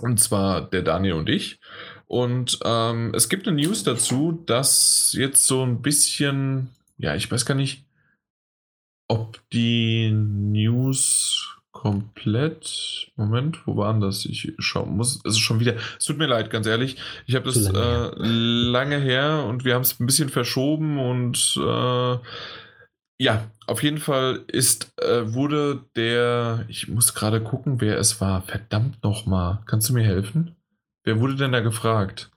Und 0.00 0.20
zwar 0.20 0.62
der 0.62 0.82
Daniel 0.82 1.14
und 1.14 1.28
ich. 1.28 1.60
Und 2.06 2.58
ähm, 2.64 3.12
es 3.14 3.28
gibt 3.28 3.46
eine 3.46 3.60
News 3.60 3.82
dazu, 3.82 4.42
dass 4.46 5.12
jetzt 5.12 5.46
so 5.46 5.62
ein 5.62 5.82
bisschen, 5.82 6.70
ja, 6.96 7.14
ich 7.14 7.30
weiß 7.30 7.44
gar 7.44 7.54
nicht, 7.54 7.84
ob 9.08 9.38
die 9.52 10.10
News 10.12 11.57
komplett. 11.80 13.12
Moment, 13.14 13.64
wo 13.66 13.76
waren 13.76 14.00
das? 14.00 14.24
Ich 14.24 14.52
schau, 14.58 14.84
muss, 14.84 15.20
es 15.24 15.34
ist 15.34 15.38
schon 15.38 15.60
wieder. 15.60 15.76
Es 15.96 16.06
tut 16.06 16.18
mir 16.18 16.26
leid, 16.26 16.50
ganz 16.50 16.66
ehrlich. 16.66 16.96
Ich 17.26 17.36
habe 17.36 17.44
das 17.44 17.70
lange 17.70 18.16
äh, 18.16 18.26
lange 18.26 18.98
her 18.98 19.44
und 19.48 19.64
wir 19.64 19.74
haben 19.74 19.82
es 19.82 20.00
ein 20.00 20.06
bisschen 20.06 20.28
verschoben 20.28 20.98
und 20.98 21.56
äh, 21.56 22.18
ja, 23.20 23.48
auf 23.68 23.82
jeden 23.84 23.98
Fall 23.98 24.44
ist, 24.48 24.92
äh, 25.00 25.32
wurde 25.32 25.84
der, 25.94 26.64
ich 26.66 26.88
muss 26.88 27.14
gerade 27.14 27.40
gucken, 27.40 27.80
wer 27.80 27.96
es 27.98 28.20
war. 28.20 28.42
Verdammt 28.42 29.04
nochmal. 29.04 29.60
Kannst 29.66 29.88
du 29.88 29.94
mir 29.94 30.04
helfen? 30.04 30.56
Wer 31.04 31.20
wurde 31.20 31.36
denn 31.36 31.52
da 31.52 31.60
gefragt? 31.60 32.30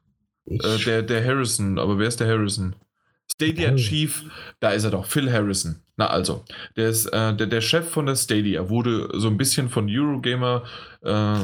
Äh, 0.45 0.77
der, 0.85 1.01
der 1.01 1.25
Harrison, 1.25 1.79
aber 1.79 1.97
wer 1.97 2.07
ist 2.07 2.19
der 2.19 2.27
Harrison? 2.27 2.75
Stadia 3.33 3.69
Harrison. 3.69 3.89
Chief, 3.89 4.23
da 4.59 4.71
ist 4.71 4.83
er 4.83 4.91
doch, 4.91 5.05
Phil 5.05 5.31
Harrison. 5.31 5.81
Na 5.97 6.07
also, 6.07 6.45
der 6.75 6.89
ist 6.89 7.07
äh, 7.07 7.35
der, 7.35 7.47
der 7.47 7.61
Chef 7.61 7.89
von 7.89 8.05
der 8.05 8.15
Stadia, 8.15 8.69
wurde 8.69 9.09
so 9.13 9.27
ein 9.27 9.37
bisschen 9.37 9.69
von 9.69 9.87
Eurogamer 9.89 10.63
äh, 11.03 11.35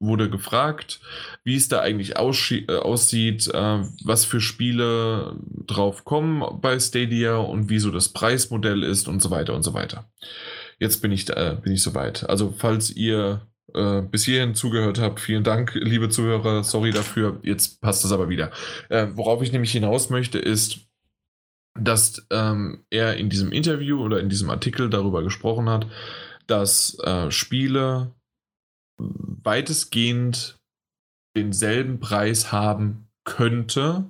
wurde 0.00 0.30
gefragt, 0.30 1.00
wie 1.44 1.56
es 1.56 1.68
da 1.68 1.80
eigentlich 1.80 2.12
äh, 2.12 2.76
aussieht, 2.76 3.48
äh, 3.48 3.78
was 4.04 4.24
für 4.24 4.40
Spiele 4.40 5.36
drauf 5.66 6.04
kommen 6.04 6.42
bei 6.60 6.80
Stadia 6.80 7.36
und 7.36 7.68
wie 7.68 7.78
so 7.78 7.90
das 7.90 8.08
Preismodell 8.08 8.82
ist 8.82 9.08
und 9.08 9.20
so 9.20 9.30
weiter 9.30 9.54
und 9.54 9.62
so 9.62 9.74
weiter. 9.74 10.10
Jetzt 10.78 11.02
bin 11.02 11.12
ich, 11.12 11.26
da, 11.26 11.34
äh, 11.34 11.56
bin 11.56 11.74
ich 11.74 11.82
soweit. 11.82 12.28
Also, 12.28 12.54
falls 12.56 12.90
ihr 12.90 13.46
äh, 13.74 14.00
bis 14.00 14.24
hierhin 14.24 14.54
zugehört 14.54 14.98
habt, 14.98 15.20
vielen 15.20 15.44
Dank, 15.44 15.74
liebe 15.74 16.08
Zuhörer. 16.08 16.64
Sorry 16.64 16.90
dafür. 16.90 17.38
Jetzt 17.42 17.82
passt 17.82 18.04
es 18.04 18.12
aber 18.12 18.30
wieder. 18.30 18.50
Äh, 18.88 19.08
worauf 19.14 19.42
ich 19.42 19.52
nämlich 19.52 19.72
hinaus 19.72 20.08
möchte, 20.08 20.38
ist, 20.38 20.89
dass 21.78 22.26
ähm, 22.30 22.84
er 22.90 23.16
in 23.16 23.30
diesem 23.30 23.52
Interview 23.52 24.02
oder 24.02 24.20
in 24.20 24.28
diesem 24.28 24.50
Artikel 24.50 24.90
darüber 24.90 25.22
gesprochen 25.22 25.68
hat, 25.68 25.86
dass 26.46 26.98
äh, 27.00 27.30
Spiele 27.30 28.12
weitestgehend 28.98 30.58
denselben 31.36 32.00
Preis 32.00 32.52
haben 32.52 33.08
könnte 33.24 34.04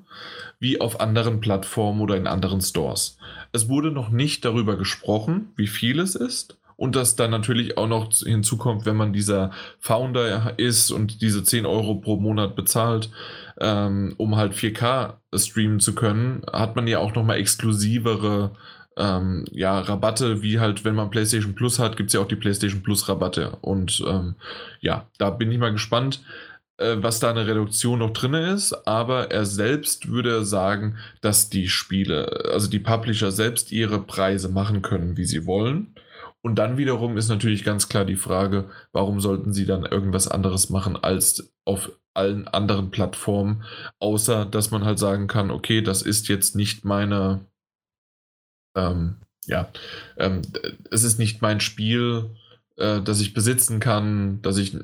wie 0.58 0.80
auf 0.80 1.00
anderen 1.00 1.40
Plattformen 1.40 2.00
oder 2.00 2.16
in 2.16 2.26
anderen 2.26 2.60
Stores. 2.60 3.18
Es 3.52 3.68
wurde 3.68 3.90
noch 3.90 4.10
nicht 4.10 4.44
darüber 4.44 4.76
gesprochen, 4.76 5.52
wie 5.56 5.66
viel 5.66 6.00
es 6.00 6.14
ist. 6.14 6.56
Und 6.76 6.96
dass 6.96 7.14
dann 7.14 7.30
natürlich 7.30 7.76
auch 7.76 7.88
noch 7.88 8.10
hinzukommt, 8.10 8.86
wenn 8.86 8.96
man 8.96 9.12
dieser 9.12 9.50
Founder 9.80 10.58
ist 10.58 10.90
und 10.90 11.20
diese 11.20 11.44
10 11.44 11.66
Euro 11.66 11.96
pro 11.96 12.16
Monat 12.16 12.56
bezahlt, 12.56 13.10
ähm, 13.60 14.14
um 14.16 14.36
halt 14.36 14.54
4K 14.54 15.14
streamen 15.34 15.80
zu 15.80 15.94
können, 15.94 16.42
hat 16.52 16.76
man 16.76 16.86
ja 16.86 16.98
auch 16.98 17.14
nochmal 17.14 17.38
exklusivere 17.38 18.52
ähm, 18.96 19.44
ja, 19.52 19.78
Rabatte, 19.80 20.42
wie 20.42 20.60
halt, 20.60 20.84
wenn 20.84 20.94
man 20.94 21.10
PlayStation 21.10 21.54
Plus 21.54 21.78
hat, 21.78 21.96
gibt 21.96 22.08
es 22.08 22.14
ja 22.14 22.20
auch 22.20 22.28
die 22.28 22.36
PlayStation 22.36 22.82
Plus 22.82 23.08
Rabatte. 23.08 23.56
Und 23.60 24.02
ähm, 24.06 24.34
ja, 24.80 25.08
da 25.18 25.30
bin 25.30 25.50
ich 25.52 25.58
mal 25.58 25.72
gespannt, 25.72 26.22
äh, 26.78 26.96
was 26.98 27.20
da 27.20 27.30
eine 27.30 27.46
Reduktion 27.46 28.00
noch 28.00 28.12
drin 28.12 28.34
ist. 28.34 28.72
Aber 28.86 29.30
er 29.30 29.46
selbst 29.46 30.08
würde 30.08 30.44
sagen, 30.44 30.96
dass 31.20 31.50
die 31.50 31.68
Spiele, 31.68 32.50
also 32.52 32.68
die 32.68 32.78
Publisher 32.78 33.30
selbst 33.30 33.72
ihre 33.72 34.00
Preise 34.02 34.48
machen 34.48 34.82
können, 34.82 35.16
wie 35.16 35.24
sie 35.24 35.46
wollen. 35.46 35.94
Und 36.42 36.58
dann 36.58 36.78
wiederum 36.78 37.16
ist 37.18 37.28
natürlich 37.28 37.64
ganz 37.64 37.88
klar 37.88 38.04
die 38.04 38.16
Frage, 38.16 38.70
warum 38.92 39.20
sollten 39.20 39.52
sie 39.52 39.66
dann 39.66 39.84
irgendwas 39.84 40.26
anderes 40.26 40.70
machen 40.70 40.96
als 40.96 41.52
auf 41.64 41.92
allen 42.14 42.48
anderen 42.48 42.90
Plattformen, 42.90 43.64
außer 43.98 44.44
dass 44.44 44.70
man 44.70 44.84
halt 44.84 44.98
sagen 44.98 45.26
kann, 45.26 45.50
okay, 45.50 45.82
das 45.82 46.02
ist 46.02 46.28
jetzt 46.28 46.56
nicht 46.56 46.84
meine, 46.84 47.46
ähm, 48.76 49.16
ja, 49.46 49.68
ähm, 50.18 50.42
es 50.90 51.04
ist 51.04 51.18
nicht 51.18 51.42
mein 51.42 51.60
Spiel, 51.60 52.30
äh, 52.80 53.02
das 53.02 53.20
ich 53.20 53.34
besitzen 53.34 53.78
kann, 53.78 54.40
dass 54.42 54.56
ich, 54.56 54.74
äh, 54.74 54.80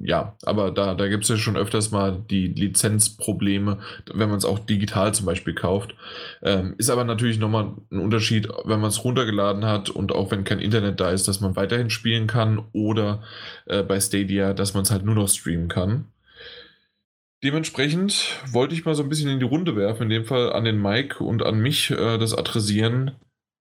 ja, 0.00 0.36
aber 0.44 0.70
da, 0.70 0.94
da 0.94 1.08
gibt 1.08 1.24
es 1.24 1.28
ja 1.28 1.36
schon 1.36 1.56
öfters 1.56 1.90
mal 1.90 2.22
die 2.30 2.46
Lizenzprobleme, 2.48 3.78
wenn 4.14 4.28
man 4.28 4.38
es 4.38 4.44
auch 4.44 4.60
digital 4.60 5.12
zum 5.12 5.26
Beispiel 5.26 5.54
kauft. 5.54 5.94
Ähm, 6.42 6.74
ist 6.78 6.90
aber 6.90 7.04
natürlich 7.04 7.38
nochmal 7.38 7.72
ein 7.90 7.98
Unterschied, 7.98 8.48
wenn 8.64 8.80
man 8.80 8.90
es 8.90 9.04
runtergeladen 9.04 9.64
hat 9.64 9.90
und 9.90 10.12
auch 10.12 10.30
wenn 10.30 10.44
kein 10.44 10.60
Internet 10.60 11.00
da 11.00 11.10
ist, 11.10 11.26
dass 11.28 11.40
man 11.40 11.56
weiterhin 11.56 11.90
spielen 11.90 12.26
kann 12.28 12.62
oder 12.72 13.22
äh, 13.66 13.82
bei 13.82 14.00
Stadia, 14.00 14.54
dass 14.54 14.74
man 14.74 14.84
es 14.84 14.90
halt 14.90 15.04
nur 15.04 15.16
noch 15.16 15.28
streamen 15.28 15.68
kann. 15.68 16.11
Dementsprechend 17.44 18.38
wollte 18.52 18.74
ich 18.74 18.84
mal 18.84 18.94
so 18.94 19.02
ein 19.02 19.08
bisschen 19.08 19.28
in 19.30 19.40
die 19.40 19.44
Runde 19.44 19.74
werfen, 19.76 20.04
in 20.04 20.10
dem 20.10 20.24
Fall 20.24 20.52
an 20.52 20.64
den 20.64 20.80
Mike 20.80 21.22
und 21.24 21.42
an 21.42 21.58
mich 21.58 21.90
äh, 21.90 22.18
das 22.18 22.34
adressieren. 22.34 23.12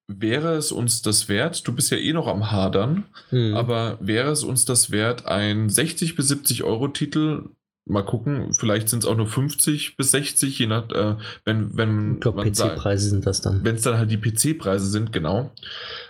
Wäre 0.08 0.56
es 0.56 0.72
uns 0.72 1.02
das 1.02 1.30
wert? 1.30 1.68
Du 1.68 1.74
bist 1.74 1.90
ja 1.90 1.98
eh 1.98 2.14
noch 2.14 2.28
am 2.28 2.52
Hadern, 2.52 3.06
Hm. 3.30 3.56
aber 3.56 3.98
wäre 4.02 4.32
es 4.32 4.44
uns 4.44 4.66
das 4.66 4.92
wert, 4.92 5.26
ein 5.26 5.70
60 5.70 6.16
bis 6.16 6.28
70 6.28 6.64
Euro 6.64 6.90
Titel? 6.90 7.50
Mal 7.90 8.04
gucken, 8.04 8.54
vielleicht 8.54 8.90
sind 8.90 9.00
es 9.00 9.06
auch 9.10 9.18
nur 9.18 9.26
50 9.28 9.98
bis 9.98 10.12
60, 10.12 10.60
je 10.60 10.68
nach, 10.68 10.90
äh, 10.92 11.16
wenn, 11.46 11.76
wenn 11.76 12.14
ich 12.16 12.20
glaube, 12.20 12.44
PC-Preise 12.44 13.10
sind 13.10 13.26
das 13.26 13.42
dann. 13.42 13.64
wenn 13.66 13.76
es 13.76 13.82
dann 13.82 13.98
halt 13.98 14.12
die 14.12 14.18
PC-Preise 14.18 14.86
sind, 14.86 15.12
genau. 15.12 15.52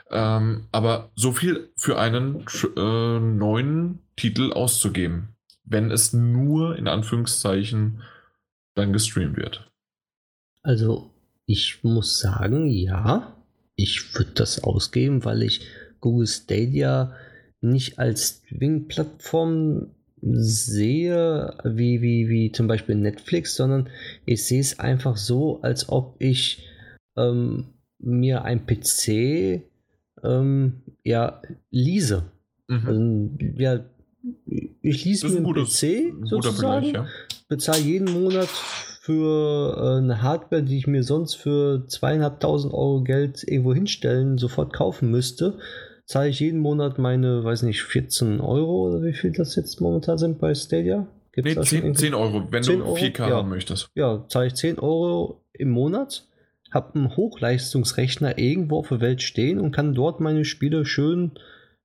Ähm, 0.10 0.68
aber 0.74 1.12
so 1.16 1.32
viel 1.32 1.70
für 1.78 1.98
einen 1.98 2.44
äh, 2.76 3.20
neuen 3.20 4.00
Titel 4.18 4.52
auszugeben, 4.52 5.30
wenn 5.72 5.92
es 5.92 6.14
nur 6.14 6.78
in 6.78 6.88
Anführungszeichen 6.88 8.02
dann 8.76 8.94
gestreamt 8.94 9.38
wird. 9.38 9.72
Also, 10.64 11.12
ich 11.46 11.84
muss 11.84 12.20
sagen, 12.20 12.70
ja, 12.70 13.36
ich 13.76 14.16
würde 14.16 14.32
das 14.36 14.64
ausgeben, 14.64 15.26
weil 15.26 15.42
ich 15.44 15.68
Google 16.00 16.28
Stadia 16.28 17.16
nicht 17.62 18.00
als 18.00 18.44
Streaming-Plattform 18.46 19.92
sehe 20.22 21.58
wie, 21.64 22.02
wie, 22.02 22.30
wie 22.30 22.52
zum 22.52 22.68
Beispiel 22.68 22.96
Netflix, 22.96 23.56
sondern 23.56 23.90
ich 24.26 24.46
sehe 24.46 24.62
es 24.62 24.80
einfach 24.80 25.18
so, 25.18 25.62
als 25.62 25.90
ob 25.90 26.16
ich 26.20 26.68
ähm, 27.18 27.74
mir 27.98 28.44
ein 28.44 28.66
PC 28.66 29.64
ähm, 30.24 30.82
ja, 31.04 31.42
lease. 31.72 32.32
Mhm. 32.68 32.88
Also, 32.88 33.62
ja, 33.62 33.86
ich 34.82 35.06
lease 35.06 35.30
mir 35.30 35.38
einen 35.38 35.54
PC 35.54 36.28
sozusagen, 36.28 36.94
ja. 36.94 37.08
bezahle 37.48 37.82
jeden 37.82 38.12
Monat 38.12 38.50
für 39.02 39.78
äh, 39.78 39.98
eine 39.98 40.22
Hardware, 40.22 40.64
die 40.64 40.78
ich 40.78 40.88
mir 40.88 41.04
sonst 41.04 41.36
für 41.36 41.86
zweieinhalbtausend 41.88 42.74
Euro 42.74 43.04
Geld 43.04 43.44
irgendwo 43.44 43.74
hinstellen, 43.74 44.38
sofort 44.38 44.74
kaufen 44.74 45.10
müsste, 45.10 45.58
zahle 46.06 46.30
ich 46.30 46.40
jeden 46.40 46.60
Monat 46.60 47.00
meine, 47.00 47.44
weiß 47.44 47.64
nicht, 47.64 47.82
14 47.84 48.42
Euro 48.42 48.88
oder 48.88 49.04
wie 49.04 49.14
viel 49.14 49.32
das 49.32 49.56
jetzt 49.56 49.82
momentan 49.82 50.18
sind 50.18 50.40
bei 50.40 50.54
Stadia? 50.54 51.08
Gibt's 51.32 51.72
nee, 51.72 51.82
10, 51.82 51.96
10, 51.96 52.14
Euro, 52.14 52.48
wenn 52.52 52.64
10 52.64 52.80
du 52.80 52.86
4K 52.86 53.26
Euro? 53.26 53.36
haben 53.38 53.50
möchtest. 53.50 53.90
Ja, 53.96 54.26
zahle 54.28 54.48
ich 54.48 54.56
10 54.56 54.80
Euro 54.80 55.46
im 55.54 55.70
Monat, 55.70 56.28
habe 56.72 56.96
einen 56.96 57.16
Hochleistungsrechner 57.16 58.38
irgendwo 58.38 58.80
auf 58.80 58.90
der 58.90 59.00
Welt 59.00 59.22
stehen 59.22 59.60
und 59.60 59.72
kann 59.72 59.94
dort 59.94 60.20
meine 60.20 60.46
Spiele 60.46 60.86
schön 60.86 61.32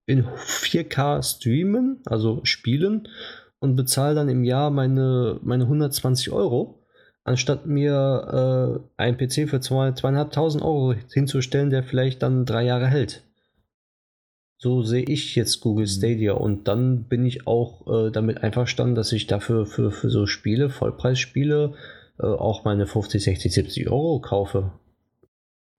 in 0.06 0.24
4K 0.24 1.22
streamen, 1.22 2.00
also 2.06 2.40
spielen 2.44 3.08
und 3.58 3.76
bezahle 3.76 4.14
dann 4.14 4.28
im 4.28 4.44
Jahr 4.44 4.70
meine, 4.70 5.38
meine 5.42 5.64
120 5.64 6.30
Euro, 6.30 6.86
anstatt 7.24 7.66
mir 7.66 8.80
äh, 8.98 9.02
einen 9.02 9.16
PC 9.16 9.48
für 9.48 9.58
2.500 9.58 10.62
Euro 10.62 10.94
hinzustellen, 11.12 11.70
der 11.70 11.82
vielleicht 11.82 12.22
dann 12.22 12.46
drei 12.46 12.64
Jahre 12.64 12.86
hält. 12.86 13.24
So 14.58 14.82
sehe 14.82 15.04
ich 15.04 15.34
jetzt 15.34 15.60
Google 15.60 15.84
mhm. 15.84 15.90
Stadia 15.90 16.32
und 16.32 16.68
dann 16.68 17.04
bin 17.04 17.26
ich 17.26 17.46
auch 17.46 18.06
äh, 18.06 18.10
damit 18.10 18.42
einverstanden, 18.42 18.94
dass 18.94 19.12
ich 19.12 19.26
dafür 19.26 19.66
für, 19.66 19.90
für 19.90 20.08
so 20.08 20.26
Spiele, 20.26 20.70
Vollpreisspiele, 20.70 21.74
äh, 22.18 22.26
auch 22.26 22.64
meine 22.64 22.86
50, 22.86 23.22
60, 23.22 23.52
70 23.52 23.90
Euro 23.90 24.20
kaufe, 24.20 24.72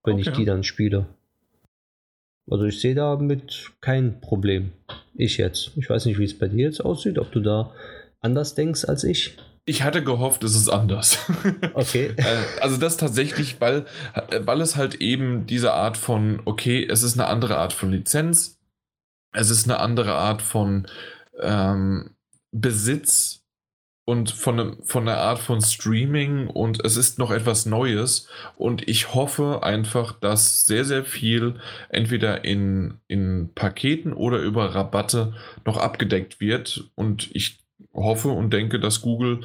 wenn 0.04 0.14
okay. 0.14 0.28
ich 0.28 0.36
die 0.36 0.44
dann 0.44 0.62
spiele. 0.62 1.06
Also 2.50 2.64
ich 2.64 2.80
sehe 2.80 2.94
damit 2.94 3.70
kein 3.80 4.20
Problem. 4.20 4.72
Ich 5.14 5.36
jetzt. 5.36 5.72
Ich 5.76 5.88
weiß 5.90 6.06
nicht, 6.06 6.18
wie 6.18 6.24
es 6.24 6.38
bei 6.38 6.48
dir 6.48 6.66
jetzt 6.66 6.80
aussieht, 6.80 7.18
ob 7.18 7.32
du 7.32 7.40
da 7.40 7.72
anders 8.20 8.54
denkst 8.54 8.84
als 8.84 9.04
ich. 9.04 9.36
Ich 9.64 9.82
hatte 9.82 10.02
gehofft, 10.02 10.44
es 10.44 10.56
ist 10.56 10.68
anders. 10.68 11.18
Okay. 11.74 12.14
Äh, 12.16 12.60
also 12.60 12.76
das 12.78 12.96
tatsächlich, 12.96 13.60
weil, 13.60 13.84
weil 14.40 14.60
es 14.60 14.76
halt 14.76 14.96
eben 14.96 15.46
diese 15.46 15.74
Art 15.74 15.96
von, 15.96 16.40
okay, 16.44 16.86
es 16.88 17.02
ist 17.02 17.18
eine 17.18 17.28
andere 17.28 17.58
Art 17.58 17.72
von 17.72 17.92
Lizenz, 17.92 18.58
es 19.32 19.50
ist 19.50 19.68
eine 19.68 19.78
andere 19.78 20.14
Art 20.14 20.42
von 20.42 20.86
ähm, 21.40 22.16
Besitz 22.50 23.37
und 24.08 24.30
von, 24.30 24.56
ne, 24.56 24.76
von 24.84 25.06
einer 25.06 25.18
Art 25.18 25.38
von 25.38 25.60
Streaming 25.60 26.46
und 26.46 26.82
es 26.82 26.96
ist 26.96 27.18
noch 27.18 27.30
etwas 27.30 27.66
Neues. 27.66 28.26
Und 28.56 28.88
ich 28.88 29.12
hoffe 29.12 29.62
einfach, 29.62 30.18
dass 30.18 30.64
sehr, 30.64 30.86
sehr 30.86 31.04
viel 31.04 31.56
entweder 31.90 32.42
in, 32.42 32.94
in 33.06 33.50
Paketen 33.54 34.14
oder 34.14 34.38
über 34.38 34.74
Rabatte 34.74 35.34
noch 35.66 35.76
abgedeckt 35.76 36.40
wird. 36.40 36.84
Und 36.94 37.28
ich 37.34 37.58
hoffe 37.92 38.30
und 38.30 38.50
denke, 38.50 38.80
dass 38.80 39.02
Google 39.02 39.42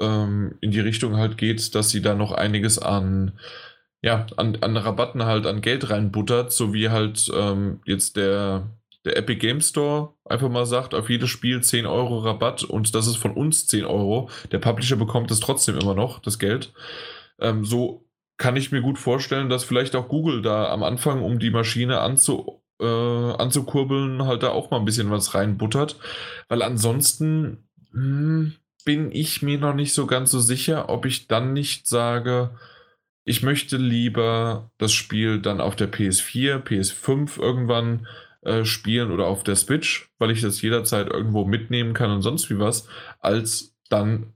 ähm, 0.00 0.54
in 0.62 0.70
die 0.70 0.80
Richtung 0.80 1.18
halt 1.18 1.36
geht, 1.36 1.74
dass 1.74 1.90
sie 1.90 2.00
da 2.00 2.14
noch 2.14 2.32
einiges 2.32 2.78
an 2.78 3.38
ja, 4.02 4.26
an, 4.36 4.56
an 4.62 4.78
Rabatten 4.78 5.24
halt 5.26 5.46
an 5.46 5.60
Geld 5.60 5.90
reinbuttert, 5.90 6.52
so 6.52 6.72
wie 6.72 6.88
halt 6.88 7.30
ähm, 7.34 7.80
jetzt 7.84 8.16
der 8.16 8.70
der 9.06 9.16
Epic 9.16 9.38
Game 9.38 9.60
Store 9.60 10.14
einfach 10.24 10.50
mal 10.50 10.66
sagt, 10.66 10.94
auf 10.94 11.08
jedes 11.08 11.30
Spiel 11.30 11.62
10 11.62 11.86
Euro 11.86 12.18
Rabatt 12.18 12.64
und 12.64 12.94
das 12.94 13.06
ist 13.06 13.16
von 13.16 13.32
uns 13.32 13.66
10 13.68 13.84
Euro. 13.84 14.28
Der 14.50 14.58
Publisher 14.58 14.96
bekommt 14.96 15.30
es 15.30 15.40
trotzdem 15.40 15.78
immer 15.78 15.94
noch, 15.94 16.18
das 16.18 16.38
Geld. 16.38 16.74
Ähm, 17.38 17.64
so 17.64 18.04
kann 18.36 18.56
ich 18.56 18.72
mir 18.72 18.82
gut 18.82 18.98
vorstellen, 18.98 19.48
dass 19.48 19.64
vielleicht 19.64 19.94
auch 19.96 20.08
Google 20.08 20.42
da 20.42 20.70
am 20.70 20.82
Anfang, 20.82 21.22
um 21.22 21.38
die 21.38 21.50
Maschine 21.50 22.00
anzu, 22.00 22.62
äh, 22.80 22.84
anzukurbeln, 22.84 24.26
halt 24.26 24.42
da 24.42 24.50
auch 24.50 24.70
mal 24.70 24.78
ein 24.78 24.84
bisschen 24.84 25.10
was 25.10 25.34
reinbuttert. 25.34 25.96
Weil 26.48 26.62
ansonsten 26.62 27.68
hm, 27.92 28.54
bin 28.84 29.12
ich 29.12 29.40
mir 29.40 29.58
noch 29.58 29.74
nicht 29.74 29.94
so 29.94 30.06
ganz 30.06 30.32
so 30.32 30.40
sicher, 30.40 30.88
ob 30.88 31.06
ich 31.06 31.28
dann 31.28 31.52
nicht 31.52 31.86
sage, 31.86 32.50
ich 33.24 33.42
möchte 33.42 33.76
lieber 33.76 34.70
das 34.78 34.92
Spiel 34.92 35.40
dann 35.40 35.60
auf 35.60 35.76
der 35.76 35.90
PS4, 35.90 36.62
PS5 36.62 37.40
irgendwann 37.40 38.06
äh, 38.46 38.64
spielen 38.64 39.10
oder 39.10 39.26
auf 39.26 39.42
der 39.42 39.56
Switch, 39.56 40.08
weil 40.18 40.30
ich 40.30 40.40
das 40.40 40.62
jederzeit 40.62 41.08
irgendwo 41.08 41.44
mitnehmen 41.44 41.94
kann 41.94 42.12
und 42.12 42.22
sonst 42.22 42.48
wie 42.48 42.58
was, 42.60 42.88
als 43.18 43.74
dann 43.88 44.34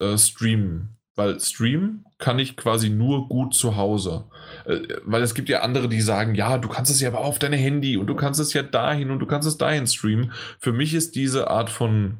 äh, 0.00 0.18
streamen. 0.18 0.96
Weil 1.14 1.40
streamen 1.40 2.04
kann 2.18 2.38
ich 2.38 2.56
quasi 2.56 2.90
nur 2.90 3.28
gut 3.28 3.54
zu 3.54 3.76
Hause. 3.76 4.24
Äh, 4.64 4.80
weil 5.04 5.22
es 5.22 5.34
gibt 5.34 5.48
ja 5.48 5.60
andere, 5.60 5.88
die 5.88 6.00
sagen, 6.00 6.34
ja, 6.34 6.58
du 6.58 6.68
kannst 6.68 6.90
es 6.90 7.00
ja 7.00 7.08
aber 7.08 7.20
auf 7.20 7.38
deine 7.38 7.56
Handy 7.56 7.96
und 7.96 8.08
du 8.08 8.16
kannst 8.16 8.40
es 8.40 8.52
ja 8.54 8.62
dahin 8.62 9.10
und 9.10 9.20
du 9.20 9.26
kannst 9.26 9.46
es 9.46 9.56
dahin 9.56 9.86
streamen. 9.86 10.32
Für 10.58 10.72
mich 10.72 10.94
ist 10.94 11.14
diese 11.14 11.48
Art 11.48 11.70
von 11.70 12.18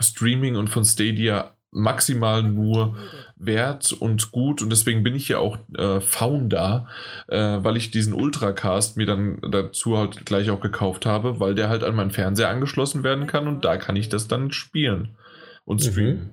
Streaming 0.00 0.56
und 0.56 0.68
von 0.68 0.84
Stadia 0.84 1.55
maximal 1.76 2.42
nur 2.42 2.96
wert 3.36 3.92
und 3.92 4.32
gut 4.32 4.62
und 4.62 4.70
deswegen 4.70 5.02
bin 5.02 5.14
ich 5.14 5.28
ja 5.28 5.38
auch 5.38 5.58
äh, 5.76 6.00
Founder, 6.00 6.88
äh, 7.28 7.58
weil 7.60 7.76
ich 7.76 7.90
diesen 7.90 8.14
Ultracast 8.14 8.96
mir 8.96 9.04
dann 9.04 9.38
dazu 9.42 9.98
halt 9.98 10.24
gleich 10.24 10.50
auch 10.50 10.60
gekauft 10.60 11.04
habe, 11.04 11.38
weil 11.38 11.54
der 11.54 11.68
halt 11.68 11.84
an 11.84 11.94
meinen 11.94 12.10
Fernseher 12.10 12.48
angeschlossen 12.48 13.04
werden 13.04 13.26
kann 13.26 13.46
und 13.46 13.64
da 13.64 13.76
kann 13.76 13.94
ich 13.94 14.08
das 14.08 14.26
dann 14.26 14.52
spielen 14.52 15.16
und 15.64 15.84
mhm. 15.84 15.90
streamen. 15.90 16.14
Mhm. 16.14 16.30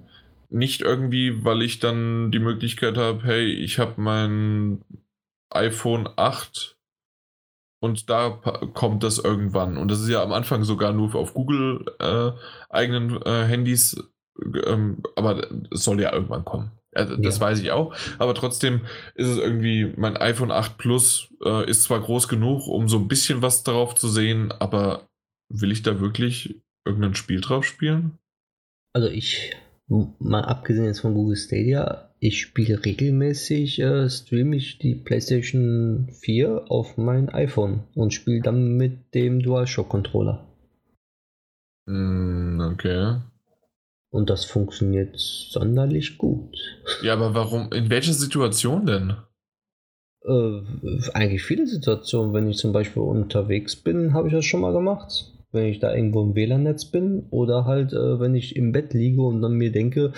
Nicht 0.57 0.81
irgendwie, 0.81 1.43
weil 1.43 1.61
ich 1.61 1.79
dann 1.79 2.31
die 2.31 2.39
Möglichkeit 2.39 2.97
habe, 2.97 3.23
hey, 3.23 3.51
ich 3.51 3.79
habe 3.79 3.99
mein 3.99 4.81
iPhone 5.49 6.07
8 6.15 6.77
und 7.79 8.09
da 8.09 8.29
kommt 8.73 9.03
das 9.03 9.17
irgendwann. 9.17 9.77
Und 9.77 9.91
das 9.91 9.99
ist 9.99 10.09
ja 10.09 10.23
am 10.23 10.31
Anfang 10.31 10.63
sogar 10.63 10.93
nur 10.93 11.15
auf 11.15 11.33
Google 11.33 11.83
äh, 11.99 12.31
eigenen 12.69 13.21
äh, 13.23 13.43
Handys 13.43 13.97
ähm, 14.65 15.03
aber 15.15 15.47
es 15.71 15.83
soll 15.83 16.01
ja 16.01 16.13
irgendwann 16.13 16.45
kommen. 16.45 16.71
Also, 16.95 17.15
das 17.17 17.37
ja. 17.37 17.41
weiß 17.41 17.59
ich 17.59 17.71
auch. 17.71 17.95
Aber 18.19 18.35
trotzdem 18.35 18.81
ist 19.15 19.27
es 19.27 19.37
irgendwie, 19.37 19.93
mein 19.97 20.17
iPhone 20.17 20.51
8 20.51 20.77
Plus 20.77 21.33
äh, 21.43 21.69
ist 21.69 21.83
zwar 21.83 22.01
groß 22.01 22.27
genug, 22.27 22.67
um 22.67 22.87
so 22.87 22.99
ein 22.99 23.07
bisschen 23.07 23.41
was 23.41 23.63
darauf 23.63 23.95
zu 23.95 24.07
sehen, 24.07 24.51
aber 24.51 25.07
will 25.49 25.71
ich 25.71 25.81
da 25.81 25.99
wirklich 25.99 26.61
irgendein 26.85 27.15
Spiel 27.15 27.41
drauf 27.41 27.65
spielen? 27.65 28.17
Also 28.93 29.07
ich, 29.07 29.55
mal 29.87 30.43
abgesehen 30.43 30.85
jetzt 30.85 30.99
von 30.99 31.15
Google 31.15 31.35
Stadia, 31.35 32.13
ich 32.19 32.39
spiele 32.39 32.85
regelmäßig, 32.85 33.79
äh, 33.79 34.09
streame 34.09 34.55
ich 34.55 34.77
die 34.77 34.95
PlayStation 34.95 36.09
4 36.11 36.65
auf 36.69 36.97
mein 36.97 37.29
iPhone 37.29 37.83
und 37.95 38.13
spiele 38.13 38.41
dann 38.41 38.77
mit 38.77 39.13
dem 39.13 39.41
DualShock 39.41 39.89
Controller. 39.89 40.47
Mm, 41.85 42.61
okay. 42.61 43.17
Und 44.13 44.29
das 44.29 44.45
funktioniert 44.45 45.15
sonderlich 45.17 46.19
gut. 46.19 46.55
Ja, 47.01 47.13
aber 47.13 47.33
warum? 47.33 47.71
In 47.71 47.89
welcher 47.89 48.13
Situation 48.13 48.85
denn? 48.85 49.15
Äh, 50.23 50.61
eigentlich 51.15 51.41
viele 51.41 51.65
Situationen. 51.65 52.31
Wenn 52.31 52.47
ich 52.47 52.57
zum 52.57 52.73
Beispiel 52.73 53.01
unterwegs 53.01 53.75
bin, 53.75 54.13
habe 54.13 54.27
ich 54.27 54.33
das 54.35 54.45
schon 54.45 54.61
mal 54.61 54.71
gemacht. 54.71 55.31
Wenn 55.51 55.65
ich 55.65 55.79
da 55.79 55.95
irgendwo 55.95 56.21
im 56.21 56.35
WLAN-Netz 56.35 56.85
bin 56.85 57.25
oder 57.31 57.65
halt, 57.65 57.91
äh, 57.93 58.19
wenn 58.19 58.35
ich 58.35 58.55
im 58.55 58.71
Bett 58.71 58.93
liege 58.93 59.23
und 59.23 59.41
dann 59.41 59.53
mir 59.53 59.71
denke, 59.71 60.13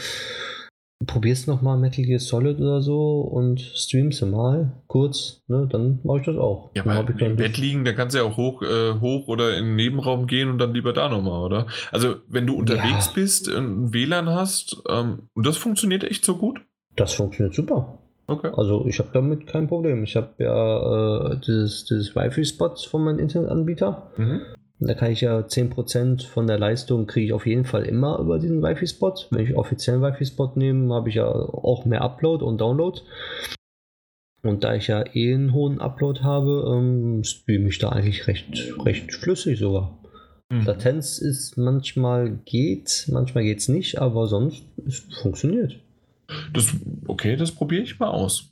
probierst 1.05 1.47
nochmal 1.47 1.77
Metal 1.77 2.05
Gear 2.05 2.19
Solid 2.19 2.59
oder 2.59 2.81
so 2.81 3.21
und 3.21 3.59
streamst 3.59 4.25
mal 4.25 4.81
kurz, 4.87 5.43
ne, 5.47 5.67
dann 5.69 5.99
mache 6.03 6.19
ich 6.19 6.25
das 6.25 6.37
auch. 6.37 6.71
Ja, 6.75 6.85
aber 6.85 7.19
im 7.19 7.35
Bett 7.35 7.57
liegen, 7.57 7.83
da 7.83 7.93
kannst 7.93 8.15
du 8.15 8.19
ja 8.19 8.25
auch 8.25 8.37
hoch, 8.37 8.61
äh, 8.61 8.99
hoch 8.99 9.27
oder 9.27 9.57
in 9.57 9.65
den 9.65 9.75
Nebenraum 9.75 10.25
gehen 10.27 10.49
und 10.49 10.57
dann 10.57 10.73
lieber 10.73 10.93
da 10.93 11.09
nochmal, 11.09 11.41
oder? 11.41 11.67
Also, 11.91 12.15
wenn 12.27 12.47
du 12.47 12.55
unterwegs 12.55 13.07
ja. 13.07 13.11
bist, 13.13 13.49
ein 13.49 13.93
WLAN 13.93 14.29
hast, 14.29 14.81
ähm, 14.89 15.29
und 15.33 15.45
das 15.45 15.57
funktioniert 15.57 16.03
echt 16.03 16.23
so 16.23 16.37
gut? 16.37 16.61
Das 16.95 17.13
funktioniert 17.13 17.53
super. 17.53 17.99
Okay. 18.27 18.51
Also, 18.55 18.85
ich 18.87 18.97
habe 18.99 19.09
damit 19.13 19.47
kein 19.47 19.67
Problem. 19.67 20.03
Ich 20.03 20.15
habe 20.15 20.33
ja 20.39 21.33
äh, 21.33 21.39
dieses, 21.45 21.85
dieses 21.85 22.15
Wi-Fi-Spot 22.15 22.75
von 22.89 23.03
meinem 23.03 23.19
Internetanbieter. 23.19 24.11
Mhm. 24.17 24.41
Da 24.79 24.93
kann 24.93 25.11
ich 25.11 25.21
ja 25.21 25.39
10% 25.39 26.27
von 26.27 26.47
der 26.47 26.59
Leistung 26.59 27.07
kriege 27.07 27.27
ich 27.27 27.33
auf 27.33 27.45
jeden 27.45 27.63
Fall 27.63 27.83
immer 27.83 28.19
über 28.19 28.39
diesen 28.39 28.61
Wi-Fi-Spot. 28.61 29.15
Wenn 29.31 29.45
ich 29.45 29.55
offiziellen 29.55 30.01
Wi-Fi-Spot 30.01 30.51
nehme, 30.55 30.93
habe 30.93 31.09
ich 31.09 31.15
ja 31.15 31.27
auch 31.27 31.85
mehr 31.85 32.01
Upload 32.01 32.43
und 32.43 32.59
Download. 32.59 32.99
Und 34.43 34.63
da 34.63 34.75
ich 34.75 34.87
ja 34.87 35.03
eh 35.15 35.33
einen 35.33 35.53
hohen 35.53 35.79
Upload 35.79 36.21
habe, 36.21 36.75
ähm, 36.75 37.23
streame 37.23 37.69
ich 37.69 37.79
da 37.79 37.89
eigentlich 37.89 38.27
recht, 38.27 38.73
recht 38.85 39.13
flüssig 39.13 39.57
sogar. 39.59 39.97
Mhm. 40.51 40.65
Latenz 40.65 41.17
ist 41.17 41.57
manchmal 41.57 42.31
geht, 42.45 43.07
manchmal 43.11 43.43
geht 43.43 43.59
es 43.59 43.69
nicht, 43.69 43.99
aber 43.99 44.27
sonst 44.27 44.63
es 44.85 44.99
funktioniert. 45.21 45.79
Das, 46.53 46.75
okay, 47.07 47.35
das 47.35 47.51
probiere 47.51 47.83
ich 47.83 47.99
mal 47.99 48.09
aus. 48.09 48.51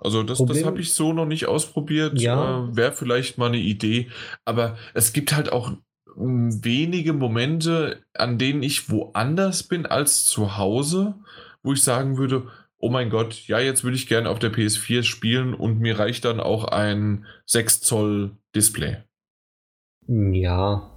Also 0.00 0.22
das, 0.22 0.38
das 0.38 0.64
habe 0.64 0.80
ich 0.80 0.94
so 0.94 1.12
noch 1.12 1.26
nicht 1.26 1.46
ausprobiert. 1.46 2.20
Ja. 2.20 2.64
Äh, 2.64 2.76
Wäre 2.76 2.92
vielleicht 2.92 3.38
mal 3.38 3.48
eine 3.48 3.58
Idee. 3.58 4.08
Aber 4.44 4.76
es 4.94 5.12
gibt 5.12 5.34
halt 5.34 5.52
auch 5.52 5.72
wenige 6.16 7.12
Momente, 7.12 8.02
an 8.14 8.38
denen 8.38 8.62
ich 8.62 8.90
woanders 8.90 9.62
bin 9.62 9.86
als 9.86 10.24
zu 10.24 10.56
Hause, 10.56 11.14
wo 11.62 11.72
ich 11.72 11.82
sagen 11.82 12.18
würde, 12.18 12.48
oh 12.78 12.88
mein 12.88 13.10
Gott, 13.10 13.46
ja, 13.46 13.60
jetzt 13.60 13.84
würde 13.84 13.96
ich 13.96 14.08
gerne 14.08 14.30
auf 14.30 14.38
der 14.38 14.52
PS4 14.52 15.02
spielen 15.02 15.54
und 15.54 15.80
mir 15.80 15.98
reicht 15.98 16.24
dann 16.24 16.40
auch 16.40 16.64
ein 16.64 17.26
6 17.46 17.80
Zoll 17.80 18.36
Display. 18.54 18.96
Ja, 20.08 20.90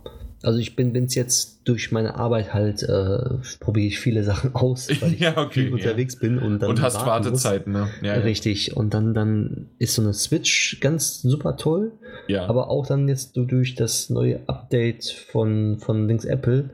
also 0.43 0.59
ich 0.59 0.75
bin 0.75 0.93
bin's 0.93 1.15
jetzt 1.15 1.61
durch 1.67 1.91
meine 1.91 2.15
Arbeit 2.15 2.53
halt, 2.53 2.83
äh, 2.83 3.37
probiere 3.59 3.87
ich 3.87 3.99
viele 3.99 4.23
Sachen 4.23 4.53
aus, 4.53 4.89
weil 5.01 5.13
ich 5.13 5.19
Ja, 5.19 5.37
okay, 5.37 5.53
viel 5.53 5.67
ja. 5.69 5.73
unterwegs 5.73 6.19
bin 6.19 6.37
und 6.37 6.59
dann 6.59 6.69
und 6.69 6.81
hast 6.81 6.95
warten 6.95 7.29
muss. 7.31 7.43
Wartezeiten, 7.45 7.73
ne? 7.73 7.87
Ja, 8.01 8.15
ja. 8.15 8.21
Richtig. 8.21 8.75
Und 8.75 8.93
dann, 8.93 9.13
dann 9.13 9.69
ist 9.79 9.95
so 9.95 10.01
eine 10.01 10.13
Switch 10.13 10.79
ganz 10.81 11.21
super 11.21 11.55
toll. 11.57 11.93
ja. 12.27 12.45
Aber 12.47 12.69
auch 12.69 12.85
dann 12.85 13.07
jetzt 13.07 13.35
durch 13.35 13.75
das 13.75 14.09
neue 14.09 14.41
Update 14.47 15.05
von, 15.31 15.79
von 15.79 16.07
Links 16.07 16.25
Apple, 16.25 16.69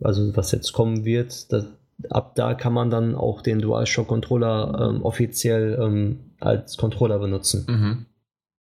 also 0.00 0.36
was 0.36 0.52
jetzt 0.52 0.72
kommen 0.72 1.04
wird, 1.04 1.52
das, 1.52 1.66
ab 2.10 2.34
da 2.36 2.54
kann 2.54 2.72
man 2.72 2.90
dann 2.90 3.14
auch 3.14 3.42
den 3.42 3.60
DualShock-Controller 3.60 4.90
ähm, 4.94 5.02
offiziell 5.02 5.78
ähm, 5.80 6.18
als 6.40 6.76
Controller 6.76 7.18
benutzen. 7.18 7.64
mhm. 7.68 8.06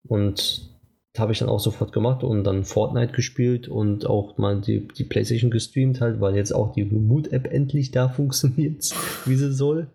Und 0.06 0.73
habe 1.18 1.32
ich 1.32 1.40
dann 1.40 1.50
auch 1.50 1.60
sofort 1.60 1.92
gemacht 1.94 2.24
und 2.24 2.44
dann 2.44 2.64
Fortnite 2.64 3.14
gespielt 3.14 3.68
und 3.68 4.06
auch 4.08 4.38
mal 4.38 4.60
die, 4.62 4.88
die 4.88 5.04
Playstation 5.04 5.52
gestreamt 5.52 6.02
halt, 6.02 6.20
weil 6.20 6.36
jetzt 6.36 6.54
auch 6.54 6.74
die 6.74 6.82
Remote-App 6.82 7.52
endlich 7.52 7.92
da 7.92 8.10
funktioniert, 8.10 8.90
wie 9.26 9.36
sie 9.36 9.52
soll. 9.54 9.88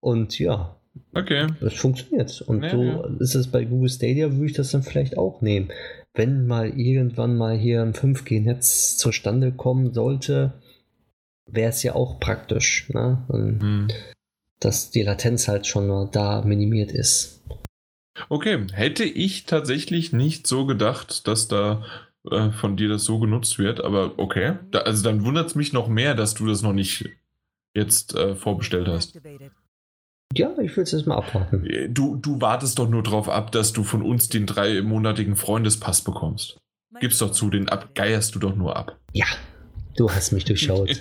Und 0.00 0.38
ja, 0.38 0.76
Okay. 1.14 1.46
das 1.60 1.74
funktioniert. 1.74 2.40
Und 2.42 2.62
Ja, 2.64 2.70
so 2.70 2.82
ja. 2.82 3.04
ist 3.20 3.34
es 3.34 3.46
bei 3.48 3.64
Google 3.64 3.88
Stadia, 3.88 4.32
würde 4.32 4.46
ich 4.46 4.52
das 4.52 4.70
dann 4.72 4.82
vielleicht 4.82 5.16
auch 5.16 5.40
nehmen. 5.40 5.68
Wenn 6.14 6.46
mal 6.46 6.68
irgendwann 6.78 7.36
mal 7.36 7.56
hier 7.56 7.82
ein 7.82 7.92
5G-Netz 7.94 8.96
zustande 8.96 9.52
kommen 9.52 9.92
sollte, 9.92 10.54
wäre 11.46 11.70
es 11.70 11.82
ja 11.82 11.94
auch 11.94 12.18
praktisch, 12.20 12.88
ne? 12.92 13.24
Hm. 13.28 13.88
dass 14.60 14.90
die 14.90 15.02
Latenz 15.02 15.48
halt 15.48 15.66
schon 15.66 15.86
mal 15.86 16.08
da 16.10 16.42
minimiert 16.42 16.92
ist. 16.92 17.42
Okay, 18.28 18.66
hätte 18.72 19.04
ich 19.04 19.46
tatsächlich 19.46 20.12
nicht 20.12 20.46
so 20.46 20.66
gedacht, 20.66 21.26
dass 21.26 21.48
da 21.48 21.84
äh, 22.30 22.50
von 22.50 22.76
dir 22.76 22.88
das 22.88 23.04
so 23.04 23.18
genutzt 23.18 23.58
wird, 23.58 23.82
aber 23.82 24.18
okay. 24.18 24.58
Da, 24.70 24.80
also 24.80 25.02
dann 25.02 25.24
wundert 25.24 25.48
es 25.48 25.54
mich 25.54 25.72
noch 25.72 25.88
mehr, 25.88 26.14
dass 26.14 26.34
du 26.34 26.46
das 26.46 26.62
noch 26.62 26.72
nicht 26.72 27.08
jetzt 27.74 28.14
äh, 28.14 28.34
vorbestellt 28.34 28.88
hast. 28.88 29.18
Ja, 30.36 30.56
ich 30.58 30.76
will 30.76 30.84
es 30.84 30.92
jetzt 30.92 31.06
mal 31.06 31.16
abwarten. 31.16 31.64
Äh, 31.66 31.88
Du, 31.88 32.16
du 32.16 32.40
wartest 32.40 32.78
doch 32.78 32.88
nur 32.88 33.02
darauf 33.02 33.28
ab, 33.28 33.52
dass 33.52 33.72
du 33.72 33.82
von 33.84 34.02
uns 34.02 34.28
den 34.28 34.46
dreimonatigen 34.46 35.36
Freundespass 35.36 36.02
bekommst. 36.02 36.58
Gib's 37.00 37.18
doch 37.18 37.30
zu, 37.30 37.50
den 37.50 37.68
abgeierst 37.68 38.34
du 38.34 38.38
doch 38.38 38.54
nur 38.54 38.76
ab. 38.76 38.98
Ja, 39.12 39.26
du 40.00 40.10
hast 40.10 40.32
mich 40.32 40.44
durchschaut. 40.44 40.90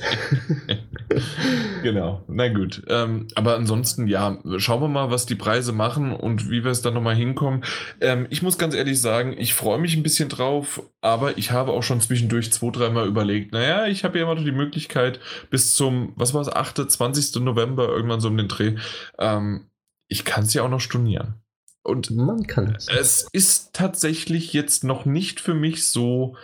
Genau, 1.81 2.23
na 2.27 2.49
gut. 2.49 2.83
Ähm, 2.87 3.27
aber 3.35 3.55
ansonsten, 3.55 4.07
ja, 4.07 4.37
schauen 4.57 4.81
wir 4.81 4.89
mal, 4.89 5.09
was 5.09 5.25
die 5.25 5.35
Preise 5.35 5.71
machen 5.71 6.11
und 6.11 6.49
wie 6.49 6.63
wir 6.63 6.71
es 6.71 6.81
dann 6.81 6.93
nochmal 6.93 7.15
hinkommen. 7.15 7.63
Ähm, 8.01 8.27
ich 8.29 8.41
muss 8.41 8.57
ganz 8.57 8.75
ehrlich 8.75 8.99
sagen, 8.99 9.33
ich 9.37 9.53
freue 9.53 9.79
mich 9.79 9.95
ein 9.95 10.03
bisschen 10.03 10.27
drauf, 10.27 10.83
aber 11.01 11.37
ich 11.37 11.51
habe 11.51 11.71
auch 11.71 11.81
schon 11.81 12.01
zwischendurch 12.01 12.51
zwei, 12.51 12.69
dreimal 12.71 13.07
überlegt, 13.07 13.53
naja, 13.53 13.87
ich 13.87 14.03
habe 14.03 14.19
ja 14.19 14.25
immer 14.25 14.35
noch 14.35 14.43
die 14.43 14.51
Möglichkeit 14.51 15.19
bis 15.49 15.73
zum, 15.73 16.11
was 16.15 16.33
war 16.33 16.41
es, 16.41 16.49
8., 16.49 16.91
20. 16.91 17.41
November, 17.41 17.87
irgendwann 17.87 18.19
so 18.19 18.27
um 18.27 18.37
den 18.37 18.49
Dreh. 18.49 18.75
Ähm, 19.17 19.69
ich 20.09 20.25
kann 20.25 20.43
es 20.43 20.53
ja 20.53 20.63
auch 20.63 20.69
noch 20.69 20.81
stornieren. 20.81 21.35
Und 21.81 22.11
Man 22.11 22.45
kann 22.45 22.75
es. 22.75 22.87
es 22.89 23.27
ist 23.31 23.73
tatsächlich 23.73 24.53
jetzt 24.53 24.83
noch 24.83 25.05
nicht 25.05 25.39
für 25.39 25.53
mich 25.53 25.87
so 25.87 26.35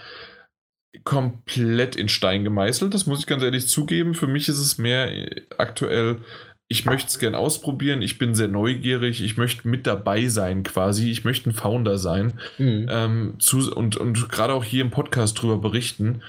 komplett 1.03 1.95
in 1.95 2.09
Stein 2.09 2.43
gemeißelt. 2.43 2.93
Das 2.93 3.05
muss 3.05 3.19
ich 3.19 3.27
ganz 3.27 3.43
ehrlich 3.43 3.67
zugeben. 3.67 4.13
Für 4.13 4.27
mich 4.27 4.49
ist 4.49 4.59
es 4.59 4.77
mehr 4.77 5.11
äh, 5.11 5.41
aktuell, 5.57 6.19
ich 6.67 6.85
möchte 6.85 7.09
es 7.09 7.19
gern 7.19 7.35
ausprobieren. 7.35 8.01
Ich 8.01 8.17
bin 8.17 8.33
sehr 8.33 8.47
neugierig. 8.47 9.21
Ich 9.21 9.37
möchte 9.37 9.67
mit 9.67 9.85
dabei 9.85 10.27
sein 10.27 10.63
quasi. 10.63 11.11
Ich 11.11 11.23
möchte 11.23 11.49
ein 11.49 11.53
Founder 11.53 11.97
sein. 11.97 12.39
Mhm. 12.57 12.87
Ähm, 12.89 13.35
zu, 13.39 13.71
und, 13.75 13.97
und 13.97 14.29
gerade 14.29 14.53
auch 14.53 14.63
hier 14.63 14.81
im 14.81 14.89
Podcast 14.89 15.39
drüber 15.41 15.57
berichten. 15.57 16.23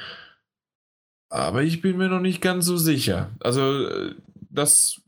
Aber 1.31 1.63
ich 1.63 1.81
bin 1.81 1.97
mir 1.97 2.09
noch 2.09 2.21
nicht 2.21 2.43
ganz 2.43 2.67
so 2.67 2.77
sicher. 2.77 3.31
Also, 3.41 3.87
äh, 3.89 4.15
das 4.51 5.03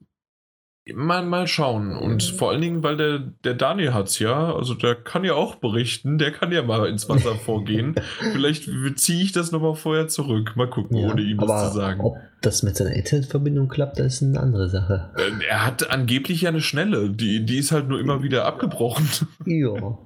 mal, 0.95 1.25
mal 1.25 1.47
schauen. 1.47 1.97
Und 1.97 2.23
vor 2.23 2.51
allen 2.51 2.61
Dingen, 2.61 2.83
weil 2.83 2.97
der, 2.97 3.19
der 3.45 3.55
Daniel 3.55 3.95
hat's 3.95 4.19
ja, 4.19 4.55
also 4.55 4.75
der 4.75 4.95
kann 4.95 5.25
ja 5.25 5.35
auch 5.35 5.57
berichten, 5.57 6.19
der 6.19 6.33
kann 6.33 6.53
ja 6.53 6.63
mal 6.63 6.89
ins 6.89 7.09
Wasser 7.09 7.35
vorgehen. 7.45 7.95
Vielleicht 8.33 8.69
ziehe 8.97 9.23
ich 9.23 9.33
das 9.33 9.53
nochmal 9.53 9.75
vorher 9.75 10.09
zurück. 10.09 10.53
Mal 10.57 10.69
gucken, 10.69 10.97
Ja, 10.97 11.11
ohne 11.11 11.23
ihm 11.23 11.39
das 11.39 11.71
zu 11.71 11.77
sagen. 11.79 12.01
Ob 12.01 12.17
das 12.41 12.63
mit 12.63 12.77
seiner 12.77 12.93
Internetverbindung 12.95 13.69
klappt, 13.69 13.99
das 13.99 14.15
ist 14.15 14.23
eine 14.23 14.39
andere 14.39 14.69
Sache. 14.69 15.11
Äh, 15.17 15.45
Er 15.49 15.67
hat 15.67 15.91
angeblich 15.91 16.43
ja 16.43 16.51
eine 16.51 16.61
schnelle, 16.61 17.11
die, 17.11 17.45
die 17.45 17.59
ist 17.59 17.73
halt 17.73 17.89
nur 17.89 17.99
immer 18.01 18.23
wieder 18.23 18.45
abgebrochen. 18.47 19.09
Ja. 19.47 19.99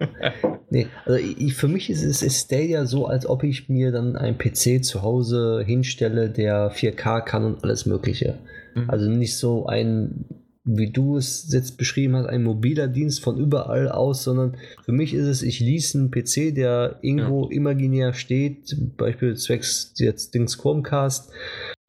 Nee, 0.70 0.86
also 1.04 1.18
ich, 1.18 1.54
für 1.54 1.68
mich 1.68 1.90
ist 1.90 2.02
es 2.04 2.22
ist 2.22 2.46
Stadia 2.46 2.86
so, 2.86 3.06
als 3.06 3.26
ob 3.26 3.42
ich 3.42 3.68
mir 3.68 3.92
dann 3.92 4.16
einen 4.16 4.38
PC 4.38 4.82
zu 4.84 5.02
Hause 5.02 5.62
hinstelle, 5.66 6.30
der 6.30 6.72
4K 6.72 7.20
kann 7.20 7.44
und 7.44 7.62
alles 7.64 7.84
Mögliche. 7.86 8.38
Mhm. 8.74 8.88
Also 8.88 9.10
nicht 9.10 9.36
so 9.36 9.66
ein, 9.66 10.24
wie 10.64 10.90
du 10.90 11.16
es 11.16 11.52
jetzt 11.52 11.76
beschrieben 11.76 12.16
hast, 12.16 12.26
ein 12.26 12.44
mobiler 12.44 12.86
Dienst 12.88 13.22
von 13.22 13.36
überall 13.36 13.88
aus, 13.88 14.22
sondern 14.22 14.56
für 14.84 14.92
mich 14.92 15.12
ist 15.12 15.26
es, 15.26 15.42
ich 15.42 15.60
lease 15.60 15.98
einen 15.98 16.10
PC, 16.10 16.54
der 16.54 16.98
irgendwo 17.02 17.48
imaginär 17.48 18.14
steht, 18.14 18.76
Beispiel 18.96 19.36
zwecks 19.36 19.94
jetzt 19.96 20.34
Dings 20.34 20.58
Chromecast 20.58 21.32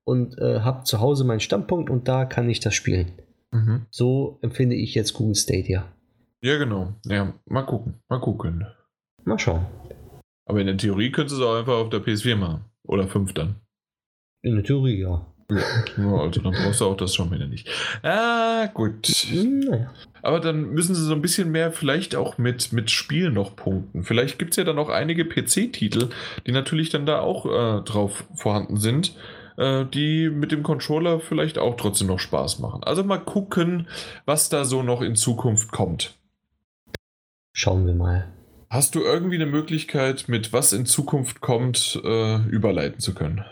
und 0.05 0.37
äh, 0.39 0.61
habe 0.61 0.83
zu 0.83 0.99
Hause 0.99 1.23
meinen 1.23 1.39
Standpunkt 1.39 1.89
und 1.89 2.07
da 2.07 2.25
kann 2.25 2.49
ich 2.49 2.59
das 2.59 2.73
spielen. 2.73 3.11
Mhm. 3.51 3.85
So 3.91 4.39
empfinde 4.41 4.75
ich 4.75 4.95
jetzt 4.95 5.13
Google 5.13 5.35
Stadia. 5.35 5.85
Ja, 6.41 6.57
genau. 6.57 6.95
Ja, 7.05 7.33
mal 7.45 7.63
gucken. 7.63 7.99
Mal 8.09 8.19
gucken. 8.19 8.65
Mal 9.23 9.39
schauen. 9.39 9.65
Aber 10.45 10.59
in 10.59 10.67
der 10.67 10.77
Theorie 10.77 11.11
könntest 11.11 11.39
du 11.39 11.43
es 11.43 11.47
auch 11.47 11.57
einfach 11.57 11.75
auf 11.75 11.89
der 11.89 12.01
PS4 12.01 12.35
machen. 12.35 12.65
Oder 12.85 13.07
5 13.07 13.33
dann. 13.33 13.55
In 14.41 14.55
der 14.55 14.63
Theorie 14.63 14.99
ja. 14.99 15.32
Ja, 15.97 16.15
also 16.17 16.41
dann 16.41 16.53
brauchst 16.53 16.81
du 16.81 16.85
auch 16.85 16.97
das 16.97 17.15
schon 17.15 17.31
wieder 17.31 17.47
nicht. 17.47 17.69
Ah, 18.01 18.67
gut. 18.73 19.07
Aber 20.21 20.39
dann 20.39 20.69
müssen 20.69 20.95
sie 20.95 21.03
so 21.03 21.13
ein 21.13 21.21
bisschen 21.21 21.51
mehr 21.51 21.71
vielleicht 21.71 22.15
auch 22.15 22.37
mit, 22.37 22.71
mit 22.71 22.91
Spielen 22.91 23.33
noch 23.33 23.55
punkten. 23.55 24.03
Vielleicht 24.03 24.39
gibt 24.39 24.51
es 24.51 24.57
ja 24.57 24.63
dann 24.63 24.79
auch 24.79 24.89
einige 24.89 25.25
PC-Titel, 25.25 26.09
die 26.47 26.51
natürlich 26.51 26.89
dann 26.89 27.05
da 27.05 27.19
auch 27.19 27.45
äh, 27.45 27.81
drauf 27.83 28.25
vorhanden 28.33 28.77
sind, 28.77 29.15
äh, 29.57 29.85
die 29.85 30.29
mit 30.29 30.51
dem 30.51 30.63
Controller 30.63 31.19
vielleicht 31.19 31.57
auch 31.57 31.75
trotzdem 31.75 32.07
noch 32.07 32.19
Spaß 32.19 32.59
machen. 32.59 32.83
Also 32.83 33.03
mal 33.03 33.17
gucken, 33.17 33.87
was 34.25 34.49
da 34.49 34.65
so 34.65 34.81
noch 34.81 35.01
in 35.01 35.15
Zukunft 35.15 35.71
kommt. 35.71 36.17
Schauen 37.51 37.85
wir 37.85 37.93
mal. 37.93 38.33
Hast 38.69 38.95
du 38.95 39.01
irgendwie 39.01 39.35
eine 39.35 39.45
Möglichkeit, 39.45 40.25
mit 40.27 40.51
was 40.51 40.73
in 40.73 40.87
Zukunft 40.87 41.41
kommt, 41.41 42.01
äh, 42.03 42.37
überleiten 42.47 42.99
zu 42.99 43.13
können? 43.13 43.45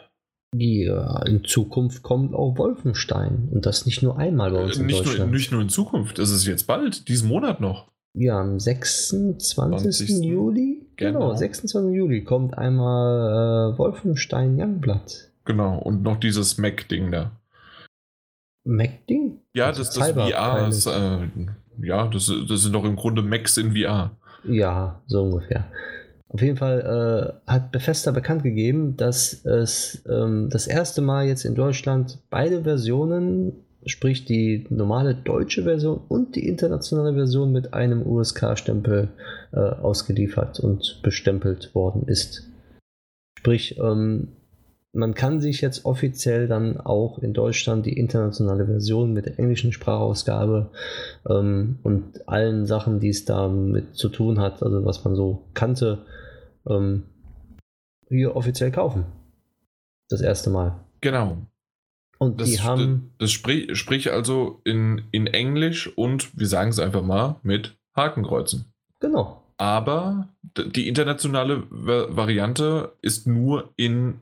Ja, 0.53 1.21
in 1.23 1.43
Zukunft 1.45 2.03
kommt 2.03 2.33
auch 2.33 2.57
Wolfenstein. 2.57 3.47
Und 3.51 3.65
das 3.65 3.85
nicht 3.85 4.03
nur 4.03 4.17
einmal 4.17 4.51
bei 4.51 4.63
uns 4.63 4.75
in 4.77 4.83
Äh, 4.83 4.85
nicht, 4.87 4.95
nur, 4.97 5.05
Deutschland. 5.05 5.31
nicht 5.31 5.51
nur 5.51 5.61
in 5.61 5.69
Zukunft, 5.69 6.19
das 6.19 6.29
ist 6.29 6.45
jetzt 6.45 6.67
bald, 6.67 7.07
diesen 7.07 7.29
Monat 7.29 7.61
noch. 7.61 7.87
ja, 8.13 8.39
am 8.41 8.59
26. 8.59 9.55
20.. 9.55 10.09
Juli. 10.25 10.85
Genau, 10.97 11.19
Genau. 11.19 11.35
26. 11.35 11.95
Juli 11.95 12.23
kommt 12.25 12.57
einmal 12.57 13.73
äh, 13.73 13.77
Wolfenstein 13.77 14.59
Youngblood. 14.59 15.31
Genau, 15.45 15.79
und 15.79 16.03
noch 16.03 16.17
dieses 16.19 16.57
Mac-Ding 16.57 17.11
da. 17.11 17.31
Mac-Ding? 18.65 19.39
Ja, 19.55 19.67
Also 19.67 19.83
das, 19.83 19.93
das 19.93 20.11
VR 20.11 20.67
ist, 20.67 20.85
äh, 20.85 21.27
ja, 21.81 22.07
das, 22.07 22.31
das 22.47 22.61
sind 22.61 22.73
doch 22.73 22.83
im 22.83 22.95
Grunde 22.97 23.21
Macs 23.21 23.57
in 23.57 23.75
VR. 23.75 24.11
Ja, 24.43 25.01
so 25.07 25.23
ungefähr. 25.23 25.65
Auf 26.33 26.41
jeden 26.41 26.55
Fall 26.55 27.41
äh, 27.45 27.51
hat 27.51 27.73
Bethesda 27.73 28.11
bekannt 28.11 28.43
gegeben, 28.43 28.95
dass 28.95 29.43
es 29.43 30.01
ähm, 30.09 30.49
das 30.49 30.65
erste 30.65 31.01
Mal 31.01 31.27
jetzt 31.27 31.43
in 31.43 31.55
Deutschland 31.55 32.19
beide 32.29 32.63
Versionen, 32.63 33.51
sprich 33.85 34.23
die 34.23 34.65
normale 34.69 35.13
deutsche 35.13 35.63
Version 35.63 35.99
und 36.07 36.37
die 36.37 36.47
internationale 36.47 37.13
Version 37.13 37.51
mit 37.51 37.73
einem 37.73 38.05
USK-Stempel 38.05 39.09
äh, 39.51 39.59
ausgeliefert 39.59 40.61
und 40.61 41.01
bestempelt 41.03 41.75
worden 41.75 42.03
ist. 42.07 42.47
Sprich, 43.37 43.77
ähm, 43.79 44.29
man 44.93 45.13
kann 45.13 45.41
sich 45.41 45.59
jetzt 45.59 45.83
offiziell 45.83 46.47
dann 46.47 46.79
auch 46.79 47.19
in 47.19 47.33
Deutschland 47.33 47.85
die 47.85 47.97
internationale 47.97 48.65
Version 48.65 49.11
mit 49.11 49.25
der 49.25 49.37
englischen 49.37 49.73
Sprachausgabe 49.73 50.69
ähm, 51.29 51.79
und 51.83 52.27
allen 52.29 52.65
Sachen, 52.65 53.01
die 53.01 53.09
es 53.09 53.25
damit 53.25 53.95
zu 53.95 54.07
tun 54.07 54.39
hat, 54.39 54.63
also 54.63 54.85
was 54.85 55.03
man 55.03 55.15
so 55.15 55.43
kannte, 55.53 56.05
ähm, 56.67 57.03
hier 58.07 58.35
offiziell 58.35 58.71
kaufen. 58.71 59.05
Das 60.09 60.21
erste 60.21 60.49
Mal. 60.49 60.79
Genau. 61.01 61.37
Und 62.19 62.39
Das, 62.39 62.49
die 62.49 62.59
haben, 62.59 63.13
das 63.17 63.31
sprich, 63.31 63.75
sprich 63.77 64.11
also 64.11 64.61
in, 64.63 65.03
in 65.11 65.25
Englisch 65.27 65.87
und 65.97 66.37
wir 66.37 66.47
sagen 66.47 66.69
es 66.69 66.79
einfach 66.79 67.01
mal 67.01 67.37
mit 67.41 67.75
Hakenkreuzen. 67.95 68.71
genau, 68.99 69.41
aber 69.57 70.29
die 70.55 70.87
internationale 70.87 71.63
Variante 71.69 72.93
ist 73.01 73.27
nur 73.27 73.73
in 73.75 74.19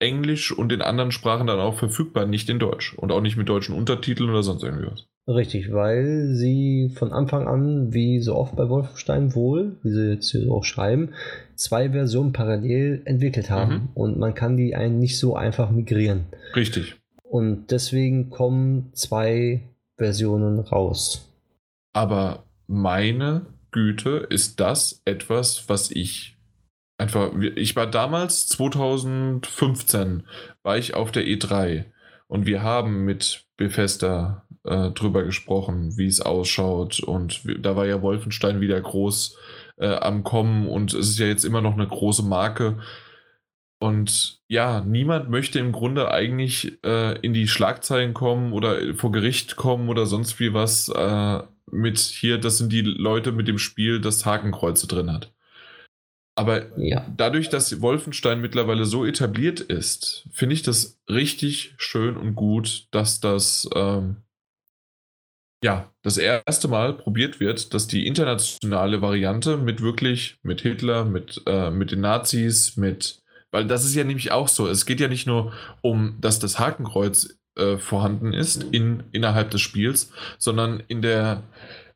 Englisch 0.00 0.52
und 0.52 0.72
in 0.72 0.80
anderen 0.80 1.12
Sprachen 1.12 1.46
dann 1.46 1.60
auch 1.60 1.76
verfügbar, 1.76 2.24
nicht 2.26 2.48
in 2.48 2.58
Deutsch 2.58 2.94
und 2.94 3.12
auch 3.12 3.20
nicht 3.20 3.36
mit 3.36 3.48
deutschen 3.48 3.74
Untertiteln 3.74 4.30
oder 4.30 4.42
sonst 4.42 4.62
irgendwas. 4.62 5.06
Richtig, 5.30 5.72
weil 5.72 6.34
sie 6.34 6.90
von 6.94 7.12
Anfang 7.12 7.46
an, 7.46 7.94
wie 7.94 8.20
so 8.20 8.34
oft 8.34 8.56
bei 8.56 8.68
Wolfenstein 8.68 9.34
wohl, 9.34 9.76
wie 9.82 9.90
sie 9.90 10.10
jetzt 10.12 10.30
hier 10.30 10.50
auch 10.50 10.64
schreiben, 10.64 11.10
zwei 11.54 11.90
Versionen 11.90 12.32
parallel 12.32 13.02
entwickelt 13.04 13.48
haben 13.48 13.72
mhm. 13.72 13.88
und 13.94 14.18
man 14.18 14.34
kann 14.34 14.56
die 14.56 14.74
einen 14.74 14.98
nicht 14.98 15.18
so 15.18 15.36
einfach 15.36 15.70
migrieren. 15.70 16.24
Richtig. 16.56 16.96
Und 17.22 17.70
deswegen 17.70 18.30
kommen 18.30 18.90
zwei 18.92 19.62
Versionen 19.96 20.58
raus. 20.58 21.28
Aber 21.92 22.44
meine 22.66 23.46
Güte, 23.70 24.26
ist 24.30 24.58
das 24.58 25.00
etwas, 25.04 25.68
was 25.68 25.92
ich 25.92 26.36
einfach. 26.98 27.32
Ich 27.54 27.76
war 27.76 27.86
damals, 27.86 28.48
2015, 28.48 30.24
war 30.64 30.76
ich 30.76 30.94
auf 30.94 31.12
der 31.12 31.24
E3 31.24 31.84
und 32.26 32.46
wir 32.46 32.62
haben 32.62 33.04
mit 33.04 33.44
Bethesda 33.56 34.44
äh, 34.64 34.90
drüber 34.90 35.22
gesprochen, 35.22 35.96
wie 35.96 36.06
es 36.06 36.20
ausschaut. 36.20 37.00
Und 37.00 37.42
da 37.60 37.76
war 37.76 37.86
ja 37.86 38.02
Wolfenstein 38.02 38.60
wieder 38.60 38.80
groß 38.80 39.36
äh, 39.78 39.94
am 39.94 40.24
Kommen 40.24 40.68
und 40.68 40.92
es 40.94 41.08
ist 41.10 41.18
ja 41.18 41.26
jetzt 41.26 41.44
immer 41.44 41.60
noch 41.60 41.74
eine 41.74 41.86
große 41.86 42.22
Marke. 42.22 42.78
Und 43.82 44.42
ja, 44.46 44.82
niemand 44.82 45.30
möchte 45.30 45.58
im 45.58 45.72
Grunde 45.72 46.10
eigentlich 46.10 46.78
äh, 46.84 47.18
in 47.20 47.32
die 47.32 47.48
Schlagzeilen 47.48 48.12
kommen 48.12 48.52
oder 48.52 48.94
vor 48.94 49.10
Gericht 49.10 49.56
kommen 49.56 49.88
oder 49.88 50.04
sonst 50.04 50.38
wie 50.38 50.52
was 50.52 50.90
äh, 50.90 51.42
mit 51.70 51.98
hier, 51.98 52.36
das 52.38 52.58
sind 52.58 52.72
die 52.72 52.82
Leute 52.82 53.32
mit 53.32 53.48
dem 53.48 53.58
Spiel, 53.58 54.00
das 54.00 54.26
Hakenkreuze 54.26 54.86
drin 54.86 55.10
hat. 55.10 55.32
Aber 56.34 56.78
ja. 56.78 57.06
dadurch, 57.16 57.48
dass 57.48 57.80
Wolfenstein 57.80 58.40
mittlerweile 58.40 58.84
so 58.84 59.04
etabliert 59.04 59.60
ist, 59.60 60.28
finde 60.32 60.54
ich 60.54 60.62
das 60.62 60.98
richtig 61.08 61.74
schön 61.76 62.16
und 62.16 62.34
gut, 62.34 62.86
dass 62.92 63.20
das 63.20 63.68
ähm, 63.74 64.16
ja 65.62 65.90
das 66.02 66.16
erste 66.16 66.68
Mal 66.68 66.94
probiert 66.94 67.40
wird, 67.40 67.74
dass 67.74 67.86
die 67.86 68.06
internationale 68.06 69.02
Variante 69.02 69.56
mit 69.56 69.82
wirklich 69.82 70.38
mit 70.42 70.62
Hitler, 70.62 71.04
mit, 71.04 71.42
äh, 71.46 71.70
mit 71.70 71.92
den 71.92 72.00
Nazis, 72.00 72.76
mit 72.76 73.20
weil 73.50 73.66
das 73.66 73.84
ist 73.84 73.94
ja 73.94 74.04
nämlich 74.04 74.32
auch 74.32 74.48
so. 74.48 74.68
Es 74.68 74.86
geht 74.86 75.00
ja 75.00 75.08
nicht 75.08 75.26
nur 75.26 75.52
um, 75.82 76.16
dass 76.20 76.38
das 76.38 76.58
Hakenkreuz 76.58 77.36
äh, 77.56 77.78
vorhanden 77.78 78.32
ist 78.32 78.64
in, 78.70 79.02
innerhalb 79.12 79.50
des 79.50 79.60
Spiels, 79.60 80.12
sondern 80.38 80.82
in 80.86 81.02
der, 81.02 81.42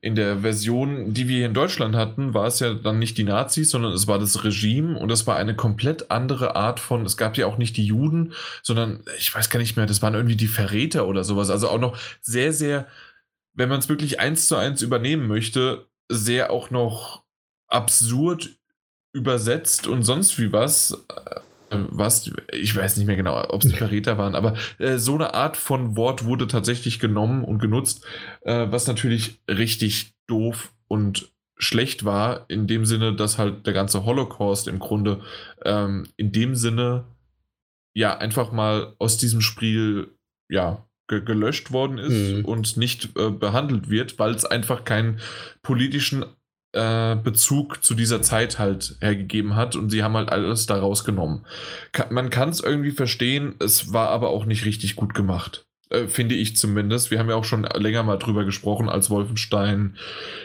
in 0.01 0.17
der 0.17 0.41
Version, 0.41 1.15
die 1.15 1.29
wir 1.29 1.37
hier 1.37 1.47
in 1.47 1.55
Deutschland 1.55 1.95
hatten, 1.95 2.35
war 2.35 2.47
es 2.47 2.59
ja 2.59 2.75
dann 2.75 2.99
nicht 2.99 3.17
die 3.19 3.25
Nazis, 3.25 3.71
sondern 3.71 3.93
es 3.93 4.09
war 4.09 4.19
das 4.19 4.43
Regime 4.43 4.99
und 4.99 5.11
es 5.13 5.27
war 5.29 5.37
eine 5.37 5.55
komplett 5.55 6.11
andere 6.11 6.57
Art 6.57 6.81
von, 6.81 7.07
es 7.07 7.17
gab 7.17 7.37
ja 7.37 7.47
auch 7.47 7.57
nicht 7.57 7.77
die 7.77 7.87
Juden, 7.87 8.33
sondern 8.63 9.05
ich 9.19 9.33
weiß 9.33 9.49
gar 9.49 9.61
nicht 9.61 9.77
mehr, 9.77 9.87
das 9.87 10.03
waren 10.03 10.15
irgendwie 10.15 10.37
die 10.37 10.49
Verräter 10.49 11.07
oder 11.07 11.23
sowas. 11.23 11.51
Also 11.51 11.69
auch 11.69 11.79
noch 11.79 11.97
sehr, 12.21 12.53
sehr, 12.53 12.89
wenn 13.55 13.69
man 13.69 13.79
es 13.79 13.89
wirklich 13.89 14.21
eins 14.21 14.47
zu 14.47 14.57
eins 14.57 14.83
übernehmen 14.83 15.27
möchte, 15.27 15.87
sehr 16.09 16.51
auch 16.51 16.71
noch 16.71 17.23
absurd 17.69 18.59
übersetzt 19.13 19.87
und 19.87 20.03
sonst 20.03 20.39
wie 20.39 20.53
was. 20.53 21.05
Äh, 21.09 21.41
was, 21.71 22.31
ich 22.53 22.77
weiß 22.77 22.97
nicht 22.97 23.07
mehr 23.07 23.17
genau, 23.17 23.43
ob 23.49 23.65
es 23.65 23.71
die 23.71 23.77
Verräter 23.77 24.17
waren, 24.17 24.37
aber 24.37 24.55
äh, 24.79 24.99
so 24.99 25.15
eine 25.15 25.35
Art 25.35 25.57
von 25.57 25.97
Wort 25.97 26.25
wurde 26.25 26.47
tatsächlich 26.47 27.01
genommen 27.01 27.43
und 27.43 27.59
genutzt, 27.59 28.05
äh, 28.43 28.67
was 28.71 28.87
natürlich 28.87 29.41
richtig 29.49 30.15
doof 30.29 30.73
und 30.87 31.33
schlecht 31.57 32.05
war, 32.05 32.45
in 32.49 32.67
dem 32.67 32.85
Sinne, 32.85 33.15
dass 33.15 33.39
halt 33.39 33.67
der 33.67 33.73
ganze 33.73 34.05
Holocaust 34.05 34.69
im 34.69 34.79
Grunde 34.79 35.21
ähm, 35.65 36.07
in 36.17 36.33
dem 36.33 36.55
Sinne 36.55 37.05
ja 37.95 38.17
einfach 38.17 38.53
mal 38.53 38.95
aus 38.99 39.17
diesem 39.17 39.41
Spiel 39.41 40.11
ja 40.49 40.84
ge 41.09 41.21
gelöscht 41.21 41.73
worden 41.73 41.99
ist 41.99 42.37
mhm. 42.37 42.45
und 42.45 42.77
nicht 42.77 43.17
äh, 43.17 43.31
behandelt 43.31 43.91
wird, 43.91 44.19
weil 44.19 44.35
es 44.35 44.45
einfach 44.45 44.85
keinen 44.85 45.21
politischen 45.63 46.25
äh, 46.73 47.17
Bezug 47.17 47.85
zu 47.85 47.95
dieser 47.95 48.23
Zeit 48.23 48.59
halt 48.59 48.97
hergegeben 49.01 49.55
hat 49.55 49.77
und 49.77 49.91
sie 49.91 50.03
haben 50.03 50.17
halt 50.17 50.31
alles 50.31 50.67
da 50.67 50.77
rausgenommen. 50.77 51.47
Ka 51.93 52.07
man 52.11 52.31
kann 52.31 52.49
es 52.49 52.61
irgendwie 52.61 52.91
verstehen, 52.91 53.55
es 53.61 53.93
war 53.93 54.09
aber 54.09 54.31
auch 54.31 54.45
nicht 54.45 54.65
richtig 54.65 54.97
gut 54.97 55.15
gemacht. 55.15 55.67
Äh, 55.91 56.09
finde 56.09 56.35
ich 56.35 56.57
zumindest. 56.57 57.11
Wir 57.11 57.19
haben 57.19 57.29
ja 57.29 57.37
auch 57.37 57.45
schon 57.45 57.65
länger 57.65 58.03
mal 58.03 58.19
drüber 58.19 58.45
gesprochen, 58.45 58.89
als 58.89 59.11
Wolfenstein, 59.11 59.97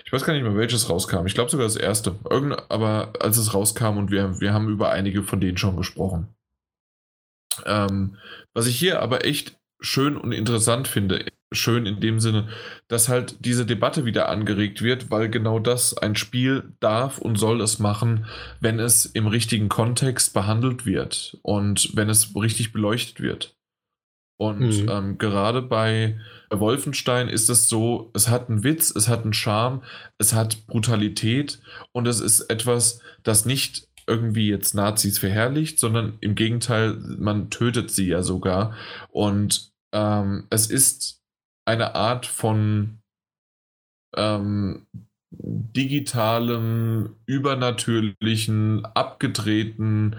ich 0.05 0.11
weiß 0.11 0.23
gar 0.23 0.33
nicht 0.33 0.43
mehr, 0.43 0.55
welches 0.55 0.89
rauskam. 0.89 1.25
Ich 1.25 1.33
glaube 1.33 1.49
sogar 1.49 1.65
das 1.65 1.75
erste. 1.75 2.15
Irgend, 2.29 2.57
aber 2.69 3.13
als 3.19 3.37
es 3.37 3.53
rauskam 3.53 3.97
und 3.97 4.11
wir, 4.11 4.39
wir 4.39 4.53
haben 4.53 4.69
über 4.69 4.91
einige 4.91 5.23
von 5.23 5.39
denen 5.39 5.57
schon 5.57 5.77
gesprochen. 5.77 6.27
Ähm, 7.65 8.17
was 8.53 8.67
ich 8.67 8.77
hier 8.77 9.01
aber 9.01 9.25
echt 9.25 9.58
schön 9.79 10.17
und 10.17 10.31
interessant 10.31 10.87
finde, 10.87 11.25
schön 11.51 11.85
in 11.85 11.99
dem 11.99 12.19
Sinne, 12.19 12.47
dass 12.87 13.09
halt 13.09 13.43
diese 13.45 13.65
Debatte 13.65 14.05
wieder 14.05 14.29
angeregt 14.29 14.81
wird, 14.81 15.09
weil 15.09 15.29
genau 15.29 15.59
das 15.59 15.97
ein 15.97 16.15
Spiel 16.15 16.73
darf 16.79 17.17
und 17.17 17.37
soll 17.37 17.61
es 17.61 17.79
machen, 17.79 18.25
wenn 18.59 18.79
es 18.79 19.05
im 19.05 19.27
richtigen 19.27 19.69
Kontext 19.69 20.33
behandelt 20.33 20.85
wird 20.85 21.37
und 21.41 21.95
wenn 21.95 22.09
es 22.09 22.35
richtig 22.35 22.71
beleuchtet 22.71 23.19
wird. 23.19 23.55
Und 24.37 24.83
mhm. 24.83 24.89
ähm, 24.89 25.17
gerade 25.17 25.61
bei 25.61 26.17
Wolfenstein 26.49 27.27
ist 27.27 27.49
es 27.49 27.67
so, 27.67 28.09
es 28.13 28.29
hat 28.29 28.49
einen 28.49 28.63
Witz, 28.63 28.89
es 28.95 29.09
hat 29.09 29.23
einen 29.23 29.33
Charme, 29.33 29.83
es 30.17 30.33
hat 30.33 30.65
Brutalität 30.67 31.59
und 31.91 32.07
es 32.07 32.21
ist 32.21 32.41
etwas, 32.49 33.01
das 33.23 33.45
nicht 33.45 33.89
irgendwie 34.07 34.49
jetzt 34.49 34.73
Nazis 34.73 35.19
verherrlicht, 35.19 35.77
sondern 35.77 36.17
im 36.21 36.35
Gegenteil, 36.35 36.97
man 37.19 37.49
tötet 37.49 37.91
sie 37.91 38.07
ja 38.07 38.23
sogar. 38.23 38.73
Und 39.09 39.68
ähm, 39.93 40.47
es 40.49 40.69
ist 40.69 41.21
eine 41.65 41.95
Art 41.95 42.25
von 42.25 42.99
ähm, 44.15 44.87
digitalem, 45.31 47.15
übernatürlichen, 47.25 48.85
abgedrehten 48.85 50.15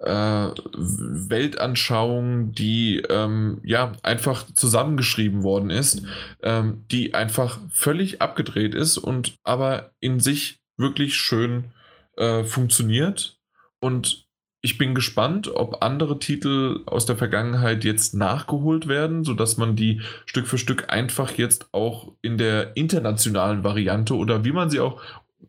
äh, 0.00 0.48
Weltanschauung, 0.76 2.52
die 2.52 2.98
ähm, 3.08 3.60
ja 3.64 3.92
einfach 4.02 4.46
zusammengeschrieben 4.52 5.42
worden 5.42 5.70
ist, 5.70 6.02
ähm, 6.42 6.84
die 6.90 7.14
einfach 7.14 7.58
völlig 7.70 8.20
abgedreht 8.20 8.74
ist 8.74 8.98
und 8.98 9.36
aber 9.44 9.92
in 10.00 10.20
sich 10.20 10.60
wirklich 10.76 11.16
schön 11.16 11.72
äh, 12.16 12.44
funktioniert 12.44 13.38
und 13.80 14.27
ich 14.68 14.76
bin 14.76 14.94
gespannt, 14.94 15.48
ob 15.48 15.82
andere 15.82 16.18
Titel 16.18 16.80
aus 16.84 17.06
der 17.06 17.16
Vergangenheit 17.16 17.84
jetzt 17.84 18.12
nachgeholt 18.14 18.86
werden, 18.86 19.24
sodass 19.24 19.56
man 19.56 19.76
die 19.76 20.02
Stück 20.26 20.46
für 20.46 20.58
Stück 20.58 20.92
einfach 20.92 21.32
jetzt 21.38 21.70
auch 21.72 22.12
in 22.20 22.36
der 22.36 22.76
internationalen 22.76 23.64
Variante 23.64 24.14
oder 24.14 24.44
wie 24.44 24.52
man 24.52 24.68
sie 24.68 24.80
auch. 24.80 25.00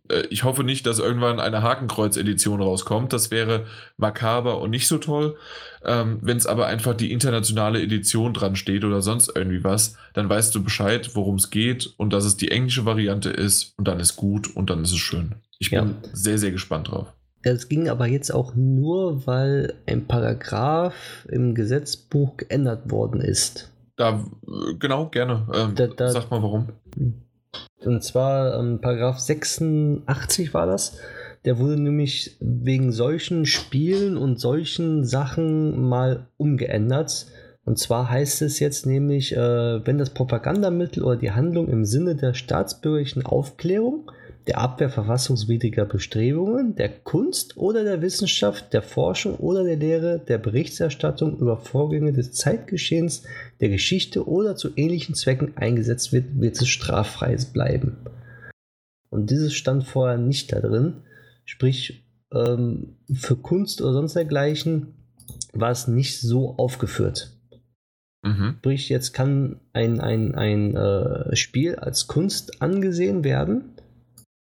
Äh, 0.08 0.22
ich 0.30 0.46
hoffe 0.46 0.64
nicht, 0.64 0.86
dass 0.86 1.00
irgendwann 1.00 1.42
eine 1.42 1.64
Hakenkreuz-Edition 1.64 2.62
rauskommt. 2.62 3.12
Das 3.12 3.30
wäre 3.30 3.66
makaber 3.98 4.62
und 4.62 4.70
nicht 4.70 4.88
so 4.88 5.00
toll. 5.00 5.36
Ähm, 5.84 6.20
Wenn 6.22 6.38
es 6.38 6.48
aber 6.48 6.68
einfach 6.68 6.94
die 6.94 7.12
internationale 7.12 7.82
Edition 7.82 8.34
dran 8.34 8.56
steht 8.56 8.86
oder 8.86 9.02
sonst 9.02 9.34
irgendwie 9.36 9.66
was, 9.66 9.98
dann 10.14 10.30
weißt 10.30 10.56
du 10.56 10.64
Bescheid, 10.64 11.14
worum 11.14 11.36
es 11.36 11.50
geht 11.50 11.94
und 11.98 12.14
dass 12.14 12.24
es 12.24 12.38
die 12.38 12.52
englische 12.52 12.86
Variante 12.86 13.32
ist 13.32 13.74
und 13.76 13.86
dann 13.86 14.00
ist 14.00 14.16
gut 14.16 14.56
und 14.56 14.70
dann 14.70 14.82
ist 14.82 14.94
es 14.94 15.00
schön. 15.00 15.36
Ich 15.58 15.72
bin 15.72 15.80
ja. 16.04 16.10
sehr, 16.14 16.38
sehr 16.38 16.52
gespannt 16.52 16.90
drauf. 16.90 17.14
Das 17.44 17.70
ging 17.70 17.88
aber 17.88 18.08
jetzt 18.08 18.34
auch 18.34 18.54
nur, 18.56 19.26
weil 19.26 19.74
ein 19.86 20.06
Paragraph 20.06 21.26
im 21.30 21.56
Gesetzbuch 21.56 22.38
geändert 22.38 22.92
worden 22.92 23.22
ist. 23.22 23.72
Da, 23.96 24.26
genau, 24.80 25.08
gerne. 25.08 25.48
Ähm, 25.54 25.76
da, 25.76 25.88
da, 25.88 26.10
sag 26.10 26.32
mal 26.32 26.42
warum. 26.44 26.70
Und 27.86 28.04
zwar 28.04 28.60
ähm, 28.60 28.80
Paragraph 28.82 29.20
86 29.20 30.54
war 30.54 30.66
das. 30.66 30.98
Der 31.46 31.58
wurde 31.58 31.82
nämlich 31.82 32.38
wegen 32.42 32.92
solchen 32.92 33.46
Spielen 33.46 34.18
und 34.18 34.40
solchen 34.40 35.06
Sachen 35.06 35.82
mal 35.88 36.28
umgeändert. 36.38 37.28
Und 37.64 37.78
zwar 37.78 38.10
heißt 38.10 38.42
es 38.42 38.60
jetzt 38.60 38.86
nämlich, 38.86 39.36
äh, 39.36 39.86
wenn 39.86 39.98
das 39.98 40.10
Propagandamittel 40.10 41.04
oder 41.04 41.16
die 41.16 41.32
Handlung 41.32 41.70
im 41.70 41.86
Sinne 41.86 42.16
der 42.16 42.34
staatsbürgerlichen 42.34 43.26
Aufklärung 43.26 44.12
der 44.48 44.58
Abwehr 44.58 44.90
verfassungswidriger 44.90 45.86
Bestrebungen, 45.86 46.76
der 46.76 46.90
Kunst 46.90 47.58
oder 47.58 47.84
der 47.84 48.02
Wissenschaft, 48.02 48.74
der 48.74 48.82
Forschung 48.82 49.36
oder 49.36 49.64
der 49.64 49.76
Lehre, 49.76 50.20
der 50.20 50.38
Berichterstattung 50.38 51.38
über 51.38 51.58
Vorgänge 51.58 52.14
des 52.14 52.32
Zeitgeschehens, 52.32 53.24
der 53.60 53.70
Geschichte 53.70 54.28
oder 54.28 54.56
zu 54.56 54.70
ähnlichen 54.76 55.16
Zwecken 55.16 55.56
eingesetzt 55.58 56.14
wird, 56.14 56.40
wird 56.40 56.60
es 56.60 56.68
straffrei 56.68 57.36
bleiben. 57.54 57.98
Und 59.10 59.30
dieses 59.30 59.54
stand 59.54 59.84
vorher 59.84 60.18
nicht 60.18 60.52
da 60.54 60.60
drin. 60.60 61.02
Sprich, 61.46 62.04
ähm, 62.34 62.98
für 63.12 63.36
Kunst 63.36 63.82
oder 63.82 63.94
sonst 63.94 64.16
dergleichen 64.16 64.94
war 65.54 65.72
es 65.72 65.88
nicht 65.88 66.20
so 66.20 66.56
aufgeführt. 66.58 67.32
Mhm. 68.24 68.56
Sprich, 68.60 68.90
jetzt 68.90 69.14
kann 69.14 69.60
ein, 69.74 70.00
ein, 70.00 70.36
ein 70.36 70.76
äh, 70.76 71.36
Spiel 71.36 71.76
als 71.76 72.08
Kunst 72.08 72.62
angesehen 72.62 73.24
werden 73.24 73.76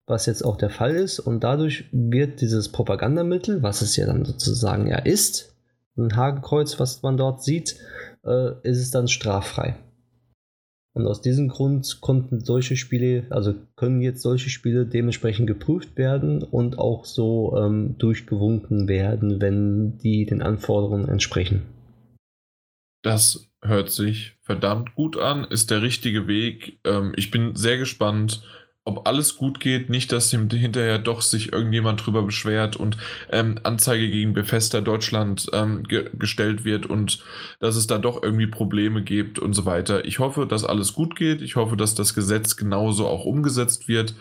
was 0.08 0.26
jetzt 0.26 0.44
auch 0.44 0.56
der 0.56 0.70
Fall 0.70 0.94
ist. 0.94 1.20
Und 1.20 1.44
dadurch 1.44 1.84
wird 1.92 2.40
dieses 2.40 2.70
Propagandamittel, 2.70 3.62
was 3.62 3.82
es 3.82 3.96
ja 3.96 4.06
dann 4.06 4.24
sozusagen 4.24 4.86
ja 4.86 4.98
ist, 4.98 5.54
ein 5.96 6.16
Hakenkreuz, 6.16 6.78
was 6.80 7.02
man 7.02 7.16
dort 7.16 7.42
sieht, 7.42 7.76
äh, 8.24 8.52
ist 8.62 8.78
es 8.78 8.90
dann 8.90 9.08
straffrei. 9.08 9.76
Und 10.94 11.06
aus 11.06 11.20
diesem 11.20 11.48
Grund 11.48 12.00
konnten 12.00 12.44
solche 12.44 12.76
Spiele, 12.76 13.26
also 13.30 13.54
können 13.76 14.00
jetzt 14.00 14.22
solche 14.22 14.50
Spiele 14.50 14.86
dementsprechend 14.86 15.46
geprüft 15.46 15.96
werden 15.96 16.42
und 16.42 16.78
auch 16.78 17.04
so 17.04 17.56
ähm, 17.56 17.96
durchgewunken 17.98 18.88
werden, 18.88 19.40
wenn 19.40 19.98
die 19.98 20.26
den 20.26 20.42
Anforderungen 20.42 21.08
entsprechen. 21.08 21.62
Das 23.02 23.48
hört 23.62 23.90
sich 23.90 24.36
verdammt 24.42 24.94
gut 24.94 25.16
an, 25.16 25.44
ist 25.44 25.70
der 25.70 25.82
richtige 25.82 26.26
Weg. 26.26 26.80
Ähm, 26.84 27.12
ich 27.16 27.30
bin 27.30 27.54
sehr 27.54 27.78
gespannt, 27.78 28.42
ob 28.88 29.06
alles 29.06 29.36
gut 29.36 29.60
geht, 29.60 29.90
nicht, 29.90 30.12
dass 30.12 30.30
hinterher 30.30 30.98
doch 30.98 31.20
sich 31.20 31.52
irgendjemand 31.52 32.04
drüber 32.04 32.22
beschwert 32.22 32.74
und 32.74 32.96
ähm, 33.30 33.60
Anzeige 33.62 34.10
gegen 34.10 34.32
Befester 34.32 34.80
Deutschland 34.80 35.46
ähm, 35.52 35.82
ge 35.82 36.08
gestellt 36.14 36.64
wird 36.64 36.86
und 36.86 37.22
dass 37.60 37.76
es 37.76 37.86
da 37.86 37.98
doch 37.98 38.22
irgendwie 38.22 38.46
Probleme 38.46 39.02
gibt 39.02 39.38
und 39.38 39.52
so 39.52 39.66
weiter. 39.66 40.06
Ich 40.06 40.20
hoffe, 40.20 40.46
dass 40.46 40.64
alles 40.64 40.94
gut 40.94 41.16
geht. 41.16 41.42
Ich 41.42 41.56
hoffe, 41.56 41.76
dass 41.76 41.94
das 41.94 42.14
Gesetz 42.14 42.56
genauso 42.56 43.06
auch 43.06 43.26
umgesetzt 43.26 43.88
wird. 43.88 44.14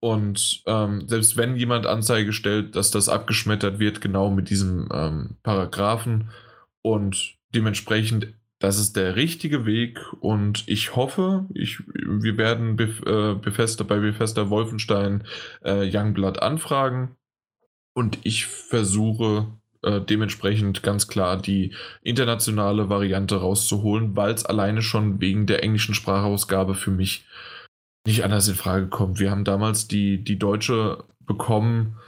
Und 0.00 0.62
ähm, 0.66 1.06
selbst 1.08 1.36
wenn 1.36 1.56
jemand 1.56 1.86
Anzeige 1.86 2.32
stellt, 2.32 2.74
dass 2.74 2.90
das 2.90 3.10
abgeschmettert 3.10 3.78
wird, 3.78 4.00
genau 4.00 4.30
mit 4.30 4.48
diesem 4.48 4.88
ähm, 4.94 5.36
Paragraphen. 5.42 6.30
Und 6.80 7.34
dementsprechend 7.54 8.28
das 8.58 8.78
ist 8.78 8.96
der 8.96 9.16
richtige 9.16 9.66
Weg 9.66 10.00
und 10.20 10.64
ich 10.66 10.96
hoffe, 10.96 11.46
ich, 11.52 11.80
wir 11.86 12.38
werden 12.38 12.76
Bef, 12.76 13.02
äh, 13.02 13.34
Befester, 13.34 13.84
bei 13.84 13.98
Befester 13.98 14.48
Wolfenstein 14.48 15.24
äh, 15.62 15.88
Youngblood 15.92 16.40
anfragen 16.40 17.16
und 17.94 18.18
ich 18.22 18.46
versuche 18.46 19.46
äh, 19.82 20.00
dementsprechend 20.00 20.82
ganz 20.82 21.06
klar 21.06 21.40
die 21.40 21.74
internationale 22.02 22.88
Variante 22.88 23.36
rauszuholen, 23.36 24.16
weil 24.16 24.32
es 24.32 24.46
alleine 24.46 24.80
schon 24.80 25.20
wegen 25.20 25.46
der 25.46 25.62
englischen 25.62 25.94
Sprachausgabe 25.94 26.74
für 26.74 26.90
mich 26.90 27.26
nicht 28.06 28.24
anders 28.24 28.48
in 28.48 28.54
Frage 28.54 28.88
kommt. 28.88 29.18
Wir 29.18 29.30
haben 29.30 29.44
damals 29.44 29.86
die, 29.86 30.22
die 30.22 30.38
deutsche 30.38 31.04
bekommen 31.20 31.98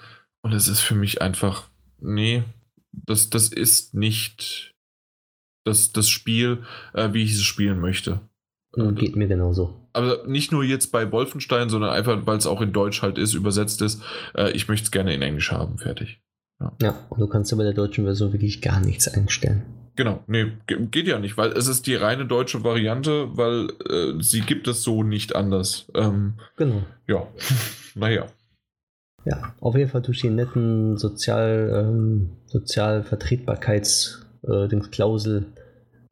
und 0.43 0.53
es 0.55 0.67
ist 0.69 0.81
für 0.81 0.95
mich 0.95 1.21
einfach, 1.21 1.69
nee, 2.01 2.43
das, 2.93 3.29
das 3.29 3.49
ist 3.49 3.95
nicht 3.95 4.75
das, 5.69 5.93
das 5.93 6.09
Spiel, 6.09 6.65
äh, 6.95 7.13
wie 7.13 7.23
ich 7.23 7.33
es 7.33 7.43
spielen 7.43 7.81
möchte. 7.81 8.21
Geht 8.73 9.17
mir 9.17 9.29
genauso. 9.29 9.89
Aber 9.93 10.27
nicht 10.27 10.53
nur 10.53 10.63
jetzt 10.63 10.93
bei 10.93 11.11
Wolfenstein, 11.11 11.69
sondern 11.69 11.91
einfach, 11.91 12.27
weil 12.27 12.37
es 12.37 12.47
auch 12.47 12.61
in 12.61 12.73
Deutsch 12.73 13.03
halt 13.03 13.19
ist, 13.19 13.35
übersetzt 13.35 13.83
ist. 13.83 14.03
Äh, 14.37 14.53
ich 14.53 14.69
möchte 14.69 14.85
es 14.85 14.91
gerne 14.91 15.15
in 15.15 15.23
Englisch 15.23 15.51
haben, 15.51 15.79
fertig. 15.79 16.21
Ja. 16.61 16.73
ja, 16.83 16.95
und 17.09 17.21
du 17.21 17.29
kannst 17.29 17.51
ja 17.51 17.57
bei 17.57 17.65
der 17.65 17.73
deutschen 17.73 18.05
Version 18.05 18.33
wirklich 18.33 18.61
gar 18.61 18.81
nichts 18.81 19.09
einstellen. 19.09 19.63
Genau, 19.95 20.23
nee, 20.27 20.53
geht 20.67 21.09
ja 21.09 21.19
nicht, 21.19 21.37
weil 21.37 21.51
es 21.53 21.67
ist 21.67 21.87
die 21.87 21.95
reine 21.97 22.27
deutsche 22.27 22.63
Variante, 22.63 23.37
weil 23.37 23.69
äh, 23.89 24.23
sie 24.23 24.43
gibt 24.43 24.69
es 24.69 24.83
so 24.83 25.03
nicht 25.03 25.35
anders. 25.35 25.87
Ähm, 25.95 26.35
genau. 26.57 26.83
Ja, 27.09 27.27
naja. 27.95 28.27
Ja, 29.25 29.55
auf 29.61 29.75
jeden 29.77 29.91
Fall 29.91 30.03
durch 30.03 30.21
die 30.21 30.31
netten 30.31 30.97
Sozial, 30.99 31.73
ähm, 31.75 32.31
Sozialvertretbarkeits- 32.47 34.19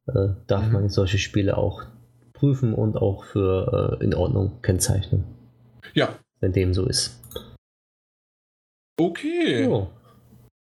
äh, 0.07 0.29
darf 0.47 0.65
mhm. 0.67 0.73
man 0.73 0.89
solche 0.89 1.17
Spiele 1.17 1.57
auch 1.57 1.83
prüfen 2.33 2.73
und 2.73 2.97
auch 2.97 3.23
für 3.23 3.97
äh, 3.99 4.03
in 4.03 4.13
Ordnung 4.13 4.61
kennzeichnen. 4.61 5.23
Ja. 5.93 6.15
Wenn 6.39 6.53
dem 6.53 6.73
so 6.73 6.85
ist. 6.85 7.19
Okay. 8.99 9.67
Oh. 9.67 9.89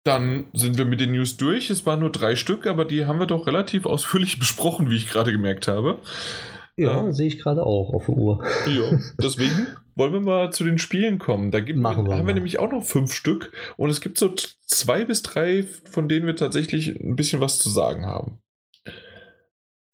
Dann 0.04 0.46
sind 0.52 0.78
wir 0.78 0.84
mit 0.84 1.00
den 1.00 1.12
News 1.12 1.36
durch. 1.36 1.70
Es 1.70 1.84
waren 1.84 2.00
nur 2.00 2.12
drei 2.12 2.36
Stück, 2.36 2.66
aber 2.66 2.84
die 2.84 3.06
haben 3.06 3.18
wir 3.18 3.26
doch 3.26 3.46
relativ 3.46 3.86
ausführlich 3.86 4.38
besprochen, 4.38 4.88
wie 4.90 4.96
ich 4.96 5.08
gerade 5.08 5.32
gemerkt 5.32 5.66
habe. 5.68 5.98
Ja, 6.76 7.08
äh, 7.08 7.12
sehe 7.12 7.26
ich 7.26 7.38
gerade 7.38 7.64
auch 7.64 7.92
auf 7.92 8.06
der 8.06 8.16
Uhr. 8.16 8.44
Ja, 8.66 8.98
deswegen 9.20 9.66
wollen 9.96 10.12
wir 10.12 10.20
mal 10.20 10.52
zu 10.52 10.62
den 10.62 10.78
Spielen 10.78 11.18
kommen. 11.18 11.50
Da 11.50 11.60
gibt, 11.60 11.78
Machen 11.78 12.06
wir 12.06 12.12
haben 12.12 12.20
mal. 12.20 12.26
wir 12.28 12.34
nämlich 12.34 12.58
auch 12.58 12.70
noch 12.70 12.84
fünf 12.84 13.14
Stück 13.14 13.52
und 13.76 13.90
es 13.90 14.00
gibt 14.00 14.18
so 14.18 14.32
zwei 14.66 15.04
bis 15.04 15.22
drei, 15.22 15.64
von 15.90 16.08
denen 16.08 16.26
wir 16.26 16.36
tatsächlich 16.36 17.00
ein 17.00 17.16
bisschen 17.16 17.40
was 17.40 17.58
zu 17.58 17.70
sagen 17.70 18.06
haben. 18.06 18.38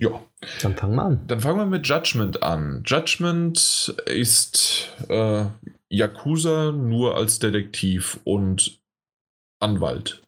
Ja. 0.01 0.21
Dann 0.63 0.77
fangen 0.77 0.97
wir 0.97 1.05
an. 1.05 1.27
Dann 1.27 1.41
fangen 1.41 1.59
wir 1.59 1.67
mit 1.67 1.87
Judgment 1.87 2.43
an. 2.43 2.83
Judgment 2.85 3.95
ist 4.07 4.89
äh, 5.09 5.45
Yakuza 5.89 6.73
nur 6.73 7.17
als 7.17 7.39
Detektiv 7.39 8.19
und 8.25 8.81
Anwalt. 9.61 10.22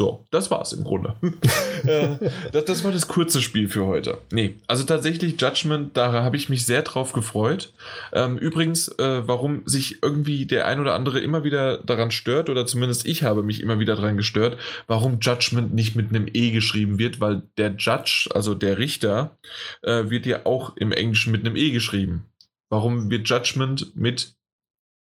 So, 0.00 0.28
das 0.30 0.48
war's 0.52 0.72
im 0.72 0.84
Grunde. 0.84 1.16
äh, 1.84 2.30
das, 2.52 2.66
das, 2.66 2.84
war 2.84 2.92
das 2.92 3.08
kurze 3.08 3.42
Spiel 3.42 3.68
für 3.68 3.84
heute. 3.84 4.18
Nee, 4.30 4.54
also 4.68 4.84
tatsächlich 4.84 5.40
Judgment, 5.40 5.96
da 5.96 6.12
habe 6.12 6.36
ich 6.36 6.48
mich 6.48 6.64
sehr 6.64 6.82
drauf 6.82 7.12
gefreut. 7.12 7.72
Ähm, 8.12 8.38
übrigens, 8.38 8.86
äh, 8.98 9.26
warum 9.26 9.62
sich 9.66 10.00
irgendwie 10.00 10.46
der 10.46 10.68
ein 10.68 10.78
oder 10.78 10.94
andere 10.94 11.18
immer 11.18 11.42
wieder 11.42 11.78
daran 11.78 12.12
stört, 12.12 12.48
oder 12.48 12.64
zumindest 12.64 13.06
ich 13.06 13.24
habe 13.24 13.42
mich 13.42 13.60
immer 13.60 13.80
wieder 13.80 13.96
daran 13.96 14.16
gestört, 14.16 14.56
warum 14.86 15.18
Judgment 15.20 15.74
nicht 15.74 15.96
mit 15.96 16.10
einem 16.10 16.28
E 16.32 16.52
geschrieben 16.52 17.00
wird, 17.00 17.20
weil 17.20 17.42
der 17.56 17.74
Judge, 17.76 18.28
also 18.32 18.54
der 18.54 18.78
Richter, 18.78 19.36
äh, 19.82 20.10
wird 20.10 20.26
ja 20.26 20.46
auch 20.46 20.76
im 20.76 20.92
Englischen 20.92 21.32
mit 21.32 21.44
einem 21.44 21.56
E 21.56 21.70
geschrieben. 21.72 22.24
Warum 22.70 23.10
wird 23.10 23.28
Judgment 23.28 23.96
mit 23.96 24.37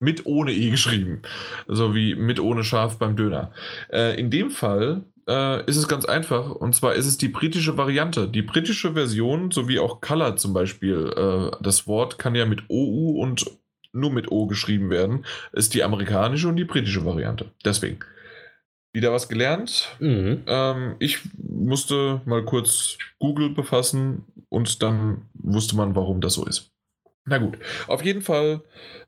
mit 0.01 0.27
ohne 0.27 0.53
E 0.53 0.71
geschrieben. 0.71 1.23
So 1.69 1.95
wie 1.95 2.17
mit 2.17 2.41
ohne 2.41 2.65
Schaf 2.65 2.99
beim 2.99 3.17
Döner. 3.17 3.53
Äh, 3.93 4.19
in 4.19 4.31
dem 4.31 4.51
Fall 4.51 5.05
äh, 5.29 5.65
ist 5.67 5.77
es 5.77 5.87
ganz 5.87 6.05
einfach. 6.07 6.51
Und 6.51 6.75
zwar 6.75 6.95
ist 6.95 7.07
es 7.07 7.19
die 7.19 7.29
britische 7.29 7.77
Variante. 7.77 8.27
Die 8.27 8.43
britische 8.43 8.95
Version, 8.95 9.51
sowie 9.51 9.79
auch 9.79 10.01
Color 10.01 10.37
zum 10.37 10.53
Beispiel, 10.53 11.13
äh, 11.17 11.57
das 11.63 11.87
Wort 11.87 12.19
kann 12.19 12.35
ja 12.35 12.47
mit 12.47 12.63
OU 12.69 13.21
und 13.21 13.45
nur 13.93 14.11
mit 14.11 14.31
O 14.31 14.47
geschrieben 14.47 14.91
werden, 14.91 15.25
ist 15.53 15.75
die 15.75 15.83
amerikanische 15.83 16.49
und 16.49 16.57
die 16.57 16.65
britische 16.65 17.05
Variante. 17.05 17.53
Deswegen. 17.65 18.01
Wieder 18.93 19.13
was 19.13 19.29
gelernt. 19.29 19.89
Mhm. 20.01 20.43
Ähm, 20.47 20.97
ich 20.99 21.21
musste 21.37 22.23
mal 22.25 22.45
kurz 22.45 22.99
Google 23.21 23.51
befassen 23.51 24.25
und 24.49 24.83
dann 24.83 25.27
wusste 25.35 25.77
man, 25.77 25.95
warum 25.95 26.21
das 26.21 26.35
so 26.35 26.45
ist. 26.45 26.73
Na 27.27 27.39
gut, 27.39 27.59
auf 27.87 28.05
jeden 28.05 28.23
Fall, 28.23 28.63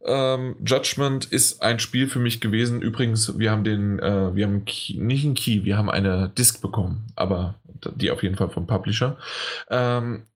ähm, 0.05 0.56
Judgment 0.64 1.24
ist 1.24 1.62
ein 1.62 1.78
Spiel 1.78 2.09
für 2.09 2.18
mich 2.18 2.40
gewesen. 2.40 2.82
Übrigens, 2.82 3.39
wir 3.39 3.51
haben 3.51 3.64
den, 3.64 3.98
äh, 3.98 4.34
wir 4.34 4.47
haben 4.47 4.64
Key, 4.64 4.98
nicht 4.98 5.24
einen 5.24 5.34
Key, 5.34 5.64
wir 5.64 5.78
haben 5.78 5.90
eine 5.90 6.28
Disc 6.28 6.60
bekommen, 6.60 7.06
aber 7.16 7.60
die 7.97 8.10
auf 8.10 8.22
jeden 8.22 8.36
Fall 8.36 8.51
vom 8.51 8.66
Publisher. 8.66 9.18
Ähm, 9.70 10.26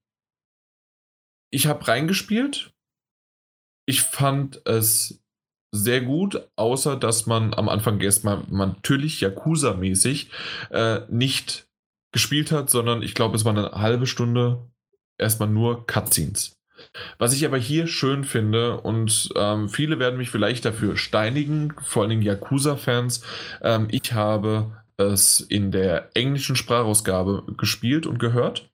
ich 1.51 1.67
habe 1.67 1.87
reingespielt. 1.87 2.73
Ich 3.87 4.03
fand 4.03 4.67
es 4.67 5.23
sehr 5.73 6.01
gut, 6.01 6.49
außer 6.57 6.97
dass 6.97 7.27
man 7.27 7.55
am 7.55 7.69
Anfang 7.69 8.01
erstmal 8.01 8.43
natürlich 8.49 9.21
Yakuza-mäßig 9.21 10.31
äh, 10.71 11.01
nicht 11.09 11.69
gespielt 12.13 12.51
hat, 12.51 12.71
sondern 12.71 13.03
ich 13.03 13.15
glaube, 13.15 13.37
es 13.37 13.45
war 13.45 13.57
eine 13.57 13.73
halbe 13.73 14.07
Stunde 14.07 14.71
erstmal 15.19 15.49
nur 15.49 15.87
Cutscenes. 15.87 16.56
Was 17.19 17.33
ich 17.33 17.45
aber 17.45 17.59
hier 17.59 17.87
schön 17.87 18.25
finde, 18.25 18.81
und 18.81 19.31
ähm, 19.37 19.69
viele 19.69 19.99
werden 19.99 20.19
mich 20.19 20.31
vielleicht 20.31 20.65
dafür 20.65 20.97
steinigen, 20.97 21.75
vor 21.83 22.05
allem 22.05 22.23
Yakuza-Fans, 22.23 23.23
ähm, 23.63 23.89
ich 23.91 24.13
habe 24.13 24.73
es 24.97 25.41
in 25.41 25.71
der 25.71 26.11
englischen 26.15 26.57
Sprachausgabe 26.57 27.45
gespielt 27.57 28.07
und 28.07 28.19
gehört, 28.19 28.71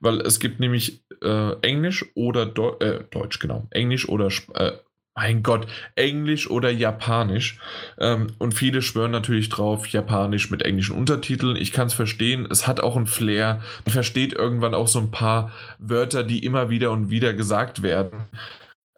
weil 0.00 0.20
es 0.20 0.40
gibt 0.40 0.60
nämlich 0.60 1.04
äh, 1.22 1.52
Englisch 1.62 2.04
oder 2.14 2.46
Deu 2.46 2.72
äh, 2.80 3.04
Deutsch, 3.10 3.38
genau, 3.38 3.66
Englisch 3.70 4.08
oder 4.08 4.28
äh, 4.54 4.72
mein 5.20 5.42
Gott, 5.42 5.66
Englisch 5.96 6.48
oder 6.48 6.70
Japanisch. 6.70 7.58
Ähm, 7.98 8.28
und 8.38 8.54
viele 8.54 8.80
schwören 8.80 9.10
natürlich 9.10 9.50
drauf, 9.50 9.86
Japanisch 9.86 10.50
mit 10.50 10.62
englischen 10.62 10.96
Untertiteln. 10.96 11.56
Ich 11.56 11.72
kann 11.72 11.88
es 11.88 11.94
verstehen, 11.94 12.48
es 12.50 12.66
hat 12.66 12.80
auch 12.80 12.96
einen 12.96 13.06
Flair. 13.06 13.60
Man 13.84 13.92
versteht 13.92 14.32
irgendwann 14.32 14.72
auch 14.72 14.88
so 14.88 14.98
ein 14.98 15.10
paar 15.10 15.52
Wörter, 15.78 16.24
die 16.24 16.42
immer 16.42 16.70
wieder 16.70 16.90
und 16.90 17.10
wieder 17.10 17.34
gesagt 17.34 17.82
werden. 17.82 18.28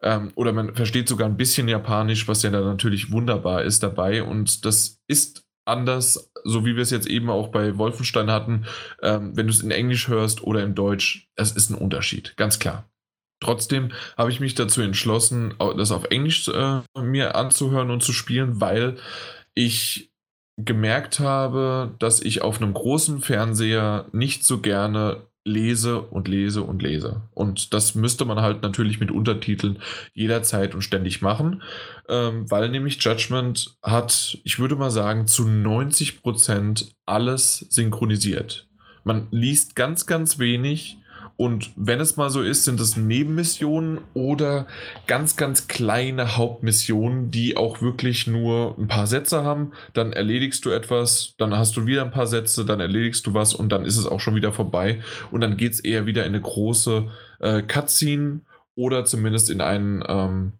Ähm, 0.00 0.30
oder 0.36 0.52
man 0.52 0.76
versteht 0.76 1.08
sogar 1.08 1.28
ein 1.28 1.36
bisschen 1.36 1.66
Japanisch, 1.66 2.28
was 2.28 2.44
ja 2.44 2.50
dann 2.50 2.64
natürlich 2.66 3.10
wunderbar 3.10 3.64
ist 3.64 3.82
dabei. 3.82 4.22
Und 4.22 4.64
das 4.64 5.00
ist 5.08 5.44
anders, 5.64 6.30
so 6.44 6.64
wie 6.64 6.76
wir 6.76 6.82
es 6.84 6.90
jetzt 6.90 7.08
eben 7.08 7.30
auch 7.30 7.48
bei 7.48 7.78
Wolfenstein 7.78 8.30
hatten. 8.30 8.66
Ähm, 9.02 9.36
wenn 9.36 9.48
du 9.48 9.52
es 9.52 9.60
in 9.60 9.72
Englisch 9.72 10.06
hörst 10.06 10.44
oder 10.44 10.62
in 10.62 10.76
Deutsch, 10.76 11.28
es 11.34 11.50
ist 11.50 11.70
ein 11.70 11.78
Unterschied, 11.78 12.36
ganz 12.36 12.60
klar. 12.60 12.91
Trotzdem 13.42 13.90
habe 14.16 14.30
ich 14.30 14.40
mich 14.40 14.54
dazu 14.54 14.80
entschlossen, 14.80 15.54
das 15.76 15.90
auf 15.90 16.04
Englisch 16.04 16.48
äh, 16.48 16.80
mir 16.96 17.34
anzuhören 17.34 17.90
und 17.90 18.02
zu 18.02 18.12
spielen, 18.12 18.60
weil 18.60 18.96
ich 19.54 20.12
gemerkt 20.56 21.18
habe, 21.18 21.94
dass 21.98 22.20
ich 22.20 22.42
auf 22.42 22.60
einem 22.60 22.72
großen 22.72 23.20
Fernseher 23.20 24.06
nicht 24.12 24.44
so 24.44 24.60
gerne 24.60 25.22
lese 25.44 26.00
und 26.00 26.28
lese 26.28 26.62
und 26.62 26.82
lese. 26.82 27.22
Und 27.34 27.74
das 27.74 27.96
müsste 27.96 28.24
man 28.24 28.40
halt 28.40 28.62
natürlich 28.62 29.00
mit 29.00 29.10
Untertiteln 29.10 29.78
jederzeit 30.14 30.74
und 30.74 30.82
ständig 30.82 31.20
machen, 31.20 31.62
ähm, 32.08 32.48
weil 32.48 32.68
nämlich 32.68 33.02
Judgment 33.02 33.76
hat, 33.82 34.38
ich 34.44 34.60
würde 34.60 34.76
mal 34.76 34.90
sagen, 34.90 35.26
zu 35.26 35.42
90% 35.42 36.92
alles 37.06 37.66
synchronisiert. 37.70 38.68
Man 39.02 39.26
liest 39.32 39.74
ganz, 39.74 40.06
ganz 40.06 40.38
wenig 40.38 40.98
und 41.42 41.72
wenn 41.74 41.98
es 41.98 42.16
mal 42.16 42.30
so 42.30 42.40
ist, 42.40 42.62
sind 42.62 42.78
es 42.78 42.96
Nebenmissionen 42.96 43.98
oder 44.14 44.68
ganz, 45.08 45.36
ganz 45.36 45.66
kleine 45.66 46.36
Hauptmissionen, 46.36 47.32
die 47.32 47.56
auch 47.56 47.82
wirklich 47.82 48.28
nur 48.28 48.78
ein 48.78 48.86
paar 48.86 49.08
Sätze 49.08 49.42
haben. 49.42 49.72
Dann 49.92 50.12
erledigst 50.12 50.64
du 50.64 50.70
etwas, 50.70 51.34
dann 51.38 51.58
hast 51.58 51.76
du 51.76 51.84
wieder 51.84 52.04
ein 52.04 52.12
paar 52.12 52.28
Sätze, 52.28 52.64
dann 52.64 52.78
erledigst 52.78 53.26
du 53.26 53.34
was 53.34 53.54
und 53.54 53.72
dann 53.72 53.84
ist 53.84 53.96
es 53.96 54.06
auch 54.06 54.20
schon 54.20 54.36
wieder 54.36 54.52
vorbei. 54.52 55.02
Und 55.32 55.40
dann 55.40 55.56
geht 55.56 55.72
es 55.72 55.80
eher 55.80 56.06
wieder 56.06 56.22
in 56.22 56.28
eine 56.28 56.40
große 56.40 57.10
äh, 57.40 57.62
Cutscene 57.62 58.42
oder 58.76 59.04
zumindest 59.04 59.50
in 59.50 59.60
ein, 59.60 60.04
ähm, 60.06 60.52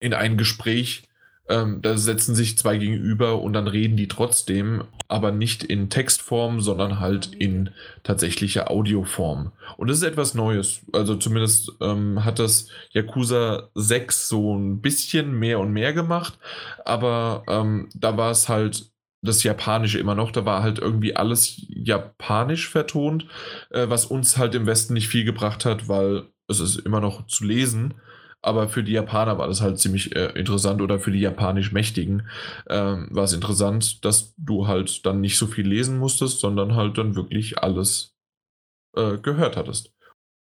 in 0.00 0.14
ein 0.14 0.36
Gespräch, 0.36 1.04
ähm, 1.48 1.82
da 1.82 1.98
setzen 1.98 2.34
sich 2.34 2.56
zwei 2.56 2.78
gegenüber 2.78 3.42
und 3.42 3.52
dann 3.52 3.66
reden 3.66 3.96
die 3.96 4.08
trotzdem, 4.08 4.84
aber 5.08 5.32
nicht 5.32 5.64
in 5.64 5.90
Textform, 5.90 6.60
sondern 6.60 7.00
halt 7.00 7.34
in 7.34 7.70
tatsächlicher 8.04 8.70
Audioform. 8.70 9.52
Und 9.76 9.88
das 9.88 9.98
ist 9.98 10.04
etwas 10.04 10.34
Neues. 10.34 10.82
Also 10.92 11.16
zumindest 11.16 11.72
ähm, 11.80 12.24
hat 12.24 12.38
das 12.38 12.68
Yakuza 12.92 13.70
6 13.74 14.28
so 14.28 14.56
ein 14.56 14.80
bisschen 14.80 15.38
mehr 15.38 15.58
und 15.58 15.72
mehr 15.72 15.92
gemacht, 15.92 16.38
aber 16.84 17.42
ähm, 17.48 17.88
da 17.94 18.16
war 18.16 18.30
es 18.30 18.48
halt 18.48 18.92
das 19.22 19.42
Japanische 19.42 19.98
immer 19.98 20.14
noch. 20.14 20.32
Da 20.32 20.44
war 20.44 20.62
halt 20.62 20.78
irgendwie 20.78 21.16
alles 21.16 21.62
japanisch 21.68 22.68
vertont, 22.68 23.26
äh, 23.70 23.88
was 23.88 24.04
uns 24.04 24.36
halt 24.36 24.54
im 24.54 24.66
Westen 24.66 24.94
nicht 24.94 25.08
viel 25.08 25.24
gebracht 25.24 25.64
hat, 25.64 25.88
weil 25.88 26.24
es 26.48 26.60
ist 26.60 26.76
immer 26.76 27.00
noch 27.00 27.26
zu 27.26 27.44
lesen. 27.44 27.94
Aber 28.42 28.68
für 28.68 28.82
die 28.82 28.92
Japaner 28.92 29.38
war 29.38 29.46
das 29.46 29.60
halt 29.60 29.78
ziemlich 29.78 30.14
äh, 30.16 30.32
interessant 30.38 30.82
oder 30.82 30.98
für 30.98 31.12
die 31.12 31.20
japanisch 31.20 31.72
Mächtigen 31.72 32.28
ähm, 32.68 33.08
war 33.10 33.24
es 33.24 33.32
interessant, 33.32 34.04
dass 34.04 34.34
du 34.36 34.66
halt 34.66 35.06
dann 35.06 35.20
nicht 35.20 35.38
so 35.38 35.46
viel 35.46 35.66
lesen 35.66 35.98
musstest, 35.98 36.40
sondern 36.40 36.74
halt 36.74 36.98
dann 36.98 37.14
wirklich 37.14 37.58
alles 37.58 38.16
äh, 38.96 39.18
gehört 39.18 39.56
hattest. 39.56 39.92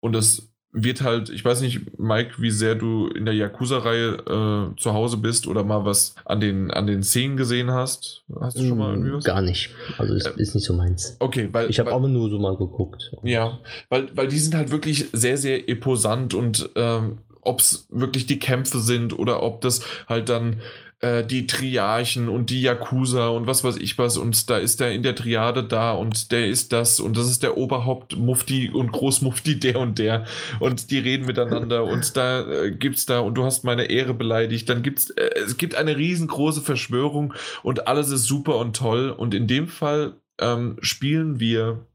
Und 0.01 0.15
das 0.15 0.51
wird 0.73 1.03
halt, 1.03 1.31
ich 1.31 1.45
weiß 1.45 1.63
nicht, 1.63 1.99
Mike, 1.99 2.35
wie 2.39 2.51
sehr 2.51 2.77
du 2.77 3.09
in 3.09 3.25
der 3.25 3.35
Yakuza-Reihe 3.35 4.73
äh, 4.73 4.81
zu 4.81 4.93
Hause 4.93 5.17
bist 5.17 5.47
oder 5.47 5.65
mal 5.65 5.85
was 5.85 6.15
an 6.25 6.41
den, 6.41 6.71
an 6.71 6.87
den 6.87 7.03
Szenen 7.03 7.37
gesehen 7.37 7.73
hast. 7.73 8.25
Hast 8.41 8.59
du 8.59 8.67
schon 8.67 8.79
mal 8.79 8.93
irgendwie 8.93 9.13
was? 9.13 9.25
Gar 9.25 9.43
nicht. 9.43 9.71
Also 9.99 10.15
ist, 10.15 10.29
ist 10.29 10.55
nicht 10.55 10.65
so 10.65 10.73
meins. 10.73 11.17
Okay, 11.19 11.49
weil. 11.53 11.69
Ich 11.71 11.81
habe 11.81 11.93
auch 11.93 12.01
nur 12.01 12.31
so 12.31 12.39
mal 12.39 12.57
geguckt. 12.57 13.11
Ja, 13.25 13.59
weil, 13.89 14.17
weil 14.17 14.29
die 14.29 14.39
sind 14.39 14.55
halt 14.55 14.71
wirklich 14.71 15.07
sehr, 15.13 15.37
sehr 15.37 15.69
imposant 15.69 16.35
und 16.35 16.71
ähm, 16.77 17.19
ob 17.43 17.61
es 17.61 17.87
wirklich 17.91 18.27
die 18.27 18.39
Kämpfe 18.39 18.81
sind 18.81 19.19
oder 19.19 19.43
ob 19.43 19.61
das 19.61 19.81
halt 20.09 20.29
dann 20.29 20.61
äh, 21.01 21.25
die 21.25 21.47
Triarchen 21.47 22.29
und 22.29 22.51
die 22.51 22.63
Yakuza 22.63 23.29
und 23.29 23.47
was 23.47 23.65
weiß 23.65 23.77
ich 23.77 23.97
was 23.99 24.17
und 24.17 24.51
da 24.51 24.59
ist 24.59 24.81
der 24.81 24.93
in 24.93 25.03
der 25.03 25.15
Triade 25.15 25.65
da 25.65 25.93
und 25.93 26.31
der 26.31 26.47
ist 26.47 26.73
das 26.73 27.01
und 27.01 27.17
das 27.17 27.29
ist 27.29 27.43
der 27.43 27.57
Oberhaupt 27.57 28.17
Mufti 28.19 28.71
und 28.71 28.93
Großmufti 28.93 29.59
der 29.59 29.79
und 29.79 29.99
der 29.99 30.27
und 30.59 30.91
die 30.91 30.99
reden 30.99 31.27
miteinander 31.27 31.85
und 31.91 32.17
da 32.17 32.47
äh, 32.47 32.71
gibt's 32.71 33.07
da 33.07 33.21
und 33.21 33.35
du 33.35 33.45
hast 33.45 33.65
meine 33.65 33.85
Ehre 33.85 34.15
beleidigt, 34.15 34.69
dann 34.69 34.83
gibt's 34.83 35.11
äh, 35.11 35.31
es 35.37 35.57
gibt 35.57 35.75
eine 35.75 35.97
riesengroße 35.97 36.61
Verschwörung 36.61 37.35
und 37.63 37.87
alles 37.89 38.11
ist 38.11 38.25
super 38.25 38.57
und 38.57 38.77
toll 38.77 39.11
und 39.11 39.33
in 39.35 39.47
dem 39.47 39.69
Fall 39.69 40.17
ähm, 40.39 40.77
spielen 40.83 41.41
wir 41.41 41.87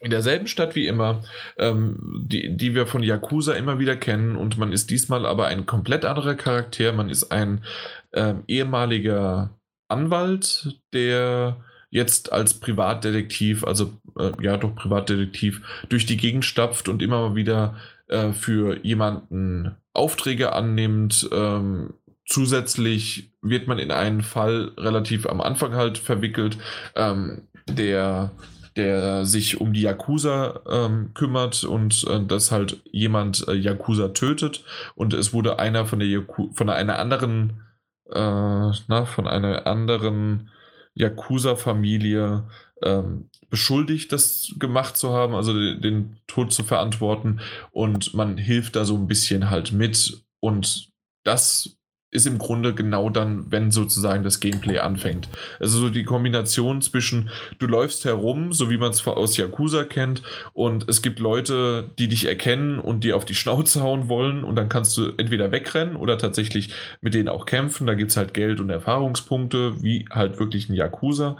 in 0.00 0.10
derselben 0.10 0.46
Stadt 0.46 0.74
wie 0.74 0.86
immer, 0.86 1.22
ähm, 1.58 2.24
die, 2.24 2.56
die 2.56 2.74
wir 2.74 2.86
von 2.86 3.02
Yakuza 3.02 3.54
immer 3.54 3.78
wieder 3.78 3.96
kennen. 3.96 4.36
Und 4.36 4.58
man 4.58 4.72
ist 4.72 4.90
diesmal 4.90 5.26
aber 5.26 5.46
ein 5.46 5.66
komplett 5.66 6.04
anderer 6.04 6.34
Charakter. 6.34 6.92
Man 6.92 7.10
ist 7.10 7.32
ein 7.32 7.64
ähm, 8.12 8.44
ehemaliger 8.46 9.50
Anwalt, 9.88 10.80
der 10.92 11.56
jetzt 11.90 12.32
als 12.32 12.54
Privatdetektiv, 12.54 13.64
also 13.64 13.92
äh, 14.18 14.30
ja 14.40 14.56
doch 14.56 14.74
Privatdetektiv, 14.74 15.62
durch 15.88 16.06
die 16.06 16.16
Gegend 16.16 16.44
stapft 16.44 16.88
und 16.88 17.02
immer 17.02 17.30
mal 17.30 17.34
wieder 17.34 17.76
äh, 18.08 18.32
für 18.32 18.84
jemanden 18.84 19.76
Aufträge 19.94 20.52
annimmt. 20.52 21.28
Ähm, 21.32 21.94
zusätzlich 22.26 23.32
wird 23.40 23.66
man 23.66 23.78
in 23.78 23.90
einen 23.90 24.22
Fall 24.22 24.72
relativ 24.76 25.26
am 25.26 25.40
Anfang 25.40 25.74
halt 25.74 25.98
verwickelt, 25.98 26.58
ähm, 26.94 27.42
der 27.66 28.30
der 28.78 29.26
sich 29.26 29.60
um 29.60 29.72
die 29.72 29.82
Yakuza 29.82 30.60
ähm, 30.70 31.12
kümmert 31.14 31.64
und 31.64 32.06
äh, 32.08 32.24
dass 32.24 32.50
halt 32.52 32.80
jemand 32.90 33.46
äh, 33.48 33.52
Yakuza 33.52 34.08
tötet. 34.08 34.64
Und 34.94 35.12
es 35.12 35.34
wurde 35.34 35.58
einer 35.58 35.84
von 35.86 35.98
der 35.98 36.08
Yaku 36.08 36.52
von 36.54 36.70
einer 36.70 36.98
anderen 36.98 37.62
äh, 38.10 38.70
na, 38.88 39.04
von 39.04 39.26
einer 39.26 39.66
anderen 39.66 40.50
Yakuza-Familie 40.94 42.48
ähm, 42.82 43.30
beschuldigt, 43.50 44.12
das 44.12 44.54
gemacht 44.58 44.96
zu 44.96 45.12
haben, 45.12 45.34
also 45.34 45.52
den, 45.52 45.80
den 45.80 46.16
Tod 46.26 46.52
zu 46.52 46.64
verantworten. 46.64 47.40
Und 47.70 48.14
man 48.14 48.38
hilft 48.38 48.76
da 48.76 48.84
so 48.84 48.96
ein 48.96 49.08
bisschen 49.08 49.50
halt 49.50 49.72
mit. 49.72 50.24
Und 50.40 50.90
das 51.24 51.77
ist 52.10 52.26
im 52.26 52.38
Grunde 52.38 52.74
genau 52.74 53.10
dann, 53.10 53.50
wenn 53.50 53.70
sozusagen 53.70 54.24
das 54.24 54.40
Gameplay 54.40 54.78
anfängt. 54.78 55.28
Also 55.60 55.78
so 55.78 55.90
die 55.90 56.04
Kombination 56.04 56.80
zwischen 56.80 57.30
du 57.58 57.66
läufst 57.66 58.04
herum, 58.04 58.52
so 58.52 58.70
wie 58.70 58.78
man 58.78 58.90
es 58.90 59.06
aus 59.06 59.36
Yakuza 59.36 59.84
kennt, 59.84 60.22
und 60.54 60.88
es 60.88 61.02
gibt 61.02 61.18
Leute, 61.18 61.90
die 61.98 62.08
dich 62.08 62.26
erkennen 62.26 62.78
und 62.78 63.04
die 63.04 63.12
auf 63.12 63.24
die 63.24 63.34
Schnauze 63.34 63.82
hauen 63.82 64.08
wollen 64.08 64.42
und 64.42 64.56
dann 64.56 64.68
kannst 64.68 64.96
du 64.96 65.12
entweder 65.18 65.52
wegrennen 65.52 65.96
oder 65.96 66.16
tatsächlich 66.16 66.72
mit 67.00 67.14
denen 67.14 67.28
auch 67.28 67.44
kämpfen. 67.44 67.86
Da 67.86 67.94
gibt 67.94 68.10
es 68.10 68.16
halt 68.16 68.32
Geld 68.32 68.60
und 68.60 68.70
Erfahrungspunkte, 68.70 69.82
wie 69.82 70.06
halt 70.10 70.38
wirklich 70.38 70.68
ein 70.68 70.74
Yakuza. 70.74 71.36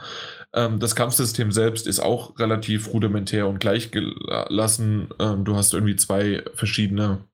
Ähm, 0.53 0.81
das 0.81 0.95
Kampfsystem 0.95 1.53
selbst 1.53 1.87
ist 1.87 2.01
auch 2.01 2.39
relativ 2.39 2.93
rudimentär 2.93 3.49
und 3.49 3.61
gleichgelassen. 3.61 5.09
Ähm, 5.19 5.45
du 5.45 5.57
hast 5.57 5.73
irgendwie 5.73 5.97
zwei 5.97 6.43
verschiedene 6.55 7.25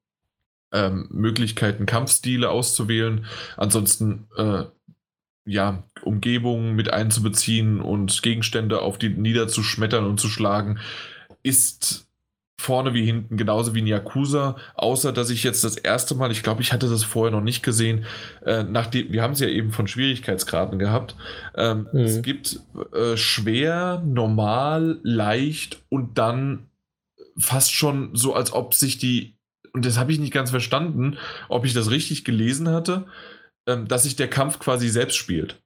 ähm, 0.74 1.06
Möglichkeiten, 1.10 1.86
Kampfstile 1.86 2.50
auszuwählen. 2.50 3.24
Ansonsten, 3.56 4.26
äh, 4.36 4.64
ja, 5.46 5.84
Umgebungen 6.02 6.74
mit 6.74 6.92
einzubeziehen 6.92 7.80
und 7.80 8.22
Gegenstände 8.22 8.80
auf 8.80 8.98
die 8.98 9.10
niederzuschmettern 9.10 10.04
und 10.04 10.18
zu 10.18 10.28
schlagen, 10.28 10.78
ist 11.42 12.08
vorne 12.58 12.94
wie 12.94 13.04
hinten 13.04 13.36
genauso 13.36 13.74
wie 13.74 13.82
ein 13.82 13.86
Yakuza, 13.86 14.56
außer 14.74 15.12
dass 15.12 15.28
ich 15.28 15.44
jetzt 15.44 15.64
das 15.64 15.76
erste 15.76 16.14
Mal, 16.14 16.32
ich 16.32 16.42
glaube, 16.42 16.62
ich 16.62 16.72
hatte 16.72 16.88
das 16.88 17.04
vorher 17.04 17.30
noch 17.30 17.42
nicht 17.42 17.62
gesehen, 17.62 18.06
äh, 18.44 18.62
nachdem, 18.62 19.12
wir 19.12 19.22
haben 19.22 19.34
es 19.34 19.40
ja 19.40 19.48
eben 19.48 19.70
von 19.70 19.86
Schwierigkeitsgraden 19.86 20.78
gehabt. 20.78 21.14
Ähm, 21.56 21.88
mhm. 21.92 22.00
Es 22.00 22.22
gibt 22.22 22.60
äh, 22.94 23.16
schwer, 23.18 24.02
normal, 24.06 24.98
leicht 25.02 25.82
und 25.90 26.16
dann 26.16 26.70
fast 27.36 27.72
schon 27.72 28.14
so, 28.14 28.34
als 28.34 28.52
ob 28.52 28.72
sich 28.74 28.96
die 28.96 29.33
und 29.74 29.84
das 29.84 29.98
habe 29.98 30.12
ich 30.12 30.18
nicht 30.18 30.32
ganz 30.32 30.50
verstanden, 30.50 31.18
ob 31.48 31.64
ich 31.66 31.74
das 31.74 31.90
richtig 31.90 32.24
gelesen 32.24 32.68
hatte, 32.68 33.06
ähm, 33.66 33.86
dass 33.88 34.04
sich 34.04 34.16
der 34.16 34.28
Kampf 34.28 34.58
quasi 34.58 34.88
selbst 34.88 35.16
spielt. 35.16 35.60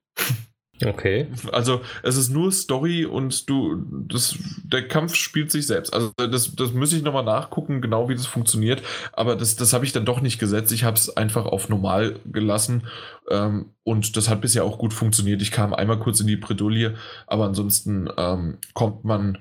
Okay. 0.85 1.27
Also 1.51 1.81
es 2.03 2.15
ist 2.15 2.29
nur 2.29 2.51
Story 2.51 3.05
und 3.05 3.49
du, 3.49 3.83
das, 4.07 4.37
der 4.63 4.87
Kampf 4.87 5.13
spielt 5.15 5.51
sich 5.51 5.67
selbst. 5.67 5.93
Also 5.93 6.11
das, 6.15 6.55
das 6.55 6.71
muss 6.71 6.93
ich 6.93 7.03
nochmal 7.03 7.25
nachgucken, 7.25 7.81
genau 7.81 8.07
wie 8.07 8.15
das 8.15 8.25
funktioniert. 8.25 8.81
Aber 9.11 9.35
das, 9.35 9.57
das 9.57 9.73
habe 9.73 9.83
ich 9.83 9.91
dann 9.91 10.05
doch 10.05 10.21
nicht 10.21 10.39
gesetzt. 10.39 10.71
Ich 10.71 10.85
habe 10.85 10.95
es 10.95 11.15
einfach 11.15 11.45
auf 11.45 11.67
normal 11.67 12.19
gelassen 12.25 12.87
ähm, 13.29 13.73
und 13.83 14.15
das 14.15 14.29
hat 14.29 14.41
bisher 14.41 14.63
auch 14.63 14.77
gut 14.77 14.93
funktioniert. 14.93 15.41
Ich 15.41 15.51
kam 15.51 15.73
einmal 15.73 15.99
kurz 15.99 16.21
in 16.21 16.27
die 16.27 16.37
Bredouille, 16.37 16.95
aber 17.27 17.45
ansonsten 17.45 18.09
ähm, 18.17 18.57
kommt 18.73 19.03
man 19.03 19.37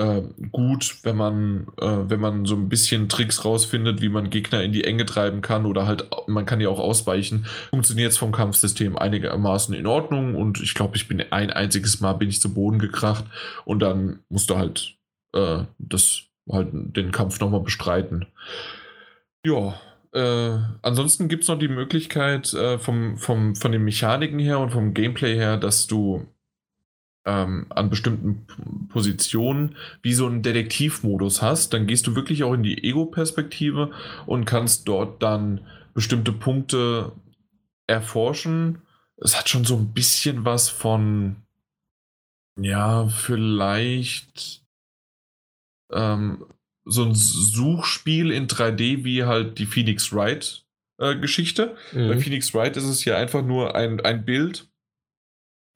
äh, 0.00 0.22
gut, 0.50 0.96
wenn 1.02 1.16
man, 1.16 1.66
äh, 1.78 2.08
wenn 2.08 2.20
man 2.20 2.46
so 2.46 2.56
ein 2.56 2.70
bisschen 2.70 3.10
Tricks 3.10 3.44
rausfindet, 3.44 4.00
wie 4.00 4.08
man 4.08 4.30
Gegner 4.30 4.62
in 4.62 4.72
die 4.72 4.84
Enge 4.84 5.04
treiben 5.04 5.42
kann 5.42 5.66
oder 5.66 5.86
halt, 5.86 6.08
man 6.26 6.46
kann 6.46 6.60
ja 6.60 6.70
auch 6.70 6.78
ausweichen. 6.78 7.44
Funktioniert 7.68 8.12
es 8.12 8.18
vom 8.18 8.32
Kampfsystem 8.32 8.96
einigermaßen 8.96 9.74
in 9.74 9.86
Ordnung 9.86 10.36
und 10.36 10.60
ich 10.62 10.74
glaube, 10.74 10.96
ich 10.96 11.06
bin 11.06 11.22
ein 11.30 11.50
einziges 11.50 12.00
Mal 12.00 12.14
bin 12.14 12.30
ich 12.30 12.40
zu 12.40 12.54
Boden 12.54 12.78
gekracht 12.78 13.26
und 13.66 13.80
dann 13.80 14.20
musst 14.30 14.48
du 14.48 14.56
halt 14.56 14.96
äh, 15.34 15.64
das 15.78 16.22
halt 16.50 16.68
den 16.72 17.12
Kampf 17.12 17.38
nochmal 17.38 17.60
bestreiten. 17.60 18.26
Ja, 19.44 19.78
äh, 20.14 20.58
ansonsten 20.80 21.28
gibt 21.28 21.42
es 21.42 21.48
noch 21.48 21.58
die 21.58 21.68
Möglichkeit 21.68 22.54
äh, 22.54 22.78
vom, 22.78 23.18
vom, 23.18 23.54
von 23.54 23.70
den 23.70 23.84
Mechaniken 23.84 24.38
her 24.38 24.60
und 24.60 24.70
vom 24.70 24.94
Gameplay 24.94 25.34
her, 25.36 25.58
dass 25.58 25.86
du 25.86 26.26
ähm, 27.24 27.66
an 27.70 27.90
bestimmten 27.90 28.46
Positionen 28.88 29.76
wie 30.02 30.14
so 30.14 30.26
einen 30.26 30.42
Detektivmodus 30.42 31.42
hast, 31.42 31.72
dann 31.74 31.86
gehst 31.86 32.06
du 32.06 32.16
wirklich 32.16 32.44
auch 32.44 32.54
in 32.54 32.62
die 32.62 32.82
Ego-Perspektive 32.82 33.90
und 34.26 34.46
kannst 34.46 34.88
dort 34.88 35.22
dann 35.22 35.60
bestimmte 35.92 36.32
Punkte 36.32 37.12
erforschen. 37.86 38.82
Es 39.16 39.36
hat 39.38 39.48
schon 39.48 39.64
so 39.64 39.76
ein 39.76 39.92
bisschen 39.92 40.44
was 40.44 40.70
von, 40.70 41.36
ja, 42.58 43.08
vielleicht 43.08 44.62
ähm, 45.92 46.46
so 46.84 47.04
ein 47.04 47.14
Suchspiel 47.14 48.30
in 48.30 48.46
3D 48.46 49.04
wie 49.04 49.24
halt 49.24 49.58
die 49.58 49.66
Phoenix 49.66 50.12
Wright 50.12 50.64
äh, 50.98 51.16
Geschichte. 51.16 51.76
Mhm. 51.92 52.08
Bei 52.08 52.18
Phoenix 52.18 52.54
Wright 52.54 52.76
ist 52.76 52.84
es 52.84 53.04
ja 53.04 53.18
einfach 53.18 53.44
nur 53.44 53.74
ein, 53.74 54.00
ein 54.00 54.24
Bild 54.24 54.69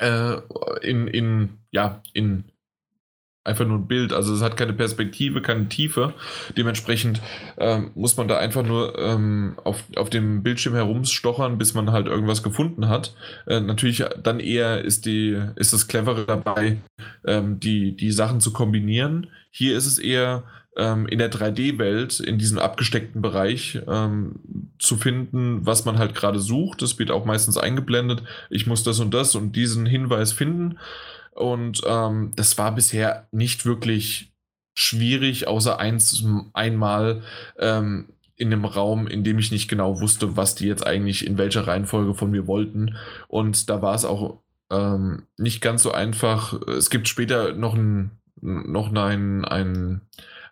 äh, 0.04 0.40
in, 0.82 1.08
in, 1.08 1.48
ja, 1.70 2.02
in 2.12 2.44
einfach 3.44 3.66
nur 3.66 3.78
ein 3.78 3.86
Bild. 3.86 4.12
Also 4.12 4.34
es 4.34 4.42
hat 4.42 4.56
keine 4.56 4.72
Perspektive, 4.72 5.42
keine 5.42 5.68
Tiefe. 5.68 6.14
Dementsprechend 6.56 7.20
ähm, 7.58 7.90
muss 7.94 8.16
man 8.16 8.26
da 8.26 8.38
einfach 8.38 8.62
nur 8.62 8.98
ähm, 8.98 9.56
auf, 9.62 9.84
auf 9.96 10.08
dem 10.08 10.42
Bildschirm 10.42 10.74
herumstochern, 10.74 11.58
bis 11.58 11.74
man 11.74 11.92
halt 11.92 12.06
irgendwas 12.06 12.42
gefunden 12.42 12.88
hat. 12.88 13.14
Äh, 13.46 13.60
natürlich 13.60 14.02
dann 14.22 14.40
eher 14.40 14.82
ist, 14.82 15.04
die, 15.04 15.38
ist 15.56 15.74
das 15.74 15.88
Clevere 15.88 16.24
dabei, 16.24 16.78
ähm, 17.26 17.60
die, 17.60 17.94
die 17.94 18.12
Sachen 18.12 18.40
zu 18.40 18.52
kombinieren. 18.52 19.28
Hier 19.50 19.76
ist 19.76 19.86
es 19.86 19.98
eher 19.98 20.44
ähm, 20.76 21.06
in 21.06 21.18
der 21.18 21.30
3D-Welt, 21.30 22.20
in 22.20 22.38
diesem 22.38 22.58
abgesteckten 22.58 23.22
Bereich 23.22 23.80
ähm, 23.86 24.72
zu 24.78 24.96
finden, 24.96 25.64
was 25.64 25.84
man 25.84 25.98
halt 25.98 26.14
gerade 26.14 26.40
sucht. 26.40 26.82
Das 26.82 26.98
wird 26.98 27.10
auch 27.10 27.24
meistens 27.24 27.56
eingeblendet. 27.56 28.22
Ich 28.50 28.66
muss 28.66 28.82
das 28.82 29.00
und 29.00 29.14
das 29.14 29.34
und 29.34 29.54
diesen 29.54 29.86
Hinweis 29.86 30.32
finden. 30.32 30.78
Und 31.32 31.82
ähm, 31.86 32.32
das 32.36 32.58
war 32.58 32.74
bisher 32.74 33.28
nicht 33.32 33.66
wirklich 33.66 34.32
schwierig, 34.74 35.46
außer 35.46 35.78
eins, 35.78 36.24
einmal 36.52 37.22
ähm, 37.58 38.08
in 38.36 38.52
einem 38.52 38.64
Raum, 38.64 39.06
in 39.06 39.22
dem 39.22 39.38
ich 39.38 39.52
nicht 39.52 39.68
genau 39.68 40.00
wusste, 40.00 40.36
was 40.36 40.56
die 40.56 40.66
jetzt 40.66 40.86
eigentlich 40.86 41.26
in 41.26 41.38
welcher 41.38 41.66
Reihenfolge 41.66 42.14
von 42.14 42.30
mir 42.30 42.48
wollten. 42.48 42.96
Und 43.28 43.70
da 43.70 43.80
war 43.80 43.94
es 43.94 44.04
auch 44.04 44.40
ähm, 44.70 45.22
nicht 45.38 45.60
ganz 45.60 45.82
so 45.82 45.92
einfach. 45.92 46.60
Es 46.66 46.90
gibt 46.90 47.08
später 47.08 47.52
noch 47.52 47.74
ein, 47.74 48.10
noch 48.40 48.92
ein, 48.92 49.44
ein 49.44 50.00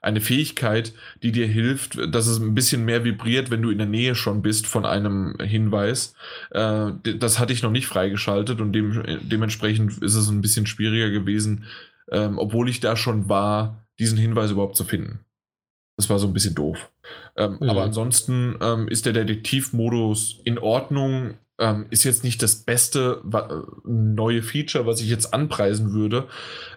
eine 0.03 0.21
Fähigkeit, 0.21 0.93
die 1.23 1.31
dir 1.31 1.47
hilft, 1.47 1.97
dass 2.13 2.27
es 2.27 2.39
ein 2.39 2.55
bisschen 2.55 2.85
mehr 2.85 3.05
vibriert, 3.05 3.51
wenn 3.51 3.63
du 3.63 3.71
in 3.71 3.79
der 3.79 3.87
Nähe 3.87 4.17
schon 4.17 4.43
bist 4.43 4.67
von 4.67 4.85
einem 4.85 5.37
Hinweis. 5.41 6.15
Äh, 6.51 6.91
das 7.19 7.39
hatte 7.39 7.53
ich 7.53 7.63
noch 7.63 7.71
nicht 7.71 7.87
freigeschaltet 7.87 8.61
und 8.61 8.73
dem, 8.73 9.03
dementsprechend 9.23 10.03
ist 10.03 10.17
es 10.17 10.29
ein 10.29 10.43
bisschen 10.43 10.67
schwieriger 10.67 11.11
gewesen, 11.11 11.65
ähm, 12.11 12.37
obwohl 12.39 12.69
ich 12.69 12.81
da 12.81 12.97
schon 12.97 13.29
war, 13.29 13.87
diesen 14.01 14.19
Hinweis 14.19 14.51
überhaupt 14.51 14.77
zu 14.77 14.85
finden. 14.85 15.21
Das 15.97 16.11
war 16.11 16.19
so 16.19 16.27
ein 16.27 16.33
bisschen 16.33 16.57
doof. 16.57 16.91
Ähm, 17.37 17.59
mhm. 17.61 17.71
Aber 17.71 17.85
ansonsten 17.85 18.57
ähm, 18.61 18.89
ist 18.89 19.07
der 19.07 19.13
Detektivmodus 19.13 20.41
in 20.45 20.59
Ordnung. 20.59 21.35
Ähm, 21.61 21.87
ist 21.91 22.03
jetzt 22.03 22.25
nicht 22.25 22.43
das 22.43 22.57
beste 22.57 23.23
neue 23.85 24.43
Feature, 24.43 24.85
was 24.85 25.01
ich 25.01 25.09
jetzt 25.09 25.33
anpreisen 25.33 25.93
würde. 25.93 26.27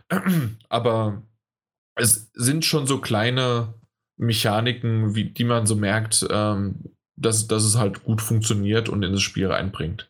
Aber 0.70 1.24
es 1.96 2.32
sind 2.34 2.66
schon 2.66 2.88
so 2.88 3.00
kleine 3.00 3.74
Mechaniken, 4.18 5.16
wie, 5.16 5.26
die 5.26 5.44
man 5.44 5.66
so 5.66 5.76
merkt, 5.76 6.26
ähm, 6.30 6.96
dass, 7.16 7.48
dass 7.48 7.64
es 7.64 7.78
halt 7.78 8.04
gut 8.04 8.22
funktioniert 8.22 8.90
und 8.90 9.04
in 9.04 9.14
das 9.14 9.22
Spiel 9.22 9.48
reinbringt. 9.48 10.10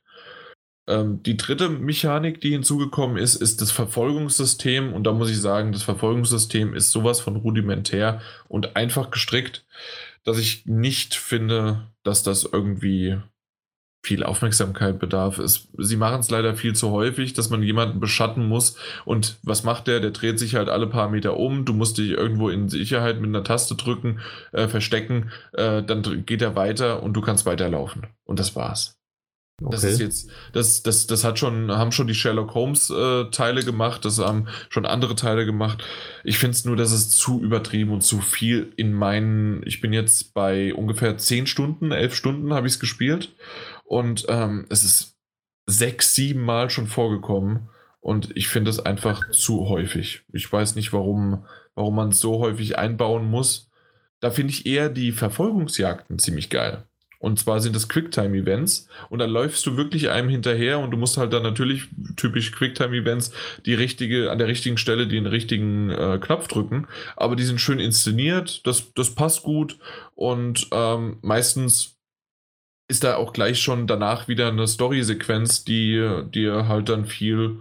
Ähm, 0.87 1.23
die 1.23 1.37
dritte 1.37 1.69
Mechanik, 1.69 2.41
die 2.41 2.51
hinzugekommen 2.51 3.17
ist, 3.17 3.35
ist 3.35 3.61
das 3.61 3.71
Verfolgungssystem. 3.71 4.93
Und 4.93 5.03
da 5.05 5.13
muss 5.13 5.29
ich 5.29 5.39
sagen, 5.39 5.71
das 5.71 5.83
Verfolgungssystem 5.83 6.73
ist 6.73 6.91
sowas 6.91 7.19
von 7.19 7.35
rudimentär 7.35 8.21
und 8.47 8.75
einfach 8.75 9.09
gestrickt, 9.11 9.65
dass 10.23 10.37
ich 10.37 10.65
nicht 10.65 11.15
finde, 11.15 11.87
dass 12.03 12.23
das 12.23 12.43
irgendwie 12.43 13.17
viel 14.05 14.23
Aufmerksamkeit 14.23 14.99
bedarf. 14.99 15.39
Es, 15.39 15.67
sie 15.77 15.97
machen 15.97 16.19
es 16.19 16.29
leider 16.29 16.53
viel 16.53 16.75
zu 16.75 16.91
häufig, 16.91 17.33
dass 17.33 17.49
man 17.49 17.63
jemanden 17.63 17.99
beschatten 17.99 18.47
muss. 18.47 18.75
Und 19.03 19.37
was 19.41 19.63
macht 19.63 19.87
der? 19.87 19.99
Der 19.99 20.11
dreht 20.11 20.37
sich 20.37 20.55
halt 20.55 20.69
alle 20.69 20.87
paar 20.87 21.09
Meter 21.09 21.37
um. 21.37 21.65
Du 21.65 21.73
musst 21.73 21.97
dich 21.97 22.11
irgendwo 22.11 22.49
in 22.49 22.69
Sicherheit 22.69 23.19
mit 23.19 23.29
einer 23.29 23.43
Taste 23.43 23.75
drücken, 23.75 24.19
äh, 24.51 24.67
verstecken. 24.67 25.31
Äh, 25.53 25.81
dann 25.81 26.25
geht 26.25 26.43
er 26.43 26.55
weiter 26.55 27.01
und 27.01 27.13
du 27.13 27.21
kannst 27.21 27.47
weiterlaufen. 27.47 28.05
Und 28.25 28.39
das 28.39 28.55
war's. 28.55 28.95
Okay. 29.61 29.71
Das 29.71 29.83
ist 29.85 29.99
jetzt, 30.01 30.29
das, 30.51 30.83
das, 30.83 31.07
das 31.07 31.23
hat 31.23 31.39
schon, 31.39 31.71
haben 31.71 31.93
schon 31.93 32.07
die 32.07 32.13
Sherlock 32.13 32.53
Holmes 32.55 32.89
äh, 32.89 33.29
Teile 33.31 33.63
gemacht, 33.63 34.03
das 34.03 34.19
haben 34.19 34.47
schon 34.67 34.85
andere 34.85 35.15
Teile 35.15 35.45
gemacht. 35.45 35.81
Ich 36.25 36.37
finde 36.39 36.55
es 36.55 36.65
nur, 36.65 36.75
dass 36.75 36.91
es 36.91 37.09
zu 37.09 37.41
übertrieben 37.41 37.91
und 37.91 38.01
zu 38.01 38.19
viel 38.19 38.73
in 38.75 38.91
meinen, 38.91 39.61
ich 39.65 39.79
bin 39.79 39.93
jetzt 39.93 40.33
bei 40.33 40.73
ungefähr 40.73 41.17
10 41.17 41.47
Stunden, 41.47 41.93
11 41.93 42.15
Stunden 42.15 42.53
habe 42.53 42.67
ich 42.67 42.73
es 42.73 42.79
gespielt 42.81 43.33
und 43.85 44.25
ähm, 44.27 44.65
es 44.69 44.83
ist 44.83 45.15
sechs, 45.65 46.13
sieben 46.13 46.41
Mal 46.41 46.69
schon 46.69 46.87
vorgekommen. 46.87 47.69
Und 48.01 48.35
ich 48.37 48.49
finde 48.49 48.69
es 48.69 48.79
einfach 48.79 49.31
zu 49.31 49.67
häufig. 49.67 50.21
Ich 50.31 50.51
weiß 50.51 50.75
nicht, 50.75 50.93
warum, 50.93 51.45
warum 51.73 51.95
man 51.95 52.09
es 52.09 52.19
so 52.19 52.39
häufig 52.39 52.77
einbauen 52.77 53.25
muss. 53.25 53.71
Da 54.19 54.29
finde 54.29 54.53
ich 54.53 54.65
eher 54.65 54.89
die 54.89 55.11
Verfolgungsjagden 55.11 56.19
ziemlich 56.19 56.49
geil. 56.51 56.83
Und 57.17 57.39
zwar 57.39 57.59
sind 57.59 57.75
das 57.75 57.89
Quicktime-Events 57.89 58.87
und 59.09 59.17
da 59.17 59.25
läufst 59.25 59.65
du 59.65 59.77
wirklich 59.77 60.11
einem 60.11 60.29
hinterher 60.29 60.77
und 60.77 60.91
du 60.91 60.97
musst 60.97 61.17
halt 61.17 61.33
dann 61.33 61.41
natürlich 61.41 61.87
typisch 62.15 62.51
Quicktime-Events 62.51 63.31
die 63.65 63.73
richtige, 63.73 64.29
an 64.29 64.37
der 64.37 64.47
richtigen 64.47 64.77
Stelle 64.77 65.07
den 65.07 65.25
richtigen 65.25 65.89
äh, 65.89 66.19
Knopf 66.21 66.47
drücken. 66.47 66.87
Aber 67.15 67.35
die 67.35 67.45
sind 67.45 67.59
schön 67.59 67.79
inszeniert, 67.79 68.67
das, 68.67 68.93
das 68.93 69.15
passt 69.15 69.41
gut 69.41 69.79
und 70.13 70.67
ähm, 70.71 71.17
meistens 71.23 71.94
ist 72.87 73.03
da 73.03 73.15
auch 73.15 73.33
gleich 73.33 73.59
schon 73.59 73.87
danach 73.87 74.27
wieder 74.27 74.49
eine 74.49 74.67
Story-Sequenz, 74.67 75.63
die 75.63 76.21
dir 76.31 76.67
halt 76.67 76.89
dann 76.89 77.05
viel 77.05 77.59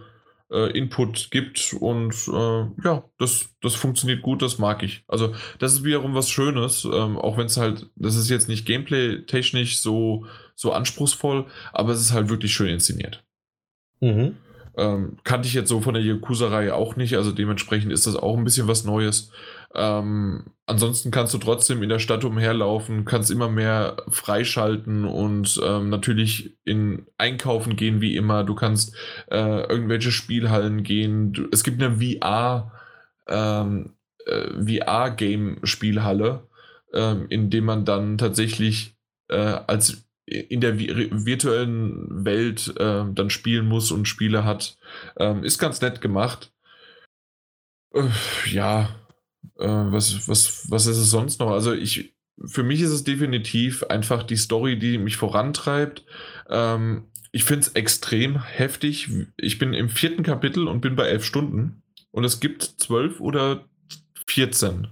äh, 0.50 0.70
Input 0.76 1.30
gibt 1.30 1.74
und 1.80 2.14
äh, 2.28 2.84
ja, 2.84 3.04
das, 3.18 3.48
das 3.60 3.74
funktioniert 3.74 4.22
gut, 4.22 4.42
das 4.42 4.58
mag 4.58 4.82
ich. 4.82 5.04
Also 5.08 5.34
das 5.58 5.72
ist 5.72 5.84
wiederum 5.84 6.14
was 6.14 6.30
Schönes, 6.30 6.84
ähm, 6.84 7.18
auch 7.18 7.36
wenn 7.36 7.46
es 7.46 7.56
halt, 7.56 7.90
das 7.96 8.16
ist 8.16 8.28
jetzt 8.28 8.48
nicht 8.48 8.66
gameplay-technisch 8.66 9.80
so, 9.80 10.26
so 10.54 10.72
anspruchsvoll, 10.72 11.46
aber 11.72 11.92
es 11.92 12.00
ist 12.00 12.12
halt 12.12 12.28
wirklich 12.28 12.52
schön 12.52 12.68
inszeniert. 12.68 13.24
Mhm. 14.00 14.36
Ähm, 14.76 15.18
kannte 15.24 15.48
ich 15.48 15.54
jetzt 15.54 15.68
so 15.68 15.80
von 15.80 15.94
der 15.94 16.02
Yakuza-Reihe 16.02 16.74
auch 16.74 16.96
nicht, 16.96 17.16
also 17.16 17.32
dementsprechend 17.32 17.92
ist 17.92 18.06
das 18.06 18.16
auch 18.16 18.36
ein 18.36 18.44
bisschen 18.44 18.68
was 18.68 18.84
Neues. 18.84 19.30
Ähm, 19.74 20.44
ansonsten 20.66 21.10
kannst 21.10 21.34
du 21.34 21.38
trotzdem 21.38 21.82
in 21.82 21.88
der 21.88 21.98
Stadt 21.98 22.24
umherlaufen, 22.24 23.04
kannst 23.04 23.30
immer 23.30 23.48
mehr 23.48 23.96
freischalten 24.08 25.04
und 25.04 25.60
ähm, 25.64 25.90
natürlich 25.90 26.56
in 26.64 27.06
Einkaufen 27.18 27.76
gehen 27.76 28.00
wie 28.00 28.16
immer. 28.16 28.44
Du 28.44 28.54
kannst 28.54 28.94
äh, 29.30 29.62
irgendwelche 29.68 30.12
Spielhallen 30.12 30.84
gehen. 30.84 31.32
Du, 31.32 31.48
es 31.50 31.64
gibt 31.64 31.82
eine 31.82 32.00
VR, 32.00 32.72
ähm, 33.28 33.94
äh, 34.26 34.48
VR-Game-Spielhalle, 34.64 36.46
ähm, 36.92 37.26
in 37.28 37.50
dem 37.50 37.64
man 37.64 37.84
dann 37.84 38.16
tatsächlich 38.16 38.96
äh, 39.28 39.36
als 39.66 40.06
in 40.26 40.60
der 40.60 40.78
virtuellen 40.78 42.24
Welt 42.24 42.72
äh, 42.78 43.04
dann 43.12 43.28
spielen 43.28 43.66
muss 43.66 43.90
und 43.90 44.08
Spiele 44.08 44.44
hat. 44.44 44.78
Ähm, 45.18 45.44
ist 45.44 45.58
ganz 45.58 45.80
nett 45.80 46.00
gemacht. 46.00 46.52
Äh, 47.92 48.08
ja, 48.50 48.88
äh, 49.58 49.66
was, 49.66 50.28
was, 50.28 50.70
was 50.70 50.86
ist 50.86 50.98
es 50.98 51.10
sonst 51.10 51.40
noch? 51.40 51.50
Also 51.50 51.72
ich, 51.72 52.14
für 52.44 52.62
mich 52.62 52.80
ist 52.80 52.90
es 52.90 53.04
definitiv 53.04 53.84
einfach 53.84 54.22
die 54.22 54.36
Story, 54.36 54.78
die 54.78 54.98
mich 54.98 55.16
vorantreibt. 55.16 56.04
Ähm, 56.48 57.04
ich 57.32 57.44
finde 57.44 57.66
es 57.66 57.72
extrem 57.72 58.42
heftig. 58.42 59.08
Ich 59.36 59.58
bin 59.58 59.74
im 59.74 59.88
vierten 59.88 60.22
Kapitel 60.22 60.68
und 60.68 60.80
bin 60.80 60.96
bei 60.96 61.08
elf 61.08 61.24
Stunden. 61.24 61.82
Und 62.10 62.24
es 62.24 62.38
gibt 62.38 62.62
zwölf 62.62 63.20
oder 63.20 63.64
14. 64.26 64.88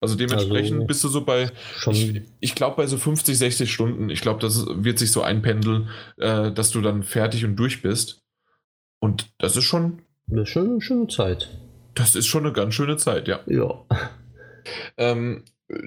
Also 0.00 0.14
dementsprechend 0.14 0.74
also, 0.74 0.86
bist 0.86 1.04
du 1.04 1.08
so 1.08 1.24
bei, 1.24 1.50
ich, 1.90 2.22
ich 2.38 2.54
glaube 2.54 2.76
bei 2.76 2.86
so 2.86 2.96
50, 2.96 3.36
60 3.36 3.72
Stunden. 3.72 4.10
Ich 4.10 4.20
glaube, 4.20 4.40
das 4.40 4.64
wird 4.66 4.98
sich 4.98 5.10
so 5.10 5.22
einpendeln, 5.22 5.88
äh, 6.18 6.52
dass 6.52 6.70
du 6.70 6.80
dann 6.80 7.02
fertig 7.02 7.44
und 7.44 7.56
durch 7.56 7.82
bist. 7.82 8.22
Und 9.00 9.30
das 9.38 9.56
ist 9.56 9.64
schon. 9.64 10.02
Das 10.26 10.42
ist 10.42 10.50
schon 10.50 10.70
eine 10.70 10.80
schöne 10.80 11.08
Zeit. 11.08 11.57
Das 11.98 12.14
ist 12.14 12.26
schon 12.26 12.44
eine 12.44 12.52
ganz 12.52 12.74
schöne 12.74 12.96
Zeit, 12.96 13.26
ja. 13.26 13.40
Ja. 13.46 13.74
Ähm, 14.96 15.42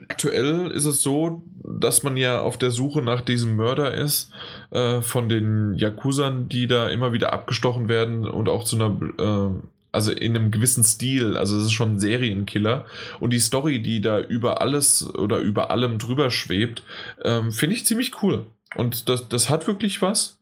aktuell 0.10 0.70
ist 0.72 0.86
es 0.86 1.02
so, 1.02 1.44
dass 1.64 2.04
man 2.04 2.18
ja 2.18 2.42
auf 2.42 2.58
der 2.58 2.72
Suche 2.72 3.02
nach 3.02 3.22
diesem 3.22 3.56
Mörder 3.56 3.94
ist, 3.94 4.32
äh, 4.72 5.02
von 5.02 5.30
den 5.30 5.74
Yakuzern, 5.76 6.50
die 6.50 6.68
da 6.68 6.90
immer 6.90 7.14
wieder 7.14 7.32
abgestochen 7.32 7.88
werden 7.88 8.28
und 8.28 8.50
auch 8.50 8.66
zu 8.66 8.76
einer, 8.76 9.00
äh, 9.18 9.62
also 9.94 10.12
in 10.12 10.36
einem 10.36 10.52
gewissen 10.52 10.84
Stil, 10.84 11.38
also 11.38 11.58
es 11.58 11.66
ist 11.66 11.72
schon 11.72 11.94
ein 11.94 12.00
Serienkiller. 12.00 12.86
Und 13.22 13.32
die 13.32 13.40
Story, 13.40 13.82
die 13.82 14.02
da 14.02 14.20
über 14.20 14.62
alles 14.62 15.08
oder 15.16 15.40
über 15.40 15.72
allem 15.72 15.98
drüber 15.98 16.30
schwebt, 16.30 16.84
ähm, 17.24 17.52
finde 17.52 17.76
ich 17.76 17.86
ziemlich 17.86 18.22
cool. 18.22 18.46
Und 18.76 19.08
das, 19.08 19.30
das 19.30 19.50
hat 19.50 19.68
wirklich 19.68 20.02
was. 20.02 20.38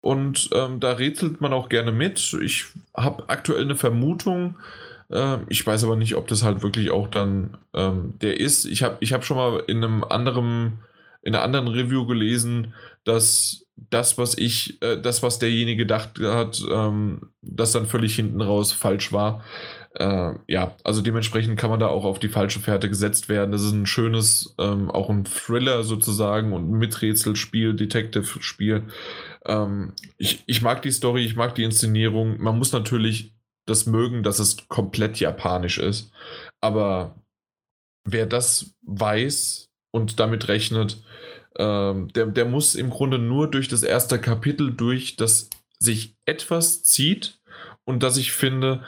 Und 0.00 0.50
ähm, 0.52 0.80
da 0.80 0.92
rätselt 0.92 1.40
man 1.40 1.52
auch 1.52 1.68
gerne 1.68 1.90
mit. 1.90 2.36
Ich 2.42 2.66
habe 2.94 3.24
aktuell 3.28 3.62
eine 3.62 3.74
Vermutung, 3.74 4.56
äh, 5.14 5.38
ich 5.48 5.66
weiß 5.66 5.84
aber 5.84 5.96
nicht, 5.96 6.16
ob 6.16 6.28
das 6.28 6.42
halt 6.42 6.62
wirklich 6.62 6.90
auch 6.90 7.08
dann 7.08 7.56
ähm, 7.74 8.14
der 8.20 8.40
ist. 8.40 8.66
Ich 8.66 8.82
habe 8.82 8.96
ich 9.00 9.12
hab 9.12 9.24
schon 9.24 9.36
mal 9.38 9.62
in 9.66 9.84
einem 9.84 10.04
anderen, 10.04 10.80
in 11.22 11.34
einer 11.34 11.44
anderen 11.44 11.68
Review 11.68 12.06
gelesen, 12.06 12.74
dass 13.04 13.66
das, 13.76 14.18
was 14.18 14.38
ich, 14.38 14.82
äh, 14.82 15.00
das, 15.00 15.22
was 15.22 15.38
derjenige 15.38 15.78
gedacht 15.84 16.18
hat, 16.20 16.62
ähm, 16.70 17.30
das 17.42 17.72
dann 17.72 17.86
völlig 17.86 18.14
hinten 18.16 18.40
raus 18.40 18.72
falsch 18.72 19.12
war. 19.12 19.44
äh, 19.96 20.32
ja, 20.48 20.76
also 20.84 21.02
dementsprechend 21.02 21.58
kann 21.58 21.70
man 21.70 21.80
da 21.80 21.88
auch 21.88 22.04
auf 22.04 22.18
die 22.18 22.28
falsche 22.28 22.60
Fährte 22.60 22.88
gesetzt 22.88 23.28
werden. 23.28 23.52
Das 23.52 23.62
ist 23.62 23.72
ein 23.72 23.86
schönes, 23.86 24.54
ähm, 24.58 24.90
auch 24.90 25.08
ein 25.10 25.24
Thriller 25.24 25.84
sozusagen 25.84 26.52
und 26.52 26.70
ein 26.70 26.78
Miträtselspiel, 26.78 27.74
Detective-Spiel. 27.74 28.84
Ähm, 29.46 29.92
ich, 30.18 30.42
ich 30.46 30.62
mag 30.62 30.82
die 30.82 30.90
Story, 30.90 31.24
ich 31.24 31.36
mag 31.36 31.54
die 31.54 31.64
Inszenierung. 31.64 32.40
Man 32.40 32.58
muss 32.58 32.72
natürlich 32.72 33.33
das 33.66 33.86
mögen, 33.86 34.22
dass 34.22 34.38
es 34.38 34.68
komplett 34.68 35.20
japanisch 35.20 35.78
ist. 35.78 36.10
Aber 36.60 37.16
wer 38.04 38.26
das 38.26 38.74
weiß 38.82 39.70
und 39.90 40.20
damit 40.20 40.48
rechnet, 40.48 41.02
ähm, 41.56 42.12
der, 42.12 42.26
der 42.26 42.44
muss 42.44 42.74
im 42.74 42.90
Grunde 42.90 43.18
nur 43.18 43.50
durch 43.50 43.68
das 43.68 43.82
erste 43.82 44.20
Kapitel 44.20 44.72
durch, 44.72 45.16
das 45.16 45.48
sich 45.78 46.16
etwas 46.26 46.82
zieht 46.82 47.40
und 47.84 48.02
das 48.02 48.16
ich 48.16 48.32
finde, 48.32 48.82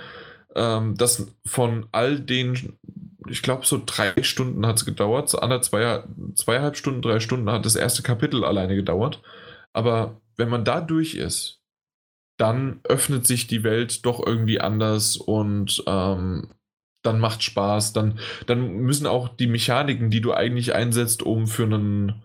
ähm, 0.55 0.97
dass 0.97 1.27
von 1.47 1.87
all 1.93 2.19
den, 2.19 2.79
ich 3.29 3.43
glaube, 3.43 3.67
so 3.67 3.81
drei 3.85 4.23
Stunden 4.23 4.67
hat 4.67 4.77
es 4.77 4.85
gedauert, 4.85 5.29
so 5.29 5.39
anderthalb, 5.39 5.65
zwei, 5.65 6.35
zweieinhalb 6.35 6.77
Stunden, 6.77 7.03
drei 7.03 7.21
Stunden 7.21 7.51
hat 7.51 7.67
das 7.67 7.77
erste 7.77 8.03
Kapitel 8.03 8.45
alleine 8.45 8.75
gedauert. 8.75 9.23
Aber 9.73 10.21
wenn 10.37 10.49
man 10.49 10.65
da 10.65 10.81
durch 10.81 11.15
ist, 11.15 11.56
dann 12.37 12.81
öffnet 12.85 13.27
sich 13.27 13.47
die 13.47 13.63
Welt 13.65 14.05
doch 14.07 14.25
irgendwie 14.25 14.61
anders 14.61 15.17
und 15.17 15.83
ähm, 15.87 16.49
dann 17.03 17.21
macht 17.21 17.43
Spaß. 17.43 17.93
Dann, 17.93 18.19
dann 18.47 18.79
müssen 18.79 19.07
auch 19.07 19.29
die 19.29 19.47
Mechaniken, 19.47 20.11
die 20.11 20.21
du 20.21 20.33
eigentlich 20.35 20.75
einsetzt, 20.75 21.23
um 21.23 21.47
für 21.47 21.65
einen, 21.65 22.25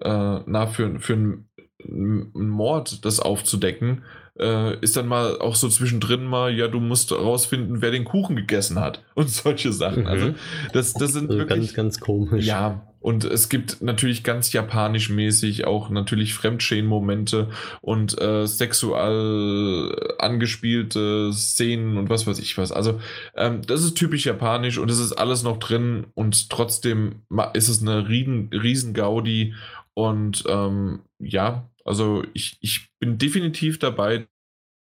äh, 0.00 0.40
na, 0.46 0.66
für, 0.66 0.98
für 1.00 1.12
einen, 1.14 1.48
einen 1.84 2.48
Mord 2.48 3.04
das 3.04 3.20
aufzudecken, 3.20 4.04
äh, 4.38 4.78
ist 4.80 4.96
dann 4.96 5.08
mal 5.08 5.38
auch 5.38 5.54
so 5.56 5.68
zwischendrin 5.68 6.24
mal, 6.24 6.52
ja, 6.54 6.68
du 6.68 6.80
musst 6.80 7.12
rausfinden, 7.12 7.82
wer 7.82 7.90
den 7.90 8.04
Kuchen 8.04 8.36
gegessen 8.36 8.80
hat 8.80 9.04
und 9.14 9.28
solche 9.30 9.72
Sachen. 9.72 10.06
Also 10.06 10.28
Mhm. 10.28 10.36
das, 10.72 10.96
das 10.96 11.12
sind 11.12 11.30
Also 11.30 11.38
wirklich, 11.38 11.48
ganz, 11.48 11.74
ganz 11.74 12.00
komisch. 12.00 12.46
ja, 12.46 12.91
und 13.02 13.24
es 13.24 13.48
gibt 13.48 13.82
natürlich 13.82 14.22
ganz 14.22 14.52
japanisch 14.52 15.10
mäßig 15.10 15.66
auch 15.66 15.90
natürlich 15.90 16.34
Fremdschämen-Momente 16.34 17.50
und 17.80 18.20
äh, 18.20 18.46
sexual 18.46 20.14
angespielte 20.18 21.32
Szenen 21.32 21.98
und 21.98 22.08
was 22.08 22.26
weiß 22.26 22.38
ich 22.38 22.56
was. 22.56 22.72
Also 22.72 23.00
ähm, 23.36 23.62
das 23.66 23.82
ist 23.82 23.94
typisch 23.94 24.24
japanisch 24.24 24.78
und 24.78 24.90
es 24.90 25.00
ist 25.00 25.12
alles 25.12 25.42
noch 25.42 25.58
drin 25.58 26.06
und 26.14 26.48
trotzdem 26.48 27.22
ist 27.54 27.68
es 27.68 27.82
eine 27.82 28.08
riesen, 28.08 28.48
riesen 28.52 28.94
Gaudi 28.94 29.54
und 29.94 30.44
ähm, 30.48 31.00
ja, 31.18 31.68
also 31.84 32.24
ich, 32.32 32.56
ich 32.60 32.88
bin 32.98 33.18
definitiv 33.18 33.78
dabei, 33.78 34.26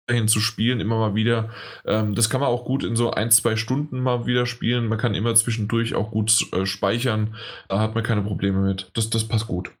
dahin 0.07 0.27
zu 0.27 0.39
spielen, 0.39 0.79
immer 0.79 0.97
mal 0.97 1.15
wieder. 1.15 1.49
Ähm, 1.85 2.15
das 2.15 2.29
kann 2.29 2.41
man 2.41 2.49
auch 2.49 2.65
gut 2.65 2.83
in 2.83 2.95
so 2.95 3.11
ein, 3.11 3.31
zwei 3.31 3.55
Stunden 3.55 3.99
mal 3.99 4.25
wieder 4.25 4.45
spielen. 4.45 4.87
Man 4.87 4.97
kann 4.97 5.15
immer 5.15 5.33
zwischendurch 5.35 5.95
auch 5.95 6.11
gut 6.11 6.45
äh, 6.53 6.65
speichern. 6.65 7.35
Da 7.69 7.79
hat 7.79 7.95
man 7.95 8.03
keine 8.03 8.21
Probleme 8.21 8.59
mit. 8.59 8.91
Das, 8.93 9.09
das 9.09 9.27
passt 9.27 9.47
gut. 9.47 9.71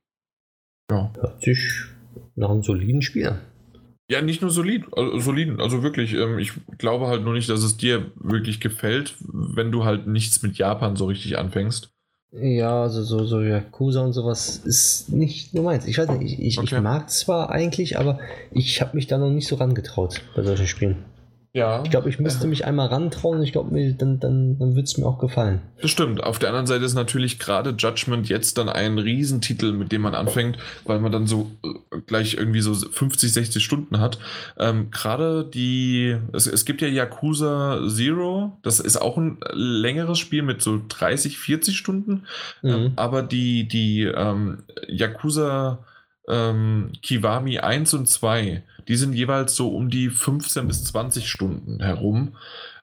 Ja. 0.89 1.11
Hört 1.15 1.43
sich 1.43 1.59
nach 2.35 2.49
einem 2.49 2.63
soliden 2.63 3.01
Spiel. 3.01 3.39
Ja, 4.09 4.21
nicht 4.21 4.41
nur 4.41 4.51
solid, 4.51 4.85
also 4.95 5.19
soliden, 5.19 5.59
also 5.59 5.81
wirklich. 5.81 6.13
Ähm, 6.13 6.37
ich 6.37 6.53
glaube 6.77 7.07
halt 7.07 7.23
nur 7.23 7.33
nicht, 7.33 7.49
dass 7.49 7.63
es 7.63 7.77
dir 7.77 8.11
wirklich 8.15 8.59
gefällt, 8.59 9.15
wenn 9.19 9.71
du 9.71 9.83
halt 9.83 10.05
nichts 10.05 10.43
mit 10.43 10.57
Japan 10.57 10.95
so 10.95 11.05
richtig 11.05 11.37
anfängst. 11.37 11.94
Ja, 12.31 12.81
also 12.83 13.01
so, 13.03 13.23
so 13.25 13.41
Yakuza 13.41 14.01
und 14.01 14.11
sowas 14.13 14.57
ist 14.57 15.09
nicht 15.09 15.53
nur 15.53 15.63
meins. 15.63 15.85
Ich 15.87 15.97
weiß 15.97 16.09
nicht, 16.09 16.33
ich, 16.33 16.39
ich, 16.41 16.57
Okay. 16.57 16.75
ich 16.75 16.81
mag 16.81 17.09
zwar 17.09 17.49
eigentlich, 17.49 17.97
aber 17.97 18.19
ich 18.51 18.81
habe 18.81 18.95
mich 18.95 19.07
da 19.07 19.17
noch 19.17 19.29
nicht 19.29 19.47
so 19.47 19.55
rangetraut 19.55 20.21
bei 20.35 20.43
solchen 20.43 20.67
Spielen. 20.67 20.97
Ja. 21.55 21.81
Ich 21.85 21.89
glaube, 21.89 22.09
ich 22.09 22.19
müsste 22.19 22.47
mich 22.47 22.65
einmal 22.65 22.87
rantrauen 22.87 23.41
ich 23.41 23.53
glaube, 23.53 23.69
dann, 23.93 24.19
dann, 24.19 24.59
dann 24.59 24.75
würde 24.75 24.81
es 24.81 24.97
mir 24.97 25.05
auch 25.05 25.19
gefallen. 25.19 25.61
Das 25.81 25.89
stimmt. 25.89 26.21
Auf 26.21 26.37
der 26.37 26.49
anderen 26.49 26.67
Seite 26.67 26.83
ist 26.83 26.95
natürlich 26.95 27.39
gerade 27.39 27.69
Judgment 27.77 28.27
jetzt 28.27 28.57
dann 28.57 28.67
ein 28.67 28.97
Riesentitel, 28.99 29.71
mit 29.71 29.93
dem 29.93 30.01
man 30.01 30.15
anfängt, 30.15 30.57
weil 30.83 30.99
man 30.99 31.13
dann 31.13 31.27
so 31.27 31.49
äh, 31.63 32.01
gleich 32.07 32.33
irgendwie 32.33 32.59
so 32.59 32.73
50, 32.75 33.31
60 33.31 33.63
Stunden 33.63 34.01
hat. 34.01 34.19
Ähm, 34.59 34.91
gerade 34.91 35.45
die, 35.45 36.17
es, 36.33 36.45
es 36.45 36.65
gibt 36.65 36.81
ja 36.81 36.89
Yakuza 36.89 37.79
Zero, 37.87 38.57
das 38.61 38.81
ist 38.81 38.97
auch 38.97 39.17
ein 39.17 39.37
längeres 39.53 40.19
Spiel 40.19 40.41
mit 40.43 40.61
so 40.61 40.81
30, 40.89 41.37
40 41.37 41.77
Stunden. 41.77 42.23
Ähm, 42.63 42.75
Mhm. 42.75 42.91
aber 42.97 43.21
die, 43.21 43.65
die 43.67 44.01
ähm, 44.03 44.63
Yakuza 44.87 45.79
ähm, 46.27 46.91
Kiwami 47.01 47.59
1 47.59 47.93
und 47.93 48.07
2, 48.07 48.63
die 48.87 48.95
sind 48.95 49.13
jeweils 49.13 49.55
so 49.55 49.69
um 49.69 49.89
die 49.89 50.09
15 50.09 50.67
bis 50.67 50.83
20 50.85 51.29
Stunden 51.29 51.81
herum. 51.81 52.35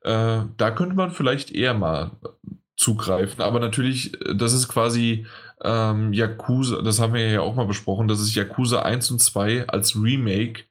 Äh, 0.02 0.40
da 0.56 0.70
könnte 0.70 0.96
man 0.96 1.10
vielleicht 1.10 1.52
eher 1.52 1.74
mal 1.74 2.12
zugreifen. 2.76 3.42
Aber 3.42 3.60
natürlich, 3.60 4.20
äh, 4.20 4.34
das 4.34 4.52
ist 4.52 4.68
quasi 4.68 5.26
ähm, 5.62 6.12
Yakuza, 6.12 6.82
das 6.82 7.00
haben 7.00 7.14
wir 7.14 7.30
ja 7.30 7.40
auch 7.40 7.54
mal 7.54 7.66
besprochen, 7.66 8.08
das 8.08 8.20
ist 8.20 8.34
Yakuza 8.34 8.82
1 8.82 9.12
und 9.12 9.20
2 9.20 9.68
als 9.68 9.94
Remake 9.96 10.64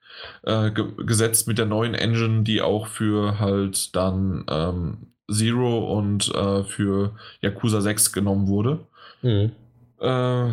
äh, 0.43 0.71
ge 0.71 0.85
gesetzt 0.97 1.47
mit 1.47 1.57
der 1.57 1.65
neuen 1.65 1.93
Engine, 1.93 2.43
die 2.43 2.61
auch 2.61 2.87
für 2.87 3.39
halt 3.39 3.95
dann 3.95 4.45
ähm, 4.49 4.97
Zero 5.31 5.97
und 5.97 6.33
äh, 6.35 6.63
für 6.63 7.15
Yakuza 7.41 7.81
6 7.81 8.11
genommen 8.11 8.47
wurde. 8.47 8.79
Mhm. 9.21 9.51
Äh, 9.99 10.51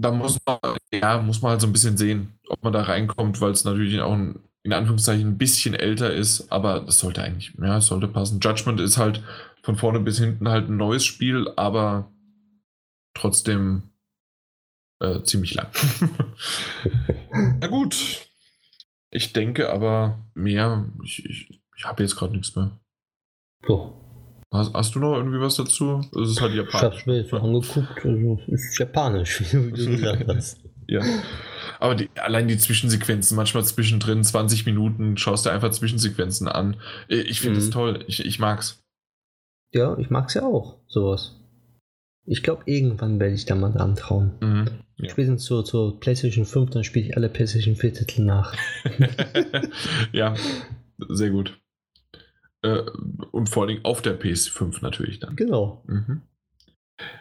da 0.00 0.10
muss 0.10 0.38
man, 0.46 0.58
ja, 0.92 1.20
muss 1.20 1.42
man 1.42 1.52
halt 1.52 1.60
so 1.60 1.66
ein 1.66 1.72
bisschen 1.72 1.96
sehen, 1.96 2.38
ob 2.48 2.62
man 2.62 2.72
da 2.72 2.82
reinkommt, 2.82 3.40
weil 3.40 3.52
es 3.52 3.64
natürlich 3.64 4.00
auch 4.00 4.12
ein, 4.12 4.40
in 4.62 4.72
Anführungszeichen 4.72 5.28
ein 5.28 5.38
bisschen 5.38 5.74
älter 5.74 6.12
ist, 6.12 6.50
aber 6.50 6.80
das 6.80 6.98
sollte 6.98 7.22
eigentlich, 7.22 7.52
ja, 7.60 7.80
sollte 7.80 8.08
passen. 8.08 8.40
Judgment 8.40 8.80
ist 8.80 8.98
halt 8.98 9.22
von 9.62 9.76
vorne 9.76 10.00
bis 10.00 10.18
hinten 10.18 10.48
halt 10.48 10.68
ein 10.68 10.76
neues 10.76 11.04
Spiel, 11.04 11.52
aber 11.56 12.10
trotzdem 13.14 13.82
äh, 15.00 15.22
ziemlich 15.22 15.54
lang. 15.54 15.68
Na 17.60 17.66
gut. 17.66 18.26
Ich 19.10 19.32
denke 19.32 19.70
aber 19.70 20.24
mehr, 20.34 20.88
ich, 21.02 21.24
ich, 21.24 21.60
ich 21.76 21.84
habe 21.84 22.02
jetzt 22.02 22.16
gerade 22.16 22.32
nichts 22.32 22.54
mehr. 22.54 22.78
So, 23.66 24.00
Hast, 24.52 24.74
hast 24.74 24.94
du 24.94 24.98
noch 24.98 25.14
irgendwie 25.16 25.40
was 25.40 25.56
dazu? 25.56 26.00
Es 26.20 26.30
ist 26.30 26.40
halt 26.40 26.50
ich 26.52 26.56
japanisch. 26.58 26.82
habe 26.82 26.96
es 26.96 27.06
mir 27.06 27.16
jetzt 27.18 27.30
so 27.30 27.36
angeguckt. 27.36 28.04
Also, 28.04 28.40
ist 28.48 28.78
japanisch, 28.78 29.40
wie 29.52 29.70
du 29.70 29.90
gesagt 29.96 30.26
hast. 30.28 30.58
Ja. 30.90 31.02
Aber 31.78 31.94
die, 31.94 32.10
allein 32.16 32.48
die 32.48 32.58
Zwischensequenzen, 32.58 33.36
manchmal 33.36 33.62
zwischendrin 33.64 34.24
20 34.24 34.66
Minuten, 34.66 35.16
schaust 35.16 35.46
du 35.46 35.50
einfach 35.50 35.70
Zwischensequenzen 35.70 36.48
an. 36.48 36.78
Ich 37.06 37.40
finde 37.40 37.60
es 37.60 37.68
Mhm. 37.68 37.70
toll. 37.70 38.04
Ich, 38.08 38.26
ich 38.26 38.40
mag's. 38.40 38.82
Ja, 39.72 39.96
ich 39.98 40.10
mag 40.10 40.26
es 40.26 40.34
ja 40.34 40.42
auch, 40.42 40.78
sowas. 40.88 41.36
Ich 42.26 42.42
glaube, 42.42 42.64
irgendwann 42.66 43.20
werde 43.20 43.34
ich 43.34 43.44
da 43.44 43.54
mal 43.54 43.70
dran 43.70 43.94
trauen. 43.94 44.32
Mhm. 44.40 44.66
Ja. 44.96 45.10
Spätestens 45.10 45.44
zur, 45.44 45.64
zur 45.64 46.00
PlayStation 46.00 46.44
5, 46.44 46.70
dann 46.70 46.82
spiele 46.82 47.06
ich 47.06 47.16
alle 47.16 47.28
PlayStation 47.28 47.76
4 47.76 47.94
Titel 47.94 48.22
nach. 48.22 48.52
ja, 50.12 50.34
sehr 51.08 51.30
gut. 51.30 51.59
Äh, 52.62 52.82
und 53.30 53.48
vor 53.48 53.66
allem 53.66 53.80
auf 53.84 54.02
der 54.02 54.20
PS5 54.20 54.78
natürlich 54.82 55.18
dann. 55.18 55.36
Genau. 55.36 55.82
Mhm. 55.86 56.22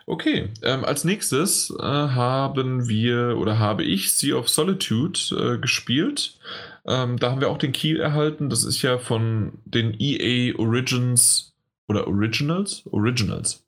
Okay, 0.06 0.50
ähm, 0.62 0.84
als 0.84 1.06
nächstes 1.06 1.74
äh, 1.80 1.84
haben 1.84 2.90
wir 2.90 3.38
oder 3.38 3.60
habe 3.60 3.84
ich 3.84 4.12
Sea 4.14 4.36
of 4.36 4.50
Solitude 4.50 5.20
äh, 5.32 5.58
gespielt. 5.58 6.38
Ähm, 6.86 7.18
da 7.18 7.32
haben 7.32 7.42
wir 7.42 7.50
auch 7.50 7.58
den 7.58 7.72
Key 7.72 7.98
erhalten. 7.98 8.50
Das 8.50 8.64
ist 8.64 8.82
ja 8.82 8.98
von 8.98 9.54
den 9.66 9.96
EA 10.00 10.58
Origins 10.58 11.54
oder 11.88 12.08
Originals? 12.08 12.84
Originals. 12.92 13.66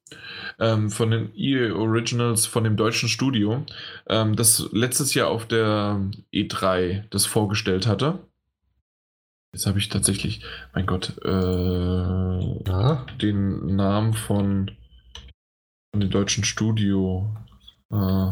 Ähm, 0.59 0.89
von 0.89 1.11
den 1.11 1.31
EA 1.35 1.73
Originals 1.73 2.45
von 2.45 2.63
dem 2.63 2.75
deutschen 2.75 3.09
Studio, 3.09 3.65
ähm, 4.07 4.35
das 4.35 4.69
letztes 4.71 5.13
Jahr 5.13 5.29
auf 5.29 5.47
der 5.47 6.01
E3 6.33 7.05
das 7.09 7.25
vorgestellt 7.25 7.87
hatte. 7.87 8.19
Jetzt 9.53 9.65
habe 9.65 9.79
ich 9.79 9.89
tatsächlich, 9.89 10.45
mein 10.73 10.85
Gott, 10.85 11.17
äh, 11.25 12.63
Ja, 12.69 13.05
den 13.21 13.75
Namen 13.75 14.13
von, 14.13 14.71
von 15.93 15.99
dem 15.99 16.09
deutschen 16.09 16.45
Studio. 16.45 17.35
Äh, 17.91 18.29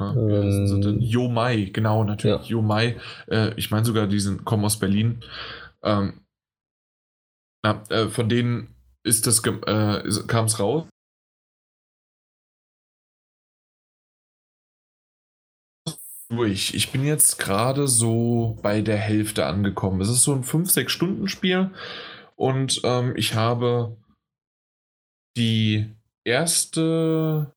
na? 0.00 0.14
Ähm, 0.14 1.00
Yo 1.00 1.28
Mai, 1.28 1.70
genau, 1.72 2.04
natürlich. 2.04 2.42
Ja. 2.42 2.56
Yo 2.56 2.62
Mai. 2.62 3.00
Äh, 3.26 3.52
ich 3.56 3.72
meine 3.72 3.84
sogar, 3.84 4.06
die 4.06 4.20
sind, 4.20 4.44
kommen 4.44 4.64
aus 4.64 4.78
Berlin. 4.78 5.24
Ähm, 5.82 6.24
na, 7.64 7.82
äh, 7.88 8.08
von 8.08 8.28
denen 8.28 8.76
ist 9.02 9.26
das 9.26 9.44
äh, 9.44 10.26
kam 10.28 10.44
es 10.44 10.60
raus. 10.60 10.86
Durch. 16.28 16.74
Ich 16.74 16.92
bin 16.92 17.04
jetzt 17.04 17.38
gerade 17.38 17.88
so 17.88 18.58
bei 18.62 18.82
der 18.82 18.98
Hälfte 18.98 19.46
angekommen. 19.46 20.00
Es 20.00 20.08
ist 20.08 20.24
so 20.24 20.34
ein 20.34 20.44
5-6 20.44 20.88
Stunden 20.88 21.28
Spiel 21.28 21.70
und 22.36 22.80
ähm, 22.84 23.14
ich 23.16 23.34
habe 23.34 23.96
die 25.36 25.86
erste 26.24 27.52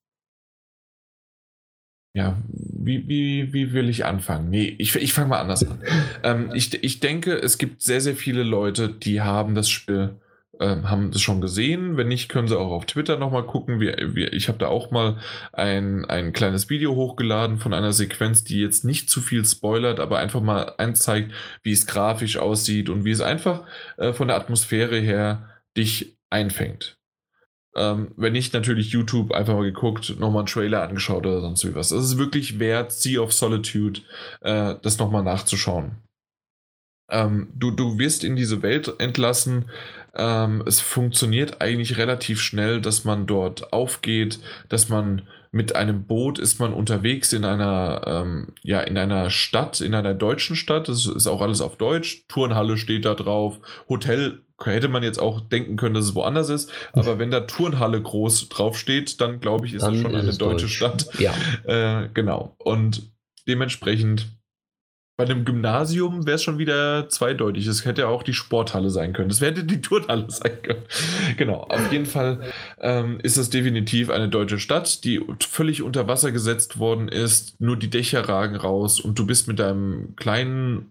ja, 2.13 2.37
wie, 2.47 3.07
wie, 3.07 3.53
wie 3.53 3.71
will 3.71 3.89
ich 3.89 4.03
anfangen? 4.03 4.49
Nee, 4.49 4.75
ich, 4.77 4.95
ich 4.95 5.13
fange 5.13 5.29
mal 5.29 5.39
anders 5.39 5.65
an. 5.65 5.81
ähm, 6.23 6.51
ich, 6.53 6.83
ich 6.83 6.99
denke, 6.99 7.35
es 7.35 7.57
gibt 7.57 7.81
sehr, 7.81 8.01
sehr 8.01 8.15
viele 8.17 8.43
Leute, 8.43 8.89
die 8.89 9.21
haben 9.21 9.55
das 9.55 9.69
Spiel, 9.69 10.19
ähm, 10.61 10.89
haben 10.89 11.11
das 11.11 11.21
schon 11.21 11.41
gesehen. 11.41 11.97
Wenn 11.97 12.07
nicht, 12.07 12.29
können 12.29 12.47
sie 12.47 12.57
auch 12.57 12.71
auf 12.71 12.85
Twitter 12.85 13.17
nochmal 13.17 13.45
gucken. 13.45 13.79
Wir, 13.79 13.97
wir, 14.15 14.31
ich 14.31 14.47
habe 14.47 14.59
da 14.59 14.67
auch 14.67 14.91
mal 14.91 15.17
ein, 15.51 16.05
ein 16.05 16.33
kleines 16.33 16.69
Video 16.69 16.95
hochgeladen 16.95 17.57
von 17.57 17.73
einer 17.73 17.91
Sequenz, 17.91 18.43
die 18.43 18.61
jetzt 18.61 18.85
nicht 18.85 19.09
zu 19.09 19.21
viel 19.21 19.43
spoilert, 19.43 19.99
aber 19.99 20.19
einfach 20.19 20.41
mal 20.41 20.73
einzeigt, 20.77 21.33
wie 21.63 21.71
es 21.71 21.87
grafisch 21.87 22.37
aussieht 22.37 22.89
und 22.89 23.03
wie 23.03 23.11
es 23.11 23.21
einfach 23.21 23.63
äh, 23.97 24.13
von 24.13 24.27
der 24.27 24.37
Atmosphäre 24.37 24.99
her 24.99 25.49
dich 25.75 26.17
einfängt. 26.29 26.97
Ähm, 27.75 28.11
wenn 28.17 28.33
nicht, 28.33 28.53
natürlich 28.53 28.91
YouTube 28.91 29.31
einfach 29.31 29.55
mal 29.55 29.63
geguckt, 29.63 30.19
nochmal 30.19 30.41
einen 30.41 30.47
Trailer 30.47 30.83
angeschaut 30.83 31.25
oder 31.25 31.41
sonst 31.41 31.65
wie 31.65 31.73
was. 31.73 31.91
Es 31.91 32.03
ist 32.03 32.17
wirklich 32.17 32.59
wert, 32.59 32.91
Sea 32.91 33.21
of 33.21 33.33
Solitude, 33.33 34.01
äh, 34.41 34.75
das 34.81 34.99
nochmal 34.99 35.23
nachzuschauen. 35.23 35.95
Ähm, 37.11 37.49
du, 37.53 37.71
du 37.71 37.99
wirst 37.99 38.23
in 38.23 38.35
diese 38.35 38.61
Welt 38.61 38.93
entlassen. 38.99 39.69
Ähm, 40.15 40.63
es 40.65 40.79
funktioniert 40.79 41.61
eigentlich 41.61 41.97
relativ 41.97 42.41
schnell, 42.41 42.81
dass 42.81 43.05
man 43.05 43.27
dort 43.27 43.71
aufgeht, 43.73 44.39
dass 44.69 44.89
man 44.89 45.23
mit 45.51 45.75
einem 45.75 46.05
Boot 46.05 46.39
ist 46.39 46.59
man 46.59 46.73
unterwegs 46.73 47.33
in 47.33 47.43
einer, 47.43 48.03
ähm, 48.05 48.53
ja, 48.63 48.79
in 48.81 48.97
einer 48.97 49.29
Stadt, 49.29 49.81
in 49.81 49.93
einer 49.93 50.13
deutschen 50.13 50.55
Stadt. 50.55 50.87
Das 50.87 51.05
ist 51.05 51.27
auch 51.27 51.41
alles 51.41 51.59
auf 51.59 51.75
Deutsch. 51.75 52.25
Turnhalle 52.29 52.77
steht 52.77 53.03
da 53.03 53.15
drauf. 53.15 53.59
Hotel 53.89 54.41
hätte 54.63 54.87
man 54.87 55.03
jetzt 55.03 55.19
auch 55.19 55.41
denken 55.41 55.75
können, 55.75 55.95
dass 55.95 56.05
es 56.05 56.15
woanders 56.15 56.49
ist. 56.49 56.71
Aber 56.93 57.19
wenn 57.19 57.31
da 57.31 57.41
Turnhalle 57.41 58.01
groß 58.01 58.49
draufsteht, 58.49 59.19
dann 59.19 59.39
glaube 59.39 59.65
ich, 59.65 59.73
ist 59.73 59.81
dann 59.81 59.93
das 59.93 60.01
schon 60.01 60.15
eine 60.15 60.33
deutsche 60.33 60.65
Deutsch. 60.65 60.75
Stadt. 60.75 61.07
Ja. 61.19 61.33
Äh, 61.65 62.09
genau. 62.13 62.55
Und 62.59 63.11
dementsprechend 63.47 64.27
bei 65.21 65.31
einem 65.31 65.45
Gymnasium 65.45 66.25
wäre 66.25 66.37
es 66.37 66.43
schon 66.43 66.57
wieder 66.57 67.07
zweideutig. 67.07 67.67
Es 67.67 67.85
hätte 67.85 68.01
ja 68.01 68.07
auch 68.07 68.23
die 68.23 68.33
Sporthalle 68.33 68.89
sein 68.89 69.13
können. 69.13 69.29
Es 69.29 69.39
hätte 69.39 69.63
die 69.63 69.79
Turnhalle 69.81 70.25
sein 70.29 70.59
können. 70.63 70.81
Genau. 71.37 71.61
Auf 71.69 71.91
jeden 71.91 72.07
Fall 72.07 72.39
ähm, 72.79 73.19
ist 73.21 73.37
es 73.37 73.51
definitiv 73.51 74.09
eine 74.09 74.29
deutsche 74.29 74.57
Stadt, 74.57 75.03
die 75.03 75.21
völlig 75.47 75.83
unter 75.83 76.07
Wasser 76.07 76.31
gesetzt 76.31 76.79
worden 76.79 77.07
ist. 77.07 77.61
Nur 77.61 77.77
die 77.77 77.91
Dächer 77.91 78.27
ragen 78.27 78.55
raus 78.55 78.99
und 78.99 79.19
du 79.19 79.27
bist 79.27 79.47
mit 79.47 79.59
deinem 79.59 80.15
kleinen 80.15 80.87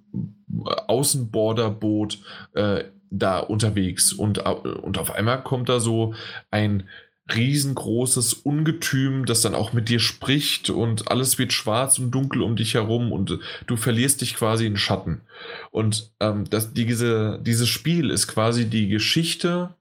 Außenborderboot 0.86 2.18
äh, 2.54 2.84
da 3.10 3.40
unterwegs. 3.40 4.12
Und, 4.12 4.38
und 4.38 4.96
auf 4.98 5.10
einmal 5.12 5.42
kommt 5.42 5.68
da 5.68 5.80
so 5.80 6.14
ein 6.52 6.84
riesengroßes 7.36 8.34
Ungetüm, 8.34 9.24
das 9.26 9.42
dann 9.42 9.54
auch 9.54 9.72
mit 9.72 9.88
dir 9.88 10.00
spricht 10.00 10.70
und 10.70 11.10
alles 11.10 11.38
wird 11.38 11.52
schwarz 11.52 11.98
und 11.98 12.10
dunkel 12.10 12.42
um 12.42 12.56
dich 12.56 12.74
herum 12.74 13.12
und 13.12 13.38
du 13.66 13.76
verlierst 13.76 14.20
dich 14.20 14.34
quasi 14.34 14.66
in 14.66 14.76
Schatten. 14.76 15.22
Und 15.70 16.12
ähm, 16.20 16.44
das, 16.48 16.72
diese, 16.72 17.40
dieses 17.42 17.68
Spiel 17.68 18.10
ist 18.10 18.28
quasi 18.28 18.68
die 18.68 18.88
Geschichte 18.88 19.74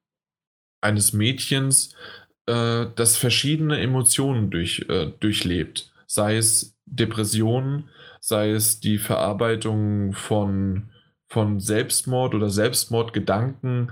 eines 0.81 1.13
Mädchens, 1.13 1.95
äh, 2.45 2.87
das 2.95 3.17
verschiedene 3.17 3.79
Emotionen 3.79 4.49
durch, 4.49 4.85
äh, 4.89 5.11
durchlebt. 5.19 5.91
Sei 6.07 6.37
es 6.37 6.75
Depressionen, 6.85 7.89
sei 8.19 8.51
es 8.51 8.79
die 8.79 8.97
Verarbeitung 8.97 10.13
von, 10.13 10.89
von 11.27 11.59
Selbstmord 11.59 12.33
oder 12.33 12.49
Selbstmordgedanken, 12.49 13.91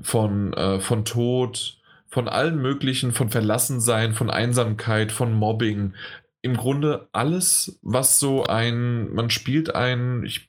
von, 0.00 0.52
äh, 0.52 0.80
von 0.80 1.04
Tod, 1.04 1.75
von 2.16 2.28
allen 2.28 2.62
möglichen, 2.62 3.12
von 3.12 3.28
Verlassensein, 3.28 4.14
von 4.14 4.30
Einsamkeit, 4.30 5.12
von 5.12 5.34
Mobbing. 5.34 5.92
Im 6.40 6.56
Grunde 6.56 7.10
alles, 7.12 7.78
was 7.82 8.18
so 8.18 8.44
ein, 8.44 9.12
man 9.12 9.28
spielt 9.28 9.74
ein, 9.74 10.24
ich 10.24 10.48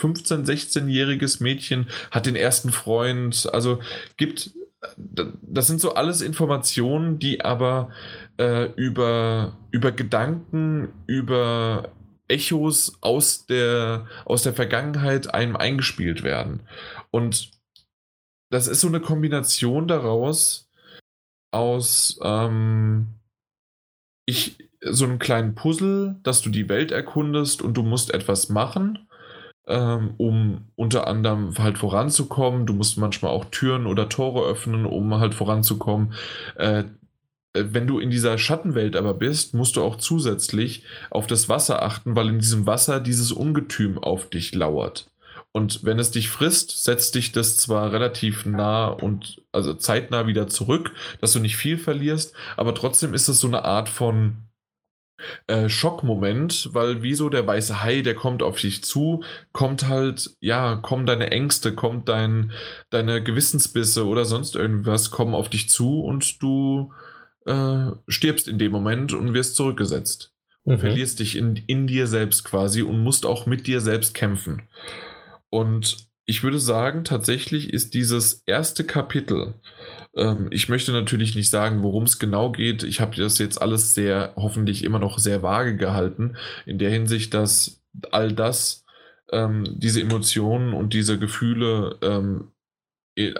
15-, 0.00 0.46
16-jähriges 0.46 1.42
Mädchen, 1.42 1.88
hat 2.10 2.24
den 2.24 2.34
ersten 2.34 2.72
Freund, 2.72 3.46
also 3.52 3.78
gibt, 4.16 4.52
das 4.96 5.66
sind 5.66 5.82
so 5.82 5.92
alles 5.92 6.22
Informationen, 6.22 7.18
die 7.18 7.44
aber 7.44 7.90
äh, 8.38 8.72
über, 8.76 9.58
über 9.72 9.92
Gedanken, 9.92 10.94
über 11.06 11.92
Echos 12.26 12.96
aus 13.02 13.44
der, 13.44 14.06
aus 14.24 14.44
der 14.44 14.54
Vergangenheit 14.54 15.34
einem 15.34 15.56
eingespielt 15.56 16.22
werden. 16.22 16.62
Und 17.10 17.50
das 18.48 18.66
ist 18.66 18.80
so 18.80 18.88
eine 18.88 19.00
Kombination 19.00 19.88
daraus, 19.88 20.65
aus 21.56 22.18
ähm, 22.22 23.08
ich, 24.26 24.58
so 24.80 25.04
einem 25.04 25.18
kleinen 25.18 25.54
Puzzle, 25.54 26.16
dass 26.22 26.42
du 26.42 26.50
die 26.50 26.68
Welt 26.68 26.92
erkundest 26.92 27.62
und 27.62 27.74
du 27.74 27.82
musst 27.82 28.12
etwas 28.12 28.48
machen, 28.48 29.08
ähm, 29.66 30.14
um 30.16 30.68
unter 30.76 31.06
anderem 31.06 31.54
halt 31.58 31.78
voranzukommen. 31.78 32.66
Du 32.66 32.74
musst 32.74 32.98
manchmal 32.98 33.32
auch 33.32 33.46
Türen 33.46 33.86
oder 33.86 34.08
Tore 34.08 34.48
öffnen, 34.48 34.84
um 34.84 35.14
halt 35.14 35.34
voranzukommen. 35.34 36.12
Äh, 36.56 36.84
wenn 37.54 37.86
du 37.86 37.98
in 37.98 38.10
dieser 38.10 38.36
Schattenwelt 38.36 38.96
aber 38.96 39.14
bist, 39.14 39.54
musst 39.54 39.76
du 39.76 39.82
auch 39.82 39.96
zusätzlich 39.96 40.84
auf 41.10 41.26
das 41.26 41.48
Wasser 41.48 41.82
achten, 41.82 42.14
weil 42.14 42.28
in 42.28 42.38
diesem 42.38 42.66
Wasser 42.66 43.00
dieses 43.00 43.32
Ungetüm 43.32 43.98
auf 43.98 44.28
dich 44.28 44.54
lauert. 44.54 45.10
Und 45.56 45.84
wenn 45.84 45.98
es 45.98 46.10
dich 46.10 46.28
frisst, 46.28 46.84
setzt 46.84 47.14
dich 47.14 47.32
das 47.32 47.56
zwar 47.56 47.90
relativ 47.90 48.44
nah 48.44 48.88
und 48.88 49.42
also 49.52 49.72
zeitnah 49.72 50.26
wieder 50.26 50.48
zurück, 50.48 50.92
dass 51.22 51.32
du 51.32 51.38
nicht 51.38 51.56
viel 51.56 51.78
verlierst, 51.78 52.34
aber 52.58 52.74
trotzdem 52.74 53.14
ist 53.14 53.28
es 53.28 53.40
so 53.40 53.46
eine 53.46 53.64
Art 53.64 53.88
von 53.88 54.36
äh, 55.46 55.70
Schockmoment, 55.70 56.68
weil 56.74 57.00
wieso 57.00 57.30
der 57.30 57.46
weiße 57.46 57.82
Hai, 57.82 58.02
der 58.02 58.14
kommt 58.14 58.42
auf 58.42 58.60
dich 58.60 58.84
zu, 58.84 59.24
kommt 59.52 59.88
halt, 59.88 60.36
ja, 60.40 60.76
kommen 60.76 61.06
deine 61.06 61.30
Ängste, 61.30 61.74
kommt 61.74 62.10
dein, 62.10 62.52
deine 62.90 63.22
Gewissensbisse 63.22 64.06
oder 64.06 64.26
sonst 64.26 64.56
irgendwas, 64.56 65.10
kommen 65.10 65.34
auf 65.34 65.48
dich 65.48 65.70
zu 65.70 66.02
und 66.02 66.42
du 66.42 66.92
äh, 67.46 67.92
stirbst 68.08 68.46
in 68.46 68.58
dem 68.58 68.72
Moment 68.72 69.14
und 69.14 69.32
wirst 69.32 69.56
zurückgesetzt. 69.56 70.34
Und 70.64 70.74
mhm. 70.74 70.80
verlierst 70.80 71.20
dich 71.20 71.34
in, 71.34 71.56
in 71.66 71.86
dir 71.86 72.08
selbst 72.08 72.44
quasi 72.44 72.82
und 72.82 73.02
musst 73.02 73.24
auch 73.24 73.46
mit 73.46 73.66
dir 73.66 73.80
selbst 73.80 74.12
kämpfen. 74.12 74.68
Und 75.50 76.08
ich 76.26 76.42
würde 76.42 76.58
sagen, 76.58 77.04
tatsächlich 77.04 77.72
ist 77.72 77.94
dieses 77.94 78.42
erste 78.46 78.84
Kapitel, 78.84 79.54
ähm, 80.16 80.48
ich 80.50 80.68
möchte 80.68 80.92
natürlich 80.92 81.36
nicht 81.36 81.50
sagen, 81.50 81.82
worum 81.82 82.04
es 82.04 82.18
genau 82.18 82.50
geht. 82.50 82.82
Ich 82.82 83.00
habe 83.00 83.16
das 83.16 83.38
jetzt 83.38 83.60
alles 83.60 83.94
sehr, 83.94 84.32
hoffentlich 84.36 84.82
immer 84.82 84.98
noch 84.98 85.18
sehr 85.18 85.42
vage 85.42 85.76
gehalten, 85.76 86.36
in 86.64 86.78
der 86.78 86.90
Hinsicht, 86.90 87.34
dass 87.34 87.82
all 88.10 88.32
das, 88.32 88.84
ähm, 89.30 89.64
diese 89.78 90.00
Emotionen 90.00 90.72
und 90.72 90.94
diese 90.94 91.18
Gefühle 91.18 91.98
ähm, 92.02 92.52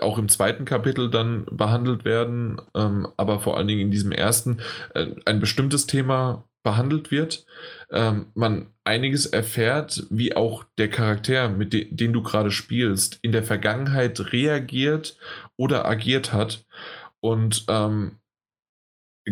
auch 0.01 0.17
im 0.17 0.27
zweiten 0.27 0.65
Kapitel 0.65 1.09
dann 1.09 1.45
behandelt 1.51 2.03
werden, 2.03 2.59
ähm, 2.73 3.07
aber 3.17 3.39
vor 3.39 3.57
allen 3.57 3.67
Dingen 3.67 3.81
in 3.81 3.91
diesem 3.91 4.11
ersten 4.11 4.59
äh, 4.95 5.07
ein 5.25 5.39
bestimmtes 5.39 5.85
Thema 5.85 6.47
behandelt 6.67 7.11
wird, 7.11 7.45
ähm, 7.91 8.25
man 8.33 8.67
einiges 8.83 9.25
erfährt, 9.25 10.05
wie 10.09 10.35
auch 10.35 10.65
der 10.77 10.89
Charakter, 10.89 11.47
mit 11.47 11.71
de 11.71 11.87
den 11.89 12.11
du 12.11 12.21
gerade 12.21 12.51
spielst, 12.51 13.19
in 13.21 13.31
der 13.31 13.43
Vergangenheit 13.43 14.33
reagiert 14.33 15.17
oder 15.55 15.85
agiert 15.85 16.33
hat 16.33 16.65
und 17.21 17.63
ähm, 17.69 18.17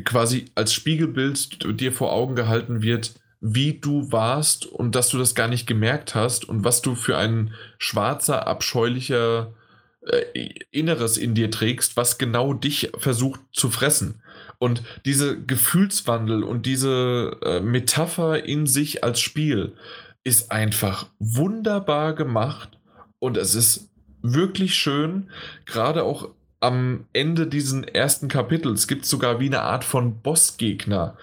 quasi 0.06 0.46
als 0.56 0.72
Spiegelbild 0.72 1.78
dir 1.78 1.92
vor 1.92 2.14
Augen 2.14 2.36
gehalten 2.36 2.82
wird, 2.82 3.16
wie 3.42 3.80
du 3.82 4.14
warst 4.14 4.66
und 4.66 4.96
dass 4.96 5.10
du 5.10 5.18
das 5.18 5.36
gar 5.36 5.50
nicht 5.50 5.68
gemerkt 5.68 6.16
hast 6.16 6.48
und 6.48 6.64
was 6.64 6.82
du 6.82 6.96
für 6.96 7.18
ein 7.18 7.54
schwarzer, 7.80 8.48
abscheulicher 8.48 9.54
äh, 10.08 10.52
Inneres 10.72 11.18
in 11.18 11.36
dir 11.36 11.52
trägst, 11.52 11.98
was 11.98 12.18
genau 12.18 12.54
dich 12.54 12.92
versucht 12.98 13.42
zu 13.52 13.70
fressen. 13.70 14.22
Und 14.66 14.82
diese 15.06 15.40
Gefühlswandel 15.40 16.42
und 16.44 16.66
diese 16.66 17.38
äh, 17.44 17.60
Metapher 17.60 18.46
in 18.46 18.66
sich 18.66 19.04
als 19.04 19.20
Spiel 19.20 19.76
ist 20.24 20.52
einfach 20.52 21.06
wunderbar 21.20 22.16
gemacht. 22.16 22.80
Und 23.20 23.38
es 23.38 23.54
ist 23.54 23.92
wirklich 24.24 24.74
schön, 24.74 25.30
gerade 25.68 26.02
auch 26.02 26.30
am 26.62 27.06
Ende 27.14 27.46
diesen 27.46 27.84
ersten 27.84 28.28
Kapitels 28.28 28.88
gibt 28.88 29.04
es 29.04 29.12
sogar 29.12 29.40
wie 29.40 29.46
eine 29.46 29.62
Art 29.62 29.84
von 29.84 30.24
Bossgegner. 30.24 31.16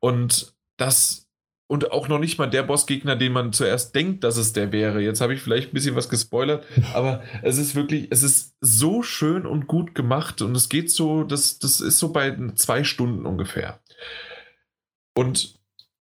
Und 0.00 0.56
das 0.76 1.27
und 1.68 1.92
auch 1.92 2.08
noch 2.08 2.18
nicht 2.18 2.38
mal 2.38 2.48
der 2.48 2.62
Bossgegner, 2.64 3.14
den 3.14 3.32
man 3.32 3.52
zuerst 3.52 3.94
denkt, 3.94 4.24
dass 4.24 4.38
es 4.38 4.54
der 4.54 4.72
wäre. 4.72 5.00
Jetzt 5.00 5.20
habe 5.20 5.34
ich 5.34 5.42
vielleicht 5.42 5.70
ein 5.70 5.74
bisschen 5.74 5.94
was 5.94 6.08
gespoilert, 6.08 6.64
aber 6.94 7.22
es 7.42 7.58
ist 7.58 7.74
wirklich, 7.74 8.08
es 8.10 8.22
ist 8.22 8.56
so 8.60 9.02
schön 9.02 9.46
und 9.46 9.66
gut 9.66 9.94
gemacht 9.94 10.42
und 10.42 10.56
es 10.56 10.68
geht 10.68 10.90
so, 10.90 11.22
das, 11.22 11.58
das 11.58 11.80
ist 11.80 11.98
so 11.98 12.10
bei 12.10 12.36
zwei 12.54 12.84
Stunden 12.84 13.26
ungefähr. 13.26 13.80
Und 15.14 15.58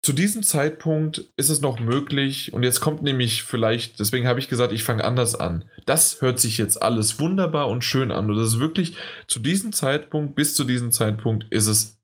zu 0.01 0.13
diesem 0.13 0.43
Zeitpunkt 0.43 1.25
ist 1.35 1.49
es 1.49 1.59
noch 1.59 1.81
möglich, 1.81 2.53
und 2.53 2.63
jetzt 2.63 2.79
kommt 2.79 3.03
nämlich 3.03 3.43
vielleicht, 3.43 3.99
deswegen 3.99 4.27
habe 4.27 4.39
ich 4.39 4.47
gesagt, 4.47 4.71
ich 4.71 4.85
fange 4.85 5.03
anders 5.03 5.35
an. 5.35 5.65
Das 5.85 6.21
hört 6.21 6.39
sich 6.39 6.57
jetzt 6.57 6.81
alles 6.81 7.19
wunderbar 7.19 7.67
und 7.67 7.83
schön 7.83 8.13
an. 8.13 8.29
Und 8.29 8.37
das 8.37 8.53
ist 8.53 8.59
wirklich 8.59 8.95
zu 9.27 9.39
diesem 9.39 9.73
Zeitpunkt, 9.73 10.35
bis 10.35 10.55
zu 10.55 10.63
diesem 10.63 10.93
Zeitpunkt 10.93 11.47
ist 11.49 11.67
es 11.67 11.99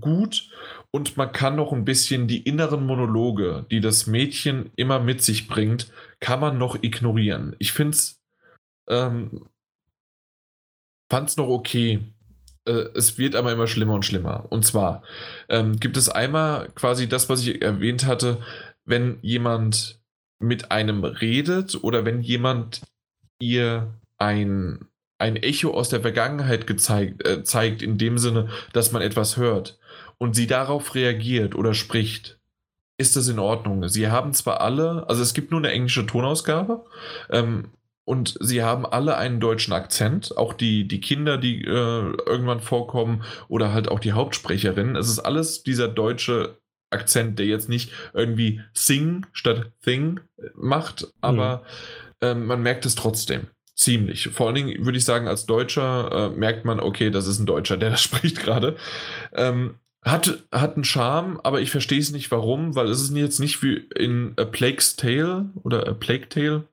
gut 0.00 0.48
und 0.96 1.18
man 1.18 1.30
kann 1.30 1.56
noch 1.56 1.74
ein 1.74 1.84
bisschen 1.84 2.26
die 2.26 2.40
inneren 2.40 2.86
Monologe, 2.86 3.66
die 3.70 3.80
das 3.82 4.06
Mädchen 4.06 4.70
immer 4.76 4.98
mit 4.98 5.20
sich 5.20 5.46
bringt, 5.46 5.92
kann 6.20 6.40
man 6.40 6.56
noch 6.56 6.82
ignorieren. 6.82 7.54
Ich 7.58 7.72
finde 7.72 7.90
es, 7.90 8.22
ähm, 8.88 9.46
fand 11.10 11.28
es 11.28 11.36
noch 11.36 11.48
okay. 11.48 12.00
Äh, 12.66 12.86
es 12.94 13.18
wird 13.18 13.36
aber 13.36 13.52
immer 13.52 13.66
schlimmer 13.66 13.92
und 13.92 14.06
schlimmer. 14.06 14.46
Und 14.48 14.64
zwar 14.64 15.02
ähm, 15.50 15.78
gibt 15.78 15.98
es 15.98 16.08
einmal 16.08 16.70
quasi 16.74 17.06
das, 17.06 17.28
was 17.28 17.46
ich 17.46 17.60
erwähnt 17.60 18.06
hatte, 18.06 18.38
wenn 18.86 19.18
jemand 19.20 20.00
mit 20.38 20.70
einem 20.70 21.04
redet 21.04 21.84
oder 21.84 22.06
wenn 22.06 22.22
jemand 22.22 22.80
ihr 23.38 23.92
ein, 24.16 24.88
ein 25.18 25.36
Echo 25.36 25.72
aus 25.72 25.90
der 25.90 26.00
Vergangenheit 26.00 26.66
gezeigt, 26.66 27.26
äh, 27.28 27.44
zeigt, 27.44 27.82
in 27.82 27.98
dem 27.98 28.16
Sinne, 28.16 28.48
dass 28.72 28.92
man 28.92 29.02
etwas 29.02 29.36
hört 29.36 29.78
und 30.18 30.34
sie 30.34 30.46
darauf 30.46 30.94
reagiert 30.94 31.54
oder 31.54 31.74
spricht, 31.74 32.38
ist 32.98 33.16
das 33.16 33.28
in 33.28 33.38
Ordnung. 33.38 33.88
Sie 33.88 34.08
haben 34.08 34.32
zwar 34.32 34.60
alle, 34.60 35.08
also 35.08 35.22
es 35.22 35.34
gibt 35.34 35.50
nur 35.50 35.60
eine 35.60 35.70
englische 35.70 36.06
Tonausgabe, 36.06 36.84
ähm, 37.30 37.70
und 38.06 38.38
sie 38.40 38.62
haben 38.62 38.86
alle 38.86 39.16
einen 39.16 39.40
deutschen 39.40 39.72
Akzent, 39.72 40.36
auch 40.36 40.54
die, 40.54 40.86
die 40.86 41.00
Kinder, 41.00 41.38
die 41.38 41.62
äh, 41.64 42.12
irgendwann 42.24 42.60
vorkommen 42.60 43.24
oder 43.48 43.72
halt 43.72 43.88
auch 43.88 43.98
die 43.98 44.12
Hauptsprecherin. 44.12 44.94
Es 44.94 45.08
ist 45.08 45.18
alles 45.18 45.64
dieser 45.64 45.88
deutsche 45.88 46.56
Akzent, 46.90 47.40
der 47.40 47.46
jetzt 47.46 47.68
nicht 47.68 47.90
irgendwie 48.14 48.60
Sing 48.72 49.26
statt 49.32 49.72
Thing 49.82 50.20
macht, 50.54 51.08
aber 51.20 51.64
mhm. 52.22 52.26
ähm, 52.28 52.46
man 52.46 52.62
merkt 52.62 52.86
es 52.86 52.94
trotzdem. 52.94 53.48
Ziemlich. 53.74 54.28
Vor 54.28 54.46
allen 54.46 54.54
Dingen 54.54 54.86
würde 54.86 54.98
ich 54.98 55.04
sagen, 55.04 55.26
als 55.26 55.44
Deutscher 55.44 56.30
äh, 56.32 56.38
merkt 56.38 56.64
man, 56.64 56.78
okay, 56.78 57.10
das 57.10 57.26
ist 57.26 57.40
ein 57.40 57.46
Deutscher, 57.46 57.76
der 57.76 57.90
das 57.90 58.00
spricht 58.02 58.38
gerade. 58.38 58.76
Ähm, 59.34 59.74
hat, 60.06 60.44
hat 60.52 60.76
einen 60.76 60.84
Charme, 60.84 61.40
aber 61.42 61.60
ich 61.60 61.70
verstehe 61.70 61.98
es 61.98 62.12
nicht 62.12 62.30
warum, 62.30 62.76
weil 62.76 62.88
es 62.88 63.02
ist 63.02 63.14
jetzt 63.14 63.40
nicht 63.40 63.62
wie 63.62 63.74
in 63.96 64.34
A 64.36 64.44
Plague's 64.44 64.96
Tale 64.96 65.50
oder 65.64 65.86
A 65.88 65.92
Plague 65.94 66.28
Tale, 66.28 66.68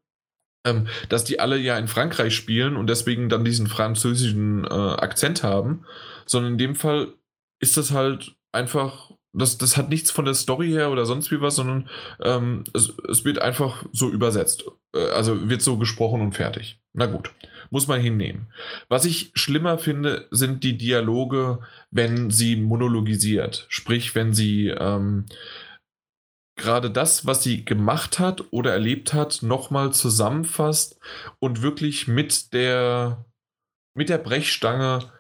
ähm, 0.66 0.88
dass 1.10 1.24
die 1.24 1.40
alle 1.40 1.58
ja 1.58 1.78
in 1.78 1.88
Frankreich 1.88 2.36
spielen 2.36 2.78
und 2.78 2.88
deswegen 2.88 3.30
dann 3.30 3.44
diesen 3.44 3.68
französischen 3.68 4.66
äh, 4.66 4.68
Akzent 4.68 5.42
haben, 5.44 5.86
sondern 6.26 6.54
in 6.54 6.58
dem 6.60 6.76
Fall 6.76 7.14
ist 7.60 7.76
das 7.76 7.92
halt 7.92 8.36
einfach, 8.52 9.12
das, 9.34 9.58
das 9.58 9.78
hat 9.78 9.90
nichts 9.90 10.12
von 10.12 10.26
der 10.26 10.36
Story 10.36 10.70
her 10.70 10.92
oder 10.92 11.06
sonst 11.06 11.32
wie 11.32 11.42
was, 11.42 11.56
sondern 11.56 11.90
ähm, 12.22 12.64
es, 12.74 12.94
es 13.10 13.26
wird 13.26 13.42
einfach 13.42 13.84
so 13.92 14.10
übersetzt. 14.10 14.66
Äh, 14.96 15.10
also 15.10 15.50
wird 15.50 15.64
so 15.64 15.78
gesprochen 15.78 16.22
und 16.22 16.34
fertig. 16.34 16.80
Na 16.94 17.08
gut, 17.08 17.32
muss 17.74 17.88
man 17.88 18.00
hinnehmen. 18.00 18.54
Was 18.88 19.04
ich 19.04 19.32
schlimmer 19.34 19.80
finde, 19.80 20.28
sind 20.30 20.64
die 20.64 20.78
Dialoge, 20.78 21.58
wenn 21.90 22.30
sie 22.30 22.56
monologisiert. 22.56 23.66
Sprich, 23.68 24.14
wenn 24.14 24.32
sie 24.32 24.68
ähm, 24.68 25.26
gerade 26.56 26.92
das, 26.92 27.26
was 27.26 27.42
sie 27.42 27.66
gemacht 27.66 28.20
hat 28.20 28.44
oder 28.52 28.74
erlebt 28.74 29.16
hat, 29.16 29.42
nochmal 29.42 29.92
zusammenfasst 29.92 31.00
und 31.40 31.64
wirklich 31.64 32.08
mit 32.08 32.54
der, 32.54 33.26
mit 33.96 34.08
der 34.08 34.20
Brechstange 34.20 35.12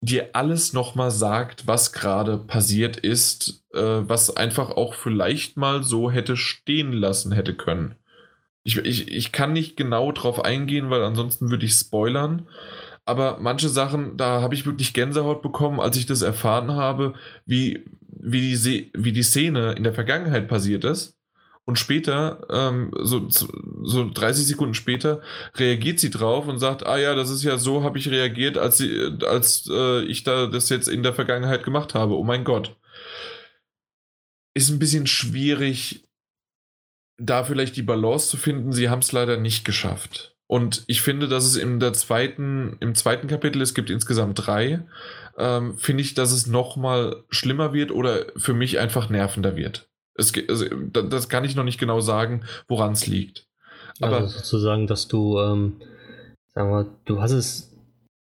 dir 0.00 0.30
alles 0.32 0.72
nochmal 0.72 1.12
sagt, 1.12 1.68
was 1.68 1.92
gerade 1.92 2.36
passiert 2.36 2.96
ist, 2.96 3.64
äh, 3.74 3.78
was 3.80 4.36
einfach 4.36 4.70
auch 4.70 4.94
vielleicht 4.94 5.56
mal 5.56 5.84
so 5.84 6.10
hätte 6.10 6.36
stehen 6.36 6.92
lassen 6.92 7.30
hätte 7.30 7.54
können. 7.54 7.94
Ich, 8.64 8.76
ich, 8.78 9.08
ich 9.08 9.32
kann 9.32 9.52
nicht 9.52 9.76
genau 9.76 10.12
drauf 10.12 10.44
eingehen, 10.44 10.90
weil 10.90 11.02
ansonsten 11.02 11.50
würde 11.50 11.66
ich 11.66 11.74
spoilern. 11.74 12.48
Aber 13.04 13.38
manche 13.40 13.68
Sachen, 13.68 14.16
da 14.16 14.40
habe 14.40 14.54
ich 14.54 14.66
wirklich 14.66 14.94
Gänsehaut 14.94 15.42
bekommen, 15.42 15.80
als 15.80 15.96
ich 15.96 16.06
das 16.06 16.22
erfahren 16.22 16.72
habe, 16.72 17.14
wie, 17.46 17.84
wie, 18.08 18.56
die, 18.56 18.92
wie 18.94 19.12
die 19.12 19.24
Szene 19.24 19.72
in 19.72 19.82
der 19.82 19.94
Vergangenheit 19.94 20.46
passiert 20.46 20.84
ist. 20.84 21.18
Und 21.64 21.78
später, 21.78 22.44
ähm, 22.50 22.90
so, 23.00 23.28
so 23.28 24.10
30 24.10 24.46
Sekunden 24.46 24.74
später, 24.74 25.20
reagiert 25.54 26.00
sie 26.00 26.10
drauf 26.10 26.48
und 26.48 26.58
sagt, 26.58 26.84
ah 26.86 26.98
ja, 26.98 27.14
das 27.14 27.30
ist 27.30 27.44
ja 27.44 27.56
so, 27.56 27.84
habe 27.84 27.98
ich 27.98 28.10
reagiert, 28.10 28.58
als, 28.58 28.78
sie, 28.78 29.16
als 29.24 29.68
äh, 29.70 30.02
ich 30.04 30.24
da 30.24 30.46
das 30.46 30.68
jetzt 30.70 30.88
in 30.88 31.04
der 31.04 31.14
Vergangenheit 31.14 31.62
gemacht 31.64 31.94
habe. 31.94 32.16
Oh 32.16 32.24
mein 32.24 32.42
Gott. 32.44 32.76
Ist 34.54 34.70
ein 34.70 34.80
bisschen 34.80 35.06
schwierig, 35.06 36.04
da 37.24 37.44
vielleicht 37.44 37.76
die 37.76 37.82
Balance 37.82 38.28
zu 38.28 38.36
finden. 38.36 38.72
Sie 38.72 38.88
haben 38.88 39.00
es 39.00 39.12
leider 39.12 39.36
nicht 39.36 39.64
geschafft. 39.64 40.34
Und 40.46 40.84
ich 40.86 41.00
finde, 41.00 41.28
dass 41.28 41.44
es 41.44 41.56
in 41.56 41.80
der 41.80 41.92
zweiten, 41.92 42.76
im 42.80 42.94
zweiten 42.94 43.26
Kapitel, 43.26 43.62
es 43.62 43.74
gibt 43.74 43.88
insgesamt 43.88 44.46
drei, 44.46 44.84
ähm, 45.38 45.78
finde 45.78 46.02
ich, 46.02 46.14
dass 46.14 46.32
es 46.32 46.46
nochmal 46.46 47.24
schlimmer 47.30 47.72
wird 47.72 47.90
oder 47.90 48.26
für 48.36 48.52
mich 48.52 48.78
einfach 48.78 49.08
nervender 49.08 49.56
wird. 49.56 49.88
Es, 50.14 50.32
also, 50.48 50.66
das 50.92 51.30
kann 51.30 51.44
ich 51.44 51.56
noch 51.56 51.64
nicht 51.64 51.80
genau 51.80 52.00
sagen, 52.00 52.44
woran 52.68 52.92
es 52.92 53.06
liegt. 53.06 53.46
Aber 54.00 54.18
also 54.18 54.38
sozusagen, 54.38 54.86
dass 54.86 55.08
du, 55.08 55.38
ähm, 55.38 55.80
sagen 56.54 56.70
wir, 56.70 56.86
du 57.06 57.22
hast 57.22 57.32
es 57.32 57.72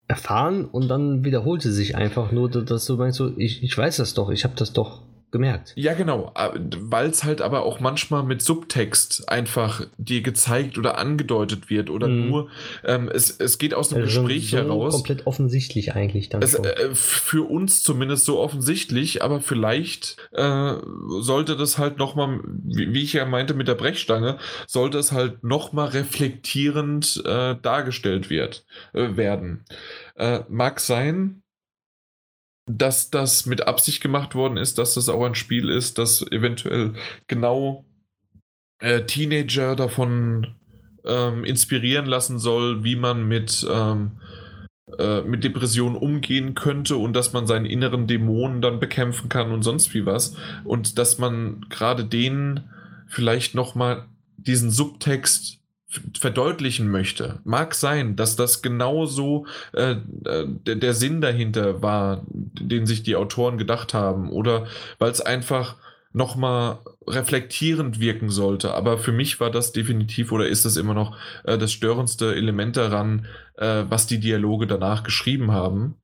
erfahren 0.07 0.65
und 0.65 0.87
dann 0.87 1.25
wiederholt 1.25 1.65
es 1.65 1.75
sich 1.75 1.95
einfach 1.95 2.31
nur, 2.31 2.49
dass 2.49 2.85
du 2.85 2.95
meinst, 2.95 3.17
so, 3.17 3.33
ich, 3.37 3.63
ich 3.63 3.77
weiß 3.77 3.97
das 3.97 4.13
doch, 4.13 4.29
ich 4.29 4.43
habe 4.43 4.55
das 4.55 4.71
doch 4.71 5.01
gemerkt. 5.35 5.73
Ja, 5.75 5.93
genau, 5.95 6.31
weil 6.79 7.09
es 7.09 7.25
halt 7.25 7.41
aber 7.41 7.63
auch 7.63 7.81
manchmal 7.81 8.23
mit 8.23 8.41
Subtext 8.41 9.27
einfach 9.27 9.85
dir 9.97 10.21
gezeigt 10.21 10.77
oder 10.77 10.97
angedeutet 10.97 11.69
wird 11.69 11.89
oder 11.89 12.07
mhm. 12.07 12.29
nur, 12.29 12.49
ähm, 12.85 13.09
es, 13.13 13.31
es 13.31 13.57
geht 13.57 13.73
aus 13.73 13.91
einem 13.91 14.05
also 14.05 14.21
Gespräch 14.21 14.51
so 14.51 14.57
heraus. 14.57 14.93
Komplett 14.93 15.27
offensichtlich 15.27 15.93
eigentlich 15.93 16.29
dann. 16.29 16.41
Es, 16.41 16.53
äh, 16.53 16.95
für 16.95 17.49
uns 17.49 17.83
zumindest 17.83 18.23
so 18.23 18.39
offensichtlich, 18.39 19.23
aber 19.23 19.41
vielleicht 19.41 20.15
äh, 20.31 20.75
sollte 21.19 21.57
das 21.57 21.77
halt 21.77 21.97
nochmal, 21.97 22.39
wie, 22.63 22.93
wie 22.93 23.03
ich 23.03 23.11
ja 23.11 23.25
meinte 23.25 23.53
mit 23.53 23.67
der 23.67 23.75
Brechstange, 23.75 24.37
sollte 24.67 24.97
es 24.99 25.11
halt 25.11 25.43
nochmal 25.43 25.89
reflektierend 25.89 27.21
äh, 27.25 27.55
dargestellt 27.61 28.29
wird, 28.29 28.65
äh, 28.93 29.17
werden. 29.17 29.65
Äh, 30.15 30.39
mag 30.47 30.79
sein, 30.79 31.41
dass 32.65 33.11
das 33.11 33.45
mit 33.45 33.67
Absicht 33.67 34.01
gemacht 34.01 34.35
worden 34.35 34.57
ist, 34.57 34.77
dass 34.77 34.95
das 34.95 35.09
auch 35.09 35.23
ein 35.23 35.35
Spiel 35.35 35.69
ist, 35.69 35.97
das 35.97 36.21
eventuell 36.31 36.93
genau 37.27 37.85
äh, 38.79 39.05
Teenager 39.05 39.75
davon 39.75 40.55
ähm, 41.05 41.43
inspirieren 41.43 42.05
lassen 42.07 42.39
soll, 42.39 42.83
wie 42.83 42.95
man 42.95 43.27
mit, 43.27 43.65
ähm, 43.71 44.19
äh, 44.97 45.21
mit 45.21 45.43
Depressionen 45.43 45.95
umgehen 45.95 46.55
könnte 46.55 46.97
und 46.97 47.13
dass 47.13 47.33
man 47.33 47.45
seinen 47.45 47.65
inneren 47.65 48.07
Dämonen 48.07 48.61
dann 48.61 48.79
bekämpfen 48.79 49.29
kann 49.29 49.51
und 49.51 49.61
sonst 49.61 49.93
wie 49.93 50.05
was. 50.05 50.35
Und 50.63 50.97
dass 50.97 51.19
man 51.19 51.65
gerade 51.69 52.05
denen 52.05 52.71
vielleicht 53.07 53.53
nochmal 53.53 54.05
diesen 54.37 54.71
Subtext 54.71 55.59
verdeutlichen 56.19 56.89
möchte. 56.89 57.39
Mag 57.43 57.75
sein, 57.75 58.15
dass 58.15 58.35
das 58.35 58.61
genauso 58.61 59.45
äh, 59.73 59.91
äh, 60.25 60.45
der, 60.47 60.75
der 60.75 60.93
Sinn 60.93 61.21
dahinter 61.21 61.81
war, 61.81 62.25
den 62.29 62.85
sich 62.85 63.03
die 63.03 63.15
Autoren 63.15 63.57
gedacht 63.57 63.93
haben, 63.93 64.29
oder 64.29 64.67
weil 64.99 65.11
es 65.11 65.21
einfach 65.21 65.75
nochmal 66.11 66.79
reflektierend 67.05 67.99
wirken 67.99 68.29
sollte. 68.29 68.73
Aber 68.73 68.97
für 68.97 69.11
mich 69.11 69.39
war 69.39 69.51
das 69.51 69.73
definitiv 69.73 70.31
oder 70.31 70.47
ist 70.47 70.65
das 70.65 70.77
immer 70.77 70.93
noch 70.93 71.17
äh, 71.43 71.57
das 71.57 71.71
störendste 71.73 72.33
Element 72.33 72.77
daran, 72.77 73.27
äh, 73.57 73.83
was 73.89 74.07
die 74.07 74.19
Dialoge 74.19 74.65
danach 74.65 75.03
geschrieben 75.03 75.51
haben. 75.51 75.95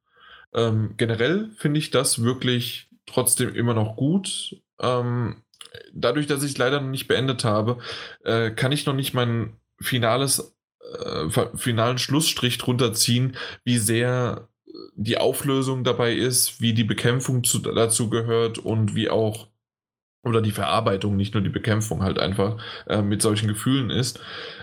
Ähm, 0.54 0.96
generell 0.98 1.50
finde 1.56 1.80
ich 1.80 1.92
das 1.92 2.24
wirklich 2.24 2.90
trotzdem 3.06 3.56
immer 3.56 3.74
noch 3.74 3.96
gut. 3.96 4.58
Ähm, 4.82 5.44
dadurch, 5.94 6.28
dass 6.28 6.44
ich 6.44 6.52
es 6.52 6.58
leider 6.58 6.82
noch 6.82 6.90
nicht 6.90 7.08
beendet 7.08 7.46
habe, 7.46 7.78
äh, 8.26 8.52
kann 8.52 8.74
ich 8.74 8.86
noch 8.86 8.94
nicht 8.94 9.14
meinen 9.14 9.61
finales, 9.82 10.56
äh, 11.04 11.30
finalen 11.56 11.98
Schlussstrich 11.98 12.58
drunter 12.58 12.94
ziehen, 12.94 13.36
wie 13.64 13.78
sehr 13.78 14.48
die 14.96 15.18
Auflösung 15.18 15.84
dabei 15.84 16.14
ist, 16.14 16.62
wie 16.62 16.74
die 16.74 16.84
Bekämpfung 16.84 17.44
zu, 17.44 17.60
dazu 17.60 18.10
gehört 18.10 18.58
und 18.58 18.96
wie 18.96 19.10
auch 19.10 19.48
oder 20.24 20.42
die 20.42 20.52
Verarbeitung, 20.52 21.16
nicht 21.16 21.34
nur 21.34 21.42
die 21.42 21.50
Bekämpfung 21.50 22.04
halt 22.04 22.20
einfach 22.20 22.58
äh, 22.88 23.02
mit 23.02 23.22
solchen 23.22 23.48
Gefühlen 23.48 23.90
ist, 23.90 24.20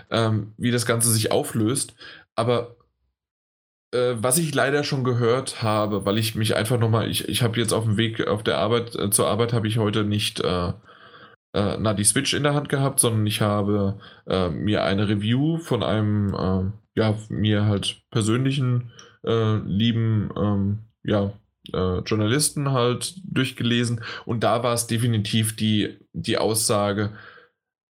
ähm, 0.09 0.53
wie 0.57 0.71
das 0.71 0.85
Ganze 0.85 1.11
sich 1.11 1.31
auflöst. 1.31 1.95
Aber 2.35 2.77
äh, 3.91 4.13
was 4.15 4.37
ich 4.37 4.53
leider 4.55 4.83
schon 4.83 5.03
gehört 5.03 5.61
habe, 5.61 6.05
weil 6.05 6.17
ich 6.17 6.35
mich 6.35 6.55
einfach 6.55 6.79
nochmal, 6.79 7.09
ich, 7.09 7.27
ich 7.27 7.43
habe 7.43 7.59
jetzt 7.59 7.73
auf 7.73 7.83
dem 7.83 7.97
Weg 7.97 8.25
auf 8.27 8.43
der 8.43 8.57
Arbeit, 8.57 8.95
äh, 8.95 9.09
zur 9.09 9.27
Arbeit 9.27 9.51
habe 9.51 9.67
ich 9.67 9.77
heute 9.77 10.05
nicht 10.05 10.41
äh, 11.53 11.77
na, 11.79 11.93
die 11.93 12.03
Switch 12.03 12.33
in 12.33 12.43
der 12.43 12.53
Hand 12.53 12.69
gehabt, 12.69 12.99
sondern 12.99 13.25
ich 13.27 13.41
habe 13.41 13.99
äh, 14.27 14.49
mir 14.49 14.83
eine 14.83 15.07
Review 15.07 15.57
von 15.57 15.83
einem, 15.83 16.33
äh, 16.33 16.99
ja, 16.99 17.17
mir 17.29 17.65
halt 17.65 18.01
persönlichen, 18.11 18.91
äh, 19.25 19.57
lieben, 19.57 20.31
ähm, 20.37 20.79
ja, 21.03 21.33
äh, 21.73 21.99
Journalisten 21.99 22.71
halt 22.71 23.15
durchgelesen. 23.23 24.01
Und 24.25 24.43
da 24.43 24.63
war 24.63 24.73
es 24.73 24.87
definitiv 24.87 25.55
die, 25.55 25.99
die 26.13 26.37
Aussage, 26.37 27.11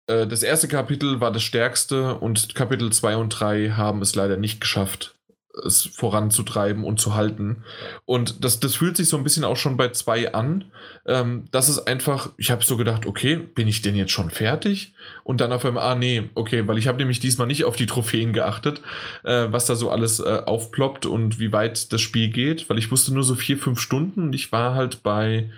äh, 0.07 0.27
das 0.27 0.43
erste 0.43 0.69
Kapitel 0.69 1.21
war 1.21 1.33
das 1.33 1.43
stärkste 1.43 2.15
und 2.17 2.55
Kapitel 2.55 2.93
2 2.93 3.17
und 3.17 3.31
3 3.31 3.71
haben 3.71 4.03
es 4.03 4.15
leider 4.15 4.37
nicht 4.37 4.61
geschafft, 4.61 5.16
es 5.65 5.83
voranzutreiben 5.85 6.85
und 6.85 7.01
zu 7.01 7.15
halten. 7.15 7.65
Und 8.05 8.45
das, 8.45 8.61
das 8.61 8.75
fühlt 8.75 8.97
sich 8.97 9.09
so 9.09 9.17
ein 9.17 9.25
bisschen 9.25 9.45
auch 9.45 9.57
schon 9.57 9.77
bei 9.77 9.89
zwei 9.91 10.33
an. 10.35 10.65
Ähm, 11.07 11.45
das 11.51 11.69
ist 11.69 11.81
einfach, 11.81 12.31
ich 12.37 12.51
habe 12.51 12.65
so 12.65 12.77
gedacht, 12.77 13.07
okay, 13.07 13.37
bin 13.37 13.69
ich 13.69 13.83
denn 13.83 13.97
jetzt 13.97 14.13
schon 14.13 14.31
fertig? 14.31 14.95
Und 15.25 15.41
dann 15.41 15.53
auf 15.53 15.65
einmal, 15.65 15.85
ah 15.85 15.95
nee, 15.95 16.31
okay, 16.35 16.67
weil 16.69 16.79
ich 16.79 16.89
habe 16.89 16.99
nämlich 16.99 17.21
diesmal 17.21 17.47
nicht 17.47 17.65
auf 17.65 17.77
die 17.77 17.87
Trophäen 17.87 18.33
geachtet, 18.33 18.83
äh, 19.25 19.47
was 19.51 19.67
da 19.67 19.77
so 19.77 19.91
alles 19.91 20.21
äh, 20.21 20.43
aufploppt 20.45 21.07
und 21.07 21.39
wie 21.39 21.53
weit 21.53 21.93
das 21.93 22.01
Spiel 22.01 22.29
geht, 22.29 22.69
weil 22.69 22.79
ich 22.79 22.91
wusste 22.91 23.15
nur 23.15 23.25
so 23.25 23.35
vier, 23.35 23.59
fünf 23.59 23.81
Stunden 23.81 24.25
und 24.25 24.35
ich 24.35 24.53
war 24.53 24.75
halt 24.75 25.03
bei, 25.03 25.51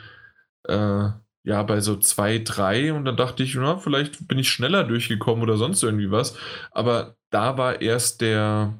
äh, 0.64 1.08
ja, 1.44 1.62
bei 1.62 1.80
so 1.80 1.96
zwei, 1.96 2.38
drei 2.38 2.92
und 2.92 3.04
dann 3.04 3.16
dachte 3.16 3.42
ich, 3.42 3.54
na, 3.54 3.78
vielleicht 3.78 4.28
bin 4.28 4.38
ich 4.38 4.50
schneller 4.50 4.84
durchgekommen 4.84 5.42
oder 5.42 5.56
sonst 5.56 5.82
irgendwie 5.82 6.10
was. 6.10 6.36
Aber 6.72 7.16
da 7.30 7.56
war 7.58 7.80
erst 7.80 8.20
der, 8.20 8.74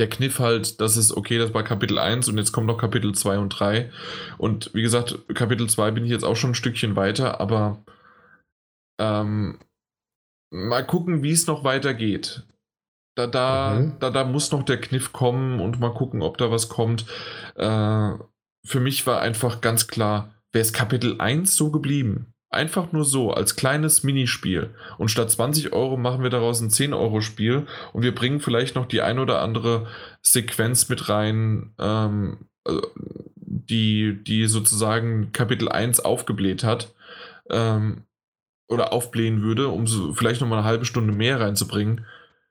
der 0.00 0.08
Kniff 0.08 0.38
halt, 0.38 0.80
dass 0.80 0.96
es, 0.96 1.14
okay, 1.14 1.38
das 1.38 1.52
war 1.52 1.62
Kapitel 1.62 1.98
1 1.98 2.28
und 2.28 2.38
jetzt 2.38 2.52
kommt 2.52 2.66
noch 2.66 2.78
Kapitel 2.78 3.14
2 3.14 3.38
und 3.38 3.50
3. 3.50 3.90
Und 4.38 4.70
wie 4.74 4.82
gesagt, 4.82 5.18
Kapitel 5.34 5.68
2 5.68 5.90
bin 5.90 6.04
ich 6.04 6.10
jetzt 6.10 6.24
auch 6.24 6.36
schon 6.36 6.52
ein 6.52 6.54
Stückchen 6.54 6.96
weiter, 6.96 7.38
aber 7.40 7.84
ähm, 8.98 9.58
mal 10.50 10.86
gucken, 10.86 11.22
wie 11.22 11.32
es 11.32 11.46
noch 11.46 11.64
weitergeht. 11.64 12.44
Da, 13.14 13.26
da, 13.26 13.74
mhm. 13.74 13.98
da, 14.00 14.10
da 14.10 14.24
muss 14.24 14.50
noch 14.50 14.62
der 14.62 14.80
Kniff 14.80 15.12
kommen 15.12 15.60
und 15.60 15.80
mal 15.80 15.92
gucken, 15.92 16.22
ob 16.22 16.38
da 16.38 16.50
was 16.50 16.70
kommt. 16.70 17.04
Äh, 17.56 18.12
für 18.64 18.80
mich 18.80 19.06
war 19.06 19.20
einfach 19.20 19.60
ganz 19.60 19.86
klar, 19.86 20.34
wäre 20.52 20.62
es 20.62 20.72
Kapitel 20.72 21.20
1 21.20 21.54
so 21.54 21.70
geblieben. 21.70 22.29
Einfach 22.50 22.90
nur 22.90 23.04
so, 23.04 23.32
als 23.32 23.54
kleines 23.54 24.02
Minispiel. 24.02 24.70
Und 24.98 25.08
statt 25.10 25.30
20 25.30 25.72
Euro 25.72 25.96
machen 25.96 26.22
wir 26.22 26.30
daraus 26.30 26.60
ein 26.60 26.70
10-Euro-Spiel 26.70 27.66
und 27.92 28.02
wir 28.02 28.14
bringen 28.14 28.40
vielleicht 28.40 28.74
noch 28.74 28.86
die 28.86 29.02
ein 29.02 29.20
oder 29.20 29.40
andere 29.40 29.86
Sequenz 30.20 30.88
mit 30.88 31.08
rein, 31.08 31.72
ähm, 31.78 32.48
äh, 32.66 32.80
die, 33.36 34.18
die 34.24 34.46
sozusagen 34.46 35.32
Kapitel 35.32 35.68
1 35.68 36.00
aufgebläht 36.00 36.64
hat. 36.64 36.92
Ähm, 37.48 38.04
oder 38.70 38.92
aufblähen 38.92 39.42
würde, 39.42 39.68
um 39.68 39.86
so 39.86 40.14
vielleicht 40.14 40.40
nochmal 40.40 40.60
eine 40.60 40.68
halbe 40.68 40.84
Stunde 40.84 41.12
mehr 41.12 41.40
reinzubringen, 41.40 42.06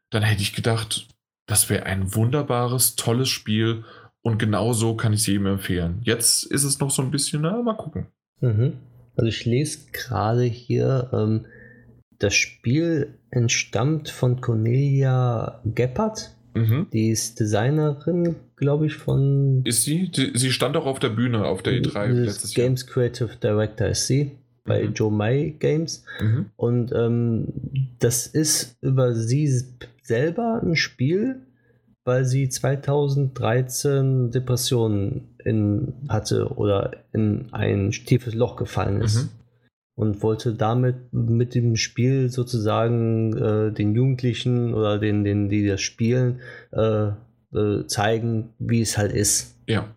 dann 0.10 0.22
hätte 0.22 0.42
ich 0.42 0.54
gedacht, 0.54 1.08
das 1.48 1.70
wäre 1.70 1.86
ein 1.86 2.14
wunderbares, 2.14 2.96
tolles 2.96 3.30
Spiel 3.30 3.86
und 4.22 4.38
genau 4.38 4.74
so 4.74 4.96
kann 4.96 5.14
ich 5.14 5.22
es 5.22 5.28
jedem 5.28 5.46
empfehlen. 5.46 6.00
Jetzt 6.04 6.44
ist 6.44 6.66
es 6.66 6.80
noch 6.80 6.92
so 6.92 7.02
ein 7.02 7.12
bisschen, 7.12 7.42
na, 7.42 7.62
mal 7.62 7.78
gucken. 7.78 8.08
Mhm. 8.42 8.74
Also 9.20 9.28
ich 9.28 9.44
lese 9.44 9.80
gerade 9.92 10.44
hier, 10.44 11.10
ähm, 11.12 11.46
das 12.20 12.34
Spiel 12.36 13.16
entstammt 13.32 14.08
von 14.08 14.40
Cornelia 14.40 15.62
Geppert. 15.66 16.38
Mhm. 16.54 16.88
Die 16.94 17.10
ist 17.10 17.38
Designerin, 17.38 18.38
glaube 18.56 18.86
ich, 18.86 18.94
von. 18.94 19.62
Ist 19.66 19.84
sie? 19.84 20.10
Sie 20.14 20.52
stand 20.54 20.78
auch 20.78 20.86
auf 20.86 21.00
der 21.00 21.10
Bühne 21.10 21.44
auf 21.44 21.62
der 21.64 21.74
E3 21.74 22.08
letztes 22.14 22.56
Jahr. 22.56 22.68
Games 22.68 22.88
Creative 22.88 23.32
Director 23.44 23.88
ist 23.88 24.08
sie 24.08 24.32
bei 24.64 24.84
mhm. 24.84 24.94
Joe 24.94 25.12
May 25.12 25.52
Games. 25.60 26.06
Mhm. 26.22 26.46
Und 26.56 26.94
ähm, 26.94 27.48
das 28.00 28.26
ist 28.26 28.78
über 28.82 29.14
sie 29.14 29.66
selber 30.02 30.62
ein 30.64 30.78
Spiel, 30.78 31.42
weil 32.10 32.26
sie 32.26 32.50
2013 32.50 34.32
Depressionen 34.32 35.36
in, 35.46 35.94
hatte 36.10 36.48
oder 36.56 37.04
in 37.14 37.50
ein 37.52 37.92
tiefes 37.92 38.34
Loch 38.34 38.56
gefallen 38.56 39.02
ist. 39.02 39.26
Mhm. 39.26 39.30
Und 39.94 40.24
wollte 40.24 40.56
damit 40.56 41.14
mit 41.14 41.54
dem 41.54 41.76
Spiel 41.76 42.32
sozusagen 42.32 43.38
äh, 43.38 43.72
den 43.72 43.94
Jugendlichen 43.94 44.74
oder 44.74 44.98
den, 44.98 45.24
den, 45.24 45.50
die 45.50 45.68
das 45.68 45.82
spielen, 45.82 46.40
äh, 46.72 47.10
äh, 47.54 47.86
zeigen, 47.86 48.56
wie 48.58 48.82
es 48.82 48.98
halt 48.98 49.12
ist. 49.12 49.56
Ja. 49.68 49.94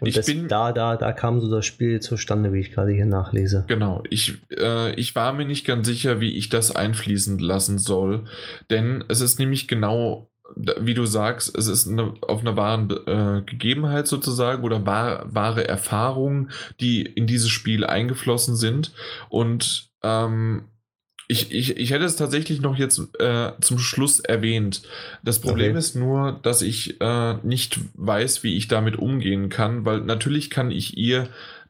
Und 0.00 0.08
ich 0.08 0.24
bin, 0.24 0.48
da, 0.48 0.72
da, 0.72 0.96
da 0.96 1.12
kam 1.12 1.40
so 1.40 1.50
das 1.50 1.66
Spiel 1.66 2.00
zustande, 2.00 2.54
wie 2.54 2.60
ich 2.60 2.72
gerade 2.72 2.92
hier 2.92 3.04
nachlese. 3.04 3.64
Genau, 3.68 4.02
ich, 4.08 4.38
äh, 4.56 4.94
ich 4.94 5.14
war 5.14 5.34
mir 5.34 5.44
nicht 5.44 5.66
ganz 5.66 5.86
sicher, 5.86 6.18
wie 6.18 6.34
ich 6.34 6.48
das 6.48 6.74
einfließen 6.74 7.38
lassen 7.38 7.78
soll. 7.78 8.24
Denn 8.70 9.04
es 9.08 9.20
ist 9.20 9.38
nämlich 9.38 9.68
genau 9.68 10.30
wie 10.54 10.94
du 10.94 11.06
sagst, 11.06 11.56
es 11.56 11.66
ist 11.66 11.88
eine, 11.88 12.14
auf 12.22 12.40
einer 12.40 12.56
wahren 12.56 12.90
äh, 12.90 13.42
Gegebenheit 13.42 14.06
sozusagen 14.06 14.62
oder 14.62 14.86
wahr, 14.86 15.26
wahre 15.28 15.66
Erfahrungen, 15.66 16.50
die 16.80 17.02
in 17.02 17.26
dieses 17.26 17.50
Spiel 17.50 17.84
eingeflossen 17.84 18.56
sind. 18.56 18.92
Und 19.28 19.90
ähm, 20.02 20.64
ich, 21.28 21.52
ich, 21.52 21.76
ich 21.76 21.90
hätte 21.90 22.04
es 22.04 22.16
tatsächlich 22.16 22.60
noch 22.60 22.76
jetzt 22.76 23.00
äh, 23.18 23.52
zum 23.60 23.78
Schluss 23.78 24.20
erwähnt. 24.20 24.82
Das 25.24 25.40
Problem 25.40 25.70
okay. 25.70 25.78
ist 25.78 25.96
nur, 25.96 26.38
dass 26.42 26.62
ich 26.62 27.00
äh, 27.00 27.34
nicht 27.42 27.80
weiß, 27.94 28.44
wie 28.44 28.56
ich 28.56 28.68
damit 28.68 28.96
umgehen 28.96 29.48
kann, 29.48 29.84
weil 29.84 30.02
natürlich 30.02 30.50
kann 30.50 30.70
ich 30.70 30.96
ihr 30.96 31.28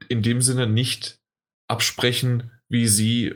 in 0.09 0.23
dem 0.23 0.43
Sinne 0.43 0.67
nicht 0.67 1.19
absprechen, 1.69 2.51
wie 2.69 2.87
sie 2.87 3.35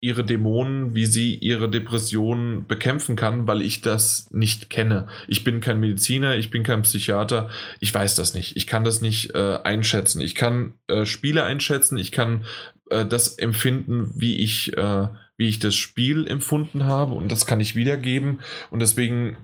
ihre 0.00 0.24
Dämonen, 0.24 0.94
wie 0.94 1.06
sie 1.06 1.34
ihre 1.34 1.68
Depressionen 1.68 2.66
bekämpfen 2.66 3.16
kann, 3.16 3.48
weil 3.48 3.62
ich 3.62 3.80
das 3.80 4.28
nicht 4.30 4.70
kenne. 4.70 5.08
Ich 5.26 5.42
bin 5.42 5.60
kein 5.60 5.80
Mediziner, 5.80 6.36
ich 6.36 6.50
bin 6.50 6.62
kein 6.62 6.82
Psychiater, 6.82 7.50
ich 7.80 7.92
weiß 7.92 8.14
das 8.14 8.34
nicht. 8.34 8.56
Ich 8.56 8.66
kann 8.66 8.84
das 8.84 9.00
nicht 9.00 9.34
äh, 9.34 9.58
einschätzen. 9.64 10.20
Ich 10.20 10.36
kann 10.36 10.74
äh, 10.86 11.04
Spiele 11.04 11.42
einschätzen, 11.44 11.98
ich 11.98 12.12
kann 12.12 12.44
äh, 12.90 13.06
das 13.06 13.38
empfinden, 13.38 14.12
wie 14.14 14.36
ich, 14.36 14.76
äh, 14.76 15.08
wie 15.36 15.48
ich 15.48 15.58
das 15.58 15.74
Spiel 15.74 16.28
empfunden 16.28 16.84
habe 16.84 17.14
und 17.14 17.32
das 17.32 17.46
kann 17.46 17.58
ich 17.58 17.74
wiedergeben. 17.74 18.38
Und 18.70 18.80
deswegen 18.80 19.36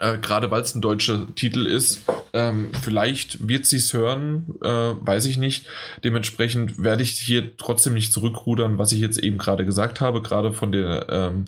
äh, 0.00 0.18
gerade 0.18 0.50
weil 0.50 0.62
es 0.62 0.74
ein 0.74 0.80
deutscher 0.80 1.32
Titel 1.34 1.66
ist. 1.66 2.02
Ähm, 2.32 2.70
vielleicht 2.82 3.46
wird 3.46 3.66
sie 3.66 3.76
es 3.76 3.92
hören, 3.92 4.46
äh, 4.62 4.66
weiß 4.66 5.26
ich 5.26 5.38
nicht. 5.38 5.66
Dementsprechend 6.02 6.82
werde 6.82 7.02
ich 7.02 7.12
hier 7.12 7.56
trotzdem 7.56 7.94
nicht 7.94 8.12
zurückrudern, 8.12 8.78
was 8.78 8.92
ich 8.92 9.00
jetzt 9.00 9.18
eben 9.18 9.38
gerade 9.38 9.64
gesagt 9.64 10.00
habe, 10.00 10.22
gerade 10.22 10.52
von 10.52 10.72
der, 10.72 11.06
ähm, 11.10 11.44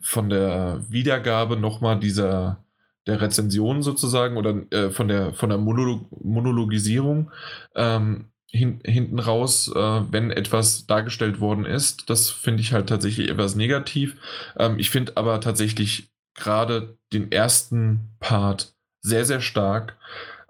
von 0.00 0.28
der 0.28 0.84
Wiedergabe 0.88 1.56
nochmal 1.56 1.98
dieser 1.98 2.62
der 3.06 3.20
Rezension 3.20 3.82
sozusagen 3.82 4.36
oder 4.36 4.62
äh, 4.72 4.90
von 4.90 5.08
der 5.08 5.32
von 5.32 5.48
der 5.48 5.58
Monolog 5.58 6.06
Monologisierung 6.24 7.30
ähm, 7.76 8.26
hin, 8.50 8.80
hinten 8.84 9.20
raus, 9.20 9.70
äh, 9.74 9.78
wenn 9.78 10.30
etwas 10.30 10.86
dargestellt 10.86 11.40
worden 11.40 11.64
ist. 11.66 12.10
Das 12.10 12.30
finde 12.30 12.62
ich 12.62 12.72
halt 12.72 12.88
tatsächlich 12.88 13.30
etwas 13.30 13.54
negativ. 13.54 14.16
Ähm, 14.58 14.78
ich 14.78 14.90
finde 14.90 15.12
aber 15.16 15.40
tatsächlich 15.40 16.08
gerade 16.36 16.96
den 17.12 17.32
ersten 17.32 18.10
Part 18.20 18.74
sehr, 19.00 19.24
sehr 19.24 19.40
stark. 19.40 19.96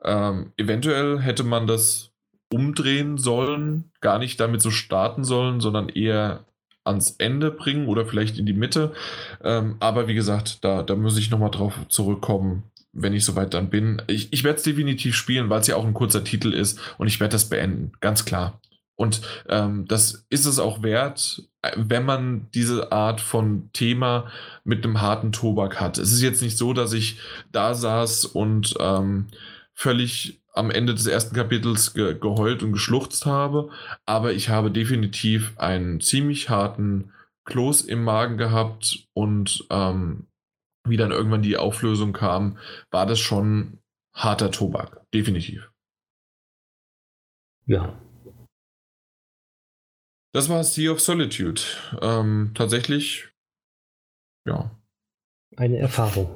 Ähm, 0.05 0.53
eventuell 0.57 1.21
hätte 1.21 1.45
man 1.45 1.67
das 1.67 2.11
umdrehen 2.53 3.19
sollen, 3.19 3.91
gar 4.01 4.19
nicht 4.19 4.39
damit 4.39 4.63
so 4.63 4.71
starten 4.71 5.25
sollen, 5.25 5.61
sondern 5.61 5.89
eher 5.89 6.45
ans 6.85 7.17
Ende 7.19 7.51
bringen 7.51 7.89
oder 7.89 8.07
vielleicht 8.07 8.39
in 8.39 8.47
die 8.47 8.53
Mitte. 8.53 8.93
Ähm, 9.43 9.77
aber 9.81 10.09
wie 10.09 10.15
gesagt, 10.15 10.65
da, 10.65 10.83
da 10.83 10.95
muss 10.95 11.19
ich 11.19 11.31
nochmal 11.31 11.51
drauf 11.51 11.75
zurückkommen, 11.89 12.63
wenn 12.93 13.13
ich 13.13 13.25
soweit 13.25 13.53
dann 13.53 13.69
bin. 13.69 14.01
Ich, 14.07 14.33
ich 14.33 14.45
werde 14.45 14.59
es 14.59 14.63
definitiv 14.63 15.17
spielen, 15.17 15.51
weil 15.51 15.61
es 15.61 15.67
ja 15.67 15.77
auch 15.77 15.85
ein 15.85 15.95
kurzer 15.95 16.25
Titel 16.25 16.53
ist 16.53 16.81
und 16.99 17.09
ich 17.09 17.21
werde 17.21 17.33
das 17.33 17.49
beenden, 17.49 17.93
ganz 18.01 18.25
klar. 18.25 18.61
Und 18.97 19.21
ähm, 19.49 19.87
das 19.87 20.27
ist 20.31 20.47
es 20.47 20.59
auch 20.59 20.83
wert, 20.83 21.43
wenn 21.77 22.05
man 22.05 22.49
diese 22.55 22.93
Art 22.93 23.21
von 23.21 23.71
Thema 23.73 24.31
mit 24.65 24.85
einem 24.85 25.01
harten 25.03 25.33
Tobak 25.33 25.81
hat. 25.81 25.99
Es 25.99 26.13
ist 26.13 26.23
jetzt 26.23 26.43
nicht 26.43 26.57
so, 26.57 26.73
dass 26.73 26.95
ich 26.95 27.21
da 27.53 27.75
saß 27.75 28.25
und 28.25 28.75
ähm, 28.81 29.27
völlig 29.75 30.41
am 30.55 30.71
Ende 30.71 30.95
des 30.95 31.07
ersten 31.07 31.37
Kapitels 31.37 31.93
ge 31.93 32.19
geheult 32.19 32.63
und 32.63 32.73
geschluchzt 32.73 33.27
habe, 33.27 33.69
aber 34.07 34.33
ich 34.33 34.49
habe 34.49 34.71
definitiv 34.71 35.53
einen 35.59 36.01
ziemlich 36.01 36.49
harten 36.49 37.13
Kloß 37.45 37.83
im 37.83 38.03
Magen 38.03 38.39
gehabt 38.39 39.07
und 39.13 39.67
ähm, 39.71 40.27
wie 40.89 40.97
dann 40.97 41.11
irgendwann 41.11 41.43
die 41.43 41.59
Auflösung 41.59 42.13
kam, 42.15 42.59
war 42.91 43.05
das 43.05 43.21
schon 43.21 43.79
harter 44.15 44.51
Tobak, 44.51 45.03
definitiv. 45.13 45.71
Ja, 47.67 47.99
das 50.37 50.51
war 50.51 50.63
Sea 50.65 50.93
of 50.93 51.01
Solitude. 51.01 51.63
Ähm, 52.03 52.51
tatsächlich, 52.55 53.29
ja. 54.47 54.71
Eine 55.57 55.79
Erfahrung. 55.79 56.29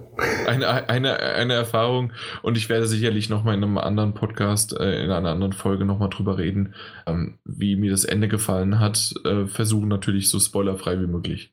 Eine, 0.47 0.89
eine, 0.89 1.19
eine 1.19 1.53
Erfahrung 1.53 2.15
und 2.41 2.57
ich 2.57 2.71
werde 2.71 2.87
sicherlich 2.87 3.29
nochmal 3.29 3.57
in 3.57 3.63
einem 3.63 3.77
anderen 3.77 4.15
Podcast, 4.15 4.73
äh, 4.73 5.05
in 5.05 5.11
einer 5.11 5.29
anderen 5.29 5.53
Folge 5.53 5.85
nochmal 5.85 6.09
drüber 6.09 6.39
reden, 6.39 6.75
ähm, 7.07 7.39
wie 7.45 7.77
mir 7.77 7.91
das 7.91 8.07
Ende 8.07 8.29
gefallen 8.29 8.81
hat. 8.81 9.13
Äh, 9.27 9.45
versuchen 9.45 9.89
natürlich 9.89 10.31
so 10.31 10.41
spoilerfrei 10.41 10.99
wie 10.99 11.07
möglich. 11.07 11.53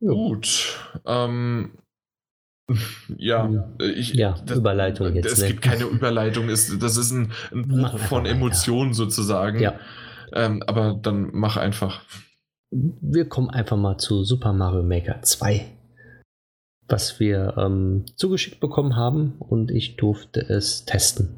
Ja. 0.00 0.10
Gut. 0.10 0.76
Ähm, 1.04 1.78
ja, 3.16 3.70
ich, 3.78 4.12
ja 4.14 4.34
das, 4.44 4.58
Überleitung 4.58 5.14
jetzt. 5.14 5.26
Es 5.26 5.40
ne? 5.40 5.48
gibt 5.50 5.62
keine 5.62 5.84
Überleitung, 5.84 6.48
es, 6.48 6.76
das 6.80 6.96
ist 6.96 7.12
ein, 7.12 7.30
ein 7.52 7.68
Bruch 7.68 7.96
von 8.00 8.26
Emotionen 8.26 8.92
sozusagen. 8.92 9.60
Ja. 9.60 9.78
Ähm, 10.32 10.62
aber 10.66 10.98
dann 11.00 11.30
mach 11.32 11.56
einfach. 11.56 12.02
Wir 12.70 13.28
kommen 13.28 13.50
einfach 13.50 13.76
mal 13.76 13.98
zu 13.98 14.24
Super 14.24 14.52
Mario 14.52 14.82
Maker 14.82 15.22
2. 15.22 15.72
was 16.88 17.18
wir 17.18 17.54
ähm, 17.56 18.04
zugeschickt 18.14 18.60
bekommen 18.60 18.94
haben 18.94 19.36
und 19.40 19.70
ich 19.72 19.96
durfte 19.96 20.40
es 20.40 20.84
testen. 20.84 21.36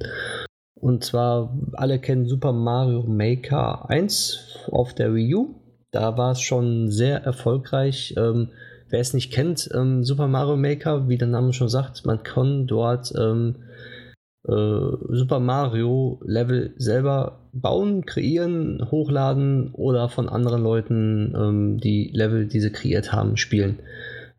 Und 0.74 1.04
zwar, 1.04 1.56
alle 1.72 1.98
kennen 1.98 2.26
Super 2.26 2.52
Mario 2.52 3.02
Maker 3.02 3.88
1 3.88 4.66
auf 4.70 4.94
der 4.94 5.14
Wii 5.14 5.34
U. 5.34 5.54
Da 5.90 6.16
war 6.16 6.32
es 6.32 6.40
schon 6.40 6.90
sehr 6.90 7.22
erfolgreich. 7.24 8.14
Ähm, 8.16 8.50
wer 8.88 9.00
es 9.00 9.14
nicht 9.14 9.32
kennt, 9.32 9.68
ähm, 9.74 10.04
Super 10.04 10.28
Mario 10.28 10.56
Maker, 10.56 11.08
wie 11.08 11.18
der 11.18 11.28
Name 11.28 11.52
schon 11.52 11.68
sagt, 11.68 12.04
man 12.06 12.22
kann 12.22 12.66
dort 12.66 13.12
ähm, 13.18 13.56
äh, 14.46 14.52
Super 15.10 15.40
Mario 15.40 16.20
Level 16.24 16.74
selber 16.76 17.40
bauen, 17.52 18.06
kreieren, 18.06 18.86
hochladen 18.90 19.72
oder 19.72 20.08
von 20.08 20.28
anderen 20.28 20.62
Leuten 20.62 21.34
ähm, 21.36 21.78
die 21.78 22.10
Level, 22.12 22.46
die 22.46 22.60
sie 22.60 22.70
kreiert 22.70 23.12
haben, 23.12 23.36
spielen. 23.36 23.80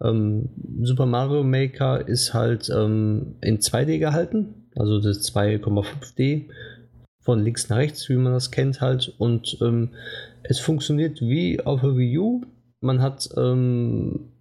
Ähm, 0.01 0.49
Super 0.81 1.05
Mario 1.05 1.43
Maker 1.43 2.07
ist 2.07 2.33
halt 2.33 2.69
ähm, 2.69 3.35
in 3.41 3.59
2D 3.59 3.99
gehalten, 3.99 4.69
also 4.75 4.99
das 5.01 5.33
2,5D 5.33 6.45
von 7.21 7.43
links 7.43 7.69
nach 7.69 7.77
rechts, 7.77 8.07
wie 8.09 8.15
man 8.15 8.33
das 8.33 8.51
kennt 8.51 8.81
halt. 8.81 9.13
Und 9.17 9.57
ähm, 9.61 9.89
es 10.43 10.59
funktioniert 10.59 11.21
wie 11.21 11.59
auf 11.61 11.81
der 11.81 11.97
Wii 11.97 12.17
U. 12.17 12.41
Man 12.81 13.01
hat 13.01 13.29
ähm, 13.37 14.31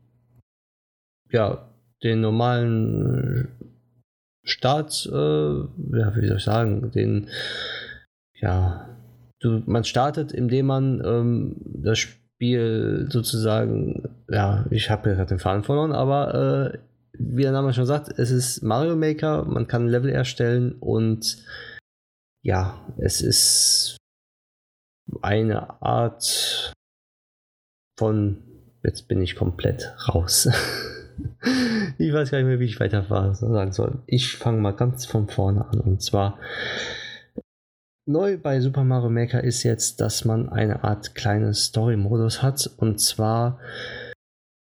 ja 1.33 1.69
den 2.05 2.21
normalen 2.21 3.49
Start, 4.49 5.07
äh, 5.07 5.17
ja, 5.99 6.17
wie 6.17 6.27
soll 6.27 6.37
ich 6.39 6.45
sagen, 6.45 6.91
den 6.91 7.29
ja, 8.41 8.89
du, 9.41 9.63
man 9.67 9.85
startet, 9.85 10.33
indem 10.33 10.67
man 10.67 11.03
ähm, 11.05 11.57
das 11.83 11.99
Spiel 11.99 13.07
sozusagen, 13.11 14.09
ja, 14.29 14.67
ich 14.71 14.91
habe 14.91 15.15
gerade 15.15 15.29
den 15.29 15.39
Faden 15.39 15.65
verloren, 15.65 15.93
aber 15.93 16.75
äh, 16.75 16.79
wie 17.19 17.43
der 17.43 17.53
Name 17.53 17.73
schon 17.73 17.87
sagt, 17.87 18.17
es 18.17 18.31
ist 18.31 18.63
Mario 18.63 18.97
Maker, 18.97 19.45
man 19.45 19.67
kann 19.67 19.89
Level 19.89 20.11
erstellen 20.11 20.73
und 20.79 21.45
ja, 22.43 22.87
es 22.99 23.21
ist 23.21 23.97
eine 25.23 25.83
Art 25.83 26.73
von, 27.99 28.43
jetzt 28.85 29.09
bin 29.09 29.21
ich 29.21 29.35
komplett 29.35 29.95
raus. 30.09 30.49
ich 31.99 32.13
weiß 32.13 32.31
gar 32.31 32.39
nicht 32.39 32.47
mehr, 32.47 32.61
wie 32.61 32.65
ich 32.65 32.81
weiter 32.81 33.05
sagen 33.35 33.73
soll. 33.73 33.99
Ich 34.07 34.37
fange 34.37 34.61
mal 34.61 34.73
ganz 34.73 35.07
von 35.07 35.29
vorne 35.29 35.67
an 35.67 35.81
und 35.81 36.03
zwar 36.03 36.39
Neu 38.09 38.39
bei 38.39 38.59
Super 38.61 38.85
Mario 38.85 39.11
Maker 39.11 39.45
ist 39.45 39.65
jetzt, 39.65 40.01
dass 40.01 40.25
man 40.25 40.49
eine 40.49 40.83
Art 40.83 41.15
kleinen 41.15 41.53
Story-Modus 41.53 42.43
hat. 42.43 42.71
Und 42.79 43.01
zwar 43.01 43.59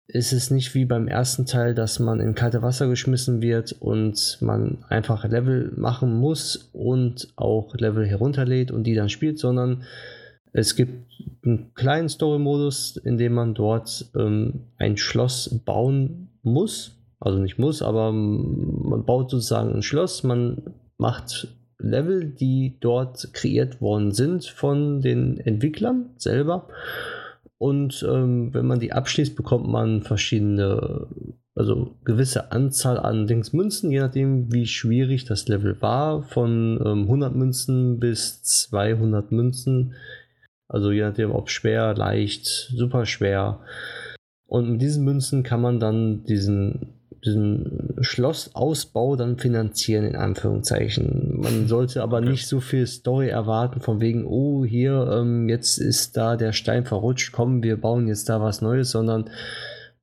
ist 0.05 0.33
es 0.33 0.51
nicht 0.51 0.75
wie 0.75 0.85
beim 0.85 1.07
ersten 1.07 1.47
Teil, 1.47 1.73
dass 1.73 1.97
man 1.97 2.19
in 2.19 2.35
kalte 2.35 2.61
Wasser 2.61 2.87
geschmissen 2.87 3.41
wird 3.41 3.71
und 3.71 4.37
man 4.41 4.85
einfach 4.87 5.27
Level 5.27 5.73
machen 5.75 6.13
muss 6.13 6.69
und 6.73 7.33
auch 7.35 7.73
Level 7.73 8.05
herunterlädt 8.05 8.69
und 8.69 8.83
die 8.83 8.93
dann 8.93 9.09
spielt, 9.09 9.39
sondern 9.39 9.81
es 10.51 10.75
gibt 10.75 11.11
einen 11.43 11.73
kleinen 11.73 12.09
Story-Modus, 12.09 12.97
in 12.97 13.17
dem 13.17 13.33
man 13.33 13.55
dort 13.55 14.11
ähm, 14.15 14.65
ein 14.77 14.95
Schloss 14.95 15.59
bauen 15.65 16.29
muss. 16.43 16.99
Also 17.19 17.39
nicht 17.39 17.57
muss, 17.57 17.81
aber 17.81 18.11
man 18.11 19.05
baut 19.05 19.31
sozusagen 19.31 19.73
ein 19.73 19.81
Schloss, 19.81 20.23
man 20.23 20.61
macht 20.97 21.47
Level, 21.79 22.29
die 22.29 22.77
dort 22.79 23.33
kreiert 23.33 23.81
worden 23.81 24.11
sind 24.11 24.45
von 24.45 25.01
den 25.01 25.37
Entwicklern 25.37 26.09
selber. 26.17 26.67
Und 27.57 28.05
ähm, 28.09 28.53
wenn 28.53 28.65
man 28.65 28.79
die 28.79 28.91
abschließt, 28.91 29.35
bekommt 29.35 29.67
man 29.67 30.01
verschiedene, 30.01 31.07
also 31.55 31.95
gewisse 32.03 32.51
Anzahl 32.51 32.97
an 32.97 33.27
Dingsmünzen, 33.27 33.89
je 33.89 33.99
nachdem, 33.99 34.51
wie 34.51 34.65
schwierig 34.65 35.25
das 35.25 35.47
Level 35.47 35.81
war, 35.81 36.23
von 36.23 36.81
ähm, 36.85 37.03
100 37.03 37.35
Münzen 37.35 37.99
bis 37.99 38.43
200 38.43 39.31
Münzen. 39.31 39.93
Also 40.67 40.91
je 40.91 41.03
nachdem, 41.03 41.31
ob 41.31 41.49
schwer, 41.49 41.93
leicht, 41.95 42.45
super 42.47 43.05
schwer. 43.05 43.61
Und 44.53 44.69
mit 44.69 44.83
diesen 44.83 45.03
Münzen 45.03 45.41
kann 45.41 45.61
man 45.61 45.79
dann 45.79 46.25
diesen 46.25 46.93
diesen 47.25 47.95
Schlossausbau 48.01 49.15
dann 49.15 49.39
finanzieren, 49.39 50.05
in 50.05 50.15
Anführungszeichen. 50.15 51.39
Man 51.41 51.67
sollte 51.67 52.03
aber 52.03 52.17
okay. 52.17 52.29
nicht 52.29 52.47
so 52.47 52.59
viel 52.59 52.85
Story 52.85 53.29
erwarten, 53.29 53.81
von 53.81 53.99
wegen, 53.99 54.25
oh, 54.27 54.63
hier, 54.63 55.09
ähm, 55.11 55.49
jetzt 55.49 55.79
ist 55.79 56.17
da 56.17 56.35
der 56.35 56.51
Stein 56.51 56.85
verrutscht, 56.85 57.31
komm, 57.31 57.63
wir 57.63 57.77
bauen 57.81 58.07
jetzt 58.07 58.29
da 58.29 58.41
was 58.41 58.61
Neues, 58.61 58.91
sondern 58.91 59.31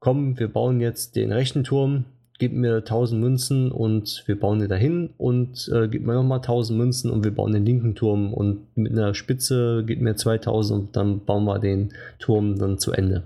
komm, 0.00 0.36
wir 0.40 0.48
bauen 0.48 0.80
jetzt 0.80 1.14
den 1.14 1.30
rechten 1.30 1.62
Turm, 1.62 2.06
gib 2.40 2.52
mir 2.52 2.78
1000 2.78 3.20
Münzen 3.20 3.70
und 3.70 4.24
wir 4.26 4.40
bauen 4.40 4.58
den 4.58 4.68
dahin 4.68 5.10
und 5.16 5.70
äh, 5.72 5.86
gib 5.86 6.04
mir 6.04 6.14
nochmal 6.14 6.38
1000 6.38 6.76
Münzen 6.76 7.10
und 7.12 7.22
wir 7.22 7.32
bauen 7.32 7.52
den 7.52 7.66
linken 7.66 7.94
Turm 7.94 8.34
und 8.34 8.76
mit 8.76 8.90
einer 8.90 9.14
Spitze 9.14 9.84
gib 9.86 10.00
mir 10.00 10.16
2000 10.16 10.80
und 10.80 10.96
dann 10.96 11.24
bauen 11.24 11.44
wir 11.44 11.60
den 11.60 11.90
Turm 12.18 12.58
dann 12.58 12.78
zu 12.78 12.90
Ende. 12.90 13.22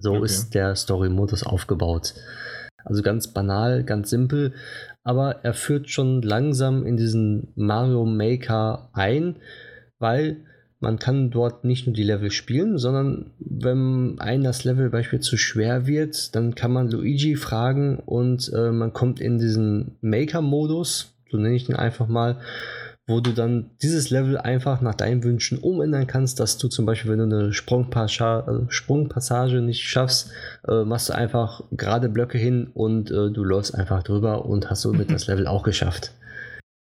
So 0.00 0.14
okay. 0.14 0.24
ist 0.24 0.54
der 0.54 0.74
Story-Modus 0.74 1.44
aufgebaut. 1.44 2.14
Also 2.84 3.02
ganz 3.02 3.28
banal, 3.28 3.84
ganz 3.84 4.10
simpel, 4.10 4.54
aber 5.04 5.44
er 5.44 5.54
führt 5.54 5.90
schon 5.90 6.22
langsam 6.22 6.86
in 6.86 6.96
diesen 6.96 7.48
Mario 7.54 8.04
Maker 8.06 8.88
ein, 8.92 9.36
weil 9.98 10.44
man 10.80 10.98
kann 10.98 11.30
dort 11.30 11.64
nicht 11.64 11.86
nur 11.86 11.94
die 11.94 12.02
Level 12.02 12.30
spielen, 12.30 12.78
sondern 12.78 13.32
wenn 13.38 14.18
ein 14.18 14.42
das 14.42 14.64
Level 14.64 14.88
beispielsweise 14.88 15.30
zu 15.30 15.36
schwer 15.36 15.86
wird, 15.86 16.34
dann 16.34 16.54
kann 16.54 16.72
man 16.72 16.90
Luigi 16.90 17.36
fragen 17.36 17.98
und 17.98 18.50
äh, 18.54 18.72
man 18.72 18.94
kommt 18.94 19.20
in 19.20 19.38
diesen 19.38 19.98
Maker-Modus, 20.00 21.12
so 21.30 21.36
nenne 21.36 21.54
ich 21.54 21.66
den 21.66 21.76
einfach 21.76 22.08
mal, 22.08 22.38
wo 23.10 23.20
du 23.20 23.32
dann 23.32 23.70
dieses 23.82 24.10
Level 24.10 24.38
einfach 24.38 24.80
nach 24.80 24.94
deinen 24.94 25.24
Wünschen 25.24 25.58
umändern 25.58 26.06
kannst, 26.06 26.38
dass 26.38 26.56
du 26.58 26.68
zum 26.68 26.86
Beispiel, 26.86 27.10
wenn 27.10 27.18
du 27.18 27.24
eine 27.24 27.52
Sprungpassage, 27.52 28.46
also 28.46 28.66
Sprungpassage 28.70 29.60
nicht 29.60 29.82
schaffst, 29.82 30.30
äh, 30.66 30.84
machst 30.84 31.08
du 31.08 31.14
einfach 31.14 31.64
gerade 31.72 32.08
Blöcke 32.08 32.38
hin 32.38 32.70
und 32.72 33.10
äh, 33.10 33.30
du 33.30 33.42
läufst 33.42 33.74
einfach 33.74 34.04
drüber 34.04 34.46
und 34.46 34.70
hast 34.70 34.82
somit 34.82 35.10
das 35.12 35.26
Level 35.26 35.48
auch 35.48 35.64
geschafft. 35.64 36.12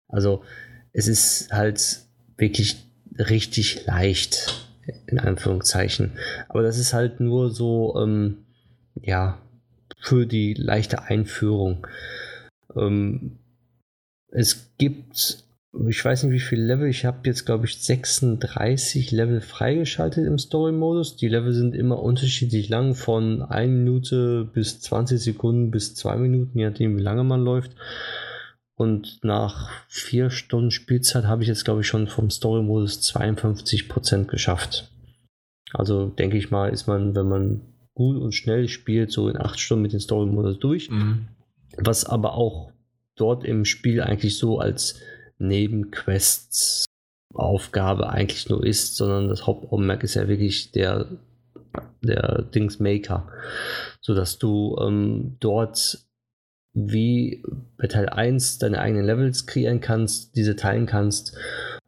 Also 0.08 0.44
es 0.92 1.08
ist 1.08 1.54
halt 1.54 2.00
wirklich 2.36 2.84
richtig 3.18 3.86
leicht, 3.86 4.68
in 5.06 5.20
Anführungszeichen. 5.20 6.14
Aber 6.50 6.64
das 6.64 6.80
ist 6.80 6.94
halt 6.94 7.20
nur 7.20 7.52
so, 7.52 7.96
ähm, 8.02 8.40
ja, 9.02 9.38
für 10.00 10.26
die 10.26 10.56
leichte 10.56 11.04
Einführung. 11.04 11.86
Ähm, 12.76 13.38
es 14.30 14.72
gibt 14.78 15.47
ich 15.88 16.04
weiß 16.04 16.24
nicht, 16.24 16.34
wie 16.34 16.40
viele 16.40 16.66
Level. 16.66 16.88
Ich 16.88 17.06
habe 17.06 17.20
jetzt, 17.26 17.46
glaube 17.46 17.66
ich, 17.66 17.82
36 17.82 19.12
Level 19.12 19.42
freigeschaltet 19.42 20.26
im 20.26 20.40
Story-Modus. 20.40 21.18
Die 21.18 21.28
Level 21.28 21.54
sind 21.54 21.76
immer 21.76 22.02
unterschiedlich 22.02 22.70
lang, 22.70 22.96
von 22.96 23.42
1 23.42 23.72
Minute 23.72 24.50
bis 24.54 24.80
20 24.80 25.20
Sekunden 25.20 25.72
bis 25.72 25.94
2 25.96 26.18
Minuten, 26.18 26.58
je 26.58 26.70
nachdem, 26.70 26.98
wie 26.98 27.02
lange 27.04 27.24
man 27.24 27.44
läuft. 27.44 27.72
Und 28.76 29.20
nach 29.24 29.70
4 29.88 30.30
Stunden 30.30 30.72
Spielzeit 30.72 31.26
habe 31.26 31.44
ich 31.44 31.50
jetzt, 31.50 31.66
glaube 31.66 31.82
ich, 31.82 31.88
schon 31.88 32.08
vom 32.08 32.30
Story-Modus 32.30 33.02
52% 33.14 34.26
geschafft. 34.26 34.92
Also 35.74 36.08
denke 36.08 36.38
ich 36.38 36.50
mal, 36.50 36.70
ist 36.70 36.88
man, 36.88 37.14
wenn 37.16 37.28
man 37.28 37.62
gut 37.94 38.18
und 38.18 38.34
schnell 38.34 38.68
spielt, 38.70 39.12
so 39.12 39.28
in 39.30 39.38
8 39.38 39.60
Stunden 39.60 39.82
mit 39.82 39.94
dem 39.94 40.00
Story-Modus 40.00 40.60
durch. 40.60 40.90
Mhm. 40.90 41.28
Was 41.78 42.06
aber 42.06 42.36
auch 42.36 42.72
dort 43.16 43.44
im 43.44 43.66
Spiel 43.66 44.02
eigentlich 44.02 44.38
so 44.38 44.60
als 44.60 45.02
Nebenquests 45.40 46.86
Aufgabe 47.34 48.10
eigentlich 48.10 48.50
nur 48.50 48.66
ist, 48.66 48.96
sondern 48.96 49.30
das 49.30 49.46
Hauptaugenmerk 49.46 50.04
ist 50.04 50.16
ja 50.16 50.28
wirklich 50.28 50.72
der, 50.72 51.08
der 52.02 52.44
Dingsmaker, 52.44 53.28
sodass 54.02 54.40
du 54.40 54.78
ähm, 54.82 55.38
dort 55.40 56.00
wie 56.74 57.44
bei 57.78 57.88
Teil 57.88 58.10
1 58.10 58.60
deine 58.60 58.80
eigenen 58.80 59.06
Levels 59.06 59.48
kreieren 59.48 59.82
kannst, 59.82 60.36
diese 60.36 60.56
teilen 60.56 60.86
kannst 60.86 61.36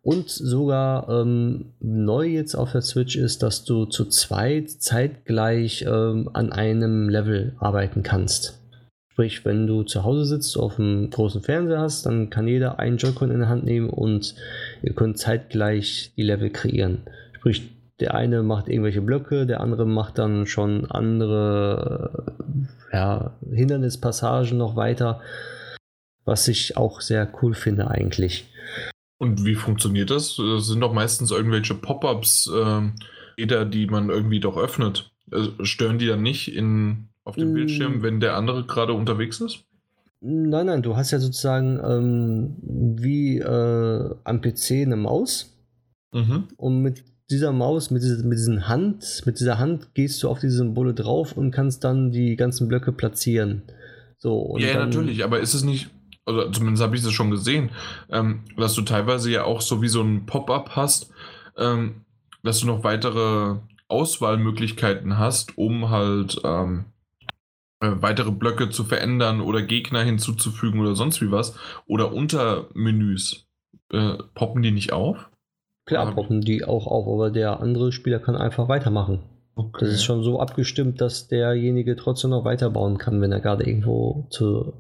und 0.02 0.30
sogar 0.30 1.10
ähm, 1.10 1.74
neu 1.80 2.26
jetzt 2.26 2.56
auf 2.56 2.72
der 2.72 2.82
Switch 2.82 3.16
ist, 3.16 3.44
dass 3.44 3.66
du 3.66 3.86
zu 3.86 4.06
zweit 4.06 4.72
zeitgleich 4.72 5.86
ähm, 5.88 6.30
an 6.34 6.52
einem 6.52 7.10
Level 7.10 7.56
arbeiten 7.60 8.02
kannst. 8.02 8.59
Sprich, 9.20 9.44
wenn 9.44 9.68
du 9.68 9.84
zu 9.84 10.06
Hause 10.06 10.24
sitzt, 10.24 10.58
auf 10.58 10.80
einem 10.80 11.10
großen 11.10 11.42
Fernseher 11.42 11.82
hast, 11.82 12.06
dann 12.06 12.30
kann 12.30 12.48
jeder 12.48 12.80
einen 12.80 12.96
Joy-Con 12.96 13.32
in 13.32 13.40
der 13.40 13.50
Hand 13.50 13.66
nehmen 13.66 13.90
und 13.90 14.34
ihr 14.82 14.94
könnt 14.94 15.18
zeitgleich 15.18 16.14
die 16.16 16.24
Level 16.24 16.50
kreieren. 16.52 17.02
Sprich, 17.34 17.70
der 18.00 18.16
eine 18.16 18.44
macht 18.44 18.70
irgendwelche 18.70 19.02
Blöcke, 19.02 19.46
der 19.46 19.60
andere 19.60 19.86
macht 19.86 20.20
dann 20.20 20.48
schon 20.48 20.90
andere 20.90 22.34
ja, 22.94 23.34
Hindernispassagen 23.52 24.58
noch 24.58 24.78
weiter, 24.78 25.20
was 26.24 26.48
ich 26.48 26.78
auch 26.78 27.02
sehr 27.02 27.30
cool 27.42 27.56
finde 27.56 27.92
eigentlich. 27.92 28.48
Und 29.18 29.44
wie 29.44 29.56
funktioniert 29.56 30.12
das? 30.12 30.38
Das 30.38 30.68
sind 30.68 30.80
doch 30.80 30.94
meistens 30.94 31.32
irgendwelche 31.32 31.76
Pop-ups, 31.76 32.50
äh, 32.56 33.66
die 33.66 33.88
man 33.88 34.12
irgendwie 34.12 34.40
doch 34.40 34.56
öffnet. 34.56 35.12
Also 35.30 35.52
stören 35.66 36.00
die 36.00 36.08
dann 36.08 36.22
nicht 36.22 36.56
in 36.56 37.09
auf 37.30 37.36
dem 37.36 37.52
Mm. 37.52 37.54
Bildschirm, 37.54 38.04
wenn 38.04 38.20
der 38.20 38.36
andere 38.36 38.66
gerade 38.66 38.94
unterwegs 38.94 39.40
ist? 39.40 39.64
Nein, 40.22 40.66
nein, 40.66 40.82
du 40.82 40.98
hast 40.98 41.12
ja 41.12 41.20
sozusagen 41.20 41.80
ähm, 41.82 42.56
wie 43.00 43.40
äh, 43.40 44.16
am 44.24 44.42
PC 44.42 44.72
eine 44.84 44.98
Maus 44.98 45.56
Mhm. 46.12 46.48
und 46.58 46.82
mit 46.82 47.04
dieser 47.30 47.52
Maus, 47.52 47.92
mit, 47.92 48.02
dieser, 48.02 48.24
mit, 48.26 48.40
diesen 48.40 48.68
Hand, 48.68 49.22
mit 49.26 49.40
dieser 49.40 49.60
Hand 49.60 49.94
gehst 49.94 50.24
du 50.24 50.30
auf 50.30 50.40
die 50.40 50.50
Symbole 50.50 50.96
drauf 50.96 51.38
und 51.38 51.52
kannst 51.52 51.84
dann 51.84 52.12
die 52.12 52.36
ganzen 52.36 52.68
Blöcke 52.68 52.92
platzieren. 52.92 53.62
So, 54.18 54.40
und 54.40 54.62
ja, 54.62 54.74
dann, 54.74 54.90
natürlich, 54.90 55.24
aber 55.24 55.40
ist 55.40 55.54
es 55.54 55.64
nicht, 55.64 55.92
oder 56.26 56.52
zumindest 56.52 56.84
habe 56.84 56.96
ich 56.96 57.04
das 57.04 57.14
schon 57.14 57.30
gesehen, 57.30 57.70
ähm, 58.10 58.42
dass 58.58 58.74
du 58.74 58.82
teilweise 58.82 59.30
ja 59.32 59.44
auch 59.44 59.62
so 59.62 59.82
wie 59.84 59.88
so 59.88 60.02
ein 60.02 60.26
Pop-up 60.26 60.72
hast, 60.76 61.12
ähm, 61.56 62.02
dass 62.44 62.60
du 62.60 62.66
noch 62.66 62.84
weitere 62.84 63.58
Auswahlmöglichkeiten 63.88 65.18
hast, 65.20 65.58
um 65.58 65.90
halt 65.92 66.42
ähm, 66.44 66.86
äh, 66.86 66.99
weitere 67.80 68.32
Blöcke 68.32 68.70
zu 68.70 68.84
verändern 68.84 69.42
oder 69.42 69.62
Gegner 69.62 70.02
hinzuzufügen 70.04 70.80
oder 70.82 70.96
sonst 70.96 71.22
wie 71.22 71.32
was. 71.32 71.56
Oder 71.88 72.14
Untermenüs. 72.14 73.46
Äh, 73.92 74.18
poppen 74.36 74.62
die 74.62 74.72
nicht 74.72 74.94
auf? 74.94 75.30
Klar, 75.86 76.10
ich- 76.10 76.16
poppen 76.16 76.42
die 76.42 76.64
auch 76.66 76.86
auf, 76.88 77.08
aber 77.08 77.32
der 77.32 77.60
andere 77.60 77.92
Spieler 77.92 78.20
kann 78.20 78.36
einfach 78.36 78.68
weitermachen. 78.68 79.22
Okay. 79.56 79.86
Das 79.86 79.90
ist 79.90 80.04
schon 80.04 80.24
so 80.24 80.40
abgestimmt, 80.40 81.02
dass 81.02 81.28
derjenige 81.28 81.96
trotzdem 81.96 82.30
noch 82.30 82.46
weiterbauen 82.46 82.98
kann, 82.98 83.20
wenn 83.22 83.32
er 83.32 83.42
gerade 83.42 83.66
irgendwo 83.66 84.28
zu, 84.30 84.74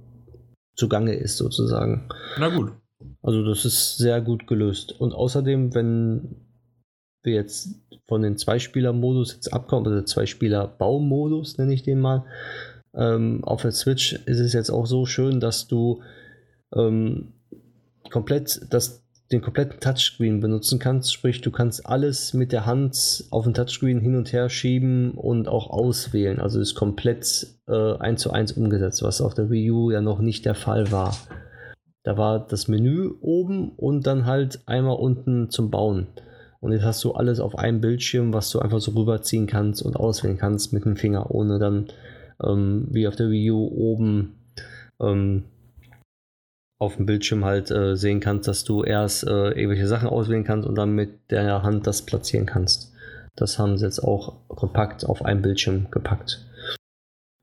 zugange 0.75 1.13
ist, 1.15 1.37
sozusagen. 1.37 2.07
Na 2.37 2.47
gut. 2.49 2.71
Also 3.21 3.43
das 3.43 3.65
ist 3.65 3.97
sehr 3.97 4.21
gut 4.21 4.45
gelöst. 4.47 4.93
Und 4.99 5.13
außerdem, 5.13 5.73
wenn 5.73 6.35
wir 7.23 7.33
jetzt 7.33 7.75
von 8.07 8.21
den 8.21 8.37
Zwei-Spieler-Modus 8.37 9.33
jetzt 9.33 9.51
abkommen, 9.51 9.87
also 9.87 10.03
Zwei-Spieler-Baumodus 10.05 11.57
nenne 11.57 11.73
ich 11.73 11.83
den 11.83 11.99
mal, 11.99 12.23
ähm, 12.95 13.43
auf 13.43 13.61
der 13.61 13.71
Switch 13.71 14.13
ist 14.13 14.39
es 14.39 14.53
jetzt 14.53 14.69
auch 14.69 14.85
so 14.85 15.05
schön, 15.05 15.39
dass 15.39 15.67
du 15.67 16.01
ähm, 16.75 17.33
komplett 18.09 18.61
das, 18.69 19.03
den 19.31 19.41
kompletten 19.41 19.79
Touchscreen 19.79 20.39
benutzen 20.39 20.79
kannst. 20.79 21.13
Sprich, 21.13 21.41
du 21.41 21.51
kannst 21.51 21.85
alles 21.85 22.33
mit 22.33 22.51
der 22.51 22.65
Hand 22.65 23.25
auf 23.29 23.43
den 23.45 23.53
Touchscreen 23.53 23.99
hin 23.99 24.15
und 24.15 24.33
her 24.33 24.49
schieben 24.49 25.11
und 25.11 25.47
auch 25.47 25.69
auswählen. 25.69 26.39
Also 26.39 26.59
ist 26.59 26.75
komplett 26.75 27.47
äh, 27.67 27.97
eins 27.97 28.21
zu 28.21 28.31
eins 28.31 28.53
umgesetzt, 28.53 29.03
was 29.03 29.21
auf 29.21 29.33
der 29.33 29.49
Wii 29.49 29.71
U 29.71 29.91
ja 29.91 30.01
noch 30.01 30.19
nicht 30.19 30.45
der 30.45 30.55
Fall 30.55 30.91
war. 30.91 31.15
Da 32.03 32.17
war 32.17 32.39
das 32.47 32.67
Menü 32.67 33.11
oben 33.21 33.73
und 33.75 34.07
dann 34.07 34.25
halt 34.25 34.61
einmal 34.65 34.95
unten 34.95 35.49
zum 35.49 35.69
Bauen. 35.69 36.07
Und 36.61 36.71
jetzt 36.71 36.83
hast 36.83 37.03
du 37.03 37.13
alles 37.13 37.39
auf 37.39 37.57
einem 37.57 37.81
Bildschirm, 37.81 38.33
was 38.33 38.49
du 38.49 38.59
einfach 38.59 38.79
so 38.79 38.91
rüberziehen 38.91 39.47
kannst 39.47 39.81
und 39.81 39.95
auswählen 39.95 40.37
kannst 40.37 40.73
mit 40.73 40.85
dem 40.85 40.97
Finger, 40.97 41.31
ohne 41.31 41.59
dann 41.59 41.87
ähm, 42.43 42.87
wie 42.91 43.07
auf 43.07 43.15
der 43.15 43.29
Wii 43.29 43.51
U 43.51 43.67
oben 43.67 44.35
ähm, 45.01 45.43
auf 46.79 46.95
dem 46.95 47.05
Bildschirm 47.05 47.43
halt 47.43 47.71
äh, 47.71 47.95
sehen 47.95 48.21
kannst, 48.21 48.47
dass 48.47 48.63
du 48.63 48.83
erst 48.83 49.27
äh, 49.27 49.49
irgendwelche 49.49 49.87
Sachen 49.87 50.07
auswählen 50.07 50.45
kannst 50.45 50.67
und 50.67 50.75
dann 50.75 50.91
mit 50.91 51.29
der 51.29 51.61
Hand 51.61 51.85
das 51.87 52.03
platzieren 52.03 52.45
kannst. 52.45 52.93
Das 53.35 53.59
haben 53.59 53.77
sie 53.77 53.85
jetzt 53.85 53.99
auch 53.99 54.35
kompakt 54.47 55.05
auf 55.05 55.23
einem 55.23 55.41
Bildschirm 55.41 55.91
gepackt. 55.91 56.45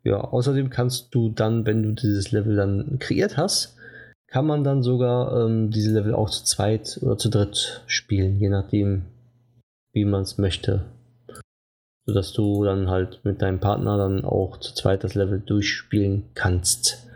Ja, 0.05 0.20
außerdem 0.20 0.70
kannst 0.70 1.14
du 1.14 1.31
dann, 1.31 1.66
wenn 1.66 1.82
du 1.82 1.93
dieses 1.93 2.32
Level 2.32 2.56
dann 2.56 2.98
kreiert 2.98 3.36
hast, 3.36 3.77
kann 4.28 4.47
man 4.47 4.64
dann 4.64 4.82
sogar 4.82 5.47
ähm, 5.47 5.70
diese 5.70 5.93
Level 5.93 6.14
auch 6.14 6.31
zu 6.31 6.44
zweit 6.44 6.98
oder 7.02 7.18
zu 7.18 7.28
dritt 7.28 7.82
spielen, 7.86 8.39
je 8.39 8.48
nachdem, 8.48 9.02
wie 9.93 10.05
man 10.05 10.23
es 10.23 10.39
möchte. 10.39 10.85
Sodass 12.06 12.32
du 12.32 12.64
dann 12.64 12.88
halt 12.88 13.20
mit 13.24 13.42
deinem 13.42 13.60
Partner 13.60 13.98
dann 13.98 14.24
auch 14.24 14.58
zu 14.58 14.74
zweit 14.74 15.04
das 15.04 15.14
Level 15.14 15.40
durchspielen 15.40 16.24
kannst. 16.34 17.06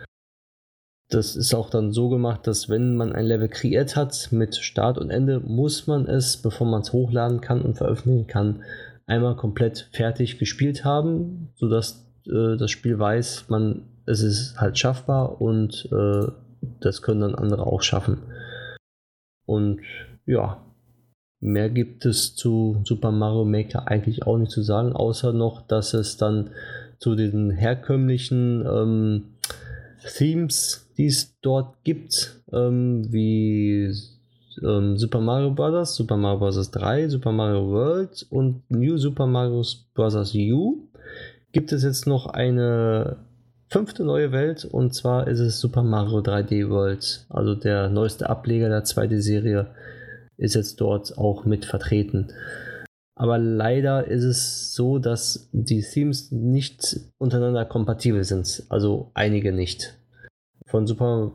Das 1.11 1.35
ist 1.35 1.55
auch 1.55 1.71
dann 1.71 1.93
so 1.93 2.09
gemacht, 2.09 2.47
dass 2.47 2.69
wenn 2.69 2.97
man 2.97 3.13
ein 3.13 3.25
Level 3.25 3.49
kreiert 3.49 3.97
hat 3.97 4.29
mit 4.31 4.57
Start 4.57 4.99
und 4.99 5.11
Ende, 5.11 5.41
muss 5.41 5.89
man 5.89 6.07
es, 6.07 6.37
bevor 6.37 6.69
man 6.69 6.83
es 6.83 6.93
hochladen 6.93 7.41
kann 7.41 7.63
und 7.63 7.77
veröffentlichen 7.77 8.29
kann, 8.29 8.63
einmal 9.07 9.35
komplett 9.35 9.89
fertig 9.93 10.39
gespielt 10.39 10.85
haben, 10.85 11.51
sodass 11.57 12.07
äh, 12.27 12.57
das 12.57 12.71
Spiel 12.71 12.99
weiß, 12.99 13.47
man, 13.49 13.83
es 14.07 14.23
ist 14.23 14.61
halt 14.61 14.79
schaffbar 14.79 15.41
und 15.41 15.89
äh, 15.91 16.27
das 16.81 17.03
können 17.03 17.21
dann 17.21 17.35
andere 17.35 17.67
auch 17.67 17.83
schaffen. 17.83 18.19
Und 19.47 19.81
ja, 20.27 20.63
mehr 21.41 21.71
gibt 21.71 22.05
es 22.05 22.35
zu 22.35 22.81
Super 22.85 23.11
Mario 23.11 23.45
Maker 23.45 23.89
eigentlich 23.89 24.27
auch 24.27 24.37
nicht 24.37 24.53
zu 24.53 24.63
sagen, 24.63 24.93
außer 24.93 25.33
noch, 25.33 25.63
dass 25.63 25.95
es 25.95 26.17
dann 26.17 26.51
zu 26.99 27.15
den 27.15 27.51
herkömmlichen 27.51 28.65
ähm, 28.67 29.23
Themes, 30.17 30.87
die 30.97 31.07
es 31.07 31.39
dort 31.41 31.83
gibt, 31.83 32.37
ähm, 32.53 33.11
wie 33.11 33.93
ähm, 34.63 34.97
Super 34.99 35.21
Mario 35.21 35.51
Bros., 35.51 35.95
Super 35.95 36.17
Mario 36.17 36.39
Bros. 36.39 36.71
3, 36.71 37.09
Super 37.09 37.33
Mario 37.33 37.71
World 37.71 38.27
und 38.31 38.63
New 38.71 38.99
Super 38.99 39.27
Mario 39.27 39.63
Bros. 39.95 40.35
U, 40.35 40.89
gibt 41.53 41.73
es 41.73 41.83
jetzt 41.83 42.07
noch 42.07 42.27
eine 42.27 43.17
fünfte 43.69 44.05
neue 44.05 44.33
Welt 44.33 44.65
und 44.65 44.95
zwar 44.95 45.29
ist 45.29 45.39
es 45.39 45.61
Super 45.61 45.83
Mario 45.83 46.19
3D 46.19 46.69
World. 46.69 47.25
Also 47.31 47.55
der 47.55 47.89
neueste 47.89 48.29
Ableger 48.29 48.69
der 48.69 48.85
2D-Serie 48.85 49.69
ist 50.41 50.55
jetzt 50.55 50.81
dort 50.81 51.17
auch 51.19 51.45
mit 51.45 51.65
vertreten. 51.65 52.29
Aber 53.15 53.37
leider 53.37 54.07
ist 54.07 54.25
es 54.25 54.75
so, 54.75 54.99
dass 54.99 55.51
die 55.53 55.83
Themes 55.83 56.33
nicht 56.33 56.99
untereinander 57.19 57.67
kompatibel 57.67 58.25
sind. 58.25 58.65
Also 58.71 59.11
einige 59.13 59.53
nicht. 59.53 59.95
Von 60.67 60.87
Super 60.87 61.33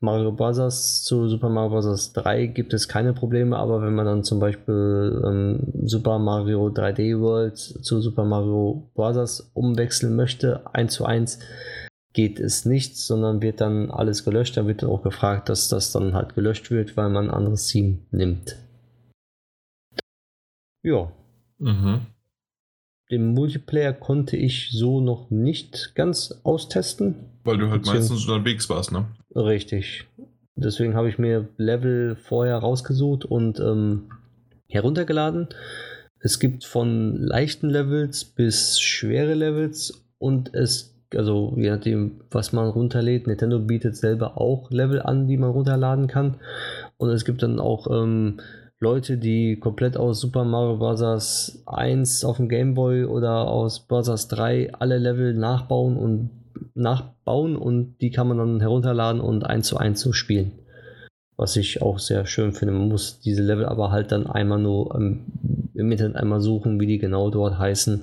Mario 0.00 0.32
Bros. 0.32 1.04
zu 1.04 1.28
Super 1.28 1.48
Mario 1.48 1.70
Bros. 1.70 2.12
3 2.12 2.46
gibt 2.46 2.74
es 2.74 2.88
keine 2.88 3.12
Probleme, 3.12 3.56
aber 3.56 3.80
wenn 3.80 3.94
man 3.94 4.06
dann 4.06 4.24
zum 4.24 4.40
Beispiel 4.40 5.22
ähm, 5.24 5.60
Super 5.84 6.18
Mario 6.18 6.66
3D 6.66 7.20
World 7.20 7.56
zu 7.56 8.00
Super 8.00 8.24
Mario 8.24 8.90
Bros. 8.94 9.50
umwechseln 9.54 10.16
möchte, 10.16 10.62
1 10.74 10.92
zu 10.92 11.06
1, 11.06 11.38
geht 12.14 12.40
es 12.40 12.64
nicht, 12.64 12.96
sondern 12.96 13.42
wird 13.42 13.60
dann 13.60 13.90
alles 13.90 14.24
gelöscht. 14.24 14.56
Da 14.56 14.66
wird 14.66 14.82
dann 14.82 14.88
auch 14.90 15.02
gefragt, 15.02 15.48
dass 15.50 15.68
das 15.68 15.92
dann 15.92 16.14
halt 16.14 16.34
gelöscht 16.34 16.70
wird, 16.70 16.96
weil 16.96 17.10
man 17.10 17.28
ein 17.28 17.34
anderes 17.34 17.66
Theme 17.68 17.98
nimmt. 18.10 18.56
Ja, 20.82 21.10
Mhm. 21.58 22.06
den 23.10 23.34
Multiplayer 23.34 23.92
konnte 23.92 24.36
ich 24.36 24.70
so 24.72 25.00
noch 25.00 25.30
nicht 25.30 25.94
ganz 25.94 26.40
austesten. 26.44 27.16
Weil 27.44 27.58
du 27.58 27.70
halt 27.70 27.82
Beziehungs- 27.82 27.94
meistens 27.94 28.26
unterwegs 28.26 28.68
warst, 28.70 28.92
ne? 28.92 29.06
Richtig. 29.34 30.06
Deswegen 30.56 30.94
habe 30.94 31.08
ich 31.08 31.18
mir 31.18 31.48
Level 31.56 32.16
vorher 32.16 32.56
rausgesucht 32.58 33.24
und 33.24 33.58
ähm, 33.60 34.10
heruntergeladen. 34.68 35.48
Es 36.20 36.38
gibt 36.38 36.64
von 36.64 37.16
leichten 37.16 37.68
Levels 37.68 38.24
bis 38.24 38.80
schwere 38.80 39.34
Levels 39.34 40.04
und 40.18 40.54
es, 40.54 40.93
also 41.14 41.54
je 41.56 41.70
nachdem, 41.70 42.20
was 42.30 42.52
man 42.52 42.68
runterlädt, 42.68 43.26
Nintendo 43.26 43.58
bietet 43.58 43.96
selber 43.96 44.38
auch 44.38 44.70
Level 44.70 45.02
an, 45.02 45.26
die 45.26 45.36
man 45.36 45.50
runterladen 45.50 46.06
kann. 46.06 46.36
Und 46.96 47.10
es 47.10 47.24
gibt 47.24 47.42
dann 47.42 47.60
auch 47.60 47.86
ähm, 47.90 48.40
Leute, 48.80 49.16
die 49.16 49.56
komplett 49.56 49.96
aus 49.96 50.20
Super 50.20 50.44
Mario 50.44 50.76
Bros. 50.76 51.62
1 51.66 52.24
auf 52.24 52.36
dem 52.36 52.48
Game 52.48 52.74
Boy 52.74 53.04
oder 53.04 53.48
aus 53.48 53.86
Bros. 53.86 54.28
3 54.28 54.74
alle 54.74 54.98
Level 54.98 55.34
nachbauen 55.34 55.96
und 55.96 56.30
nachbauen 56.74 57.56
und 57.56 57.96
die 58.00 58.10
kann 58.10 58.28
man 58.28 58.38
dann 58.38 58.60
herunterladen 58.60 59.20
und 59.20 59.44
eins 59.44 59.68
zu 59.68 59.76
eins 59.76 60.00
so 60.00 60.12
spielen. 60.12 60.52
Was 61.36 61.56
ich 61.56 61.82
auch 61.82 61.98
sehr 61.98 62.26
schön 62.26 62.52
finde. 62.52 62.74
Man 62.74 62.88
muss 62.88 63.20
diese 63.20 63.42
Level 63.42 63.66
aber 63.66 63.90
halt 63.90 64.12
dann 64.12 64.26
einmal 64.26 64.60
nur 64.60 64.94
ähm, 64.94 65.24
im 65.74 65.90
Internet 65.90 66.16
einmal 66.16 66.40
suchen, 66.40 66.78
wie 66.78 66.86
die 66.86 66.98
genau 66.98 67.30
dort 67.30 67.58
heißen. 67.58 68.02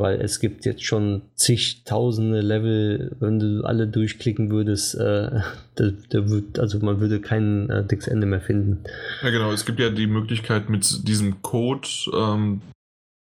Weil 0.00 0.20
es 0.22 0.40
gibt 0.40 0.64
jetzt 0.64 0.82
schon 0.82 1.22
zigtausende 1.34 2.40
Level, 2.40 3.14
wenn 3.20 3.38
du 3.38 3.64
alle 3.64 3.86
durchklicken 3.86 4.50
würdest, 4.50 4.94
äh, 4.94 5.40
da, 5.74 5.90
da 6.08 6.28
würd, 6.30 6.58
also 6.58 6.78
man 6.80 7.00
würde 7.00 7.20
kein 7.20 7.68
äh, 7.68 7.84
dickes 7.84 8.08
Ende 8.08 8.26
mehr 8.26 8.40
finden. 8.40 8.78
Ja, 9.22 9.30
genau. 9.30 9.52
Es 9.52 9.66
gibt 9.66 9.78
ja 9.78 9.90
die 9.90 10.06
Möglichkeit 10.06 10.70
mit 10.70 11.06
diesem 11.06 11.42
Code, 11.42 11.86
ähm, 12.14 12.62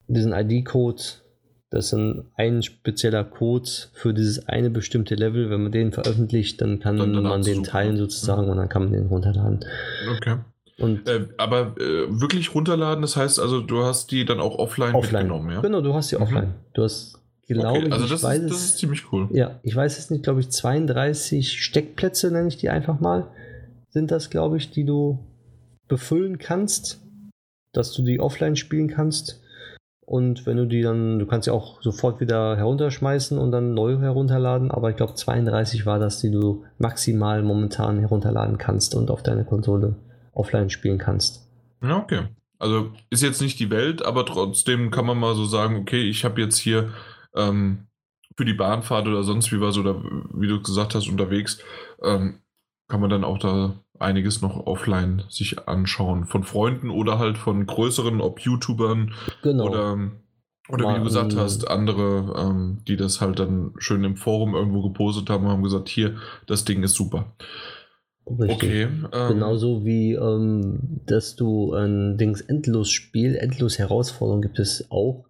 Diesen 0.08 0.34
ID-Code, 0.34 1.02
das 1.72 1.88
ist 1.88 1.94
ein, 1.94 2.26
ein 2.36 2.62
spezieller 2.62 3.24
Code 3.24 3.70
für 3.94 4.14
dieses 4.14 4.48
eine 4.48 4.70
bestimmte 4.70 5.16
Level. 5.16 5.50
Wenn 5.50 5.64
man 5.64 5.72
den 5.72 5.92
veröffentlicht, 5.92 6.62
dann 6.62 6.80
kann 6.80 6.98
Dann 6.98 7.24
man 7.24 7.42
den 7.42 7.64
teilen 7.64 7.98
sozusagen 7.98 8.48
und 8.50 8.58
dann 8.58 8.70
kann 8.70 8.84
man 8.84 8.92
den 8.92 9.08
runterladen. 9.08 9.66
okay. 10.16 10.38
Und 10.78 11.08
Äh, 11.08 11.28
aber 11.38 11.76
äh, 11.80 12.08
wirklich 12.20 12.54
runterladen, 12.54 13.02
das 13.02 13.16
heißt 13.16 13.40
also, 13.40 13.62
du 13.62 13.84
hast 13.84 14.12
die 14.12 14.26
dann 14.26 14.40
auch 14.40 14.58
offline, 14.60 14.94
offline. 14.94 15.24
mitgenommen, 15.24 15.52
ja? 15.54 15.62
Genau, 15.62 15.82
du 15.82 15.94
hast 15.94 16.10
sie 16.10 16.18
Mhm. 16.18 16.22
offline. 16.24 16.54
Du 16.74 16.84
hast, 16.84 17.18
glaube 17.48 17.80
okay, 17.80 17.92
also 17.92 18.06
ich, 18.06 18.12
das, 18.12 18.24
weiß 18.24 18.40
ist, 18.44 18.50
das 18.52 18.64
ist 18.66 18.78
ziemlich 18.80 19.12
cool. 19.14 19.30
ja, 19.32 19.60
ich 19.64 19.76
weiß 19.76 19.98
es 19.98 20.10
nicht, 20.10 20.24
glaube 20.24 20.42
ich, 20.42 20.50
32 20.50 21.62
Steckplätze 21.64 22.32
nenne 22.32 22.48
ich 22.50 22.58
die 22.58 22.70
einfach 22.70 23.00
mal. 23.00 23.28
Sind 23.90 24.12
das, 24.12 24.30
glaube 24.30 24.58
ich, 24.58 24.72
die 24.72 24.84
du 24.84 25.20
befüllen 25.88 26.40
kannst, 26.40 27.00
dass 27.72 27.94
du 27.94 28.04
die 28.04 28.20
offline 28.20 28.56
spielen 28.56 28.88
kannst. 28.90 29.42
Und 30.06 30.46
wenn 30.46 30.58
du 30.58 30.66
die 30.68 30.82
dann, 30.82 31.18
du 31.20 31.26
kannst 31.26 31.48
ja 31.48 31.54
auch 31.54 31.82
sofort 31.82 32.20
wieder 32.20 32.58
herunterschmeißen 32.58 33.38
und 33.40 33.52
dann 33.52 33.74
neu 33.74 33.98
herunterladen, 33.98 34.70
aber 34.70 34.90
ich 34.92 34.98
glaube 34.98 35.16
32 35.16 35.86
war 35.86 35.98
das, 36.00 36.20
die 36.22 36.30
du 36.32 36.64
maximal 36.78 37.42
momentan 37.42 38.00
herunterladen 38.00 38.58
kannst 38.58 38.94
und 38.94 39.10
auf 39.10 39.24
deine 39.24 39.46
Konsole 39.46 39.96
offline 40.36 40.70
spielen 40.70 40.98
kannst. 40.98 41.48
Ja, 41.82 41.98
okay. 41.98 42.28
Also 42.60 42.92
ist 43.10 43.24
jetzt 43.24 43.42
nicht 43.42 43.60
die 43.60 43.70
Welt, 43.70 44.06
aber 44.06 44.26
trotzdem 44.26 44.92
kann 44.92 45.06
man 45.06 45.20
mal 45.20 45.36
so 45.36 45.46
sagen, 45.46 45.76
okay, 45.78 46.02
ich 46.02 46.24
habe 46.24 46.42
jetzt 46.42 46.58
hier 46.58 46.94
ähm, 47.36 47.88
für 48.38 48.46
die 48.46 48.54
Bahnfahrt 48.54 49.08
oder 49.08 49.24
sonst 49.24 49.52
wie 49.52 49.62
was 49.62 49.78
oder 49.78 50.02
wie 50.34 50.48
du 50.48 50.62
gesagt 50.62 50.96
hast, 50.96 51.08
unterwegs, 51.08 51.60
ähm, 52.02 52.40
kann 52.88 53.02
man 53.02 53.10
dann 53.10 53.24
auch 53.24 53.40
da 53.40 53.76
einiges 54.00 54.42
noch 54.42 54.66
offline 54.68 55.24
sich 55.30 55.68
anschauen. 55.68 56.26
Von 56.26 56.44
Freunden 56.44 56.90
oder 56.90 57.18
halt 57.18 57.38
von 57.38 57.66
größeren, 57.66 58.22
ob 58.22 58.40
YouTubern 58.42 59.14
Genau. 59.42 59.68
oder, 59.68 60.12
oder 60.70 60.90
wie 60.90 60.98
du 61.00 61.04
gesagt 61.04 61.36
hast, 61.36 61.68
andere, 61.70 62.36
ähm, 62.38 62.82
die 62.88 62.98
das 62.98 63.22
halt 63.22 63.40
dann 63.40 63.74
schön 63.78 64.04
im 64.04 64.18
Forum 64.18 64.54
irgendwo 64.54 64.82
gepostet 64.82 65.30
haben 65.30 65.46
und 65.46 65.52
haben 65.52 65.64
gesagt, 65.64 65.90
hier, 65.90 66.18
das 66.46 66.66
Ding 66.66 66.84
ist 66.84 66.96
super. 66.96 67.34
Richtig. 68.28 68.56
Okay. 68.56 68.88
Ähm, 69.14 69.28
Genauso 69.28 69.86
wie, 69.86 70.14
ähm, 70.14 71.02
dass 71.06 71.36
du 71.36 71.74
ein 71.74 72.18
Dings 72.18 72.42
Endlos-Spiel, 72.42 73.36
Endlos-Herausforderung 73.36 74.42
gibt 74.42 74.60
es 74.60 74.90
auch 74.90 75.26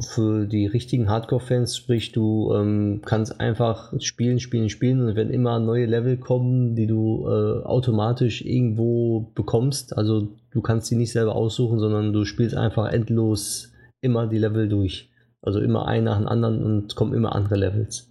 für 0.00 0.46
die 0.46 0.66
richtigen 0.66 1.08
Hardcore-Fans, 1.08 1.76
sprich 1.76 2.12
du 2.12 2.52
ähm, 2.54 3.00
kannst 3.04 3.40
einfach 3.40 3.94
spielen, 4.00 4.38
spielen, 4.38 4.68
spielen 4.68 5.00
und 5.00 5.16
wenn 5.16 5.30
immer 5.30 5.58
neue 5.58 5.86
Level 5.86 6.18
kommen, 6.18 6.74
die 6.76 6.86
du 6.86 7.26
äh, 7.26 7.64
automatisch 7.64 8.44
irgendwo 8.44 9.32
bekommst, 9.34 9.96
also 9.96 10.28
du 10.50 10.60
kannst 10.60 10.90
die 10.90 10.96
nicht 10.96 11.12
selber 11.12 11.34
aussuchen, 11.34 11.78
sondern 11.78 12.12
du 12.12 12.26
spielst 12.26 12.54
einfach 12.54 12.92
endlos 12.92 13.72
immer 14.02 14.26
die 14.26 14.38
Level 14.38 14.68
durch. 14.68 15.10
Also 15.42 15.60
immer 15.60 15.88
ein 15.88 16.04
nach 16.04 16.18
dem 16.18 16.28
anderen 16.28 16.62
und 16.62 16.94
kommen 16.94 17.14
immer 17.14 17.34
andere 17.34 17.56
Levels. 17.56 18.10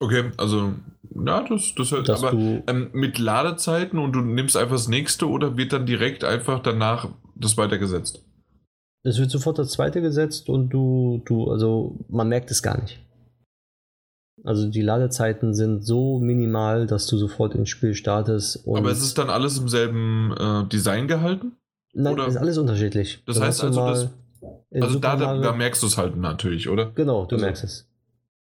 Okay, 0.00 0.30
also, 0.36 0.74
ja, 1.26 1.42
das, 1.48 1.74
das 1.76 1.90
hört, 1.92 2.08
Dass 2.08 2.22
aber 2.22 2.32
du 2.32 2.62
ähm, 2.66 2.90
mit 2.92 3.18
Ladezeiten 3.18 3.98
und 3.98 4.12
du 4.12 4.20
nimmst 4.20 4.56
einfach 4.56 4.74
das 4.76 4.88
nächste 4.88 5.28
oder 5.28 5.56
wird 5.56 5.72
dann 5.72 5.86
direkt 5.86 6.24
einfach 6.24 6.60
danach 6.62 7.08
das 7.34 7.56
weitergesetzt? 7.56 8.24
Es 9.04 9.18
wird 9.18 9.30
sofort 9.30 9.58
das 9.58 9.70
zweite 9.70 10.00
gesetzt 10.02 10.48
und 10.48 10.70
du, 10.70 11.22
du, 11.24 11.50
also 11.50 11.96
man 12.08 12.28
merkt 12.28 12.50
es 12.50 12.62
gar 12.62 12.80
nicht. 12.80 13.00
Also 14.44 14.68
die 14.68 14.82
Ladezeiten 14.82 15.54
sind 15.54 15.84
so 15.84 16.20
minimal, 16.20 16.86
dass 16.86 17.06
du 17.06 17.16
sofort 17.16 17.54
ins 17.54 17.68
Spiel 17.70 17.94
startest. 17.94 18.64
Und 18.66 18.78
Aber 18.78 18.90
es 18.90 19.02
ist 19.02 19.18
dann 19.18 19.30
alles 19.30 19.58
im 19.58 19.68
selben 19.68 20.32
äh, 20.38 20.64
Design 20.68 21.08
gehalten? 21.08 21.52
Nein, 21.92 22.12
oder- 22.14 22.26
ist 22.28 22.36
alles 22.36 22.58
unterschiedlich. 22.58 23.22
Das 23.26 23.36
Dann 23.36 23.46
heißt 23.48 23.62
hast 23.62 23.74
du 23.74 23.80
also, 23.80 24.10
das- 24.40 24.82
Also 24.82 24.98
da, 25.00 25.16
da 25.16 25.52
merkst 25.52 25.82
du 25.82 25.86
es 25.88 25.98
halt 25.98 26.16
natürlich, 26.16 26.68
oder? 26.68 26.90
Genau, 26.94 27.24
du 27.26 27.34
also- 27.36 27.44
merkst 27.44 27.64
es. 27.64 27.87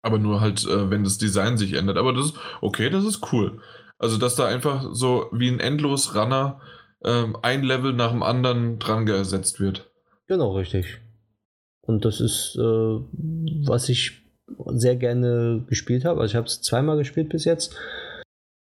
Aber 0.05 0.19
nur 0.19 0.39
halt, 0.39 0.65
äh, 0.65 0.89
wenn 0.89 1.03
das 1.03 1.17
Design 1.17 1.57
sich 1.57 1.73
ändert. 1.73 1.97
Aber 1.97 2.13
das 2.13 2.27
ist, 2.27 2.35
okay, 2.61 2.89
das 2.89 3.03
ist 3.03 3.33
cool. 3.33 3.59
Also, 3.97 4.17
dass 4.17 4.35
da 4.35 4.45
einfach 4.45 4.89
so 4.91 5.27
wie 5.31 5.49
ein 5.49 5.59
Endlos-Runner 5.59 6.61
ähm, 7.03 7.37
ein 7.41 7.63
Level 7.63 7.93
nach 7.93 8.11
dem 8.11 8.23
anderen 8.23 8.77
dran 8.79 9.05
gesetzt 9.05 9.59
wird. 9.59 9.89
Genau, 10.27 10.55
richtig. 10.55 11.01
Und 11.81 12.05
das 12.05 12.19
ist, 12.19 12.55
äh, 12.57 12.61
was 13.67 13.89
ich 13.89 14.23
sehr 14.67 14.95
gerne 14.95 15.63
gespielt 15.67 16.05
habe. 16.05 16.21
Also 16.21 16.31
ich 16.31 16.35
habe 16.35 16.47
es 16.47 16.61
zweimal 16.61 16.97
gespielt 16.97 17.29
bis 17.29 17.45
jetzt. 17.45 17.75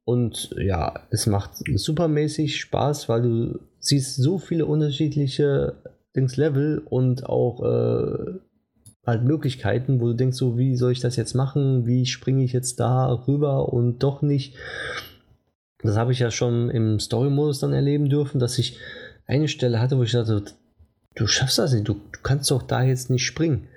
Und 0.06 0.54
ja, 0.58 1.06
es 1.10 1.26
macht 1.26 1.52
supermäßig 1.74 2.60
Spaß, 2.60 3.08
weil 3.08 3.22
du 3.22 3.58
siehst 3.78 4.16
so 4.16 4.38
viele 4.38 4.66
unterschiedliche 4.66 5.76
Dings 6.14 6.36
Level 6.36 6.82
und 6.84 7.26
auch 7.26 7.62
äh, 7.62 8.38
halt 9.06 9.24
Möglichkeiten, 9.24 10.00
wo 10.00 10.08
du 10.08 10.14
denkst, 10.14 10.36
so 10.36 10.58
wie 10.58 10.76
soll 10.76 10.92
ich 10.92 11.00
das 11.00 11.16
jetzt 11.16 11.34
machen? 11.34 11.86
Wie 11.86 12.06
springe 12.06 12.44
ich 12.44 12.52
jetzt 12.52 12.80
da 12.80 13.12
rüber 13.26 13.72
und 13.72 14.02
doch 14.02 14.22
nicht? 14.22 14.56
Das 15.82 15.96
habe 15.96 16.12
ich 16.12 16.18
ja 16.18 16.30
schon 16.30 16.70
im 16.70 16.98
Story-Modus 16.98 17.60
dann 17.60 17.74
erleben 17.74 18.08
dürfen, 18.08 18.38
dass 18.38 18.58
ich 18.58 18.78
eine 19.26 19.48
Stelle 19.48 19.80
hatte, 19.80 19.98
wo 19.98 20.02
ich 20.02 20.12
dachte, 20.12 20.42
du 21.14 21.26
schaffst 21.26 21.58
das 21.58 21.72
nicht, 21.72 21.86
du, 21.86 21.94
du 21.94 22.20
kannst 22.22 22.50
doch 22.50 22.62
da 22.62 22.82
jetzt 22.82 23.10
nicht 23.10 23.24
springen. 23.24 23.68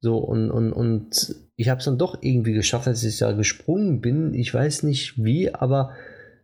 So, 0.00 0.18
und, 0.18 0.50
und, 0.50 0.72
und 0.72 1.34
ich 1.56 1.68
habe 1.68 1.78
es 1.78 1.84
dann 1.84 1.96
doch 1.96 2.18
irgendwie 2.20 2.52
geschafft, 2.52 2.88
als 2.88 3.04
ich 3.04 3.18
da 3.18 3.32
gesprungen 3.32 4.00
bin. 4.00 4.34
Ich 4.34 4.52
weiß 4.52 4.82
nicht 4.82 5.22
wie, 5.22 5.54
aber 5.54 5.92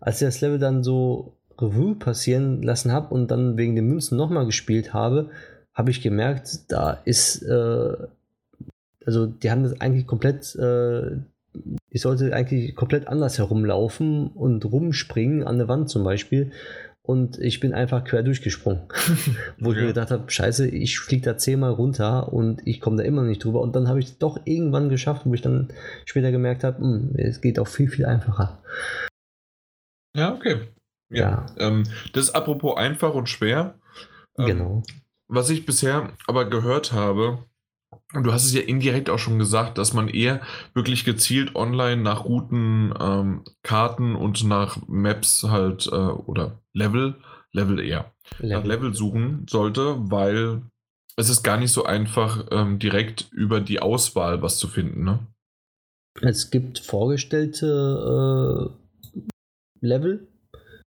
als 0.01 0.23
ich 0.23 0.29
das 0.29 0.41
Level 0.41 0.59
dann 0.59 0.83
so 0.83 1.37
Revue 1.59 1.97
passieren 1.97 2.63
lassen 2.63 2.93
habe 2.93 3.13
und 3.13 3.31
dann 3.31 3.59
wegen 3.59 3.77
den 3.77 3.87
Münzen 3.87 4.17
nochmal 4.17 4.47
gespielt 4.47 4.95
habe, 4.95 5.31
habe 5.75 5.91
ich 5.91 6.01
gemerkt, 6.01 6.71
da 6.71 6.93
ist, 7.05 7.43
äh, 7.43 7.97
also 9.07 9.27
die 9.27 9.51
haben 9.51 9.63
das 9.63 9.81
eigentlich 9.81 10.07
komplett, 10.07 10.55
äh, 10.57 11.17
ich 11.91 12.01
sollte 12.03 12.33
eigentlich 12.35 12.77
komplett 12.77 13.09
anders 13.09 13.39
herumlaufen 13.39 14.29
und 14.29 14.65
rumspringen 14.65 15.45
an 15.47 15.59
der 15.59 15.69
Wand 15.69 15.89
zum 15.91 16.05
Beispiel. 16.05 16.53
Und 17.03 17.39
ich 17.39 17.59
bin 17.59 17.73
einfach 17.75 18.05
quer 18.05 18.23
durchgesprungen. 18.23 18.83
Wo 19.59 19.71
ich 19.73 19.77
Ja. 19.79 19.83
mir 19.83 19.89
gedacht 19.89 20.11
habe, 20.11 20.31
scheiße, 20.31 20.69
ich 20.69 21.01
fliege 21.01 21.23
da 21.25 21.37
zehnmal 21.37 21.73
runter 21.73 22.33
und 22.33 22.61
ich 22.67 22.81
komme 22.81 22.99
da 22.99 23.03
immer 23.03 23.23
nicht 23.23 23.43
drüber. 23.43 23.63
Und 23.63 23.75
dann 23.75 23.89
habe 23.89 23.99
ich 23.99 24.19
doch 24.19 24.39
irgendwann 24.45 24.91
geschafft, 24.91 25.23
wo 25.25 25.35
ich 25.35 25.41
dann 25.41 25.73
später 26.05 26.31
gemerkt 26.31 26.63
habe, 26.63 26.79
hm, 26.79 27.15
es 27.17 27.41
geht 27.41 27.59
auch 27.59 27.67
viel, 27.67 27.89
viel 27.89 28.05
einfacher. 28.05 28.63
Ja, 30.17 30.35
okay. 30.35 30.69
Ja. 31.11 31.47
Ähm, 31.59 31.85
das 32.13 32.25
ist 32.25 32.35
apropos 32.35 32.77
einfach 32.77 33.15
und 33.15 33.29
schwer. 33.29 33.75
Ähm, 34.39 34.47
genau. 34.47 34.83
Was 35.27 35.51
ich 35.51 35.67
bisher 35.67 36.13
aber 36.27 36.49
gehört 36.49 36.93
habe, 36.93 37.45
und 38.13 38.25
du 38.25 38.33
hast 38.33 38.45
es 38.45 38.55
ja 38.55 38.61
indirekt 38.61 39.11
auch 39.11 39.19
schon 39.19 39.39
gesagt, 39.39 39.79
dass 39.79 39.93
man 39.93 40.09
eher 40.09 40.41
wirklich 40.75 41.05
gezielt 41.05 41.55
online 41.55 42.03
nach 42.03 42.25
Routen, 42.25 42.95
ähm, 42.99 43.45
Karten 43.63 44.17
und 44.17 44.45
nach 44.45 44.79
Maps 44.89 45.45
halt 45.45 45.87
äh, 45.87 45.95
oder 45.97 46.61
Level, 46.73 47.17
Level 47.53 47.81
eher, 47.81 48.13
nach 48.41 48.65
Level 48.65 48.95
suchen 48.95 49.47
sollte, 49.49 49.97
weil 50.11 50.63
es 51.17 51.29
ist 51.29 51.43
gar 51.43 51.57
nicht 51.57 51.73
so 51.73 51.85
einfach, 51.85 52.47
ähm, 52.51 52.79
direkt 52.79 53.31
über 53.33 53.61
die 53.61 53.81
Auswahl 53.81 54.43
was 54.43 54.59
zu 54.59 54.69
finden. 54.69 55.05
Ne? 55.05 55.19
Es 56.23 56.51
gibt 56.51 56.79
vorgestellte 56.79 58.71
äh, 58.71 59.87
Level, 59.87 60.29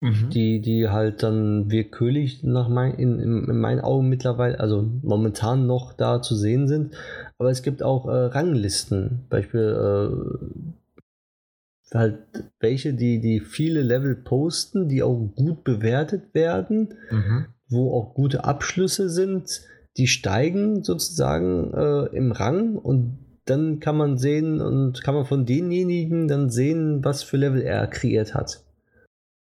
Mhm. 0.03 0.31
die, 0.31 0.63
die 0.63 0.89
halt 0.89 1.23
dann 1.23 1.71
willkürlich 1.71 2.43
nach 2.43 2.71
mein, 2.71 2.95
in, 2.95 3.19
in, 3.19 3.45
in 3.45 3.61
meinen 3.61 3.81
Augen 3.81 4.09
mittlerweile, 4.09 4.59
also 4.59 4.89
momentan 5.03 5.67
noch 5.67 5.93
da 5.93 6.23
zu 6.23 6.35
sehen 6.35 6.69
sind. 6.69 6.95
Aber 7.39 7.51
es 7.51 7.63
gibt 7.63 7.83
auch 7.83 8.09
äh, 8.09 8.13
Ranglisten, 8.13 9.27
Beispiel 9.29 9.61
äh, 9.61 10.09
halt 11.93 12.19
welche, 12.61 12.95
die, 12.95 13.21
die 13.21 13.41
viele 13.41 13.83
Level 13.83 14.15
posten, 14.15 14.89
die 14.89 15.03
auch 15.03 15.19
gut 15.37 15.65
bewertet 15.65 16.35
werden, 16.35 16.95
Mhm. 17.11 17.47
wo 17.69 17.93
auch 17.93 18.15
gute 18.15 18.45
Abschlüsse 18.45 19.11
sind, 19.11 19.61
die 19.99 20.07
steigen 20.07 20.83
sozusagen 20.83 21.75
äh, 21.75 22.07
im 22.17 22.33
Rang 22.33 22.77
und 22.77 23.19
dann 23.45 23.81
kann 23.81 23.97
man 23.97 24.17
sehen 24.17 24.61
und 24.61 25.03
kann 25.03 25.15
man 25.15 25.27
von 25.27 25.45
denjenigen 25.45 26.29
dann 26.29 26.49
sehen, 26.49 27.05
was 27.05 27.23
für 27.23 27.37
Level 27.37 27.61
er 27.61 27.87
kreiert 27.87 28.35
hat. 28.35 28.63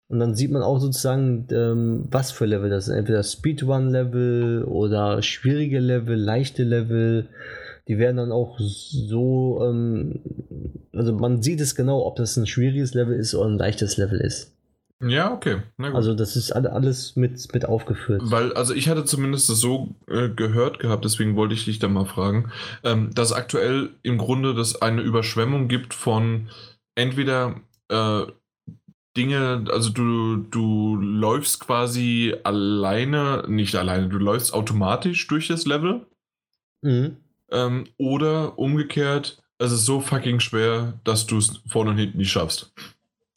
Und 0.09 0.19
dann 0.19 0.33
sieht 0.35 0.51
man 0.51 0.63
auch 0.63 0.79
sozusagen, 0.79 1.47
ähm, 1.51 2.05
was 2.09 2.31
für 2.31 2.45
Level 2.47 2.69
das 2.69 2.85
sind. 2.85 2.95
Entweder 2.95 3.21
Speedrun-Level 3.23 4.63
oder 4.63 5.21
schwierige 5.21 5.79
Level, 5.79 6.17
leichte 6.17 6.63
Level. 6.63 7.27
Die 7.87 7.97
werden 7.99 8.17
dann 8.17 8.31
auch 8.31 8.57
so, 8.59 9.61
ähm, 9.63 10.19
also 10.93 11.13
man 11.13 11.41
sieht 11.41 11.61
es 11.61 11.75
genau, 11.75 12.05
ob 12.05 12.15
das 12.15 12.35
ein 12.37 12.47
schwieriges 12.47 12.93
Level 12.93 13.15
ist 13.17 13.33
oder 13.35 13.49
ein 13.49 13.57
leichtes 13.57 13.97
Level 13.97 14.19
ist. 14.19 14.51
Ja, 15.01 15.31
okay. 15.31 15.57
Na 15.77 15.87
gut. 15.87 15.95
Also 15.95 16.13
das 16.13 16.35
ist 16.35 16.51
alle- 16.51 16.73
alles 16.73 17.15
mit, 17.15 17.53
mit 17.53 17.65
aufgeführt. 17.65 18.21
Weil, 18.25 18.51
also 18.53 18.73
ich 18.73 18.89
hatte 18.89 19.05
zumindest 19.05 19.47
das 19.49 19.59
so 19.59 19.89
äh, 20.09 20.27
gehört 20.29 20.79
gehabt, 20.79 21.05
deswegen 21.05 21.35
wollte 21.37 21.53
ich 21.53 21.63
dich 21.65 21.79
da 21.79 21.87
mal 21.87 22.05
fragen, 22.05 22.51
ähm, 22.83 23.11
dass 23.15 23.31
aktuell 23.31 23.91
im 24.03 24.17
Grunde 24.17 24.53
das 24.55 24.81
eine 24.81 25.01
Überschwemmung 25.01 25.67
gibt 25.69 25.93
von 25.93 26.49
entweder 26.95 27.55
äh, 27.89 28.23
Dinge, 29.19 29.65
also 29.69 29.89
du, 29.89 30.37
du 30.37 30.95
läufst 30.95 31.59
quasi 31.59 32.33
alleine, 32.43 33.43
nicht 33.49 33.75
alleine, 33.75 34.07
du 34.07 34.17
läufst 34.17 34.53
automatisch 34.53 35.27
durch 35.27 35.47
das 35.47 35.65
Level 35.65 36.05
Mhm. 36.81 37.17
ähm, 37.51 37.83
oder 37.97 38.57
umgekehrt, 38.57 39.43
es 39.57 39.73
ist 39.73 39.85
so 39.85 39.99
fucking 39.99 40.39
schwer, 40.39 40.93
dass 41.03 41.25
du 41.25 41.37
es 41.37 41.61
vorne 41.67 41.91
und 41.91 41.97
hinten 41.97 42.19
nicht 42.19 42.31
schaffst. 42.31 42.71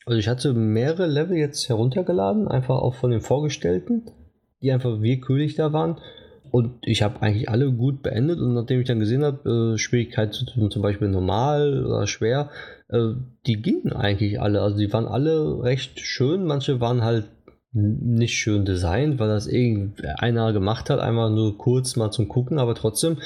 Also 0.07 0.17
ich 0.17 0.29
hatte 0.29 0.53
mehrere 0.55 1.07
Level 1.07 1.37
jetzt 1.37 1.69
heruntergeladen, 1.69 2.47
einfach 2.47 2.77
auch 2.77 2.95
von 2.95 3.11
den 3.11 3.21
Vorgestellten, 3.21 4.13
die 4.63 4.71
einfach 4.71 5.01
willkürlich 5.01 5.57
da 5.57 5.73
waren. 5.73 5.99
Und 6.53 6.75
ich 6.83 7.03
habe 7.03 7.21
eigentlich 7.23 7.49
alle 7.49 7.73
gut 7.73 8.03
beendet 8.03 8.39
und 8.39 8.55
nachdem 8.55 8.81
ich 8.81 8.87
dann 8.87 9.01
gesehen 9.01 9.25
habe, 9.25 9.75
äh, 9.75 9.79
Schwierigkeit 9.79 10.35
zum 10.35 10.71
zum 10.71 10.83
Beispiel 10.83 11.09
normal 11.09 11.85
oder 11.85 12.07
schwer, 12.07 12.51
äh, 12.93 13.15
die 13.47 13.61
gingen 13.61 13.93
eigentlich 13.93 14.41
alle. 14.41 14.61
Also 14.61 14.79
die 14.79 14.93
waren 14.93 15.07
alle 15.07 15.63
recht 15.63 16.01
schön, 16.01 16.45
manche 16.45 16.81
waren 16.81 17.03
halt 17.03 17.25
nicht 17.73 18.35
schön 18.35 18.65
designt, 18.67 19.19
weil 19.19 19.29
das 19.29 19.47
irgendeiner 19.47 20.53
gemacht 20.53 20.91
hat, 20.91 21.01
einfach 21.01 21.31
nur 21.31 21.57
kurz 21.57 21.97
mal 21.97 22.11
zum 22.11 22.29
Gucken, 22.29 22.59
aber 22.59 22.75
trotzdem 22.75 23.17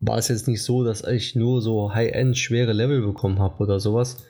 war 0.00 0.18
es 0.18 0.28
jetzt 0.28 0.48
nicht 0.48 0.62
so, 0.62 0.82
dass 0.82 1.04
ich 1.04 1.36
nur 1.36 1.60
so 1.60 1.94
High-End 1.94 2.38
schwere 2.38 2.72
Level 2.72 3.02
bekommen 3.02 3.38
habe 3.38 3.62
oder 3.62 3.80
sowas, 3.80 4.24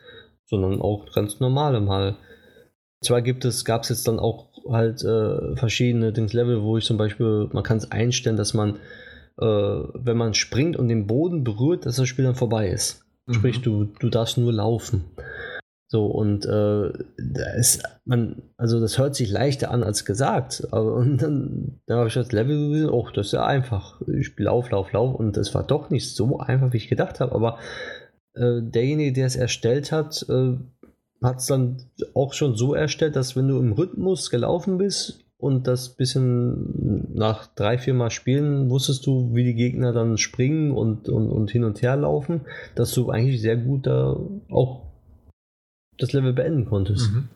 sondern 0.46 0.80
auch 0.80 1.12
ganz 1.14 1.40
normale 1.40 1.80
mal. 1.80 2.16
Zwar 3.02 3.22
gibt 3.22 3.44
es, 3.44 3.64
gab 3.64 3.82
es 3.82 3.88
jetzt 3.88 4.08
dann 4.08 4.18
auch 4.18 4.48
halt 4.68 5.04
äh, 5.04 5.56
verschiedene 5.56 6.12
Dings 6.12 6.32
Level, 6.32 6.62
wo 6.62 6.76
ich 6.76 6.84
zum 6.84 6.96
Beispiel, 6.96 7.48
man 7.52 7.62
kann 7.62 7.76
es 7.76 7.90
einstellen, 7.92 8.36
dass 8.36 8.54
man, 8.54 8.76
äh, 9.38 9.44
wenn 9.44 10.16
man 10.16 10.34
springt 10.34 10.76
und 10.76 10.88
den 10.88 11.06
Boden 11.06 11.44
berührt, 11.44 11.86
dass 11.86 11.96
das 11.96 12.08
Spiel 12.08 12.24
dann 12.24 12.34
vorbei 12.34 12.68
ist. 12.68 13.03
Mhm. 13.27 13.35
Sprich, 13.35 13.62
du, 13.62 13.85
du 13.85 14.09
darfst 14.09 14.39
nur 14.39 14.53
laufen. 14.53 15.05
So, 15.86 16.07
und 16.07 16.44
äh, 16.44 16.49
da 16.49 17.51
ist 17.57 17.83
man, 18.05 18.43
also 18.57 18.81
das 18.81 18.99
hört 18.99 19.15
sich 19.15 19.31
leichter 19.31 19.70
an 19.70 19.83
als 19.83 20.05
gesagt. 20.05 20.67
Aber 20.70 20.94
und 20.94 21.23
dann, 21.23 21.81
dann 21.86 21.99
habe 21.99 22.09
ich 22.09 22.15
das 22.15 22.33
Level 22.33 22.70
gesehen, 22.70 22.91
oh, 22.91 23.09
das 23.15 23.27
ist 23.27 23.33
ja 23.33 23.47
einfach. 23.47 24.01
Ich 24.09 24.36
Lauf, 24.39 24.70
Lauf, 24.70 24.93
Lauf 24.93 25.15
und 25.15 25.36
es 25.36 25.55
war 25.55 25.62
doch 25.62 25.91
nicht 25.91 26.15
so 26.15 26.39
einfach, 26.39 26.73
wie 26.73 26.78
ich 26.78 26.89
gedacht 26.89 27.20
habe. 27.20 27.33
Aber 27.33 27.59
äh, 28.35 28.61
derjenige, 28.62 29.12
der 29.12 29.27
es 29.27 29.36
erstellt 29.36 29.93
hat, 29.93 30.27
äh, 30.28 30.57
hat 31.23 31.39
es 31.39 31.47
dann 31.47 31.78
auch 32.15 32.33
schon 32.33 32.57
so 32.57 32.75
erstellt, 32.75 33.15
dass 33.17 33.36
wenn 33.36 33.49
du 33.49 33.59
im 33.59 33.73
Rhythmus 33.73 34.31
gelaufen 34.31 34.78
bist 34.78 35.24
und 35.44 35.66
das 35.66 35.90
bisschen 35.90 37.14
nach 37.14 37.47
drei, 37.55 37.76
vier 37.76 37.92
Mal 37.92 38.10
spielen, 38.10 38.70
wusstest 38.70 39.06
du, 39.06 39.34
wie 39.34 39.44
die 39.44 39.55
Gegner 39.55 39.92
dann 39.92 40.16
springen 40.16 40.73
und, 40.73 41.08
und, 41.08 41.31
und 41.31 41.50
hin 41.50 41.64
und 41.64 41.82
her 41.82 41.97
laufen, 41.97 42.40
dass 42.74 42.92
du 42.92 43.10
eigentlich 43.10 43.42
sehr 43.42 43.58
gut 43.58 43.86
da 43.86 44.16
auch 44.50 44.86
das 45.98 46.12
Level 46.12 46.32
beenden 46.32 46.64
konntest. 46.64 47.12
Mhm. 47.12 47.28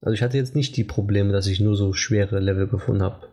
Also 0.00 0.14
ich 0.14 0.22
hatte 0.22 0.36
jetzt 0.36 0.56
nicht 0.56 0.76
die 0.76 0.84
Probleme, 0.84 1.32
dass 1.32 1.46
ich 1.46 1.60
nur 1.60 1.76
so 1.76 1.92
schwere 1.92 2.40
Level 2.40 2.66
gefunden 2.66 3.02
habe. 3.02 3.28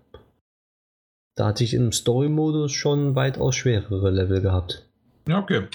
Da 1.36 1.48
hatte 1.48 1.64
ich 1.64 1.74
im 1.74 1.92
Story-Modus 1.92 2.72
schon 2.72 3.16
weitaus 3.16 3.56
schwerere 3.56 4.12
Level 4.12 4.42
gehabt. 4.42 4.88
Ja, 5.28 5.40
okay. 5.40 5.68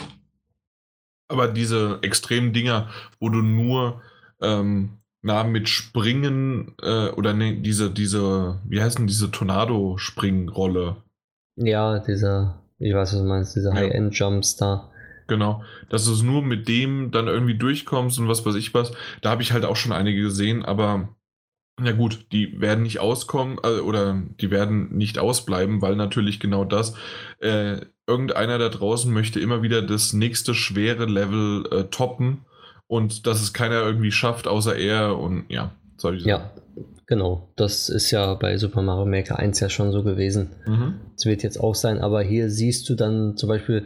Aber 1.28 1.48
diese 1.48 1.98
extremen 2.02 2.52
Dinger, 2.52 2.90
wo 3.18 3.28
du 3.28 3.42
nur 3.42 4.02
ähm, 4.40 4.98
na, 5.24 5.42
mit 5.42 5.70
Springen 5.70 6.74
äh, 6.82 7.08
oder 7.08 7.32
ne, 7.32 7.56
diese, 7.56 7.90
diese, 7.90 8.60
wie 8.68 8.82
heißt 8.82 8.98
denn 8.98 9.06
diese 9.06 9.30
Tornado-Springrolle? 9.30 10.96
Ja, 11.56 11.98
dieser, 11.98 12.62
ich 12.78 12.92
weiß, 12.94 13.14
was 13.14 13.18
du 13.18 13.24
meinst, 13.26 13.56
dieser 13.56 13.70
ja. 13.70 13.76
High-End-Jumps 13.76 14.56
da. 14.56 14.90
Genau, 15.26 15.64
dass 15.88 16.04
du 16.04 16.22
nur 16.22 16.42
mit 16.42 16.68
dem 16.68 17.10
dann 17.10 17.28
irgendwie 17.28 17.56
durchkommst 17.56 18.18
und 18.18 18.28
was 18.28 18.44
weiß 18.44 18.54
ich 18.56 18.74
was. 18.74 18.92
Da 19.22 19.30
habe 19.30 19.40
ich 19.40 19.52
halt 19.52 19.64
auch 19.64 19.76
schon 19.76 19.92
einige 19.92 20.20
gesehen, 20.20 20.62
aber 20.62 21.08
na 21.80 21.92
gut, 21.92 22.26
die 22.30 22.60
werden 22.60 22.82
nicht 22.82 23.00
auskommen 23.00 23.56
äh, 23.64 23.80
oder 23.80 24.22
die 24.40 24.50
werden 24.50 24.94
nicht 24.94 25.18
ausbleiben, 25.18 25.80
weil 25.80 25.96
natürlich 25.96 26.38
genau 26.38 26.66
das, 26.66 26.94
äh, 27.38 27.78
irgendeiner 28.06 28.58
da 28.58 28.68
draußen 28.68 29.10
möchte 29.10 29.40
immer 29.40 29.62
wieder 29.62 29.80
das 29.80 30.12
nächste 30.12 30.54
schwere 30.54 31.06
Level 31.06 31.66
äh, 31.72 31.84
toppen 31.84 32.44
und 32.94 33.26
dass 33.26 33.42
es 33.42 33.52
keiner 33.52 33.82
irgendwie 33.82 34.12
schafft, 34.12 34.46
außer 34.46 34.76
er 34.76 35.18
und 35.18 35.44
ja, 35.48 35.72
solche 35.96 36.20
Sachen. 36.20 36.28
Ja, 36.28 36.50
genau. 37.06 37.48
Das 37.56 37.88
ist 37.88 38.10
ja 38.10 38.34
bei 38.34 38.56
Super 38.56 38.82
Mario 38.82 39.06
Maker 39.06 39.38
1 39.38 39.60
ja 39.60 39.68
schon 39.68 39.90
so 39.92 40.02
gewesen. 40.02 40.50
Mhm. 40.66 40.94
Das 41.16 41.26
wird 41.26 41.42
jetzt 41.42 41.58
auch 41.58 41.74
sein, 41.74 41.98
aber 41.98 42.22
hier 42.22 42.50
siehst 42.50 42.88
du 42.88 42.94
dann 42.94 43.36
zum 43.36 43.48
Beispiel, 43.48 43.84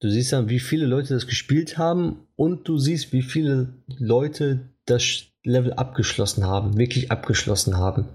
Du 0.00 0.10
siehst 0.10 0.32
dann, 0.32 0.50
wie 0.50 0.60
viele 0.60 0.84
Leute 0.84 1.14
das 1.14 1.26
gespielt 1.26 1.78
haben 1.78 2.26
und 2.36 2.68
du 2.68 2.76
siehst, 2.76 3.14
wie 3.14 3.22
viele 3.22 3.72
Leute 3.98 4.68
das 4.84 5.24
Level 5.42 5.72
abgeschlossen 5.72 6.44
haben, 6.44 6.76
wirklich 6.76 7.10
abgeschlossen 7.10 7.78
haben. 7.78 8.06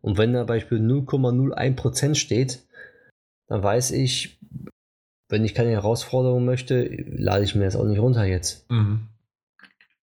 Und 0.00 0.16
wenn 0.16 0.32
da 0.32 0.44
Beispiel 0.44 0.78
0,01% 0.78 2.14
steht, 2.14 2.60
dann 3.46 3.62
weiß 3.62 3.90
ich, 3.90 4.40
wenn 5.28 5.44
ich 5.44 5.54
keine 5.54 5.72
Herausforderung 5.72 6.46
möchte, 6.46 6.88
lade 7.06 7.44
ich 7.44 7.54
mir 7.54 7.64
das 7.66 7.76
auch 7.76 7.84
nicht 7.84 8.00
runter 8.00 8.24
jetzt. 8.24 8.70
Mhm. 8.70 9.08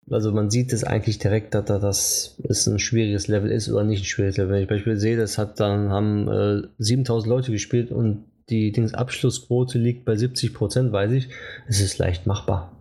Also 0.09 0.31
man 0.31 0.49
sieht 0.49 0.71
es 0.71 0.83
eigentlich 0.83 1.19
direkt, 1.19 1.53
dass 1.53 1.65
das 1.65 2.39
es 2.43 2.65
ein 2.67 2.79
schwieriges 2.79 3.27
Level 3.27 3.51
ist 3.51 3.69
oder 3.69 3.83
nicht 3.83 4.03
ein 4.03 4.05
schwieriges 4.05 4.37
Level. 4.37 4.53
Wenn 4.53 4.63
ich 4.63 4.69
beispielsweise 4.69 5.01
sehe, 5.01 5.17
das 5.17 5.37
hat 5.37 5.59
dann 5.59 5.89
haben 5.89 6.27
äh, 6.29 6.67
7000 6.77 7.29
Leute 7.29 7.51
gespielt 7.51 7.91
und 7.91 8.25
die 8.49 8.71
Dings 8.71 8.93
Abschlussquote 8.93 9.77
liegt 9.77 10.05
bei 10.05 10.15
70 10.15 10.53
Prozent, 10.53 10.93
weiß 10.93 11.11
ich. 11.11 11.29
Es 11.67 11.81
ist 11.81 11.97
leicht 11.97 12.25
machbar. 12.25 12.71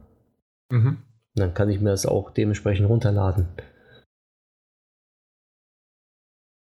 Mhm. 0.71 0.99
Dann 1.35 1.55
kann 1.55 1.69
ich 1.69 1.81
mir 1.81 1.91
das 1.91 2.07
auch 2.07 2.31
dementsprechend 2.31 2.89
runterladen. 2.89 3.49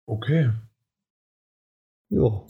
Okay. 0.07 0.51
Jo. 2.09 2.47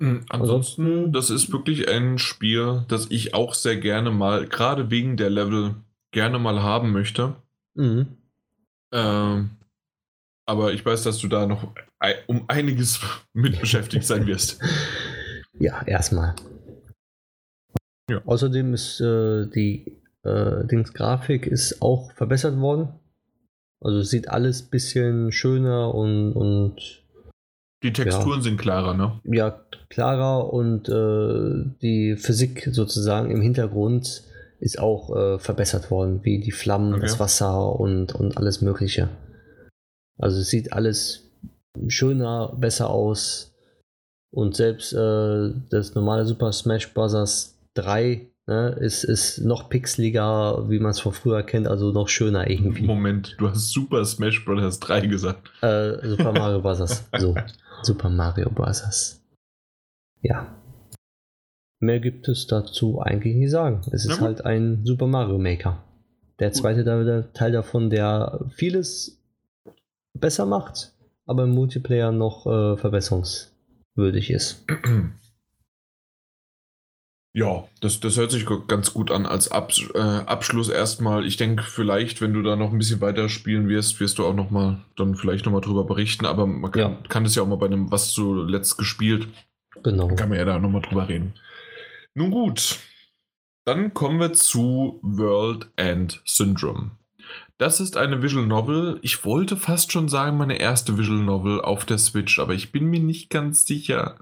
Hm, 0.00 0.24
ansonsten, 0.28 1.12
das 1.12 1.30
ist 1.30 1.52
wirklich 1.52 1.88
ein 1.88 2.18
Spiel, 2.18 2.84
das 2.88 3.10
ich 3.10 3.34
auch 3.34 3.54
sehr 3.54 3.76
gerne 3.76 4.10
mal, 4.10 4.46
gerade 4.46 4.90
wegen 4.90 5.16
der 5.16 5.30
Level, 5.30 5.74
gerne 6.12 6.38
mal 6.38 6.62
haben 6.62 6.92
möchte. 6.92 7.36
Mhm. 7.74 8.16
Ähm, 8.92 9.50
aber 10.46 10.72
ich 10.72 10.84
weiß, 10.84 11.04
dass 11.04 11.18
du 11.18 11.28
da 11.28 11.46
noch 11.46 11.74
um 12.26 12.44
einiges 12.48 13.00
mit 13.32 13.60
beschäftigt 13.60 14.04
sein 14.04 14.26
wirst. 14.26 14.60
Ja, 15.58 15.82
erstmal. 15.82 16.36
Ja. 18.10 18.22
Außerdem 18.24 18.72
ist 18.72 18.98
äh, 19.02 19.46
die 19.46 20.00
äh, 20.22 20.64
Dings 20.66 20.94
Grafik 20.94 21.46
ist 21.46 21.82
auch 21.82 22.12
verbessert 22.12 22.58
worden. 22.58 22.88
Also 23.78 24.00
sieht 24.00 24.30
alles 24.30 24.62
ein 24.62 24.70
bisschen 24.70 25.32
schöner 25.32 25.94
und, 25.94 26.32
und 26.32 27.02
die 27.82 27.92
Texturen 27.92 28.38
ja, 28.38 28.42
sind 28.42 28.58
klarer, 28.58 28.94
ne? 28.94 29.20
Ja, 29.24 29.60
klarer 29.88 30.52
und 30.52 30.88
äh, 30.88 31.70
die 31.80 32.16
Physik 32.16 32.68
sozusagen 32.72 33.30
im 33.30 33.40
Hintergrund 33.40 34.22
ist 34.60 34.78
auch 34.78 35.16
äh, 35.16 35.38
verbessert 35.38 35.90
worden, 35.90 36.20
wie 36.22 36.38
die 36.38 36.52
Flammen, 36.52 36.92
okay. 36.94 37.02
das 37.02 37.18
Wasser 37.18 37.78
und, 37.80 38.14
und 38.14 38.36
alles 38.36 38.60
Mögliche. 38.60 39.08
Also 40.18 40.40
es 40.40 40.48
sieht 40.48 40.72
alles 40.72 41.30
schöner, 41.88 42.54
besser 42.56 42.90
aus. 42.90 43.54
Und 44.32 44.54
selbst 44.54 44.92
äh, 44.92 45.50
das 45.70 45.94
normale 45.94 46.24
Super 46.26 46.52
Smash 46.52 46.92
Bros. 46.92 47.56
3 47.74 48.28
ne, 48.46 48.76
ist, 48.80 49.04
ist 49.04 49.38
noch 49.38 49.70
pixeliger, 49.70 50.68
wie 50.68 50.78
man 50.78 50.90
es 50.90 51.00
von 51.00 51.12
früher 51.12 51.42
kennt, 51.42 51.66
also 51.66 51.92
noch 51.92 52.08
schöner 52.08 52.50
irgendwie. 52.50 52.82
Moment, 52.82 53.36
du 53.38 53.48
hast 53.48 53.72
Super 53.72 54.04
Smash 54.04 54.44
Bros. 54.44 54.78
3 54.78 55.06
gesagt. 55.06 55.50
Äh, 55.62 56.06
Super 56.06 56.32
Mario 56.32 56.60
Bros. 56.60 57.04
so, 57.18 57.34
Super 57.82 58.10
Mario 58.10 58.50
Bros. 58.50 59.20
Ja. 60.20 60.59
Mehr 61.80 61.98
gibt 61.98 62.28
es 62.28 62.46
dazu 62.46 63.00
eigentlich 63.00 63.34
nicht 63.34 63.50
sagen. 63.50 63.80
Es 63.90 64.04
ist 64.04 64.20
halt 64.20 64.44
ein 64.44 64.84
Super 64.84 65.06
Mario 65.06 65.38
Maker. 65.38 65.82
Der 66.38 66.52
zweite 66.52 66.84
Gut. 66.84 67.34
Teil 67.34 67.52
davon, 67.52 67.88
der 67.88 68.40
vieles 68.50 69.22
besser 70.12 70.44
macht, 70.44 70.92
aber 71.26 71.44
im 71.44 71.50
Multiplayer 71.50 72.12
noch 72.12 72.46
äh, 72.46 72.76
Verbesserungs 72.76 73.54
würdig 73.94 74.30
ist. 74.30 74.64
Ja, 77.32 77.68
das, 77.80 78.00
das 78.00 78.16
hört 78.16 78.32
sich 78.32 78.44
ganz 78.66 78.92
gut 78.92 79.12
an 79.12 79.24
als 79.24 79.52
Ab, 79.52 79.70
äh, 79.94 80.00
Abschluss 80.00 80.68
erstmal. 80.68 81.24
Ich 81.24 81.36
denke, 81.36 81.62
vielleicht, 81.62 82.20
wenn 82.20 82.32
du 82.32 82.42
da 82.42 82.56
noch 82.56 82.72
ein 82.72 82.78
bisschen 82.78 83.00
weiter 83.00 83.28
spielen 83.28 83.68
wirst, 83.68 84.00
wirst 84.00 84.18
du 84.18 84.26
auch 84.26 84.34
noch 84.34 84.50
mal 84.50 84.80
dann 84.96 85.14
vielleicht 85.14 85.44
noch 85.44 85.52
mal 85.52 85.60
drüber 85.60 85.84
berichten. 85.84 86.26
Aber 86.26 86.44
man 86.46 86.72
kann, 86.72 86.80
ja. 86.80 86.98
kann 87.08 87.22
das 87.22 87.36
ja 87.36 87.44
auch 87.44 87.46
mal 87.46 87.54
bei 87.54 87.66
einem, 87.66 87.92
was 87.92 88.10
zuletzt 88.10 88.78
gespielt. 88.78 89.28
Genau. 89.84 90.08
Kann 90.08 90.28
man 90.28 90.38
ja 90.38 90.44
da 90.44 90.58
noch 90.58 90.70
mal 90.70 90.82
drüber 90.82 91.08
reden. 91.08 91.34
Nun 92.14 92.30
gut, 92.32 92.78
dann 93.64 93.94
kommen 93.94 94.18
wir 94.18 94.32
zu 94.32 94.98
World 95.02 95.70
End 95.76 96.20
Syndrome. 96.24 96.92
Das 97.56 97.78
ist 97.78 97.96
eine 97.96 98.22
Visual 98.22 98.46
Novel. 98.46 98.98
Ich 99.02 99.24
wollte 99.24 99.56
fast 99.56 99.92
schon 99.92 100.08
sagen, 100.08 100.36
meine 100.36 100.58
erste 100.58 100.98
Visual 100.98 101.20
Novel 101.20 101.60
auf 101.60 101.84
der 101.84 101.98
Switch, 101.98 102.38
aber 102.38 102.54
ich 102.54 102.72
bin 102.72 102.86
mir 102.86 103.00
nicht 103.00 103.30
ganz 103.30 103.66
sicher, 103.66 104.16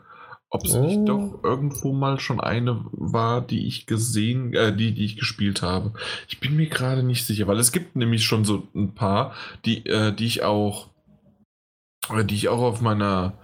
ob 0.51 0.65
es 0.65 0.75
oh. 0.75 0.85
nicht 0.85 1.09
doch 1.09 1.41
irgendwo 1.43 1.93
mal 1.93 2.21
schon 2.21 2.41
eine 2.41 2.85
war, 2.91 3.41
die 3.41 3.67
ich 3.67 3.87
gesehen, 3.87 4.53
äh, 4.55 4.77
die, 4.77 4.93
die 4.93 5.05
ich 5.05 5.17
gespielt 5.17 5.63
habe. 5.63 5.93
Ich 6.29 6.41
bin 6.41 6.57
mir 6.57 6.67
gerade 6.67 7.03
nicht 7.03 7.25
sicher, 7.25 7.47
weil 7.47 7.59
es 7.59 7.73
gibt 7.73 7.97
nämlich 7.97 8.25
schon 8.25 8.45
so 8.45 8.69
ein 8.75 8.95
paar, 8.95 9.35
die, 9.65 9.87
äh, 9.87 10.13
die 10.13 10.27
ich 10.27 10.43
auch, 10.43 10.89
äh, 12.11 12.25
die 12.25 12.35
ich 12.35 12.49
auch 12.49 12.61
auf 12.61 12.81
meiner 12.81 13.39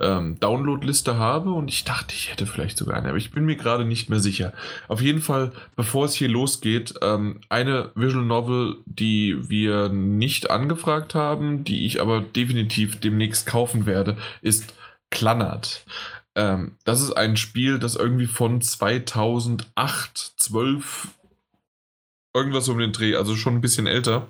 ähm, 0.00 0.38
Download-Liste 0.40 1.16
habe 1.16 1.50
und 1.52 1.68
ich 1.68 1.84
dachte, 1.84 2.14
ich 2.14 2.30
hätte 2.30 2.46
vielleicht 2.46 2.78
sogar 2.78 2.96
eine, 2.96 3.08
aber 3.08 3.18
ich 3.18 3.30
bin 3.30 3.44
mir 3.44 3.56
gerade 3.56 3.84
nicht 3.84 4.08
mehr 4.08 4.20
sicher. 4.20 4.52
Auf 4.88 5.00
jeden 5.00 5.20
Fall, 5.20 5.52
bevor 5.76 6.04
es 6.04 6.14
hier 6.14 6.28
losgeht, 6.28 6.94
ähm, 7.02 7.40
eine 7.48 7.90
Visual 7.94 8.24
Novel, 8.24 8.76
die 8.86 9.48
wir 9.48 9.88
nicht 9.88 10.50
angefragt 10.50 11.14
haben, 11.14 11.64
die 11.64 11.86
ich 11.86 12.00
aber 12.00 12.20
definitiv 12.20 13.00
demnächst 13.00 13.46
kaufen 13.46 13.86
werde, 13.86 14.16
ist 14.42 14.74
Klannert. 15.10 15.84
Ähm, 16.34 16.76
das 16.84 17.00
ist 17.00 17.12
ein 17.12 17.36
Spiel, 17.36 17.78
das 17.78 17.96
irgendwie 17.96 18.26
von 18.26 18.60
2008, 18.60 20.34
12, 20.36 21.08
irgendwas 22.34 22.68
um 22.68 22.78
den 22.78 22.92
Dreh, 22.92 23.16
also 23.16 23.34
schon 23.34 23.54
ein 23.54 23.60
bisschen 23.60 23.86
älter 23.86 24.28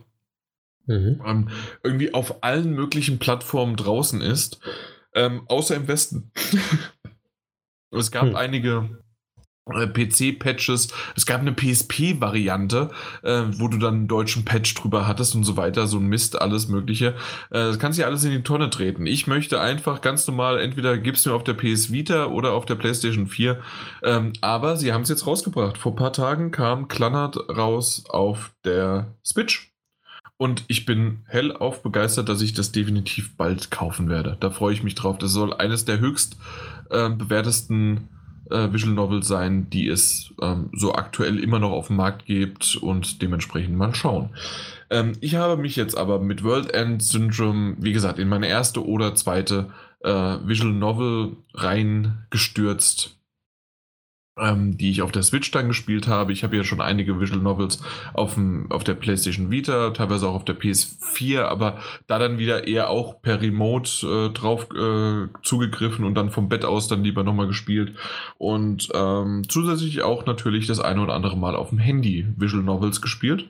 mhm. 0.89 1.21
ähm, 1.25 1.49
irgendwie 1.83 2.13
auf 2.13 2.43
allen 2.43 2.73
möglichen 2.73 3.19
Plattformen 3.19 3.77
draußen 3.77 4.21
ist, 4.21 4.59
ähm, 5.19 5.43
außer 5.49 5.77
im 5.77 5.89
Westen. 5.89 6.31
es 7.91 8.11
gab 8.11 8.27
hm. 8.27 8.37
einige 8.37 8.89
äh, 9.67 9.87
PC-Patches. 9.87 10.89
Es 11.17 11.27
gab 11.27 11.41
eine 11.41 11.53
PSP-Variante, 11.53 12.91
äh, 13.23 13.43
wo 13.59 13.69
du 13.69 13.79
dann 13.79 13.95
einen 13.95 14.09
deutschen 14.09 14.45
Patch 14.45 14.75
drüber 14.75 15.07
hattest 15.07 15.35
und 15.35 15.45
so 15.45 15.57
weiter, 15.57 15.87
so 15.87 15.99
ein 15.99 16.07
Mist, 16.07 16.41
alles 16.41 16.69
Mögliche. 16.69 17.09
Äh, 17.51 17.67
das 17.67 17.79
kannst 17.79 17.99
du 17.99 18.03
ja 18.03 18.09
alles 18.09 18.25
in 18.25 18.31
die 18.31 18.43
Tonne 18.43 18.71
treten. 18.71 19.07
Ich 19.07 19.27
möchte 19.27 19.61
einfach 19.61 20.01
ganz 20.01 20.27
normal, 20.27 20.61
entweder 20.61 20.97
gibst 20.99 21.27
du 21.27 21.31
mir 21.31 21.37
auf 21.37 21.45
der 21.45 21.55
PS 21.55 21.93
Vita 21.93 22.27
oder 22.27 22.53
auf 22.53 22.65
der 22.65 22.77
PlayStation 22.77 23.27
4. 23.27 23.61
Ähm, 24.05 24.33
aber 24.41 24.77
sie 24.77 24.93
haben 24.93 25.03
es 25.03 25.09
jetzt 25.09 25.27
rausgebracht. 25.27 25.79
Vor 25.79 25.93
ein 25.93 25.97
paar 25.97 26.13
Tagen 26.13 26.51
kam 26.51 26.89
Klannert 26.89 27.37
raus 27.49 28.05
auf 28.09 28.53
der 28.65 29.17
Switch. 29.25 29.73
Und 30.39 30.65
ich 30.69 30.87
bin 30.87 31.25
hellauf 31.27 31.83
begeistert, 31.83 32.29
dass 32.29 32.41
ich 32.41 32.55
das 32.55 32.71
definitiv 32.71 33.37
bald 33.37 33.73
kaufen 33.73 34.09
werde. 34.09 34.37
Da 34.39 34.51
freue 34.51 34.73
ich 34.73 34.85
mich 34.85 34.95
drauf. 34.95 35.19
Das 35.19 35.33
soll 35.33 35.53
eines 35.53 35.85
der 35.85 35.99
höchst 35.99 36.37
äh, 36.91 37.11
bewertesten 37.11 38.09
äh, 38.51 38.73
Visual 38.73 38.95
Novel 38.95 39.25
sein, 39.25 39.69
die 39.71 39.89
es 39.89 40.33
ähm, 40.41 40.71
so 40.73 40.95
aktuell 40.95 41.41
immer 41.41 41.59
noch 41.59 41.73
auf 41.73 41.89
dem 41.89 41.97
Markt 41.97 42.27
gibt 42.27 42.77
und 42.77 43.21
dementsprechend 43.21 43.77
mal 43.77 43.95
schauen. 43.97 44.31
Ähm, 44.91 45.13
ich 45.21 45.35
habe 45.35 45.61
mich 45.61 45.75
jetzt 45.75 45.99
aber 45.99 46.21
mit 46.21 46.45
World 46.45 46.73
End 46.73 47.03
Syndrome, 47.03 47.77
wie 47.81 47.93
gesagt, 47.93 48.21
in 48.21 48.29
meine 48.29 48.47
erste 48.47 48.87
oder 48.87 49.17
zweite 49.17 49.71
äh, 50.05 50.11
Visual 50.11 50.73
Novel 50.73 51.37
reingestürzt 51.55 53.18
ähm, 54.41 54.77
die 54.77 54.91
ich 54.91 55.03
auf 55.03 55.13
der 55.13 55.23
Switch 55.23 55.51
dann 55.51 55.69
gespielt 55.69 56.09
habe. 56.09 56.33
Ich 56.33 56.45
habe 56.45 56.57
ja 56.57 56.65
schon 56.65 56.81
einige 56.81 57.21
Visual 57.21 57.41
Novels 57.41 57.83
auf, 58.15 58.35
dem, 58.35 58.71
auf 58.71 58.85
der 58.85 58.95
PlayStation 58.95 59.51
Vita, 59.51 59.91
teilweise 59.91 60.29
auch 60.29 60.35
auf 60.35 60.45
der 60.45 60.59
PS4, 60.59 61.43
aber 61.43 61.79
da 62.07 62.19
dann 62.19 62.39
wieder 62.39 62.67
eher 62.67 62.91
auch 62.91 63.21
per 63.23 63.41
Remote 63.41 64.07
äh, 64.07 64.33
drauf 64.33 64.69
äh, 64.75 65.29
zugegriffen 65.43 66.05
und 66.05 66.15
dann 66.15 66.31
vom 66.31 66.49
Bett 66.49 66.65
aus 66.65 66.89
dann 66.89 67.05
lieber 67.05 67.25
nochmal 67.25 67.47
gespielt. 67.47 67.95
Und 68.37 68.89
ähm, 68.95 69.43
zusätzlich 69.49 70.03
auch 70.03 70.27
natürlich 70.27 70.67
das 70.67 70.81
eine 70.81 71.01
oder 71.01 71.15
andere 71.15 71.37
Mal 71.37 71.57
auf 71.57 71.71
dem 71.71 71.79
Handy 71.79 72.27
Visual 72.37 72.63
Novels 72.63 73.01
gespielt. 73.01 73.49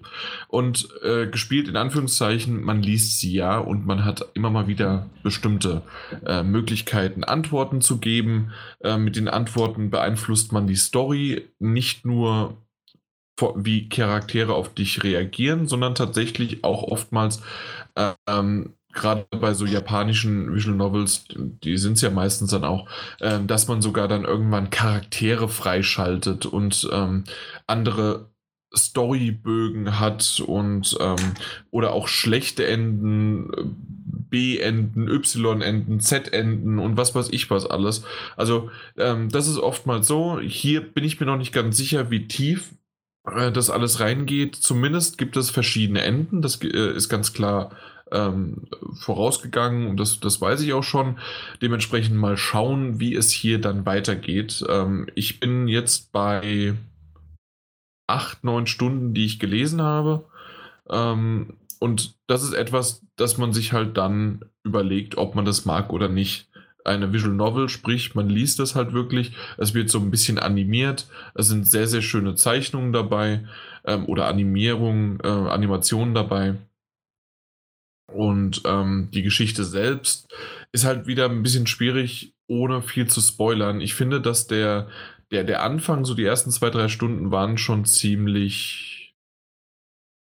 Und 0.49 0.89
äh, 1.03 1.27
gespielt 1.27 1.69
in 1.69 1.77
Anführungszeichen, 1.77 2.63
man 2.63 2.83
liest 2.83 3.21
sie 3.21 3.33
ja 3.33 3.59
und 3.59 3.87
man 3.87 4.05
hat 4.05 4.27
immer 4.35 4.51
mal 4.51 4.67
wieder 4.67 5.07
bestimmte 5.23 5.83
äh, 6.27 6.43
Möglichkeiten, 6.43 7.25
Antworten 7.25 7.81
zu 7.81 7.99
geben. 7.99 8.53
Äh, 8.81 8.99
mit 8.99 9.17
den 9.17 9.29
Antworten 9.29 9.91
beeinflusst 9.91 10.53
man 10.53 10.67
die 10.67 10.77
Story 10.77 11.49
nicht 11.59 12.05
nur 12.05 12.57
wie 13.55 13.89
Charaktere 13.89 14.55
auf 14.55 14.75
dich 14.75 15.05
reagieren, 15.05 15.69
sondern 15.69 15.95
tatsächlich 15.95 16.65
auch 16.65 16.83
oftmals 16.83 17.41
ähm, 18.27 18.75
gerade 18.93 19.27
bei 19.31 19.55
so 19.55 19.65
japanischen 19.65 20.55
Visual 20.55 20.77
Novels, 20.77 21.25
die 21.29 21.77
sind 21.77 21.95
es 21.95 22.03
ja 22.03 22.11
meistens 22.11 22.51
dann 22.51 22.65
auch, 22.65 22.89
ähm, 23.21 23.47
dass 23.47 23.69
man 23.69 23.83
sogar 23.83 24.09
dann 24.09 24.25
irgendwann 24.25 24.71
Charaktere 24.71 25.49
freischaltet 25.49 26.47
und 26.47 26.89
ähm, 26.93 27.25
andere 27.67 28.31
Storybögen 28.75 29.99
hat 29.99 30.43
und 30.45 30.97
ähm, 31.01 31.35
oder 31.71 31.93
auch 31.93 32.09
schlechte 32.09 32.67
Enden, 32.67 33.51
B-Enden, 34.31 35.09
Y-Enden, 35.09 36.01
Z-Enden 36.01 36.79
und 36.79 36.97
was 36.97 37.15
weiß 37.15 37.29
ich 37.31 37.51
was 37.51 37.67
alles. 37.67 38.05
Also 38.37 38.71
ähm, 38.97 39.29
das 39.31 39.49
ist 39.49 39.59
oftmals 39.59 40.07
so. 40.07 40.41
Hier 40.41 40.81
bin 40.81 41.05
ich 41.05 41.21
mir 41.21 41.27
noch 41.27 41.37
nicht 41.37 41.53
ganz 41.53 41.77
sicher, 41.77 42.11
wie 42.11 42.29
tief 42.29 42.71
äh, 43.25 43.53
das 43.53 43.71
alles 43.71 44.01
reingeht. 44.01 44.57
Zumindest 44.57 45.19
gibt 45.19 45.37
es 45.37 45.51
verschiedene 45.51 46.03
Enden. 46.03 46.43
Das 46.43 46.63
äh, 46.63 46.93
ist 46.95 47.09
ganz 47.09 47.33
klar 47.33 47.71
ähm, 48.11 48.69
vorausgegangen 49.01 49.87
und 49.87 49.99
das, 49.99 50.21
das 50.21 50.41
weiß 50.41 50.61
ich 50.63 50.73
auch 50.73 50.83
schon. 50.83 51.19
Dementsprechend 51.63 52.17
mal 52.17 52.37
schauen, 52.37 53.01
wie 53.01 53.15
es 53.15 53.31
hier 53.31 53.61
dann 53.61 53.87
weitergeht. 53.87 54.65
Ähm, 54.69 55.09
ich 55.15 55.41
bin 55.41 55.69
jetzt 55.69 56.13
bei 56.13 56.75
acht, 58.07 58.43
neun 58.45 58.67
Stunden, 58.67 59.15
die 59.15 59.27
ich 59.27 59.39
gelesen 59.39 59.83
habe. 59.83 60.25
Ähm, 60.91 61.55
und 61.81 62.17
das 62.27 62.43
ist 62.43 62.55
etwas, 62.55 63.03
das 63.17 63.39
man 63.39 63.53
sich 63.53 63.73
halt 63.73 63.97
dann 63.97 64.45
überlegt, 64.65 65.17
ob 65.17 65.35
man 65.35 65.45
das 65.45 65.65
mag 65.65 65.93
oder 65.93 66.09
nicht. 66.09 66.49
Eine 66.85 67.13
Visual 67.13 67.35
Novel, 67.35 67.69
sprich, 67.69 68.15
man 68.15 68.29
liest 68.31 68.59
das 68.59 68.75
halt 68.75 68.93
wirklich. 68.93 69.33
Es 69.59 69.75
wird 69.75 69.91
so 69.91 69.99
ein 69.99 70.11
bisschen 70.11 70.39
animiert. 70.39 71.07
Es 71.35 71.49
sind 71.49 71.67
sehr, 71.67 71.87
sehr 71.87 72.03
schöne 72.03 72.35
Zeichnungen 72.35 72.93
dabei 72.93 73.45
ähm, 73.85 74.07
oder 74.07 74.27
Animierungen, 74.27 75.19
äh, 75.23 75.29
Animationen 75.29 76.15
dabei. 76.15 76.55
Und 78.11 78.63
ähm, 78.65 79.11
die 79.13 79.23
Geschichte 79.23 79.65
selbst 79.65 80.35
ist 80.73 80.85
halt 80.85 81.07
wieder 81.07 81.27
ein 81.27 81.43
bisschen 81.43 81.67
schwierig, 81.67 82.33
ohne 82.47 82.81
viel 82.81 83.07
zu 83.07 83.21
spoilern. 83.21 83.81
Ich 83.81 83.95
finde, 83.95 84.21
dass 84.21 84.47
der, 84.47 84.89
der, 85.31 85.45
der 85.45 85.63
Anfang, 85.63 86.07
so 86.07 86.15
die 86.15 86.25
ersten 86.25 86.51
zwei, 86.51 86.71
drei 86.71 86.89
Stunden 86.89 87.31
waren 87.31 87.59
schon 87.59 87.85
ziemlich 87.85 88.98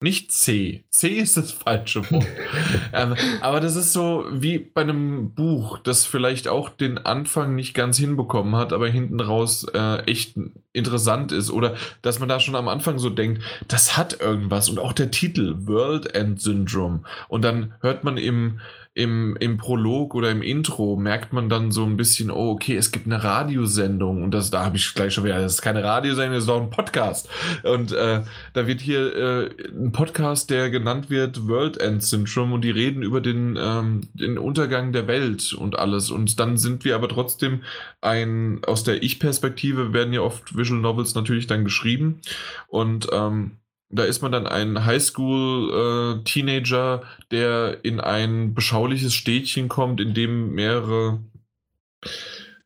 nicht 0.01 0.31
C. 0.31 0.85
C 0.89 1.09
ist 1.09 1.35
das 1.35 1.51
falsche 1.51 2.09
Wort. 2.09 2.25
ähm, 2.93 3.15
aber 3.41 3.59
das 3.59 3.75
ist 3.75 3.91
so 3.91 4.25
wie 4.31 4.57
bei 4.57 4.81
einem 4.81 5.33
Buch, 5.33 5.77
das 5.79 6.05
vielleicht 6.05 6.47
auch 6.47 6.69
den 6.69 6.97
Anfang 6.97 7.55
nicht 7.55 7.73
ganz 7.73 7.97
hinbekommen 7.97 8.55
hat, 8.55 8.71
aber 8.71 8.87
hinten 8.87 9.19
raus 9.19 9.65
äh, 9.73 9.97
echt 10.03 10.37
interessant 10.71 11.33
ist. 11.33 11.51
Oder 11.51 11.75
dass 12.01 12.19
man 12.19 12.29
da 12.29 12.39
schon 12.39 12.55
am 12.55 12.69
Anfang 12.69 12.97
so 12.97 13.09
denkt, 13.09 13.43
das 13.67 13.97
hat 13.97 14.21
irgendwas. 14.21 14.69
Und 14.69 14.79
auch 14.79 14.93
der 14.93 15.11
Titel, 15.11 15.55
World 15.67 16.15
End 16.15 16.41
Syndrome. 16.41 17.01
Und 17.27 17.43
dann 17.43 17.73
hört 17.81 18.05
man 18.05 18.17
im, 18.17 18.61
im, 18.99 19.37
im 19.39 19.57
Prolog 19.57 20.13
oder 20.13 20.29
im 20.29 20.41
Intro 20.41 20.97
merkt 20.97 21.31
man 21.31 21.47
dann 21.47 21.71
so 21.71 21.85
ein 21.85 21.95
bisschen, 21.95 22.29
oh, 22.29 22.51
okay, 22.51 22.75
es 22.75 22.91
gibt 22.91 23.05
eine 23.05 23.23
Radiosendung 23.23 24.23
und 24.23 24.31
das, 24.31 24.51
da 24.51 24.65
habe 24.65 24.75
ich 24.75 24.93
gleich 24.93 25.13
schon 25.13 25.23
wieder, 25.23 25.39
das 25.39 25.53
ist 25.53 25.61
keine 25.61 25.85
Radiosendung, 25.85 26.33
das 26.33 26.43
ist 26.43 26.49
doch 26.49 26.61
ein 26.61 26.69
Podcast. 26.69 27.29
Und 27.63 27.93
äh, 27.93 28.23
da 28.51 28.67
wird 28.67 28.81
hier 28.81 29.15
äh, 29.15 29.49
ein 29.69 29.93
Podcast, 29.93 30.49
der 30.49 30.69
genannt 30.69 31.09
wird 31.09 31.47
World 31.47 31.77
End 31.77 32.03
Syndrome 32.03 32.53
und 32.55 32.61
die 32.61 32.71
reden 32.71 33.01
über 33.01 33.21
den, 33.21 33.57
ähm, 33.57 34.01
den 34.13 34.37
Untergang 34.37 34.91
der 34.91 35.07
Welt 35.07 35.53
und 35.53 35.79
alles. 35.79 36.11
Und 36.11 36.37
dann 36.41 36.57
sind 36.57 36.83
wir 36.83 36.95
aber 36.95 37.07
trotzdem 37.07 37.61
ein, 38.01 38.59
aus 38.67 38.83
der 38.83 39.01
Ich-Perspektive 39.01 39.93
werden 39.93 40.11
ja 40.11 40.21
oft 40.21 40.57
Visual 40.57 40.81
Novels 40.81 41.15
natürlich 41.15 41.47
dann 41.47 41.63
geschrieben 41.63 42.19
und 42.67 43.07
ähm, 43.13 43.51
da 43.89 44.03
ist 44.03 44.21
man 44.21 44.31
dann 44.31 44.47
ein 44.47 44.85
Highschool-Teenager, 44.85 47.01
äh, 47.01 47.05
der 47.31 47.83
in 47.83 47.99
ein 47.99 48.53
beschauliches 48.53 49.15
Städtchen 49.15 49.67
kommt, 49.67 49.99
in 49.99 50.13
dem 50.13 50.53
mehrere 50.53 51.23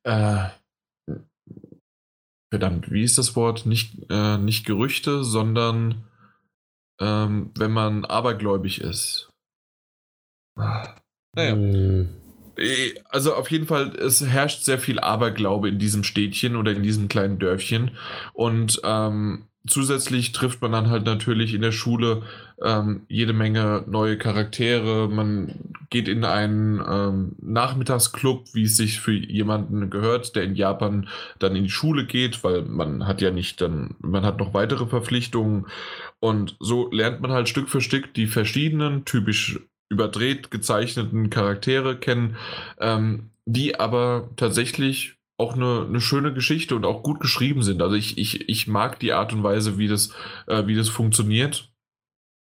äh, 0.03 0.50
verdammt, 2.52 2.92
wie 2.92 3.03
ist 3.03 3.18
das 3.18 3.35
Wort? 3.35 3.66
Nicht, 3.66 4.11
äh, 4.11 4.38
nicht 4.38 4.64
Gerüchte, 4.66 5.24
sondern 5.24 6.03
ähm, 7.02 7.50
wenn 7.58 7.72
man 7.72 8.06
abergläubig 8.06 8.82
ist. 8.82 9.32
Naja. 11.35 11.56
Äh, 12.58 12.93
also 13.10 13.34
auf 13.34 13.50
jeden 13.50 13.66
Fall, 13.66 13.95
es 13.95 14.24
herrscht 14.24 14.64
sehr 14.64 14.77
viel 14.77 15.00
Aberglaube 15.00 15.69
in 15.69 15.80
diesem 15.80 16.03
Städtchen 16.03 16.56
oder 16.56 16.72
in 16.72 16.84
diesem 16.84 17.08
kleinen 17.08 17.40
Dörfchen. 17.40 17.98
Und 18.34 18.80
ähm, 18.84 19.48
zusätzlich 19.67 20.32
trifft 20.33 20.61
man 20.61 20.74
dann 20.74 20.90
halt 20.90 21.06
natürlich 21.06 21.53
in 21.53 21.61
der 21.61 21.72
Schule 21.72 22.24
ähm, 22.61 23.03
jede 23.08 23.33
Menge 23.33 23.83
neue 23.88 24.17
Charaktere. 24.17 25.08
Man 25.09 25.74
geht 25.90 26.08
in 26.08 26.25
einen 26.25 26.82
ähm, 26.88 27.35
Nachmittagsclub, 27.42 28.53
wie 28.53 28.64
es 28.64 28.77
sich 28.77 29.00
für 29.00 29.14
jemanden 29.14 29.90
gehört, 29.90 30.35
der 30.35 30.43
in 30.43 30.56
Japan 30.56 31.08
dann 31.40 31.56
in 31.56 31.64
die 31.64 31.69
Schule 31.69 32.06
geht, 32.06 32.43
weil 32.43 32.64
man 32.64 33.08
hat 33.08 33.22
ja 33.22 33.32
nicht 33.32 33.61
dann, 33.61 33.95
man 34.00 34.25
hat 34.25 34.40
noch 34.40 34.53
weitere 34.53 34.85
Verpflichtungen. 34.85 35.67
Und 36.19 36.56
so 36.59 36.90
lernt 36.92 37.22
man 37.22 37.32
halt 37.32 37.48
Stück 37.48 37.69
für 37.69 37.82
Stück 37.82 38.14
die 38.14 38.27
verschiedenen, 38.27 39.06
typisch 39.06 39.59
überdreht 39.90 40.51
gezeichneten 40.51 41.30
Charaktere 41.30 41.98
kennen, 41.98 42.35
ähm, 42.80 43.30
die 43.45 43.80
aber 43.80 44.30
tatsächlich 44.35 45.17
auch 45.44 45.56
eine, 45.56 45.86
eine 45.88 46.00
schöne 46.00 46.34
Geschichte 46.34 46.76
und 46.76 46.86
auch 46.86 47.04
gut 47.04 47.20
geschrieben 47.20 47.64
sind. 47.64 47.82
Also 47.82 47.96
ich, 47.96 48.18
ich, 48.18 48.48
ich 48.48 48.68
mag 48.68 49.00
die 49.00 49.12
Art 49.12 49.34
und 49.34 49.44
Weise, 49.44 49.78
wie 49.78 49.90
das, 49.90 50.12
äh, 50.48 50.66
wie 50.66 50.76
das 50.76 50.88
funktioniert. 50.88 51.70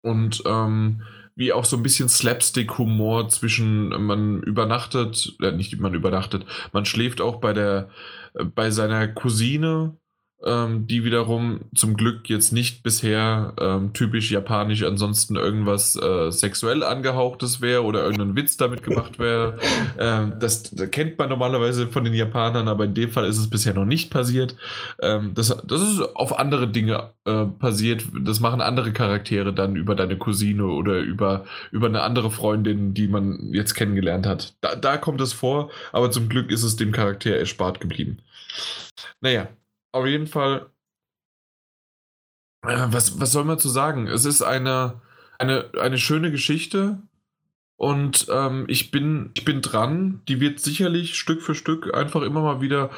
Und 0.01 0.41
ähm, 0.45 1.01
wie 1.35 1.51
auch 1.51 1.65
so 1.65 1.75
ein 1.75 1.83
bisschen 1.83 2.07
Slapstick-Humor 2.07 3.29
zwischen, 3.29 3.89
man 3.89 4.41
übernachtet, 4.41 5.35
äh, 5.41 5.51
nicht 5.51 5.77
man 5.79 5.93
übernachtet, 5.93 6.45
man 6.71 6.85
schläft 6.85 7.19
auch 7.19 7.39
bei 7.41 7.53
der, 7.53 7.89
äh, 8.33 8.45
bei 8.45 8.71
seiner 8.71 9.07
Cousine 9.09 9.97
ähm, 10.45 10.85
die 10.85 11.03
wiederum 11.03 11.61
zum 11.73 11.95
Glück 11.95 12.29
jetzt 12.29 12.53
nicht 12.53 12.83
bisher 12.83 13.53
ähm, 13.59 13.93
typisch 13.93 14.29
japanisch 14.29 14.83
ansonsten 14.83 15.35
irgendwas 15.35 15.95
äh, 15.95 16.31
sexuell 16.31 16.83
angehauchtes 16.83 17.59
wäre 17.59 17.83
oder 17.83 18.03
irgendein 18.03 18.35
Witz 18.35 18.55
damit 18.55 18.83
gemacht 18.83 19.17
wäre. 19.19 19.57
Ähm, 19.99 20.33
das, 20.39 20.63
das, 20.63 20.91
kennt 20.91 21.17
man 21.17 21.29
normalerweise 21.29 21.87
von 21.87 22.03
den 22.03 22.13
Japanern, 22.13 22.67
aber 22.67 22.85
in 22.85 22.93
dem 22.93 23.09
Fall 23.09 23.25
ist 23.25 23.39
es 23.39 23.49
bisher 23.49 23.73
noch 23.73 23.85
nicht 23.85 24.11
passiert. 24.11 24.55
Ähm, 25.01 25.33
das, 25.33 25.57
das 25.65 25.81
ist 25.81 26.01
auf 26.15 26.37
andere 26.37 26.67
Dinge 26.67 27.11
äh, 27.25 27.45
passiert. 27.45 28.05
Das 28.21 28.39
machen 28.39 28.61
andere 28.61 28.93
Charaktere 28.93 29.53
dann 29.53 29.75
über 29.75 29.95
deine 29.95 30.17
Cousine 30.17 30.65
oder 30.65 30.99
über, 30.99 31.45
über 31.71 31.87
eine 31.87 32.01
andere 32.01 32.29
Freundin, 32.29 32.93
die 32.93 33.07
man 33.07 33.53
jetzt 33.53 33.73
kennengelernt 33.73 34.27
hat. 34.27 34.55
Da, 34.61 34.75
da 34.75 34.97
kommt 34.97 35.21
es 35.21 35.33
vor, 35.33 35.71
aber 35.91 36.11
zum 36.11 36.29
Glück 36.29 36.51
ist 36.51 36.63
es 36.63 36.75
dem 36.75 36.91
Charakter 36.91 37.35
erspart 37.35 37.79
geblieben. 37.79 38.19
Naja, 39.21 39.47
auf 39.97 40.05
jeden 40.05 40.27
Fall, 40.27 40.69
äh, 42.65 42.87
was, 42.89 43.19
was 43.19 43.31
soll 43.31 43.43
man 43.43 43.59
zu 43.59 43.69
sagen? 43.69 44.07
Es 44.07 44.25
ist 44.25 44.41
eine, 44.41 45.01
eine, 45.39 45.71
eine 45.79 45.97
schöne 45.97 46.31
Geschichte 46.31 47.01
und 47.77 48.27
ähm, 48.31 48.65
ich, 48.67 48.91
bin, 48.91 49.31
ich 49.35 49.45
bin 49.45 49.61
dran. 49.61 50.21
Die 50.27 50.39
wird 50.39 50.59
sicherlich 50.59 51.15
Stück 51.15 51.41
für 51.41 51.55
Stück 51.55 51.93
einfach 51.93 52.23
immer 52.23 52.41
mal 52.41 52.61
wieder 52.61 52.89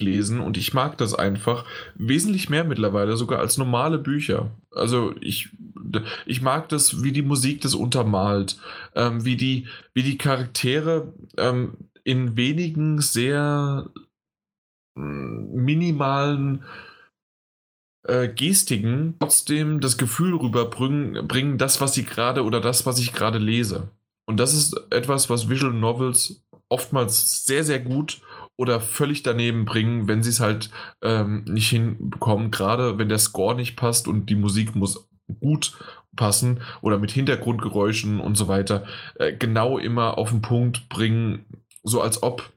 lesen 0.00 0.40
und 0.40 0.56
ich 0.56 0.74
mag 0.74 0.96
das 0.98 1.14
einfach 1.14 1.64
wesentlich 1.94 2.48
mehr 2.48 2.64
mittlerweile 2.64 3.16
sogar 3.16 3.40
als 3.40 3.58
normale 3.58 3.98
Bücher. 3.98 4.50
Also 4.70 5.14
ich, 5.20 5.50
ich 6.26 6.40
mag 6.40 6.68
das, 6.68 7.02
wie 7.02 7.12
die 7.12 7.22
Musik 7.22 7.60
das 7.60 7.74
untermalt, 7.74 8.58
ähm, 8.94 9.24
wie, 9.24 9.36
die, 9.36 9.66
wie 9.94 10.02
die 10.02 10.18
Charaktere 10.18 11.12
ähm, 11.36 11.74
in 12.04 12.36
wenigen 12.36 13.00
sehr 13.00 13.90
mm, 14.94 15.64
minimalen 15.64 16.64
äh, 18.06 18.28
Gestiken 18.28 19.16
trotzdem 19.18 19.80
das 19.80 19.98
Gefühl 19.98 20.34
rüberbringen, 20.34 21.26
bringen, 21.26 21.58
das, 21.58 21.80
was 21.80 21.94
sie 21.94 22.04
gerade 22.04 22.44
oder 22.44 22.60
das, 22.60 22.86
was 22.86 22.98
ich 22.98 23.12
gerade 23.12 23.38
lese. 23.38 23.90
Und 24.26 24.38
das 24.38 24.54
ist 24.54 24.80
etwas, 24.90 25.28
was 25.30 25.48
Visual 25.48 25.72
Novels 25.72 26.44
oftmals 26.68 27.44
sehr, 27.44 27.64
sehr 27.64 27.80
gut 27.80 28.20
oder 28.58 28.80
völlig 28.80 29.22
daneben 29.22 29.64
bringen, 29.64 30.08
wenn 30.08 30.22
sie 30.22 30.30
es 30.30 30.40
halt 30.40 30.70
ähm, 31.00 31.44
nicht 31.44 31.70
hinbekommen, 31.70 32.50
gerade 32.50 32.98
wenn 32.98 33.08
der 33.08 33.18
Score 33.18 33.54
nicht 33.54 33.76
passt 33.76 34.08
und 34.08 34.28
die 34.28 34.34
Musik 34.34 34.74
muss 34.74 35.08
gut 35.40 35.78
passen 36.16 36.60
oder 36.82 36.98
mit 36.98 37.12
Hintergrundgeräuschen 37.12 38.18
und 38.18 38.36
so 38.36 38.48
weiter, 38.48 38.84
äh, 39.14 39.32
genau 39.32 39.78
immer 39.78 40.18
auf 40.18 40.30
den 40.30 40.42
Punkt 40.42 40.88
bringen, 40.88 41.46
so 41.84 42.02
als 42.02 42.22
ob 42.22 42.50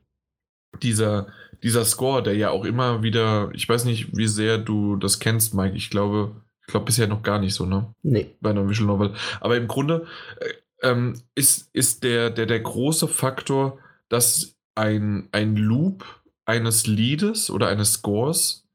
dieser, 0.81 1.27
dieser 1.61 1.85
Score, 1.85 2.23
der 2.23 2.35
ja 2.35 2.49
auch 2.49 2.65
immer 2.65 3.03
wieder, 3.03 3.51
ich 3.53 3.69
weiß 3.69 3.85
nicht, 3.85 4.17
wie 4.17 4.27
sehr 4.27 4.57
du 4.57 4.95
das 4.95 5.19
kennst, 5.19 5.53
Mike, 5.53 5.75
ich 5.75 5.91
glaube, 5.91 6.35
ich 6.61 6.67
glaube 6.67 6.85
bisher 6.85 7.07
noch 7.07 7.21
gar 7.21 7.38
nicht 7.38 7.53
so, 7.53 7.67
ne? 7.67 7.93
Nee. 8.01 8.35
Bei 8.41 8.49
einer 8.49 8.67
Visual 8.67 8.88
Novel. 8.88 9.13
Aber 9.39 9.55
im 9.55 9.67
Grunde 9.67 10.07
äh, 10.39 10.89
ähm, 10.89 11.21
ist, 11.35 11.69
ist 11.73 12.03
der, 12.03 12.31
der, 12.31 12.47
der 12.47 12.59
große 12.59 13.07
Faktor, 13.07 13.77
dass 14.09 14.55
ein, 14.75 15.27
ein 15.32 15.56
Loop 15.56 16.06
eines 16.45 16.88
Liedes 16.88 17.50
oder 17.50 17.67
eines 17.67 17.93
Scores 17.93 18.67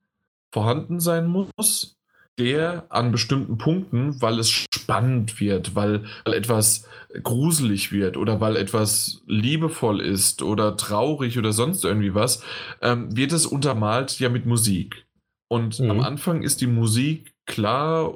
vorhanden 0.53 1.01
sein 1.01 1.27
muss, 1.27 1.97
der 2.39 2.87
an 2.91 3.13
bestimmten 3.13 3.59
Punkten, 3.59 4.21
weil 4.21 4.39
es 4.39 4.51
spannend 4.51 5.41
wird, 5.41 5.75
weil, 5.75 6.05
weil 6.25 6.35
etwas 6.35 6.87
gruselig 7.23 7.93
wird 7.93 8.17
oder 8.17 8.41
weil 8.41 8.57
etwas 8.57 9.23
liebevoll 9.27 10.01
ist 10.01 10.43
oder 10.43 10.77
traurig 10.77 11.39
oder 11.39 11.53
sonst 11.53 11.85
irgendwie 11.85 12.15
was, 12.15 12.43
ähm, 12.83 13.17
wird 13.17 13.33
es 13.33 13.47
untermalt 13.47 14.19
ja 14.19 14.29
mit 14.29 14.45
Musik. 14.45 15.07
Und 15.49 15.81
mhm. 15.81 15.91
am 15.91 16.01
Anfang 16.01 16.43
ist 16.43 16.61
die 16.61 16.67
Musik 16.67 17.35
klar 17.47 18.15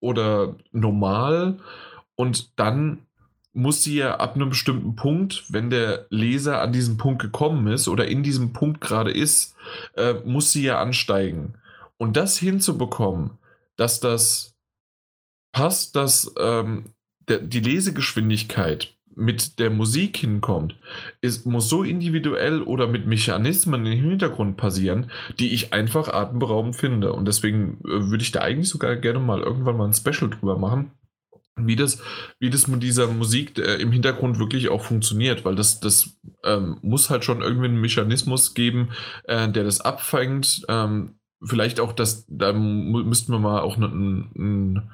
oder 0.00 0.56
normal 0.72 1.58
und 2.14 2.58
dann 2.58 3.06
muss 3.52 3.82
sie 3.82 3.96
ja 3.96 4.16
ab 4.16 4.34
einem 4.34 4.50
bestimmten 4.50 4.94
Punkt, 4.94 5.44
wenn 5.48 5.70
der 5.70 6.06
Leser 6.10 6.60
an 6.60 6.72
diesem 6.72 6.96
Punkt 6.98 7.20
gekommen 7.20 7.66
ist 7.66 7.88
oder 7.88 8.06
in 8.06 8.22
diesem 8.22 8.52
Punkt 8.52 8.80
gerade 8.80 9.10
ist, 9.10 9.56
äh, 9.96 10.14
muss 10.24 10.52
sie 10.52 10.62
ja 10.62 10.80
ansteigen. 10.80 11.54
Und 11.98 12.16
das 12.16 12.38
hinzubekommen, 12.38 13.38
dass 13.76 14.00
das 14.00 14.54
passt, 15.52 15.96
dass 15.96 16.32
ähm, 16.38 16.94
der, 17.28 17.38
die 17.38 17.60
Lesegeschwindigkeit 17.60 18.94
mit 19.16 19.58
der 19.58 19.70
Musik 19.70 20.16
hinkommt, 20.16 20.76
ist, 21.20 21.44
muss 21.44 21.68
so 21.68 21.82
individuell 21.82 22.62
oder 22.62 22.86
mit 22.86 23.06
Mechanismen 23.06 23.84
im 23.84 24.10
Hintergrund 24.10 24.56
passieren, 24.56 25.10
die 25.40 25.52
ich 25.52 25.72
einfach 25.72 26.08
atemberaubend 26.08 26.76
finde. 26.76 27.12
Und 27.12 27.26
deswegen 27.26 27.80
äh, 27.84 28.10
würde 28.10 28.22
ich 28.22 28.30
da 28.30 28.40
eigentlich 28.40 28.68
sogar 28.68 28.94
gerne 28.96 29.18
mal 29.18 29.40
irgendwann 29.40 29.76
mal 29.76 29.88
ein 29.88 29.92
Special 29.92 30.30
drüber 30.30 30.56
machen 30.56 30.92
wie 31.66 31.76
das, 31.76 32.02
wie 32.38 32.50
das 32.50 32.68
mit 32.68 32.82
dieser 32.82 33.06
Musik 33.08 33.58
äh, 33.58 33.76
im 33.76 33.92
Hintergrund 33.92 34.38
wirklich 34.38 34.68
auch 34.68 34.84
funktioniert, 34.84 35.44
weil 35.44 35.54
das, 35.54 35.80
das 35.80 36.18
ähm, 36.44 36.78
muss 36.82 37.10
halt 37.10 37.24
schon 37.24 37.42
irgendwie 37.42 37.66
einen 37.66 37.80
Mechanismus 37.80 38.54
geben, 38.54 38.90
äh, 39.24 39.48
der 39.48 39.64
das 39.64 39.80
abfängt. 39.80 40.62
Ähm, 40.68 41.16
vielleicht 41.42 41.80
auch 41.80 41.92
das, 41.92 42.26
da 42.28 42.52
müssten 42.52 43.32
wir 43.32 43.38
mal 43.38 43.60
auch 43.60 43.76
einen, 43.76 44.30
einen 44.36 44.90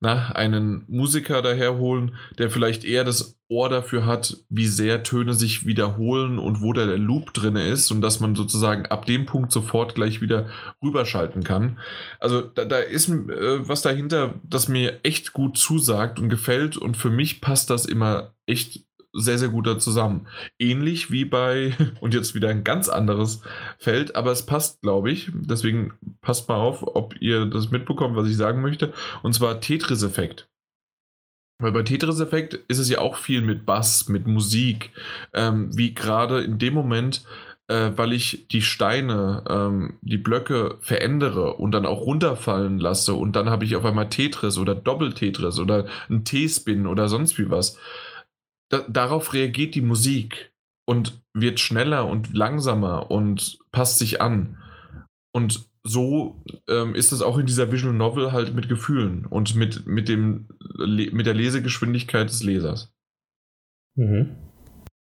na, 0.00 0.30
einen 0.30 0.84
Musiker 0.86 1.42
daherholen, 1.42 2.14
der 2.38 2.50
vielleicht 2.50 2.84
eher 2.84 3.02
das 3.04 3.36
Ohr 3.48 3.68
dafür 3.68 4.06
hat, 4.06 4.36
wie 4.48 4.66
sehr 4.66 5.02
Töne 5.02 5.34
sich 5.34 5.66
wiederholen 5.66 6.38
und 6.38 6.60
wo 6.60 6.72
da 6.72 6.86
der 6.86 6.98
Loop 6.98 7.32
drin 7.32 7.56
ist 7.56 7.90
und 7.90 8.00
dass 8.00 8.20
man 8.20 8.36
sozusagen 8.36 8.86
ab 8.86 9.06
dem 9.06 9.26
Punkt 9.26 9.50
sofort 9.50 9.94
gleich 9.94 10.20
wieder 10.20 10.48
rüberschalten 10.82 11.42
kann. 11.42 11.78
Also 12.20 12.42
da, 12.42 12.64
da 12.64 12.78
ist 12.78 13.08
äh, 13.08 13.66
was 13.68 13.82
dahinter, 13.82 14.34
das 14.44 14.68
mir 14.68 15.00
echt 15.02 15.32
gut 15.32 15.56
zusagt 15.56 16.20
und 16.20 16.28
gefällt 16.28 16.76
und 16.76 16.96
für 16.96 17.10
mich 17.10 17.40
passt 17.40 17.70
das 17.70 17.84
immer 17.84 18.34
echt 18.46 18.87
sehr, 19.12 19.38
sehr 19.38 19.48
gut 19.48 19.66
da 19.66 19.78
zusammen. 19.78 20.26
Ähnlich 20.58 21.10
wie 21.10 21.24
bei, 21.24 21.74
und 22.00 22.14
jetzt 22.14 22.34
wieder 22.34 22.48
ein 22.48 22.64
ganz 22.64 22.88
anderes 22.88 23.42
Feld, 23.78 24.16
aber 24.16 24.32
es 24.32 24.46
passt, 24.46 24.80
glaube 24.82 25.10
ich. 25.10 25.30
Deswegen 25.34 25.94
passt 26.20 26.48
mal 26.48 26.56
auf, 26.56 26.82
ob 26.82 27.20
ihr 27.20 27.46
das 27.46 27.70
mitbekommt, 27.70 28.16
was 28.16 28.28
ich 28.28 28.36
sagen 28.36 28.60
möchte. 28.60 28.92
Und 29.22 29.34
zwar 29.34 29.60
Tetris-Effekt. 29.60 30.48
Weil 31.60 31.72
bei 31.72 31.82
Tetris-Effekt 31.82 32.54
ist 32.68 32.78
es 32.78 32.88
ja 32.88 33.00
auch 33.00 33.16
viel 33.16 33.42
mit 33.42 33.66
Bass, 33.66 34.08
mit 34.08 34.28
Musik, 34.28 34.92
ähm, 35.34 35.76
wie 35.76 35.92
gerade 35.92 36.42
in 36.42 36.58
dem 36.58 36.72
Moment, 36.72 37.24
äh, 37.66 37.90
weil 37.96 38.12
ich 38.12 38.46
die 38.48 38.62
Steine, 38.62 39.42
ähm, 39.48 39.98
die 40.00 40.18
Blöcke 40.18 40.76
verändere 40.80 41.54
und 41.54 41.72
dann 41.72 41.84
auch 41.84 42.02
runterfallen 42.02 42.78
lasse 42.78 43.14
und 43.14 43.36
dann 43.36 43.50
habe 43.50 43.64
ich 43.64 43.74
auf 43.74 43.84
einmal 43.84 44.08
Tetris 44.08 44.56
oder 44.56 44.74
Doppel-Tetris 44.74 45.58
oder 45.58 45.86
ein 46.08 46.24
T-Spin 46.24 46.86
oder 46.86 47.08
sonst 47.08 47.38
wie 47.38 47.50
was 47.50 47.76
da, 48.68 48.84
darauf 48.88 49.32
reagiert 49.32 49.74
die 49.74 49.80
Musik 49.82 50.52
und 50.86 51.22
wird 51.34 51.60
schneller 51.60 52.06
und 52.06 52.34
langsamer 52.34 53.10
und 53.10 53.58
passt 53.72 53.98
sich 53.98 54.20
an. 54.20 54.56
Und 55.32 55.68
so 55.84 56.42
ähm, 56.68 56.94
ist 56.94 57.12
es 57.12 57.22
auch 57.22 57.38
in 57.38 57.46
dieser 57.46 57.72
Visual 57.72 57.94
Novel 57.94 58.32
halt 58.32 58.54
mit 58.54 58.68
Gefühlen 58.68 59.26
und 59.26 59.54
mit, 59.54 59.86
mit, 59.86 60.08
dem, 60.08 60.48
mit 60.76 61.26
der 61.26 61.34
Lesegeschwindigkeit 61.34 62.28
des 62.28 62.42
Lesers. 62.42 62.92
Mhm. 63.96 64.36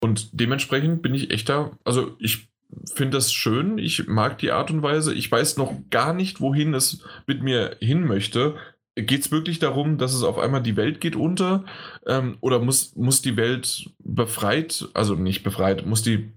Und 0.02 0.40
dementsprechend 0.40 1.02
bin 1.02 1.14
ich 1.14 1.30
echter, 1.30 1.78
also 1.84 2.16
ich 2.18 2.48
finde 2.94 3.18
das 3.18 3.32
schön, 3.32 3.78
ich 3.78 4.08
mag 4.08 4.38
die 4.38 4.50
Art 4.50 4.70
und 4.70 4.82
Weise, 4.82 5.14
ich 5.14 5.30
weiß 5.30 5.56
noch 5.56 5.74
gar 5.90 6.12
nicht, 6.12 6.40
wohin 6.40 6.74
es 6.74 7.04
mit 7.26 7.42
mir 7.42 7.76
hin 7.80 8.06
möchte, 8.06 8.56
geht 8.94 9.22
es 9.22 9.32
wirklich 9.32 9.58
darum, 9.58 9.98
dass 9.98 10.14
es 10.14 10.22
auf 10.22 10.38
einmal 10.38 10.62
die 10.62 10.76
Welt 10.76 11.00
geht 11.00 11.16
unter? 11.16 11.64
Ähm, 12.06 12.36
oder 12.40 12.58
muss, 12.58 12.94
muss 12.96 13.22
die 13.22 13.36
Welt 13.36 13.90
befreit, 13.98 14.88
also 14.94 15.14
nicht 15.14 15.42
befreit, 15.42 15.86
muss 15.86 16.02
die 16.02 16.32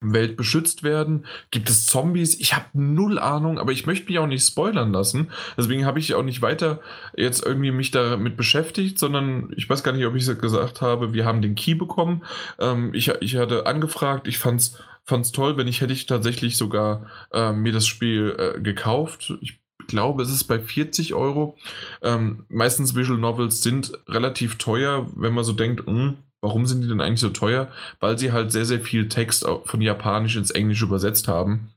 Welt 0.00 0.36
beschützt 0.36 0.82
werden? 0.82 1.26
Gibt 1.50 1.68
es 1.68 1.86
Zombies? 1.86 2.38
Ich 2.38 2.54
habe 2.54 2.66
null 2.72 3.18
Ahnung, 3.18 3.58
aber 3.58 3.72
ich 3.72 3.86
möchte 3.86 4.06
mich 4.06 4.18
auch 4.18 4.26
nicht 4.26 4.46
spoilern 4.46 4.92
lassen. 4.92 5.30
Deswegen 5.58 5.84
habe 5.84 5.98
ich 5.98 6.14
auch 6.14 6.22
nicht 6.22 6.42
weiter 6.42 6.80
jetzt 7.16 7.44
irgendwie 7.44 7.70
mich 7.72 7.90
damit 7.90 8.36
beschäftigt, 8.36 8.98
sondern 8.98 9.52
ich 9.56 9.68
weiß 9.68 9.82
gar 9.82 9.92
nicht, 9.92 10.06
ob 10.06 10.14
ich 10.14 10.26
es 10.26 10.38
gesagt 10.38 10.80
habe, 10.80 11.12
wir 11.12 11.26
haben 11.26 11.42
den 11.42 11.54
Key 11.54 11.74
bekommen. 11.74 12.24
Ähm, 12.58 12.94
ich, 12.94 13.08
ich 13.20 13.36
hatte 13.36 13.66
angefragt, 13.66 14.26
ich 14.26 14.38
fand's 14.38 14.78
fand's 15.04 15.32
toll, 15.32 15.56
wenn 15.56 15.66
ich 15.66 15.80
hätte 15.80 15.92
ich 15.92 16.06
tatsächlich 16.06 16.56
sogar 16.56 17.06
äh, 17.32 17.52
mir 17.52 17.72
das 17.72 17.86
Spiel 17.86 18.36
äh, 18.38 18.60
gekauft. 18.60 19.34
Ich 19.40 19.60
glaube, 19.90 20.22
es 20.22 20.30
ist 20.30 20.44
bei 20.44 20.58
40 20.58 21.14
Euro. 21.14 21.56
Ähm, 22.02 22.44
meistens 22.48 22.94
Visual 22.94 23.18
Novels 23.18 23.62
sind 23.62 23.92
relativ 24.08 24.56
teuer, 24.56 25.06
wenn 25.14 25.34
man 25.34 25.44
so 25.44 25.52
denkt, 25.52 25.86
mh, 25.86 25.92
hm, 25.92 26.16
warum 26.40 26.66
sind 26.66 26.82
die 26.82 26.88
denn 26.88 27.00
eigentlich 27.00 27.20
so 27.20 27.30
teuer? 27.30 27.68
Weil 28.00 28.18
sie 28.18 28.32
halt 28.32 28.52
sehr, 28.52 28.64
sehr 28.64 28.80
viel 28.80 29.08
Text 29.08 29.46
von 29.64 29.80
Japanisch 29.80 30.36
ins 30.36 30.50
Englische 30.50 30.86
übersetzt 30.86 31.28
haben. 31.28 31.70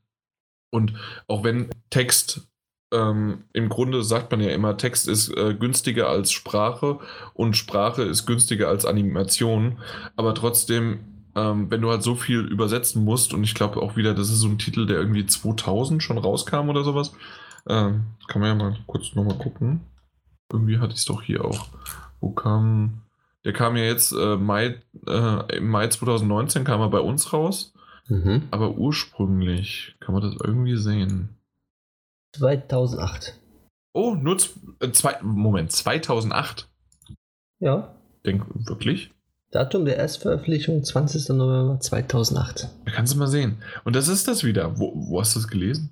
Und 0.72 0.94
auch 1.28 1.44
wenn 1.44 1.70
Text 1.90 2.48
ähm, 2.94 3.44
im 3.54 3.70
Grunde 3.70 4.04
sagt 4.04 4.32
man 4.32 4.40
ja 4.40 4.52
immer, 4.52 4.78
Text 4.78 5.08
ist 5.08 5.36
äh, 5.36 5.56
günstiger 5.56 6.08
als 6.10 6.32
Sprache 6.32 7.00
und 7.34 7.58
Sprache 7.58 8.04
ist 8.04 8.26
günstiger 8.26 8.70
als 8.70 8.86
Animation. 8.86 9.80
Aber 10.16 10.34
trotzdem, 10.36 11.00
ähm, 11.36 11.70
wenn 11.70 11.82
du 11.82 11.90
halt 11.90 12.04
so 12.04 12.16
viel 12.16 12.40
übersetzen 12.40 13.04
musst, 13.04 13.34
und 13.34 13.44
ich 13.44 13.56
glaube 13.56 13.82
auch 13.82 13.98
wieder, 13.98 14.14
das 14.14 14.30
ist 14.30 14.40
so 14.40 14.48
ein 14.48 14.60
Titel, 14.60 14.86
der 14.86 14.98
irgendwie 14.98 15.26
2000 15.26 16.02
schon 16.02 16.18
rauskam 16.18 16.70
oder 16.70 16.84
sowas, 16.84 17.14
ähm, 17.68 18.06
kann 18.28 18.42
man 18.42 18.50
ja 18.50 18.56
mal 18.56 18.78
kurz 18.88 19.16
nochmal 19.16 19.38
gucken. 19.38 19.82
Irgendwie 20.52 20.80
hatte 20.80 20.94
ich 20.94 21.00
es 21.00 21.06
doch 21.06 21.22
hier 21.22 21.44
auch. 21.46 21.68
Wo 22.20 22.32
kam. 22.32 23.02
Der 23.46 23.52
kam 23.52 23.76
ja 23.76 23.84
jetzt 23.84 24.14
äh, 24.14 24.38
Mai, 24.38 24.82
äh, 25.06 25.58
im 25.58 25.68
Mai 25.68 25.88
2019 25.88 26.64
kam 26.64 26.80
er 26.80 26.90
bei 26.90 27.00
uns 27.00 27.34
raus. 27.34 27.74
Mhm. 28.08 28.44
Aber 28.52 28.78
ursprünglich 28.78 29.96
kann 30.00 30.14
man 30.14 30.24
das 30.24 30.36
irgendwie 30.42 30.78
sehen. 30.78 31.30
2008. 32.38 33.40
Oh, 33.94 34.16
nur 34.16 34.38
äh, 34.80 34.92
zwei, 34.92 35.22
Moment, 35.22 35.72
2008. 35.72 36.70
Ja. 37.60 37.96
Denk 38.26 38.46
wirklich? 38.68 39.12
Datum 39.52 39.86
der 39.86 39.98
Erstveröffentlichung 39.98 40.84
20. 40.84 41.30
November 41.30 41.80
2008. 41.80 42.70
Da 42.86 42.92
kannst 42.92 43.14
du 43.14 43.18
mal 43.18 43.28
sehen. 43.28 43.62
Und 43.84 43.96
das 43.96 44.08
ist 44.08 44.28
das 44.28 44.44
wieder. 44.44 44.80
Wo, 44.80 44.94
wo 44.96 45.20
hast 45.20 45.36
du 45.36 45.40
das 45.40 45.48
gelesen? 45.48 45.92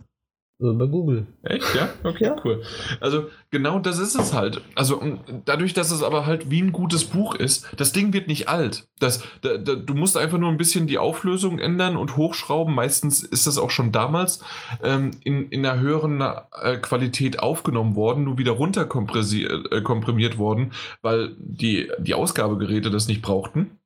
Äh, 0.61 0.73
Bei 0.73 0.85
Google. 0.85 1.25
Echt? 1.43 1.75
Ja? 1.75 1.90
Okay, 2.03 2.25
Ja. 2.25 2.35
cool. 2.45 2.61
Also 2.99 3.25
genau 3.49 3.80
das 3.80 3.99
ist 3.99 4.15
es 4.15 4.33
halt. 4.33 4.61
Also 4.75 5.01
dadurch, 5.45 5.73
dass 5.73 5.91
es 5.91 6.03
aber 6.03 6.25
halt 6.25 6.49
wie 6.51 6.61
ein 6.61 6.72
gutes 6.72 7.06
Buch 7.06 7.35
ist, 7.35 7.67
das 7.77 7.91
Ding 7.91 8.14
wird 8.14 8.27
nicht 8.27 8.48
alt. 8.48 8.88
Das, 8.99 9.23
da, 9.41 9.57
da, 9.57 9.75
du 9.75 9.93
musst 9.95 10.17
einfach 10.17 10.38
nur 10.38 10.49
ein 10.49 10.57
bisschen 10.57 10.88
die 10.88 10.98
Auflösung 10.98 11.59
ändern 11.59 11.98
und 11.98 12.15
hochschrauben. 12.17 12.75
Meistens 12.75 13.23
ist 13.23 13.48
das 13.48 13.57
auch 13.57 13.72
schon 13.72 13.91
damals 13.91 14.43
ähm, 14.83 15.11
in, 15.23 15.49
in 15.49 15.65
einer 15.65 15.80
höheren 15.80 16.22
äh, 16.22 16.77
Qualität 16.77 17.40
aufgenommen 17.40 17.95
worden, 17.95 18.25
nur 18.25 18.38
wieder 18.38 18.51
runter 18.51 18.85
kompressiert, 18.85 19.72
äh, 19.72 19.81
komprimiert 19.81 20.38
worden, 20.38 20.73
weil 21.01 21.35
die, 21.40 21.91
die 21.99 22.14
Ausgabegeräte 22.14 22.91
das 22.91 23.07
nicht 23.07 23.22
brauchten. 23.22 23.80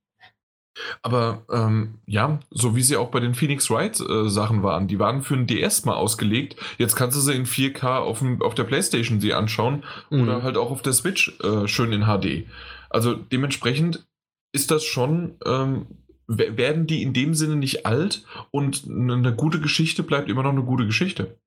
Aber 1.02 1.44
ähm, 1.52 1.96
ja, 2.06 2.40
so 2.52 2.76
wie 2.76 2.82
sie 2.82 2.98
auch 2.98 3.10
bei 3.12 3.20
den 3.20 3.34
Phoenix 3.36 3.70
Wright 3.70 4.00
äh, 4.02 4.30
Sachen 4.30 4.62
waren, 4.64 4.88
die 4.88 5.00
waren 5.00 5.22
für 5.22 5.36
ein 5.36 5.48
DS 5.48 5.86
mal 5.86 5.96
ausgelegt. 5.96 6.56
Jetzt 6.78 6.96
kannst 6.96 7.16
du 7.18 7.22
sie 7.22 7.34
in 7.34 7.46
4K 7.46 8.00
auf, 8.00 8.20
dem, 8.20 8.42
auf 8.42 8.56
der 8.56 8.66
PlayStation 8.66 9.20
sie 9.22 9.34
anschauen 9.34 9.84
oder 10.12 10.40
Mhm. 10.40 10.44
halt 10.44 10.58
auch 10.58 10.72
auf 10.72 10.82
der 10.82 10.94
Switch 10.94 11.40
äh, 11.42 11.68
schön 11.68 11.92
in 11.94 12.04
HD. 12.06 12.46
Also 12.90 13.14
dementsprechend 13.16 14.06
ist 14.54 14.72
das 14.72 14.84
schon, 14.84 15.38
ähm, 15.46 15.88
we- 16.28 16.58
werden 16.58 16.88
die 16.88 17.02
in 17.04 17.14
dem 17.14 17.34
Sinne 17.36 17.56
nicht 17.56 17.86
alt 17.86 18.26
und 18.52 18.84
eine 18.90 19.34
gute 19.36 19.60
Geschichte 19.62 20.04
bleibt 20.04 20.30
immer 20.30 20.44
noch 20.44 20.52
eine 20.52 20.64
gute 20.64 20.86
Geschichte. 20.86 21.38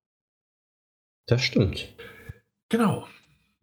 Das 1.27 1.43
stimmt. 1.43 1.89
Genau. 2.71 3.07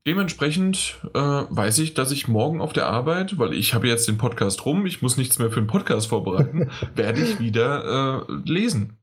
Dementsprechend 0.07 0.99
äh, 1.15 1.19
weiß 1.19 1.79
ich, 1.79 1.95
dass 1.95 2.11
ich 2.11 2.27
morgen 2.27 2.61
auf 2.61 2.73
der 2.73 2.85
Arbeit, 2.85 3.39
weil 3.39 3.53
ich 3.53 3.73
habe 3.73 3.87
jetzt 3.87 4.07
den 4.07 4.19
Podcast 4.19 4.63
rum, 4.63 4.85
ich 4.85 5.01
muss 5.01 5.17
nichts 5.17 5.39
mehr 5.39 5.49
für 5.49 5.61
den 5.61 5.67
Podcast 5.67 6.07
vorbereiten, 6.07 6.69
werde 6.95 7.21
ich 7.21 7.39
wieder 7.39 8.27
äh, 8.29 8.33
lesen. 8.45 8.97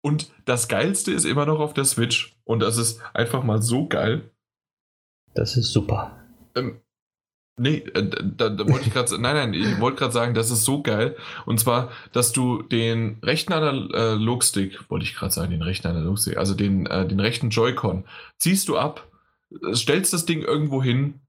Und 0.00 0.30
das 0.44 0.68
Geilste 0.68 1.10
ist 1.12 1.24
immer 1.24 1.44
noch 1.44 1.58
auf 1.58 1.74
der 1.74 1.84
Switch. 1.84 2.36
Und 2.44 2.60
das 2.60 2.76
ist 2.76 3.00
einfach 3.14 3.42
mal 3.42 3.60
so 3.60 3.88
geil. 3.88 4.30
Das 5.34 5.56
ist 5.56 5.72
super. 5.72 6.16
Ähm, 6.54 6.80
nee, 7.58 7.78
äh, 7.94 8.08
da, 8.36 8.48
da 8.48 8.68
wollte 8.68 8.86
ich 8.86 8.92
gerade 8.92 9.10
nein, 9.20 9.34
nein, 9.34 9.54
ich 9.54 9.80
wollte 9.80 9.98
gerade 9.98 10.12
sagen, 10.12 10.34
das 10.34 10.52
ist 10.52 10.64
so 10.64 10.82
geil. 10.82 11.16
Und 11.46 11.58
zwar, 11.58 11.90
dass 12.12 12.30
du 12.30 12.62
den 12.62 13.18
rechten 13.24 13.52
Analogstick, 13.52 14.88
wollte 14.88 15.04
ich 15.04 15.16
gerade 15.16 15.32
sagen, 15.32 15.50
den 15.50 15.62
rechten 15.62 15.88
Analogstick, 15.88 16.36
also 16.36 16.54
den, 16.54 16.86
äh, 16.86 17.08
den 17.08 17.18
rechten 17.18 17.50
Joy-Con, 17.50 18.04
ziehst 18.38 18.68
du 18.68 18.78
ab, 18.78 19.07
stellst 19.74 20.12
das 20.12 20.26
Ding 20.26 20.42
irgendwo 20.42 20.82
hin 20.82 21.20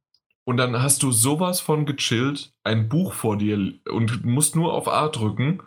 und 0.46 0.58
dann 0.58 0.82
hast 0.82 1.04
du 1.04 1.12
sowas 1.12 1.62
von 1.62 1.86
gechillt, 1.86 2.52
ein 2.64 2.90
Buch 2.90 3.14
vor 3.14 3.38
dir 3.38 3.74
und 3.92 4.26
musst 4.26 4.56
nur 4.56 4.74
auf 4.74 4.88
A 4.88 5.08
drücken 5.10 5.62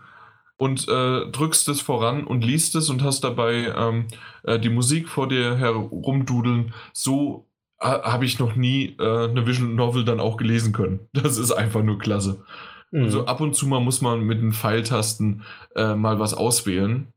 und 0.56 0.89
äh, 0.89 1.31
drückst 1.31 1.68
es 1.68 1.81
voran 1.81 2.24
und 2.24 2.44
liest 2.44 2.74
es 2.76 2.89
und 2.90 3.02
hast 3.02 3.24
dabei 3.24 3.72
ähm, 3.76 4.06
äh, 4.44 4.58
die 4.58 4.68
Musik 4.68 5.08
vor 5.08 5.28
dir 5.28 5.56
herumdudeln. 5.56 6.74
So 6.92 7.48
ha- 7.81 8.02
habe 8.05 8.24
ich 8.24 8.39
noch 8.39 8.55
nie 8.55 8.97
äh, 8.98 9.28
eine 9.28 9.47
Visual 9.47 9.70
Novel 9.70 10.05
dann 10.05 10.20
auch 10.20 10.36
gelesen 10.36 10.72
können. 10.72 11.08
Das 11.12 11.39
ist 11.39 11.52
einfach 11.52 11.82
nur 11.82 11.98
klasse. 11.98 12.44
Mhm. 12.92 13.05
Also 13.05 13.26
ab 13.26 13.40
und 13.40 13.55
zu 13.56 13.66
mal 13.66 13.81
muss 13.81 14.02
man 14.02 14.20
mit 14.22 14.40
den 14.40 14.52
Pfeiltasten 14.52 15.42
äh, 15.74 15.94
mal 15.94 16.18
was 16.20 16.34
auswählen. 16.34 17.08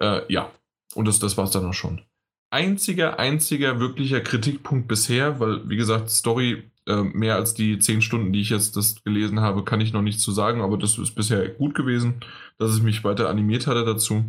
Äh, 0.00 0.20
ja, 0.32 0.50
und 0.94 1.08
das, 1.08 1.18
das 1.18 1.36
war 1.36 1.44
es 1.44 1.50
dann 1.50 1.66
auch 1.66 1.74
schon. 1.74 2.02
Einziger, 2.50 3.18
einziger 3.18 3.78
wirklicher 3.78 4.20
Kritikpunkt 4.20 4.88
bisher, 4.88 5.38
weil, 5.38 5.68
wie 5.68 5.76
gesagt, 5.76 6.10
Story 6.10 6.70
äh, 6.86 7.02
mehr 7.02 7.36
als 7.36 7.52
die 7.52 7.78
zehn 7.78 8.00
Stunden, 8.00 8.32
die 8.32 8.40
ich 8.40 8.50
jetzt 8.50 8.76
das 8.76 9.02
gelesen 9.04 9.40
habe, 9.40 9.64
kann 9.64 9.80
ich 9.80 9.92
noch 9.92 10.02
nicht 10.02 10.20
zu 10.20 10.32
sagen, 10.32 10.62
aber 10.62 10.78
das 10.78 10.96
ist 10.96 11.14
bisher 11.14 11.48
gut 11.48 11.74
gewesen, 11.74 12.20
dass 12.56 12.70
es 12.70 12.80
mich 12.80 13.04
weiter 13.04 13.28
animiert 13.28 13.66
hatte 13.66 13.84
dazu. 13.84 14.24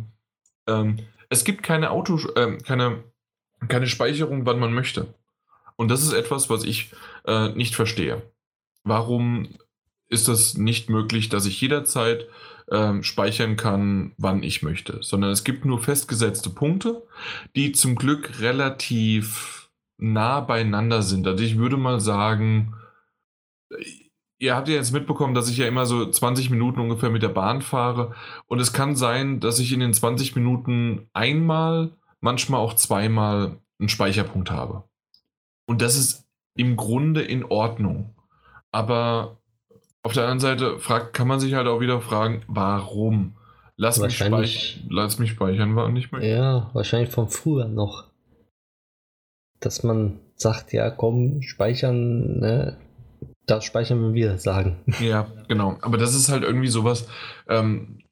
Ähm, 0.66 0.98
es 1.30 1.44
gibt 1.44 1.62
keine 1.62 1.90
Auto, 1.90 2.18
äh, 2.34 2.58
keine, 2.58 3.02
keine 3.68 3.86
Speicherung, 3.86 4.44
wann 4.44 4.58
man 4.58 4.74
möchte. 4.74 5.14
Und 5.76 5.88
das 5.88 6.02
ist 6.02 6.12
etwas, 6.12 6.50
was 6.50 6.64
ich 6.64 6.92
äh, 7.24 7.48
nicht 7.50 7.74
verstehe. 7.74 8.20
Warum 8.84 9.48
ist 10.08 10.28
das 10.28 10.58
nicht 10.58 10.90
möglich, 10.90 11.30
dass 11.30 11.46
ich 11.46 11.58
jederzeit 11.60 12.26
ähm, 12.70 13.02
speichern 13.02 13.56
kann, 13.56 14.12
wann 14.16 14.42
ich 14.42 14.62
möchte, 14.62 15.02
sondern 15.02 15.30
es 15.30 15.44
gibt 15.44 15.64
nur 15.64 15.80
festgesetzte 15.80 16.50
Punkte, 16.50 17.02
die 17.56 17.72
zum 17.72 17.96
Glück 17.96 18.40
relativ 18.40 19.70
nah 19.98 20.40
beieinander 20.40 21.02
sind. 21.02 21.26
Also 21.26 21.44
ich 21.44 21.58
würde 21.58 21.76
mal 21.76 22.00
sagen, 22.00 22.74
äh, 23.70 23.84
ihr 24.38 24.54
habt 24.54 24.68
ja 24.68 24.74
jetzt 24.74 24.92
mitbekommen, 24.92 25.34
dass 25.34 25.50
ich 25.50 25.58
ja 25.58 25.66
immer 25.66 25.84
so 25.86 26.06
20 26.06 26.50
Minuten 26.50 26.80
ungefähr 26.80 27.10
mit 27.10 27.22
der 27.22 27.28
Bahn 27.28 27.60
fahre 27.60 28.14
und 28.46 28.60
es 28.60 28.72
kann 28.72 28.96
sein, 28.96 29.40
dass 29.40 29.58
ich 29.58 29.72
in 29.72 29.80
den 29.80 29.92
20 29.92 30.34
Minuten 30.36 31.08
einmal, 31.12 31.92
manchmal 32.20 32.60
auch 32.60 32.74
zweimal 32.74 33.58
einen 33.78 33.88
Speicherpunkt 33.88 34.50
habe. 34.50 34.84
Und 35.66 35.82
das 35.82 35.96
ist 35.96 36.28
im 36.56 36.76
Grunde 36.76 37.22
in 37.22 37.44
Ordnung. 37.44 38.14
Aber 38.72 39.39
auf 40.02 40.12
der 40.12 40.24
anderen 40.24 40.40
Seite 40.40 40.78
fragt, 40.78 41.14
kann 41.14 41.28
man 41.28 41.40
sich 41.40 41.54
halt 41.54 41.66
auch 41.66 41.80
wieder 41.80 42.00
fragen, 42.00 42.42
warum? 42.48 43.36
Lass 43.76 43.98
mich, 43.98 44.18
speich 44.18 44.84
lass 44.88 45.18
mich 45.18 45.30
speichern, 45.30 45.74
war 45.76 45.88
nicht 45.88 46.12
mehr. 46.12 46.26
Ja, 46.26 46.70
wahrscheinlich 46.74 47.10
von 47.10 47.28
früher 47.28 47.66
noch. 47.66 48.04
Dass 49.60 49.82
man 49.82 50.20
sagt, 50.36 50.72
ja, 50.72 50.90
komm, 50.90 51.42
speichern, 51.42 52.38
ne? 52.40 52.78
Das 53.46 53.64
speichern, 53.64 54.14
wir 54.14 54.32
das 54.32 54.42
sagen. 54.42 54.76
Ja, 55.00 55.26
genau. 55.48 55.78
Aber 55.82 55.98
das 55.98 56.14
ist 56.14 56.28
halt 56.28 56.42
irgendwie 56.44 56.68
sowas, 56.68 57.08
ähm, 57.48 58.02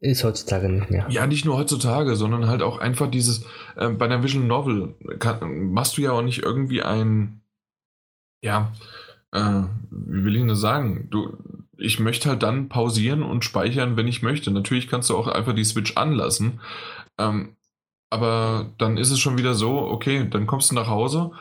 Ist 0.00 0.22
heutzutage 0.24 0.68
nicht 0.68 0.90
mehr. 0.90 1.06
ja, 1.08 1.26
nicht 1.26 1.44
nur 1.44 1.56
heutzutage, 1.56 2.14
sondern 2.16 2.46
halt 2.48 2.62
auch 2.62 2.78
einfach 2.78 3.10
dieses, 3.10 3.44
äh, 3.76 3.88
bei 3.88 4.04
einer 4.04 4.22
Visual 4.22 4.44
Novel 4.44 4.94
kann, 5.18 5.72
machst 5.72 5.96
du 5.96 6.02
ja 6.02 6.12
auch 6.12 6.22
nicht 6.22 6.42
irgendwie 6.42 6.82
ein, 6.82 7.40
ja, 8.44 8.72
äh, 9.32 9.62
wie 9.90 10.24
will 10.24 10.36
ich 10.36 10.46
das 10.46 10.60
sagen? 10.60 11.08
Du, 11.10 11.36
ich 11.76 11.98
möchte 11.98 12.28
halt 12.28 12.42
dann 12.42 12.68
pausieren 12.68 13.22
und 13.22 13.44
speichern, 13.44 13.96
wenn 13.96 14.08
ich 14.08 14.22
möchte. 14.22 14.50
Natürlich 14.50 14.88
kannst 14.88 15.10
du 15.10 15.16
auch 15.16 15.28
einfach 15.28 15.54
die 15.54 15.64
Switch 15.64 15.96
anlassen. 15.96 16.60
Ähm, 17.18 17.56
aber 18.10 18.70
dann 18.78 18.98
ist 18.98 19.10
es 19.10 19.18
schon 19.18 19.38
wieder 19.38 19.54
so, 19.54 19.78
okay, 19.80 20.28
dann 20.28 20.46
kommst 20.46 20.70
du 20.70 20.74
nach 20.74 20.88
Hause, 20.88 21.32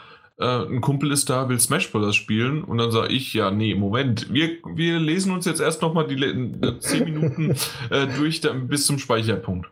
äh, 0.41 0.65
ein 0.65 0.81
Kumpel 0.81 1.11
ist 1.11 1.29
da, 1.29 1.49
will 1.49 1.59
Smash 1.59 1.91
Bros. 1.91 2.15
spielen 2.15 2.63
und 2.63 2.77
dann 2.77 2.91
sage 2.91 3.13
ich, 3.13 3.33
ja, 3.33 3.51
nee, 3.51 3.75
Moment, 3.75 4.33
wir, 4.33 4.57
wir 4.65 4.99
lesen 4.99 5.31
uns 5.33 5.45
jetzt 5.45 5.61
erst 5.61 5.81
nochmal 5.81 6.07
die 6.07 6.15
äh, 6.23 6.79
10 6.79 7.03
Minuten 7.03 7.55
äh, 7.89 8.07
durch 8.07 8.41
dann 8.41 8.67
bis 8.67 8.85
zum 8.85 8.97
Speicherpunkt. 8.97 9.71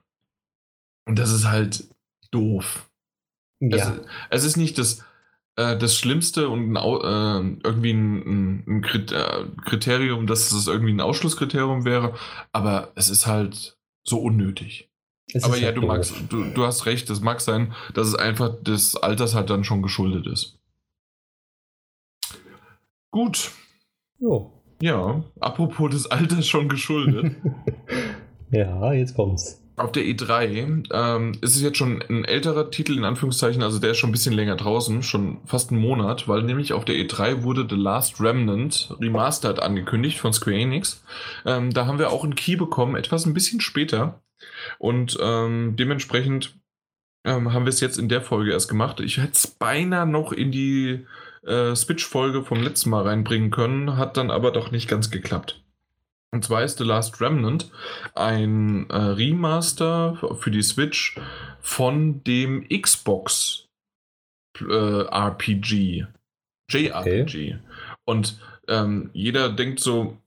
Und 1.08 1.18
das 1.18 1.32
ist 1.32 1.50
halt 1.50 1.90
doof. 2.32 2.88
Ja, 3.62 3.78
Es, 4.30 4.44
es 4.44 4.44
ist 4.46 4.58
nicht 4.58 4.78
das, 4.78 5.04
äh, 5.60 5.78
das 5.78 5.96
Schlimmste 5.96 6.48
und 6.48 6.72
ein, 6.72 6.76
äh, 6.78 7.68
irgendwie 7.68 7.92
ein, 7.92 8.66
ein, 8.66 8.84
äh, 8.84 9.46
Kriterium, 9.66 10.26
dass 10.26 10.52
es 10.52 10.68
irgendwie 10.68 10.94
ein 10.94 11.02
Ausschlusskriterium 11.02 11.84
wäre, 11.84 12.14
aber 12.54 12.94
es 12.96 13.10
ist 13.10 13.28
halt 13.28 13.78
so 14.04 14.20
unnötig. 14.20 14.90
es 15.34 15.44
aber 15.44 15.58
ja, 15.58 15.68
halt 15.68 15.78
du, 15.78 15.82
magst, 15.82 16.14
du, 16.30 16.46
du 16.46 16.66
hast 16.66 16.86
recht, 16.86 17.10
das 17.10 17.20
mag 17.20 17.42
sein, 17.42 17.74
dass 17.94 18.08
es 18.08 18.16
einfach 18.16 18.56
des 18.64 18.96
Alters 18.96 19.36
halt 19.36 19.50
dann 19.50 19.66
schon 19.66 19.82
geschuldet 19.82 20.28
ist. 20.28 20.58
Gut, 23.12 23.52
Jo. 24.20 24.54
ja, 24.82 25.24
apropos 25.42 25.90
des 25.90 26.08
Alters 26.10 26.48
schon 26.48 26.70
geschuldet. 26.70 27.36
ja, 28.52 28.94
jetzt 28.94 29.16
kommt's. 29.16 29.62
Auf 29.80 29.94
der 29.94 30.04
E3 30.04 30.90
ähm, 30.92 31.32
ist 31.40 31.56
es 31.56 31.62
jetzt 31.62 31.78
schon 31.78 32.04
ein 32.10 32.26
älterer 32.26 32.70
Titel, 32.70 32.98
in 32.98 33.06
Anführungszeichen, 33.06 33.64
also 33.64 33.80
der 33.80 33.92
ist 33.92 33.98
schon 33.98 34.10
ein 34.10 34.12
bisschen 34.12 34.34
länger 34.34 34.58
draußen, 34.58 35.04
schon 35.04 35.40
fast 35.46 35.72
einen 35.72 35.80
Monat, 35.80 36.28
weil 36.28 36.44
nämlich 36.44 36.74
auf 36.74 36.84
der 36.84 36.96
E3 36.96 37.44
wurde 37.44 37.66
The 37.70 37.78
Last 37.78 38.20
Remnant 38.20 38.94
Remastered 39.00 39.62
angekündigt 39.62 40.20
von 40.20 40.34
Square 40.34 40.58
Enix. 40.58 41.02
Ähm, 41.46 41.72
da 41.72 41.86
haben 41.86 41.98
wir 41.98 42.12
auch 42.12 42.26
einen 42.26 42.36
Key 42.36 42.58
bekommen, 42.58 42.98
etwas 42.98 43.26
ein 43.26 43.34
bisschen 43.34 43.62
später. 43.62 44.22
Und 44.80 45.18
ähm, 45.22 45.78
dementsprechend 45.78 46.60
ähm, 47.24 47.54
haben 47.54 47.64
wir 47.64 47.70
es 47.70 47.80
jetzt 47.80 47.98
in 47.98 48.10
der 48.10 48.22
Folge 48.22 48.52
erst 48.52 48.68
gemacht. 48.68 49.00
Ich 49.00 49.18
hätte 49.18 49.32
es 49.32 49.48
beinahe 49.48 50.06
noch 50.06 50.34
in 50.34 50.52
die 50.52 51.06
äh, 51.46 51.74
Switch-Folge 51.74 52.44
vom 52.44 52.62
letzten 52.62 52.90
Mal 52.90 53.04
reinbringen 53.04 53.50
können, 53.50 53.96
hat 53.96 54.18
dann 54.18 54.30
aber 54.30 54.52
doch 54.52 54.72
nicht 54.72 54.90
ganz 54.90 55.10
geklappt. 55.10 55.64
Und 56.32 56.46
zwar 56.46 56.64
ist 56.64 56.78
The 56.78 56.84
Last 56.84 57.20
Remnant 57.22 57.72
ein 58.14 58.90
äh, 58.90 58.96
Remaster 58.96 60.38
für 60.40 60.52
die 60.52 60.62
Switch 60.62 61.20
von 61.60 62.24
dem 62.24 62.68
Xbox 62.70 63.68
äh, 64.60 65.02
RPG. 65.08 66.06
JRPG. 66.70 67.22
Okay. 67.22 67.60
Und 68.06 68.40
ähm, 68.68 69.10
jeder 69.14 69.50
denkt 69.50 69.80
so, 69.80 70.18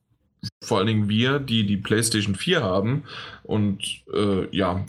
vor 0.64 0.78
allen 0.78 0.88
Dingen 0.88 1.08
wir, 1.08 1.38
die 1.38 1.64
die 1.66 1.76
PlayStation 1.76 2.34
4 2.34 2.62
haben 2.62 3.04
und 3.44 4.02
äh, 4.12 4.48
ja, 4.54 4.84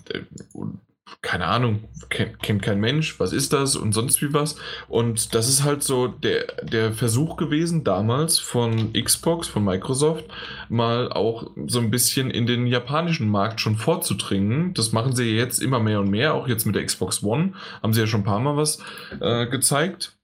keine 1.22 1.46
Ahnung, 1.46 1.84
kennt, 2.10 2.42
kennt 2.42 2.62
kein 2.62 2.80
Mensch, 2.80 3.20
was 3.20 3.34
ist 3.34 3.54
das 3.54 3.76
und 3.76 3.94
sonst 3.94 4.22
wie 4.22 4.34
was. 4.34 4.56
Und 4.88 5.34
das 5.34 5.48
ist 5.50 5.64
halt 5.64 5.84
so 5.84 6.08
der, 6.08 6.46
der 6.64 6.94
Versuch 6.94 7.38
gewesen, 7.38 7.84
damals 7.84 8.40
von 8.40 8.94
Xbox, 8.94 9.48
von 9.48 9.64
Microsoft, 9.64 10.26
mal 10.70 11.12
auch 11.12 11.52
so 11.68 11.80
ein 11.80 11.92
bisschen 11.92 12.32
in 12.32 12.46
den 12.46 12.68
japanischen 12.68 13.30
Markt 13.30 13.62
schon 13.62 13.76
vorzudringen. 13.76 14.74
Das 14.74 14.92
machen 14.92 15.16
sie 15.16 15.36
jetzt 15.36 15.60
immer 15.60 15.80
mehr 15.80 16.00
und 16.00 16.10
mehr, 16.10 16.34
auch 16.34 16.48
jetzt 16.48 16.66
mit 16.66 16.76
der 16.76 16.86
Xbox 16.86 17.24
One, 17.24 17.54
haben 17.82 17.94
sie 17.94 18.02
ja 18.02 18.08
schon 18.08 18.22
ein 18.22 18.26
paar 18.26 18.40
Mal 18.40 18.58
was 18.58 18.80
äh, 19.20 19.48
gezeigt. 19.48 20.18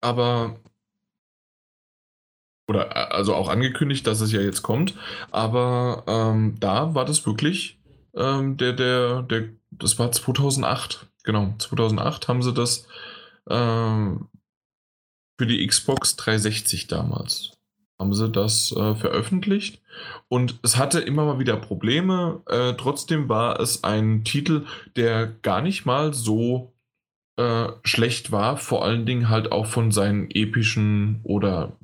Aber 0.00 0.56
oder 2.68 2.90
äh, 2.90 3.14
also 3.14 3.34
auch 3.34 3.48
angekündigt, 3.48 4.06
dass 4.06 4.20
es 4.20 4.32
ja 4.32 4.40
jetzt 4.40 4.62
kommt. 4.62 4.94
Aber 5.30 6.04
ähm, 6.06 6.56
da 6.60 6.94
war 6.94 7.04
das 7.04 7.26
wirklich 7.26 7.78
ähm, 8.16 8.56
der, 8.56 8.72
der, 8.72 9.22
der, 9.22 9.48
das 9.70 9.98
war 9.98 10.12
2008. 10.12 11.08
Genau, 11.24 11.54
2008 11.58 12.28
haben 12.28 12.42
sie 12.42 12.52
das 12.52 12.86
ähm, 13.48 14.28
für 15.38 15.46
die 15.46 15.66
Xbox 15.66 16.16
360 16.16 16.86
damals. 16.86 17.52
Haben 17.98 18.12
sie 18.12 18.30
das 18.30 18.72
äh, 18.72 18.94
veröffentlicht 18.96 19.80
und 20.28 20.58
es 20.62 20.76
hatte 20.76 21.00
immer 21.00 21.24
mal 21.24 21.38
wieder 21.38 21.56
Probleme. 21.56 22.42
Äh, 22.48 22.74
trotzdem 22.74 23.28
war 23.28 23.60
es 23.60 23.84
ein 23.84 24.24
Titel, 24.24 24.66
der 24.96 25.26
gar 25.26 25.62
nicht 25.62 25.86
mal 25.86 26.12
so 26.12 26.74
äh, 27.36 27.68
schlecht 27.84 28.32
war, 28.32 28.56
vor 28.56 28.84
allen 28.84 29.06
Dingen 29.06 29.28
halt 29.28 29.52
auch 29.52 29.66
von 29.66 29.92
seinen 29.92 30.30
epischen 30.30 31.20
oder 31.22 31.76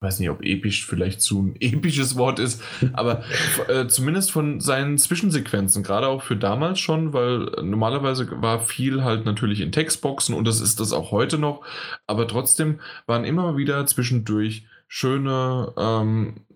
weiß 0.00 0.20
nicht, 0.20 0.30
ob 0.30 0.42
episch 0.44 0.86
vielleicht 0.86 1.20
zu 1.20 1.42
ein 1.42 1.56
episches 1.60 2.16
Wort 2.16 2.38
ist, 2.38 2.62
aber 2.92 3.24
äh, 3.68 3.86
zumindest 3.86 4.30
von 4.30 4.60
seinen 4.60 4.98
Zwischensequenzen, 4.98 5.82
gerade 5.82 6.08
auch 6.08 6.22
für 6.22 6.36
damals 6.36 6.80
schon, 6.80 7.12
weil 7.12 7.50
normalerweise 7.62 8.28
war 8.42 8.60
viel 8.60 9.04
halt 9.04 9.24
natürlich 9.24 9.60
in 9.60 9.72
Textboxen 9.72 10.34
und 10.34 10.46
das 10.46 10.60
ist 10.60 10.80
das 10.80 10.92
auch 10.92 11.10
heute 11.10 11.38
noch, 11.38 11.62
aber 12.06 12.28
trotzdem 12.28 12.80
waren 13.06 13.24
immer 13.24 13.56
wieder 13.56 13.86
zwischendurch 13.86 14.66
schöne 14.88 15.72
ähm, 15.76 16.46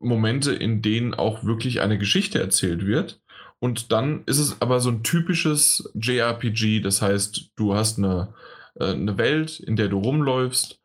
Momente, 0.00 0.52
in 0.52 0.82
denen 0.82 1.14
auch 1.14 1.44
wirklich 1.44 1.80
eine 1.80 1.98
Geschichte 1.98 2.40
erzählt 2.40 2.86
wird. 2.86 3.20
Und 3.60 3.90
dann 3.90 4.22
ist 4.26 4.38
es 4.38 4.60
aber 4.62 4.80
so 4.80 4.90
ein 4.90 5.02
typisches 5.02 5.90
JRPG, 5.94 6.80
das 6.80 7.02
heißt, 7.02 7.52
du 7.56 7.74
hast 7.74 7.98
eine, 7.98 8.34
äh, 8.76 8.92
eine 8.92 9.18
Welt, 9.18 9.58
in 9.58 9.74
der 9.74 9.88
du 9.88 9.98
rumläufst 9.98 10.77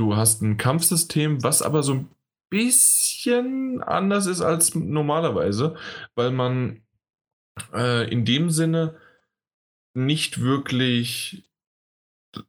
Du 0.00 0.16
hast 0.16 0.40
ein 0.40 0.56
Kampfsystem, 0.56 1.42
was 1.42 1.60
aber 1.60 1.82
so 1.82 1.92
ein 1.92 2.08
bisschen 2.48 3.82
anders 3.82 4.24
ist 4.24 4.40
als 4.40 4.74
normalerweise, 4.74 5.76
weil 6.14 6.30
man 6.30 6.80
äh, 7.74 8.10
in 8.10 8.24
dem 8.24 8.48
Sinne 8.48 8.96
nicht 9.92 10.40
wirklich 10.40 11.44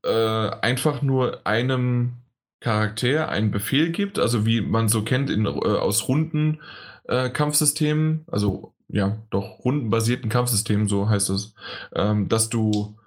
äh, 0.05 0.49
einfach 0.61 1.01
nur 1.01 1.45
einem 1.45 2.13
Charakter 2.61 3.27
einen 3.27 3.51
Befehl 3.51 3.91
gibt, 3.91 4.17
also 4.17 4.45
wie 4.45 4.61
man 4.61 4.87
so 4.87 5.03
kennt 5.03 5.29
in, 5.29 5.45
äh, 5.45 5.49
aus 5.49 6.07
Runden 6.07 6.61
äh, 7.03 7.29
Kampfsystemen, 7.29 8.23
also 8.31 8.73
ja, 8.87 9.17
doch 9.29 9.65
rundenbasierten 9.65 10.29
Kampfsystemen, 10.29 10.87
so 10.87 11.09
heißt 11.09 11.29
es, 11.31 11.53
ähm, 11.93 12.29
dass 12.29 12.47
du 12.47 12.97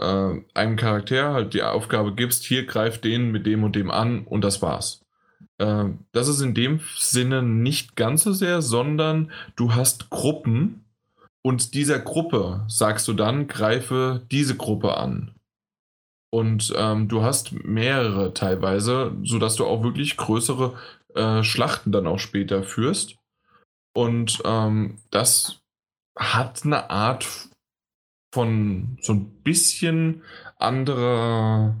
äh, 0.00 0.42
einem 0.54 0.76
Charakter 0.76 1.32
halt 1.32 1.54
die 1.54 1.62
Aufgabe 1.62 2.14
gibst, 2.14 2.44
hier 2.44 2.66
greift 2.66 3.04
den 3.04 3.30
mit 3.30 3.46
dem 3.46 3.64
und 3.64 3.76
dem 3.76 3.90
an 3.90 4.24
und 4.24 4.42
das 4.42 4.62
war's. 4.62 5.04
Äh, 5.58 5.86
das 6.12 6.28
ist 6.28 6.40
in 6.40 6.54
dem 6.54 6.80
Sinne 6.96 7.42
nicht 7.42 7.96
ganz 7.96 8.24
so 8.24 8.32
sehr, 8.32 8.62
sondern 8.62 9.30
du 9.56 9.74
hast 9.74 10.10
Gruppen 10.10 10.84
und 11.42 11.74
dieser 11.74 11.98
Gruppe 11.98 12.64
sagst 12.68 13.08
du 13.08 13.12
dann, 13.12 13.46
greife 13.46 14.26
diese 14.30 14.56
Gruppe 14.56 14.96
an. 14.96 15.34
Und 16.32 16.72
ähm, 16.76 17.08
du 17.08 17.22
hast 17.22 17.52
mehrere 17.52 18.34
teilweise, 18.34 19.16
sodass 19.24 19.56
du 19.56 19.66
auch 19.66 19.82
wirklich 19.82 20.16
größere 20.16 20.74
äh, 21.14 21.42
Schlachten 21.42 21.92
dann 21.92 22.06
auch 22.06 22.18
später 22.18 22.62
führst. 22.62 23.16
Und 23.94 24.40
ähm, 24.44 24.98
das 25.10 25.60
hat 26.16 26.64
eine 26.64 26.90
Art 26.90 27.49
von 28.30 28.98
so 29.00 29.12
ein 29.12 29.42
bisschen 29.42 30.22
anderer, 30.58 31.76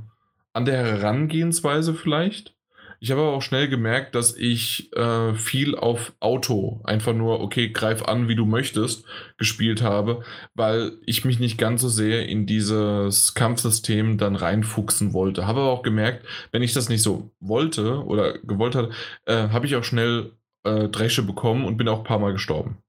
an 0.52 0.64
der 0.64 0.78
Herangehensweise 0.78 1.94
vielleicht. 1.94 2.54
Ich 3.02 3.10
habe 3.10 3.22
aber 3.22 3.32
auch 3.32 3.42
schnell 3.42 3.66
gemerkt, 3.68 4.14
dass 4.14 4.36
ich 4.36 4.94
äh, 4.94 5.32
viel 5.32 5.74
auf 5.74 6.12
Auto, 6.20 6.82
einfach 6.84 7.14
nur, 7.14 7.40
okay, 7.40 7.70
greif 7.70 8.02
an, 8.02 8.28
wie 8.28 8.34
du 8.34 8.44
möchtest, 8.44 9.06
gespielt 9.38 9.80
habe, 9.80 10.22
weil 10.54 10.92
ich 11.06 11.24
mich 11.24 11.40
nicht 11.40 11.56
ganz 11.56 11.80
so 11.80 11.88
sehr 11.88 12.28
in 12.28 12.44
dieses 12.44 13.32
Kampfsystem 13.32 14.18
dann 14.18 14.36
reinfuchsen 14.36 15.14
wollte. 15.14 15.46
Habe 15.46 15.60
aber 15.60 15.70
auch 15.70 15.82
gemerkt, 15.82 16.26
wenn 16.52 16.62
ich 16.62 16.74
das 16.74 16.90
nicht 16.90 17.02
so 17.02 17.30
wollte 17.40 18.04
oder 18.04 18.38
gewollt 18.40 18.74
hatte, 18.74 18.90
äh, 19.24 19.48
habe 19.48 19.64
ich 19.64 19.76
auch 19.76 19.84
schnell 19.84 20.32
äh, 20.64 20.88
Dresche 20.88 21.22
bekommen 21.22 21.64
und 21.64 21.78
bin 21.78 21.88
auch 21.88 22.00
ein 22.00 22.04
paar 22.04 22.18
Mal 22.18 22.32
gestorben. 22.32 22.82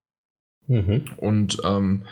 Mhm. 0.67 1.05
Und 1.15 1.57
ähm, 1.63 2.03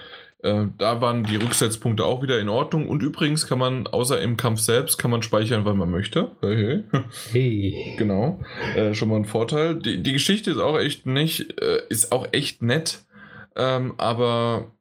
äh, 0.42 0.68
da 0.78 1.02
waren 1.02 1.24
die 1.26 1.36
Rücksetzpunkte 1.36 2.06
auch 2.06 2.22
wieder 2.22 2.40
in 2.40 2.50
Ordnung. 2.50 2.88
Und 2.88 3.04
übrigens 3.04 3.48
kann 3.48 3.60
man, 3.60 3.88
außer 3.88 4.22
im 4.22 4.38
Kampf 4.38 4.62
selbst, 4.62 4.98
kann 4.98 5.12
man 5.12 5.22
speichern, 5.22 5.66
weil 5.66 5.74
man 5.74 5.92
möchte. 5.92 6.32
Hey. 6.42 6.84
hey. 7.32 7.96
Genau. 7.98 8.40
Äh, 8.76 8.94
schon 8.94 9.10
mal 9.10 9.18
ein 9.18 9.26
Vorteil. 9.26 9.76
Die, 9.76 10.02
die 10.02 10.14
Geschichte 10.14 10.52
ist 10.52 10.60
auch 10.60 10.78
echt 10.78 11.06
nicht, 11.06 11.62
äh, 11.62 11.82
ist 11.90 12.12
auch 12.12 12.28
echt 12.32 12.62
nett. 12.62 13.06
Ähm, 13.56 13.96
aber 13.98 14.72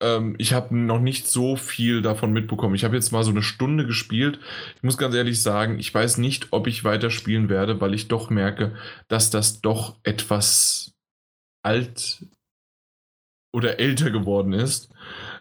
ähm, 0.00 0.36
ich 0.38 0.54
habe 0.54 0.74
noch 0.74 1.00
nicht 1.00 1.28
so 1.28 1.56
viel 1.56 2.00
davon 2.00 2.32
mitbekommen. 2.32 2.74
Ich 2.74 2.84
habe 2.84 2.96
jetzt 2.96 3.12
mal 3.12 3.24
so 3.24 3.30
eine 3.30 3.42
Stunde 3.42 3.86
gespielt. 3.86 4.40
Ich 4.76 4.82
muss 4.82 4.96
ganz 4.96 5.14
ehrlich 5.14 5.42
sagen, 5.42 5.78
ich 5.78 5.92
weiß 5.94 6.16
nicht, 6.16 6.48
ob 6.50 6.66
ich 6.66 6.84
weiterspielen 6.84 7.50
werde, 7.50 7.80
weil 7.82 7.92
ich 7.92 8.08
doch 8.08 8.30
merke, 8.30 8.74
dass 9.08 9.28
das 9.28 9.60
doch 9.60 9.96
etwas 10.02 10.94
alt 11.62 12.24
oder 13.52 13.78
älter 13.78 14.10
geworden 14.10 14.52
ist, 14.52 14.90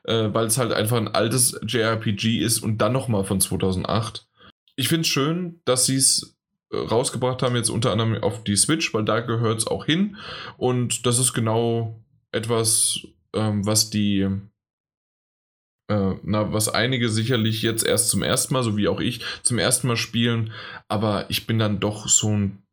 äh, 0.03 0.29
weil 0.31 0.45
es 0.45 0.57
halt 0.57 0.73
einfach 0.73 0.97
ein 0.97 1.07
altes 1.07 1.59
JRPG 1.65 2.39
ist 2.39 2.59
und 2.59 2.79
dann 2.79 2.93
nochmal 2.93 3.23
von 3.23 3.39
2008. 3.39 4.27
Ich 4.75 4.89
finde 4.89 5.01
es 5.01 5.07
schön, 5.07 5.61
dass 5.65 5.85
sie 5.85 5.95
es 5.95 6.37
äh, 6.71 6.77
rausgebracht 6.77 7.41
haben, 7.41 7.55
jetzt 7.55 7.69
unter 7.69 7.91
anderem 7.91 8.21
auf 8.21 8.43
die 8.43 8.55
Switch, 8.55 8.93
weil 8.93 9.05
da 9.05 9.21
gehört 9.21 9.59
es 9.59 9.67
auch 9.67 9.85
hin. 9.85 10.17
Und 10.57 11.05
das 11.05 11.19
ist 11.19 11.33
genau 11.33 12.03
etwas, 12.31 12.99
ähm, 13.33 13.65
was 13.65 13.89
die, 13.89 14.27
äh, 15.87 16.13
na, 16.23 16.53
was 16.53 16.69
einige 16.69 17.09
sicherlich 17.09 17.61
jetzt 17.61 17.83
erst 17.83 18.09
zum 18.09 18.23
ersten 18.23 18.53
Mal, 18.53 18.63
so 18.63 18.77
wie 18.77 18.87
auch 18.87 18.99
ich, 18.99 19.23
zum 19.43 19.57
ersten 19.57 19.87
Mal 19.87 19.97
spielen. 19.97 20.51
Aber 20.89 21.29
ich 21.29 21.47
bin 21.47 21.59
dann 21.59 21.79
doch 21.79 22.07
so 22.07 22.29
ein 22.29 22.63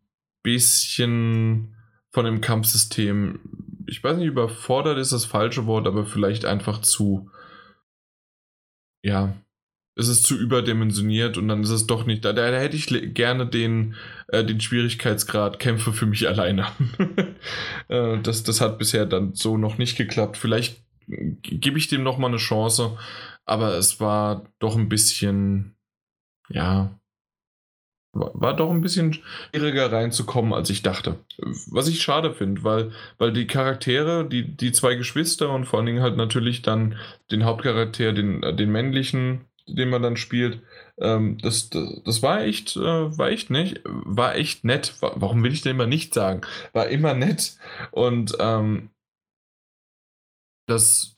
bisschen 0.43 1.77
von 2.11 2.25
dem 2.25 2.41
Kampfsystem 2.41 3.41
ich 3.89 4.05
weiß 4.05 4.19
nicht, 4.19 4.27
überfordert 4.27 4.99
ist 4.99 5.13
das 5.13 5.25
falsche 5.25 5.67
Wort, 5.67 5.87
aber 5.87 6.05
vielleicht 6.05 6.45
einfach 6.45 6.81
zu, 6.81 7.31
ja, 9.03 9.35
es 9.97 10.07
ist 10.09 10.25
zu 10.25 10.39
überdimensioniert 10.39 11.37
und 11.39 11.49
dann 11.49 11.63
ist 11.63 11.71
es 11.71 11.87
doch 11.87 12.07
nicht 12.07 12.25
da. 12.25 12.33
Da, 12.33 12.47
hätte 12.47 12.77
ich 12.77 13.15
gerne 13.15 13.47
den, 13.47 13.97
äh, 14.29 14.45
den 14.45 14.61
Schwierigkeitsgrad 14.61 15.59
Kämpfe 15.59 15.93
für 15.93 16.07
mich 16.07 16.29
alleine. 16.29 16.67
äh, 17.89 18.19
das, 18.23 18.45
das 18.45 18.61
hat 18.61 18.79
bisher 18.79 19.07
dann 19.07 19.35
so 19.35 19.57
noch 19.57 19.79
nicht 19.79 19.97
geklappt. 19.97 20.37
Vielleicht 20.37 20.85
gebe 21.07 21.79
ich 21.79 21.89
dem 21.89 22.03
nochmal 22.03 22.31
eine 22.31 22.39
Chance, 22.39 22.97
aber 23.45 23.77
es 23.77 23.99
war 23.99 24.45
doch 24.59 24.77
ein 24.77 24.89
bisschen, 24.89 25.75
ja, 26.51 26.98
war 28.13 28.57
doch 28.57 28.71
ein 28.71 28.81
bisschen 28.81 29.13
schwieriger 29.13 29.93
reinzukommen, 29.93 30.53
als 30.53 30.71
ich 30.71 30.83
dachte. 30.83 31.19
Was 31.71 31.89
ich 31.89 32.03
schade 32.03 32.33
finde, 32.33 32.65
weil, 32.65 32.93
weil 33.19 33.33
die 33.33 33.47
Charaktere, 33.47 34.27
die, 34.27 34.57
die 34.57 34.73
zwei 34.73 34.95
Geschwister 34.95 35.51
und 35.51 35.67
vor 35.67 35.79
allen 35.79 35.87
Dingen 35.87 36.03
halt 36.03 36.17
natürlich 36.17 36.63
dann 36.63 36.97
den 37.31 37.45
Hauptcharakter, 37.45 38.13
den, 38.13 38.41
den 38.57 38.73
männlichen, 38.73 39.45
den 39.67 39.91
man 39.91 40.03
dann 40.03 40.17
spielt, 40.17 40.63
ähm, 40.99 41.39
das, 41.43 41.71
das, 41.71 42.03
das, 42.05 42.23
war 42.23 42.43
echt, 42.43 42.77
äh, 42.77 42.81
war 43.19 43.29
echt 43.29 43.51
nicht, 43.51 43.83
war 43.85 44.35
echt 44.35 44.65
nett. 44.65 44.95
Warum 45.01 45.43
will 45.45 45.53
ich 45.53 45.61
denn 45.61 45.77
immer 45.77 45.87
nicht 45.87 46.15
sagen? 46.15 46.41
War 46.73 46.89
immer 46.89 47.15
nett. 47.15 47.57
Und 47.91 48.37
ähm, 48.41 48.91
das 50.67 51.18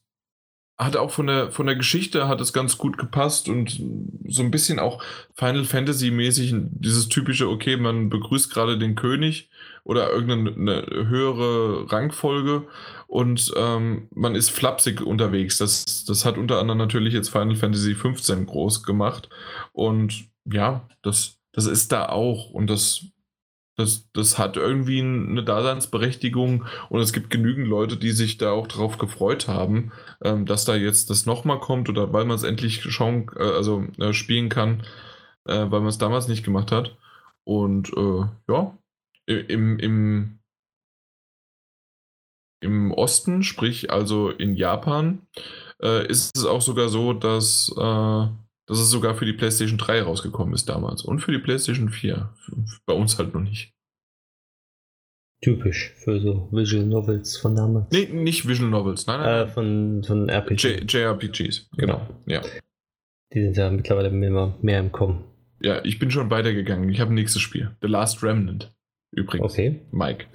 hat 0.80 0.96
auch 0.96 1.10
von 1.10 1.26
der, 1.26 1.50
von 1.50 1.66
der 1.66 1.76
Geschichte 1.76 2.26
hat 2.26 2.40
es 2.40 2.54
ganz 2.54 2.78
gut 2.78 2.96
gepasst 2.96 3.50
und 3.50 3.78
so 4.26 4.42
ein 4.42 4.50
bisschen 4.50 4.78
auch 4.78 5.02
Final 5.34 5.64
Fantasy 5.64 6.10
mäßig 6.10 6.54
dieses 6.56 7.10
typische, 7.10 7.50
okay, 7.50 7.76
man 7.76 8.08
begrüßt 8.08 8.50
gerade 8.50 8.78
den 8.78 8.94
König 8.94 9.50
oder 9.84 10.10
irgendeine 10.10 10.86
höhere 10.88 11.92
Rangfolge 11.92 12.66
und 13.08 13.52
ähm, 13.56 14.08
man 14.14 14.34
ist 14.34 14.50
flapsig 14.50 15.02
unterwegs. 15.02 15.58
Das, 15.58 16.04
das 16.06 16.24
hat 16.24 16.38
unter 16.38 16.58
anderem 16.58 16.78
natürlich 16.78 17.12
jetzt 17.12 17.28
Final 17.28 17.56
Fantasy 17.56 17.94
15 17.94 18.46
groß 18.46 18.82
gemacht 18.82 19.28
und 19.72 20.30
ja, 20.50 20.88
das, 21.02 21.36
das 21.52 21.66
ist 21.66 21.92
da 21.92 22.08
auch 22.08 22.50
und 22.50 22.68
das 22.68 23.04
das, 23.80 24.10
das 24.12 24.38
hat 24.38 24.56
irgendwie 24.56 25.00
eine 25.00 25.42
Daseinsberechtigung 25.42 26.66
und 26.88 27.00
es 27.00 27.12
gibt 27.12 27.30
genügend 27.30 27.66
Leute, 27.66 27.96
die 27.96 28.12
sich 28.12 28.38
da 28.38 28.52
auch 28.52 28.66
drauf 28.66 28.98
gefreut 28.98 29.48
haben, 29.48 29.92
ähm, 30.22 30.46
dass 30.46 30.64
da 30.64 30.76
jetzt 30.76 31.10
das 31.10 31.26
nochmal 31.26 31.60
kommt 31.60 31.88
oder 31.88 32.12
weil 32.12 32.24
man 32.24 32.36
es 32.36 32.42
endlich 32.44 32.82
schauen, 32.82 33.30
äh, 33.36 33.42
also 33.42 33.84
äh, 33.98 34.12
spielen 34.12 34.48
kann, 34.48 34.82
äh, 35.46 35.66
weil 35.70 35.80
man 35.80 35.86
es 35.86 35.98
damals 35.98 36.28
nicht 36.28 36.44
gemacht 36.44 36.70
hat. 36.72 36.96
Und 37.44 37.92
äh, 37.96 38.26
ja, 38.48 38.78
im, 39.26 39.78
im, 39.78 40.38
im 42.60 42.92
Osten, 42.92 43.42
sprich 43.42 43.90
also 43.90 44.30
in 44.30 44.54
Japan, 44.54 45.26
äh, 45.82 46.06
ist 46.06 46.36
es 46.36 46.44
auch 46.44 46.60
sogar 46.60 46.88
so, 46.88 47.12
dass 47.12 47.72
äh, 47.76 48.26
dass 48.70 48.78
es 48.78 48.88
sogar 48.88 49.16
für 49.16 49.24
die 49.24 49.32
PlayStation 49.32 49.78
3 49.78 50.02
rausgekommen 50.02 50.54
ist 50.54 50.68
damals 50.68 51.02
und 51.02 51.18
für 51.18 51.32
die 51.32 51.38
PlayStation 51.38 51.88
4. 51.88 52.32
Bei 52.86 52.94
uns 52.94 53.18
halt 53.18 53.34
noch 53.34 53.40
nicht. 53.40 53.74
Typisch 55.42 55.92
für 56.04 56.20
so 56.20 56.48
Visual 56.52 56.86
Novels 56.86 57.36
von 57.36 57.56
damals. 57.56 57.90
Nee, 57.90 58.06
nicht 58.12 58.46
Visual 58.46 58.70
Novels, 58.70 59.08
nein, 59.08 59.20
nein. 59.20 59.48
Äh, 59.48 59.48
von, 59.48 60.04
von 60.04 60.28
RPG. 60.28 60.84
JRPGs, 60.86 61.68
genau. 61.76 62.06
Ja. 62.26 62.42
Die 63.32 63.42
sind 63.42 63.56
ja 63.56 63.70
mittlerweile 63.70 64.08
immer 64.08 64.56
mehr 64.62 64.78
im 64.78 64.92
Kommen. 64.92 65.24
Ja, 65.60 65.84
ich 65.84 65.98
bin 65.98 66.12
schon 66.12 66.30
weitergegangen. 66.30 66.88
Ich 66.90 67.00
habe 67.00 67.12
ein 67.12 67.14
nächstes 67.14 67.42
Spiel. 67.42 67.76
The 67.82 67.88
Last 67.88 68.22
Remnant. 68.22 68.72
Übrigens. 69.10 69.52
Okay. 69.52 69.80
Mike. 69.90 70.26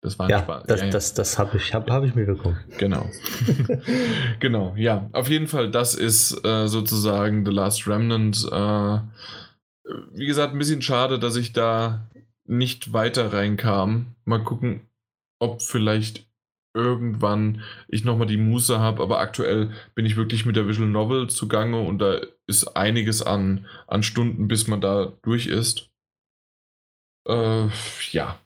Das 0.00 0.18
war 0.18 0.30
Ja, 0.30 0.40
Spaß. 0.40 0.64
das, 0.66 0.80
ja, 0.80 0.86
ja. 0.86 0.92
das, 0.92 1.14
das 1.14 1.38
habe 1.38 1.56
ich, 1.56 1.74
hab, 1.74 1.90
hab 1.90 2.04
ich 2.04 2.14
mir 2.14 2.26
bekommen. 2.26 2.58
Genau. 2.78 3.10
genau, 4.40 4.74
ja. 4.76 5.08
Auf 5.12 5.28
jeden 5.28 5.48
Fall, 5.48 5.70
das 5.70 5.94
ist 5.94 6.44
äh, 6.44 6.68
sozusagen 6.68 7.44
The 7.44 7.50
Last 7.50 7.86
Remnant. 7.88 8.46
Äh, 8.50 8.98
wie 10.12 10.26
gesagt, 10.26 10.52
ein 10.52 10.58
bisschen 10.58 10.82
schade, 10.82 11.18
dass 11.18 11.36
ich 11.36 11.52
da 11.52 12.08
nicht 12.44 12.92
weiter 12.92 13.32
reinkam. 13.32 14.14
Mal 14.24 14.44
gucken, 14.44 14.88
ob 15.40 15.62
vielleicht 15.62 16.28
irgendwann 16.74 17.62
ich 17.88 18.04
nochmal 18.04 18.28
die 18.28 18.36
Muße 18.36 18.78
habe, 18.78 19.02
aber 19.02 19.18
aktuell 19.18 19.72
bin 19.94 20.06
ich 20.06 20.16
wirklich 20.16 20.46
mit 20.46 20.54
der 20.54 20.68
Visual 20.68 20.88
Novel 20.88 21.28
zugange 21.28 21.80
und 21.80 21.98
da 21.98 22.20
ist 22.46 22.76
einiges 22.76 23.22
an, 23.22 23.66
an 23.88 24.02
Stunden, 24.04 24.46
bis 24.46 24.68
man 24.68 24.80
da 24.80 25.12
durch 25.22 25.46
ist. 25.46 25.90
Äh, 27.26 27.66
ja. 28.12 28.38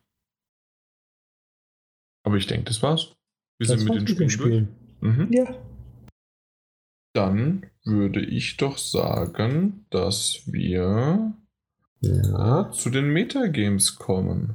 Aber 2.24 2.36
ich 2.36 2.46
denke, 2.46 2.64
das 2.66 2.82
war's. 2.82 3.12
Wir 3.58 3.66
sind 3.66 3.80
Das 3.80 3.84
mit 3.84 3.94
war's 4.08 4.16
den 4.16 4.30
Spielen 4.30 4.68
durch. 5.00 5.16
Mhm. 5.16 5.28
Ja. 5.32 5.54
Dann 7.14 7.66
würde 7.84 8.20
ich 8.24 8.56
doch 8.56 8.78
sagen, 8.78 9.86
dass 9.90 10.42
wir 10.46 11.34
Ja, 12.00 12.70
zu 12.72 12.90
den 12.90 13.08
Metagames 13.12 13.96
kommen. 13.96 14.54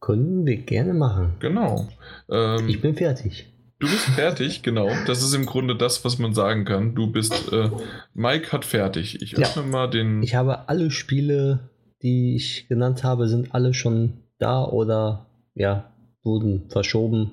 können 0.00 0.44
wir 0.46 0.56
gerne 0.58 0.94
machen. 0.94 1.34
Genau. 1.40 1.88
Ähm, 2.30 2.68
Ich 2.68 2.80
bin 2.80 2.94
fertig. 2.94 3.52
du 3.80 3.86
bist 3.86 4.04
fertig, 4.10 4.62
genau. 4.62 4.88
Das 5.06 5.22
ist 5.22 5.34
im 5.34 5.46
Grunde 5.46 5.76
das, 5.76 6.04
was 6.04 6.18
man 6.18 6.34
sagen 6.34 6.64
kann. 6.64 6.94
Du 6.94 7.10
bist, 7.10 7.52
äh, 7.52 7.70
Mike 8.14 8.52
hat 8.52 8.64
fertig. 8.64 9.22
Ich 9.22 9.32
Ja. 9.32 9.40
öffne 9.40 9.62
mal 9.64 9.88
den. 9.88 10.22
Ich 10.22 10.34
habe 10.34 10.68
alle 10.68 10.90
Spiele, 10.90 11.70
die 12.02 12.34
ich 12.36 12.66
genannt 12.68 13.02
habe, 13.04 13.28
sind 13.28 13.54
alle 13.54 13.72
schon 13.74 14.24
da 14.38 14.64
oder 14.64 15.26
ja, 15.54 15.92
wurden 16.28 16.68
verschoben 16.68 17.32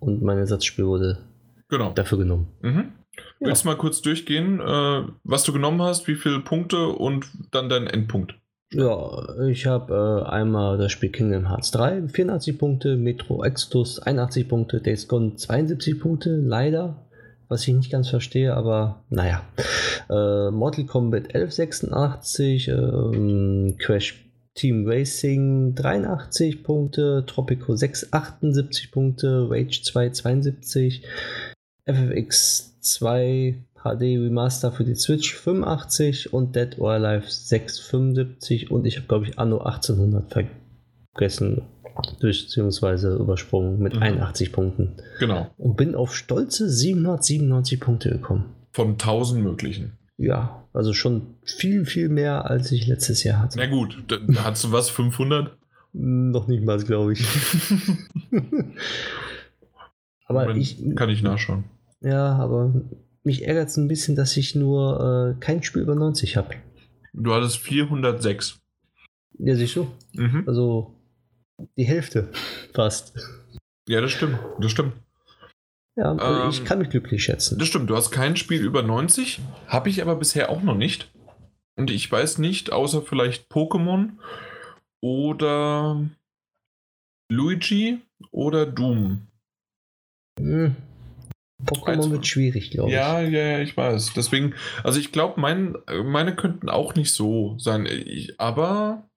und 0.00 0.22
mein 0.22 0.38
Ersatzspiel 0.38 0.86
wurde 0.86 1.18
genau. 1.68 1.92
dafür 1.92 2.18
genommen. 2.18 2.48
Mhm. 2.60 2.92
Ja. 3.40 3.48
Willst 3.48 3.64
du 3.64 3.68
mal 3.68 3.76
kurz 3.76 4.02
durchgehen, 4.02 4.60
äh, 4.60 5.02
was 5.22 5.44
du 5.44 5.52
genommen 5.52 5.80
hast, 5.82 6.08
wie 6.08 6.16
viele 6.16 6.40
Punkte 6.40 6.88
und 6.88 7.26
dann 7.52 7.68
dein 7.68 7.86
Endpunkt? 7.86 8.34
Ja, 8.72 9.38
ich 9.46 9.66
habe 9.66 10.24
äh, 10.26 10.28
einmal 10.28 10.78
das 10.78 10.90
Spiel 10.90 11.10
Kingdom 11.10 11.48
Hearts 11.48 11.70
3, 11.70 12.08
84 12.08 12.58
Punkte, 12.58 12.96
Metro 12.96 13.44
Exodus 13.44 14.00
81 14.00 14.48
Punkte, 14.48 14.80
Days 14.80 15.06
Gone 15.06 15.36
72 15.36 16.00
Punkte, 16.00 16.34
leider, 16.36 17.06
was 17.48 17.68
ich 17.68 17.74
nicht 17.74 17.92
ganz 17.92 18.08
verstehe, 18.08 18.54
aber 18.54 19.04
naja. 19.10 19.42
Äh, 20.10 20.50
Mortal 20.50 20.86
Kombat 20.86 21.34
1186, 21.34 22.68
ähm, 22.68 23.76
Crash 23.78 24.23
Team 24.54 24.86
Racing 24.86 25.74
83 25.74 26.62
Punkte, 26.62 27.24
Tropico 27.26 27.74
6 27.74 28.12
78 28.12 28.90
Punkte, 28.92 29.48
Rage 29.50 29.82
2 29.82 30.10
72, 30.10 31.02
FFX 31.86 32.80
2 32.80 33.56
HD 33.82 34.02
Remaster 34.18 34.72
für 34.72 34.84
die 34.84 34.94
Switch 34.94 35.34
85 35.34 36.32
und 36.32 36.56
Dead 36.56 36.78
or 36.78 36.92
Alive 36.92 37.26
6 37.28 37.80
75 37.80 38.70
und 38.70 38.86
ich 38.86 38.96
habe 38.96 39.06
glaube 39.08 39.26
ich 39.26 39.38
Anno 39.38 39.58
1800 39.58 40.32
vergessen 41.12 41.62
beziehungsweise 42.20 43.14
übersprungen 43.16 43.78
mit 43.78 43.94
Mhm. 43.96 44.02
81 44.02 44.52
Punkten 44.52 44.96
Genau. 45.20 45.50
und 45.58 45.76
bin 45.76 45.94
auf 45.94 46.14
stolze 46.16 46.68
797 46.68 47.78
Punkte 47.80 48.10
gekommen. 48.10 48.54
Von 48.72 48.92
1000 48.98 49.42
möglichen. 49.44 49.92
Ja, 50.16 50.63
also 50.74 50.92
schon 50.92 51.36
viel, 51.44 51.86
viel 51.86 52.08
mehr, 52.08 52.50
als 52.50 52.70
ich 52.72 52.86
letztes 52.86 53.22
Jahr 53.24 53.40
hatte. 53.40 53.58
Na 53.58 53.66
gut, 53.66 54.04
da, 54.08 54.16
da 54.18 54.44
hast 54.44 54.64
du 54.64 54.72
was, 54.72 54.90
500? 54.90 55.56
Noch 55.92 56.48
nicht 56.48 56.64
mal, 56.64 56.82
glaube 56.82 57.12
ich. 57.12 57.24
aber 60.26 60.40
Moment, 60.42 60.60
ich, 60.60 60.96
Kann 60.96 61.08
ich 61.08 61.22
nachschauen. 61.22 61.64
ja, 62.00 62.34
aber 62.34 62.74
mich 63.22 63.46
ärgert 63.46 63.68
es 63.68 63.76
ein 63.76 63.86
bisschen, 63.86 64.16
dass 64.16 64.36
ich 64.36 64.56
nur 64.56 65.36
äh, 65.36 65.40
kein 65.40 65.62
Spiel 65.62 65.82
über 65.82 65.94
90 65.94 66.36
habe. 66.36 66.56
Du 67.12 67.32
hattest 67.32 67.58
406. 67.58 68.58
Ja, 69.38 69.54
siehst 69.54 69.76
du? 69.76 69.86
Mhm. 70.14 70.42
Also 70.46 70.96
die 71.76 71.84
Hälfte 71.84 72.30
fast. 72.74 73.14
Ja, 73.88 74.00
das 74.00 74.10
stimmt. 74.10 74.38
Das 74.58 74.72
stimmt. 74.72 74.94
Ja, 75.96 76.12
also 76.16 76.42
Ähm, 76.42 76.50
ich 76.50 76.64
kann 76.64 76.78
mich 76.78 76.90
glücklich 76.90 77.22
schätzen. 77.22 77.58
Das 77.58 77.68
stimmt. 77.68 77.88
Du 77.88 77.96
hast 77.96 78.10
kein 78.10 78.36
Spiel 78.36 78.62
über 78.62 78.82
90. 78.82 79.40
Habe 79.68 79.88
ich 79.88 80.02
aber 80.02 80.16
bisher 80.16 80.50
auch 80.50 80.62
noch 80.62 80.76
nicht. 80.76 81.10
Und 81.76 81.90
ich 81.90 82.10
weiß 82.10 82.38
nicht, 82.38 82.72
außer 82.72 83.02
vielleicht 83.02 83.50
Pokémon 83.50 84.10
oder 85.02 86.04
Luigi 87.30 88.00
oder 88.30 88.66
Doom. 88.66 89.26
Hm. 90.38 90.76
Pokémon 91.64 92.10
wird 92.10 92.26
schwierig, 92.26 92.70
glaube 92.70 92.90
ich. 92.90 92.94
Ja, 92.94 93.20
ja, 93.20 93.46
ja, 93.52 93.58
ich 93.60 93.76
weiß. 93.76 94.12
Deswegen, 94.14 94.54
also 94.82 94.98
ich 94.98 95.12
glaube, 95.12 95.40
mein, 95.40 95.76
meine 96.04 96.34
könnten 96.34 96.68
auch 96.68 96.94
nicht 96.94 97.12
so 97.12 97.56
sein. 97.58 97.86
Ich, 97.86 98.38
aber 98.38 99.08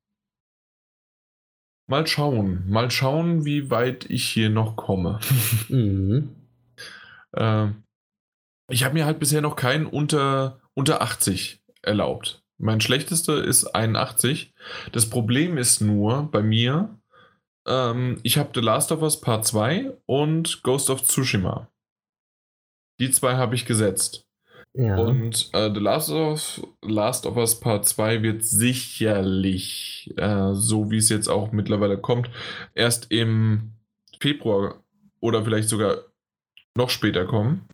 mal 1.90 2.08
schauen. 2.08 2.64
Mal 2.70 2.90
schauen, 2.92 3.46
wie 3.46 3.70
weit 3.70 4.10
ich 4.10 4.26
hier 4.28 4.50
noch 4.50 4.76
komme. 4.76 5.20
Mhm. 5.70 6.37
Ähm, 7.36 7.84
ich 8.70 8.84
habe 8.84 8.94
mir 8.94 9.06
halt 9.06 9.20
bisher 9.20 9.42
noch 9.42 9.56
keinen 9.56 9.86
unter, 9.86 10.62
unter 10.74 11.02
80 11.02 11.62
erlaubt. 11.82 12.44
Mein 12.58 12.82
schlechtester 12.82 13.44
ist 13.44 13.68
81. 13.68 14.54
Das 14.92 15.10
Problem 15.10 15.58
ist 15.58 15.80
nur 15.82 16.24
bei 16.32 16.42
mir, 16.42 16.98
ähm, 17.68 18.20
ich 18.24 18.38
habe 18.38 18.50
The 18.54 18.62
Last 18.62 18.92
of 18.92 19.02
Us 19.02 19.22
Part 19.22 19.46
2 19.46 19.94
und 20.06 20.64
Ghost 20.64 20.90
of 20.90 21.04
Tsushima. 21.04 21.70
Die 23.00 23.12
zwei 23.12 23.36
habe 23.36 23.54
ich 23.56 23.66
gesetzt. 23.66 24.26
Ja. 24.74 24.98
Und 24.98 25.50
äh, 25.54 25.72
The 25.74 25.80
Last 25.80 26.10
of, 26.10 26.68
Last 26.82 27.26
of 27.26 27.36
Us 27.38 27.60
Part 27.60 27.86
2 27.86 28.24
wird 28.24 28.44
sicherlich, 28.44 30.14
äh, 30.18 30.54
so 30.54 30.90
wie 30.90 30.98
es 30.98 31.10
jetzt 31.10 31.28
auch 31.28 31.52
mittlerweile 31.52 31.98
kommt, 31.98 32.30
erst 32.74 33.12
im 33.12 33.74
Februar 34.20 34.84
oder 35.20 35.44
vielleicht 35.44 35.70
sogar 35.70 35.98
noch 36.78 36.90
später 36.90 37.26
kommen. 37.26 37.68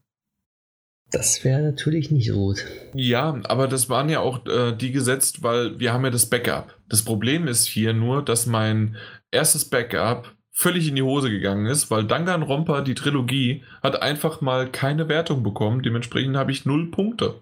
das 1.12 1.44
wäre 1.44 1.62
natürlich 1.62 2.10
nicht 2.10 2.32
gut. 2.32 2.66
Ja, 2.96 3.40
aber 3.44 3.68
das 3.68 3.88
waren 3.88 4.10
ja 4.10 4.20
auch 4.20 4.46
äh, 4.48 4.76
die 4.76 4.92
gesetzt, 4.92 5.44
weil 5.44 5.80
wir 5.80 5.94
haben 5.94 6.04
ja 6.04 6.10
das 6.10 6.28
Backup. 6.28 6.76
Das 6.90 7.04
Problem 7.04 7.48
ist 7.48 7.68
hier 7.68 7.94
nur, 7.94 8.26
dass 8.26 8.48
mein 8.48 8.98
erstes 9.30 9.70
Backup 9.70 10.34
völlig 10.50 10.88
in 10.88 10.96
die 10.96 11.04
Hose 11.04 11.30
gegangen 11.30 11.68
ist, 11.68 11.92
weil 11.92 12.06
Danganronpa, 12.06 12.82
die 12.82 12.96
Trilogie, 12.96 13.64
hat 13.84 14.02
einfach 14.02 14.42
mal 14.42 14.72
keine 14.72 15.08
Wertung 15.08 15.44
bekommen. 15.44 15.84
Dementsprechend 15.84 16.36
habe 16.36 16.52
ich 16.52 16.66
null 16.66 16.90
Punkte. 16.90 17.42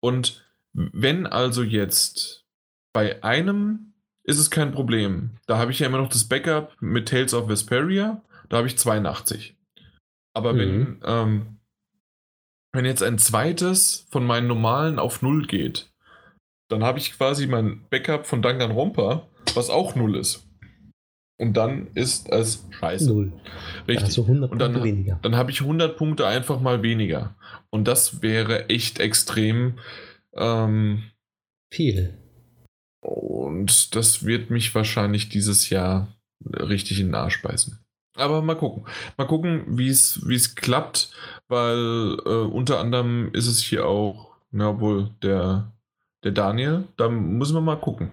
Und 0.00 0.44
wenn 0.72 1.26
also 1.26 1.62
jetzt 1.62 2.44
bei 2.92 3.22
einem 3.22 3.94
ist 4.28 4.38
es 4.38 4.50
kein 4.50 4.72
Problem. 4.72 5.30
Da 5.46 5.56
habe 5.56 5.70
ich 5.70 5.78
ja 5.78 5.86
immer 5.86 5.96
noch 5.96 6.10
das 6.10 6.28
Backup 6.28 6.76
mit 6.80 7.08
Tales 7.08 7.32
of 7.32 7.48
Vesperia. 7.48 8.22
Da 8.50 8.58
habe 8.58 8.66
ich 8.66 8.76
82. 8.76 9.56
Aber 10.38 10.56
wenn, 10.56 10.78
Mhm. 10.78 11.00
ähm, 11.04 11.46
wenn 12.72 12.84
jetzt 12.84 13.02
ein 13.02 13.18
zweites 13.18 14.06
von 14.10 14.24
meinen 14.24 14.46
normalen 14.46 14.98
auf 14.98 15.20
null 15.22 15.46
geht, 15.46 15.90
dann 16.70 16.82
habe 16.84 16.98
ich 16.98 17.12
quasi 17.12 17.46
mein 17.46 17.86
Backup 17.90 18.26
von 18.26 18.42
Danganronpa, 18.42 19.26
was 19.54 19.70
auch 19.70 19.94
null 19.94 20.16
ist. 20.16 20.44
Und 21.40 21.56
dann 21.56 21.86
ist 21.94 22.28
es 22.30 22.66
scheiße. 22.70 23.08
Null. 23.08 23.32
Richtig. 23.86 24.04
Also 24.06 24.22
100 24.26 24.50
Und 24.50 24.58
dann, 24.58 24.72
Punkte 24.72 24.88
weniger. 24.88 25.18
dann 25.22 25.36
habe 25.36 25.50
ich 25.52 25.60
100 25.60 25.96
Punkte 25.96 26.26
einfach 26.26 26.60
mal 26.60 26.82
weniger. 26.82 27.36
Und 27.70 27.86
das 27.86 28.22
wäre 28.22 28.68
echt 28.68 28.98
extrem. 28.98 29.78
Ähm, 30.34 31.04
Viel. 31.72 32.18
und 33.00 33.94
das 33.94 34.24
wird 34.26 34.50
mich 34.50 34.74
wahrscheinlich 34.74 35.28
dieses 35.28 35.70
Jahr 35.70 36.08
richtig 36.44 37.00
in 37.00 37.06
den 37.08 37.14
Arsch 37.14 37.40
beißen. 37.42 37.78
Aber 38.18 38.42
mal 38.42 38.56
gucken. 38.56 38.84
Mal 39.16 39.26
gucken, 39.26 39.62
wie 39.68 39.88
es 39.88 40.54
klappt, 40.56 41.10
weil 41.48 42.16
äh, 42.26 42.28
unter 42.30 42.78
anderem 42.80 43.30
ist 43.32 43.46
es 43.46 43.60
hier 43.62 43.86
auch, 43.86 44.28
na 44.50 44.80
wohl, 44.80 45.10
der, 45.22 45.72
der 46.24 46.32
Daniel. 46.32 46.84
Da 46.96 47.08
müssen 47.08 47.54
wir 47.54 47.60
mal 47.60 47.76
gucken. 47.76 48.10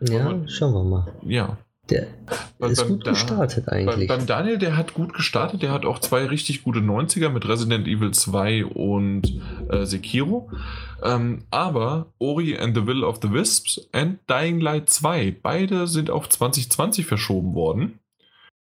Ja, 0.00 0.26
Aber- 0.30 0.48
schauen 0.48 0.72
wir 0.74 0.84
mal. 0.84 1.14
Ja. 1.26 1.56
Der 1.90 2.06
Weil 2.58 2.70
ist 2.70 2.88
gut 2.88 3.06
Da- 3.06 3.10
gestartet 3.10 3.66
Bei, 3.66 3.72
eigentlich. 3.86 4.08
beim 4.08 4.24
Daniel, 4.24 4.56
der 4.56 4.74
hat 4.74 4.94
gut 4.94 5.12
gestartet. 5.12 5.60
Der 5.60 5.70
hat 5.70 5.84
auch 5.84 5.98
zwei 5.98 6.24
richtig 6.24 6.62
gute 6.64 6.78
90er 6.80 7.28
mit 7.28 7.46
Resident 7.46 7.86
Evil 7.86 8.10
2 8.12 8.64
und 8.64 9.38
äh, 9.68 9.84
Sekiro. 9.84 10.50
Ähm, 11.02 11.42
aber 11.50 12.06
Ori 12.18 12.56
and 12.56 12.74
the 12.74 12.86
Will 12.86 13.04
of 13.04 13.18
the 13.20 13.30
Wisps 13.30 13.86
and 13.92 14.18
Dying 14.30 14.60
Light 14.60 14.88
2, 14.88 15.36
beide 15.42 15.86
sind 15.86 16.08
auf 16.08 16.26
2020 16.30 17.04
verschoben 17.04 17.52
worden. 17.54 17.98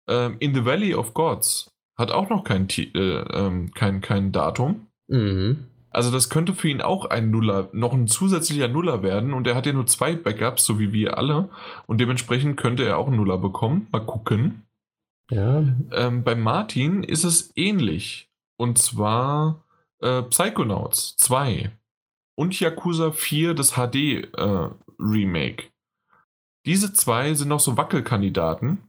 Ähm, 0.09 0.35
In 0.39 0.53
the 0.53 0.65
Valley 0.65 0.93
of 0.93 1.13
Gods 1.13 1.71
hat 1.97 2.11
auch 2.11 2.29
noch 2.29 2.43
kein, 2.43 2.67
äh, 2.69 2.83
ähm, 2.93 3.71
kein, 3.73 4.01
kein 4.01 4.31
Datum. 4.31 4.87
mhm. 5.07 5.65
Also 5.91 6.11
das 6.11 6.29
könnte 6.29 6.53
für 6.53 6.69
ihn 6.69 6.81
auch 6.81 7.05
ein 7.05 7.31
Nuller, 7.31 7.69
noch 7.73 7.93
ein 7.93 8.05
zusätzlicher 8.07 8.67
Nuller 8.67 9.01
werden 9.01 9.33
und 9.33 9.47
er 9.47 9.55
hat 9.55 9.65
ja 9.65 9.73
nur 9.73 9.87
zwei 9.87 10.15
Backups, 10.15 10.63
so 10.63 10.77
wie 10.77 10.93
wir 10.93 11.17
alle. 11.17 11.49
Und 11.87 11.99
dementsprechend 11.99 12.57
könnte 12.57 12.85
er 12.85 12.99
auch 12.99 13.07
einen 13.07 13.15
Nuller 13.15 13.39
bekommen. 13.39 13.87
Mal 13.91 14.05
gucken. 14.05 14.67
Ja, 15.31 15.63
Ähm, 15.91 16.23
bei 16.23 16.35
Martin 16.35 17.03
ist 17.03 17.23
es 17.23 17.51
ähnlich. 17.55 18.29
Und 18.55 18.77
zwar 18.77 19.63
äh, 19.99 20.21
Psychonauts 20.23 21.17
2 21.17 21.71
und 22.35 22.59
Yakuza 22.59 23.11
4, 23.11 23.53
das 23.53 23.73
HD-Remake. 23.73 25.69
Diese 26.65 26.93
zwei 26.93 27.33
sind 27.33 27.47
noch 27.47 27.59
so 27.59 27.77
Wackelkandidaten. 27.77 28.79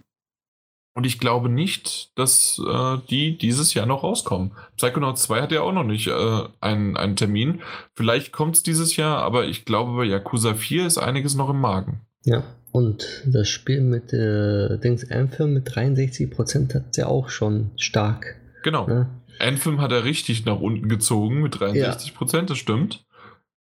Und 1.00 1.06
ich 1.06 1.18
glaube 1.18 1.48
nicht, 1.48 2.10
dass 2.18 2.60
äh, 2.62 2.98
die 3.08 3.38
dieses 3.38 3.72
Jahr 3.72 3.86
noch 3.86 4.02
rauskommen. 4.02 4.52
Psychonauts 4.76 5.22
2 5.22 5.40
hat 5.40 5.50
ja 5.50 5.62
auch 5.62 5.72
noch 5.72 5.82
nicht 5.82 6.08
äh, 6.08 6.42
einen, 6.60 6.98
einen 6.98 7.16
Termin. 7.16 7.62
Vielleicht 7.94 8.32
kommt 8.32 8.56
es 8.56 8.62
dieses 8.62 8.96
Jahr, 8.96 9.22
aber 9.22 9.46
ich 9.46 9.64
glaube, 9.64 9.96
bei 9.96 10.04
Yakuza 10.04 10.52
4 10.52 10.86
ist 10.86 10.98
einiges 10.98 11.34
noch 11.36 11.48
im 11.48 11.58
Magen. 11.58 12.02
ja. 12.26 12.42
Und 12.70 13.22
das 13.24 13.48
Spiel 13.48 13.80
mit 13.80 14.12
äh, 14.12 14.76
Dings 14.76 15.10
Anthem 15.10 15.54
mit 15.54 15.70
63% 15.70 16.74
hat 16.74 16.98
ja 16.98 17.06
auch 17.06 17.30
schon 17.30 17.70
stark. 17.78 18.36
Genau. 18.62 18.86
Ne? 18.86 19.08
Anthem 19.38 19.80
hat 19.80 19.90
er 19.92 20.04
richtig 20.04 20.44
nach 20.44 20.60
unten 20.60 20.90
gezogen 20.90 21.40
mit 21.40 21.58
63 21.58 22.14
Prozent, 22.14 22.50
das 22.50 22.58
stimmt. 22.58 23.06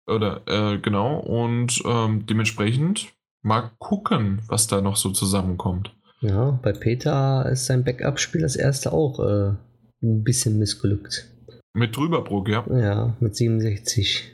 Oder, 0.06 0.42
äh, 0.46 0.78
genau. 0.78 1.18
Und 1.18 1.82
ähm, 1.84 2.26
dementsprechend 2.26 3.08
mal 3.42 3.72
gucken, 3.80 4.40
was 4.46 4.68
da 4.68 4.80
noch 4.80 4.94
so 4.94 5.10
zusammenkommt. 5.10 5.92
Ja, 6.24 6.58
bei 6.62 6.72
Peter 6.72 7.46
ist 7.50 7.66
sein 7.66 7.84
Backup-Spiel 7.84 8.40
das 8.40 8.56
erste 8.56 8.94
auch 8.94 9.20
äh, 9.20 9.54
ein 10.02 10.24
bisschen 10.24 10.58
missglückt. 10.58 11.30
Mit 11.74 11.94
Drüberbruck, 11.94 12.48
ja. 12.48 12.64
Ja, 12.70 13.14
mit 13.20 13.36
67. 13.36 14.32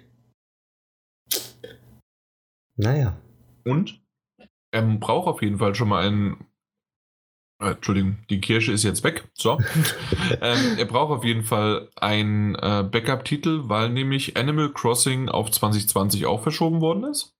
Naja. 2.76 3.20
Und 3.64 4.00
er 4.70 4.82
braucht 4.82 5.26
auf 5.26 5.42
jeden 5.42 5.58
Fall 5.58 5.74
schon 5.74 5.88
mal 5.88 6.06
einen. 6.06 6.46
Äh, 7.60 7.72
Entschuldigung, 7.72 8.18
die 8.30 8.40
Kirsche 8.40 8.70
ist 8.70 8.84
jetzt 8.84 9.02
weg. 9.02 9.28
So. 9.34 9.58
ähm, 10.40 10.78
er 10.78 10.84
braucht 10.84 11.10
auf 11.10 11.24
jeden 11.24 11.42
Fall 11.42 11.88
einen 11.96 12.54
äh, 12.54 12.88
Backup-Titel, 12.88 13.62
weil 13.64 13.90
nämlich 13.90 14.36
Animal 14.36 14.72
Crossing 14.72 15.28
auf 15.28 15.50
2020 15.50 16.26
auch 16.26 16.42
verschoben 16.42 16.80
worden 16.80 17.02
ist. 17.02 17.34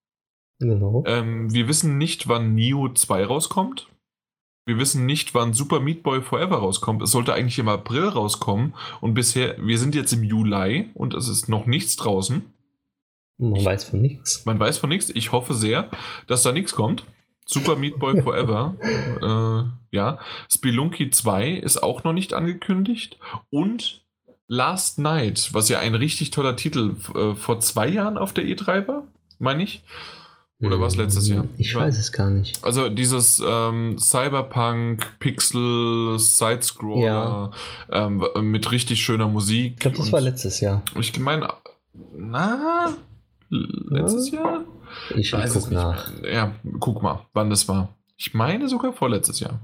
Genau. 0.59 1.05
Ähm, 1.07 1.55
wir 1.55 1.69
wissen 1.69 1.99
nicht, 1.99 2.27
wann 2.27 2.57
Neo 2.57 2.93
2 2.93 3.25
rauskommt. 3.27 3.87
Wir 4.71 4.79
wissen 4.79 5.05
nicht, 5.05 5.35
wann 5.35 5.53
Super 5.53 5.81
Meat 5.81 6.05
Boy 6.05 6.23
Forever 6.23 6.59
rauskommt. 6.59 7.03
Es 7.03 7.11
sollte 7.11 7.35
eigentlich 7.35 7.59
im 7.59 7.67
April 7.67 8.05
rauskommen. 8.05 8.73
Und 9.01 9.15
bisher, 9.15 9.57
wir 9.59 9.79
sind 9.81 9.97
jetzt 9.97 10.13
im 10.13 10.23
Juli 10.23 10.91
und 10.95 11.13
es 11.13 11.27
ist 11.27 11.49
noch 11.49 11.67
nichts 11.67 11.97
draußen. 11.97 12.45
Man 13.39 13.65
weiß 13.65 13.83
von 13.83 14.01
nichts. 14.01 14.47
Man 14.47 14.61
weiß 14.61 14.79
von 14.79 14.89
nichts. 14.89 15.11
Ich 15.11 15.33
hoffe 15.33 15.55
sehr, 15.55 15.91
dass 16.29 16.45
da 16.45 16.53
nichts 16.53 16.73
kommt. 16.73 17.05
Super 17.47 17.75
Meat 17.75 17.99
Boy 17.99 18.23
Forever. 18.23 18.77
äh, 18.81 19.97
ja. 19.97 20.21
Spelunky 20.49 21.11
2 21.11 21.51
ist 21.51 21.83
auch 21.83 22.05
noch 22.05 22.13
nicht 22.13 22.33
angekündigt. 22.33 23.19
Und 23.51 24.05
Last 24.47 25.01
Night, 25.01 25.51
was 25.53 25.69
ja 25.69 25.81
ein 25.81 25.97
richtig 25.97 26.31
toller 26.31 26.55
Titel 26.55 26.95
äh, 27.17 27.35
vor 27.35 27.59
zwei 27.59 27.89
Jahren 27.89 28.19
auf 28.19 28.33
der 28.33 28.45
E3 28.45 28.87
war, 28.87 29.09
meine 29.41 29.65
ich. 29.65 29.83
Oder 30.63 30.79
war 30.79 30.89
es 30.89 30.97
letztes 30.97 31.29
Jahr? 31.29 31.47
Ich 31.57 31.75
weiß 31.75 31.99
es 31.99 32.13
gar 32.13 32.29
nicht. 32.29 32.63
Also 32.63 32.91
dieses 32.91 33.43
ähm, 33.45 33.99
Cyberpunk, 33.99 35.19
Pixel, 35.19 36.19
Sidescroller 36.19 37.51
ähm, 37.91 38.23
mit 38.43 38.71
richtig 38.71 39.03
schöner 39.03 39.27
Musik. 39.27 39.73
Ich 39.75 39.79
glaube, 39.79 39.97
das 39.97 40.13
war 40.13 40.21
letztes 40.21 40.61
Jahr. 40.61 40.83
Ich 40.99 41.19
meine, 41.19 41.49
na, 42.15 42.95
letztes 43.49 44.31
Jahr? 44.31 44.65
Ich, 45.17 45.33
Weiß 45.33 45.55
es 45.55 45.63
guck 45.65 45.71
nicht 45.71 45.81
nach. 45.81 46.21
mehr. 46.21 46.33
Ja, 46.33 46.55
guck 46.79 47.03
mal, 47.03 47.27
wann 47.33 47.49
das 47.49 47.67
war. 47.69 47.95
Ich 48.17 48.35
meine 48.35 48.69
sogar 48.69 48.93
vorletztes 48.93 49.41
Jahr. 49.41 49.61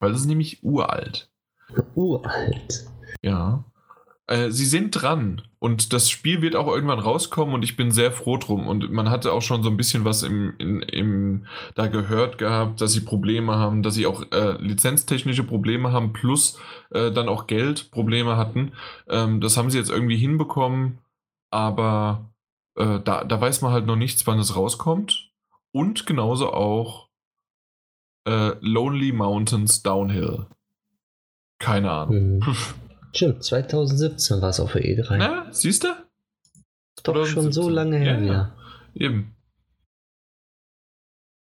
Weil 0.00 0.10
das 0.12 0.20
ist 0.22 0.26
nämlich 0.26 0.62
uralt. 0.64 1.30
Uralt. 1.94 2.86
Ja. 3.22 3.64
Äh, 4.28 4.50
sie 4.50 4.64
sind 4.64 4.90
dran 4.90 5.42
und 5.60 5.92
das 5.92 6.10
Spiel 6.10 6.42
wird 6.42 6.56
auch 6.56 6.66
irgendwann 6.66 6.98
rauskommen 6.98 7.54
und 7.54 7.62
ich 7.62 7.76
bin 7.76 7.92
sehr 7.92 8.10
froh 8.10 8.36
drum. 8.38 8.66
Und 8.66 8.90
man 8.90 9.08
hatte 9.08 9.32
auch 9.32 9.42
schon 9.42 9.62
so 9.62 9.70
ein 9.70 9.76
bisschen 9.76 10.04
was 10.04 10.24
im, 10.24 10.54
in, 10.58 10.82
im, 10.82 11.46
da 11.74 11.86
gehört 11.86 12.38
gehabt, 12.38 12.80
dass 12.80 12.92
sie 12.92 13.02
Probleme 13.02 13.56
haben, 13.56 13.82
dass 13.82 13.94
sie 13.94 14.06
auch 14.06 14.24
äh, 14.32 14.60
lizenztechnische 14.60 15.44
Probleme 15.44 15.92
haben, 15.92 16.12
plus 16.12 16.58
äh, 16.90 17.12
dann 17.12 17.28
auch 17.28 17.46
Geldprobleme 17.46 18.36
hatten. 18.36 18.72
Ähm, 19.08 19.40
das 19.40 19.56
haben 19.56 19.70
sie 19.70 19.78
jetzt 19.78 19.90
irgendwie 19.90 20.16
hinbekommen, 20.16 20.98
aber 21.50 22.30
äh, 22.74 22.98
da, 23.00 23.22
da 23.22 23.40
weiß 23.40 23.62
man 23.62 23.72
halt 23.72 23.86
noch 23.86 23.96
nichts, 23.96 24.26
wann 24.26 24.40
es 24.40 24.56
rauskommt. 24.56 25.30
Und 25.70 26.06
genauso 26.06 26.52
auch 26.52 27.08
äh, 28.26 28.52
Lonely 28.60 29.12
Mountains 29.12 29.82
Downhill. 29.82 30.46
Keine 31.58 31.92
Ahnung. 31.92 32.44
Hm. 32.44 32.56
Stimmt, 33.16 33.42
2017 33.44 34.42
war 34.42 34.50
es 34.50 34.60
auf 34.60 34.72
der 34.72 34.82
E3. 34.82 35.16
Na, 35.16 35.52
siehst 35.52 35.84
du? 35.84 35.88
Doch 37.02 37.26
schon 37.26 37.50
so 37.50 37.62
2017. 37.62 37.72
lange 37.72 37.96
her 37.96 38.14
Ja, 38.14 38.20
wieder. 38.20 38.56
Eben. 38.94 39.34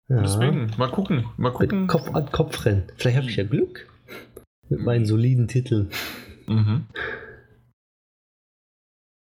Ja. 0.08 0.22
Deswegen, 0.22 0.72
mal 0.76 0.90
gucken. 0.90 1.26
Mal 1.36 1.50
Mit 1.50 1.58
gucken. 1.58 1.86
Kopf 1.86 2.12
an 2.12 2.32
Kopf 2.32 2.64
rennen. 2.64 2.90
Vielleicht 2.96 3.18
habe 3.18 3.30
ich 3.30 3.36
ja 3.36 3.44
Glück. 3.44 3.88
Mit 4.68 4.80
meinen 4.80 5.06
soliden 5.06 5.46
Titeln. 5.46 5.90
Mhm. 6.48 6.86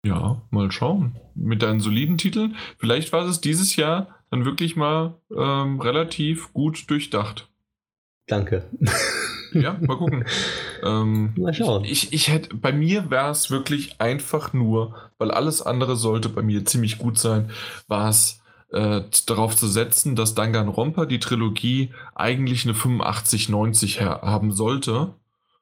Ja, 0.07 0.43
mal 0.51 0.71
schauen. 0.71 1.19
Mit 1.35 1.63
deinen 1.63 1.81
soliden 1.81 2.19
Titeln. 2.19 2.57
Vielleicht 2.77 3.13
war 3.15 3.27
es 3.27 3.41
dieses 3.41 3.77
Jahr 3.77 4.23
dann 4.31 4.45
wirklich 4.45 4.77
mal 4.77 5.19
ähm, 5.35 5.81
relativ 5.81 6.53
gut 6.53 6.91
durchdacht. 6.91 7.49
Danke. 8.27 8.69
Ja, 9.55 9.77
mal 9.81 9.97
gucken. 9.97 10.25
ähm, 10.83 11.35
Mal 11.37 11.55
schauen. 11.55 11.85
Ich, 11.85 12.13
ich 12.13 12.29
hätte, 12.29 12.57
bei 12.57 12.73
mir 12.73 13.11
wäre 13.11 13.31
es 13.31 13.51
wirklich 13.51 14.01
einfach 14.01 14.53
nur, 14.53 14.95
weil 15.19 15.31
alles 15.31 15.63
andere 15.63 15.97
sollte 15.97 16.29
bei 16.29 16.43
mir 16.43 16.65
ziemlich 16.65 16.99
gut 16.99 17.19
sein, 17.19 17.51
war 17.89 18.09
es 18.09 18.41
äh, 18.73 19.03
darauf 19.27 19.57
zu 19.57 19.67
setzen, 19.69 20.17
dass 20.17 20.35
Danganronpa 20.35 21.07
die 21.07 21.21
Trilogie 21.21 21.93
eigentlich 22.15 22.65
eine 22.65 22.75
85-90 22.75 24.01
her- 24.01 24.21
haben 24.23 24.53
sollte. 24.53 25.15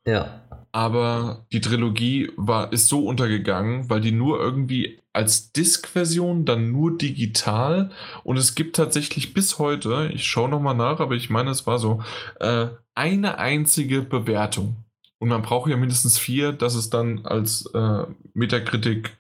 Ja. 0.06 0.40
Aber 0.72 1.44
die 1.52 1.60
Trilogie 1.60 2.30
war, 2.36 2.72
ist 2.72 2.88
so 2.88 3.04
untergegangen, 3.06 3.90
weil 3.90 4.00
die 4.00 4.12
nur 4.12 4.40
irgendwie 4.40 4.98
als 5.12 5.52
Disk-Version, 5.52 6.46
dann 6.46 6.72
nur 6.72 6.96
digital 6.96 7.90
und 8.24 8.38
es 8.38 8.54
gibt 8.54 8.76
tatsächlich 8.76 9.34
bis 9.34 9.58
heute, 9.58 10.10
ich 10.14 10.26
schaue 10.26 10.48
nochmal 10.48 10.74
nach, 10.74 11.00
aber 11.00 11.14
ich 11.14 11.28
meine, 11.28 11.50
es 11.50 11.66
war 11.66 11.78
so, 11.78 12.02
äh, 12.40 12.68
eine 12.94 13.38
einzige 13.38 14.02
Bewertung. 14.02 14.76
Und 15.18 15.28
man 15.28 15.42
braucht 15.42 15.70
ja 15.70 15.76
mindestens 15.76 16.18
vier, 16.18 16.52
dass 16.52 16.74
es 16.74 16.90
dann 16.90 17.24
als 17.24 17.66
äh, 17.74 18.06
Metakritik 18.34 19.16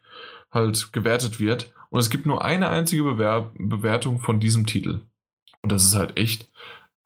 halt 0.50 0.92
gewertet 0.92 1.38
wird. 1.38 1.72
Und 1.90 2.00
es 2.00 2.10
gibt 2.10 2.26
nur 2.26 2.44
eine 2.44 2.68
einzige 2.68 3.04
Bewer 3.04 3.52
Bewertung 3.54 4.18
von 4.18 4.40
diesem 4.40 4.66
Titel. 4.66 5.00
Und 5.62 5.70
das 5.70 5.84
ist 5.84 5.94
halt 5.94 6.18
echt 6.18 6.50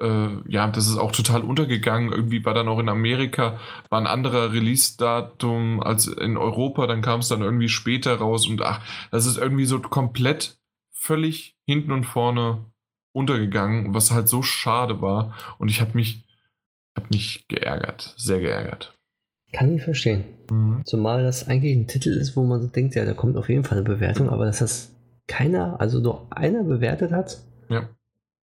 äh, 0.01 0.29
ja, 0.49 0.67
das 0.69 0.89
ist 0.89 0.99
auch 0.99 1.13
total 1.13 1.43
untergegangen. 1.43 2.13
Irgendwie 2.13 2.45
war 2.45 2.55
dann 2.55 2.69
auch 2.69 2.79
in 2.79 2.89
Amerika, 2.89 3.59
war 3.89 4.01
ein 4.01 4.07
anderer 4.07 4.53
Release-Datum 4.53 5.83
als 5.83 6.07
in 6.07 6.37
Europa, 6.37 6.87
dann 6.87 7.03
kam 7.03 7.21
es 7.21 7.29
dann 7.29 7.43
irgendwie 7.43 7.69
später 7.69 8.17
raus 8.17 8.47
und 8.47 8.63
ach, 8.63 8.81
das 9.11 9.27
ist 9.27 9.39
irgendwie 9.39 9.67
so 9.67 9.81
komplett 9.81 10.59
völlig 10.93 11.57
hinten 11.67 11.93
und 11.93 12.05
vorne 12.05 12.65
untergegangen, 13.13 13.95
was 13.95 14.11
halt 14.11 14.29
so 14.29 14.43
schade 14.43 15.01
war. 15.01 15.35
Und 15.59 15.69
ich 15.69 15.81
habe 15.81 15.93
mich, 15.95 16.26
hab 16.97 17.11
mich 17.11 17.47
geärgert, 17.49 18.15
sehr 18.17 18.41
geärgert. 18.41 18.95
Kann 19.53 19.75
ich 19.75 19.83
verstehen. 19.83 20.25
Mhm. 20.51 20.83
Zumal 20.85 21.23
das 21.23 21.47
eigentlich 21.47 21.77
ein 21.77 21.87
Titel 21.87 22.11
ist, 22.11 22.37
wo 22.37 22.45
man 22.45 22.61
so 22.61 22.69
denkt, 22.69 22.95
ja, 22.95 23.05
da 23.05 23.15
kommt 23.15 23.37
auf 23.37 23.49
jeden 23.49 23.65
Fall 23.65 23.79
eine 23.79 23.87
Bewertung, 23.87 24.29
aber 24.29 24.47
dass 24.47 24.59
das 24.59 24.93
keiner, 25.27 25.81
also 25.81 26.01
nur 26.01 26.27
einer 26.31 26.65
bewertet 26.65 27.13
hat. 27.13 27.39
Ja. 27.69 27.89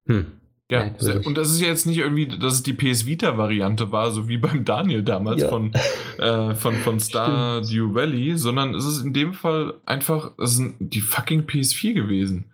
Hm. 0.07 0.27
Ja, 0.71 0.91
und 1.27 1.37
das 1.37 1.51
ist 1.51 1.61
ja 1.61 1.67
jetzt 1.67 1.85
nicht 1.85 1.99
irgendwie, 1.99 2.27
dass 2.27 2.55
es 2.55 2.63
die 2.63 2.73
PS 2.73 3.05
Vita-Variante 3.05 3.93
war, 3.93 4.11
so 4.11 4.27
wie 4.29 4.39
beim 4.39 4.65
Daniel 4.65 5.03
damals 5.03 5.43
ja. 5.43 5.49
von, 5.49 5.71
äh, 6.19 6.55
von, 6.55 6.75
von 6.77 6.99
Stardew 7.01 7.95
Valley, 7.95 8.39
sondern 8.39 8.75
es 8.75 8.87
ist 8.87 9.05
in 9.05 9.13
dem 9.13 9.35
Fall 9.35 9.75
einfach, 9.85 10.33
es 10.39 10.59
ist 10.59 10.73
die 10.79 11.03
fucking 11.03 11.43
PS4 11.43 11.93
gewesen. 11.93 12.52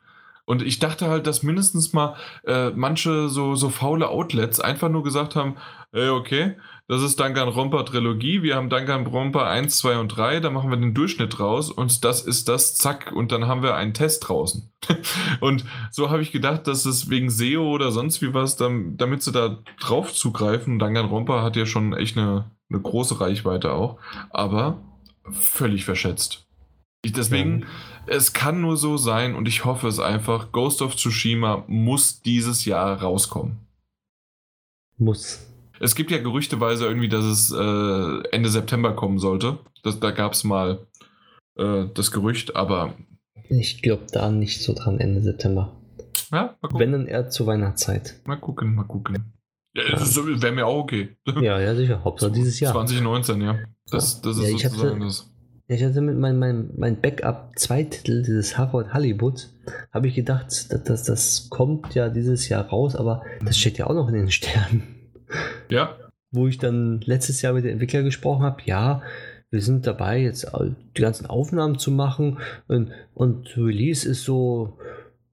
Und 0.48 0.62
ich 0.62 0.78
dachte 0.78 1.08
halt, 1.10 1.26
dass 1.26 1.42
mindestens 1.42 1.92
mal 1.92 2.16
äh, 2.46 2.70
manche 2.70 3.28
so, 3.28 3.54
so 3.54 3.68
faule 3.68 4.08
Outlets 4.08 4.60
einfach 4.60 4.88
nur 4.88 5.02
gesagt 5.02 5.36
haben, 5.36 5.56
ey, 5.92 6.08
okay, 6.08 6.56
das 6.86 7.02
ist 7.02 7.20
Danganronpa 7.20 7.82
Trilogie, 7.82 8.42
wir 8.42 8.56
haben 8.56 8.70
Danganronpa 8.70 9.46
1, 9.46 9.76
2 9.76 9.98
und 9.98 10.08
3, 10.08 10.40
da 10.40 10.48
machen 10.48 10.70
wir 10.70 10.78
den 10.78 10.94
Durchschnitt 10.94 11.38
raus 11.38 11.70
und 11.70 12.02
das 12.02 12.22
ist 12.22 12.48
das, 12.48 12.76
zack, 12.76 13.12
und 13.14 13.30
dann 13.30 13.46
haben 13.46 13.62
wir 13.62 13.74
einen 13.74 13.92
Test 13.92 14.26
draußen. 14.26 14.72
und 15.40 15.66
so 15.90 16.08
habe 16.08 16.22
ich 16.22 16.32
gedacht, 16.32 16.66
dass 16.66 16.86
es 16.86 17.10
wegen 17.10 17.28
SEO 17.28 17.70
oder 17.70 17.92
sonst 17.92 18.22
wie 18.22 18.32
was, 18.32 18.56
damit 18.56 19.22
sie 19.22 19.32
da 19.32 19.58
drauf 19.78 20.14
zugreifen, 20.14 20.78
Danganronpa 20.78 21.42
hat 21.42 21.56
ja 21.56 21.66
schon 21.66 21.92
echt 21.92 22.16
eine, 22.16 22.50
eine 22.70 22.80
große 22.80 23.20
Reichweite 23.20 23.74
auch, 23.74 23.98
aber 24.30 24.80
völlig 25.30 25.84
verschätzt. 25.84 26.47
Deswegen, 27.04 27.60
ja. 27.60 27.66
es 28.06 28.32
kann 28.32 28.60
nur 28.60 28.76
so 28.76 28.96
sein 28.96 29.34
und 29.34 29.46
ich 29.46 29.64
hoffe 29.64 29.88
es 29.88 30.00
einfach, 30.00 30.52
Ghost 30.52 30.82
of 30.82 30.96
Tsushima 30.96 31.64
muss 31.68 32.22
dieses 32.22 32.64
Jahr 32.64 33.00
rauskommen. 33.00 33.58
Muss. 34.96 35.46
Es 35.80 35.94
gibt 35.94 36.10
ja 36.10 36.18
gerüchteweise 36.18 36.86
irgendwie, 36.86 37.08
dass 37.08 37.24
es 37.24 37.52
äh, 37.52 38.28
Ende 38.32 38.48
September 38.48 38.94
kommen 38.94 39.18
sollte. 39.18 39.58
Das, 39.84 40.00
da 40.00 40.10
gab 40.10 40.32
es 40.32 40.42
mal 40.42 40.86
äh, 41.56 41.84
das 41.94 42.10
Gerücht, 42.10 42.56
aber. 42.56 42.94
Ich 43.48 43.80
glaube 43.80 44.06
da 44.12 44.30
nicht 44.30 44.62
so 44.62 44.74
dran, 44.74 44.98
Ende 44.98 45.22
September. 45.22 45.76
Ja, 46.32 46.56
mal 46.60 46.68
gucken. 46.68 46.78
Wenn 46.80 46.92
dann 46.92 47.06
eher 47.06 47.30
zur 47.30 47.46
Weihnachtszeit. 47.46 48.20
Mal 48.24 48.36
gucken, 48.36 48.74
mal 48.74 48.84
gucken. 48.84 49.32
Ja, 49.74 49.84
ja. 49.84 50.42
Wäre 50.42 50.52
mir 50.52 50.66
auch 50.66 50.78
okay. 50.78 51.16
Ja, 51.40 51.60
ja, 51.60 51.74
sicher. 51.76 52.02
Hauptsache 52.02 52.32
dieses 52.32 52.58
Jahr. 52.58 52.72
2019, 52.72 53.40
ja. 53.40 53.58
Das, 53.90 54.20
das 54.20 54.36
ist 54.38 54.42
ja, 54.42 54.48
ich 54.48 54.62
sozusagen 54.62 54.96
hatte, 54.96 55.04
das. 55.04 55.30
Ich 55.70 55.84
hatte 55.84 56.00
mit 56.00 56.16
meinem 56.16 56.38
mein, 56.38 56.70
mein 56.76 57.00
Backup 57.00 57.52
zwei 57.56 57.84
Titel, 57.84 58.22
dieses 58.22 58.56
Harvard 58.56 58.94
Hollywood, 58.94 59.50
habe 59.92 60.08
ich 60.08 60.14
gedacht, 60.14 60.46
dass, 60.46 60.82
dass 60.84 61.04
das 61.04 61.50
kommt 61.50 61.94
ja 61.94 62.08
dieses 62.08 62.48
Jahr 62.48 62.66
raus, 62.66 62.96
aber 62.96 63.22
das 63.44 63.58
steht 63.58 63.76
ja 63.76 63.86
auch 63.86 63.94
noch 63.94 64.08
in 64.08 64.14
den 64.14 64.30
Sternen. 64.30 64.82
Ja. 65.68 65.98
Wo 66.30 66.46
ich 66.46 66.56
dann 66.56 67.02
letztes 67.02 67.42
Jahr 67.42 67.52
mit 67.52 67.64
den 67.64 67.72
Entwicklern 67.72 68.04
gesprochen 68.04 68.44
habe, 68.44 68.62
ja, 68.64 69.02
wir 69.50 69.60
sind 69.60 69.86
dabei, 69.86 70.22
jetzt 70.22 70.50
die 70.96 71.02
ganzen 71.02 71.26
Aufnahmen 71.26 71.78
zu 71.78 71.90
machen 71.90 72.38
und, 72.66 72.90
und 73.12 73.54
Release 73.58 74.08
ist 74.08 74.24
so 74.24 74.78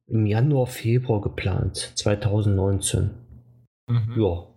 im 0.08 0.26
Januar, 0.26 0.68
Februar 0.68 1.22
geplant, 1.22 1.94
2019. 1.96 3.12
Mhm. 3.88 4.14
Ja. 4.18 4.48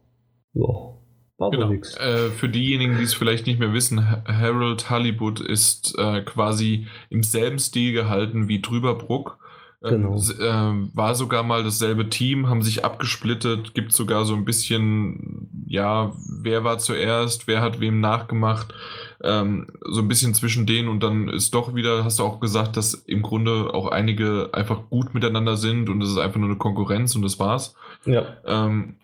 Ja. 0.54 0.97
War 1.38 1.50
genau. 1.52 1.68
nichts. 1.68 1.96
Äh, 1.96 2.30
für 2.30 2.48
diejenigen, 2.48 2.98
die 2.98 3.04
es 3.04 3.14
vielleicht 3.14 3.46
nicht 3.46 3.60
mehr 3.60 3.72
wissen, 3.72 4.04
Harold 4.26 4.90
Hollywood 4.90 5.40
ist 5.40 5.96
äh, 5.96 6.22
quasi 6.22 6.88
im 7.10 7.22
selben 7.22 7.60
Stil 7.60 7.92
gehalten 7.92 8.48
wie 8.48 8.60
Drüberbruck. 8.60 9.38
Ähm, 9.84 10.02
genau. 10.02 10.16
Äh, 10.16 10.96
war 10.96 11.14
sogar 11.14 11.44
mal 11.44 11.62
dasselbe 11.62 12.08
Team, 12.08 12.48
haben 12.48 12.62
sich 12.62 12.84
abgesplittet, 12.84 13.74
gibt 13.74 13.92
sogar 13.92 14.24
so 14.24 14.34
ein 14.34 14.44
bisschen, 14.44 15.48
ja, 15.66 16.12
wer 16.42 16.64
war 16.64 16.78
zuerst, 16.78 17.46
wer 17.46 17.60
hat 17.60 17.78
wem 17.78 18.00
nachgemacht, 18.00 18.74
ähm, 19.22 19.68
so 19.88 20.00
ein 20.00 20.08
bisschen 20.08 20.34
zwischen 20.34 20.66
denen 20.66 20.88
und 20.88 21.04
dann 21.04 21.28
ist 21.28 21.54
doch 21.54 21.76
wieder, 21.76 22.02
hast 22.02 22.18
du 22.18 22.24
auch 22.24 22.40
gesagt, 22.40 22.76
dass 22.76 22.94
im 22.94 23.22
Grunde 23.22 23.72
auch 23.72 23.86
einige 23.86 24.50
einfach 24.52 24.90
gut 24.90 25.14
miteinander 25.14 25.56
sind 25.56 25.88
und 25.88 26.02
es 26.02 26.10
ist 26.10 26.18
einfach 26.18 26.40
nur 26.40 26.48
eine 26.48 26.58
Konkurrenz 26.58 27.14
und 27.14 27.22
das 27.22 27.38
war's. 27.38 27.76
Ja. 28.04 28.38
Ähm, 28.44 28.96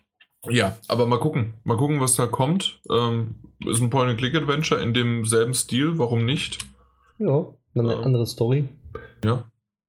ja, 0.50 0.76
aber 0.89 1.06
mal 1.06 1.18
gucken. 1.18 1.55
Mal 1.64 1.76
gucken, 1.76 2.00
was 2.00 2.16
da 2.16 2.26
kommt. 2.26 2.81
Ähm, 2.90 3.36
ist 3.66 3.81
ein 3.81 3.90
Point-and-Click-Adventure 3.90 4.81
in 4.81 4.94
demselben 4.94 5.55
Stil, 5.55 5.98
warum 5.98 6.24
nicht? 6.24 6.58
Ja, 7.18 7.47
eine 7.74 7.94
ähm, 7.94 8.05
andere 8.05 8.26
Story. 8.26 8.68
Ja. 9.24 9.44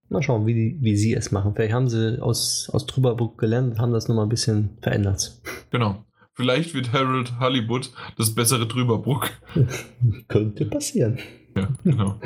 Mal 0.10 0.22
schauen, 0.22 0.46
wie, 0.46 0.54
die, 0.54 0.78
wie 0.82 0.96
sie 0.96 1.14
es 1.14 1.32
machen. 1.32 1.54
Vielleicht 1.56 1.74
haben 1.74 1.90
sie 1.90 2.22
aus, 2.22 2.70
aus 2.72 2.86
Trüberbruck 2.86 3.38
gelernt 3.38 3.72
und 3.72 3.80
haben 3.80 3.92
das 3.92 4.08
nochmal 4.08 4.26
ein 4.26 4.30
bisschen 4.30 4.78
verändert. 4.82 5.42
Genau. 5.72 6.06
Vielleicht 6.34 6.74
wird 6.74 6.94
Harold 6.94 7.40
Hollywood 7.40 7.92
das 8.18 8.34
bessere 8.34 8.68
Trüberbruck. 8.68 9.30
Könnte 10.28 10.66
passieren. 10.66 11.20
Ja, 11.56 11.70
genau. 11.84 12.20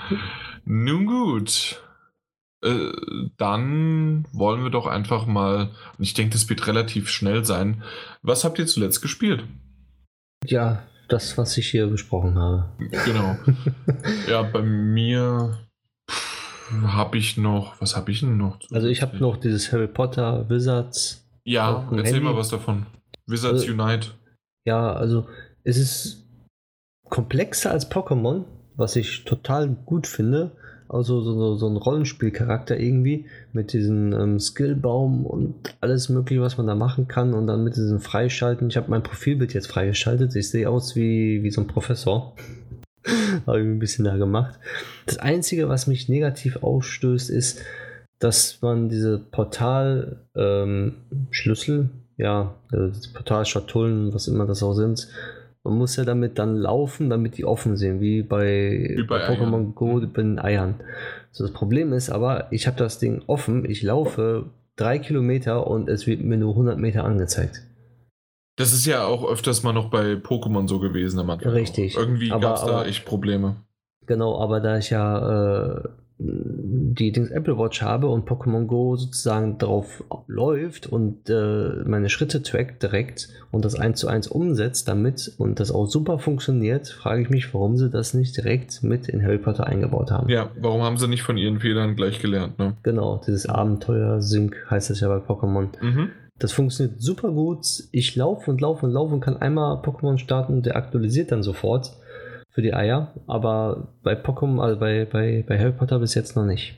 Nun 0.64 1.06
gut. 1.06 1.81
Äh, 2.62 2.92
dann 3.38 4.24
wollen 4.32 4.62
wir 4.62 4.70
doch 4.70 4.86
einfach 4.86 5.26
mal, 5.26 5.70
und 5.98 6.04
ich 6.04 6.14
denke, 6.14 6.32
das 6.32 6.48
wird 6.48 6.66
relativ 6.66 7.08
schnell 7.08 7.44
sein. 7.44 7.82
Was 8.22 8.44
habt 8.44 8.58
ihr 8.58 8.66
zuletzt 8.66 9.02
gespielt? 9.02 9.44
Ja, 10.46 10.82
das, 11.08 11.36
was 11.36 11.56
ich 11.58 11.68
hier 11.68 11.86
besprochen 11.88 12.38
habe. 12.38 12.70
Genau. 13.04 13.36
ja, 14.28 14.42
bei 14.42 14.62
mir 14.62 15.58
habe 16.70 17.18
ich 17.18 17.36
noch, 17.36 17.80
was 17.80 17.96
habe 17.96 18.10
ich 18.12 18.20
denn 18.20 18.36
noch? 18.36 18.58
Also 18.70 18.86
ich 18.86 19.02
habe 19.02 19.16
noch 19.18 19.36
dieses 19.36 19.72
Harry 19.72 19.88
Potter 19.88 20.48
Wizards. 20.48 21.28
Ja, 21.44 21.88
erzähl 21.90 22.14
Handy. 22.14 22.20
mal 22.20 22.36
was 22.36 22.48
davon. 22.48 22.86
Wizards 23.26 23.62
also, 23.62 23.72
Unite. 23.72 24.08
Ja, 24.64 24.92
also 24.92 25.26
es 25.64 25.76
ist 25.76 26.24
komplexer 27.08 27.72
als 27.72 27.90
Pokémon, 27.90 28.44
was 28.76 28.96
ich 28.96 29.24
total 29.24 29.68
gut 29.68 30.06
finde 30.06 30.56
also 30.92 31.22
so, 31.22 31.56
so 31.56 31.68
ein 31.68 31.76
Rollenspielcharakter 31.76 32.78
irgendwie 32.78 33.26
mit 33.52 33.72
diesem 33.72 34.12
ähm, 34.12 34.38
Skillbaum 34.38 35.26
und 35.26 35.54
alles 35.80 36.08
mögliche, 36.08 36.42
was 36.42 36.58
man 36.58 36.66
da 36.66 36.74
machen 36.74 37.08
kann 37.08 37.34
und 37.34 37.46
dann 37.46 37.64
mit 37.64 37.76
diesem 37.76 38.00
Freischalten. 38.00 38.68
Ich 38.68 38.76
habe 38.76 38.90
mein 38.90 39.02
Profilbild 39.02 39.54
jetzt 39.54 39.68
freigeschaltet. 39.68 40.36
Ich 40.36 40.50
sehe 40.50 40.68
aus 40.68 40.94
wie, 40.94 41.42
wie 41.42 41.50
so 41.50 41.62
ein 41.62 41.66
Professor. 41.66 42.34
habe 43.46 43.60
ich 43.60 43.66
ein 43.66 43.78
bisschen 43.78 44.04
da 44.04 44.16
gemacht. 44.16 44.58
Das 45.06 45.18
Einzige, 45.18 45.68
was 45.68 45.86
mich 45.86 46.08
negativ 46.08 46.62
ausstößt, 46.62 47.30
ist, 47.30 47.60
dass 48.18 48.60
man 48.62 48.88
diese 48.88 49.18
Portalschlüssel, 49.18 51.78
ähm, 51.78 51.90
ja, 52.16 52.54
also 52.70 53.10
Portalschatullen, 53.12 54.14
was 54.14 54.28
immer 54.28 54.46
das 54.46 54.62
auch 54.62 54.74
sind, 54.74 55.08
man 55.64 55.78
muss 55.78 55.96
ja 55.96 56.04
damit 56.04 56.38
dann 56.38 56.56
laufen, 56.56 57.08
damit 57.10 57.38
die 57.38 57.44
offen 57.44 57.76
sind, 57.76 58.00
wie 58.00 58.22
bei, 58.22 58.96
bei, 59.08 59.18
bei 59.18 59.28
Pokémon 59.28 59.74
Go 59.74 60.00
bei 60.00 60.22
den 60.22 60.38
Eiern. 60.38 60.80
So, 61.30 61.44
das 61.44 61.52
Problem 61.52 61.92
ist 61.92 62.10
aber, 62.10 62.48
ich 62.50 62.66
habe 62.66 62.76
das 62.76 62.98
Ding 62.98 63.22
offen, 63.26 63.68
ich 63.68 63.82
laufe 63.82 64.46
drei 64.76 64.98
Kilometer 64.98 65.66
und 65.66 65.88
es 65.88 66.06
wird 66.06 66.20
mir 66.20 66.36
nur 66.36 66.52
100 66.52 66.78
Meter 66.78 67.04
angezeigt. 67.04 67.62
Das 68.56 68.72
ist 68.72 68.84
ja 68.86 69.04
auch 69.04 69.24
öfters 69.24 69.62
mal 69.62 69.72
noch 69.72 69.88
bei 69.88 70.12
Pokémon 70.14 70.68
so 70.68 70.78
gewesen 70.78 71.18
am 71.20 71.30
Anfang. 71.30 71.52
Richtig. 71.52 71.96
Irgendwie 71.96 72.28
gab 72.28 72.56
es 72.56 72.64
da 72.64 72.84
echt 72.84 73.06
Probleme. 73.06 73.56
Genau, 74.06 74.40
aber 74.40 74.60
da 74.60 74.78
ich 74.78 74.90
ja 74.90 75.78
äh, 75.78 75.88
die 76.24 77.12
Dings 77.12 77.30
Apple 77.30 77.58
Watch 77.58 77.82
habe 77.82 78.08
und 78.08 78.28
Pokémon 78.28 78.66
Go 78.66 78.96
sozusagen 78.96 79.58
drauf 79.58 80.04
läuft 80.26 80.86
und 80.86 81.28
äh, 81.28 81.84
meine 81.86 82.08
Schritte 82.08 82.42
trackt 82.42 82.82
direkt 82.82 83.28
und 83.50 83.64
das 83.64 83.74
eins 83.74 84.00
zu 84.00 84.08
eins 84.08 84.28
umsetzt 84.28 84.88
damit 84.88 85.32
und 85.38 85.60
das 85.60 85.70
auch 85.70 85.86
super 85.86 86.18
funktioniert, 86.18 86.88
frage 86.88 87.22
ich 87.22 87.30
mich, 87.30 87.52
warum 87.54 87.76
sie 87.76 87.90
das 87.90 88.14
nicht 88.14 88.36
direkt 88.36 88.82
mit 88.82 89.08
in 89.08 89.22
Harry 89.22 89.38
Potter 89.38 89.66
eingebaut 89.66 90.10
haben. 90.10 90.28
Ja, 90.28 90.50
warum 90.60 90.82
haben 90.82 90.96
sie 90.96 91.08
nicht 91.08 91.22
von 91.22 91.36
ihren 91.36 91.60
Fehlern 91.60 91.96
gleich 91.96 92.20
gelernt, 92.20 92.58
ne? 92.58 92.76
Genau, 92.82 93.20
dieses 93.26 93.46
Abenteuer-Sync 93.48 94.66
heißt 94.70 94.90
das 94.90 95.00
ja 95.00 95.08
bei 95.08 95.16
Pokémon. 95.16 95.68
Mhm. 95.80 96.10
Das 96.38 96.52
funktioniert 96.52 97.00
super 97.00 97.30
gut. 97.30 97.64
Ich 97.92 98.16
laufe 98.16 98.50
und 98.50 98.60
laufe 98.60 98.84
und 98.84 98.92
laufe 98.92 99.14
und 99.14 99.20
kann 99.20 99.36
einmal 99.36 99.76
Pokémon 99.76 100.18
starten 100.18 100.54
und 100.54 100.66
der 100.66 100.76
aktualisiert 100.76 101.30
dann 101.30 101.42
sofort 101.42 101.92
für 102.52 102.62
die 102.62 102.74
Eier, 102.74 103.14
aber 103.26 103.94
bei 104.02 104.12
Pokémon, 104.12 104.62
also 104.62 104.78
bei, 104.78 105.06
bei, 105.06 105.42
bei 105.46 105.58
Harry 105.58 105.72
Potter 105.72 105.98
bis 105.98 106.14
jetzt 106.14 106.36
noch 106.36 106.44
nicht. 106.44 106.74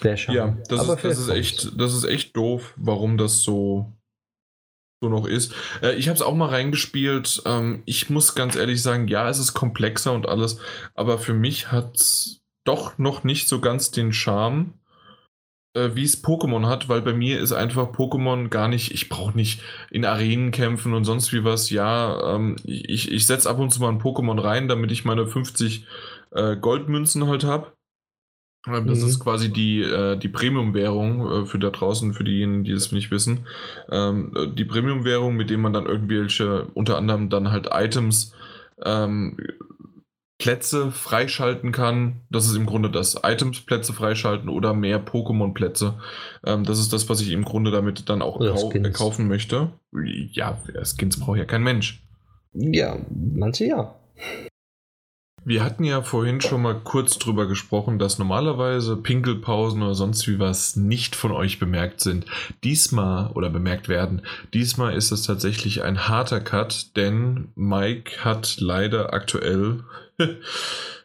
Sehr 0.00 0.16
schade. 0.16 0.38
Ja, 0.38 0.56
das, 0.68 0.88
ist, 0.88 1.04
das 1.04 1.18
ist, 1.18 1.28
echt, 1.28 1.80
das 1.80 1.92
ist 1.92 2.04
echt 2.04 2.36
doof, 2.36 2.72
warum 2.76 3.18
das 3.18 3.42
so, 3.42 3.92
so 5.00 5.08
noch 5.08 5.26
ist. 5.26 5.52
Äh, 5.82 5.96
ich 5.96 6.08
habe 6.08 6.14
es 6.14 6.22
auch 6.22 6.36
mal 6.36 6.50
reingespielt. 6.50 7.42
Ähm, 7.46 7.82
ich 7.84 8.10
muss 8.10 8.36
ganz 8.36 8.54
ehrlich 8.54 8.80
sagen, 8.80 9.08
ja, 9.08 9.28
es 9.28 9.40
ist 9.40 9.54
komplexer 9.54 10.12
und 10.12 10.28
alles, 10.28 10.60
aber 10.94 11.18
für 11.18 11.34
mich 11.34 11.72
hat 11.72 11.96
es 11.96 12.40
doch 12.62 12.96
noch 12.96 13.24
nicht 13.24 13.48
so 13.48 13.60
ganz 13.60 13.90
den 13.90 14.12
Charme. 14.12 14.74
Äh, 15.74 15.90
wie 15.94 16.04
es 16.04 16.22
Pokémon 16.22 16.66
hat, 16.66 16.88
weil 16.88 17.02
bei 17.02 17.12
mir 17.12 17.40
ist 17.40 17.52
einfach 17.52 17.92
Pokémon 17.92 18.48
gar 18.48 18.68
nicht, 18.68 18.92
ich 18.92 19.08
brauche 19.08 19.36
nicht 19.36 19.62
in 19.90 20.04
Arenen 20.04 20.50
kämpfen 20.50 20.94
und 20.94 21.04
sonst 21.04 21.32
wie 21.32 21.44
was. 21.44 21.70
Ja, 21.70 22.34
ähm, 22.34 22.56
ich, 22.64 23.10
ich 23.10 23.26
setze 23.26 23.48
ab 23.48 23.58
und 23.58 23.72
zu 23.72 23.80
mal 23.80 23.90
ein 23.90 24.00
Pokémon 24.00 24.42
rein, 24.42 24.68
damit 24.68 24.90
ich 24.92 25.04
meine 25.04 25.26
50 25.26 25.86
äh, 26.32 26.56
Goldmünzen 26.56 27.26
halt 27.26 27.44
habe. 27.44 27.72
Ähm, 28.66 28.86
das 28.86 29.00
mhm. 29.00 29.08
ist 29.08 29.20
quasi 29.20 29.52
die, 29.52 29.82
äh, 29.82 30.16
die 30.16 30.28
Premium-Währung 30.28 31.30
äh, 31.30 31.46
für 31.46 31.58
da 31.58 31.70
draußen, 31.70 32.12
für 32.12 32.24
diejenigen, 32.24 32.64
die 32.64 32.72
das 32.72 32.92
nicht 32.92 33.10
wissen. 33.10 33.46
Ähm, 33.90 34.32
die 34.56 34.64
Premium-Währung, 34.64 35.36
mit 35.36 35.50
dem 35.50 35.60
man 35.60 35.72
dann 35.72 35.86
irgendwelche, 35.86 36.66
unter 36.74 36.96
anderem 36.96 37.30
dann 37.30 37.50
halt 37.50 37.68
Items 37.72 38.34
ähm, 38.84 39.36
Plätze 40.38 40.92
freischalten 40.92 41.72
kann. 41.72 42.20
Das 42.30 42.46
ist 42.46 42.54
im 42.54 42.64
Grunde 42.66 42.90
das 42.90 43.20
Items-Plätze 43.22 43.92
freischalten 43.92 44.48
oder 44.48 44.72
mehr 44.72 45.04
Pokémon-Plätze. 45.04 45.94
Ähm, 46.46 46.64
das 46.64 46.78
ist 46.78 46.92
das, 46.92 47.08
was 47.08 47.20
ich 47.20 47.32
im 47.32 47.44
Grunde 47.44 47.72
damit 47.72 48.08
dann 48.08 48.22
auch 48.22 48.38
kau 48.38 48.70
Skins. 48.70 48.96
kaufen 48.96 49.26
möchte. 49.26 49.72
Ja, 50.32 50.58
Skins 50.84 51.18
braucht 51.18 51.38
ja 51.38 51.44
kein 51.44 51.62
Mensch. 51.64 52.04
Ja, 52.52 52.98
manche 53.10 53.66
ja. 53.66 53.94
Wir 55.44 55.64
hatten 55.64 55.84
ja 55.84 56.02
vorhin 56.02 56.40
schon 56.40 56.60
mal 56.60 56.78
kurz 56.78 57.18
drüber 57.18 57.46
gesprochen, 57.46 57.98
dass 57.98 58.18
normalerweise 58.18 58.96
Pinkelpausen 58.96 59.82
oder 59.82 59.94
sonst 59.94 60.28
wie 60.28 60.38
was 60.38 60.76
nicht 60.76 61.16
von 61.16 61.32
euch 61.32 61.58
bemerkt 61.58 62.00
sind. 62.00 62.26
Diesmal 62.64 63.30
oder 63.32 63.48
bemerkt 63.48 63.88
werden. 63.88 64.22
Diesmal 64.52 64.94
ist 64.94 65.10
es 65.10 65.22
tatsächlich 65.22 65.82
ein 65.82 66.06
harter 66.08 66.40
Cut, 66.40 66.96
denn 66.96 67.48
Mike 67.54 68.24
hat 68.24 68.56
leider 68.60 69.14
aktuell 69.14 69.84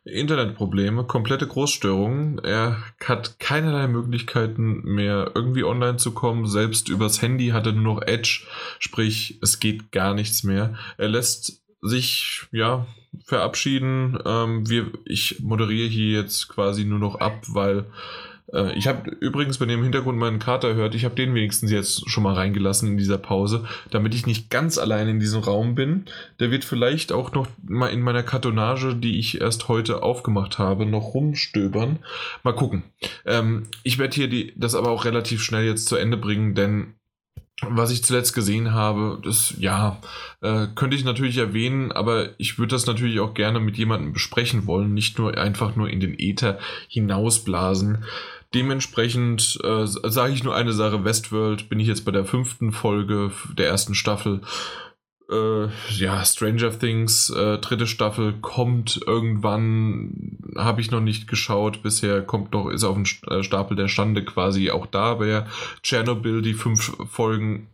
Internetprobleme, 0.06 1.06
komplette 1.06 1.48
Großstörungen. 1.48 2.40
Er 2.40 2.84
hat 3.06 3.40
keinerlei 3.40 3.88
Möglichkeiten 3.88 4.82
mehr 4.84 5.32
irgendwie 5.34 5.64
online 5.64 5.98
zu 5.98 6.12
kommen. 6.12 6.46
Selbst 6.48 6.90
übers 6.90 7.22
Handy 7.22 7.50
hat 7.50 7.66
er 7.66 7.72
nur 7.72 7.96
noch 7.96 8.02
Edge, 8.02 8.46
sprich 8.80 9.40
es 9.42 9.60
geht 9.60 9.92
gar 9.92 10.14
nichts 10.14 10.44
mehr. 10.44 10.76
Er 10.98 11.08
lässt 11.08 11.62
sich 11.82 12.48
ja 12.52 12.86
verabschieden. 13.26 14.18
Ähm, 14.26 14.70
wir, 14.70 14.92
ich 15.06 15.40
moderiere 15.40 15.88
hier 15.88 16.22
jetzt 16.22 16.50
quasi 16.50 16.84
nur 16.84 17.00
noch 17.00 17.16
ab, 17.16 17.44
weil 17.48 17.86
äh, 18.52 18.74
ich 18.74 18.88
habe 18.88 19.10
übrigens, 19.10 19.60
wenn 19.60 19.70
ihr 19.70 19.76
im 19.76 19.84
Hintergrund 19.84 20.18
meinen 20.18 20.40
Kater 20.40 20.76
hört, 20.76 20.96
ich 20.96 21.06
habe 21.06 21.16
den 21.16 21.34
wenigstens 21.34 21.72
jetzt 21.72 22.10
schon 22.10 22.24
mal 22.24 22.34
reingelassen 22.34 22.90
in 22.90 22.98
dieser 22.98 23.18
Pause, 23.18 23.66
damit 23.92 24.14
ich 24.16 24.26
nicht 24.26 24.50
ganz 24.50 24.78
allein 24.78 25.08
in 25.08 25.20
diesem 25.20 25.42
Raum 25.42 25.76
bin. 25.76 26.06
Der 26.40 26.52
wird 26.52 26.66
vielleicht 26.66 27.12
auch 27.12 27.32
noch 27.34 27.48
mal 27.64 27.88
in 27.88 28.02
meiner 28.02 28.24
Kartonage, 28.24 28.96
die 28.96 29.20
ich 29.20 29.42
erst 29.42 29.68
heute 29.68 30.04
aufgemacht 30.04 30.60
habe, 30.60 30.86
noch 30.86 31.14
rumstöbern. 31.14 32.00
Mal 32.44 32.56
gucken. 32.56 32.84
Ähm, 33.26 33.68
ich 33.84 33.98
werde 33.98 34.16
hier 34.16 34.28
die, 34.28 34.54
das 34.56 34.76
aber 34.76 34.92
auch 34.92 35.06
relativ 35.06 35.42
schnell 35.42 35.66
jetzt 35.66 35.88
zu 35.88 35.96
Ende 35.96 36.18
bringen, 36.18 36.56
denn 36.56 36.96
was 37.70 37.92
ich 37.92 38.04
zuletzt 38.04 38.34
gesehen 38.34 38.74
habe, 38.74 39.20
das 39.24 39.54
ja, 39.58 40.00
äh, 40.42 40.68
könnte 40.76 40.96
ich 40.96 41.06
natürlich 41.06 41.38
erwähnen, 41.38 41.92
aber 41.92 42.30
ich 42.38 42.58
würde 42.58 42.76
das 42.76 42.86
natürlich 42.86 43.20
auch 43.20 43.34
gerne 43.34 43.60
mit 43.60 43.78
jemandem 43.78 44.14
besprechen 44.14 44.66
wollen, 44.66 44.94
nicht 44.94 45.18
nur 45.18 45.38
einfach 45.38 45.76
nur 45.76 45.90
in 45.90 46.00
den 46.00 46.18
Äther 46.18 46.60
hinausblasen. 46.88 48.06
Dementsprechend 48.54 49.60
äh, 49.64 49.86
sage 49.86 50.34
ich 50.34 50.44
nur 50.44 50.56
eine 50.56 50.74
Sache, 50.74 51.04
Westworld 51.04 51.70
bin 51.70 51.80
ich 51.80 51.88
jetzt 51.88 52.06
bei 52.06 52.12
der 52.12 52.26
fünften 52.26 52.72
Folge 52.72 53.32
der 53.58 53.68
ersten 53.68 53.96
Staffel 53.96 54.42
äh, 55.34 55.70
ja, 55.96 56.24
Stranger 56.24 56.78
Things, 56.78 57.30
äh, 57.30 57.58
dritte 57.58 57.88
Staffel 57.88 58.34
kommt 58.42 59.00
irgendwann, 59.06 60.38
habe 60.56 60.82
ich 60.82 60.92
noch 60.92 61.02
nicht 61.02 61.28
geschaut, 61.28 61.82
bisher 61.84 62.22
kommt 62.22 62.54
noch, 62.54 62.70
ist 62.70 62.84
auf 62.84 62.96
dem 62.96 63.06
äh, 63.30 63.44
Stapel 63.44 63.76
der 63.76 63.88
Stande 63.88 64.24
quasi 64.24 64.70
auch 64.72 64.86
da, 64.86 65.20
wäre 65.20 65.48
Chernobyl, 65.82 66.42
die 66.42 66.54
fünf 66.54 66.96
Folgen, 67.10 67.68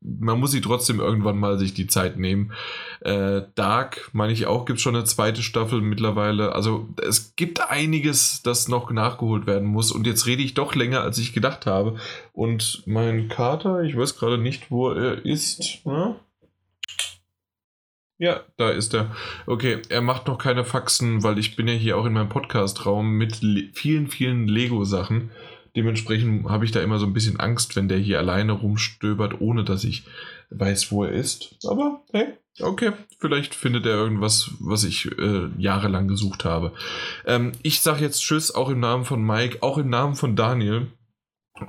man 0.00 0.38
muss 0.38 0.52
sie 0.52 0.60
trotzdem 0.60 1.00
irgendwann 1.00 1.38
mal 1.38 1.58
sich 1.58 1.74
die 1.74 1.86
Zeit 1.86 2.16
nehmen. 2.18 2.52
Äh, 3.00 3.42
Dark, 3.54 4.10
meine 4.12 4.32
ich 4.32 4.46
auch, 4.46 4.64
gibt 4.64 4.78
es 4.78 4.82
schon 4.82 4.94
eine 4.94 5.04
zweite 5.04 5.42
Staffel 5.42 5.80
mittlerweile, 5.80 6.52
also 6.52 6.88
es 7.06 7.34
gibt 7.36 7.70
einiges, 7.70 8.42
das 8.42 8.68
noch 8.68 8.90
nachgeholt 8.90 9.46
werden 9.46 9.68
muss. 9.68 9.92
Und 9.92 10.06
jetzt 10.06 10.26
rede 10.26 10.42
ich 10.42 10.54
doch 10.54 10.74
länger, 10.74 11.00
als 11.00 11.18
ich 11.18 11.32
gedacht 11.32 11.66
habe. 11.66 11.96
Und 12.32 12.82
mein 12.86 13.28
Kater, 13.28 13.82
ich 13.82 13.96
weiß 13.96 14.16
gerade 14.16 14.38
nicht, 14.38 14.70
wo 14.70 14.90
er 14.90 15.24
ist, 15.24 15.84
ne? 15.84 16.16
Ja, 18.18 18.40
da 18.56 18.70
ist 18.70 18.94
er. 18.94 19.14
Okay, 19.46 19.82
er 19.90 20.00
macht 20.00 20.26
noch 20.26 20.38
keine 20.38 20.64
Faxen, 20.64 21.22
weil 21.22 21.38
ich 21.38 21.54
bin 21.54 21.68
ja 21.68 21.74
hier 21.74 21.98
auch 21.98 22.06
in 22.06 22.14
meinem 22.14 22.30
Podcast-Raum 22.30 23.10
mit 23.10 23.40
vielen, 23.74 24.08
vielen 24.08 24.48
Lego-Sachen. 24.48 25.30
Dementsprechend 25.76 26.48
habe 26.48 26.64
ich 26.64 26.72
da 26.72 26.80
immer 26.80 26.98
so 26.98 27.04
ein 27.04 27.12
bisschen 27.12 27.38
Angst, 27.38 27.76
wenn 27.76 27.88
der 27.88 27.98
hier 27.98 28.18
alleine 28.18 28.52
rumstöbert, 28.52 29.42
ohne 29.42 29.62
dass 29.62 29.84
ich 29.84 30.04
weiß, 30.48 30.90
wo 30.90 31.04
er 31.04 31.12
ist. 31.12 31.56
Aber 31.68 32.02
hey, 32.12 32.28
okay, 32.60 32.92
vielleicht 33.18 33.54
findet 33.54 33.84
er 33.84 33.96
irgendwas, 33.96 34.52
was 34.60 34.84
ich 34.84 35.06
äh, 35.18 35.50
jahrelang 35.58 36.08
gesucht 36.08 36.46
habe. 36.46 36.72
Ähm, 37.26 37.52
ich 37.62 37.80
sage 37.80 38.00
jetzt 38.00 38.22
Tschüss, 38.22 38.54
auch 38.54 38.70
im 38.70 38.80
Namen 38.80 39.04
von 39.04 39.22
Mike, 39.22 39.58
auch 39.60 39.76
im 39.76 39.90
Namen 39.90 40.14
von 40.14 40.34
Daniel. 40.34 40.86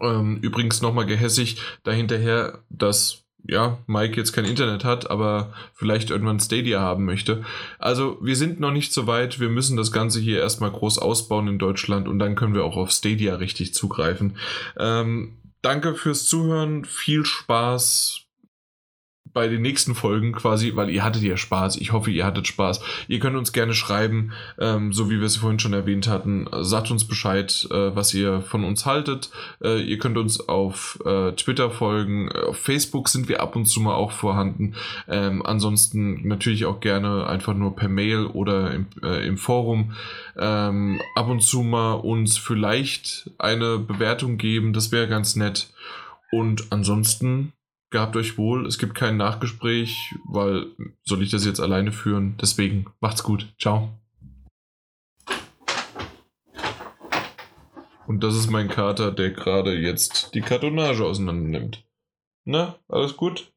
Ähm, 0.02 0.38
übrigens 0.38 0.82
nochmal 0.82 1.06
gehässig 1.06 1.58
dahinterher, 1.84 2.64
dass 2.70 3.27
ja, 3.44 3.78
Mike 3.88 4.18
jetzt 4.18 4.34
kein 4.34 4.46
Internet 4.46 4.84
hat, 4.84 5.10
aber 5.10 5.54
vielleicht 5.74 6.10
irgendwann 6.10 6.40
Stadia 6.40 6.82
haben 6.82 7.06
möchte. 7.06 7.44
Also 7.80 8.18
wir 8.22 8.36
sind 8.36 8.60
noch 8.60 8.72
nicht 8.72 8.92
so 8.92 9.08
weit. 9.08 9.40
Wir 9.40 9.50
müssen 9.50 9.78
das 9.78 9.92
Ganze 9.92 10.20
hier 10.20 10.40
erstmal 10.40 10.72
groß 10.72 11.00
ausbauen 11.00 11.48
in 11.48 11.60
Deutschland 11.60 12.08
und 12.08 12.20
dann 12.20 12.36
können 12.36 12.54
wir 12.54 12.66
auch 12.66 12.76
auf 12.76 12.92
Stadia 12.92 13.36
richtig 13.36 13.74
zugreifen. 13.74 14.38
Ähm, 14.78 15.38
danke 15.62 15.96
fürs 15.96 16.26
Zuhören. 16.26 16.84
Viel 16.84 17.26
Spaß 17.26 18.27
bei 19.34 19.48
den 19.48 19.62
nächsten 19.62 19.96
Folgen 19.96 20.32
quasi, 20.32 20.76
weil 20.76 20.90
ihr 20.90 21.04
hattet 21.04 21.24
ja 21.24 21.38
Spaß. 21.38 21.78
Ich 21.78 21.92
hoffe, 21.92 22.12
ihr 22.12 22.26
hattet 22.26 22.48
Spaß. 22.48 22.82
Ihr 23.08 23.20
könnt 23.20 23.36
uns 23.36 23.54
gerne 23.54 23.74
schreiben, 23.74 24.32
ähm, 24.60 24.94
so 24.94 25.10
wie 25.10 25.20
wir 25.20 25.26
es 25.26 25.38
vorhin 25.38 25.60
schon 25.60 25.74
erwähnt 25.74 26.08
hatten. 26.08 26.48
Sagt 26.62 26.92
uns 26.92 27.08
Bescheid, 27.08 27.68
äh, 27.72 27.96
was 27.96 28.14
ihr 28.14 28.42
von 28.42 28.64
uns 28.64 28.86
haltet. 28.86 29.30
Äh, 29.64 29.82
ihr 29.82 29.98
könnt 29.98 30.18
uns 30.18 30.48
auf 30.48 31.00
äh, 31.06 31.32
Twitter 31.34 31.72
folgen. 31.72 32.32
Auf 32.32 32.58
Facebook 32.58 33.10
sind 33.10 33.30
wir 33.30 33.42
ab 33.42 33.56
und 33.56 33.66
zu 33.66 33.80
mal 33.80 33.96
auch 33.96 34.12
vorhanden. 34.12 34.76
Ähm, 35.08 35.46
ansonsten 35.46 36.28
natürlich 36.28 36.66
auch 36.66 36.80
gerne 36.80 37.28
einfach 37.28 37.54
nur 37.54 37.76
per 37.76 37.90
Mail 37.90 38.26
oder 38.26 38.74
im, 38.74 38.88
äh, 39.04 39.28
im 39.28 39.38
Forum. 39.38 39.94
Ähm, 40.38 41.02
ab 41.16 41.30
und 41.30 41.42
zu 41.42 41.64
mal 41.64 41.94
uns 41.94 42.38
vielleicht 42.38 43.32
eine 43.38 43.80
Bewertung 43.80 44.38
geben. 44.38 44.74
Das 44.74 44.92
wäre 44.92 45.08
ganz 45.08 45.36
nett. 45.36 45.70
Und 46.32 46.72
ansonsten 46.72 47.54
gehabt 47.90 48.16
euch 48.16 48.38
wohl. 48.38 48.66
Es 48.66 48.78
gibt 48.78 48.96
kein 48.96 49.18
Nachgespräch, 49.18 50.16
weil 50.26 50.68
soll 51.04 51.24
ich 51.24 51.32
das 51.32 51.46
jetzt 51.46 51.60
alleine 51.60 51.92
führen? 51.92 52.36
Deswegen 52.42 52.86
macht's 53.00 53.24
gut. 53.24 53.54
Ciao. 53.60 53.90
Und 58.08 58.24
das 58.24 58.36
ist 58.36 58.50
mein 58.50 58.70
Kater, 58.70 59.12
der 59.12 59.32
gerade 59.32 59.78
jetzt 59.78 60.34
die 60.34 60.42
Kartonage 60.42 61.06
auseinander 61.06 61.60
nimmt. 61.60 61.86
Na, 62.46 62.80
alles 62.88 63.18
gut? 63.18 63.52